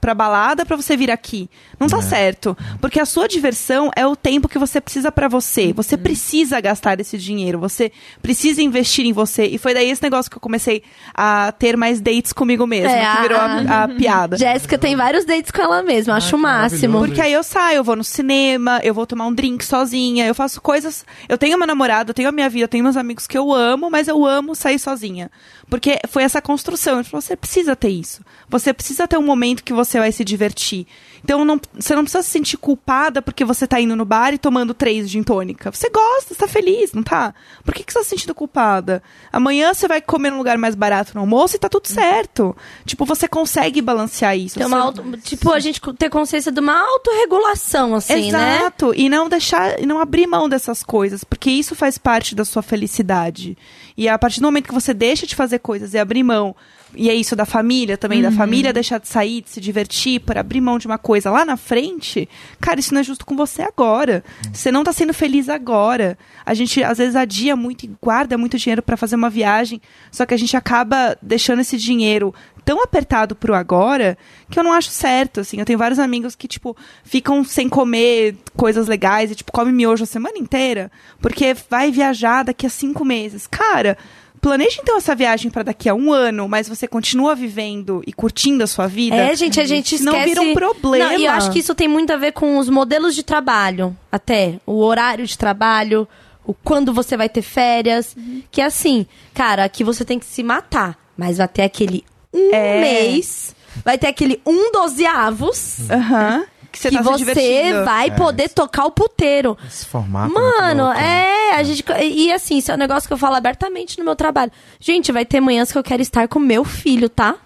pra 0.00 0.14
balada 0.14 0.66
para 0.66 0.76
você 0.76 0.96
vir 0.96 1.10
aqui. 1.10 1.48
Não 1.78 1.86
tá 1.86 1.98
é. 1.98 2.02
certo. 2.02 2.56
Porque 2.80 2.98
a 2.98 3.06
sua 3.06 3.28
diversão 3.28 3.90
é 3.94 4.06
o 4.06 4.16
tempo 4.16 4.48
que 4.48 4.58
você 4.58 4.80
precisa 4.80 5.12
para 5.12 5.28
você. 5.28 5.72
Você 5.72 5.94
uhum. 5.94 6.02
precisa 6.02 6.60
gastar 6.60 6.98
esse 7.00 7.16
dinheiro. 7.16 7.58
Você 7.58 7.92
precisa 8.20 8.62
investir 8.62 9.06
em 9.06 9.12
você. 9.12 9.46
E 9.46 9.58
foi 9.58 9.74
daí 9.74 9.90
esse 9.90 10.02
negócio 10.02 10.30
que 10.30 10.36
eu 10.36 10.40
comecei 10.40 10.82
a 11.14 11.52
ter 11.52 11.76
mais 11.76 12.00
dates 12.00 12.32
comigo 12.32 12.66
mesma, 12.66 12.90
é, 12.90 13.16
que 13.16 13.22
virou 13.22 13.38
a, 13.38 13.44
a, 13.44 13.84
a 13.84 13.88
piada. 13.88 14.36
Jéssica 14.36 14.76
tem 14.76 14.96
vários 14.96 15.24
dates 15.24 15.50
com 15.50 15.62
ela 15.62 15.82
mesma, 15.82 16.14
ah, 16.14 16.16
acho 16.16 16.36
o 16.36 16.38
máximo. 16.38 16.98
Porque 16.98 17.20
aí 17.20 17.32
eu 17.32 17.42
saio, 17.42 17.76
eu 17.76 17.84
vou 17.84 17.96
no 17.96 18.04
cinema, 18.04 18.80
eu 18.82 18.94
vou 18.94 19.06
tomar 19.06 19.26
um 19.26 19.32
drink 19.32 19.64
sozinha, 19.64 20.26
eu 20.26 20.34
faço 20.34 20.60
coisas. 20.60 21.04
Eu 21.28 21.38
tenho 21.38 21.56
meu 21.58 21.66
namorado, 21.66 22.10
eu 22.10 22.14
tenho 22.14 22.28
a 22.28 22.32
minha 22.32 22.48
vida, 22.48 22.64
eu 22.64 22.68
tenho 22.68 22.84
meus 22.84 22.96
amigos 22.96 23.26
que 23.26 23.38
eu 23.38 23.52
amo, 23.52 23.90
mas 23.90 24.08
eu 24.08 24.26
amo 24.26 24.54
sair 24.54 24.78
sozinha. 24.78 25.30
Porque 25.68 25.98
foi 26.08 26.22
essa 26.22 26.40
construção. 26.40 26.96
Ele 26.96 27.04
falou: 27.04 27.20
você 27.20 27.36
precisa 27.36 27.74
ter 27.74 27.88
isso. 27.88 28.22
Você 28.48 28.72
precisa 28.72 29.08
ter 29.08 29.18
um 29.18 29.22
momento 29.22 29.64
que 29.64 29.72
você 29.72 29.98
vai 29.98 30.12
se 30.12 30.24
divertir. 30.24 30.86
Então 31.24 31.44
não- 31.44 31.60
você 31.76 31.94
não 31.96 32.04
precisa 32.04 32.22
se 32.22 32.30
sentir 32.30 32.56
culpada 32.56 33.20
porque 33.20 33.44
você 33.44 33.66
tá 33.66 33.80
indo 33.80 33.96
no 33.96 34.04
bar 34.04 34.32
e 34.32 34.38
tomando 34.38 34.72
três 34.72 35.10
gin 35.10 35.24
tônica. 35.24 35.72
Você 35.72 35.90
gosta, 35.90 36.32
você 36.32 36.40
tá 36.40 36.46
feliz, 36.46 36.92
não 36.92 37.02
tá? 37.02 37.34
Por 37.64 37.74
que, 37.74 37.82
que 37.82 37.92
você 37.92 37.98
tá 37.98 38.04
se 38.04 38.10
sentindo 38.10 38.32
culpada? 38.34 39.02
Amanhã 39.32 39.74
você 39.74 39.88
vai 39.88 40.00
comer 40.00 40.30
num 40.30 40.38
lugar 40.38 40.56
mais 40.58 40.76
barato 40.76 41.10
no 41.14 41.20
almoço 41.22 41.56
e 41.56 41.58
tá 41.58 41.68
tudo 41.68 41.88
certo. 41.88 42.56
Tipo, 42.84 43.04
você 43.04 43.26
consegue 43.26 43.80
balancear 43.82 44.36
isso. 44.38 44.58
Você- 44.68 44.74
auto, 44.76 45.02
tipo, 45.18 45.50
a 45.50 45.58
gente 45.58 45.80
ter 45.98 46.08
consciência 46.08 46.52
de 46.52 46.60
uma 46.60 46.78
autorregulação, 46.78 47.94
assim, 47.96 48.30
né? 48.30 48.58
Exato. 48.58 48.92
E 48.94 49.08
não 49.08 49.28
deixar, 49.28 49.80
e 49.82 49.86
não 49.86 49.98
abrir 49.98 50.26
mão 50.28 50.48
dessas 50.48 50.82
coisas, 50.84 51.24
porque 51.24 51.50
isso 51.50 51.74
faz 51.74 51.98
parte 51.98 52.34
da 52.34 52.44
sua 52.44 52.62
felicidade. 52.62 53.56
E 53.96 54.08
a 54.08 54.18
partir 54.18 54.40
do 54.40 54.44
momento 54.46 54.68
que 54.68 54.74
você 54.74 54.92
deixa 54.92 55.26
de 55.26 55.34
fazer 55.34 55.58
coisas 55.58 55.94
e 55.94 55.98
abrir 55.98 56.22
mão, 56.22 56.54
e 56.94 57.10
é 57.10 57.14
isso 57.14 57.34
da 57.34 57.44
família 57.44 57.96
também, 57.96 58.22
da 58.22 58.30
família 58.30 58.72
deixar 58.72 58.98
de 58.98 59.08
sair, 59.08 59.42
de 59.42 59.50
se 59.50 59.60
divertir, 59.60 60.20
por 60.20 60.38
abrir 60.38 60.60
mão 60.60 60.78
de 60.78 60.86
uma 60.86 60.98
coisa 60.98 61.30
lá 61.30 61.44
na 61.44 61.56
frente, 61.56 62.28
cara, 62.60 62.78
isso 62.78 62.94
não 62.94 63.00
é 63.00 63.04
justo 63.04 63.26
com 63.26 63.36
você 63.36 63.62
agora. 63.62 64.22
Você 64.52 64.70
não 64.70 64.84
tá 64.84 64.92
sendo 64.92 65.12
feliz 65.12 65.48
agora. 65.48 66.16
A 66.44 66.54
gente 66.54 66.82
às 66.82 66.98
vezes 66.98 67.16
adia 67.16 67.56
muito 67.56 67.84
e 67.84 67.90
guarda 68.00 68.38
muito 68.38 68.58
dinheiro 68.58 68.82
para 68.82 68.96
fazer 68.96 69.16
uma 69.16 69.30
viagem, 69.30 69.80
só 70.10 70.24
que 70.24 70.34
a 70.34 70.38
gente 70.38 70.56
acaba 70.56 71.16
deixando 71.20 71.60
esse 71.60 71.76
dinheiro 71.76 72.34
tão 72.66 72.82
apertado 72.82 73.36
pro 73.36 73.54
agora 73.54 74.18
que 74.50 74.58
eu 74.58 74.64
não 74.64 74.72
acho 74.72 74.90
certo, 74.90 75.38
assim. 75.40 75.60
Eu 75.60 75.64
tenho 75.64 75.78
vários 75.78 76.00
amigos 76.00 76.34
que, 76.34 76.48
tipo, 76.48 76.76
ficam 77.04 77.44
sem 77.44 77.68
comer 77.68 78.36
coisas 78.56 78.88
legais 78.88 79.30
e, 79.30 79.36
tipo, 79.36 79.52
come 79.52 79.72
miojo 79.72 80.02
a 80.02 80.06
semana 80.06 80.36
inteira 80.36 80.90
porque 81.20 81.54
vai 81.70 81.92
viajar 81.92 82.42
daqui 82.42 82.66
a 82.66 82.68
cinco 82.68 83.04
meses. 83.04 83.46
Cara, 83.46 83.96
planeje 84.40 84.80
então 84.82 84.96
essa 84.96 85.14
viagem 85.14 85.48
para 85.48 85.62
daqui 85.62 85.88
a 85.88 85.94
um 85.94 86.12
ano, 86.12 86.48
mas 86.48 86.68
você 86.68 86.88
continua 86.88 87.36
vivendo 87.36 88.02
e 88.04 88.12
curtindo 88.12 88.64
a 88.64 88.66
sua 88.66 88.88
vida. 88.88 89.14
É, 89.14 89.36
gente, 89.36 89.60
a 89.60 89.64
gente 89.64 89.94
esquece... 89.94 90.24
vira 90.24 90.42
um 90.42 90.52
problema. 90.52 91.12
Não, 91.12 91.18
e 91.20 91.24
eu 91.24 91.30
acho 91.30 91.52
que 91.52 91.60
isso 91.60 91.74
tem 91.74 91.86
muito 91.86 92.12
a 92.12 92.16
ver 92.16 92.32
com 92.32 92.58
os 92.58 92.68
modelos 92.68 93.14
de 93.14 93.22
trabalho, 93.22 93.96
até. 94.10 94.58
O 94.66 94.82
horário 94.82 95.24
de 95.24 95.38
trabalho, 95.38 96.08
o 96.44 96.52
quando 96.52 96.92
você 96.92 97.16
vai 97.16 97.28
ter 97.28 97.42
férias. 97.42 98.16
Uhum. 98.16 98.42
Que 98.50 98.60
é 98.60 98.64
assim, 98.64 99.06
cara, 99.32 99.62
aqui 99.62 99.84
você 99.84 100.04
tem 100.04 100.18
que 100.18 100.26
se 100.26 100.42
matar. 100.42 100.98
Mas 101.16 101.38
vai 101.38 101.48
ter 101.48 101.62
aquele 101.62 102.04
um 102.36 102.54
É. 102.54 102.80
mês, 102.80 103.54
vai 103.84 103.96
ter 103.98 104.08
aquele 104.08 104.40
um 104.46 104.70
dozeavos... 104.70 105.90
Aham. 105.90 106.44
Que 106.72 106.78
você 106.82 106.90
que 106.90 106.96
tá 106.96 107.02
você 107.02 107.82
vai 107.84 108.14
poder 108.14 108.50
tocar 108.50 108.84
o 108.84 108.90
puteiro. 108.90 109.56
Esse 109.66 109.86
formato. 109.86 110.34
Mano, 110.34 110.50
muito 110.66 110.76
louco, 110.82 111.00
né? 111.00 111.24
é, 111.52 111.54
a 111.54 111.62
gente. 111.62 111.82
E 112.02 112.30
assim, 112.30 112.58
isso 112.58 112.70
é 112.70 112.74
um 112.74 112.76
negócio 112.78 113.06
que 113.08 113.14
eu 113.14 113.16
falo 113.16 113.34
abertamente 113.34 113.98
no 113.98 114.04
meu 114.04 114.14
trabalho. 114.14 114.52
Gente, 114.78 115.10
vai 115.10 115.24
ter 115.24 115.40
manhãs 115.40 115.72
que 115.72 115.78
eu 115.78 115.82
quero 115.82 116.02
estar 116.02 116.28
com 116.28 116.38
meu 116.38 116.64
filho, 116.66 117.08
tá? 117.08 117.36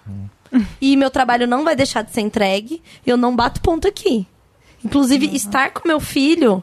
E 0.81 0.97
meu 0.97 1.09
trabalho 1.09 1.47
não 1.47 1.63
vai 1.63 1.77
deixar 1.77 2.01
de 2.01 2.11
ser 2.11 2.19
entregue. 2.19 2.83
Eu 3.05 3.15
não 3.15 3.33
bato 3.33 3.61
ponto 3.61 3.87
aqui. 3.87 4.27
Inclusive, 4.83 5.33
estar 5.33 5.71
com 5.71 5.87
meu 5.87 6.01
filho 6.01 6.61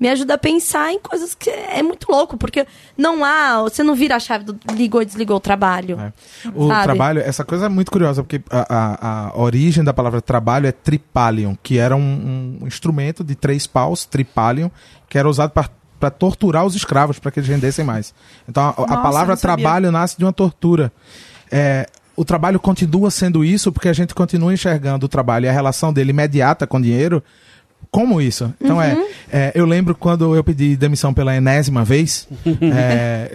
me 0.00 0.08
ajuda 0.08 0.34
a 0.34 0.38
pensar 0.38 0.90
em 0.90 0.98
coisas 0.98 1.34
que 1.34 1.50
é 1.50 1.82
muito 1.82 2.10
louco, 2.10 2.38
porque 2.38 2.66
não 2.96 3.22
há. 3.22 3.60
Você 3.62 3.82
não 3.82 3.94
vira 3.94 4.16
a 4.16 4.18
chave 4.18 4.44
do 4.44 4.58
ligou 4.72 5.02
e 5.02 5.04
desligou 5.04 5.36
o 5.36 5.40
trabalho. 5.40 6.00
É. 6.00 6.12
O 6.54 6.68
Sabe? 6.68 6.84
trabalho, 6.84 7.20
essa 7.20 7.44
coisa 7.44 7.66
é 7.66 7.68
muito 7.68 7.90
curiosa, 7.90 8.22
porque 8.22 8.40
a, 8.50 8.66
a- 8.74 9.28
a 9.34 9.38
origem 9.40 9.84
da 9.84 9.92
palavra 9.92 10.22
trabalho 10.22 10.66
é 10.66 10.72
tripalium, 10.72 11.56
que 11.62 11.76
era 11.76 11.94
um, 11.94 12.58
um 12.62 12.66
instrumento 12.66 13.22
de 13.22 13.34
três 13.34 13.66
paus, 13.66 14.06
tripalium, 14.06 14.70
que 15.08 15.18
era 15.18 15.28
usado 15.28 15.50
para 15.50 16.10
torturar 16.10 16.64
os 16.64 16.74
escravos, 16.74 17.18
para 17.18 17.30
que 17.30 17.38
eles 17.40 17.50
rendessem 17.50 17.84
mais. 17.84 18.14
Então 18.48 18.62
a, 18.64 18.68
a 18.70 18.80
Nossa, 18.80 18.96
palavra 19.02 19.36
trabalho 19.36 19.92
nasce 19.92 20.16
de 20.16 20.24
uma 20.24 20.32
tortura. 20.32 20.90
É, 21.52 21.86
o 22.16 22.24
trabalho 22.24 22.58
continua 22.58 23.10
sendo 23.10 23.44
isso 23.44 23.70
porque 23.70 23.88
a 23.88 23.92
gente 23.92 24.14
continua 24.14 24.52
enxergando 24.52 25.04
o 25.04 25.08
trabalho 25.10 25.44
e 25.44 25.48
a 25.48 25.52
relação 25.52 25.92
dele 25.92 26.10
imediata 26.10 26.66
com 26.66 26.78
o 26.78 26.82
dinheiro 26.82 27.22
como 27.90 28.20
isso. 28.20 28.52
Então 28.60 28.76
Uhum. 28.76 28.82
é, 28.82 28.96
é, 29.32 29.52
eu 29.54 29.66
lembro 29.66 29.94
quando 29.94 30.34
eu 30.34 30.42
pedi 30.44 30.76
demissão 30.76 31.12
pela 31.14 31.34
enésima 31.34 31.84
vez. 31.84 32.28
é, 32.46 33.28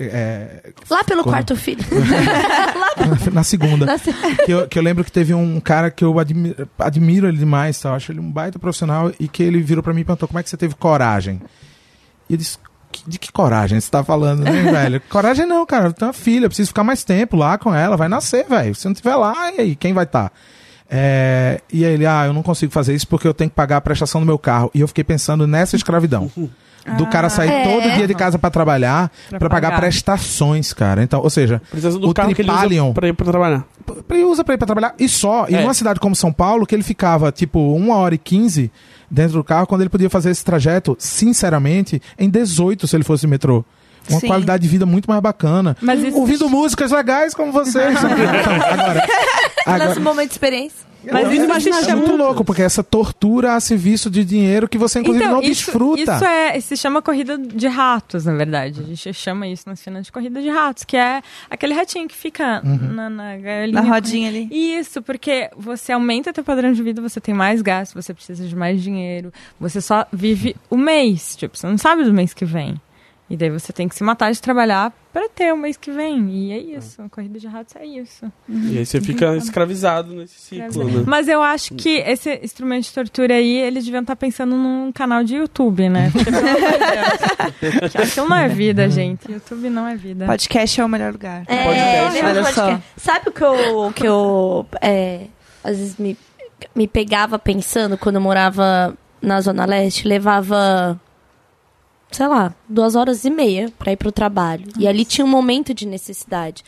é, 0.65 0.71
Lá 0.89 1.03
pelo 1.03 1.23
Quando- 1.23 1.33
quarto 1.33 1.55
filho. 1.55 1.83
na 3.33 3.43
segunda. 3.43 3.85
Na 3.85 3.97
se- 3.97 4.13
que, 4.45 4.51
eu, 4.51 4.67
que 4.67 4.77
eu 4.79 4.83
lembro 4.83 5.03
que 5.03 5.11
teve 5.11 5.33
um 5.33 5.59
cara 5.59 5.89
que 5.91 6.03
eu 6.03 6.17
admiro, 6.19 6.67
admiro 6.79 7.27
ele 7.27 7.37
demais, 7.37 7.79
tá? 7.79 7.89
eu 7.89 7.93
acho 7.95 8.11
ele 8.11 8.19
um 8.19 8.31
baita 8.31 8.59
profissional, 8.59 9.11
e 9.19 9.27
que 9.27 9.43
ele 9.43 9.61
virou 9.61 9.83
pra 9.83 9.93
mim 9.93 10.01
e 10.01 10.05
perguntou 10.05 10.27
como 10.27 10.39
é 10.39 10.43
que 10.43 10.49
você 10.49 10.57
teve 10.57 10.75
coragem. 10.75 11.41
E 12.29 12.33
eu 12.33 12.37
disse, 12.37 12.57
"Que- 12.91 13.03
de 13.09 13.19
que 13.19 13.31
coragem 13.31 13.79
você 13.79 13.89
tá 13.91 14.03
falando, 14.03 14.43
né, 14.43 14.51
velho? 14.71 15.01
Coragem 15.09 15.45
não, 15.45 15.65
cara, 15.65 15.87
eu 15.87 15.93
tenho 15.93 16.07
uma 16.07 16.13
filha, 16.13 16.45
eu 16.45 16.49
preciso 16.49 16.69
ficar 16.69 16.83
mais 16.83 17.03
tempo 17.03 17.35
lá 17.35 17.57
com 17.57 17.73
ela, 17.73 17.97
vai 17.97 18.07
nascer, 18.07 18.45
velho. 18.47 18.73
Se 18.75 18.85
não 18.87 18.93
tiver 18.93 19.15
lá, 19.15 19.51
e 19.53 19.59
aí, 19.61 19.75
quem 19.75 19.93
vai 19.93 20.05
estar? 20.05 20.31
E 21.71 21.83
aí 21.85 21.93
ele, 21.93 22.05
ah, 22.05 22.25
eu 22.27 22.33
não 22.33 22.43
consigo 22.43 22.71
fazer 22.71 22.93
isso 22.93 23.07
porque 23.07 23.27
eu 23.27 23.33
tenho 23.33 23.49
que 23.49 23.55
pagar 23.55 23.77
a 23.77 23.81
prestação 23.81 24.21
do 24.21 24.27
meu 24.27 24.37
carro. 24.37 24.69
E 24.73 24.81
eu 24.81 24.87
fiquei 24.87 25.03
pensando 25.03 25.47
nessa 25.47 25.75
escravidão. 25.75 26.31
Do 26.97 27.07
cara 27.09 27.29
sair 27.29 27.49
É. 27.49 27.63
todo 27.63 27.91
dia 27.95 28.07
de 28.07 28.13
casa 28.13 28.37
pra 28.37 28.49
trabalhar, 28.51 29.11
pra, 29.29 29.39
Pra 29.39 29.49
pagar 29.49 29.69
pagar. 29.69 29.81
prestações, 29.81 30.71
cara. 30.73 31.01
Então, 31.01 31.21
ou 31.21 31.29
seja, 31.29 31.61
Precisa 31.71 31.97
do 31.97 32.09
o 32.09 32.13
carro 32.13 32.33
que 32.35 32.41
ele 32.41 32.49
Tripalion- 32.49 32.85
usa 32.85 32.93
pra 32.93 33.07
ir 33.07 33.13
pra 33.13 33.25
trabalhar. 33.25 33.65
ele 34.11 34.23
usa 34.23 34.43
pra 34.43 34.53
ir 34.53 34.57
pra 34.57 34.67
trabalhar 34.67 34.93
e 34.99 35.09
só. 35.09 35.47
E 35.49 35.55
É. 35.55 35.61
numa 35.61 35.73
cidade 35.73 35.99
como 35.99 36.15
São 36.15 36.31
Paulo, 36.31 36.65
que 36.65 36.75
ele 36.75 36.83
ficava 36.83 37.31
tipo 37.31 37.59
uma 37.75 37.95
hora 37.95 38.13
e 38.13 38.17
quinze 38.19 38.71
dentro 39.09 39.33
do 39.37 39.43
carro, 39.43 39.65
quando 39.65 39.81
ele 39.81 39.89
podia 39.89 40.09
fazer 40.09 40.29
esse 40.29 40.43
trajeto, 40.45 40.95
sinceramente, 40.99 42.01
em 42.19 42.29
18 42.29 42.87
se 42.87 42.95
ele 42.95 43.03
fosse 43.03 43.21
de 43.21 43.27
metrô. 43.27 43.65
Uma 44.09 44.19
Sim. 44.19 44.27
qualidade 44.27 44.63
de 44.63 44.69
vida 44.69 44.85
muito 44.85 45.09
mais 45.09 45.21
bacana. 45.21 45.75
Mas 45.81 46.01
isso- 46.03 46.17
Ouvindo 46.17 46.47
músicas 46.49 46.91
legais 46.91 47.33
como 47.33 47.51
você. 47.51 47.79
agora, 48.55 49.07
Nosso 49.67 49.81
agora, 49.83 49.99
momento 49.99 50.27
de 50.29 50.33
experiência. 50.33 50.85
Mas 51.11 51.27
é, 51.29 51.35
imagina 51.35 51.77
é 51.81 51.89
é 51.91 51.95
muito 51.95 52.15
louco, 52.17 52.43
porque 52.43 52.63
essa 52.63 52.83
tortura 52.83 53.53
a 53.53 53.59
serviço 53.59 54.09
de 54.09 54.25
dinheiro 54.25 54.67
que 54.67 54.75
você, 54.75 54.99
inclusive, 54.99 55.23
não 55.23 55.37
Então, 55.37 55.43
isso, 55.51 55.65
desfruta. 55.65 56.01
Isso 56.15 56.25
é, 56.25 56.59
se 56.59 56.75
chama 56.75 56.99
corrida 56.99 57.37
de 57.37 57.67
ratos, 57.67 58.25
na 58.25 58.33
verdade. 58.33 58.81
A 58.81 58.83
gente 58.83 59.13
chama 59.13 59.47
isso 59.47 59.63
na 59.67 59.75
cena 59.75 60.01
de 60.01 60.11
corrida 60.11 60.41
de 60.41 60.49
ratos, 60.49 60.83
que 60.83 60.97
é 60.97 61.21
aquele 61.47 61.75
ratinho 61.75 62.07
que 62.07 62.15
fica 62.15 62.59
Uhum. 62.65 62.93
na, 62.93 63.07
na 63.11 63.37
gaiolinha. 63.37 63.83
Na 63.83 63.87
rodinha 63.87 64.29
ali. 64.29 64.49
Isso, 64.51 64.99
porque 64.99 65.47
você 65.55 65.91
aumenta 65.91 66.33
teu 66.33 66.43
padrão 66.43 66.73
de 66.73 66.81
vida, 66.81 66.99
você 67.03 67.21
tem 67.21 67.35
mais 67.35 67.61
gasto, 67.61 67.93
você 67.93 68.11
precisa 68.11 68.43
de 68.47 68.55
mais 68.55 68.81
dinheiro, 68.81 69.31
você 69.59 69.81
só 69.81 70.07
vive 70.11 70.55
o 70.71 70.77
mês, 70.77 71.35
tipo, 71.35 71.55
você 71.55 71.67
não 71.67 71.77
sabe 71.77 72.03
do 72.03 72.13
mês 72.13 72.33
que 72.33 72.45
vem. 72.45 72.81
E 73.27 73.35
daí 73.35 73.49
você 73.49 73.73
tem 73.73 73.87
que 73.87 73.95
se 73.95 74.03
matar 74.03 74.31
de 74.31 74.39
trabalhar 74.39 74.93
para 75.11 75.27
ter 75.29 75.51
o 75.51 75.57
mês 75.57 75.77
que 75.77 75.91
vem. 75.91 76.29
E 76.29 76.51
é 76.51 76.59
isso, 76.59 77.01
a 77.01 77.09
corrida 77.09 77.39
de 77.39 77.47
ratos 77.47 77.75
é 77.75 77.85
isso. 77.85 78.31
E 78.47 78.77
aí 78.77 78.85
você 78.85 79.01
fica 79.01 79.35
escravizado 79.35 80.13
nesse 80.13 80.39
ciclo, 80.39 80.83
né? 80.83 81.03
Mas 81.07 81.27
eu 81.27 81.41
acho 81.41 81.73
que 81.73 81.97
esse 81.97 82.39
instrumento 82.43 82.83
de 82.83 82.93
tortura 82.93 83.33
aí, 83.33 83.57
eles 83.57 83.83
deviam 83.83 84.01
estar 84.01 84.15
pensando 84.15 84.55
num 84.55 84.91
canal 84.91 85.23
de 85.23 85.35
YouTube, 85.35 85.89
né? 85.89 86.11
Porque, 86.13 86.31
pelo 86.31 86.37
amor 86.37 86.59
de 86.61 87.71
Deus, 87.71 87.91
que 87.91 87.97
Aquilo 87.97 88.29
não 88.29 88.35
é 88.35 88.47
vida, 88.47 88.89
gente. 88.89 89.31
YouTube 89.31 89.69
não 89.69 89.87
é 89.87 89.95
vida. 89.95 90.25
Podcast 90.27 90.79
é 90.81 90.85
o 90.85 90.89
melhor 90.89 91.11
lugar. 91.13 91.43
É, 91.47 91.63
Podcast. 91.63 92.25
Olha 92.25 92.43
só. 92.43 92.61
podcast? 92.65 92.83
Sabe 92.97 93.29
o 93.29 93.31
que 93.31 93.43
eu, 93.43 93.91
que 93.95 94.07
eu 94.07 94.65
é, 94.81 95.27
às 95.63 95.77
vezes 95.77 95.97
me, 95.97 96.15
me 96.75 96.87
pegava 96.87 97.39
pensando 97.39 97.97
quando 97.97 98.15
eu 98.15 98.21
morava 98.21 98.95
na 99.19 99.41
Zona 99.41 99.65
Leste? 99.65 100.07
Levava, 100.07 100.99
sei 102.15 102.27
lá, 102.27 102.55
duas 102.67 102.95
horas 102.95 103.25
e 103.25 103.29
meia 103.29 103.71
pra 103.77 103.91
ir 103.91 103.97
pro 103.97 104.11
trabalho. 104.11 104.65
E 104.79 104.87
ali 104.87 105.03
tinha 105.03 105.25
um 105.25 105.29
momento 105.29 105.73
de 105.73 105.85
necessidade. 105.85 106.63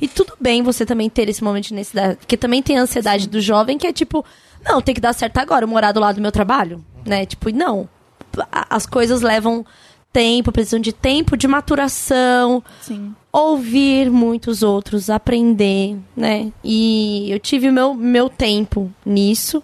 E 0.00 0.06
tudo 0.06 0.34
bem 0.40 0.62
você 0.62 0.86
também 0.86 1.10
ter 1.10 1.28
esse 1.28 1.42
momento 1.42 1.68
de 1.68 1.74
necessidade, 1.74 2.16
porque 2.18 2.36
também 2.36 2.62
tem 2.62 2.78
a 2.78 2.82
ansiedade 2.82 3.28
do 3.28 3.40
jovem 3.40 3.76
que 3.78 3.86
é 3.86 3.92
tipo, 3.92 4.24
não, 4.64 4.80
tem 4.80 4.94
que 4.94 5.00
dar 5.00 5.12
certo 5.12 5.38
agora, 5.38 5.66
morar 5.66 5.90
do 5.90 5.98
lado 5.98 6.16
do 6.16 6.22
meu 6.22 6.30
trabalho, 6.30 6.84
né? 7.04 7.26
Tipo, 7.26 7.50
não. 7.50 7.88
As 8.50 8.86
coisas 8.86 9.22
levam 9.22 9.66
tempo, 10.12 10.52
precisam 10.52 10.78
de 10.78 10.92
tempo 10.92 11.36
de 11.36 11.48
maturação, 11.48 12.62
Sim. 12.80 13.12
ouvir 13.32 14.08
muitos 14.08 14.62
outros, 14.62 15.10
aprender, 15.10 15.96
né? 16.16 16.52
E 16.62 17.28
eu 17.28 17.40
tive 17.40 17.68
o 17.68 17.72
meu, 17.72 17.92
meu 17.92 18.28
tempo 18.28 18.92
nisso. 19.04 19.62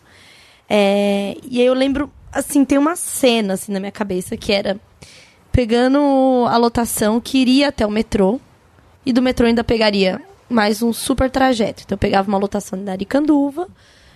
É, 0.69 1.37
e 1.49 1.61
aí 1.61 1.67
eu 1.67 1.75
lembro, 1.75 2.11
assim, 2.33 2.65
tem 2.65 2.77
uma 2.77 2.97
cena 2.97 3.55
assim 3.55 3.71
na 3.71 3.79
minha 3.79 3.93
cabeça 3.93 4.37
que 4.37 4.53
era 4.53 4.81
pegando 5.59 6.47
a 6.49 6.57
lotação 6.57 7.21
que 7.21 7.37
iria 7.37 7.67
até 7.67 7.85
o 7.85 7.91
metrô 7.91 8.41
e 9.05 9.13
do 9.13 9.21
metrô 9.21 9.45
ainda 9.45 9.65
pegaria 9.65 10.23
mais 10.49 10.83
um 10.83 10.93
super 10.93 11.29
trajeto. 11.29 11.83
Então 11.85 11.97
eu 11.97 11.99
pegava 11.99 12.29
uma 12.29 12.39
lotação 12.39 12.81
da 12.85 12.93
Aricanduva 12.93 13.67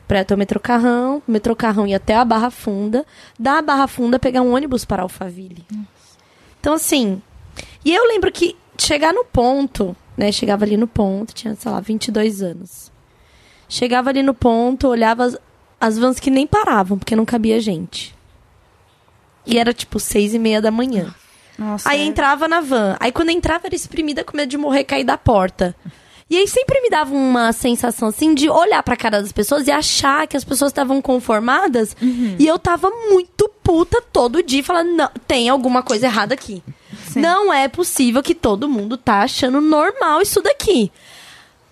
para 0.07 0.21
até 0.21 0.37
o 0.37 0.39
metrô 0.39 0.61
Carrão, 0.61 1.21
metrô 1.27 1.57
Carrão 1.57 1.85
ia 1.85 1.97
até 1.97 2.15
a 2.15 2.25
Barra 2.25 2.49
Funda, 2.49 3.05
da 3.37 3.61
Barra 3.61 3.89
Funda 3.89 4.21
pegar 4.21 4.41
um 4.41 4.55
ônibus 4.55 4.85
para 4.85 5.03
Alphaville. 5.03 5.67
Então 6.61 6.75
assim, 6.75 7.21
e 7.85 7.93
eu 7.93 8.07
lembro 8.07 8.31
que 8.31 8.57
chegar 8.79 9.13
no 9.13 9.25
ponto, 9.25 9.97
né? 10.17 10.31
Chegava 10.31 10.65
ali 10.65 10.77
no 10.77 10.87
ponto, 10.87 11.35
tinha, 11.35 11.57
sei 11.57 11.73
lá, 11.73 11.81
22 11.81 12.41
anos. 12.41 12.93
Chegava 13.69 14.11
ali 14.11 14.23
no 14.23 14.33
ponto, 14.33 14.87
olhava 14.87 15.25
as, 15.25 15.37
as 15.81 15.99
vans 15.99 16.21
que 16.21 16.31
nem 16.31 16.47
paravam, 16.47 16.97
porque 16.97 17.17
não 17.17 17.25
cabia 17.25 17.59
gente. 17.59 18.15
E 19.45 19.59
era 19.59 19.75
tipo 19.75 19.99
seis 19.99 20.35
e 20.35 20.39
meia 20.39 20.63
da 20.63 20.71
manhã. 20.71 21.13
Nossa, 21.59 21.89
Aí 21.89 22.01
é. 22.01 22.05
entrava 22.05 22.49
na 22.49 22.61
van. 22.61 22.97
Aí 22.99 23.13
quando 23.13 23.31
entrava 23.31 23.67
era 23.67 23.75
exprimida 23.75 24.25
com 24.25 24.37
medo 24.37 24.49
de 24.49 24.57
morrer 24.59 24.85
cair 24.85 25.05
da 25.05 25.19
porta. 25.19 25.75
E 26.31 26.37
aí 26.37 26.49
sempre 26.49 26.81
me 26.81 26.89
dava 26.89 27.15
uma 27.15 27.53
sensação 27.53 28.09
assim 28.09 28.35
de 28.35 28.49
olhar 28.49 28.83
pra 28.83 28.97
cara 28.97 29.21
das 29.21 29.33
pessoas 29.33 29.67
e 29.67 29.71
achar 29.71 30.27
que 30.27 30.37
as 30.37 30.45
pessoas 30.45 30.71
estavam 30.71 31.03
conformadas. 31.03 31.95
E 32.39 32.47
eu 32.47 32.59
tava 32.59 32.89
muito 33.11 33.51
puta 33.63 34.01
todo 34.01 34.43
dia 34.43 34.65
falando, 34.65 34.93
não, 34.93 35.11
tem 35.27 35.51
alguma 35.51 35.83
coisa 35.83 36.07
errada 36.07 36.33
aqui. 36.33 36.63
Não 37.15 37.53
é 37.53 37.69
possível 37.69 38.23
que 38.23 38.35
todo 38.35 38.69
mundo 38.69 38.97
tá 38.97 39.21
achando 39.21 39.61
normal 39.61 40.23
isso 40.23 40.41
daqui. 40.41 40.91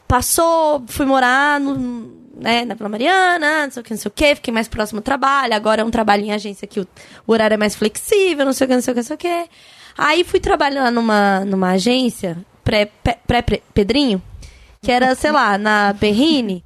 Passou, 0.07 0.85
fui 0.89 1.07
morar 1.07 1.59
no, 1.59 2.20
né, 2.35 2.65
na 2.65 2.75
Vila 2.75 2.89
Mariana, 2.89 3.65
não 3.65 3.71
sei 3.71 3.81
o 3.81 3.85
que, 3.85 3.91
não 3.91 3.99
sei 3.99 4.09
o 4.09 4.13
que, 4.13 4.35
fiquei 4.37 4.53
mais 4.53 4.69
próximo 4.69 5.01
do 5.01 5.05
trabalho. 5.05 5.55
Agora 5.55 5.83
é 5.83 5.85
um 5.85 5.91
trabalho 5.91 6.25
em 6.25 6.33
agência 6.33 6.67
que 6.67 6.81
o, 6.81 6.89
o 7.27 7.33
horário 7.33 7.55
é 7.55 7.57
mais 7.57 7.75
flexível, 7.75 8.45
não 8.45 8.53
sei 8.53 8.67
o 8.67 8.69
que, 8.69 8.75
não 8.75 8.83
sei 8.83 8.93
o 8.93 8.95
que, 8.95 9.01
não 9.01 9.07
sei 9.07 9.17
o 9.17 9.19
que. 9.19 9.51
Aí 9.99 10.25
fui 10.25 10.41
trabalhar 10.41 10.91
numa, 10.91 11.45
numa 11.45 11.73
agência, 11.73 12.39
pré-Pedrinho, 12.65 14.23
que 14.81 14.91
era, 14.91 15.15
sei 15.15 15.33
lá, 15.33 15.59
na 15.59 15.93
Berrine. 15.93 16.65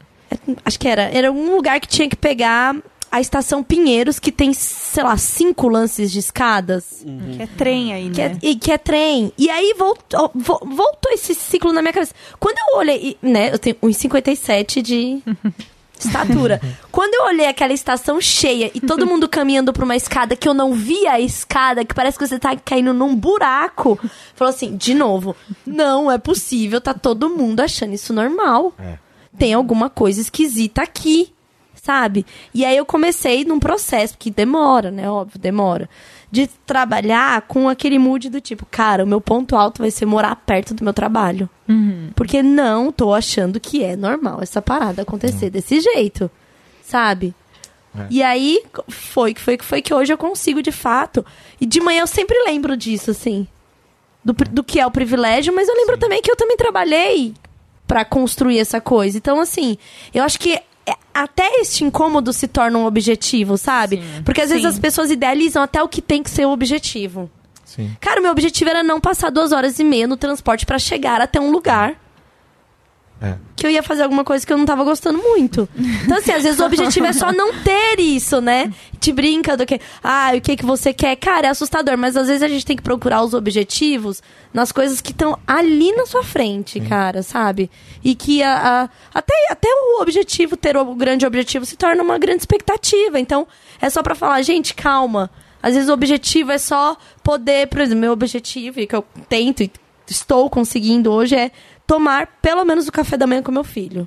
Acho 0.64 0.78
que 0.78 0.88
era. 0.88 1.02
Era 1.02 1.30
um 1.30 1.54
lugar 1.54 1.80
que 1.80 1.88
tinha 1.88 2.08
que 2.08 2.16
pegar 2.16 2.74
a 3.12 3.20
estação 3.20 3.62
Pinheiros, 3.62 4.18
que 4.18 4.32
tem, 4.32 4.52
sei 4.54 5.04
lá, 5.04 5.16
cinco 5.18 5.68
lances 5.68 6.10
de 6.10 6.18
escadas. 6.18 7.04
Que 7.36 7.42
é 7.42 7.46
trem 7.46 7.92
aí, 7.92 8.08
né? 8.08 8.14
Que 8.14 8.20
é, 8.22 8.36
e 8.50 8.56
que 8.56 8.72
é 8.72 8.78
trem. 8.78 9.32
E 9.36 9.50
aí 9.50 9.74
voltou, 9.78 10.30
vo- 10.34 10.60
voltou 10.64 11.12
esse 11.12 11.34
ciclo 11.34 11.72
na 11.72 11.82
minha 11.82 11.92
cabeça. 11.92 12.14
Quando 12.40 12.56
eu 12.58 12.78
olhei, 12.78 13.16
né, 13.22 13.52
eu 13.52 13.58
tenho 13.58 13.76
1,57 13.82 14.80
de 14.80 15.22
estatura. 15.98 16.60
Quando 16.90 17.14
eu 17.14 17.24
olhei 17.26 17.46
aquela 17.46 17.72
estação 17.72 18.20
cheia 18.20 18.70
e 18.74 18.80
todo 18.80 19.06
mundo 19.06 19.28
caminhando 19.28 19.72
pra 19.72 19.84
uma 19.84 19.94
escada 19.94 20.34
que 20.34 20.48
eu 20.48 20.54
não 20.54 20.72
via 20.72 21.12
a 21.12 21.20
escada, 21.20 21.84
que 21.84 21.94
parece 21.94 22.18
que 22.18 22.26
você 22.26 22.38
tá 22.38 22.56
caindo 22.56 22.92
num 22.92 23.14
buraco, 23.14 23.98
falou 24.34 24.52
assim, 24.52 24.76
de 24.76 24.94
novo, 24.94 25.36
não 25.66 26.10
é 26.10 26.18
possível, 26.18 26.80
tá 26.80 26.92
todo 26.94 27.28
mundo 27.30 27.60
achando 27.60 27.94
isso 27.94 28.12
normal. 28.12 28.72
É. 28.78 28.98
Tem 29.38 29.54
alguma 29.54 29.88
coisa 29.88 30.20
esquisita 30.20 30.82
aqui, 30.82 31.32
sabe? 31.82 32.24
E 32.54 32.64
aí 32.64 32.76
eu 32.76 32.86
comecei 32.86 33.44
num 33.44 33.58
processo 33.58 34.16
que 34.16 34.30
demora, 34.30 34.90
né? 34.90 35.10
Óbvio, 35.10 35.38
demora. 35.38 35.90
De 36.30 36.46
trabalhar 36.64 37.42
com 37.42 37.68
aquele 37.68 37.98
mood 37.98 38.30
do 38.30 38.40
tipo, 38.40 38.64
cara, 38.70 39.02
o 39.04 39.06
meu 39.06 39.20
ponto 39.20 39.56
alto 39.56 39.82
vai 39.82 39.90
ser 39.90 40.06
morar 40.06 40.36
perto 40.36 40.72
do 40.74 40.84
meu 40.84 40.92
trabalho. 40.94 41.50
Porque 42.14 42.42
não 42.42 42.92
tô 42.92 43.12
achando 43.12 43.58
que 43.58 43.82
é 43.82 43.96
normal 43.96 44.38
essa 44.40 44.62
parada 44.62 45.02
acontecer 45.02 45.50
desse 45.50 45.80
jeito, 45.80 46.30
sabe? 46.82 47.34
É. 47.98 48.06
E 48.08 48.22
aí 48.22 48.62
foi 48.88 49.34
que 49.34 49.40
foi 49.40 49.56
que 49.58 49.64
foi 49.64 49.82
que 49.82 49.92
hoje 49.92 50.12
eu 50.12 50.16
consigo 50.18 50.62
de 50.62 50.72
fato. 50.72 51.26
E 51.60 51.66
de 51.66 51.80
manhã 51.80 52.02
eu 52.02 52.06
sempre 52.06 52.38
lembro 52.44 52.76
disso, 52.76 53.10
assim. 53.10 53.46
Do, 54.24 54.32
pri- 54.32 54.48
do 54.48 54.62
que 54.62 54.78
é 54.78 54.86
o 54.86 54.90
privilégio, 54.90 55.52
mas 55.52 55.68
eu 55.68 55.74
lembro 55.74 55.98
também 55.98 56.22
que 56.22 56.30
eu 56.30 56.36
também 56.36 56.56
trabalhei 56.56 57.34
pra 57.88 58.04
construir 58.04 58.60
essa 58.60 58.80
coisa. 58.80 59.18
Então, 59.18 59.40
assim, 59.40 59.76
eu 60.14 60.22
acho 60.22 60.38
que 60.38 60.54
é- 60.54 60.62
até 61.14 61.60
este 61.60 61.84
incômodo 61.84 62.32
se 62.32 62.48
torna 62.48 62.78
um 62.78 62.86
objetivo, 62.86 63.56
sabe? 63.56 64.02
Porque 64.24 64.40
às 64.40 64.48
vezes 64.48 64.62
Sim. 64.62 64.68
as 64.68 64.78
pessoas 64.78 65.10
idealizam 65.10 65.62
até 65.62 65.82
o 65.82 65.88
que 65.88 66.00
tem 66.00 66.22
que 66.22 66.30
ser 66.30 66.46
o 66.46 66.50
objetivo. 66.50 67.30
Sim. 67.64 67.96
Cara, 68.00 68.20
o 68.20 68.22
meu 68.22 68.32
objetivo 68.32 68.68
era 68.70 68.82
não 68.82 69.00
passar 69.00 69.30
duas 69.30 69.52
horas 69.52 69.78
e 69.78 69.84
meia 69.84 70.06
no 70.06 70.16
transporte 70.16 70.66
pra 70.66 70.78
chegar 70.78 71.20
até 71.20 71.40
um 71.40 71.50
lugar 71.50 71.96
É. 73.22 73.36
que 73.54 73.64
eu 73.64 73.70
ia 73.70 73.82
fazer 73.84 74.02
alguma 74.02 74.24
coisa 74.24 74.44
que 74.44 74.52
eu 74.52 74.58
não 74.58 74.66
tava 74.66 74.82
gostando 74.82 75.18
muito. 75.22 75.68
Então, 76.04 76.18
assim, 76.18 76.32
às 76.32 76.42
vezes 76.42 76.58
o 76.58 76.64
objetivo 76.64 77.06
é 77.06 77.12
só 77.12 77.32
não 77.32 77.52
ter 77.62 78.00
isso, 78.00 78.40
né? 78.40 78.72
Te 78.98 79.12
brinca 79.12 79.56
do 79.56 79.64
que, 79.64 79.80
ah, 80.02 80.32
o 80.36 80.40
que 80.40 80.56
que 80.56 80.66
você 80.66 80.92
quer? 80.92 81.14
Cara, 81.16 81.46
é 81.46 81.50
assustador, 81.50 81.96
mas 81.96 82.16
às 82.16 82.26
vezes 82.26 82.42
a 82.42 82.48
gente 82.48 82.66
tem 82.66 82.76
que 82.76 82.82
procurar 82.82 83.22
os 83.22 83.32
objetivos 83.34 84.20
nas 84.52 84.72
coisas 84.72 85.00
que 85.00 85.12
estão 85.12 85.38
ali 85.46 85.92
na 85.94 86.04
sua 86.06 86.24
frente, 86.24 86.80
cara, 86.80 87.22
sabe? 87.22 87.70
E 88.02 88.14
que 88.16 88.42
a, 88.42 88.82
a- 88.82 88.88
até, 89.14 89.34
até 89.50 89.68
o 89.68 90.02
objetivo, 90.02 90.56
ter 90.56 90.76
o 90.76 90.94
grande 90.96 91.24
objetivo, 91.24 91.64
se 91.64 91.76
torna 91.76 92.02
uma 92.02 92.18
grande 92.18 92.40
expectativa. 92.42 93.20
Então, 93.20 93.46
é 93.80 93.88
só 93.88 94.02
pra 94.02 94.16
falar, 94.16 94.42
gente, 94.42 94.74
calma. 94.74 95.30
Às 95.62 95.74
vezes 95.74 95.88
o 95.88 95.92
objetivo 95.92 96.50
é 96.50 96.58
só 96.58 96.96
poder, 97.22 97.68
por 97.68 97.80
exemplo, 97.80 98.00
meu 98.00 98.12
objetivo, 98.12 98.80
e 98.80 98.86
que 98.88 98.96
eu 98.96 99.04
tento 99.28 99.62
e 99.62 99.70
estou 100.08 100.50
conseguindo 100.50 101.10
hoje, 101.12 101.36
é 101.36 101.50
tomar 101.86 102.28
pelo 102.40 102.64
menos 102.64 102.88
o 102.88 102.92
café 102.92 103.16
da 103.16 103.26
manhã 103.26 103.42
com 103.42 103.52
meu 103.52 103.64
filho. 103.64 104.06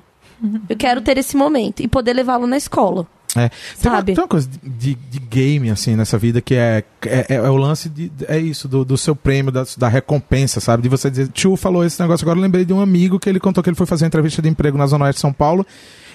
Eu 0.68 0.76
quero 0.76 1.00
ter 1.00 1.16
esse 1.16 1.36
momento 1.36 1.80
e 1.80 1.88
poder 1.88 2.12
levá-lo 2.12 2.46
na 2.46 2.56
escola. 2.56 3.06
É. 3.34 3.50
Tem, 3.80 3.92
uma, 3.92 4.02
tem 4.02 4.14
uma 4.14 4.28
coisa 4.28 4.48
de, 4.62 4.94
de 4.94 5.18
game, 5.18 5.70
assim, 5.70 5.94
nessa 5.94 6.16
vida 6.16 6.40
que 6.40 6.54
é, 6.54 6.82
é, 7.04 7.34
é 7.34 7.50
o 7.50 7.56
lance 7.56 7.88
de. 7.88 8.10
É 8.28 8.38
isso, 8.38 8.66
do, 8.66 8.84
do 8.84 8.96
seu 8.96 9.14
prêmio, 9.14 9.52
da, 9.52 9.64
da 9.76 9.88
recompensa, 9.88 10.58
sabe? 10.58 10.82
De 10.82 10.88
você 10.88 11.10
dizer. 11.10 11.28
Tio 11.28 11.54
falou 11.56 11.84
esse 11.84 12.00
negócio 12.00 12.24
agora, 12.24 12.38
eu 12.38 12.42
lembrei 12.42 12.64
de 12.64 12.72
um 12.72 12.80
amigo 12.80 13.18
que 13.18 13.28
ele 13.28 13.38
contou 13.38 13.62
que 13.62 13.68
ele 13.68 13.76
foi 13.76 13.86
fazer 13.86 14.04
uma 14.04 14.08
entrevista 14.08 14.40
de 14.40 14.48
emprego 14.48 14.78
na 14.78 14.86
Zona 14.86 15.04
Oeste 15.04 15.18
de 15.18 15.20
São 15.20 15.32
Paulo. 15.32 15.66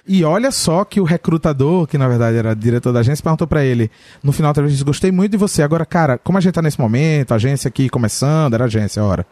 E 0.07 0.23
olha 0.23 0.51
só 0.51 0.83
que 0.83 0.99
o 0.99 1.03
recrutador, 1.03 1.85
que 1.85 1.97
na 1.97 2.07
verdade 2.07 2.37
era 2.37 2.55
diretor 2.55 2.91
da 2.91 3.01
agência, 3.01 3.21
perguntou 3.21 3.47
pra 3.47 3.63
ele 3.63 3.89
no 4.23 4.31
final 4.31 4.51
da 4.51 4.61
entrevista: 4.61 4.83
Gostei 4.83 5.11
muito 5.11 5.31
de 5.31 5.37
você. 5.37 5.61
Agora, 5.61 5.85
cara, 5.85 6.17
como 6.17 6.37
a 6.37 6.41
gente 6.41 6.53
tá 6.53 6.61
nesse 6.61 6.79
momento, 6.79 7.31
a 7.31 7.35
agência 7.35 7.67
aqui 7.67 7.87
começando, 7.87 8.53
era 8.53 8.65
agência, 8.65 9.03
hora. 9.03 9.25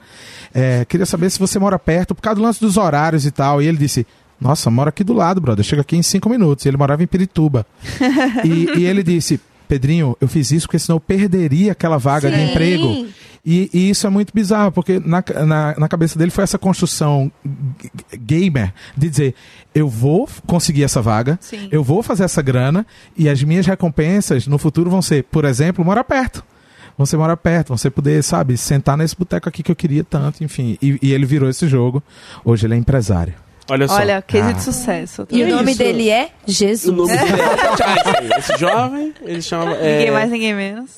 É, 0.53 0.85
queria 0.85 1.05
saber 1.05 1.29
se 1.29 1.39
você 1.39 1.57
mora 1.57 1.79
perto, 1.79 2.13
por 2.13 2.21
causa 2.21 2.39
do 2.39 2.43
lance 2.43 2.59
dos 2.59 2.77
horários 2.77 3.25
e 3.25 3.31
tal. 3.31 3.61
E 3.61 3.67
ele 3.67 3.77
disse: 3.77 4.05
Nossa, 4.39 4.69
moro 4.69 4.89
aqui 4.89 5.03
do 5.03 5.13
lado, 5.13 5.41
brother. 5.41 5.65
Chega 5.65 5.81
aqui 5.81 5.97
em 5.97 6.03
cinco 6.03 6.29
minutos. 6.29 6.65
E 6.65 6.69
ele 6.69 6.77
morava 6.77 7.01
em 7.03 7.07
Pirituba. 7.07 7.65
e, 8.45 8.79
e 8.79 8.85
ele 8.85 9.01
disse: 9.01 9.39
Pedrinho, 9.67 10.17
eu 10.19 10.27
fiz 10.27 10.51
isso 10.51 10.67
porque 10.67 10.79
senão 10.79 10.97
eu 10.97 10.99
perderia 11.01 11.71
aquela 11.71 11.97
vaga 11.97 12.29
de 12.29 12.37
Sim. 12.37 12.51
emprego. 12.51 13.07
E, 13.45 13.69
e 13.73 13.89
isso 13.89 14.05
é 14.05 14.09
muito 14.09 14.33
bizarro, 14.33 14.71
porque 14.71 14.99
na, 14.99 15.23
na, 15.45 15.75
na 15.77 15.87
cabeça 15.87 16.19
dele 16.19 16.29
foi 16.31 16.43
essa 16.43 16.57
construção 16.57 17.31
gamer 18.13 18.73
de 18.97 19.09
dizer: 19.09 19.35
eu 19.73 19.87
vou 19.87 20.27
conseguir 20.45 20.83
essa 20.83 21.01
vaga, 21.01 21.37
Sim. 21.41 21.67
eu 21.71 21.83
vou 21.83 22.03
fazer 22.03 22.23
essa 22.23 22.41
grana, 22.41 22.85
e 23.17 23.29
as 23.29 23.41
minhas 23.43 23.65
recompensas 23.65 24.45
no 24.47 24.57
futuro 24.57 24.89
vão 24.89 25.01
ser, 25.01 25.23
por 25.23 25.45
exemplo, 25.45 25.83
morar 25.83 26.03
perto. 26.03 26.43
Você 26.97 27.15
morar 27.15 27.37
perto, 27.37 27.69
você 27.77 27.89
poder, 27.89 28.21
sabe, 28.23 28.57
sentar 28.57 28.97
nesse 28.97 29.15
boteco 29.15 29.47
aqui 29.47 29.63
que 29.63 29.71
eu 29.71 29.75
queria 29.75 30.03
tanto, 30.03 30.43
enfim. 30.43 30.77
E, 30.81 30.99
e 31.01 31.13
ele 31.13 31.25
virou 31.25 31.49
esse 31.49 31.65
jogo. 31.65 32.03
Hoje 32.43 32.67
ele 32.67 32.73
é 32.73 32.77
empresário. 32.77 33.33
Olha 33.69 33.87
só. 33.87 33.95
Olha, 33.95 34.21
case 34.21 34.49
Ah. 34.49 34.51
de 34.51 34.61
sucesso. 34.63 35.25
E 35.31 35.37
E 35.39 35.43
o 35.43 35.47
é 35.47 35.49
nome 35.51 35.71
isso. 35.71 35.77
dele 35.79 36.09
é 36.09 36.31
O 36.45 36.51
Jesus. 36.51 36.93
nome 36.97 37.15
dele 37.15 37.41
é. 38.33 38.37
Esse 38.39 38.57
jovem, 38.57 39.13
ele 39.21 39.41
chama. 39.41 39.75
é- 39.75 39.97
Ninguém 39.99 40.11
mais, 40.11 40.29
ninguém 40.29 40.53
menos. 40.53 40.89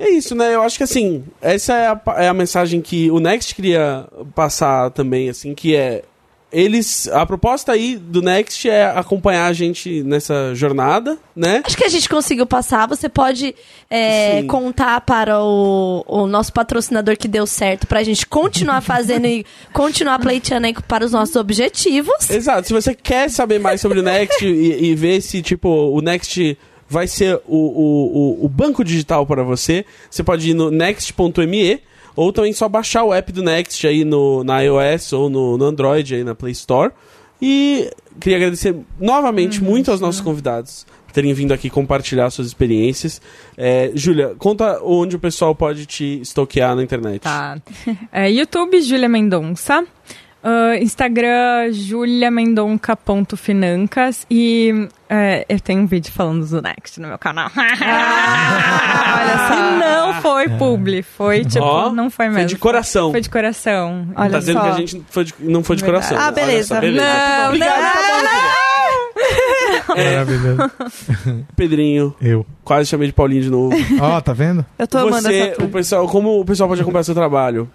É 0.00 0.08
isso, 0.08 0.34
né? 0.34 0.54
Eu 0.54 0.62
acho 0.62 0.78
que 0.78 0.84
assim, 0.84 1.22
essa 1.42 1.74
é 1.74 1.86
a, 1.88 2.00
é 2.22 2.28
a 2.28 2.32
mensagem 2.32 2.80
que 2.80 3.10
o 3.10 3.20
Next 3.20 3.54
queria 3.54 4.08
passar 4.34 4.90
também, 4.90 5.28
assim, 5.28 5.54
que 5.54 5.76
é. 5.76 6.02
Eles. 6.52 7.06
A 7.06 7.24
proposta 7.24 7.70
aí 7.70 7.96
do 7.96 8.20
Next 8.20 8.68
é 8.68 8.86
acompanhar 8.86 9.46
a 9.46 9.52
gente 9.52 10.02
nessa 10.02 10.52
jornada, 10.52 11.16
né? 11.36 11.62
Acho 11.64 11.76
que 11.76 11.84
a 11.84 11.88
gente 11.88 12.08
conseguiu 12.08 12.44
passar. 12.44 12.88
Você 12.88 13.08
pode 13.08 13.54
é, 13.88 14.42
contar 14.44 15.00
para 15.02 15.40
o, 15.40 16.04
o 16.08 16.26
nosso 16.26 16.52
patrocinador 16.52 17.16
que 17.16 17.28
deu 17.28 17.46
certo 17.46 17.86
pra 17.86 18.02
gente 18.02 18.26
continuar 18.26 18.80
fazendo 18.80 19.26
e 19.26 19.46
continuar 19.72 20.18
pleiteando 20.18 20.66
aí 20.66 20.74
para 20.88 21.04
os 21.04 21.12
nossos 21.12 21.36
objetivos. 21.36 22.28
Exato. 22.28 22.66
Se 22.66 22.72
você 22.72 22.96
quer 22.96 23.30
saber 23.30 23.60
mais 23.60 23.80
sobre 23.80 24.00
o 24.00 24.02
Next 24.02 24.44
e, 24.44 24.86
e 24.86 24.94
ver 24.96 25.20
se, 25.20 25.42
tipo, 25.42 25.68
o 25.68 26.00
Next 26.00 26.58
vai 26.90 27.06
ser 27.06 27.40
o, 27.46 27.56
o, 27.56 28.40
o, 28.42 28.44
o 28.46 28.48
banco 28.48 28.84
digital 28.84 29.24
para 29.24 29.44
você, 29.44 29.86
você 30.10 30.24
pode 30.24 30.50
ir 30.50 30.54
no 30.54 30.70
next.me 30.70 31.80
ou 32.16 32.32
também 32.32 32.52
só 32.52 32.68
baixar 32.68 33.04
o 33.04 33.14
app 33.14 33.30
do 33.32 33.42
Next 33.42 33.86
aí 33.86 34.04
no, 34.04 34.42
na 34.42 34.60
iOS 34.60 35.12
ou 35.12 35.30
no, 35.30 35.56
no 35.56 35.64
Android 35.64 36.16
aí 36.16 36.24
na 36.24 36.34
Play 36.34 36.52
Store. 36.52 36.92
E 37.40 37.90
queria 38.20 38.36
agradecer 38.36 38.76
novamente 38.98 39.62
muito 39.62 39.90
aos 39.90 40.00
nossos 40.00 40.20
convidados 40.20 40.84
por 41.06 41.12
terem 41.14 41.32
vindo 41.32 41.54
aqui 41.54 41.70
compartilhar 41.70 42.28
suas 42.30 42.48
experiências. 42.48 43.22
É, 43.56 43.90
Júlia, 43.94 44.34
conta 44.38 44.80
onde 44.82 45.16
o 45.16 45.18
pessoal 45.18 45.54
pode 45.54 45.86
te 45.86 46.20
stalkear 46.22 46.76
na 46.76 46.82
internet. 46.82 47.22
Tá. 47.22 47.56
É, 48.12 48.30
YouTube, 48.30 48.82
Júlia 48.82 49.08
Mendonça. 49.08 49.86
Ah, 50.42 50.76
Instagram, 50.78 51.70
juliamendonca.financas. 51.72 54.26
E 54.30 54.88
é, 55.08 55.44
eu 55.48 55.58
tenho 55.60 55.82
um 55.82 55.86
vídeo 55.86 56.10
falando 56.12 56.46
do 56.46 56.62
Next 56.62 57.00
no 57.00 57.08
meu 57.08 57.18
canal. 57.18 57.50
olha 57.56 59.38
só. 59.48 59.54
E 59.54 59.78
não 59.78 60.14
foi 60.22 60.48
publi, 60.50 61.02
foi 61.02 61.44
tipo, 61.44 61.64
Ó, 61.64 61.92
não 61.92 62.08
foi 62.10 62.26
foi 62.26 62.34
mesmo. 62.34 62.48
de 62.48 62.56
coração. 62.56 63.10
Foi 63.10 63.20
de 63.20 63.28
coração. 63.30 64.06
Olha 64.16 64.30
tá 64.30 64.38
dizendo 64.38 64.58
só. 64.60 64.64
que 64.64 64.70
a 64.70 64.76
gente 64.76 65.02
foi 65.10 65.24
de- 65.24 65.34
não 65.40 65.62
foi 65.62 65.76
de 65.76 65.84
Verdade. 65.84 66.08
coração. 66.08 66.26
Ah, 66.26 66.32
Olha 66.44 66.64
só, 66.64 66.80
beleza. 66.80 67.02
Não, 67.02 67.46
Obrigado, 67.48 67.58
não, 67.58 67.92
tá 67.92 67.98
bom, 68.08 68.22
não, 68.24 68.30
Maravilhoso. 69.96 70.70
Pedrinho. 71.56 72.14
Eu. 72.20 72.46
Quase 72.64 72.88
chamei 72.88 73.08
de 73.08 73.12
Paulinho 73.12 73.42
de 73.42 73.50
novo. 73.50 73.76
Ó, 74.00 74.20
tá 74.20 74.32
vendo? 74.32 74.64
Eu 74.78 74.86
tô 74.86 74.98
amando 74.98 75.22
Você, 75.22 75.38
essa 75.50 75.64
o 75.64 75.68
pessoal, 75.68 76.06
como 76.08 76.40
o 76.40 76.44
pessoal 76.44 76.68
pode 76.68 76.80
acompanhar 76.80 77.02
seu 77.04 77.14
trabalho? 77.14 77.68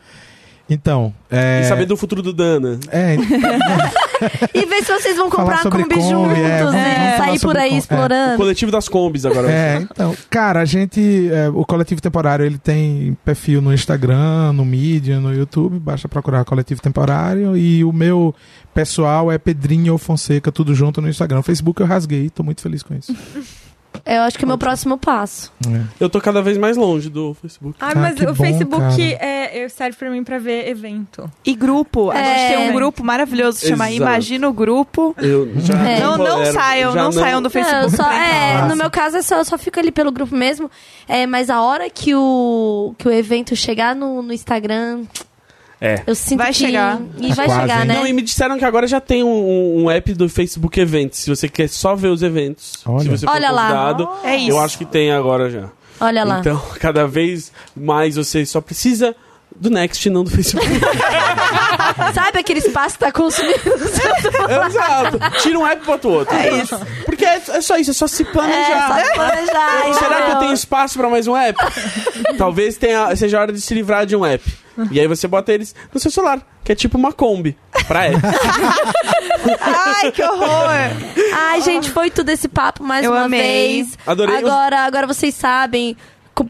Então, 0.70 1.14
é... 1.30 1.62
E 1.62 1.66
saber 1.66 1.86
do 1.86 1.96
futuro 1.96 2.22
do 2.22 2.34
Dana. 2.34 2.80
É, 2.90 3.16
E 4.54 4.66
ver 4.66 4.84
se 4.84 4.92
vocês 4.92 5.18
vão 5.18 5.30
comprar 5.30 5.62
sobre 5.62 5.84
Kombi 5.84 6.02
juntos 6.02 6.38
é, 6.74 7.18
falar 7.18 7.18
sair 7.18 7.40
por 7.40 7.58
aí 7.58 7.70
Kombi. 7.70 7.74
É. 7.74 7.76
O 7.76 7.80
explorando. 7.80 8.38
coletivo 8.38 8.72
das 8.72 8.90
combis 8.90 9.26
agora. 9.26 9.48
vai 9.48 9.56
É, 9.56 9.78
então, 9.82 10.16
cara, 10.30 10.62
a 10.62 10.66
gente, 10.66 11.30
é, 11.32 11.50
o 11.50 11.66
Coletivo 11.66 12.02
Temporário, 12.02 12.46
ele 12.46 12.58
tem 12.58 13.18
perfil 13.26 13.62
no 13.62 13.74
Instagram, 13.74 14.54
no 14.54 14.66
Medium, 14.66 15.22
no 15.22 15.34
YouTube, 15.34 15.80
basta 15.80 16.08
procurar 16.08 16.46
Coletivo 16.46 16.82
Temporário 16.82 17.58
e 17.58 17.84
o 17.84 17.92
meu 17.92 18.34
pessoal 18.74 19.32
é 19.32 19.38
Pedrinho 19.38 19.98
Fonseca, 19.98 20.52
tudo 20.52 20.74
junto 20.74 21.02
no 21.02 21.10
Instagram. 21.10 21.40
O 21.40 21.44
Facebook 21.44 21.82
eu 21.82 21.88
rasguei, 21.88 22.30
tô 22.30 22.44
muito 22.44 22.62
feliz 22.62 22.82
com 22.82 22.94
isso. 22.96 23.16
Eu 24.06 24.22
acho 24.24 24.38
que 24.38 24.44
é 24.44 24.46
o 24.46 24.48
meu 24.48 24.58
próximo 24.58 24.98
passo. 24.98 25.52
É. 25.68 25.82
Eu 26.00 26.10
tô 26.10 26.20
cada 26.20 26.42
vez 26.42 26.58
mais 26.58 26.76
longe 26.78 27.10
do 27.10 27.34
Facebook. 27.36 27.78
Ah, 27.80 27.92
Ah, 27.92 28.00
mas 28.00 28.16
que 28.16 28.24
o 28.24 28.28
bom, 28.28 28.36
Facebook 28.36 28.82
cara. 28.82 29.26
é, 29.26 29.64
é- 29.64 29.70
serve 29.70 29.98
pra 29.98 30.10
mim 30.10 30.24
pra 30.24 30.40
ver 30.40 30.68
evento. 30.68 31.30
E 31.46 31.56
grupo. 31.56 32.10
A 32.12 32.18
É. 32.20 32.24
gente 32.50 32.58
tem 32.58 32.70
um 32.70 32.74
grupo 32.74 33.04
maravilhoso 33.04 33.60
que 33.60 33.68
chama 33.68 33.86
Exato. 33.90 34.02
Imagina 34.02 34.50
o 34.50 34.54
Grupo. 34.54 35.16
Eu 35.18 35.52
já 35.60 35.74
É. 35.88 36.00
Não, 36.00 36.18
não 36.18 36.26
tolero- 36.26 36.54
saiam, 36.54 36.94
já 36.94 37.04
não, 37.04 37.12
saiam 37.12 37.42
do 37.42 37.50
Não, 37.54 37.62
eu 37.62 37.66
Facebook. 37.66 37.96
só, 37.98 38.04
pra 38.04 38.28
é, 38.28 38.54
entrar. 38.54 38.68
no 38.70 38.76
meu 38.76 38.90
caso, 38.92 39.18
é 39.18 39.22
só, 39.22 39.38
eu 39.38 39.46
só 39.46 39.58
fico 39.58 39.80
ali 39.80 39.92
pelo 39.92 40.12
grupo 40.12 40.36
mesmo. 40.36 40.70
É, 41.08 41.26
mas 41.28 41.50
a 41.50 41.62
hora 41.62 41.90
que 41.90 42.14
o, 42.16 42.94
que 42.98 43.08
o 43.08 43.12
evento 43.12 43.56
chegar 43.56 43.96
no, 43.96 44.22
no 44.22 44.34
Instagram, 44.34 45.04
É. 45.82 46.02
eu 46.08 46.16
sinto 46.16 46.38
Vai 46.40 46.48
que... 46.48 46.54
chegar. 46.60 47.00
E 47.18 47.30
Tá 47.30 47.36
vai 47.36 47.46
quase, 47.48 47.62
chegar, 47.62 47.82
hein? 47.82 47.88
né? 47.88 47.96
Não, 47.96 48.08
e 48.08 48.14
me 48.14 48.22
disseram 48.22 48.58
que 48.58 48.64
agora 48.66 48.88
já 48.88 49.00
tem 49.02 49.24
um, 49.24 49.84
um 49.84 49.92
app 49.92 50.14
do 50.14 50.28
Facebook 50.30 50.80
Events. 50.80 51.20
Se 51.20 51.30
você 51.30 51.48
quer 51.50 51.68
só 51.70 51.96
ver 51.96 52.08
os 52.08 52.24
eventos. 52.24 52.82
Olha. 52.86 53.02
Se 53.04 53.10
você 53.10 53.26
for 53.26 53.34
Olha 53.34 53.52
lá. 53.52 53.64
convidado, 53.64 54.10
É 54.24 54.36
isso. 54.38 54.52
eu 54.52 54.60
acho 54.60 54.78
que 54.78 54.86
tem 54.86 55.12
agora 55.12 55.50
já. 55.50 55.70
Olha 56.00 56.24
lá. 56.24 56.40
Então, 56.40 56.62
cada 56.80 57.06
vez 57.08 57.52
mais 57.76 58.16
você 58.16 58.46
só 58.46 58.62
precisa 58.62 59.16
do 59.58 59.70
Next, 59.70 60.10
não 60.10 60.24
do 60.24 60.30
Facebook. 60.32 60.68
Sabe 62.14 62.40
aquele 62.40 62.60
espaço 62.60 62.98
que 62.98 63.06
tá 63.06 63.12
consumindo? 63.12 63.54
Exato. 64.68 65.18
Tira 65.42 65.60
um 65.60 65.66
app 65.66 65.82
e 65.82 65.86
bota 65.86 66.08
o 66.08 66.12
outro. 66.12 66.36
É 66.36 66.62
isso. 66.62 66.78
Porque 67.06 67.24
é, 67.26 67.36
é 67.50 67.62
só 67.62 67.78
isso, 67.78 67.92
é 67.92 67.94
só 67.94 68.08
se 68.08 68.24
É, 68.24 68.26
planejar. 68.26 69.06
só 69.06 69.14
planejar. 69.14 69.94
Será 69.94 70.08
que 70.10 70.14
eu 70.14 70.20
entendeu? 70.20 70.40
tenho 70.40 70.54
espaço 70.54 70.98
pra 70.98 71.10
mais 71.10 71.28
um 71.28 71.36
app? 71.38 71.58
Talvez 72.38 72.78
tenha, 72.78 73.16
seja 73.16 73.38
a 73.38 73.42
hora 73.42 73.54
de 73.54 73.62
se 73.62 73.74
livrar 73.74 74.06
de 74.06 74.16
um 74.16 74.26
app. 74.26 74.44
E 74.92 75.00
aí 75.00 75.08
você 75.08 75.28
bota 75.28 75.52
eles 75.54 75.74
no 75.94 76.00
seu 76.00 76.12
celular, 76.12 76.40
que 76.64 76.72
é 76.72 76.76
tipo 76.76 76.98
uma 76.98 77.12
Kombi 77.14 77.58
pra 77.88 78.06
app. 78.08 78.20
Ai, 79.62 80.12
que 80.12 80.24
horror! 80.24 80.70
Ai, 81.34 81.62
gente, 81.62 81.90
foi 81.90 82.10
tudo 82.10 82.30
esse 82.30 82.48
papo 82.48 82.84
mais 82.84 83.06
Eu 83.06 83.12
uma 83.12 83.24
amei. 83.24 83.84
vez. 83.84 83.98
Adorei 84.06 84.36
os- 84.36 84.44
Agora, 84.44 84.80
agora 84.82 85.08
vocês 85.08 85.34
sabem 85.36 85.96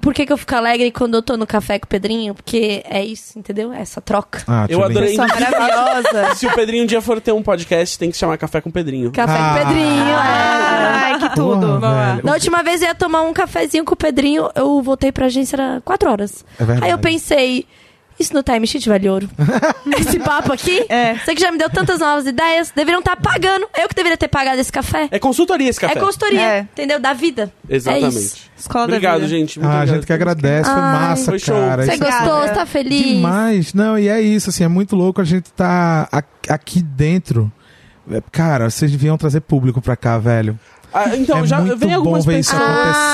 por 0.01 0.15
que, 0.15 0.25
que 0.25 0.33
eu 0.33 0.37
fico 0.37 0.55
alegre 0.55 0.89
quando 0.91 1.13
eu 1.13 1.21
tô 1.21 1.37
no 1.37 1.45
café 1.45 1.77
com 1.77 1.85
o 1.85 1.87
Pedrinho? 1.87 2.33
Porque 2.33 2.81
é 2.89 3.05
isso, 3.05 3.37
entendeu? 3.37 3.71
É 3.71 3.81
essa 3.81 4.01
troca. 4.01 4.41
Ah, 4.47 4.65
Eu 4.67 4.83
adorei. 4.83 5.09
Pessoa 5.15 5.27
maravilhosa. 5.27 6.33
Se 6.35 6.47
o 6.47 6.53
Pedrinho 6.55 6.83
um 6.85 6.87
dia 6.87 7.01
for 7.01 7.21
ter 7.21 7.31
um 7.31 7.43
podcast, 7.43 7.99
tem 7.99 8.09
que 8.09 8.17
chamar 8.17 8.35
Café 8.39 8.61
com 8.61 8.71
Pedrinho. 8.71 9.11
Café 9.11 9.33
Ah. 9.37 9.53
com 9.53 9.53
o 9.53 9.67
Pedrinho, 9.67 10.07
é. 10.09 10.15
Ai, 10.15 11.19
que 11.19 11.35
tudo. 11.35 11.79
Porra. 11.79 12.19
Na 12.23 12.33
última 12.33 12.63
vez 12.63 12.81
eu 12.81 12.87
ia 12.87 12.95
tomar 12.95 13.21
um 13.21 13.31
cafezinho 13.33 13.85
com 13.85 13.93
o 13.93 13.97
Pedrinho, 13.97 14.49
eu 14.55 14.81
voltei 14.81 15.11
pra 15.11 15.27
agência, 15.27 15.55
era 15.55 15.81
quatro 15.85 16.09
horas. 16.09 16.43
É 16.59 16.63
verdade. 16.65 16.85
Aí 16.87 16.91
eu 16.91 16.97
pensei, 16.97 17.67
isso 18.19 18.33
no 18.33 18.41
time 18.43 18.65
sheet 18.67 18.87
vale 18.89 19.09
ouro. 19.09 19.29
esse 19.99 20.19
papo 20.19 20.53
aqui, 20.53 20.85
É. 20.89 21.15
você 21.15 21.35
que 21.35 21.41
já 21.41 21.51
me 21.51 21.57
deu 21.57 21.69
tantas 21.69 21.99
novas 21.99 22.25
ideias, 22.25 22.71
deveriam 22.75 22.99
estar 22.99 23.15
pagando. 23.17 23.67
Eu 23.77 23.87
que 23.87 23.95
deveria 23.95 24.17
ter 24.17 24.27
pagado 24.27 24.59
esse 24.59 24.71
café. 24.71 25.07
É 25.11 25.19
consultoria 25.19 25.69
esse 25.69 25.79
café. 25.79 25.97
É 25.97 26.01
consultoria, 26.01 26.41
É. 26.41 26.59
entendeu? 26.61 26.99
Da 26.99 27.13
vida. 27.13 27.51
É 27.69 27.75
isso. 27.77 27.89
Exatamente. 27.89 28.51
Escola 28.57 28.85
Obrigado, 28.85 29.13
da 29.21 29.25
vida. 29.27 29.37
gente. 29.39 29.59
Muito 29.59 29.69
Ah, 29.69 29.73
a 29.73 29.77
obrigado. 29.77 29.95
gente 29.97 30.05
que 30.07 30.13
agradece, 30.13 30.69
foi 30.69 30.81
Ai. 30.81 30.91
massa, 30.93 31.25
Foi 31.25 31.39
show. 31.39 31.55
cara. 31.55 31.85
Você 31.85 31.93
Isso 31.93 32.03
é 32.03 32.11
gostou? 32.11 32.41
Você 32.41 32.53
tá 32.53 32.65
feliz? 32.65 33.03
Demais. 33.15 33.73
Não, 33.73 33.99
e 33.99 34.07
é 34.07 34.21
isso, 34.21 34.49
assim, 34.49 34.63
é 34.63 34.67
muito 34.67 34.95
louco 34.95 35.19
a 35.21 35.25
gente 35.25 35.51
tá 35.51 36.07
a- 36.11 36.23
aqui 36.53 36.81
dentro. 36.81 37.51
É, 38.11 38.21
Cara, 38.31 38.69
vocês 38.69 38.91
deviam 38.91 39.17
trazer 39.17 39.41
público 39.41 39.81
pra 39.81 39.95
cá, 39.95 40.17
velho. 40.19 40.57
Ah, 40.95 41.15
então, 41.15 41.39
é 41.39 41.45
já 41.45 41.59
muito 41.59 41.77
vem 41.77 41.89
bom 41.89 41.95
algumas 41.95 42.25
ver 42.25 42.39
isso 42.39 42.51
pessoas. 42.51 42.69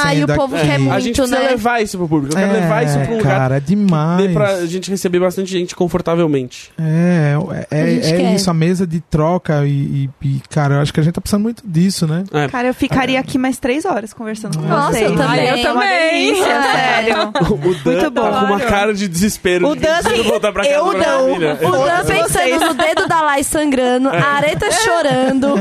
Ah, 0.05 0.13
e 0.15 0.23
o 0.23 0.27
povo 0.27 0.55
aqui. 0.55 0.67
quer 0.67 0.77
muito, 0.79 0.93
A 0.93 0.99
gente 0.99 1.15
precisa 1.15 1.39
né? 1.39 1.47
levar 1.49 1.81
isso 1.81 1.97
pro 1.97 2.07
público. 2.07 2.33
Eu 2.35 2.39
quero 2.39 2.51
É, 2.55 2.59
levar 2.61 2.83
isso 2.85 2.99
pra 2.99 3.09
um 3.11 3.17
lugar 3.17 3.37
cara, 3.39 3.57
é 3.57 3.59
demais. 3.59 4.27
dê 4.27 4.33
pra 4.33 4.65
gente 4.67 4.89
receber 4.91 5.19
bastante 5.19 5.49
gente 5.51 5.75
confortavelmente. 5.75 6.71
É, 6.79 7.33
é, 7.71 7.79
é, 7.79 8.11
é 8.21 8.33
isso, 8.35 8.49
a 8.49 8.53
mesa 8.53 8.85
de 8.85 8.99
troca 9.01 9.65
e, 9.65 9.69
e- 9.71 10.09
e, 10.21 10.41
cara, 10.49 10.75
eu 10.75 10.81
acho 10.81 10.93
que 10.93 10.99
a 10.99 11.03
gente 11.03 11.13
tá 11.13 11.21
precisando 11.21 11.43
muito 11.43 11.63
disso, 11.65 12.05
né? 12.05 12.23
É. 12.33 12.47
Cara, 12.47 12.67
eu 12.67 12.73
ficaria 12.73 13.19
aqui 13.19 13.37
mais 13.37 13.57
três 13.57 13.85
horas 13.85 14.13
conversando 14.13 14.57
com 14.57 14.65
Nossa, 14.65 14.91
vocês. 14.91 15.09
eu 15.09 15.15
também. 15.17 15.47
Eu 15.47 15.55
É 15.55 15.71
uma 15.71 15.81
também. 15.81 16.33
delícia, 16.33 16.51
É. 16.51 16.61
sério. 16.75 17.15
O 17.51 17.73
Dan 17.83 17.91
Muito 17.91 18.11
bom. 18.11 18.31
tá 18.31 18.39
com 18.39 18.45
uma 18.45 18.59
cara 18.59 18.93
de 18.93 19.07
desespero. 19.07 19.67
O 19.69 19.75
Dan, 19.75 20.01
preciso 20.03 20.23
voltar 20.23 20.51
pra 20.51 20.63
casa 20.63 20.75
eu 20.75 20.85
pra 20.91 20.97
não. 20.99 21.19
família. 21.25 21.57
O 21.61 21.71
Dan 21.71 22.05
pensando 22.05 22.65
no 22.67 22.73
dedo 22.73 23.07
da 23.07 23.21
Lai 23.21 23.43
sangrando, 23.43 24.09
a 24.09 24.35
areta 24.35 24.69
chorando, 24.71 25.55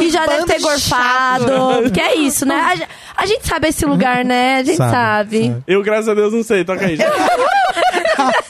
e 0.00 0.10
já 0.10 0.26
deve 0.26 0.44
ter 0.46 0.58
de 0.58 0.62
Que 1.92 2.00
é 2.00 2.16
isso, 2.16 2.44
né? 2.46 2.54
A, 2.54 3.22
a 3.22 3.26
gente 3.26 3.46
sabe 3.46 3.68
esse 3.68 3.84
lugar, 3.86 4.24
né? 4.24 4.56
A 4.58 4.62
gente 4.64 4.76
sabe. 4.76 5.56
Eu, 5.66 5.82
graças 5.82 6.08
a 6.08 6.14
Deus, 6.14 6.32
não 6.32 6.42
sei. 6.42 6.64
Toca 6.64 6.84
aí, 6.86 6.96
gente. 6.96 7.06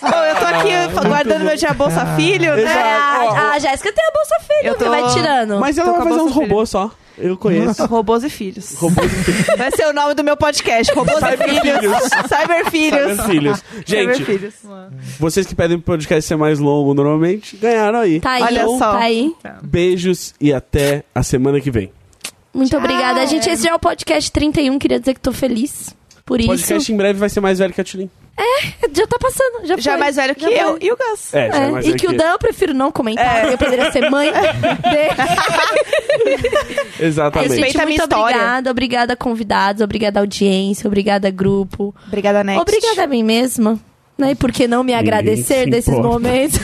Bom, 0.01 0.09
eu 0.25 0.37
tô 0.37 0.45
aqui 0.47 1.09
guardando 1.09 1.45
meu 1.45 1.57
dia 1.57 1.73
Bolsa 1.75 2.07
Filho, 2.17 2.53
É, 2.53 2.57
né? 2.57 2.63
Exato. 2.63 3.35
a, 3.37 3.51
a 3.53 3.59
Jéssica 3.59 3.93
tem 3.93 4.05
a 4.07 4.13
Bolsa 4.13 4.35
Filho, 4.41 4.69
Eu 4.71 4.75
que 4.75 4.85
tô- 4.85 4.91
vai 4.91 5.09
tirando. 5.13 5.59
Mas 5.61 5.77
ela 5.79 5.93
Tô 5.93 5.99
vai 5.99 6.09
fazer 6.09 6.23
uns 6.23 6.33
robôs 6.33 6.71
só. 6.71 6.91
Eu 7.19 7.35
conheço. 7.37 7.87
Robôs 7.87 8.23
e 8.25 8.29
Filhos. 8.31 8.75
Robôs 8.75 9.11
e 9.11 9.33
Vai 9.57 9.71
ser 9.71 9.87
o 9.87 9.93
nome 9.95 10.13
do 10.13 10.23
meu 10.23 10.37
podcast. 10.37 10.93
Robôs 10.93 11.17
e 11.17 11.21
Cyber 11.21 11.49
Filhos. 11.49 11.79
Filhos. 11.81 12.03
Cyber 12.29 12.71
Filhos. 12.71 13.17
Cyber 13.17 13.27
Filhos. 13.27 13.59
Cyber 13.73 13.85
Gente, 13.87 14.25
Filhos. 14.25 14.55
vocês 15.19 15.47
que 15.47 15.55
pedem 15.55 15.79
pro 15.79 15.95
podcast 15.95 16.29
ser 16.29 16.37
mais 16.37 16.59
longo 16.59 16.93
normalmente, 16.93 17.57
ganharam 17.57 18.01
aí. 18.01 18.21
Tá 18.21 18.33
aí, 18.33 18.43
Olha 18.43 18.67
só. 18.69 18.93
tá 18.93 18.99
aí. 18.99 19.33
Beijos 19.63 20.35
e 20.39 20.53
até 20.53 21.05
a 21.15 21.23
semana 21.23 21.59
que 21.59 21.71
vem. 21.71 21.91
Muito 22.57 22.77
obrigada. 22.77 23.21
A 23.21 23.27
gente, 23.27 23.49
esse 23.49 23.63
já 23.65 23.71
é 23.71 23.75
o 23.75 23.79
podcast 23.79 24.31
31, 24.33 24.79
queria 24.79 24.99
dizer 24.99 25.15
que 25.15 25.21
tô 25.21 25.33
feliz 25.33 25.95
por 26.25 26.39
O 26.39 26.43
isso. 26.43 26.49
podcast 26.49 26.93
em 26.93 26.97
breve 26.97 27.19
vai 27.19 27.29
ser 27.29 27.41
mais 27.41 27.59
velho 27.59 27.73
que 27.73 27.81
a 27.81 27.85
Tulin. 27.85 28.11
Já 28.95 29.07
tá 29.07 29.17
passando, 29.19 29.67
já 29.67 29.77
Já 29.79 29.93
foi. 29.93 30.01
mais 30.01 30.17
velho 30.17 30.35
que 30.35 30.43
Já 30.43 30.51
eu 30.51 30.69
foi. 30.73 30.79
e 30.83 30.93
o 30.93 30.97
Gus. 30.97 31.33
É, 31.35 31.49
já 31.51 31.57
é 31.59 31.67
É, 31.69 31.71
mais 31.71 31.87
e 31.87 31.89
velho 31.91 32.01
que 32.01 32.07
o 32.09 32.17
Dan 32.17 32.33
eu 32.33 32.39
prefiro 32.39 32.75
não 32.75 32.91
comentar, 32.93 33.41
porque 33.41 33.55
eu 33.55 33.59
poderia 33.59 33.91
ser 33.93 34.11
mãe 34.11 34.31
dele. 34.33 34.47
É, 37.01 37.07
Exatamente. 37.07 37.51
gente, 37.55 37.63
Respeita 37.63 37.83
a 37.83 37.87
minha 37.87 37.99
muito 37.99 38.13
história. 38.13 38.37
obrigada. 38.37 38.71
Obrigada, 38.71 39.17
convidados. 39.17 39.83
Obrigada, 39.83 40.21
audiência. 40.21 40.87
Obrigada, 40.87 41.31
grupo. 41.31 41.95
Obrigada, 42.07 42.43
Next. 42.45 42.61
Obrigada 42.63 43.05
a 43.05 43.07
mim 43.07 43.23
mesma. 43.23 43.79
Né? 44.19 44.31
E 44.31 44.35
por 44.35 44.51
que 44.51 44.67
não 44.67 44.83
me 44.83 44.95
agradecer 44.95 45.65
se 45.65 45.71
desses 45.71 45.89
importa. 45.93 46.09
momentos? 46.09 46.59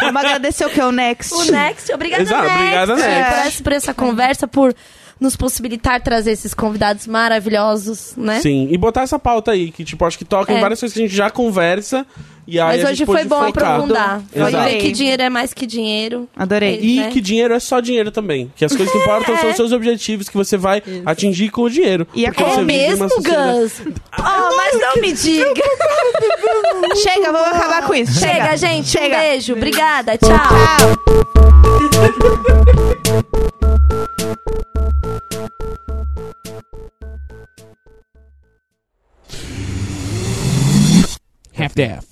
Vamos 0.00 0.24
agradecer 0.24 0.64
o 0.64 0.70
que? 0.70 0.80
O 0.80 0.92
Next. 0.92 1.34
o 1.34 1.44
Next. 1.50 1.92
Obrigada, 1.92 2.22
Exato, 2.22 2.42
Next. 2.42 2.56
obrigada, 2.60 2.92
Por 2.94 3.00
Next. 3.02 3.48
essa- 3.48 3.62
Por 3.64 3.72
essa 3.72 3.94
conversa, 3.94 4.46
por 4.48 4.74
nos 5.20 5.36
possibilitar 5.36 6.00
trazer 6.00 6.32
esses 6.32 6.54
convidados 6.54 7.06
maravilhosos, 7.06 8.14
né? 8.16 8.40
Sim, 8.40 8.68
e 8.70 8.78
botar 8.78 9.02
essa 9.02 9.18
pauta 9.18 9.50
aí, 9.52 9.70
que 9.70 9.84
tipo, 9.84 10.04
acho 10.04 10.16
que 10.18 10.24
toca 10.24 10.52
em 10.52 10.56
É. 10.56 10.60
várias 10.60 10.80
coisas 10.80 10.94
que 10.94 11.00
a 11.00 11.06
gente 11.06 11.14
já 11.16 11.28
conversa. 11.30 12.06
E 12.46 12.58
aí 12.58 12.78
Mas 12.78 12.84
a 12.86 12.90
hoje 12.90 13.06
foi 13.06 13.24
bom 13.26 13.44
focar. 13.46 13.72
aprofundar. 13.74 14.22
Foi 14.32 14.50
ver 14.50 14.78
que 14.78 14.90
dinheiro 14.90 15.22
é 15.22 15.28
mais 15.30 15.54
que 15.54 15.64
dinheiro. 15.66 16.28
Adorei. 16.34 16.80
E 16.82 16.96
né? 17.00 17.10
que 17.10 17.20
dinheiro 17.20 17.54
é 17.54 17.60
só 17.60 17.78
dinheiro 17.78 18.10
também. 18.10 18.50
Que 18.56 18.64
as 18.64 18.74
coisas 18.74 18.90
que 18.90 18.98
importam 18.98 19.36
são 19.36 19.50
os 19.50 19.56
seus 19.56 19.70
objetivos 19.72 20.28
que 20.28 20.36
você 20.36 20.56
vai 20.56 20.82
atingir 21.06 21.50
com 21.50 21.62
o 21.62 21.70
dinheiro. 21.70 22.08
E 22.12 22.24
É 22.26 22.30
mesmo, 22.64 23.06
Gus? 23.08 23.82
Oh, 24.18 24.56
mas 24.56 24.80
não 24.80 24.96
me 25.00 25.12
diga. 25.12 25.62
Chega, 26.96 27.30
vamos 27.30 27.48
acabar 27.56 27.86
com 27.86 27.94
isso. 27.94 28.18
Chega, 28.18 28.56
gente. 28.56 28.88
Chega. 28.88 29.16
Um 29.16 29.20
beijo. 29.20 29.52
Obrigada. 29.52 30.18
Tchau. 30.18 30.28
Tchau. 30.28 31.00
half 41.60 41.74
daff. 41.74 42.09